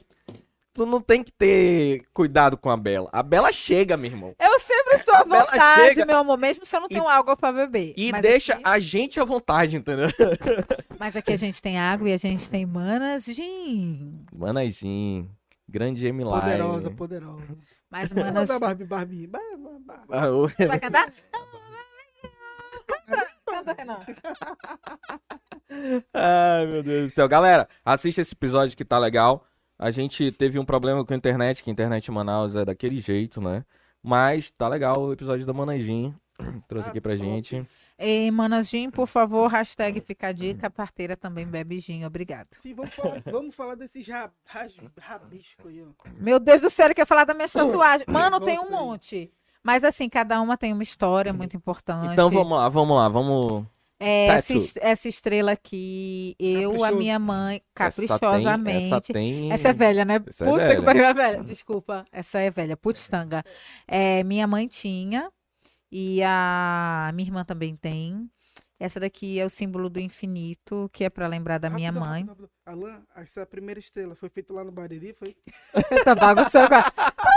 tu 0.72 0.86
não 0.86 1.00
tem 1.00 1.22
que 1.22 1.30
ter 1.32 2.02
cuidado 2.14 2.56
com 2.56 2.70
a 2.70 2.76
Bela. 2.76 3.08
A 3.12 3.22
Bela 3.22 3.52
chega, 3.52 3.96
meu 3.96 4.10
irmão. 4.10 4.34
Eu 4.40 4.58
sempre 4.60 4.94
estou 4.94 5.14
à 5.14 5.24
vontade, 5.24 5.80
chega 5.88 6.06
meu 6.06 6.18
amor, 6.18 6.38
mesmo 6.38 6.64
se 6.64 6.74
eu 6.74 6.80
não 6.80 6.88
tenho 6.88 7.06
água 7.06 7.36
pra 7.36 7.52
beber. 7.52 7.92
E 7.96 8.10
Mas 8.12 8.22
deixa 8.22 8.54
aqui- 8.54 8.62
a 8.64 8.78
gente 8.78 9.20
à 9.20 9.24
vontade, 9.24 9.76
entendeu? 9.76 10.08
Mas 10.98 11.16
aqui 11.16 11.32
a 11.32 11.36
gente 11.38 11.60
tem 11.60 11.78
água 11.78 12.08
e 12.08 12.12
a 12.14 12.16
gente 12.18 12.48
tem 12.48 12.64
manas 12.64 13.24
gin. 13.24 14.24
Grande 15.68 16.10
Live. 16.10 16.40
Poderosa, 16.40 16.90
poderosa. 16.90 17.58
Mas 17.90 18.12
manas... 18.12 18.48
Barbie, 18.58 18.84
Barbie. 18.84 19.26
Ba- 19.26 19.38
ba- 19.84 20.04
ba- 20.06 20.30
o- 20.30 20.48
Vai 20.66 20.78
cantar? 20.80 21.12
Canta, 22.86 23.26
canta, 23.46 23.72
Renan. 23.72 23.98
Ai, 26.14 26.66
meu 26.66 26.82
Deus 26.82 27.12
do 27.12 27.14
céu. 27.14 27.28
Galera, 27.28 27.68
assista 27.84 28.20
esse 28.20 28.32
episódio 28.34 28.76
que 28.76 28.84
tá 28.84 28.98
legal. 28.98 29.44
A 29.78 29.90
gente 29.90 30.30
teve 30.32 30.58
um 30.58 30.64
problema 30.64 31.04
com 31.04 31.12
a 31.12 31.16
internet, 31.16 31.62
que 31.62 31.68
a 31.70 31.72
internet 31.72 32.06
em 32.08 32.14
Manaus 32.14 32.56
é 32.56 32.64
daquele 32.64 33.00
jeito, 33.00 33.40
né? 33.40 33.64
Mas 34.02 34.50
tá 34.50 34.68
legal 34.68 35.00
o 35.02 35.12
episódio 35.12 35.44
da 35.44 35.52
Manajinho. 35.52 36.18
Trouxe 36.68 36.88
Ah, 36.88 36.90
aqui 36.90 37.00
pra 37.00 37.16
gente. 37.16 37.66
Ei, 37.98 38.30
manas 38.30 38.68
gin, 38.68 38.90
por 38.90 39.06
favor, 39.06 39.48
hashtag 39.48 40.02
fica 40.02 40.26
a 40.28 40.32
dica, 40.32 40.66
a 40.66 40.70
parteira 40.70 41.16
também 41.16 41.46
bebe 41.46 41.80
gin, 41.80 42.04
obrigado. 42.04 42.48
Sim, 42.58 42.74
vamos 42.74 42.94
falar, 42.94 43.22
vamos 43.24 43.54
falar 43.54 43.74
desses 43.74 44.06
ra, 44.06 44.30
ras- 44.44 44.76
rabiscos 45.00 45.66
aí, 45.66 45.82
ó. 45.82 45.86
Meu 46.20 46.38
Deus 46.38 46.60
do 46.60 46.68
céu, 46.68 46.86
ele 46.88 46.94
quer 46.94 47.06
falar 47.06 47.24
da 47.24 47.32
minha 47.32 47.48
tatuagem. 47.48 48.06
Mano, 48.06 48.38
tem 48.40 48.58
um 48.58 48.70
monte. 48.70 49.32
Mas 49.66 49.82
assim, 49.82 50.08
cada 50.08 50.40
uma 50.40 50.56
tem 50.56 50.72
uma 50.72 50.84
história 50.84 51.32
muito 51.32 51.56
importante. 51.56 52.12
Então 52.12 52.30
vamos 52.30 52.56
lá, 52.56 52.68
vamos 52.68 52.96
lá, 52.96 53.08
vamos. 53.08 53.66
É, 53.98 54.26
essa, 54.26 54.52
essa 54.80 55.08
estrela 55.08 55.50
aqui, 55.50 56.36
eu, 56.38 56.70
a 56.70 56.74
Caprichoso. 56.74 56.96
minha 56.98 57.18
mãe, 57.18 57.56
Essa 57.74 57.96
tem, 58.00 58.06
caprichosamente. 58.06 58.86
essa 58.86 59.00
tem. 59.00 59.52
Essa 59.52 59.68
é 59.70 59.72
velha, 59.72 60.04
né? 60.04 60.22
Essa 60.24 60.44
é 60.44 60.48
Puta 60.48 60.62
velha. 60.62 60.76
que 60.76 60.82
pariu, 60.82 61.04
é 61.04 61.14
velha. 61.14 61.42
Desculpa, 61.42 62.06
essa 62.12 62.38
é 62.38 62.48
velha. 62.48 62.76
Putz, 62.76 63.08
tanga. 63.08 63.42
É, 63.88 64.22
minha 64.22 64.46
mãe 64.46 64.68
tinha 64.68 65.32
e 65.90 66.22
a 66.22 67.10
minha 67.12 67.26
irmã 67.26 67.44
também 67.44 67.74
tem. 67.74 68.30
Essa 68.78 69.00
daqui 69.00 69.40
é 69.40 69.44
o 69.44 69.50
símbolo 69.50 69.90
do 69.90 69.98
infinito, 69.98 70.88
que 70.92 71.02
é 71.02 71.10
pra 71.10 71.26
lembrar 71.26 71.58
da 71.58 71.68
minha 71.68 71.90
Rapidão, 71.90 72.08
mãe. 72.08 72.24
rapidão, 72.24 72.48
rapidão. 72.66 72.90
Alan, 72.92 73.02
essa 73.16 73.44
primeira 73.44 73.80
estrela 73.80 74.14
foi 74.14 74.28
feita 74.28 74.54
lá 74.54 74.62
no 74.62 74.70
Bariri, 74.70 75.12
foi? 75.12 75.34
tá 76.04 76.14
bagunçando. 76.14 76.68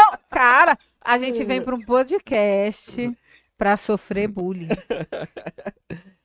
cara. 0.00 0.10
Não, 0.12 0.18
Cara, 0.30 0.78
a 1.00 1.18
gente 1.18 1.42
vem 1.44 1.60
pra 1.62 1.74
um 1.74 1.80
podcast 1.80 3.16
pra 3.56 3.76
sofrer 3.76 4.26
bullying. 4.28 4.68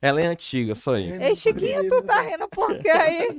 Ela 0.00 0.20
é 0.22 0.26
antiga, 0.26 0.74
só 0.74 0.96
isso. 0.96 1.22
Ei, 1.22 1.34
Chiquinho, 1.34 1.88
tu 1.88 2.02
tá 2.02 2.20
rindo 2.22 2.48
por 2.48 2.78
quê 2.78 2.88
aí? 2.90 3.38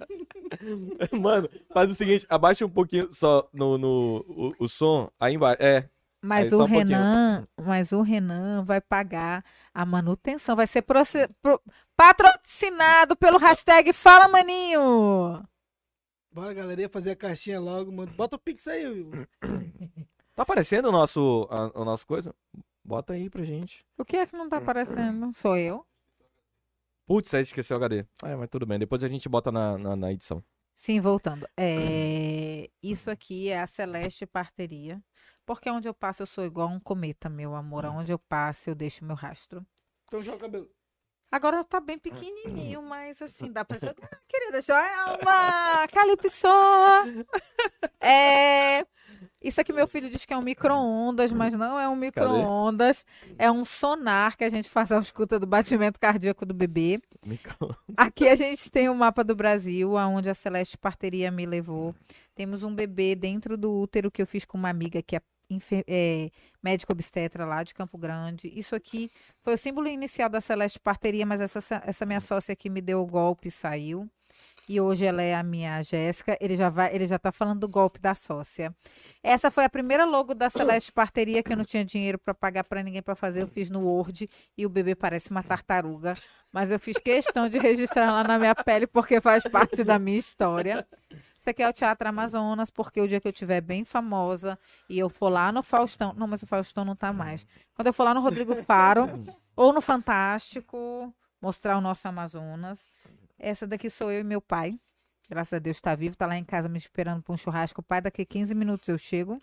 Mano, 1.19 1.49
faz 1.74 1.90
o 1.90 1.95
seguinte, 1.95 2.25
abaixa 2.30 2.66
um 2.66 2.69
pouquinho 2.69 3.11
só 3.11 3.48
no, 3.53 3.77
no 3.77 4.25
o, 4.27 4.53
o 4.66 4.69
som. 4.69 5.09
Aí 5.19 5.33
embaixo. 5.35 5.61
É. 5.61 5.90
Mas 6.22 6.48
Aí 6.48 6.53
o 6.53 6.64
um 6.64 6.67
pouquinho. 6.67 6.88
Renan, 6.98 7.48
mas 7.64 7.91
o 7.91 8.01
Renan 8.01 8.64
vai 8.64 8.82
pagar 8.82 9.43
a 9.74 9.85
manutenção, 9.85 10.56
vai 10.56 10.66
ser 10.66 10.82
proce- 10.82 11.30
pro- 11.41 11.61
patrocinado 11.95 13.16
pelo 13.16 13.38
hashtag 13.38 13.93
Fala 13.93 14.27
Maninho. 14.27 15.43
Bora, 16.32 16.53
galerinha, 16.53 16.90
fazer 16.90 17.11
a 17.11 17.16
caixinha 17.16 17.59
logo, 17.59 17.91
mano. 17.91 18.11
Bota 18.14 18.35
o 18.35 18.40
Pix 18.40 18.67
aí, 18.67 18.85
Will. 18.88 19.11
Tá 20.38 20.43
aparecendo 20.43 20.90
o 20.90 20.91
nosso, 20.91 21.48
a, 21.49 21.82
o 21.82 21.83
nosso 21.83 22.06
coisa? 22.06 22.32
Bota 22.85 23.14
aí 23.14 23.27
pra 23.27 23.43
gente. 23.43 23.83
O 23.98 24.06
que 24.06 24.16
é 24.16 24.24
que 24.24 24.38
não 24.38 24.48
tá 24.48 24.57
aparecendo? 24.57 25.33
Sou 25.33 25.57
eu? 25.57 25.83
Putz, 27.07 27.33
aí 27.33 27.41
esqueceu 27.41 27.75
o 27.75 27.83
HD. 27.83 28.06
É, 28.24 28.35
mas 28.35 28.48
tudo 28.48 28.64
bem. 28.64 28.77
Depois 28.77 29.03
a 29.03 29.07
gente 29.07 29.27
bota 29.27 29.51
na, 29.51 29.80
na, 29.80 29.95
na 29.95 30.14
edição. 30.14 30.43
Sim, 30.75 31.01
voltando. 31.01 31.48
É, 31.57 32.69
Isso 32.83 33.09
aqui 33.09 33.49
é 33.49 33.59
a 33.59 33.66
Celeste 33.66 34.27
Parteria. 34.27 35.03
Porque 35.43 35.72
onde 35.72 35.88
eu 35.88 35.93
passo 35.93 36.22
eu 36.22 36.27
sou 36.27 36.45
igual 36.45 36.69
um 36.69 36.80
cometa, 36.80 37.27
meu 37.30 37.56
amor. 37.56 37.88
Aonde 37.88 38.11
eu 38.11 38.19
passo 38.19 38.69
eu 38.69 38.75
deixo 38.75 39.03
meu 39.03 39.16
rastro. 39.16 39.66
Então 40.03 40.22
joga 40.22 40.38
o 40.38 40.41
cabelo. 40.41 40.69
Agora 41.31 41.64
tá 41.64 41.80
bem 41.80 41.97
pequenininho, 41.97 42.81
mas 42.81 43.22
assim, 43.22 43.51
dá 43.51 43.65
pra 43.65 43.77
jogar. 43.77 44.09
Querida 44.27 44.61
Joelma, 44.61 45.88
Calypso. 45.91 46.47
É... 47.99 48.85
Isso 49.41 49.61
aqui 49.61 49.72
meu 49.72 49.88
filho 49.88 50.09
diz 50.09 50.25
que 50.25 50.33
é 50.33 50.38
um 50.38 50.41
micro-ondas, 50.41 51.31
mas 51.31 51.53
não 51.53 51.80
é 51.80 51.88
um 51.88 51.95
micro-ondas. 51.95 53.06
É 53.38 53.51
um 53.51 53.64
sonar 53.64 54.35
que 54.35 54.43
a 54.43 54.49
gente 54.49 54.69
faz 54.69 54.91
a 54.91 54.99
escuta 54.99 55.39
do 55.39 55.45
batimento 55.45 55.99
cardíaco 55.99 56.45
do 56.45 56.53
bebê. 56.53 56.99
Aqui 57.95 58.27
a 58.27 58.35
gente 58.35 58.72
tem 58.72 58.89
o 58.89 58.95
mapa 58.95 59.23
do 59.23 59.35
Brasil, 59.35 59.97
aonde 59.97 60.30
a 60.30 60.33
Celeste 60.33 60.77
Parteria 60.77 61.30
me 61.30 61.45
levou. 61.45 61.95
Temos 62.35 62.64
um 62.64 62.73
bebê 62.73 63.15
dentro 63.15 63.57
do 63.57 63.72
útero 63.81 64.11
que 64.11 64.22
eu 64.22 64.27
fiz 64.27 64.43
com 64.45 64.57
uma 64.57 64.69
amiga 64.69 65.01
que 65.01 65.15
é, 65.15 65.22
é 65.88 66.30
médico 66.64 66.92
obstetra 66.92 67.45
lá 67.45 67.64
de 67.64 67.74
Campo 67.74 67.98
Grande. 67.98 68.51
Isso 68.53 68.76
aqui 68.76 69.09
foi 69.40 69.53
o 69.53 69.58
símbolo 69.58 69.88
inicial 69.88 70.30
da 70.30 70.42
Celeste 70.42 70.80
Parteria, 70.80 71.26
mas 71.26 71.42
essa, 71.42 71.82
essa 71.85 72.06
minha 72.06 72.22
sócia 72.22 72.53
aqui 72.53 72.69
me 72.69 72.82
deu 72.82 73.01
o 73.01 73.06
golpe 73.06 73.48
e 73.48 73.51
saiu. 73.51 74.09
E 74.69 74.82
hoje 74.82 75.06
ela 75.06 75.22
é 75.22 75.34
a 75.34 75.43
minha 75.43 75.82
Jéssica. 75.82 76.38
Ele 76.42 76.56
já 76.58 76.69
vai, 76.69 76.93
ele 76.93 77.08
já 77.08 77.17
tá 77.17 77.32
falando 77.32 77.61
do 77.61 77.69
golpe 77.69 78.01
da 78.01 78.14
sócia. 78.14 78.76
Essa 79.24 79.50
foi 79.50 79.64
a 79.64 79.69
primeira 79.69 80.03
logo 80.03 80.34
da 80.34 80.50
Celeste 80.50 80.92
Parteria 80.92 81.42
que 81.42 81.53
eu 81.53 81.58
não 81.58 81.64
tinha 81.64 81.85
dinheiro 81.85 82.19
para 82.19 82.34
pagar 82.34 82.66
para 82.66 82.84
ninguém 82.84 83.01
para 83.01 83.16
fazer. 83.16 83.43
Eu 83.43 83.48
fiz 83.48 83.69
no 83.69 83.80
Word 83.85 84.30
e 84.58 84.66
o 84.66 84.69
bebê 84.69 84.93
parece 84.93 85.32
uma 85.32 85.42
tartaruga, 85.42 86.16
mas 86.51 86.69
eu 86.69 86.77
fiz 86.80 86.98
questão 86.98 87.48
de 87.48 87.58
registrar 87.58 88.11
lá 88.11 88.26
na 88.26 88.38
minha 88.38 88.53
pele 88.53 88.85
porque 88.85 89.22
faz 89.22 89.43
parte 89.43 89.85
da 89.85 89.98
minha 89.98 90.19
história. 90.19 90.85
Aqui 91.50 91.64
é 91.64 91.69
o 91.69 91.74
Teatro 91.74 92.09
Amazonas, 92.09 92.69
porque 92.69 93.00
o 93.00 93.08
dia 93.08 93.22
que 93.22 93.27
eu 93.27 93.32
estiver 93.32 93.61
bem 93.61 93.85
famosa 93.85 94.59
e 94.90 95.00
eu 95.00 95.09
for 95.09 95.30
lá 95.30 95.51
no 95.51 95.64
Faustão. 95.64 96.14
Não, 96.14 96.27
mas 96.27 96.43
o 96.43 96.48
Faustão 96.48 96.84
não 96.84 96.95
tá 96.95 97.14
mais. 97.14 97.48
Quando 97.74 97.88
eu 97.88 97.93
for 97.93 98.03
lá 98.03 98.14
no 98.14 98.22
Rodrigo 98.22 98.56
Faro 98.64 99.08
ou 99.56 99.72
no 99.72 99.82
Fantástico, 99.82 101.14
mostrar 101.42 101.77
o 101.77 101.82
nosso 101.82 102.08
Amazonas. 102.08 102.90
Essa 103.40 103.66
daqui 103.66 103.90
sou 103.90 104.11
eu 104.11 104.22
e 104.22 104.24
meu 104.24 104.42
pai. 104.42 104.80
Graças 105.30 105.53
a 105.53 105.59
Deus 105.59 105.77
está 105.77 105.93
vivo, 105.95 106.16
tá 106.16 106.26
lá 106.26 106.38
em 106.38 106.43
casa 106.43 106.69
me 106.69 106.77
esperando 106.77 107.22
para 107.22 107.34
um 107.34 107.38
churrasco. 107.38 107.84
Pai, 107.84 108.01
daqui 108.01 108.26
15 108.26 108.56
minutos 108.56 108.90
eu 108.90 108.98
chego. 108.98 109.42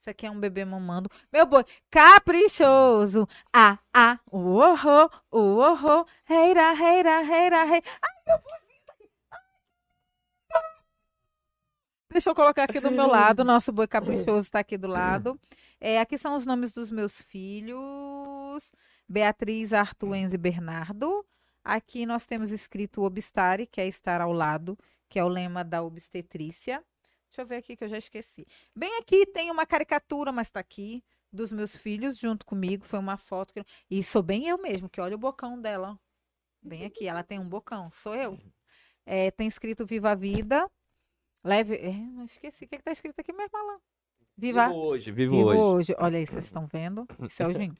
Isso 0.00 0.10
aqui 0.10 0.26
é 0.26 0.30
um 0.30 0.38
bebê 0.38 0.64
mamando. 0.64 1.10
Meu 1.32 1.44
boi, 1.46 1.64
caprichoso. 1.90 3.28
Ah, 3.52 3.78
ah, 3.92 4.18
uoho, 4.32 5.10
uoho. 5.32 6.06
Reira, 6.24 6.72
reira, 6.72 7.20
reira, 7.20 7.64
reira. 7.64 7.86
Ai, 8.00 8.12
meu 8.26 8.38
boizinho 8.38 8.67
Deixa 12.10 12.30
eu 12.30 12.34
colocar 12.34 12.64
aqui 12.64 12.80
do 12.80 12.90
meu 12.90 13.06
lado. 13.06 13.44
Nosso 13.44 13.70
boi 13.70 13.86
caprichoso 13.86 14.46
está 14.46 14.60
aqui 14.60 14.78
do 14.78 14.88
lado. 14.88 15.38
É, 15.80 16.00
aqui 16.00 16.16
são 16.16 16.36
os 16.36 16.46
nomes 16.46 16.72
dos 16.72 16.90
meus 16.90 17.20
filhos. 17.20 18.72
Beatriz, 19.08 19.72
Arthur, 19.72 20.14
Enzo 20.14 20.34
e 20.34 20.38
Bernardo. 20.38 21.24
Aqui 21.62 22.06
nós 22.06 22.24
temos 22.24 22.50
escrito 22.50 23.02
obstare, 23.02 23.66
que 23.66 23.80
é 23.80 23.86
estar 23.86 24.20
ao 24.20 24.32
lado, 24.32 24.78
que 25.08 25.18
é 25.18 25.24
o 25.24 25.28
lema 25.28 25.62
da 25.62 25.82
obstetrícia. 25.82 26.82
Deixa 27.28 27.42
eu 27.42 27.46
ver 27.46 27.56
aqui 27.56 27.76
que 27.76 27.84
eu 27.84 27.88
já 27.88 27.98
esqueci. 27.98 28.46
Bem 28.74 28.98
aqui 28.98 29.26
tem 29.26 29.50
uma 29.50 29.66
caricatura, 29.66 30.32
mas 30.32 30.48
tá 30.48 30.60
aqui, 30.60 31.04
dos 31.30 31.52
meus 31.52 31.76
filhos 31.76 32.16
junto 32.16 32.46
comigo. 32.46 32.86
Foi 32.86 32.98
uma 32.98 33.18
foto 33.18 33.52
que. 33.52 33.62
E 33.90 34.02
sou 34.02 34.22
bem 34.22 34.48
eu 34.48 34.56
mesmo, 34.56 34.88
que 34.88 35.00
olha 35.00 35.14
o 35.14 35.18
bocão 35.18 35.60
dela. 35.60 35.98
Bem 36.62 36.86
aqui, 36.86 37.06
ela 37.06 37.22
tem 37.22 37.38
um 37.38 37.48
bocão, 37.48 37.90
sou 37.90 38.14
eu. 38.14 38.38
É, 39.04 39.30
tem 39.30 39.46
escrito 39.46 39.86
Viva 39.86 40.10
a 40.10 40.14
Vida. 40.14 40.68
Leve. 41.48 41.74
É, 41.76 41.92
não 41.92 42.24
esqueci. 42.24 42.64
O 42.64 42.68
que, 42.68 42.76
que 42.76 42.82
tá 42.84 42.92
escrito 42.92 43.20
aqui 43.20 43.32
mesmo, 43.32 43.56
Alan? 43.56 43.78
Viva. 44.36 44.68
Vivo 44.68 44.78
hoje, 44.78 45.10
vivo, 45.10 45.32
Vivo 45.32 45.48
hoje. 45.48 45.58
hoje. 45.58 45.96
Olha 45.98 46.18
aí, 46.18 46.26
vocês 46.26 46.44
estão 46.44 46.66
vendo? 46.66 47.06
Isso 47.26 47.42
é 47.42 47.46
o 47.46 47.52
Juninho. 47.52 47.74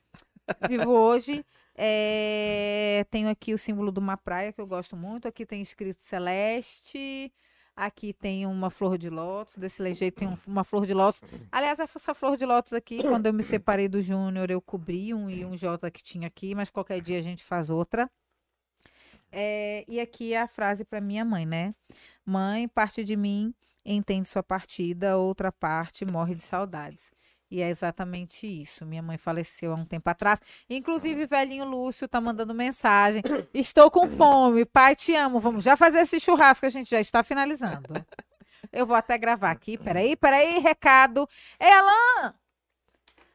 Vivo 0.69 0.91
hoje. 0.91 1.45
É, 1.77 3.05
Tenho 3.11 3.29
aqui 3.29 3.53
o 3.55 3.59
símbolo 3.59 3.93
de 3.93 3.99
uma 3.99 4.17
praia 4.17 4.53
que 4.53 4.61
eu 4.61 4.67
gosto 4.67 4.97
muito. 4.97 5.29
Aqui 5.29 5.45
tem 5.47 5.61
escrito 5.63 6.01
Celeste. 6.03 7.33
Aqui 7.77 8.13
tem 8.13 8.45
uma 8.47 8.71
flor 8.71 8.99
de 8.99 9.09
lótus. 9.09 9.57
Desse 9.57 9.93
jeito 9.95 10.17
tem 10.17 10.27
um- 10.29 10.37
uma 10.47 10.65
flor 10.65 10.85
de 10.85 10.93
lótus. 10.95 11.21
Aliás, 11.53 11.79
essa 11.79 12.13
flor 12.15 12.37
de 12.37 12.45
lótus 12.45 12.73
aqui, 12.73 13.01
quando 13.03 13.27
eu 13.27 13.33
me 13.33 13.43
separei 13.43 13.87
do 13.89 14.01
Júnior, 14.03 14.51
eu 14.51 14.61
cobri 14.61 15.15
um 15.15 15.31
e 15.31 15.45
um 15.45 15.57
J 15.57 15.89
que 15.91 16.03
tinha 16.03 16.27
aqui, 16.27 16.55
mas 16.55 16.71
qualquer 16.71 17.01
dia 17.01 17.19
a 17.19 17.23
gente 17.23 17.45
faz 17.45 17.71
outra. 17.71 18.11
É, 19.31 19.85
e 19.87 20.01
aqui 20.01 20.35
é 20.35 20.41
a 20.41 20.49
frase 20.49 20.85
para 20.85 21.01
minha 21.01 21.25
mãe, 21.25 21.45
né? 21.45 21.75
Mãe, 22.25 22.69
parte 22.69 23.05
de 23.05 23.17
mim 23.17 23.55
entende 23.85 24.29
sua 24.29 24.43
partida, 24.43 25.17
outra 25.17 25.51
parte 25.51 26.05
morre 26.05 26.35
de 26.35 26.43
saudades. 26.43 27.11
E 27.51 27.63
é 27.63 27.69
exatamente 27.69 28.47
isso. 28.47 28.85
Minha 28.85 29.03
mãe 29.03 29.17
faleceu 29.17 29.73
há 29.73 29.75
um 29.75 29.85
tempo 29.85 30.09
atrás. 30.11 30.41
Inclusive, 30.69 31.25
velhinho 31.25 31.65
Lúcio 31.65 32.07
tá 32.07 32.21
mandando 32.21 32.55
mensagem. 32.55 33.23
Estou 33.55 33.91
com 33.91 34.07
fome. 34.07 34.67
Pai, 34.67 34.95
te 34.95 35.15
amo. 35.15 35.41
Vamos 35.41 35.65
já 35.65 35.75
fazer 35.77 36.01
esse 36.01 36.21
churrasco. 36.21 36.67
A 36.67 36.69
gente 36.69 36.91
já 36.91 37.01
está 37.01 37.23
finalizando. 37.23 37.95
Eu 38.71 38.85
vou 38.85 38.95
até 38.95 39.17
gravar 39.17 39.51
aqui. 39.51 39.79
Peraí, 39.79 40.15
peraí. 40.15 40.59
Recado. 40.59 41.27
Ei, 41.59 41.71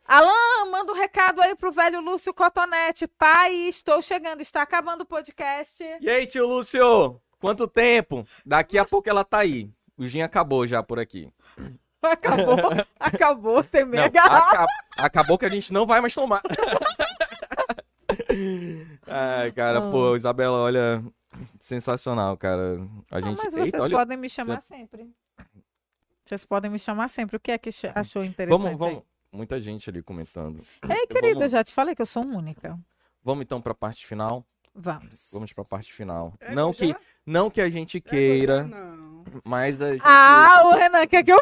Alan! 0.05 0.69
Manda 0.71 0.91
um 0.91 0.95
recado 0.95 1.41
aí 1.41 1.55
pro 1.55 1.71
velho 1.71 2.01
Lúcio 2.01 2.33
Cotonete. 2.33 3.07
Pai, 3.07 3.53
estou 3.53 4.01
chegando, 4.01 4.41
está 4.41 4.61
acabando 4.61 5.01
o 5.01 5.05
podcast. 5.05 5.81
E 6.01 6.09
aí, 6.09 6.27
tio 6.27 6.47
Lúcio? 6.47 7.19
Quanto 7.39 7.67
tempo? 7.67 8.27
Daqui 8.45 8.77
a 8.77 8.85
pouco 8.85 9.09
ela 9.09 9.23
tá 9.23 9.39
aí. 9.39 9.69
O 9.97 10.05
gin 10.07 10.21
acabou 10.21 10.65
já 10.67 10.81
por 10.83 10.99
aqui. 10.99 11.31
Acabou, 12.03 12.57
acabou, 12.99 13.63
tem 13.63 13.83
Não, 13.85 13.91
meia 13.91 14.09
garrafa. 14.09 14.63
aca- 14.63 14.67
acabou 14.97 15.37
que 15.37 15.45
a 15.45 15.49
gente 15.49 15.71
não 15.71 15.85
vai 15.85 16.01
mais 16.01 16.13
tomar. 16.13 16.41
Ai, 19.07 19.53
cara, 19.53 19.79
pô, 19.81 20.13
Isabela, 20.17 20.57
olha, 20.57 21.01
sensacional, 21.57 22.35
cara. 22.35 22.77
A 23.09 23.21
Não, 23.21 23.29
gente. 23.29 23.41
mas 23.41 23.53
vocês 23.53 23.65
Eita, 23.67 23.81
olha. 23.81 23.97
podem 23.97 24.17
me 24.17 24.29
chamar 24.29 24.61
sempre. 24.63 25.09
Vocês 26.25 26.43
podem 26.43 26.69
me 26.69 26.77
chamar 26.77 27.07
sempre. 27.09 27.37
O 27.37 27.39
que 27.39 27.53
é 27.53 27.57
que 27.57 27.71
ch- 27.71 27.85
achou 27.95 28.21
interessante? 28.21 28.61
Vamos, 28.61 28.77
vamos. 28.77 29.03
Muita 29.33 29.59
gente 29.59 29.89
ali 29.89 30.01
comentando. 30.03 30.63
aí? 30.83 30.91
Ei, 30.99 31.07
querida, 31.07 31.27
eu 31.29 31.33
Vamos, 31.35 31.51
já 31.51 31.63
te 31.63 31.73
falei 31.73 31.95
que 31.95 32.01
eu 32.01 32.05
sou 32.05 32.23
única. 32.23 32.77
vamos 33.23 33.41
então 33.43 33.59
pra 33.61 33.73
parte 33.73 34.05
final. 34.05 34.45
Vamos. 34.75 35.29
Vamos 35.33 35.51
pra 35.53 35.63
parte 35.63 35.91
final. 35.93 36.33
É, 36.39 36.53
não, 36.53 36.71
já? 36.71 36.79
que, 36.79 36.95
não 37.25 37.49
que 37.49 37.59
a 37.61 37.69
gente 37.69 37.97
É, 37.97 38.01
queira, 38.01 38.63
Não. 38.63 39.23
mas 39.43 39.79
a 39.81 39.93
gente. 39.93 40.01
Ah, 40.05 40.61
o 40.65 40.71
Renan 40.77 41.05
quer 41.07 41.23
que 41.23 41.31
eu 41.31 41.39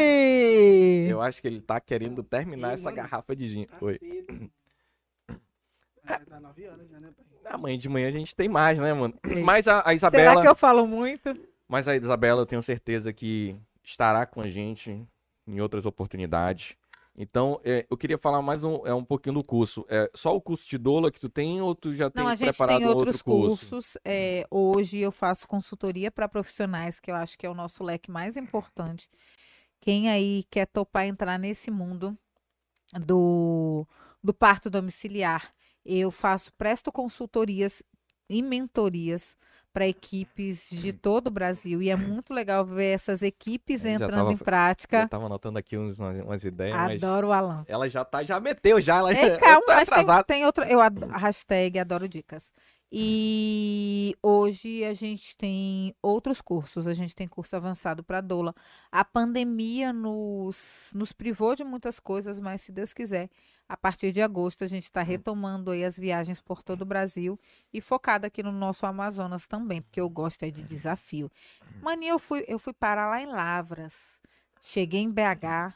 fique! 0.00 1.08
Eu 1.10 1.20
acho 1.22 1.40
que 1.40 1.48
ele 1.48 1.60
tá 1.60 1.80
querendo 1.80 2.22
terminar 2.22 2.70
Ih, 2.70 2.74
essa 2.74 2.84
mano. 2.84 2.96
garrafa 2.96 3.34
de 3.36 3.48
gin. 3.48 3.64
Tá 3.66 3.76
Oi. 3.80 3.98
cedo. 3.98 4.50
Ah, 6.06 6.20
dá 6.28 6.40
9 6.40 6.66
horas 6.68 6.88
já, 6.88 6.98
né, 7.00 7.10
pai? 7.16 7.26
Amanhã 7.54 7.78
de 7.78 7.88
manhã 7.88 8.08
a 8.08 8.12
gente 8.12 8.34
tem 8.36 8.48
mais, 8.48 8.78
né, 8.78 8.92
mano? 8.92 9.14
Ei. 9.24 9.42
Mas 9.42 9.66
a, 9.68 9.78
a 9.80 9.82
Será 9.82 9.94
Isabela. 9.94 10.42
que 10.42 10.48
eu 10.48 10.54
falo 10.54 10.86
muito? 10.86 11.34
Mas 11.68 11.88
a 11.88 11.96
Isabela, 11.96 12.42
eu 12.42 12.46
tenho 12.46 12.62
certeza 12.62 13.12
que 13.12 13.56
estará 13.82 14.26
com 14.26 14.40
a 14.40 14.48
gente 14.48 15.06
em 15.50 15.60
outras 15.60 15.86
oportunidades. 15.86 16.76
Então, 17.16 17.60
é, 17.64 17.86
eu 17.90 17.96
queria 17.96 18.16
falar 18.16 18.40
mais 18.40 18.64
um, 18.64 18.86
é, 18.86 18.94
um 18.94 19.04
pouquinho 19.04 19.34
do 19.34 19.44
curso. 19.44 19.84
É 19.88 20.08
só 20.14 20.34
o 20.34 20.40
curso 20.40 20.68
de 20.68 20.78
doula 20.78 21.10
que 21.10 21.20
tu 21.20 21.28
tem 21.28 21.60
ou 21.60 21.74
tu 21.74 21.92
já 21.92 22.08
tem 22.08 22.22
Não, 22.22 22.30
a 22.30 22.34
gente 22.34 22.46
preparado 22.46 22.78
tem 22.78 22.86
outro 22.86 23.00
outros 23.00 23.22
curso? 23.22 23.70
cursos. 23.70 23.98
É, 24.04 24.46
hoje 24.50 24.98
eu 24.98 25.12
faço 25.12 25.46
consultoria 25.46 26.10
para 26.10 26.28
profissionais, 26.28 27.00
que 27.00 27.10
eu 27.10 27.14
acho 27.14 27.36
que 27.36 27.44
é 27.44 27.50
o 27.50 27.54
nosso 27.54 27.82
leque 27.84 28.10
mais 28.10 28.36
importante. 28.36 29.08
Quem 29.80 30.08
aí 30.08 30.44
quer 30.50 30.66
topar 30.66 31.06
entrar 31.06 31.38
nesse 31.38 31.70
mundo 31.70 32.16
do, 33.04 33.86
do 34.22 34.32
parto 34.32 34.70
domiciliar, 34.70 35.52
eu 35.84 36.10
faço, 36.10 36.52
presto 36.54 36.92
consultorias 36.92 37.82
e 38.28 38.42
mentorias 38.42 39.36
para 39.72 39.86
equipes 39.86 40.68
de 40.70 40.92
todo 40.92 41.28
o 41.28 41.30
Brasil. 41.30 41.80
E 41.82 41.90
é 41.90 41.96
muito 41.96 42.34
legal 42.34 42.64
ver 42.64 42.94
essas 42.94 43.22
equipes 43.22 43.84
É, 43.84 43.90
já 43.90 43.94
entrando 43.94 44.14
tava- 44.16 44.32
em 44.32 44.36
prática. 44.36 45.02
Eu 45.02 45.08
tava 45.08 45.26
anotando 45.26 45.58
aqui 45.58 45.76
uns, 45.78 45.98
umas, 46.00 46.44
ideias, 46.44 46.76
Adoro 47.04 47.28
o 47.28 47.32
Alan. 47.32 47.64
ela 47.68 47.88
já 47.88 48.04
tá, 48.04 48.24
já 48.24 48.40
meteu, 48.40 48.80
já. 48.80 48.96
Ela 48.98 49.12
É, 49.12 49.30
já 49.30 49.38
calma, 49.38 49.66
tá 49.66 49.74
mas 49.76 49.88
tem, 49.88 50.24
tem 50.24 50.46
outra. 50.46 50.68
Eu 50.70 50.80
ad, 50.80 51.04
a 51.10 51.18
hashtag 51.18 51.78
adoro 51.78 52.08
dicas. 52.08 52.52
E 52.92 54.16
hoje 54.20 54.84
a 54.84 54.92
gente 54.92 55.36
tem 55.36 55.94
outros 56.02 56.40
cursos. 56.40 56.88
A 56.88 56.94
gente 56.94 57.14
tem 57.14 57.28
curso 57.28 57.54
avançado 57.54 58.02
para 58.02 58.20
doula. 58.20 58.54
A 58.90 59.04
pandemia 59.04 59.92
nos, 59.92 60.90
nos 60.94 61.12
privou 61.12 61.54
de 61.54 61.62
muitas 61.62 62.00
coisas, 62.00 62.40
mas 62.40 62.62
se 62.62 62.72
Deus 62.72 62.92
quiser, 62.92 63.30
a 63.68 63.76
partir 63.76 64.10
de 64.10 64.20
agosto 64.20 64.64
a 64.64 64.66
gente 64.66 64.84
está 64.84 65.02
retomando 65.02 65.70
aí 65.70 65.84
as 65.84 65.96
viagens 65.96 66.40
por 66.40 66.60
todo 66.60 66.82
o 66.82 66.86
Brasil 66.86 67.38
e 67.72 67.80
focada 67.80 68.26
aqui 68.26 68.42
no 68.42 68.50
nosso 68.50 68.84
Amazonas 68.84 69.46
também, 69.46 69.80
porque 69.80 70.00
eu 70.00 70.08
gosto 70.10 70.42
é 70.42 70.50
de 70.50 70.62
desafio. 70.62 71.30
Mania, 71.80 72.10
eu 72.10 72.18
fui, 72.18 72.44
eu 72.48 72.58
fui 72.58 72.72
parar 72.72 73.08
lá 73.08 73.22
em 73.22 73.26
Lavras. 73.26 74.20
Cheguei 74.60 75.00
em 75.00 75.10
BH, 75.10 75.72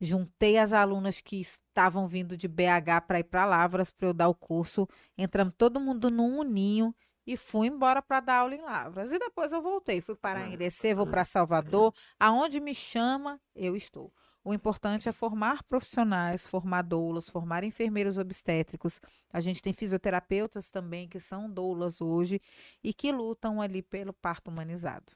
juntei 0.00 0.56
as 0.56 0.72
alunas 0.72 1.20
que 1.20 1.40
estavam 1.40 2.06
vindo 2.06 2.36
de 2.36 2.48
BH 2.48 3.06
para 3.06 3.20
ir 3.20 3.24
para 3.24 3.44
Lavras 3.44 3.90
para 3.90 4.08
eu 4.08 4.14
dar 4.14 4.28
o 4.28 4.34
curso. 4.34 4.88
Entramos 5.16 5.54
todo 5.56 5.80
mundo 5.80 6.10
num 6.10 6.38
uninho 6.38 6.94
e 7.26 7.36
fui 7.36 7.68
embora 7.68 8.00
para 8.00 8.20
dar 8.20 8.38
aula 8.38 8.54
em 8.54 8.62
Lavras. 8.62 9.12
E 9.12 9.18
depois 9.18 9.52
eu 9.52 9.60
voltei, 9.60 10.00
fui 10.00 10.16
para 10.16 10.48
Irecê, 10.48 10.94
vou 10.94 11.06
para 11.06 11.24
Salvador, 11.24 11.94
aonde 12.18 12.58
me 12.60 12.74
chama, 12.74 13.40
eu 13.54 13.76
estou. 13.76 14.12
O 14.42 14.54
importante 14.54 15.06
é 15.06 15.12
formar 15.12 15.62
profissionais, 15.64 16.46
formar 16.46 16.82
doulas, 16.82 17.28
formar 17.28 17.62
enfermeiros 17.62 18.16
obstétricos. 18.16 18.98
A 19.30 19.38
gente 19.38 19.60
tem 19.60 19.72
fisioterapeutas 19.72 20.70
também 20.70 21.06
que 21.06 21.20
são 21.20 21.50
doulas 21.50 22.00
hoje 22.00 22.40
e 22.82 22.94
que 22.94 23.12
lutam 23.12 23.60
ali 23.60 23.82
pelo 23.82 24.14
parto 24.14 24.50
humanizado. 24.50 25.12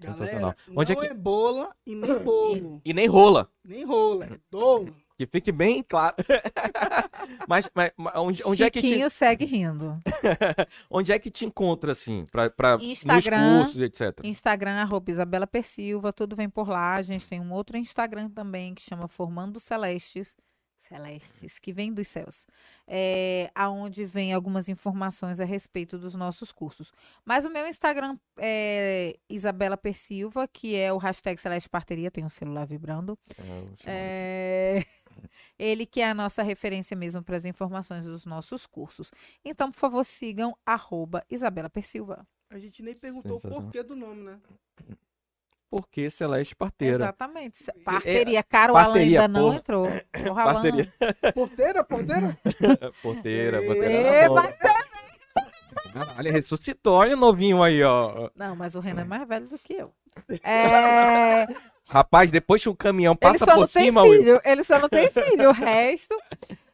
Sensacional. 0.00 0.54
Galera, 0.54 0.56
Onde 0.74 0.92
é 0.92 0.94
não 0.94 1.02
que- 1.02 1.08
é 1.08 1.14
bola 1.14 1.74
e 1.86 1.94
nem 1.94 2.18
bolo. 2.18 2.80
E 2.84 2.92
nem 2.92 3.06
rola. 3.06 3.50
nem 3.64 3.84
rola, 3.84 4.26
é 4.26 4.38
dolo. 4.50 4.94
Que 5.18 5.26
fique 5.26 5.50
bem 5.50 5.82
claro. 5.82 6.14
mas, 7.48 7.68
mas, 7.74 7.90
mas 7.96 8.16
onde, 8.16 8.42
onde 8.44 8.62
é 8.62 8.68
que 8.70 8.80
te, 8.82 8.88
Chiquinho 8.88 9.08
segue 9.08 9.44
rindo. 9.46 9.98
onde 10.90 11.10
é 11.12 11.18
que 11.18 11.30
te 11.30 11.46
encontra, 11.46 11.92
assim, 11.92 12.26
pra, 12.30 12.50
pra, 12.50 12.76
nos 12.76 12.86
Instagram. 12.86 13.58
cursos, 13.64 13.80
etc? 13.80 14.20
Instagram, 14.24 14.72
arroba 14.82 15.10
Isabela 15.10 15.46
Persilva, 15.46 16.12
tudo 16.12 16.36
vem 16.36 16.50
por 16.50 16.68
lá. 16.68 16.96
A 16.96 17.02
gente 17.02 17.26
tem 17.26 17.40
um 17.40 17.52
outro 17.52 17.78
Instagram 17.78 18.28
também 18.28 18.74
que 18.74 18.82
chama 18.82 19.08
Formando 19.08 19.58
Celestes. 19.58 20.36
Celestes, 20.86 21.58
que 21.58 21.72
vem 21.72 21.92
dos 21.92 22.08
céus. 22.08 22.46
É, 22.86 23.50
aonde 23.54 24.04
vem 24.04 24.32
algumas 24.32 24.68
informações 24.68 25.40
a 25.40 25.44
respeito 25.44 25.98
dos 25.98 26.14
nossos 26.14 26.52
cursos. 26.52 26.92
Mas 27.24 27.44
o 27.44 27.50
meu 27.50 27.66
Instagram 27.66 28.18
é 28.38 29.18
Isabela 29.28 29.76
Persilva, 29.76 30.46
que 30.48 30.76
é 30.76 30.92
o 30.92 30.98
hashtag 30.98 31.40
Celeste 31.40 31.68
Parteria, 31.68 32.10
tem 32.10 32.24
um 32.24 32.28
celular 32.28 32.66
vibrando. 32.66 33.18
É, 33.38 33.64
É, 33.86 34.84
Ele 35.58 35.86
que 35.86 36.00
é 36.00 36.10
a 36.10 36.14
nossa 36.14 36.42
referência 36.42 36.96
mesmo 36.96 37.22
para 37.22 37.36
as 37.36 37.44
informações 37.44 38.04
dos 38.04 38.26
nossos 38.26 38.66
cursos. 38.66 39.10
Então, 39.44 39.70
por 39.70 39.78
favor, 39.78 40.04
sigam 40.04 40.56
arroba 40.64 41.24
Isabela 41.30 41.70
Persilva. 41.70 42.26
A 42.50 42.58
gente 42.58 42.82
nem 42.82 42.94
perguntou 42.94 43.36
o 43.36 43.40
porquê 43.40 43.82
do 43.82 43.96
nome, 43.96 44.22
né? 44.22 44.40
Porque 45.70 46.10
Celeste 46.10 46.54
Parteira. 46.54 46.94
Exatamente. 46.96 47.56
Se- 47.58 47.72
Parteria. 47.84 48.42
Cara, 48.42 48.72
o 48.72 48.76
Alan 48.76 48.86
parteria, 48.86 49.20
ainda 49.22 49.28
não 49.28 49.42
porra. 49.46 49.56
entrou. 49.56 49.88
Porra, 50.24 50.42
Alan. 50.42 50.52
Parteria. 50.54 50.92
Porteira, 51.34 51.84
porteira? 51.84 52.38
Porteira, 53.02 53.62
porteira. 53.62 54.28
Bom. 54.28 54.36
Caralho, 55.92 56.32
ressuscitou. 56.32 56.94
Olha 56.94 57.14
o 57.14 57.18
novinho 57.18 57.62
aí, 57.62 57.82
ó. 57.82 58.30
Não, 58.34 58.54
mas 58.56 58.74
o 58.74 58.80
Renan 58.80 59.02
é 59.02 59.04
mais 59.04 59.26
velho 59.28 59.46
do 59.46 59.58
que 59.58 59.74
eu. 59.74 59.92
É, 60.42 61.46
Rapaz, 61.88 62.30
depois 62.30 62.62
que 62.62 62.68
o 62.68 62.74
caminhão 62.74 63.12
ele 63.12 63.18
passa 63.32 63.44
só 63.44 63.52
por 63.54 63.60
não 63.60 63.68
tem 63.68 63.84
cima, 63.84 64.02
Will. 64.02 64.18
filho. 64.20 64.40
Ele 64.44 64.64
só 64.64 64.78
não 64.78 64.88
tem 64.88 65.10
filho. 65.10 65.50
O 65.50 65.52
resto. 65.52 66.16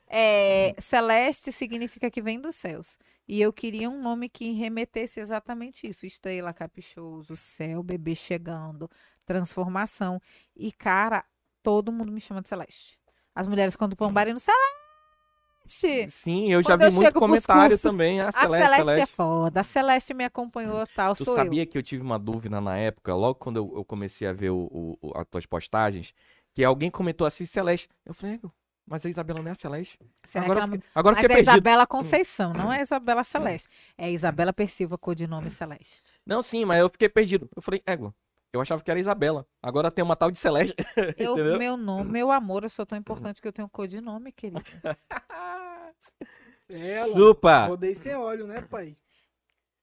é, 0.09 0.75
celeste 0.79 1.51
significa 1.53 2.11
que 2.11 2.23
vem 2.23 2.41
dos 2.41 2.55
céus. 2.55 2.99
E 3.33 3.41
eu 3.41 3.51
queria 3.51 3.89
um 3.89 3.99
nome 4.03 4.29
que 4.29 4.53
remetesse 4.53 5.19
exatamente 5.19 5.87
isso. 5.89 6.05
Estrela, 6.05 6.53
caprichoso, 6.53 7.35
céu, 7.35 7.83
bebê 7.83 8.15
chegando, 8.15 8.91
transformação. 9.25 10.21
E, 10.55 10.71
cara, 10.71 11.25
todo 11.63 11.91
mundo 11.91 12.13
me 12.13 12.21
chama 12.21 12.43
de 12.43 12.51
Celeste. 12.51 12.99
As 13.35 13.47
mulheres, 13.47 13.75
quando 13.75 13.97
pombarem 13.97 14.35
no 14.35 14.39
Celeste. 14.39 16.11
Sim, 16.11 16.53
eu 16.53 16.63
já 16.63 16.77
Quando 16.77 16.81
vi 16.81 16.87
eu 16.89 16.93
muito 16.93 17.15
comentário 17.15 17.71
cursos, 17.71 17.91
também. 17.91 18.21
A 18.21 18.29
A 18.29 18.33
Celeste, 18.33 18.65
Celeste, 18.65 18.81
é 18.83 18.85
Celeste. 18.85 19.15
foda. 19.17 19.61
A 19.61 19.65
Celeste 19.65 20.13
me 20.13 20.25
acompanhou, 20.25 20.87
tal. 20.89 21.15
Tu 21.15 21.25
sabia 21.25 21.65
que 21.65 21.79
eu 21.79 21.83
tive 21.83 22.03
uma 22.03 22.19
dúvida 22.19 22.61
na 22.61 22.77
época, 22.77 23.15
logo 23.15 23.37
quando 23.37 23.57
eu, 23.57 23.73
eu 23.77 23.85
comecei 23.85 24.29
a 24.29 24.33
ver 24.35 24.51
o, 24.51 24.69
o- 25.01 25.13
as 25.17 25.27
tuas 25.27 25.47
postagens, 25.47 26.13
que 26.53 26.63
alguém 26.63 26.91
comentou 26.91 27.27
assim, 27.27 27.47
Celeste. 27.47 27.89
Eu 28.05 28.13
falei, 28.13 28.35
"Ego, 28.35 28.53
mas 28.93 29.07
a 29.07 29.09
Isabela 29.09 29.41
não 29.41 29.49
é 29.49 29.53
a 29.53 29.55
Celeste. 29.55 29.99
Será 30.23 30.45
agora 30.45 30.61
que 30.61 30.61
eu 30.61 30.65
ela... 30.65 30.73
fiquei, 30.73 30.91
agora 30.95 31.15
Mas 31.15 31.23
fiquei 31.23 31.35
é 31.35 31.39
perdido. 31.39 31.55
Isabela 31.55 31.87
Conceição, 31.87 32.53
não 32.53 32.71
é 32.71 32.83
Isabela 32.83 33.25
Celeste. 33.25 33.69
É 33.97 34.11
Isabela 34.11 34.53
Persilva, 34.53 34.99
codinome 34.99 35.49
Celeste. 35.49 36.03
Não, 36.27 36.43
sim, 36.43 36.67
mas 36.67 36.79
eu 36.79 36.91
fiquei 36.91 37.09
perdido. 37.09 37.49
Eu 37.57 37.63
falei, 37.63 37.83
ego, 37.87 38.15
eu 38.53 38.61
achava 38.61 38.83
que 38.83 38.91
era 38.91 39.01
Isabela. 39.01 39.47
Agora 39.63 39.91
tem 39.91 40.05
uma 40.05 40.15
tal 40.15 40.31
de 40.31 40.39
Celeste. 40.39 40.77
Eu, 41.17 41.37
meu 41.57 41.79
nome, 41.79 42.13
meu 42.13 42.31
amor, 42.31 42.65
eu 42.65 42.69
sou 42.69 42.85
tão 42.85 42.99
importante 42.99 43.41
que 43.41 43.49
eu 43.49 43.53
tenho 43.53 43.67
codinome, 43.67 44.31
querido. 44.31 44.61
Ela. 46.69 47.17
Chupa! 47.17 47.67
Rodei 47.69 47.95
sem 47.95 48.15
óleo, 48.15 48.47
né, 48.47 48.61
pai? 48.61 48.95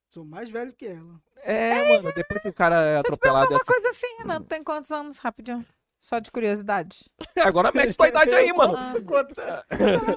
Sou 0.09 0.23
mais 0.23 0.49
velho 0.49 0.73
que 0.73 0.87
ela. 0.87 1.21
É, 1.43 2.01
mano, 2.01 2.11
depois 2.15 2.41
que 2.41 2.49
o 2.49 2.53
cara 2.53 2.81
é 2.81 2.97
atropelado 2.97 3.51
Uma 3.51 3.57
assim. 3.57 3.65
coisa 3.65 3.89
assim, 3.89 4.17
Renan, 4.17 4.41
tem 4.41 4.63
quantos 4.63 4.91
anos, 4.91 5.19
rapidinho? 5.19 5.63
Só 5.99 6.19
de 6.19 6.31
curiosidade. 6.31 7.09
Agora 7.43 7.71
mete 7.73 7.95
tua 7.95 8.07
idade 8.07 8.33
aí, 8.33 8.51
mano. 8.53 8.75
Ah, 8.77 8.93
Quanto? 9.05 9.35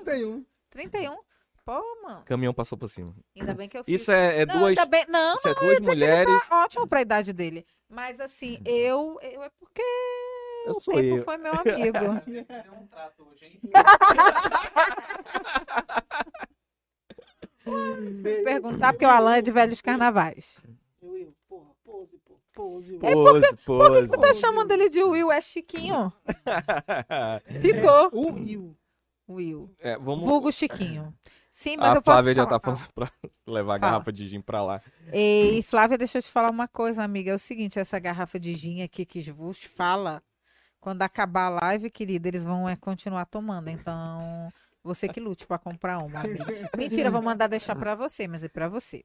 31. 0.05 0.45
31? 0.71 1.17
Pô, 1.65 1.81
mano. 2.03 2.23
Caminhão 2.25 2.55
passou 2.55 2.77
por 2.79 2.89
cima. 2.89 3.15
Ainda 3.39 3.55
bem 3.55 3.69
que 3.69 3.79
eu 3.79 3.85
fiz. 3.85 4.01
Isso 4.03 4.11
é, 4.13 4.41
é 4.43 4.47
não, 4.47 4.59
duas. 4.59 4.71
ainda 4.71 4.87
bem... 4.87 5.05
Não, 5.09 5.35
Isso 5.35 5.49
é 5.49 5.55
duas 5.55 5.81
mulheres. 5.81 6.49
tá 6.49 6.65
ótimo 6.65 6.87
pra 6.89 7.01
idade 7.03 7.33
dele. 7.33 7.67
Mas 7.89 8.21
assim, 8.21 8.59
eu, 8.65 9.19
eu 9.23 9.43
é 9.43 9.51
porque 9.61 9.83
Eu 10.67 10.75
o 10.77 10.81
sou 10.81 10.95
tempo 10.95 11.19
eu. 11.19 11.25
foi 11.25 11.37
meu 11.37 11.53
amigo. 11.53 11.99
Perguntar 18.45 18.93
porque 18.93 19.07
o 19.07 19.11
Alan 19.11 19.37
é 19.37 19.43
de 19.43 19.51
velhos 19.51 19.81
carnavais. 19.81 20.61
Pose, 22.55 22.99
pô. 22.99 23.07
Pose. 23.11 23.41
Pose, 23.41 23.57
pose. 23.65 24.07
Tu 24.09 24.21
tá 24.21 24.35
chamando 24.35 24.71
ele 24.73 24.89
de 24.91 25.03
Will, 25.03 25.33
é 25.33 25.41
Chiquinho. 25.41 26.13
Ficou. 27.61 28.11
O 28.13 28.33
Will. 28.35 28.77
Will. 29.29 29.75
É, 29.79 29.97
vamos... 29.99 30.25
Vulgo 30.25 30.53
Chiquinho. 30.53 31.15
Sim, 31.51 31.77
mas 31.77 31.93
A 31.93 31.97
eu 31.97 32.03
posso 32.03 32.17
Flávia 32.17 32.35
já 32.35 32.45
falar. 32.45 32.59
tá 32.59 32.65
falando 32.77 32.89
pra 32.95 33.09
levar 33.47 33.77
a 33.77 33.79
Fala. 33.79 33.93
garrafa 33.93 34.13
de 34.13 34.29
gin 34.29 34.41
pra 34.41 34.63
lá. 34.63 34.81
Ei, 35.13 35.63
Flávia, 35.63 35.99
deixa 35.99 36.19
eu 36.19 36.23
te 36.23 36.31
falar 36.31 36.51
uma 36.51 36.67
coisa, 36.67 37.03
amiga. 37.03 37.31
É 37.31 37.35
o 37.35 37.39
seguinte, 37.39 37.79
essa 37.79 37.99
garrafa 37.99 38.41
de 38.41 38.55
gin 38.55 38.83
aqui 38.83 39.05
que 39.05 39.21
vos 39.31 39.63
fala, 39.63 40.23
quando 40.81 41.03
acabar 41.03 41.47
a 41.47 41.61
live, 41.67 41.91
querida, 41.91 42.29
eles 42.29 42.45
vão 42.45 42.67
é, 42.69 42.75
continuar 42.77 43.27
tomando. 43.27 43.69
Então, 43.69 44.51
você 44.85 45.09
que 45.09 45.21
lute 45.21 45.47
pra 45.47 45.59
comprar 45.59 45.99
uma, 45.99 46.21
amiga. 46.21 46.45
Mentira, 46.77 47.11
vou 47.11 47.23
mandar 47.23 47.47
deixar 47.47 47.77
pra 47.77 47.95
você, 47.95 48.27
mas 48.27 48.43
é 48.45 48.49
pra 48.49 48.69
você. 48.69 49.03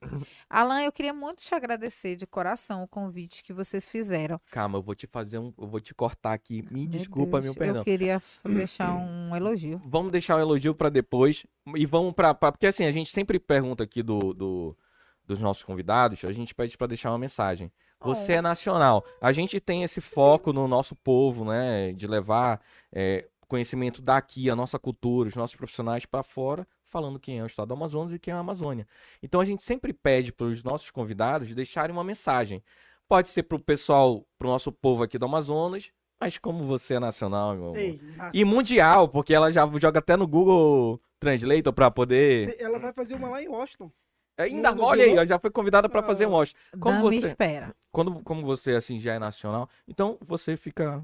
Alan, 0.49 0.81
eu 0.81 0.91
queria 0.91 1.13
muito 1.13 1.43
te 1.43 1.53
agradecer 1.53 2.15
de 2.15 2.25
coração 2.25 2.83
o 2.83 2.87
convite 2.87 3.43
que 3.43 3.53
vocês 3.53 3.87
fizeram. 3.87 4.39
Calma, 4.51 4.77
eu 4.77 4.81
vou 4.81 4.95
te 4.95 5.07
fazer 5.07 5.37
um. 5.39 5.53
Eu 5.57 5.67
vou 5.67 5.79
te 5.79 5.93
cortar 5.93 6.33
aqui. 6.33 6.63
Me 6.71 6.81
Meu 6.81 6.87
desculpa, 6.89 7.37
meu 7.41 7.53
Deus, 7.53 7.55
perdão. 7.57 7.81
Eu 7.81 7.85
queria 7.85 8.19
deixar 8.45 8.93
um 8.93 9.35
elogio. 9.35 9.81
Vamos 9.85 10.11
deixar 10.11 10.35
o 10.37 10.39
elogio 10.39 10.73
pra 10.73 10.89
depois. 10.89 11.45
E 11.75 11.85
vamos 11.85 12.13
pra, 12.13 12.33
pra- 12.33 12.51
Porque 12.51 12.67
assim, 12.67 12.85
a 12.85 12.91
gente 12.91 13.09
sempre 13.11 13.39
pergunta 13.39 13.83
aqui 13.83 14.01
do, 14.01 14.33
do- 14.33 14.77
dos 15.25 15.39
nossos 15.41 15.61
convidados, 15.63 16.23
a 16.23 16.31
gente 16.31 16.55
pede 16.55 16.77
pra 16.77 16.87
deixar 16.87 17.11
uma 17.11 17.17
mensagem. 17.19 17.69
Você 17.99 18.33
é 18.33 18.41
nacional. 18.41 19.03
A 19.19 19.31
gente 19.31 19.59
tem 19.59 19.83
esse 19.83 19.99
foco 19.99 20.53
no 20.53 20.67
nosso 20.67 20.95
povo, 20.95 21.43
né? 21.43 21.91
De 21.93 22.05
levar 22.07 22.61
é, 22.93 23.27
conhecimento 23.47 24.01
daqui, 24.01 24.49
a 24.49 24.55
nossa 24.55 24.77
cultura, 24.77 25.29
os 25.29 25.35
nossos 25.35 25.55
profissionais 25.55 26.05
pra 26.05 26.21
fora, 26.23 26.67
falando 26.83 27.19
quem 27.19 27.39
é 27.39 27.43
o 27.43 27.47
estado 27.47 27.67
do 27.69 27.73
Amazonas 27.73 28.11
e 28.13 28.19
quem 28.19 28.31
é 28.33 28.37
a 28.37 28.39
Amazônia. 28.39 28.87
Então 29.23 29.39
a 29.41 29.45
gente 29.45 29.63
sempre 29.63 29.93
pede 29.93 30.31
para 30.31 30.45
os 30.47 30.63
nossos 30.63 30.91
convidados 30.91 31.53
deixarem 31.55 31.93
uma 31.95 32.03
mensagem. 32.03 32.63
Pode 33.07 33.29
ser 33.29 33.43
pro 33.43 33.59
pessoal, 33.59 34.25
pro 34.37 34.49
nosso 34.49 34.71
povo 34.71 35.03
aqui 35.03 35.17
do 35.17 35.25
Amazonas, 35.25 35.91
mas 36.19 36.37
como 36.37 36.63
você 36.65 36.95
é 36.95 36.99
nacional, 36.99 37.55
meu 37.55 37.63
amor. 37.67 37.77
Ei, 37.77 37.99
E 38.33 38.43
mundial, 38.43 39.07
porque 39.07 39.33
ela 39.33 39.51
já 39.51 39.65
joga 39.79 39.99
até 39.99 40.17
no 40.17 40.27
Google 40.27 40.99
Translator 41.19 41.71
pra 41.73 41.89
poder. 41.91 42.55
ela 42.59 42.79
vai 42.79 42.91
fazer 42.93 43.15
uma 43.15 43.29
lá 43.29 43.41
em 43.41 43.47
Washington. 43.47 43.91
Ainda, 44.39 44.71
Não 44.75 44.83
olha 44.83 45.03
aí, 45.03 45.27
já 45.27 45.39
foi 45.39 45.49
convidada 45.49 45.89
pra 45.89 46.03
fazer 46.03 46.25
um 46.27 46.29
Ah. 46.35 46.39
Washington. 46.39 46.59
Como 46.79 46.99
Não 46.99 47.09
me 47.09 47.19
você, 47.21 47.29
espera. 47.29 47.75
quando, 47.91 48.21
como 48.23 48.45
você 48.45 48.73
assim 48.75 48.99
já 48.99 49.13
é 49.13 49.19
nacional, 49.19 49.67
então 49.87 50.17
você 50.21 50.55
fica 50.55 51.03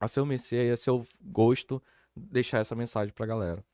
a 0.00 0.08
seu 0.08 0.24
mercê 0.26 0.68
e 0.68 0.70
a 0.70 0.76
seu 0.76 1.06
gosto 1.22 1.82
deixar 2.14 2.58
essa 2.58 2.74
mensagem 2.74 3.12
pra 3.14 3.26
galera. 3.26 3.64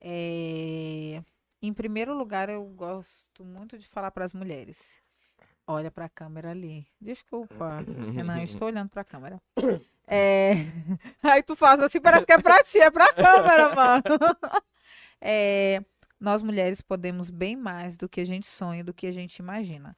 É, 0.00 1.22
Em 1.62 1.72
primeiro 1.72 2.16
lugar, 2.16 2.48
eu 2.48 2.64
gosto 2.64 3.44
muito 3.44 3.78
de 3.78 3.86
falar 3.86 4.10
para 4.10 4.24
as 4.24 4.32
mulheres. 4.32 4.96
Olha 5.66 5.90
para 5.90 6.06
a 6.06 6.08
câmera 6.08 6.50
ali. 6.50 6.86
Desculpa, 7.00 7.84
Renan, 8.12 8.38
eu 8.38 8.44
estou 8.44 8.68
olhando 8.68 8.88
para 8.88 9.02
a 9.02 9.04
câmera. 9.04 9.40
É... 10.06 10.52
Aí 11.22 11.42
tu 11.42 11.54
faz 11.54 11.80
assim, 11.80 12.00
parece 12.00 12.26
que 12.26 12.32
é 12.32 12.38
pra 12.40 12.62
ti, 12.64 12.78
é 12.78 12.90
pra 12.90 13.12
câmera, 13.12 13.74
mano. 13.74 14.02
É, 15.20 15.82
Nós 16.20 16.42
mulheres 16.42 16.82
podemos 16.82 17.30
bem 17.30 17.56
mais 17.56 17.96
do 17.96 18.06
que 18.06 18.20
a 18.20 18.26
gente 18.26 18.46
sonha, 18.46 18.84
do 18.84 18.92
que 18.92 19.06
a 19.06 19.12
gente 19.12 19.38
imagina. 19.38 19.96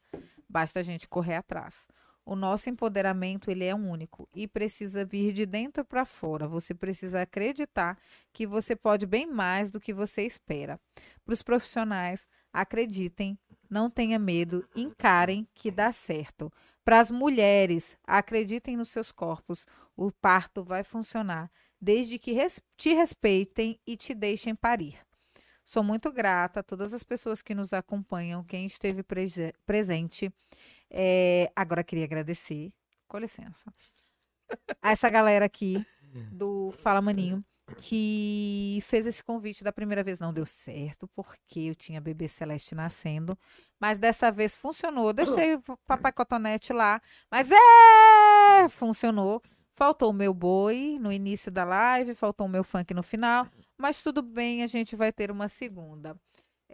Basta 0.48 0.78
a 0.78 0.82
gente 0.82 1.08
correr 1.08 1.34
atrás. 1.34 1.88
O 2.24 2.36
nosso 2.36 2.70
empoderamento, 2.70 3.50
ele 3.50 3.64
é 3.64 3.74
único 3.74 4.28
e 4.34 4.46
precisa 4.46 5.04
vir 5.04 5.32
de 5.32 5.44
dentro 5.44 5.84
para 5.84 6.04
fora. 6.04 6.46
Você 6.46 6.72
precisa 6.72 7.22
acreditar 7.22 7.98
que 8.32 8.46
você 8.46 8.76
pode 8.76 9.06
bem 9.06 9.26
mais 9.26 9.70
do 9.72 9.80
que 9.80 9.92
você 9.92 10.22
espera. 10.22 10.80
Para 11.24 11.32
os 11.34 11.42
profissionais, 11.42 12.28
acreditem, 12.52 13.36
não 13.68 13.90
tenha 13.90 14.18
medo, 14.18 14.64
encarem 14.76 15.48
que 15.52 15.70
dá 15.70 15.90
certo. 15.90 16.52
Para 16.84 17.00
as 17.00 17.10
mulheres, 17.10 17.96
acreditem 18.04 18.76
nos 18.76 18.90
seus 18.90 19.10
corpos, 19.10 19.66
o 19.96 20.10
parto 20.12 20.62
vai 20.62 20.84
funcionar, 20.84 21.50
desde 21.80 22.18
que 22.18 22.32
res- 22.32 22.62
te 22.76 22.94
respeitem 22.94 23.78
e 23.86 23.96
te 23.96 24.14
deixem 24.14 24.54
parir. 24.54 24.98
Sou 25.64 25.82
muito 25.82 26.12
grata 26.12 26.60
a 26.60 26.62
todas 26.62 26.92
as 26.92 27.04
pessoas 27.04 27.40
que 27.40 27.54
nos 27.54 27.72
acompanham, 27.72 28.42
quem 28.44 28.66
esteve 28.66 29.02
prese- 29.02 29.52
presente. 29.64 30.32
É, 30.94 31.50
agora 31.56 31.82
queria 31.82 32.04
agradecer, 32.04 32.70
com 33.08 33.18
licença, 33.18 33.72
a 34.82 34.90
essa 34.92 35.08
galera 35.08 35.46
aqui 35.46 35.84
do 36.30 36.70
Fala 36.72 37.00
Maninho 37.00 37.42
que 37.78 38.80
fez 38.82 39.06
esse 39.06 39.22
convite 39.22 39.64
da 39.64 39.72
primeira 39.72 40.02
vez. 40.02 40.20
Não 40.20 40.32
deu 40.32 40.44
certo, 40.44 41.08
porque 41.08 41.60
eu 41.60 41.74
tinha 41.74 42.00
bebê 42.00 42.28
Celeste 42.28 42.74
nascendo. 42.74 43.38
Mas 43.80 43.98
dessa 43.98 44.30
vez 44.30 44.54
funcionou. 44.54 45.12
Deixei 45.12 45.54
o 45.54 45.62
papai 45.86 46.12
cotonete 46.12 46.72
lá. 46.72 47.00
Mas 47.30 47.50
é! 47.50 48.68
Funcionou. 48.68 49.42
Faltou 49.70 50.10
o 50.10 50.12
meu 50.12 50.34
boi 50.34 50.98
no 51.00 51.10
início 51.10 51.50
da 51.50 51.64
live, 51.64 52.14
faltou 52.14 52.46
o 52.46 52.50
meu 52.50 52.62
funk 52.62 52.92
no 52.92 53.02
final. 53.02 53.48
Mas 53.78 54.02
tudo 54.02 54.20
bem, 54.22 54.62
a 54.62 54.66
gente 54.66 54.94
vai 54.94 55.10
ter 55.10 55.30
uma 55.30 55.48
segunda. 55.48 56.14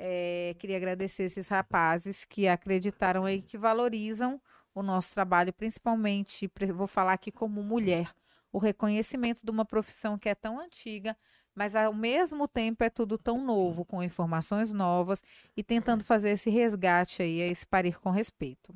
É, 0.01 0.55
queria 0.61 0.77
agradecer 0.77 1.25
esses 1.25 1.49
rapazes 1.49 2.25
que 2.25 2.47
acreditaram 2.47 3.25
aí, 3.25 3.43
que 3.43 3.59
valorizam 3.59 4.41
o 4.73 4.81
nosso 4.81 5.13
trabalho, 5.13 5.53
principalmente, 5.53 6.49
vou 6.73 6.87
falar 6.87 7.15
aqui 7.15 7.33
como 7.33 7.63
mulher 7.65 8.15
o 8.53 8.59
reconhecimento 8.59 9.45
de 9.45 9.51
uma 9.51 9.65
profissão 9.65 10.17
que 10.19 10.29
é 10.29 10.35
tão 10.35 10.61
antiga, 10.61 11.17
mas 11.55 11.75
ao 11.75 11.93
mesmo 11.93 12.47
tempo 12.47 12.85
é 12.85 12.89
tudo 12.89 13.19
tão 13.19 13.45
novo, 13.45 13.85
com 13.85 14.03
informações 14.03 14.73
novas 14.73 15.23
e 15.57 15.63
tentando 15.63 16.05
fazer 16.05 16.31
esse 16.31 16.49
resgate 16.49 17.23
aí, 17.23 17.41
esse 17.41 17.67
parir 17.67 17.99
com 17.99 18.11
respeito. 18.11 18.73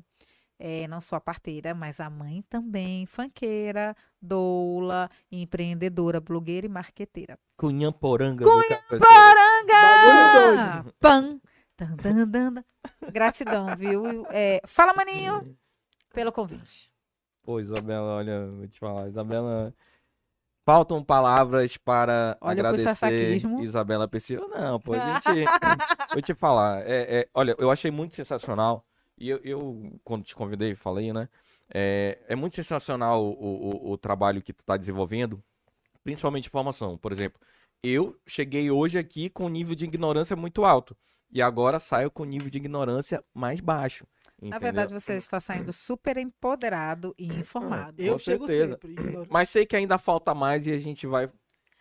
É, 0.59 0.87
não 0.87 1.01
só 1.01 1.17
a 1.17 1.21
parteira, 1.21 1.73
mas 1.73 1.99
a 1.99 2.09
mãe 2.09 2.43
também, 2.47 3.05
fanqueira, 3.05 3.95
doula, 4.21 5.09
empreendedora, 5.31 6.21
blogueira 6.21 6.65
e 6.65 6.69
marqueteira. 6.69 7.37
Cunhamporanga. 7.57 8.45
Poranga! 8.89 9.01
Pam! 10.99 11.41
Tan, 11.75 11.95
tan, 11.97 12.31
tan, 12.31 12.53
tan. 12.53 12.63
Gratidão, 13.11 13.75
viu? 13.75 14.25
É, 14.29 14.61
fala, 14.65 14.93
maninho, 14.93 15.57
pelo 16.13 16.31
convite. 16.31 16.91
Pô, 17.41 17.59
Isabela, 17.59 18.15
olha, 18.15 18.47
vou 18.47 18.67
te 18.67 18.79
falar, 18.79 19.09
Isabela. 19.09 19.73
Faltam 20.65 21.03
palavras 21.03 21.75
para 21.75 22.37
Olha 22.39 22.51
agradecer. 22.53 23.41
Isabela 23.61 24.07
Pessoa. 24.07 24.47
Não, 24.47 24.79
pô, 24.79 24.93
a 24.93 25.19
gente. 25.19 25.43
vou 26.13 26.21
te 26.21 26.33
falar. 26.33 26.81
É, 26.87 27.19
é, 27.19 27.25
olha, 27.33 27.53
eu 27.59 27.69
achei 27.69 27.91
muito 27.91 28.15
sensacional. 28.15 28.85
E 29.17 29.29
eu, 29.29 29.39
eu, 29.43 29.99
quando 30.03 30.23
te 30.23 30.35
convidei, 30.35 30.75
falei, 30.75 31.13
né? 31.13 31.29
É, 31.73 32.19
é 32.27 32.35
muito 32.35 32.55
sensacional 32.55 33.23
o, 33.23 33.89
o, 33.89 33.91
o 33.91 33.97
trabalho 33.97 34.41
que 34.41 34.53
tu 34.53 34.63
tá 34.63 34.75
desenvolvendo, 34.75 35.43
principalmente 36.03 36.49
formação. 36.49 36.97
Por 36.97 37.11
exemplo, 37.11 37.39
eu 37.83 38.17
cheguei 38.25 38.71
hoje 38.71 38.97
aqui 38.97 39.29
com 39.29 39.45
um 39.45 39.49
nível 39.49 39.75
de 39.75 39.85
ignorância 39.85 40.35
muito 40.35 40.65
alto. 40.65 40.95
E 41.31 41.41
agora 41.41 41.79
saio 41.79 42.11
com 42.11 42.23
um 42.23 42.27
nível 42.27 42.49
de 42.49 42.57
ignorância 42.57 43.23
mais 43.33 43.59
baixo. 43.59 44.05
Na 44.39 44.57
entendeu? 44.57 44.59
verdade, 44.59 44.93
você 44.93 45.13
está 45.13 45.39
saindo 45.39 45.73
super 45.73 46.17
empoderado 46.17 47.15
e 47.17 47.25
informado. 47.33 48.01
Eu 48.01 48.13
Com 48.13 48.19
chego 48.19 48.47
certeza. 48.47 48.79
sempre. 48.81 49.27
Mas 49.29 49.49
sei 49.49 49.65
que 49.65 49.75
ainda 49.75 49.97
falta 49.97 50.35
mais 50.35 50.67
e 50.67 50.71
a 50.71 50.77
gente 50.77 51.07
vai 51.07 51.29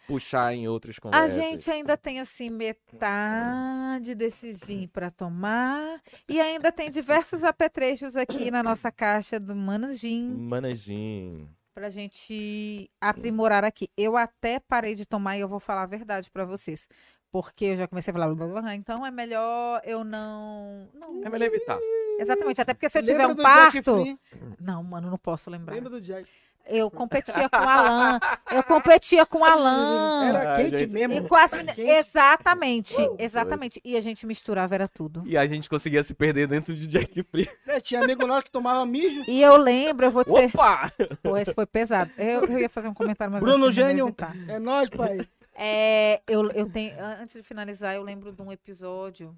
puxar 0.07 0.53
em 0.55 0.67
outras 0.69 0.97
A 0.99 1.01
conversas. 1.01 1.35
gente 1.35 1.71
ainda 1.71 1.97
tem 1.97 2.21
assim 2.21 2.51
metade 2.51 4.15
desse 4.15 4.53
gin 4.55 4.87
para 4.89 5.11
tomar 5.11 6.01
e 6.29 6.41
ainda 6.41 6.71
tem 6.73 6.91
diversos 6.91 7.45
apetrechos 7.45 8.17
aqui 8.17 8.51
na 8.51 8.63
nossa 8.63 8.91
caixa 8.91 9.39
do 9.39 9.55
Manos 9.55 9.99
Gin 9.99 10.29
Manajinho. 10.31 11.49
pra 11.75 11.89
gente 11.89 12.91
aprimorar 13.01 13.65
aqui. 13.65 13.89
Eu 13.97 14.17
até 14.17 14.61
parei 14.61 14.95
de 14.95 15.07
tomar 15.07 15.37
e 15.37 15.41
eu 15.41 15.49
vou 15.49 15.61
falar 15.61 15.83
a 15.83 15.87
verdade 15.87 16.31
para 16.31 16.45
vocês, 16.45 16.87
porque 17.31 17.65
eu 17.67 17.77
já 17.77 17.89
comecei 17.89 18.11
a 18.11 18.15
falar, 18.15 18.35
blá, 18.35 18.47
blá, 18.47 18.61
blá, 18.63 18.75
então 18.75 19.07
é 19.07 19.11
melhor 19.11 19.81
eu 19.85 20.05
não, 20.05 20.89
não 20.95 21.23
É 21.25 21.31
melhor 21.31 21.47
evitar. 21.47 21.79
Exatamente, 22.19 22.61
até 22.61 22.75
porque 22.75 22.89
se 22.89 22.99
eu 22.99 23.03
tiver 23.03 23.27
Lembra 23.27 23.33
um 23.33 23.35
do 23.35 23.43
Jack 23.43 23.83
parto, 23.83 24.19
não, 24.61 24.83
mano, 24.85 25.11
não 25.11 25.19
posso 25.19 25.49
lembrar. 25.51 25.75
Lembra 25.75 25.91
do 25.91 26.01
Jack? 26.01 26.29
Eu 26.67 26.91
competia 26.91 27.49
com 27.49 27.59
o 27.59 27.69
Alan, 27.69 28.21
eu 28.51 28.63
competia 28.63 29.27
com 29.27 29.39
o 29.39 29.45
Alan. 29.45 30.29
Era 30.29 30.57
quente 30.57 30.77
gente. 30.79 30.93
mesmo. 30.93 31.15
E 31.15 31.29
quase. 31.29 31.65
Quente. 31.65 31.81
Exatamente, 31.81 32.97
exatamente. 33.19 33.81
E 33.85 33.97
a 33.97 34.01
gente 34.01 34.27
misturava, 34.27 34.75
era 34.75 34.89
tudo. 34.89 35.23
E 35.27 35.37
a 35.37 35.47
gente 35.47 35.69
conseguia 35.69 36.03
se 36.03 36.15
perder 36.15 36.47
dentro 36.47 36.75
de 36.75 36.87
Jack 36.87 37.23
Free. 37.25 37.49
É, 37.67 37.81
tinha 37.81 38.03
amigo 38.03 38.27
nosso 38.27 38.45
que 38.45 38.51
tomava 38.51 38.85
mijo. 38.87 39.23
E 39.29 39.43
eu 39.43 39.57
lembro, 39.57 40.07
eu 40.07 40.11
vou 40.11 40.25
dizer. 40.25 40.51
Opa! 40.55 40.93
Pô, 41.23 41.37
esse 41.37 41.53
foi 41.53 41.67
pesado. 41.67 42.11
Eu, 42.17 42.45
eu 42.45 42.59
ia 42.59 42.69
fazer 42.69 42.89
um 42.89 42.95
comentário, 42.95 43.33
mas 43.33 43.43
Bruno 43.43 43.71
Gênio. 43.71 44.15
É 44.49 44.59
nóis, 44.59 44.89
pai. 44.89 45.27
É, 45.55 46.23
eu, 46.27 46.51
eu 46.53 46.71
tenho. 46.71 46.95
Antes 47.21 47.37
de 47.37 47.43
finalizar, 47.43 47.95
eu 47.95 48.03
lembro 48.03 48.33
de 48.33 48.41
um 48.41 48.51
episódio 48.51 49.37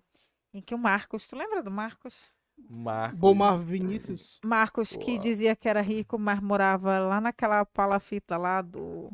em 0.53 0.61
que 0.61 0.75
o 0.75 0.79
Marcos. 0.79 1.27
Tu 1.27 1.37
lembra 1.37 1.63
do 1.63 1.71
Marcos? 1.71 2.33
Marcos. 2.69 3.19
Bomar 3.19 3.59
Vinícius. 3.59 4.41
Marcos, 4.45 4.97
que 4.97 5.13
Uau. 5.13 5.21
dizia 5.21 5.55
que 5.57 5.69
era 5.69 5.81
rico, 5.81 6.19
mas 6.19 6.41
morava 6.41 6.99
lá 6.99 7.21
naquela 7.21 7.65
palafita 7.65 8.37
lá 8.37 8.63
do. 8.63 9.11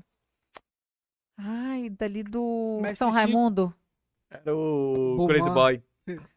Ai, 1.37 1.89
dali 1.91 2.23
do 2.23 2.79
Mestre 2.83 2.99
São 2.99 3.09
Chico. 3.09 3.17
Raimundo. 3.19 3.75
Era 4.31 4.55
o 4.55 5.17
Bomar. 5.17 5.29
Crazy 5.37 5.51
Boy. 5.51 5.83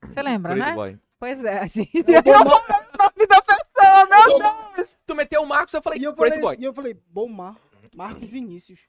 Você 0.08 0.22
lembra, 0.22 0.54
Crazy 0.54 0.70
né? 0.70 0.76
Boy. 0.76 1.00
Pois 1.20 1.44
é, 1.44 1.60
a 1.60 1.68
gente. 1.68 1.92
O 2.00 2.22
Bomar, 2.24 2.90
nome 2.98 3.28
da 3.28 3.42
pessoa, 3.42 4.06
meu 4.10 4.40
Deus! 4.76 4.96
Tu 5.06 5.16
meteu 5.16 5.42
o 5.42 5.46
Marcos, 5.48 5.74
eu 5.74 5.82
falei, 5.82 6.00
E 6.00 6.04
eu 6.04 6.16
falei, 6.16 6.40
Boy. 6.40 6.58
e 6.60 6.64
eu 6.64 6.74
falei, 6.74 6.94
bom 7.08 7.28
Mar, 7.28 7.58
Marcos 7.96 8.28
Vinícius. 8.30 8.80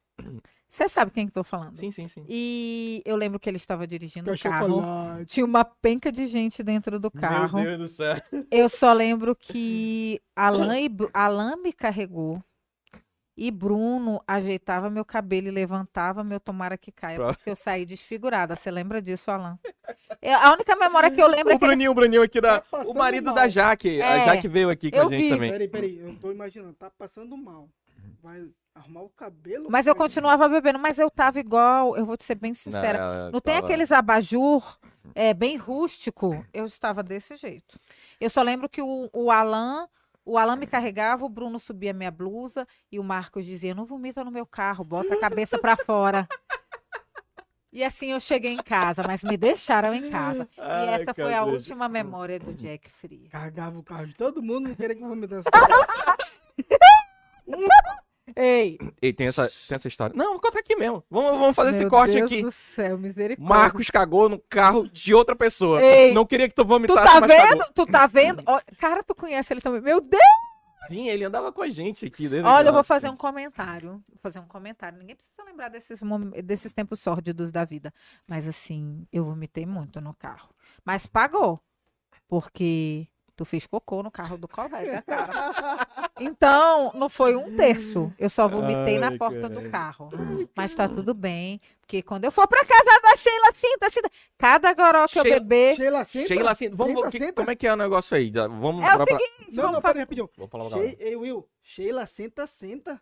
Você 0.75 0.89
sabe 0.89 1.13
quem 1.13 1.25
que 1.27 1.33
tô 1.33 1.45
falando. 1.45 1.77
Sim, 1.77 1.93
sim, 1.93 2.09
sim. 2.09 2.25
E 2.29 3.01
eu 3.05 3.15
lembro 3.15 3.39
que 3.39 3.49
ele 3.49 3.59
estava 3.59 3.87
dirigindo 3.87 4.25
Que 4.25 4.31
é 4.31 4.35
o 4.35 4.53
carro. 4.53 4.69
chocolate. 4.75 5.27
Tinha 5.27 5.47
uma 5.47 5.65
penca 5.65 6.11
de 6.11 6.27
gente 6.27 6.65
dentro 6.65 6.99
do 6.99 7.13
carro. 7.13 7.61
Meu 7.61 7.79
Deus 7.79 7.93
do 7.93 7.97
céu. 7.97 8.17
Eu 8.51 8.69
só 8.69 8.93
lembro 8.93 9.37
que 9.37 10.21
Alan, 10.35 10.81
e 10.81 10.91
Alan 11.13 11.57
me 11.59 11.73
carregou. 11.73 12.43
E 13.37 13.53
Bruno 13.53 14.21
ajeitava 14.27 14.91
meu 14.91 15.05
cabelo 15.05 15.47
e 15.47 15.51
levantava 15.53 16.25
meu 16.25 16.41
tomara 16.41 16.77
que 16.77 16.91
caia, 16.91 17.17
Pro- 17.19 17.35
porque 17.35 17.51
eu 17.51 17.57
saí 17.57 17.87
desfigurada. 17.87 18.57
Você 18.57 18.69
lembra 18.71 19.01
disso, 19.01 19.31
Alan? 19.31 19.57
Eu- 20.21 20.39
a 20.39 20.53
única 20.55 20.75
memória 20.75 21.09
que 21.11 21.21
eu 21.23 21.29
lembro 21.29 21.53
é 21.53 21.55
O 21.55 21.59
que 21.59 21.65
ele... 21.65 21.71
Bruninho, 21.71 21.91
o 21.93 21.95
Bruninho 21.95 22.23
aqui 22.23 22.41
da. 22.41 22.61
Tá 22.61 22.83
O 22.83 22.95
marido 22.95 23.27
mal. 23.27 23.35
da 23.35 23.47
Jaque. 23.49 24.03
A 24.03 24.17
É, 24.17 24.25
Jaque 24.25 24.49
veio 24.49 24.71
aqui 24.71 24.91
com 24.91 24.97
eu 24.97 25.07
a 25.07 25.09
gente 25.09 25.23
vi. 25.23 25.29
também. 25.31 25.51
Peraí, 25.53 25.69
peraí, 25.69 25.99
eu 26.01 26.17
tô 26.17 26.33
imaginando, 26.33 26.75
tá 26.75 26.91
passando 26.91 27.37
mal. 27.37 27.69
Vai 28.23 28.45
arrumar 28.75 29.03
o 29.03 29.09
cabelo? 29.11 29.69
Mas 29.71 29.87
eu 29.87 29.95
continuava 29.95 30.49
bebendo, 30.49 30.79
mas 30.79 30.99
eu 30.99 31.11
tava 31.11 31.39
igual, 31.39 31.97
eu 31.97 32.05
vou 32.05 32.17
te 32.17 32.25
ser 32.25 32.35
bem 32.35 32.53
sincera. 32.55 32.99
ela 32.99 33.31
Não 33.31 33.41
tem 33.41 33.55
tava- 33.55 33.67
aqueles 33.67 33.93
abajur 33.93 34.79
é, 35.15 35.33
bem 35.33 35.57
rústico? 35.57 36.45
Eu 36.53 36.65
estava 36.65 37.03
desse 37.03 37.37
jeito. 37.37 37.79
Eu 38.21 38.29
só 38.29 38.43
lembro 38.43 38.69
que 38.69 38.83
o, 38.83 39.09
o 39.13 39.31
Alan, 39.31 39.87
o 40.25 40.37
Alan 40.39 40.57
me 40.57 40.67
carregava, 40.67 41.25
o 41.25 41.29
Bruno 41.29 41.59
subia 41.59 41.93
minha 41.93 42.11
blusa 42.11 42.67
e 42.91 42.99
o 42.99 43.05
Marcos 43.05 43.45
dizia: 43.47 43.75
não 43.75 43.87
vomita 43.87 44.25
no 44.25 44.31
meu 44.31 44.47
carro, 44.47 44.85
bota 44.85 45.15
a 45.15 45.21
cabeça 45.21 45.59
pra 45.59 45.77
fora. 45.77 46.27
E 47.73 47.83
assim 47.83 48.13
eu 48.13 48.21
cheguei 48.21 48.53
em 48.53 48.63
casa, 48.63 49.03
mas 49.05 49.25
me 49.25 49.37
deixaram 49.37 49.93
em 49.93 50.09
casa. 50.09 50.49
E 50.57 50.61
Ai, 50.61 51.03
essa 51.03 51.13
foi 51.13 51.35
a 51.35 51.39
cacete. 51.41 51.55
última 51.57 51.89
memória 51.89 52.39
do 52.39 52.55
Jack 52.55 52.89
Free. 52.89 53.29
Carregava 53.29 53.77
o 53.79 53.83
carro 53.83 54.07
de 54.07 54.15
todo 54.15 54.41
mundo, 54.41 54.69
não 54.69 54.77
queria 54.77 54.95
que 54.95 55.03
eu 55.03 55.09
vomitasse. 55.09 55.49
Ei, 58.35 58.79
Ei, 59.03 59.13
tem 59.13 59.27
essa, 59.27 59.47
tem 59.69 59.75
essa 59.77 59.87
história. 59.89 60.17
Não, 60.17 60.33
vou 60.33 60.41
contar 60.41 60.61
aqui 60.61 60.75
mesmo. 60.77 61.05
Vamos, 61.11 61.39
vamos 61.39 61.57
fazer 61.57 61.71
esse 61.71 61.79
meu 61.81 61.91
corte 61.91 62.15
Deus 62.15 62.33
aqui. 62.33 62.43
do 62.43 62.51
céu, 62.51 62.97
misericórdia. 62.97 63.55
Marcos 63.55 63.91
cagou 63.91 64.29
no 64.31 64.39
carro 64.39 64.89
de 64.89 65.13
outra 65.13 65.37
pessoa. 65.37 65.83
Ei, 65.83 66.13
não 66.15 66.25
queria 66.25 66.49
que 66.49 66.55
tu 66.55 66.63
Tu 66.65 66.69
vomitasse, 66.69 67.13
tá 67.13 67.21
mas 67.21 67.31
cagou. 67.31 67.49
vendo? 67.51 67.73
Tu 67.75 67.87
tá 67.87 68.07
vendo? 68.07 68.43
Ó, 68.47 68.61
Cara, 68.79 69.03
tu 69.03 69.15
conhece 69.15 69.53
ele 69.53 69.61
também. 69.61 69.83
Meu 69.83 70.01
Deus! 70.01 70.23
Sim, 70.89 71.09
ele 71.09 71.25
andava 71.25 71.51
com 71.53 71.63
a 71.63 71.69
gente 71.69 72.07
aqui. 72.07 72.29
Olha, 72.43 72.69
eu 72.69 72.73
vou 72.73 72.85
fazer 72.85 73.09
um 73.09 73.17
comentário. 73.17 74.03
Vou 74.09 74.19
fazer 74.21 74.39
um 74.39 74.47
comentário. 74.47 74.99
Ninguém 74.99 75.17
precisa 75.17 75.43
lembrar 75.45 75.69
desses, 75.69 76.01
desses 76.45 76.73
tempos 76.73 77.01
sórdidos 77.01 77.51
da 77.51 77.65
vida. 77.65 77.93
Mas 78.29 78.47
assim, 78.49 79.07
eu 79.13 79.25
vomitei 79.25 79.65
muito 79.67 80.01
no 80.01 80.15
carro. 80.15 80.49
Mas 80.85 81.07
pagou. 81.07 81.61
Porque 82.29 83.07
tu 83.37 83.45
fez 83.45 83.67
cocô 83.67 84.03
no 84.03 84.11
carro 84.11 84.37
do 84.39 84.47
colega, 84.49 85.03
cara. 85.03 85.87
Então, 86.21 86.93
não 86.95 87.09
foi 87.09 87.35
um 87.37 87.57
terço. 87.57 88.13
Eu 88.19 88.31
só 88.31 88.47
vomitei 88.49 88.99
na 88.99 89.09
Ai, 89.09 89.19
porta 89.19 89.49
do 89.49 89.57
caralho. 89.57 89.71
carro. 89.71 90.09
Mas 90.55 90.75
tá 90.75 90.89
tudo 90.89 91.13
bem. 91.15 91.61
Porque 91.81 92.03
quando 92.03 92.25
eu 92.25 92.33
for 92.33 92.47
pra 92.49 92.65
casa 92.65 93.01
da 93.03 93.17
Sheila, 93.17 93.53
sinta, 93.55 93.91
sinta. 93.91 94.11
Cada 94.39 94.73
goró 94.73 95.07
que 95.07 95.19
eu 95.19 95.23
Sheila- 95.23 95.41
beber. 95.41 95.77
Sheila, 95.77 96.05
senta. 96.05 96.29
Sheila, 96.29 96.51
assim, 96.53 96.69
vamos, 96.71 96.95
senta, 96.97 97.11
que- 97.11 97.19
senta. 97.19 97.33
como 97.35 97.51
é 97.51 97.57
que 97.57 97.67
é 97.67 97.73
o 97.73 97.77
negócio 97.77 98.17
aí? 98.17 98.31
Da- 98.31 98.47
Vamos 98.49 98.83
É 98.85 98.95
o 98.95 98.97
pra- 98.97 99.07
pra- 99.07 99.19
seguinte, 99.19 99.57
Não, 99.57 99.63
vamos 99.63 99.73
não, 99.75 99.83
fa- 99.83 99.89
peraí, 99.89 100.01
rapidinho. 100.03 100.31
Vou 100.39 100.49
falar 100.49 100.67
agora. 100.67 100.89
She- 100.89 100.97
Ei, 101.01 101.17
Will, 101.17 101.47
Sheila, 101.63 102.07
senta, 102.07 102.47
senta. 102.47 103.01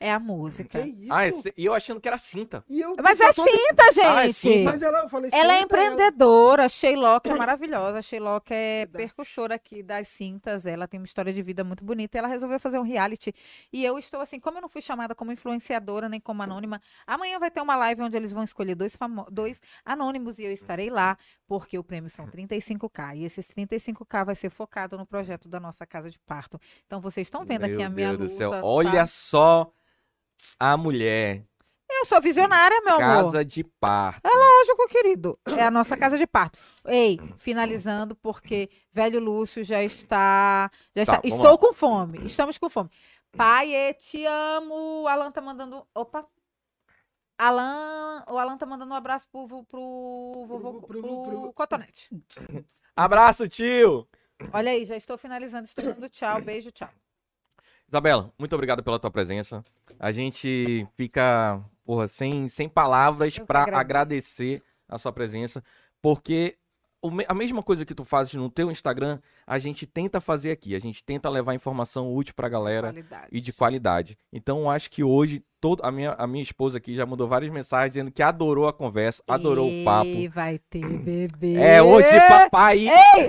É 0.00 0.12
a 0.12 0.18
música. 0.20 0.80
Que 0.80 0.88
isso? 0.90 1.12
Ah, 1.12 1.26
esse- 1.26 1.52
e 1.56 1.64
eu 1.64 1.74
achando 1.74 2.00
que 2.00 2.06
era 2.06 2.18
cinta. 2.18 2.64
E 2.68 2.80
eu, 2.80 2.94
Mas 3.02 3.18
é 3.20 3.32
só 3.32 3.44
de- 3.44 3.50
cinta, 3.50 3.92
gente. 3.92 4.06
Ah, 4.06 4.26
é 4.26 4.32
cinta. 4.32 4.70
Mas 4.70 4.82
ela, 4.82 5.00
eu 5.00 5.08
falei, 5.08 5.30
Ela 5.32 5.54
é 5.54 5.60
empreendedora, 5.62 6.68
Sheilok 6.68 7.28
é 7.28 7.34
maravilhosa. 7.34 8.00
Sheilok 8.00 8.52
é 8.52 8.86
percussora 8.86 9.56
aqui 9.56 9.82
das 9.82 10.06
cintas. 10.08 10.66
Ela 10.66 10.86
tem 10.86 11.00
uma 11.00 11.04
história 11.04 11.32
de 11.32 11.42
vida 11.42 11.64
muito 11.64 11.84
bonita. 11.84 12.16
E 12.16 12.18
ela 12.20 12.28
resolveu 12.28 12.60
fazer 12.60 12.78
um 12.78 12.82
reality. 12.82 13.32
E 13.72 13.84
eu 13.84 13.98
estou 13.98 14.20
assim, 14.20 14.38
como 14.38 14.58
eu 14.58 14.62
não 14.62 14.68
fui 14.68 14.80
chamada 14.80 15.14
como 15.14 15.32
influenciadora 15.32 16.08
nem 16.08 16.20
como 16.20 16.42
anônima, 16.42 16.80
amanhã 17.06 17.38
vai 17.40 17.50
ter 17.50 17.60
uma 17.60 17.74
live 17.76 18.02
onde 18.02 18.16
eles 18.16 18.32
vão 18.32 18.44
escolher 18.44 18.74
dois, 18.76 18.94
famo- 18.96 19.26
dois 19.30 19.60
anônimos 19.84 20.38
e 20.38 20.44
eu 20.44 20.52
estarei 20.52 20.90
lá, 20.90 21.18
porque 21.46 21.76
o 21.76 21.82
prêmio 21.82 22.08
são 22.08 22.26
35k. 22.28 23.16
E 23.16 23.24
esses 23.24 23.48
35k 23.48 24.24
vai 24.24 24.34
ser 24.36 24.50
focado 24.50 24.96
no 24.96 25.04
projeto 25.04 25.48
da 25.48 25.58
nossa 25.58 25.84
casa 25.84 26.08
de 26.08 26.18
parto. 26.20 26.60
Então 26.86 27.00
vocês 27.00 27.26
estão 27.26 27.44
vendo 27.44 27.64
aqui 27.64 27.82
a 27.82 27.88
Meu 27.88 27.90
minha 27.90 28.16
Deus 28.16 28.30
do 28.32 28.36
céu. 28.36 28.50
luta, 28.50 28.64
Olha 28.64 28.92
tá? 29.00 29.06
só 29.06 29.72
a 30.58 30.76
mulher. 30.76 31.44
Eu 31.90 32.04
sou 32.06 32.20
visionária, 32.20 32.80
meu 32.84 32.94
amor. 32.96 33.24
Casa 33.24 33.44
de 33.44 33.64
parto. 33.64 34.20
Lógico, 34.24 34.88
querido. 34.88 35.38
É 35.56 35.64
a 35.64 35.70
nossa 35.70 35.96
casa 35.96 36.16
de 36.18 36.26
parto. 36.26 36.58
Ei, 36.86 37.18
finalizando, 37.36 38.14
porque 38.14 38.68
velho 38.92 39.18
Lúcio 39.18 39.64
já 39.64 39.82
está. 39.82 40.70
Já 40.94 41.04
Tá, 41.06 41.12
está 41.14 41.20
estou 41.24 41.52
lá. 41.52 41.58
com 41.58 41.72
fome. 41.74 42.24
Estamos 42.26 42.56
com 42.58 42.68
fome. 42.70 42.90
Pai, 43.36 43.72
eu 43.74 43.94
te 43.94 44.24
amo. 44.24 45.02
O 45.02 45.08
Alan 45.08 45.32
tá 45.32 45.40
mandando. 45.40 45.86
Opa. 45.94 46.26
Alan, 47.40 48.24
o 48.28 48.36
Alan 48.38 48.58
tá 48.58 48.66
mandando 48.66 48.92
um 48.92 48.96
abraço 48.96 49.26
pro, 49.30 49.46
pro, 49.46 49.64
pro, 49.64 50.44
vovô- 50.46 50.80
Pro- 50.80 50.86
pro- 50.88 51.02
pro 51.02 51.40
pro- 51.42 51.52
Cotonete. 51.52 52.10
Abraço, 52.96 53.48
tio! 53.48 54.08
Olha 54.52 54.72
aí, 54.72 54.84
já 54.84 54.96
estou 54.96 55.16
finalizando. 55.16 55.64
Estou 55.66 55.84
dando 55.94 56.08
tchau. 56.08 56.40
Beijo, 56.42 56.70
tchau. 56.72 56.88
Isabela, 57.88 58.30
muito 58.38 58.54
obrigado 58.54 58.82
pela 58.82 58.98
tua 58.98 59.10
presença. 59.10 59.62
A 59.98 60.12
gente 60.12 60.86
fica, 60.94 61.58
porra, 61.84 62.06
sem, 62.06 62.46
sem 62.46 62.68
palavras 62.68 63.38
para 63.38 63.62
agradecer 63.78 64.62
a 64.86 64.98
sua 64.98 65.10
presença, 65.10 65.64
porque 66.02 66.58
a 67.26 67.34
mesma 67.34 67.62
coisa 67.62 67.86
que 67.86 67.94
tu 67.94 68.04
fazes 68.04 68.34
no 68.34 68.50
teu 68.50 68.70
Instagram, 68.70 69.18
a 69.48 69.58
gente 69.58 69.86
tenta 69.86 70.20
fazer 70.20 70.50
aqui. 70.50 70.74
A 70.74 70.78
gente 70.78 71.02
tenta 71.04 71.28
levar 71.30 71.54
informação 71.54 72.14
útil 72.14 72.34
pra 72.34 72.48
galera 72.48 72.88
Qualidade. 72.88 73.28
e 73.32 73.40
de 73.40 73.52
qualidade. 73.52 74.18
Então, 74.32 74.70
acho 74.70 74.90
que 74.90 75.02
hoje 75.02 75.42
todo 75.60 75.84
a 75.84 75.90
minha, 75.90 76.12
a 76.12 76.26
minha 76.26 76.42
esposa 76.42 76.78
aqui 76.78 76.94
já 76.94 77.04
mandou 77.04 77.26
várias 77.26 77.50
mensagens 77.52 77.92
dizendo 77.94 78.12
que 78.12 78.22
adorou 78.22 78.68
a 78.68 78.72
conversa, 78.72 79.22
adorou 79.26 79.68
o 79.68 79.84
papo. 79.84 80.06
E 80.08 80.28
vai 80.28 80.58
ter 80.70 80.86
bebê. 80.98 81.54
É 81.54 81.82
hoje, 81.82 82.06
papai. 82.28 82.88
Ei, 82.88 83.22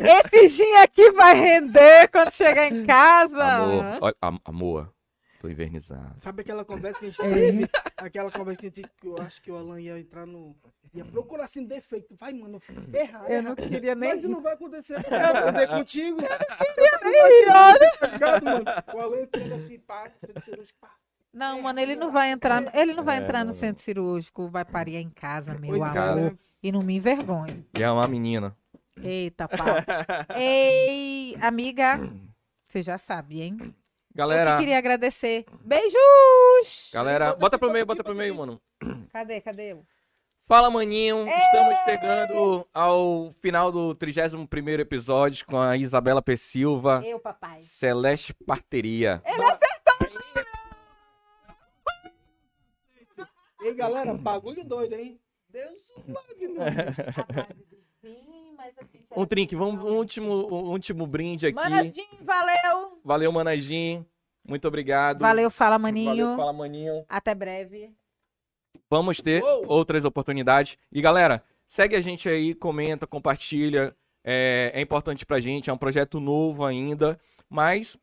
esse 0.44 0.50
gin 0.58 0.74
aqui 0.84 1.12
vai 1.12 1.34
render 1.40 2.08
quando 2.12 2.32
chegar 2.32 2.72
em 2.72 2.86
casa. 2.86 3.44
Amor, 3.44 3.86
olha, 4.02 4.16
am- 4.22 4.40
amor, 4.46 4.94
tô 5.40 5.48
invernizado. 5.50 6.14
Sabe 6.18 6.42
aquela 6.42 6.64
conversa 6.66 7.00
que 7.00 7.06
a 7.06 7.10
gente 7.10 7.22
É. 7.22 7.30
teve? 7.34 7.70
Aquela 7.98 8.32
conversa 8.32 8.60
que 8.60 8.68
a 8.68 8.70
gente, 8.70 8.90
que 9.00 9.08
eu 9.08 9.22
acho 9.22 9.42
que 9.42 9.52
o 9.52 9.56
Alan 9.58 9.80
ia 9.82 10.00
entrar 10.00 10.26
no. 10.26 10.56
ia 10.94 11.06
procurar 11.06 11.46
assim 11.46 11.66
defeito. 11.66 12.16
Vai, 12.16 12.34
mano, 12.34 12.62
errar. 12.94 13.24
Eu 13.26 13.32
errar. 13.38 13.42
não 13.42 13.56
queria 13.56 13.96
nem 13.96 14.16
Mas 14.16 14.24
não 14.24 14.42
vai 14.42 14.54
acontecer, 14.54 14.96
porque 14.96 15.10
vai 15.10 15.24
acontecer 15.38 15.68
contigo. 15.68 16.20
rir, 16.22 17.48
olha. 17.50 17.92
Tá 18.00 18.08
ligado, 18.08 18.44
mano? 18.46 18.66
O 18.94 19.00
Alan 19.00 19.20
entrando 19.22 19.54
assim, 19.54 19.80
pá, 19.80 20.10
centro 20.20 20.42
cirúrgico, 20.42 20.78
pá. 20.80 20.90
Não, 21.32 21.62
mano, 21.62 21.80
ele 21.80 21.96
não 21.96 22.12
vai 22.12 22.32
entrar, 22.32 22.76
ele 22.76 22.94
não 22.94 23.04
vai 23.04 23.18
É, 23.20 23.22
entrar 23.22 23.40
no 23.46 23.52
não. 23.52 23.58
centro 23.58 23.84
cirúrgico, 23.84 24.50
vai 24.50 24.66
parir 24.66 24.96
em 24.96 25.10
casa, 25.12 25.54
meu 25.58 25.78
Pois 25.78 25.96
é, 25.96 26.00
amor. 26.00 26.32
né? 26.32 26.38
E 26.64 26.72
não 26.72 26.82
me 26.82 26.96
envergonhe. 26.96 27.66
E 27.78 27.84
é 27.84 27.90
uma 27.92 28.08
menina. 28.08 28.56
Eita, 29.02 29.48
pau. 29.48 29.66
Ei, 30.36 31.38
amiga, 31.40 32.00
você 32.68 32.82
já 32.82 32.98
sabe, 32.98 33.42
hein? 33.42 33.58
Eu 34.20 34.28
Galera, 34.28 34.52
que 34.52 34.60
queria 34.60 34.78
agradecer. 34.78 35.46
Beijos! 35.62 36.92
galera, 36.94 37.36
bota 37.36 37.58
pro 37.58 37.72
meio, 37.72 37.86
bota 37.86 38.04
pro 38.04 38.14
meio, 38.14 38.36
mano. 38.36 38.62
Cadê, 39.14 39.40
cadê? 39.40 39.72
eu? 39.72 39.86
Fala, 40.44 40.70
maninho. 40.70 41.26
Estamos 41.26 41.78
chegando 41.86 42.68
ao 42.74 43.32
final 43.40 43.72
do 43.72 43.96
31º 43.96 44.80
episódio 44.82 45.46
com 45.46 45.58
a 45.58 45.78
Isabela 45.78 46.22
P. 46.22 46.36
Silva, 46.36 47.02
Eu, 47.06 47.18
papai. 47.18 47.62
Celeste 47.62 48.34
Parteria. 48.34 49.24
Ei, 53.62 53.74
galera, 53.74 54.14
bagulho 54.16 54.66
doido, 54.66 54.96
hein? 54.96 55.18
Deus 55.48 55.80
o 55.96 56.12
livre, 58.04 59.06
meu. 59.10 59.24
Um 59.24 59.26
drink, 59.26 59.56
vamos, 59.56 59.84
um 59.84 59.96
último, 59.98 60.32
um 60.32 60.70
último 60.70 61.06
brinde 61.08 61.48
aqui. 61.48 61.56
Manadinho, 61.56 62.08
valeu! 62.22 63.00
Valeu, 63.04 63.32
Manajim. 63.32 64.06
Muito 64.48 64.68
obrigado. 64.68 65.20
Valeu, 65.20 65.50
fala, 65.50 65.78
maninho. 65.78 66.10
Valeu, 66.10 66.38
fala, 66.38 66.54
maninho. 66.54 67.06
Até 67.08 67.36
breve. 67.36 67.94
Vamos 68.90 69.22
ter 69.22 69.44
Uou. 69.44 69.66
outras 69.68 70.06
oportunidades. 70.06 70.78
E 70.92 71.02
galera, 71.02 71.44
segue 71.66 71.96
a 71.96 72.02
gente 72.02 72.28
aí, 72.28 72.54
comenta, 72.54 73.06
compartilha. 73.06 73.96
É, 74.24 74.72
é 74.74 74.82
importante 74.82 75.26
pra 75.26 75.40
gente, 75.40 75.70
é 75.70 75.74
um 75.74 75.78
projeto 75.78 76.20
novo 76.20 76.66
ainda, 76.66 77.20
mas 77.50 77.98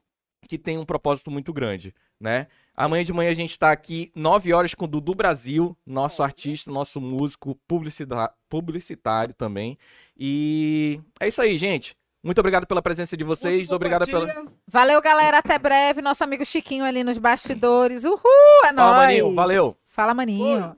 que 0.49 0.57
tem 0.59 0.79
um 0.79 0.85
propósito 0.85 1.31
muito 1.31 1.53
grande, 1.53 1.95
né? 2.19 2.47
Amanhã 2.77 3.05
de 3.05 3.13
manhã 3.13 3.31
a 3.31 3.35
gente 3.35 3.59
tá 3.59 3.73
aqui, 3.73 4.11
9 4.15 4.53
horas, 4.53 4.75
com 4.75 4.85
o 4.85 4.89
Dudu 4.89 5.15
Brasil, 5.15 5.75
nosso 5.87 6.23
artista, 6.23 6.71
nosso 6.71 7.01
músico, 7.01 7.59
publicitário 8.49 9.33
também. 9.33 9.79
E 10.17 11.01
é 11.19 11.29
isso 11.29 11.41
aí, 11.41 11.57
gente. 11.57 11.97
Muito 12.23 12.39
obrigado 12.39 12.67
pela 12.67 12.83
presença 12.83 13.17
de 13.17 13.25
vocês. 13.25 13.71
Obrigado 13.71 14.05
pela. 14.05 14.27
Valeu, 14.67 15.01
galera. 15.01 15.39
Até 15.39 15.59
breve. 15.59 16.03
Nosso 16.03 16.25
amigo 16.25 16.45
Chiquinho 16.45 16.85
ali 16.85 17.05
nos 17.05 17.19
bastidores. 17.19 18.05
Uhul, 18.05 18.21
é 18.65 18.75
Fala, 18.75 18.93
nóis. 18.93 19.07
Maninho. 19.07 19.35
Valeu. 19.35 19.77
Fala, 19.87 20.13
maninho. 20.13 20.77